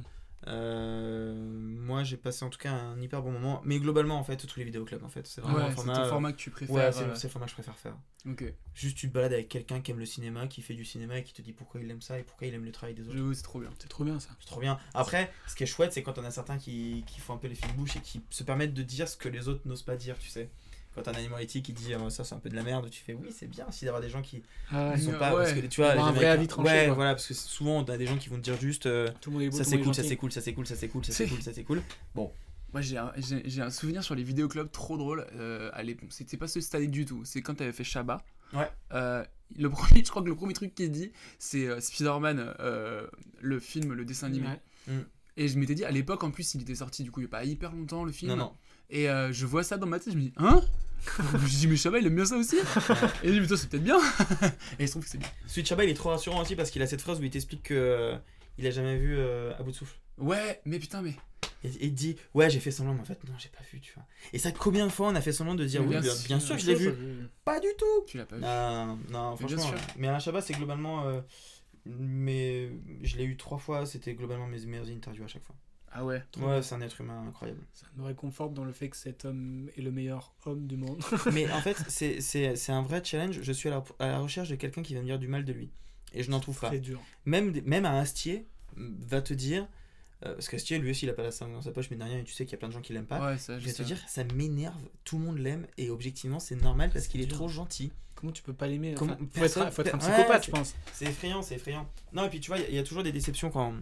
Euh, 0.48 1.34
moi, 1.36 2.04
j'ai 2.04 2.18
passé 2.18 2.46
en 2.46 2.50
tout 2.50 2.58
cas 2.58 2.72
un 2.72 3.00
hyper 3.02 3.22
bon 3.22 3.32
moment, 3.32 3.62
mais 3.66 3.78
globalement, 3.80 4.18
en 4.18 4.24
fait, 4.24 4.38
tous 4.38 4.58
les 4.58 4.64
vidéoclubs, 4.64 5.04
en 5.04 5.10
fait, 5.10 5.28
c'est 5.28 5.42
vraiment 5.42 5.58
Ouais, 5.58 5.64
un 5.64 5.72
format. 5.72 5.96
ton 5.96 6.06
format 6.06 6.32
que 6.32 6.38
tu 6.38 6.50
préfères, 6.50 6.76
Ouais, 6.76 6.92
c'est 6.92 7.04
euh, 7.04 7.16
c'est 7.16 7.28
le 7.28 7.32
format 7.32 7.46
que 7.46 7.52
je 7.52 7.56
préfère 7.56 7.78
faire. 7.78 7.98
Ok. 8.26 8.46
Juste, 8.74 8.98
tu 8.98 9.10
te 9.10 9.14
balades 9.14 9.34
avec 9.34 9.50
quelqu'un 9.50 9.82
qui 9.82 9.92
aime 9.92 10.00
le 10.00 10.06
cinéma, 10.06 10.48
qui 10.48 10.62
fait 10.62 10.74
du 10.76 10.86
cinéma 10.86 11.18
et 11.20 11.24
qui 11.24 11.34
te 11.34 11.42
dit 11.42 11.52
pourquoi 11.52 11.82
il 11.82 11.92
aime 11.92 12.02
ça 12.02 12.18
et 12.20 12.24
pourquoi 12.24 12.48
il 12.48 12.54
aime 12.54 12.64
le 12.66 12.72
travail 12.72 12.96
des 12.96 13.04
autres. 13.04 13.18
J'avoue, 13.18 13.34
c'est 13.34 13.44
trop 13.44 13.60
bien. 13.60 13.70
C'est 13.80 13.90
trop 13.90 14.04
bien 14.06 14.20
ça. 14.20 14.30
C'est 14.40 14.48
trop 14.48 14.62
bien. 14.62 14.80
Après, 14.94 15.32
ce 15.48 15.56
qui 15.56 15.64
est 15.64 15.68
chouette, 15.68 15.92
c'est 15.94 16.04
quand 16.04 16.18
on 16.18 16.24
a 16.24 16.32
certains 16.32 16.58
qui, 16.58 17.04
qui 17.06 17.20
font 17.20 17.34
un 17.34 17.38
peu 17.38 17.48
les 17.48 17.56
films 17.56 17.74
bouches 17.76 17.98
et 17.98 18.02
qui 18.02 18.22
se 18.30 18.44
permettent 18.44 18.74
de 18.74 18.84
dire 18.84 19.08
ce 19.10 19.18
que 19.18 19.30
les 19.30 19.48
autres 19.50 19.68
n'osent 19.68 19.84
pas 19.84 19.98
dire, 19.98 20.18
tu 20.18 20.30
sais. 20.30 20.50
Quand 20.96 21.08
un 21.08 21.14
animal 21.14 21.42
éthique 21.44 21.66
qui 21.66 21.74
dit 21.74 21.94
euh, 21.94 22.10
ça 22.10 22.24
c'est 22.24 22.36
un 22.36 22.40
peu 22.40 22.50
de 22.50 22.56
la 22.56 22.64
merde, 22.64 22.90
tu 22.90 23.02
fais 23.04 23.14
oui 23.14 23.30
c'est 23.32 23.48
bien 23.48 23.68
aussi 23.68 23.86
d'avoir 23.86 24.02
des 24.02 24.10
gens 24.10 24.22
qui 24.22 24.42
Ah 24.72 24.96
ne 24.96 25.02
sont 25.02 25.12
pas 25.12 25.34
Ouais. 25.36 25.44
parce 25.44 25.54
que 25.54 25.66
tu 25.68 25.82
vois 25.82 25.92
un 25.92 26.12
vrai 26.12 26.26
avis 26.26 26.48
tranché, 26.48 26.68
ouais 26.70 26.90
voilà 26.90 27.14
parce 27.14 27.28
que 27.28 27.34
souvent 27.34 27.78
on 27.80 27.84
a 27.84 27.98
des 27.98 28.08
gens 28.08 28.18
qui 28.18 28.30
vont 28.30 28.38
te 28.38 28.42
dire 28.42 28.60
juste 28.60 28.86
euh, 28.88 29.08
Tout 29.22 29.30
le 29.30 29.36
monde 29.36 29.44
est 29.44 29.50
beau, 29.50 29.58
ça 29.58 29.64
c'est 29.64 29.80
cool 29.80 29.94
ça 29.94 30.04
c'est 30.04 30.16
cool 30.18 30.32
ça 30.32 30.42
c'est 30.42 30.54
cool 30.54 30.66
ça 30.66 30.76
c'est 30.76 30.88
cool 30.90 31.06
ça 31.06 31.14
c'est 31.14 31.28
cool 31.28 31.42
ça 31.42 31.54
c'est 31.54 31.64
cool 31.64 31.82
bon 32.16 32.32
Moi, 32.74 32.82
j'ai 32.82 32.98
un, 32.98 33.12
un 33.14 33.70
souvenir 33.72 34.04
sur 34.04 34.14
les 34.16 34.24
vidéoclubs 34.24 34.72
trop 34.72 34.98
drôle. 34.98 35.26
Euh, 35.36 35.72
c'était 36.10 36.38
pas 36.38 36.48
ce 36.48 36.62
stade 36.62 36.90
du 36.92 37.06
tout. 37.06 37.24
C'est 37.26 37.42
quand 37.42 37.56
t'avais 37.56 37.72
fait 37.72 37.84
Shabba. 37.84 38.24
Ouais. 38.54 38.70
Euh, 38.94 39.24
le 39.58 39.70
premier, 39.72 40.04
je 40.06 40.10
crois 40.10 40.22
que 40.22 40.28
le 40.28 40.36
premier 40.36 40.54
truc 40.54 40.76
qu'il 40.76 40.92
dit, 40.92 41.12
c'est 41.40 41.66
euh, 41.68 41.80
Spider-Man, 41.80 42.54
euh, 42.60 43.08
le 43.42 43.60
film, 43.60 43.94
le 43.94 44.06
dessin 44.06 44.28
animé. 44.28 44.48
Ouais. 44.48 44.94
Mm. 44.94 45.02
Et 45.38 45.48
je 45.48 45.58
m'étais 45.58 45.74
dit, 45.74 45.84
à 45.86 45.92
l'époque, 45.92 46.24
en 46.24 46.30
plus, 46.32 46.54
il 46.54 46.62
était 46.62 46.76
sorti 46.76 47.02
du 47.04 47.12
coup 47.12 47.22
il 47.22 47.24
y 47.24 47.26
a 47.26 47.30
pas 47.30 47.44
hyper 47.44 47.72
longtemps 47.72 48.04
le 48.04 48.12
film. 48.12 48.30
Non, 48.32 48.38
non. 48.38 48.54
Et 48.90 49.10
euh, 49.10 49.32
je 49.32 49.46
vois 49.46 49.64
ça 49.64 49.78
dans 49.78 49.88
ma 49.88 50.00
tête, 50.00 50.14
je 50.14 50.18
me 50.18 50.24
dis, 50.24 50.34
hein? 50.38 50.62
Je 51.32 51.38
me 51.38 51.48
dis, 51.48 51.68
mais 51.68 51.78
Shabba, 51.78 52.00
il 52.00 52.08
aime 52.08 52.16
bien 52.16 52.26
ça 52.26 52.36
aussi. 52.36 52.58
Et 53.24 53.30
je 53.30 53.34
me 53.34 53.34
dis, 53.36 53.42
putain, 53.42 53.56
c'est 53.56 53.70
peut-être 53.70 53.84
bien. 53.84 54.00
Et 54.80 54.86
je 54.86 54.92
trouve 54.92 55.04
que 55.04 55.10
c'est 55.10 55.18
bien. 55.18 55.30
Sweet 55.48 55.66
Chaba 55.68 55.86
il 55.86 55.90
est 55.90 55.94
trop 55.94 56.10
rassurant 56.10 56.42
aussi 56.42 56.56
parce 56.58 56.72
qu'il 56.72 56.82
a 56.82 56.88
cette 56.88 57.02
phrase 57.02 57.20
où 57.20 57.24
il 57.24 57.30
t'explique 57.30 57.64
que 57.64 57.74
euh, 57.74 58.18
il 58.58 58.68
a 58.68 58.72
jamais 58.72 58.98
vu 58.98 59.16
euh, 59.18 59.54
à 59.58 59.64
bout 59.64 59.72
de 59.72 59.76
souffle. 59.76 59.96
Ouais, 60.18 60.60
mais 60.66 60.78
putain, 60.78 61.02
mais. 61.02 61.16
et, 61.64 61.70
il 61.86 61.94
dit 61.94 62.18
ouais 62.34 62.50
j'ai 62.50 62.60
fait 62.60 62.72
semblant 62.72 62.94
mais 62.94 63.00
en 63.00 63.06
fait 63.06 63.18
non 63.26 63.34
j'ai 63.38 63.48
pas 63.48 63.64
vu 63.72 63.80
tu 63.80 63.94
vois. 63.94 64.04
Et 64.34 64.40
ça 64.40 64.52
combien 64.52 64.86
de 64.86 64.92
fois 64.92 65.08
on 65.08 65.16
a 65.16 65.22
fait 65.22 65.32
semblant 65.32 65.56
de 65.56 65.64
dire 65.64 65.82
Mais 65.82 65.96
oui 65.96 66.02
bien 66.02 66.14
bien, 66.28 66.40
sûr, 66.40 66.58
sûr 66.58 66.58
je 66.58 66.68
l'ai 66.68 66.76
vu. 66.76 66.94
pas 67.46 67.62
du 67.62 67.68
tout. 67.78 68.06
Tu 68.08 68.18
l'as 68.18 68.26
pas 68.26 68.36
vu. 68.36 68.42
non 68.42 68.98
non 69.10 69.32
Mais 69.40 69.48
franchement 69.48 69.72
mais 69.98 70.08
Alain 70.10 70.20
Chabat 70.20 70.42
c'est 70.42 70.54
globalement 70.54 71.08
euh, 71.08 71.22
mais 71.86 72.70
je 73.04 73.16
l'ai 73.18 73.24
eu 73.24 73.38
trois 73.38 73.58
fois 73.58 73.86
c'était 73.86 74.14
globalement 74.14 74.48
mes 74.48 74.60
meilleures 74.66 74.90
interviews 74.90 75.24
à 75.24 75.28
chaque 75.28 75.44
fois 75.44 75.56
Ah 75.92 76.06
ouais. 76.06 76.22
ouais 76.38 76.62
c'est 76.62 76.76
un 76.76 76.82
être 76.82 77.02
humain 77.02 77.26
incroyable 77.28 77.62
Ça 77.74 77.86
me 77.98 78.04
réconforte 78.04 78.54
dans 78.54 78.64
le 78.66 78.72
fait 78.74 78.90
que 78.90 78.98
cet 78.98 79.26
homme 79.26 79.70
est 79.78 79.82
le 79.82 79.92
meilleur 79.92 80.34
homme 80.46 80.68
du 80.68 80.78
monde. 80.78 81.02
mais 81.34 81.52
en 81.52 81.62
fait 81.62 81.78
c'est- 81.88 82.22
c'est 82.22 82.56
c'est 82.56 82.72
un 82.72 82.82
vrai 82.84 83.02
challenge 83.04 83.40
je 83.42 83.52
suis 83.52 83.70
à 83.70 83.72
la, 83.72 83.84
à 84.00 84.08
la 84.08 84.20
recherche 84.20 84.50
de 84.50 84.56
quelqu'un 84.56 84.84
qui 84.84 84.94
va 84.96 85.02
me 85.02 85.06
dire 85.06 85.20
du 85.20 85.28
mal 85.28 85.46
de 85.46 85.54
lui 85.54 85.70
et 86.14 86.24
je 86.24 86.30
n'en 86.32 86.40
trouve 86.40 86.60
pas 86.60 86.68
très 86.68 86.80
dur. 86.80 87.02
même, 87.26 87.54
même 87.66 87.86
un 87.86 88.00
Astier 88.00 88.48
va 88.78 89.22
te 89.22 89.34
dire 89.34 89.68
Euh, 90.26 90.34
parce 90.34 90.50
qu'Astier, 90.50 90.80
lui 90.80 90.92
aussi, 90.92 91.06
il 91.06 91.10
a 91.10 91.14
pas 91.14 91.24
la 91.24 91.32
sangle 91.32 91.54
dans 91.54 91.62
sa 91.62 91.72
poche, 91.72 91.90
mais 91.92 91.96
derrière, 91.96 92.22
tu 92.26 92.34
sais 92.34 92.44
qu'il 92.46 92.52
y 92.52 92.56
a 92.56 92.58
plein 92.58 92.68
de 92.68 92.74
gens 92.74 92.82
qui 92.82 92.92
l'aiment 92.92 93.06
pas. 93.06 93.26
Ouais, 93.26 93.38
ça, 93.38 93.58
je 93.58 93.62
je 93.64 93.68
vais 93.68 93.74
te 93.74 93.84
dire, 93.84 93.98
ça 94.06 94.26
m'énerve, 94.36 94.76
tout 95.06 95.18
le 95.18 95.24
monde 95.24 95.38
l'aime, 95.38 95.66
et 95.78 95.90
objectivement, 95.90 96.40
c'est 96.42 96.58
normal 96.62 96.90
parce 96.92 97.08
qu'il 97.08 97.22
est 97.22 97.32
trop 97.32 97.48
gentil. 97.48 97.94
Comment 98.16 98.34
tu 98.34 98.44
peux 98.44 98.52
pas 98.52 98.68
l'aimer 98.68 98.96
Comment- 98.98 99.14
Enfin, 99.14 99.26
faut, 99.32 99.46
être, 99.46 99.72
faut 99.72 99.82
être 99.82 99.96
un 99.96 99.98
ouais, 100.00 100.14
psychopathe, 100.14 100.42
je 100.42 100.46
c'est- 100.48 100.52
pense. 100.52 100.76
C'est 100.92 101.06
effrayant, 101.06 101.42
c'est 101.42 101.56
effrayant. 101.56 101.88
Non, 102.12 102.26
et 102.26 102.30
puis 102.30 102.42
tu 102.42 102.50
vois, 102.52 102.58
il 102.58 102.64
y 102.64 102.66
a- 102.66 102.70
il 102.70 102.76
y, 102.76 102.80
a 102.80 102.84
toujours 102.84 103.04
des 103.04 103.14
déceptions 103.14 103.50
quand. 103.50 103.74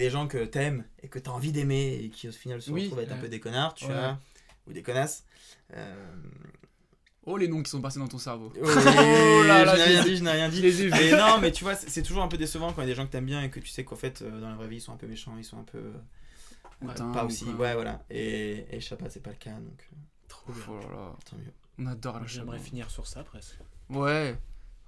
A 0.00 0.04
des 0.04 0.10
gens 0.10 0.26
que 0.28 0.44
t'aimes 0.44 0.84
et 1.02 1.08
que 1.08 1.18
t'as 1.18 1.30
envie 1.30 1.52
d'aimer 1.52 2.00
et 2.02 2.08
qui 2.10 2.28
au 2.28 2.32
final 2.32 2.60
se 2.62 2.70
Oui, 2.70 2.84
retrouvent 2.84 3.00
être 3.00 3.12
un 3.12 3.18
peu 3.18 3.28
des 3.28 3.40
connards, 3.40 3.74
tu 3.74 3.84
Ouais. 3.86 3.92
vois, 3.92 4.18
ou 4.66 4.72
des 4.72 4.82
connasses. 4.82 5.24
Euh, 5.74 5.94
Oh, 7.24 7.36
les 7.36 7.46
noms 7.46 7.62
qui 7.62 7.70
sont 7.70 7.80
passés 7.80 8.00
dans 8.00 8.08
ton 8.08 8.18
cerveau. 8.18 8.52
Oui, 8.56 8.60
je 8.64 8.74
n'ai 8.74 9.64
je 9.64 9.70
rien 9.70 10.02
les- 10.02 10.10
dit, 10.10 10.16
je 10.16 10.24
n'ai 10.24 10.30
rien 10.32 10.48
dit. 10.48 10.56
Je 10.56 10.62
les 10.62 10.82
ai 10.82 10.84
vus. 10.86 10.90
Mais 10.90 11.12
non, 11.12 11.38
mais 11.40 11.52
tu 11.52 11.62
vois, 11.62 11.76
c'est 11.76 12.02
toujours 12.02 12.24
un 12.24 12.28
peu 12.28 12.36
décevant 12.36 12.72
quand 12.72 12.82
il 12.82 12.88
y 12.88 12.88
a 12.88 12.90
des 12.92 12.96
gens 12.96 13.06
que 13.06 13.12
t'aimes 13.12 13.26
bien 13.26 13.42
et 13.42 13.48
que 13.48 13.60
tu 13.60 13.68
sais 13.68 13.84
qu'en 13.84 13.94
fait, 13.94 14.22
euh, 14.22 14.40
dans 14.40 14.48
la 14.48 14.56
vraie 14.56 14.66
vie, 14.66 14.78
ils 14.78 14.80
sont 14.80 14.92
un 14.92 14.96
peu 14.96 15.06
méchants, 15.06 15.36
ils 15.38 15.44
sont 15.44 15.58
un 15.58 15.62
peu. 15.62 15.78
euh, 15.78 17.12
pas 17.12 17.24
aussi. 17.24 17.44
quoi. 17.44 17.54
Ouais, 17.54 17.74
voilà. 17.74 18.02
Et, 18.10 18.66
et 18.74 18.80
Chapat, 18.80 19.08
c'est 19.08 19.22
pas 19.22 19.30
le 19.30 19.36
cas, 19.36 19.52
donc. 19.52 19.88
euh, 19.92 19.96
Trop 20.26 20.52
Oh 20.68 20.80
là 20.80 20.96
là. 20.96 21.16
Tant 21.30 21.36
mieux. 21.36 21.52
On 21.78 21.86
adore 21.86 22.18
la 22.18 22.26
J'aimerais 22.26 22.58
finir 22.58 22.90
sur 22.90 23.06
ça 23.06 23.22
presque. 23.22 23.56
Ouais. 23.88 24.36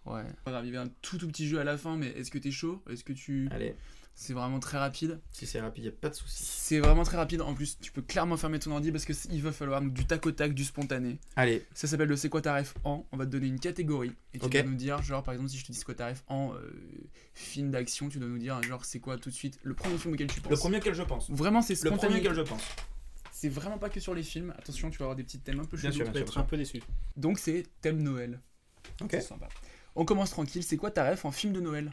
Ouais. 0.04 0.24
Grave, 0.44 0.64
il 0.66 0.72
y 0.74 0.76
avait 0.76 0.86
un 0.88 0.90
tout 1.02 1.18
tout 1.18 1.28
petit 1.28 1.46
jeu 1.46 1.60
à 1.60 1.64
la 1.64 1.78
fin, 1.78 1.96
mais 1.96 2.08
est-ce 2.08 2.32
que 2.32 2.38
t'es 2.38 2.50
chaud? 2.50 2.82
Est-ce 2.90 3.04
que 3.04 3.12
tu. 3.12 3.48
Allez. 3.52 3.76
C'est 4.16 4.32
vraiment 4.32 4.60
très 4.60 4.78
rapide. 4.78 5.20
Si 5.32 5.44
c'est 5.44 5.60
rapide, 5.60 5.84
y 5.84 5.88
a 5.88 5.92
pas 5.92 6.08
de 6.08 6.14
souci. 6.14 6.44
C'est 6.44 6.78
vraiment 6.78 7.02
très 7.02 7.16
rapide. 7.16 7.40
En 7.42 7.52
plus, 7.52 7.78
tu 7.80 7.90
peux 7.90 8.00
clairement 8.00 8.36
fermer 8.36 8.58
ton 8.60 8.70
ordi 8.70 8.92
parce 8.92 9.04
qu'il 9.04 9.42
va 9.42 9.50
falloir 9.50 9.82
du 9.82 10.06
tac 10.06 10.24
au 10.24 10.30
tac, 10.30 10.54
du 10.54 10.64
spontané. 10.64 11.18
Allez. 11.34 11.66
Ça 11.74 11.88
s'appelle 11.88 12.08
le 12.08 12.16
C'est 12.16 12.28
quoi 12.28 12.40
ta 12.40 12.54
ref 12.56 12.74
en? 12.84 13.04
On 13.10 13.16
va 13.16 13.26
te 13.26 13.30
donner 13.32 13.48
une 13.48 13.58
catégorie. 13.58 14.12
Et 14.32 14.38
tu 14.38 14.46
Ok. 14.46 14.52
dois 14.52 14.62
nous 14.62 14.76
dire, 14.76 15.02
genre, 15.02 15.22
par 15.24 15.34
exemple, 15.34 15.50
si 15.50 15.58
je 15.58 15.64
te 15.66 15.72
dis 15.72 15.78
c'est 15.78 15.84
quoi 15.84 15.94
ta 15.96 16.06
ref 16.08 16.22
en 16.28 16.54
euh, 16.54 16.60
film 17.34 17.70
d'action, 17.72 18.08
tu 18.08 18.18
dois 18.18 18.28
nous 18.28 18.38
dire, 18.38 18.62
genre, 18.62 18.84
c'est 18.84 19.00
quoi 19.00 19.18
tout 19.18 19.30
de 19.30 19.34
suite 19.34 19.58
le 19.64 19.74
premier 19.74 19.98
film 19.98 20.14
auquel 20.14 20.28
tu 20.28 20.40
penses. 20.40 20.52
Le 20.52 20.56
premier 20.58 20.76
auquel 20.78 20.94
je 20.94 21.02
pense. 21.02 21.28
Vraiment, 21.30 21.60
c'est 21.60 21.72
Le 21.74 21.78
spontané. 21.78 21.98
premier 21.98 22.20
auquel 22.20 22.34
je 22.34 22.42
pense. 22.48 22.62
C'est 23.32 23.48
vraiment 23.48 23.78
pas 23.78 23.90
que 23.90 23.98
sur 23.98 24.14
les 24.14 24.22
films. 24.22 24.54
Attention, 24.56 24.90
tu 24.90 24.98
vas 24.98 25.06
avoir 25.06 25.16
des 25.16 25.24
petits 25.24 25.40
thèmes 25.40 25.58
un 25.58 25.64
peu 25.64 25.76
Bien 25.76 25.90
chelous. 25.90 26.04
sûr, 26.04 26.06
tu 26.06 26.12
bien 26.12 26.20
vas 26.20 26.26
sûr, 26.26 26.34
être 26.38 26.38
un 26.38 26.48
peu 26.48 26.56
déçu. 26.56 26.80
Donc, 27.16 27.40
c'est 27.40 27.64
thème 27.80 28.00
Noël. 28.00 28.40
Ok. 29.02 29.08
C'est 29.10 29.20
sympa. 29.22 29.48
On 29.96 30.04
commence 30.04 30.30
tranquille. 30.30 30.62
C'est 30.62 30.76
quoi 30.76 30.92
ta 30.92 31.10
ref 31.10 31.24
en 31.24 31.32
film 31.32 31.52
de 31.52 31.60
Noël? 31.60 31.92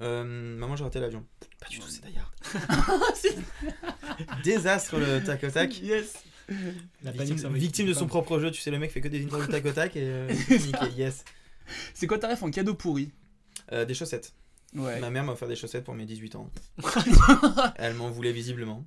Euh, 0.00 0.24
maman, 0.24 0.76
j'ai 0.76 0.84
raté 0.84 1.00
l'avion. 1.00 1.24
Pas 1.60 1.68
du 1.68 1.78
tout, 1.78 1.88
c'est 1.88 2.02
d'ailleurs. 2.02 2.32
Désastre 4.44 4.98
le 4.98 5.22
tac 5.22 5.44
au 5.44 5.50
tac. 5.50 5.80
Yes. 5.80 6.14
La 7.02 7.12
panique, 7.12 7.38
victime 7.38 7.86
de 7.86 7.94
son 7.94 8.06
propre 8.06 8.38
jeu, 8.38 8.50
tu 8.50 8.60
sais, 8.60 8.70
le 8.70 8.78
mec 8.78 8.90
fait 8.90 9.00
que 9.00 9.08
des 9.08 9.24
interviews 9.24 9.46
tac 9.50 9.64
au 9.64 9.72
tac 9.72 9.96
et 9.96 10.02
euh, 10.04 10.28
nickel, 10.50 10.92
yes. 10.96 11.24
C'est 11.94 12.06
quoi 12.06 12.18
ta 12.18 12.28
ref 12.28 12.42
en 12.42 12.50
cadeau 12.50 12.74
pourri 12.74 13.12
Euh, 13.72 13.84
des 13.86 13.94
chaussettes. 13.94 14.34
Ouais. 14.74 14.98
Ma 15.00 15.08
mère 15.10 15.24
m'a 15.24 15.32
offert 15.32 15.48
des 15.48 15.56
chaussettes 15.56 15.84
pour 15.84 15.94
mes 15.94 16.04
18 16.04 16.34
ans. 16.36 16.50
Elle 17.76 17.94
m'en 17.94 18.10
voulait 18.10 18.32
visiblement. 18.32 18.84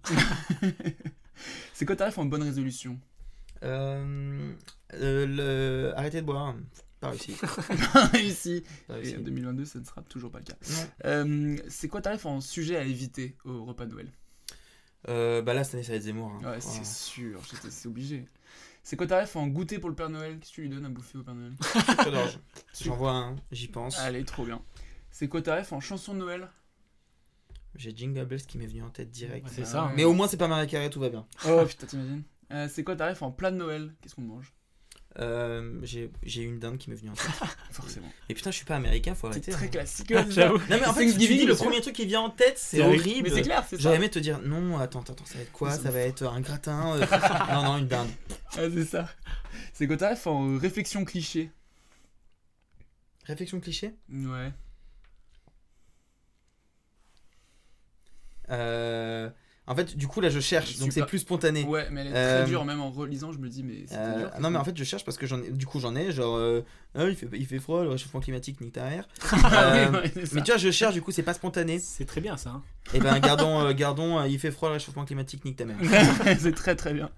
C'est 1.74 1.86
quoi 1.86 1.95
ta 1.95 2.08
ref 2.08 2.18
en 2.18 2.26
bonne 2.26 2.44
résolution 2.44 3.00
Euh, 3.64 4.53
euh, 4.94 5.26
le... 5.26 5.94
Arrêtez 5.98 6.22
de 6.22 6.26
boire. 6.26 6.53
Pas 7.00 7.09
réussi. 7.11 7.34
Pas 7.93 8.06
réussi. 8.08 8.64
Pas 8.88 8.95
réussi. 8.95 9.14
Et 9.14 9.17
en 9.17 9.22
2022, 9.22 9.66
ça 9.66 9.80
ne 9.80 9.84
sera 9.85 10.01
toujours 10.03 10.32
pas 10.32 10.40
le 10.40 10.45
cas. 10.45 10.56
Euh, 11.06 11.56
c'est 11.69 11.88
quoi 11.88 12.01
ta 12.01 12.11
ref 12.14 12.26
en 12.26 12.42
sujet 12.42 12.76
à 12.77 12.84
éviter 12.84 13.35
au 13.45 13.66
repas 13.66 13.85
de 13.85 13.92
Noël? 13.92 14.11
Euh, 15.09 15.42
bah 15.42 15.53
là, 15.53 15.64
cette 15.64 15.76
année, 15.76 15.84
ça 15.84 15.92
va 15.92 15.98
être 15.98 16.03
Zemmour. 16.03 16.30
hein. 16.32 16.38
Ouais, 16.38 16.42
Voilà. 16.43 16.59
c'est 16.59 16.85
sûr, 16.85 17.40
j'étais- 17.50 17.69
c'est 17.69 17.88
obligé. 17.88 18.26
C'est 18.84 18.95
quoi 18.95 19.06
ta 19.06 19.22
ref 19.22 19.35
en 19.35 19.48
goûter 19.48 19.80
pour 19.80 19.90
le 19.90 19.95
Père 19.95 20.09
Noël? 20.09 20.40
Qu'est-ce 20.40 20.50
que 20.51 20.56
tu 20.56 20.61
lui 20.61 20.69
donnes 20.69 20.85
à 20.85 20.90
bouffer 20.90 21.17
au 21.19 21.24
Père 21.24 21.35
Noël? 21.35 21.53
Sucre 21.61 22.11
d'orge. 22.11 22.40
J'en 22.82 22.95
vois 22.95 23.11
un, 23.14 23.35
j'y 23.51 23.67
pense. 23.67 24.00
Allez, 24.00 24.24
trop 24.26 24.43
bien. 24.45 24.61
C'est 25.11 25.27
quoi 25.27 25.42
ta 25.42 25.56
ref 25.58 25.72
en 25.74 25.80
chanson 25.80 26.14
de 26.14 26.19
Noël? 26.19 26.50
J'ai 27.76 27.95
Jingle 27.95 28.26
Bells 28.26 28.42
qui 28.45 28.58
m'est 28.58 28.66
venu 28.66 28.82
en 28.82 28.90
tête 28.90 29.11
direct. 29.11 29.45
Ouais, 29.45 29.51
c'est 29.53 29.66
ça, 29.66 29.84
hein. 29.84 29.93
Mais 29.95 30.03
au 30.03 30.14
moins, 30.14 30.27
c'est 30.27 30.38
pas 30.38 30.48
Marie 30.48 30.66
Carré, 30.67 30.90
tout 30.90 31.00
va 31.00 31.09
bien. 31.09 31.27
Oh 31.48 31.64
putain, 31.67 31.85
t'imagines 31.85 32.24
Euh, 32.51 32.67
C'est 32.72 32.84
quoi 32.84 32.95
ta 32.95 33.08
ref 33.09 33.22
en 33.22 33.32
plat 33.32 33.51
de 33.51 33.58
Noël? 33.58 33.93
Qu'est-ce 34.01 34.16
qu'on 34.16 34.22
mange? 34.24 34.51
Euh, 35.19 35.79
j'ai 35.83 36.41
une 36.43 36.59
dinde 36.59 36.77
qui 36.77 36.89
m'est 36.91 36.95
venue 36.95 37.09
en 37.09 37.15
tête. 37.15 37.25
Forcément. 37.71 38.11
Et 38.29 38.35
putain, 38.35 38.51
je 38.51 38.57
suis 38.57 38.65
pas 38.65 38.75
américain, 38.75 39.15
faut 39.15 39.27
C'est 39.27 39.37
arrêter. 39.37 39.51
très 39.51 39.65
hein. 39.65 39.69
classique. 39.69 40.13
J'avoue. 40.29 40.57
Non, 40.57 40.63
mais 40.69 40.85
en 40.85 40.93
fait, 40.93 41.09
si 41.09 41.17
tu 41.17 41.35
dis 41.35 41.45
le 41.45 41.55
premier 41.55 41.81
truc 41.81 41.95
qui 41.95 42.05
vient 42.05 42.21
en 42.21 42.29
tête, 42.29 42.57
c'est 42.57 42.77
C'est 42.77 42.83
horrible. 42.83 43.29
Mais 43.29 43.35
c'est 43.35 43.41
clair, 43.41 43.65
c'est 43.67 43.77
ça. 43.77 43.81
J'aurais 43.81 43.95
aimé 43.95 44.09
te 44.09 44.19
dire 44.19 44.39
non, 44.43 44.77
attends, 44.77 45.01
attends, 45.01 45.25
ça 45.25 45.35
va 45.35 45.41
être 45.41 45.51
quoi? 45.51 45.71
Ça 45.71 45.89
va 45.89 45.99
être 46.01 46.23
un 46.23 46.39
gratin 46.41 46.95
euh, 46.95 47.05
Non, 47.51 47.63
non, 47.63 47.77
une 47.79 47.87
dinde. 47.87 48.09
Ah, 48.57 48.69
c'est 48.71 48.85
ça. 48.85 49.09
C'est 49.73 49.87
quoi 49.87 49.97
ta 49.97 50.11
ref 50.11 50.27
en 50.27 50.49
euh, 50.49 50.57
réflexion 50.57 51.03
cliché? 51.03 51.49
Réflexion 53.25 53.59
cliché? 53.59 53.95
Ouais. 54.09 54.51
Euh, 58.49 59.29
En 59.69 59.75
fait, 59.75 59.97
du 59.97 60.07
coup, 60.07 60.21
là, 60.21 60.29
je 60.29 60.39
cherche, 60.39 60.77
donc 60.79 60.93
c'est 60.93 61.01
pas- 61.01 61.05
plus 61.05 61.19
spontané. 61.19 61.63
Ouais, 61.65 61.87
mais 61.91 62.01
elle 62.01 62.07
est 62.07 62.11
très 62.11 62.19
Euh, 62.19 62.45
dure, 62.45 62.63
même 62.63 62.79
en 62.79 62.89
relisant, 62.89 63.33
je 63.33 63.37
me 63.37 63.49
dis, 63.49 63.63
mais 63.63 63.81
c'était 63.85 63.95
Euh, 63.99 64.17
dur. 64.19 64.31
non 64.39 64.49
mais 64.49 64.57
en 64.57 64.63
fait 64.63 64.77
je 64.77 64.83
cherche 64.85 65.03
parce 65.03 65.17
que 65.17 65.27
j'en 65.27 65.41
ai 65.41 65.51
du 65.51 65.65
coup 65.65 65.79
j'en 65.81 65.93
ai 65.95 66.11
genre 66.13 66.37
euh, 66.37 66.61
ah, 66.95 67.03
il, 67.09 67.15
fait, 67.15 67.27
il 67.33 67.45
fait 67.45 67.59
froid 67.59 67.83
le 67.83 67.89
réchauffement 67.89 68.21
climatique 68.21 68.61
nique 68.61 68.71
ta 68.73 68.85
mère 68.89 69.07
Ah 69.43 69.73
oui, 69.73 69.79
Euh, 69.79 69.91
ouais, 70.01 70.11
mais 70.33 70.41
tu 70.41 70.51
vois 70.51 70.57
je 70.57 70.71
cherche 70.71 70.93
du 70.93 71.01
coup 71.01 71.11
c'est 71.11 71.21
pas 71.23 71.33
spontané 71.33 71.79
C'est 71.79 72.05
très 72.05 72.21
bien 72.21 72.37
ça. 72.37 72.51
hein. 72.51 72.63
et 72.93 72.99
ben 72.99 73.19
gardons 73.19 73.59
euh, 73.59 73.73
gardons 73.73 74.19
euh, 74.19 74.27
il 74.27 74.39
fait 74.39 74.51
froid 74.51 74.69
le 74.69 74.73
réchauffement 74.75 75.03
climatique 75.05 75.43
nique 75.43 75.57
ta 75.57 75.65
mère 75.65 75.77
c'est 76.39 76.55
très 76.55 76.75
très 76.77 76.93
bien. 76.93 77.09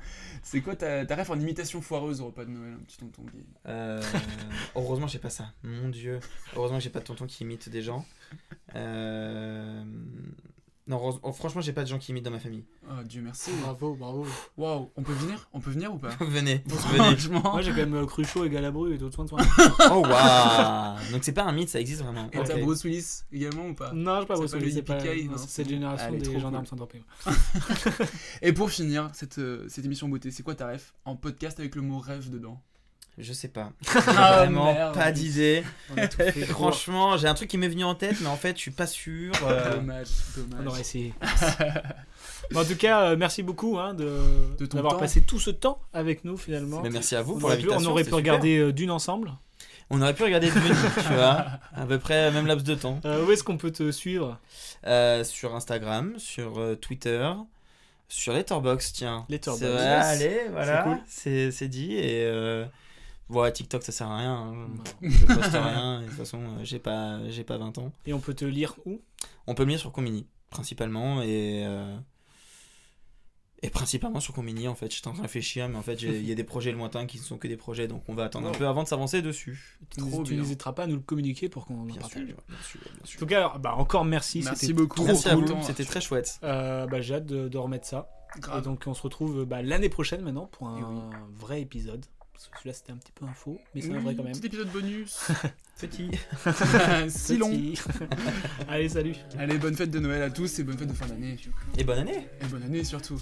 C'est 0.42 0.62
quoi 0.62 0.76
ta, 0.76 1.06
ta 1.06 1.16
ref 1.16 1.30
en 1.30 1.40
imitation 1.40 1.82
foireuse 1.82 2.20
au 2.22 2.28
repas 2.28 2.46
de 2.46 2.50
Noël, 2.50 2.74
un 2.80 2.84
petit 2.84 2.98
tonton 2.98 3.22
gay 3.34 3.44
Euh, 3.68 4.02
heureusement 4.76 5.08
j'ai 5.08 5.20
pas 5.20 5.30
ça 5.30 5.52
mon 5.64 5.90
dieu 5.90 6.20
heureusement 6.56 6.78
que 6.80 6.84
j'ai 6.84 6.90
pas 6.90 7.00
de 7.00 7.06
tonton 7.06 7.28
qui 7.28 7.44
imite 7.44 7.70
des 7.70 7.82
gens 7.84 8.06
Euh, 8.76 9.84
non 10.90 11.20
oh, 11.24 11.32
franchement 11.32 11.62
j'ai 11.62 11.72
pas 11.72 11.84
de 11.84 11.88
gens 11.88 12.00
qui 12.00 12.12
imitent 12.12 12.26
dans 12.26 12.32
ma 12.32 12.40
famille 12.40 12.66
Oh 12.90 13.04
Dieu 13.06 13.22
merci. 13.22 13.52
Bravo, 13.62 13.96
bravo. 13.96 14.26
Waouh, 14.58 14.90
on 14.96 15.04
peut 15.04 15.14
venir? 15.14 15.48
On 15.54 15.60
peut 15.60 15.70
venir 15.70 15.94
ou 15.94 15.98
pas? 16.00 16.10
Venez 16.20 16.64
venez 16.66 16.98
Franchement. 16.98 17.42
Moi 17.44 17.62
j'ai 17.62 17.72
quand 17.72 17.78
même 17.78 17.94
euh, 17.94 18.06
Cruchot 18.06 18.46
et 18.46 18.50
Galabru 18.50 18.94
et 18.94 18.98
d'autres 18.98 19.16
soins 19.16 19.26
de 19.26 19.30
soin. 19.30 19.40
oh 19.92 20.02
waouh 20.06 21.12
donc 21.12 21.24
c'est 21.24 21.32
pas 21.32 21.44
un 21.44 21.52
mythe 21.52 21.70
ça 21.70 21.80
existe 21.80 22.02
vraiment 22.02 22.28
Et 22.34 22.44
t'as 22.44 22.56
Ok. 22.56 22.62
Bruce 22.62 22.84
Willis 22.84 23.22
également 23.32 23.68
ou 23.68 23.74
pas? 23.76 23.94
Non, 23.94 24.22
j'ai 24.22 24.28
pas 24.28 24.36
Bruce 24.36 24.54
Willis, 24.54 24.74
c'est 24.74 24.82
pas- 24.82 25.00
cette 25.48 25.70
génération 25.70 26.08
Allez, 26.08 26.18
des 26.18 26.26
trop 26.26 26.40
gendarmes 26.40 26.66
cool. 26.66 27.02
sans. 27.24 27.32
Et 28.42 28.52
pour 28.54 28.70
finir 28.72 29.10
cette, 29.14 29.38
euh, 29.38 29.66
cette 29.70 29.86
émission 29.86 30.10
beauté, 30.10 30.32
c'est 30.32 30.44
quoi 30.44 30.56
ta 30.56 30.68
ref? 30.72 30.94
En 31.06 31.16
podcast 31.16 31.60
avec 31.60 31.76
le 31.76 31.82
mot 31.82 32.00
rêve 32.00 32.30
dedans 32.30 32.62
Je 33.20 33.34
sais 33.34 33.50
pas. 33.50 33.72
Ah, 34.08 34.38
Vraiment 34.46 34.74
merde. 34.74 34.94
pas 34.96 35.12
d'idée. 35.12 35.64
Franchement, 36.50 37.18
j'ai 37.18 37.28
un 37.28 37.34
truc 37.34 37.50
qui 37.50 37.58
m'est 37.58 37.68
venu 37.68 37.84
en 37.84 37.96
tête, 37.96 38.16
mais 38.22 38.28
en 38.28 38.36
fait, 38.38 38.56
je 38.56 38.62
suis 38.62 38.72
pas 38.72 38.88
sûr. 38.88 39.32
euh, 39.46 39.76
Dommage, 39.76 40.08
dommage. 40.36 40.60
On 40.64 40.68
aurait 40.68 40.82
essayé. 40.82 41.14
Bon, 42.52 42.62
en 42.62 42.66
tout 42.66 42.76
cas, 42.78 43.02
euh, 43.12 43.16
merci 43.16 43.44
beaucoup 43.44 43.78
hein, 43.78 43.94
de, 43.94 44.18
De 44.58 44.66
ton 44.66 44.78
d'avoir 44.78 44.98
passé 44.98 45.22
tout 45.22 45.40
ce 45.40 45.52
temps 45.52 45.80
avec 45.94 46.26
nous 46.26 46.36
finalement. 46.36 46.82
Mais 46.82 46.90
merci 46.90 47.16
à 47.16 47.22
vous 47.22 47.36
On 47.36 47.40
pour 47.40 47.50
aurait 47.50 47.58
pu- 47.58 47.64
l'invitation, 47.64 47.90
On 47.90 47.92
aurait 47.94 48.04
pu 48.04 48.14
regarder 48.16 48.58
euh, 48.58 48.74
d'une 48.74 48.90
ensemble. 48.90 49.34
On 49.92 50.02
aurait 50.02 50.16
pu 50.16 50.24
regarder 50.24 50.50
Dune, 50.50 50.62
tu 50.96 51.14
vois, 51.14 51.46
à 51.76 51.86
peu 51.88 52.00
près 52.00 52.32
même 52.32 52.48
laps 52.48 52.64
de 52.66 52.74
temps. 52.74 53.00
Euh, 53.06 53.24
où 53.26 53.32
est-ce 53.32 53.44
qu'on 53.44 53.58
peut 53.58 53.70
te 53.72 53.92
suivre? 53.92 54.40
Euh, 54.88 55.24
Sur 55.24 55.54
Instagram, 55.56 56.14
sur 56.18 56.58
euh, 56.60 56.74
Twitter, 56.76 57.30
sur 58.08 58.34
Letterboxd, 58.34 58.96
tiens. 58.96 59.26
Letterboxd. 59.30 59.64
Yes. 59.66 60.06
allez, 60.06 60.42
voilà, 60.52 60.82
cool. 60.84 60.98
c'est 61.08 61.52
c'est 61.52 61.68
dit. 61.68 61.94
Et 61.98 62.24
euh, 62.26 62.66
ouais, 63.30 63.52
TikTok, 63.52 63.84
ça 63.84 63.92
sert 63.92 64.08
à 64.08 64.18
rien. 64.18 64.36
hein. 64.36 64.68
Je 65.02 65.26
poste 65.26 65.52
rien. 65.52 66.02
et 66.02 66.04
De 66.04 66.10
toute 66.10 66.18
façon, 66.18 66.40
euh, 66.42 66.64
j'ai 66.64 66.80
pas, 66.80 67.20
j'ai 67.30 67.44
pas 67.44 67.58
20 67.58 67.78
ans. 67.78 67.92
Et 68.06 68.14
on 68.14 68.20
peut 68.20 68.34
te 68.34 68.46
lire 68.46 68.76
où? 68.86 69.02
On 69.48 69.56
peut 69.56 69.66
me 69.66 69.70
lire 69.72 69.80
sur 69.80 69.92
Comini, 69.92 70.28
principalement, 70.50 71.22
et... 71.22 71.64
euh, 71.66 71.98
Et 73.62 73.70
principalement 73.70 74.20
sur 74.22 74.34
Comini, 74.34 74.68
en 74.70 74.76
fait, 74.76 74.94
j'étais 74.94 75.08
en 75.08 75.12
train 75.12 75.20
de 75.24 75.28
réfléchir, 75.28 75.68
mais 75.68 75.76
en 75.78 75.82
fait, 75.82 76.02
il 76.02 76.26
y 76.26 76.32
a 76.32 76.36
des 76.36 76.44
projets 76.46 76.72
lointains 76.72 77.06
qui 77.06 77.18
ne 77.18 77.24
sont 77.24 77.38
que 77.38 77.48
des 77.48 77.58
projets, 77.58 77.88
donc 77.90 78.04
on 78.08 78.14
va 78.14 78.24
attendre 78.26 78.48
un 78.48 78.54
peu 78.54 78.66
avant 78.68 78.84
de 78.84 78.88
s'avancer 78.88 79.22
dessus. 79.22 79.78
Tu 79.90 80.02
tu 80.24 80.36
n'hésiteras 80.36 80.72
pas 80.74 80.84
à 80.84 80.88
nous 80.88 80.96
le 80.96 81.02
communiquer 81.02 81.50
pour 81.50 81.66
qu'on 81.66 81.82
en 81.82 81.84
Bien 81.86 81.98
partage. 82.00 82.26
sûr, 82.26 82.38
bien 82.48 82.58
sûr, 82.64 82.80
bien 82.82 83.06
sûr. 83.06 83.18
En 83.18 83.20
tout 83.20 83.26
cas, 83.26 83.58
bah, 83.60 83.76
encore 83.76 84.06
merci. 84.06 84.42
Merci 84.46 84.68
c'était 84.68 84.74
beaucoup. 84.74 84.96
trop 84.96 85.06
Merci 85.08 85.28
à 85.28 85.36
cool. 85.36 85.46
vous, 85.46 85.64
c'était 85.64 85.84
très 85.86 86.00
chouette. 86.00 86.40
Euh, 86.44 86.88
bah, 86.88 87.02
J'ai 87.02 87.16
hâte 87.16 87.26
de, 87.26 87.50
de 87.50 87.58
remettre 87.58 87.86
ça. 87.86 88.10
Grave. 88.38 88.60
Et 88.60 88.62
donc 88.62 88.84
on 88.86 88.94
se 88.94 89.02
retrouve 89.02 89.44
bah, 89.44 89.62
l'année 89.64 89.90
prochaine 89.90 90.22
maintenant 90.22 90.46
pour 90.46 90.70
Eh 90.78 90.82
un 90.82 91.10
vrai 91.34 91.62
épisode. 91.62 92.06
Parce 92.40 92.48
que 92.48 92.58
celui-là 92.60 92.74
c'était 92.74 92.92
un 92.94 92.98
petit 92.98 93.12
peu 93.12 93.26
un 93.26 93.34
faux, 93.34 93.60
mais 93.76 93.82
c'est 93.82 93.92
un 93.92 93.98
Oui, 93.98 94.04
vrai 94.04 94.16
quand 94.16 94.24
même. 94.24 94.32
Petit 94.32 94.46
épisode 94.46 94.72
bonus. 94.72 95.28
Petit. 95.78 96.10
si 97.10 97.38
long. 97.38 97.52
Allez, 98.70 98.88
salut. 98.88 99.16
Allez, 99.38 99.58
bonne 99.58 99.76
fête 99.76 99.92
de 99.92 100.00
Noël 100.00 100.22
à 100.22 100.30
tous 100.30 100.58
et 100.60 100.64
bonne 100.64 100.78
fête 100.78 100.88
de 100.88 100.94
fin 100.94 101.08
d'année. 101.08 101.36
Et 101.78 101.84
bonne 101.84 102.00
année 102.00 102.30
Et 102.42 102.46
bonne 102.46 102.64
année 102.64 102.86
surtout. 102.86 103.22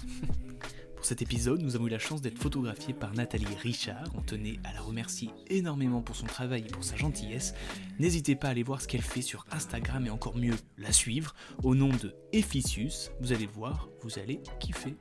Pour 0.94 1.04
cet 1.04 1.20
épisode, 1.20 1.60
nous 1.62 1.74
avons 1.74 1.88
eu 1.88 1.90
la 1.90 1.98
chance 1.98 2.22
d'être 2.22 2.38
photographiés 2.38 2.94
par 2.94 3.12
Nathalie 3.12 3.56
Richard. 3.60 4.04
On 4.14 4.20
tenait 4.20 4.60
à 4.62 4.72
la 4.72 4.82
remercier 4.82 5.30
énormément 5.48 6.00
pour 6.00 6.14
son 6.14 6.26
travail 6.26 6.60
et 6.68 6.70
pour 6.70 6.84
sa 6.84 6.94
gentillesse. 6.94 7.54
N'hésitez 7.98 8.36
pas 8.36 8.46
à 8.46 8.50
aller 8.52 8.62
voir 8.62 8.80
ce 8.80 8.86
qu'elle 8.86 9.02
fait 9.02 9.22
sur 9.22 9.46
Instagram 9.50 10.06
et 10.06 10.10
encore 10.10 10.36
mieux 10.36 10.54
la 10.76 10.92
suivre 10.92 11.34
au 11.64 11.74
nom 11.74 11.88
de 11.88 12.14
Ephysius. 12.32 13.10
Vous 13.20 13.32
allez 13.32 13.46
voir, 13.46 13.88
vous 14.02 14.16
allez 14.20 14.40
kiffer. 14.60 14.94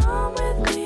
come 0.00 0.34
with 0.34 0.76
me. 0.76 0.85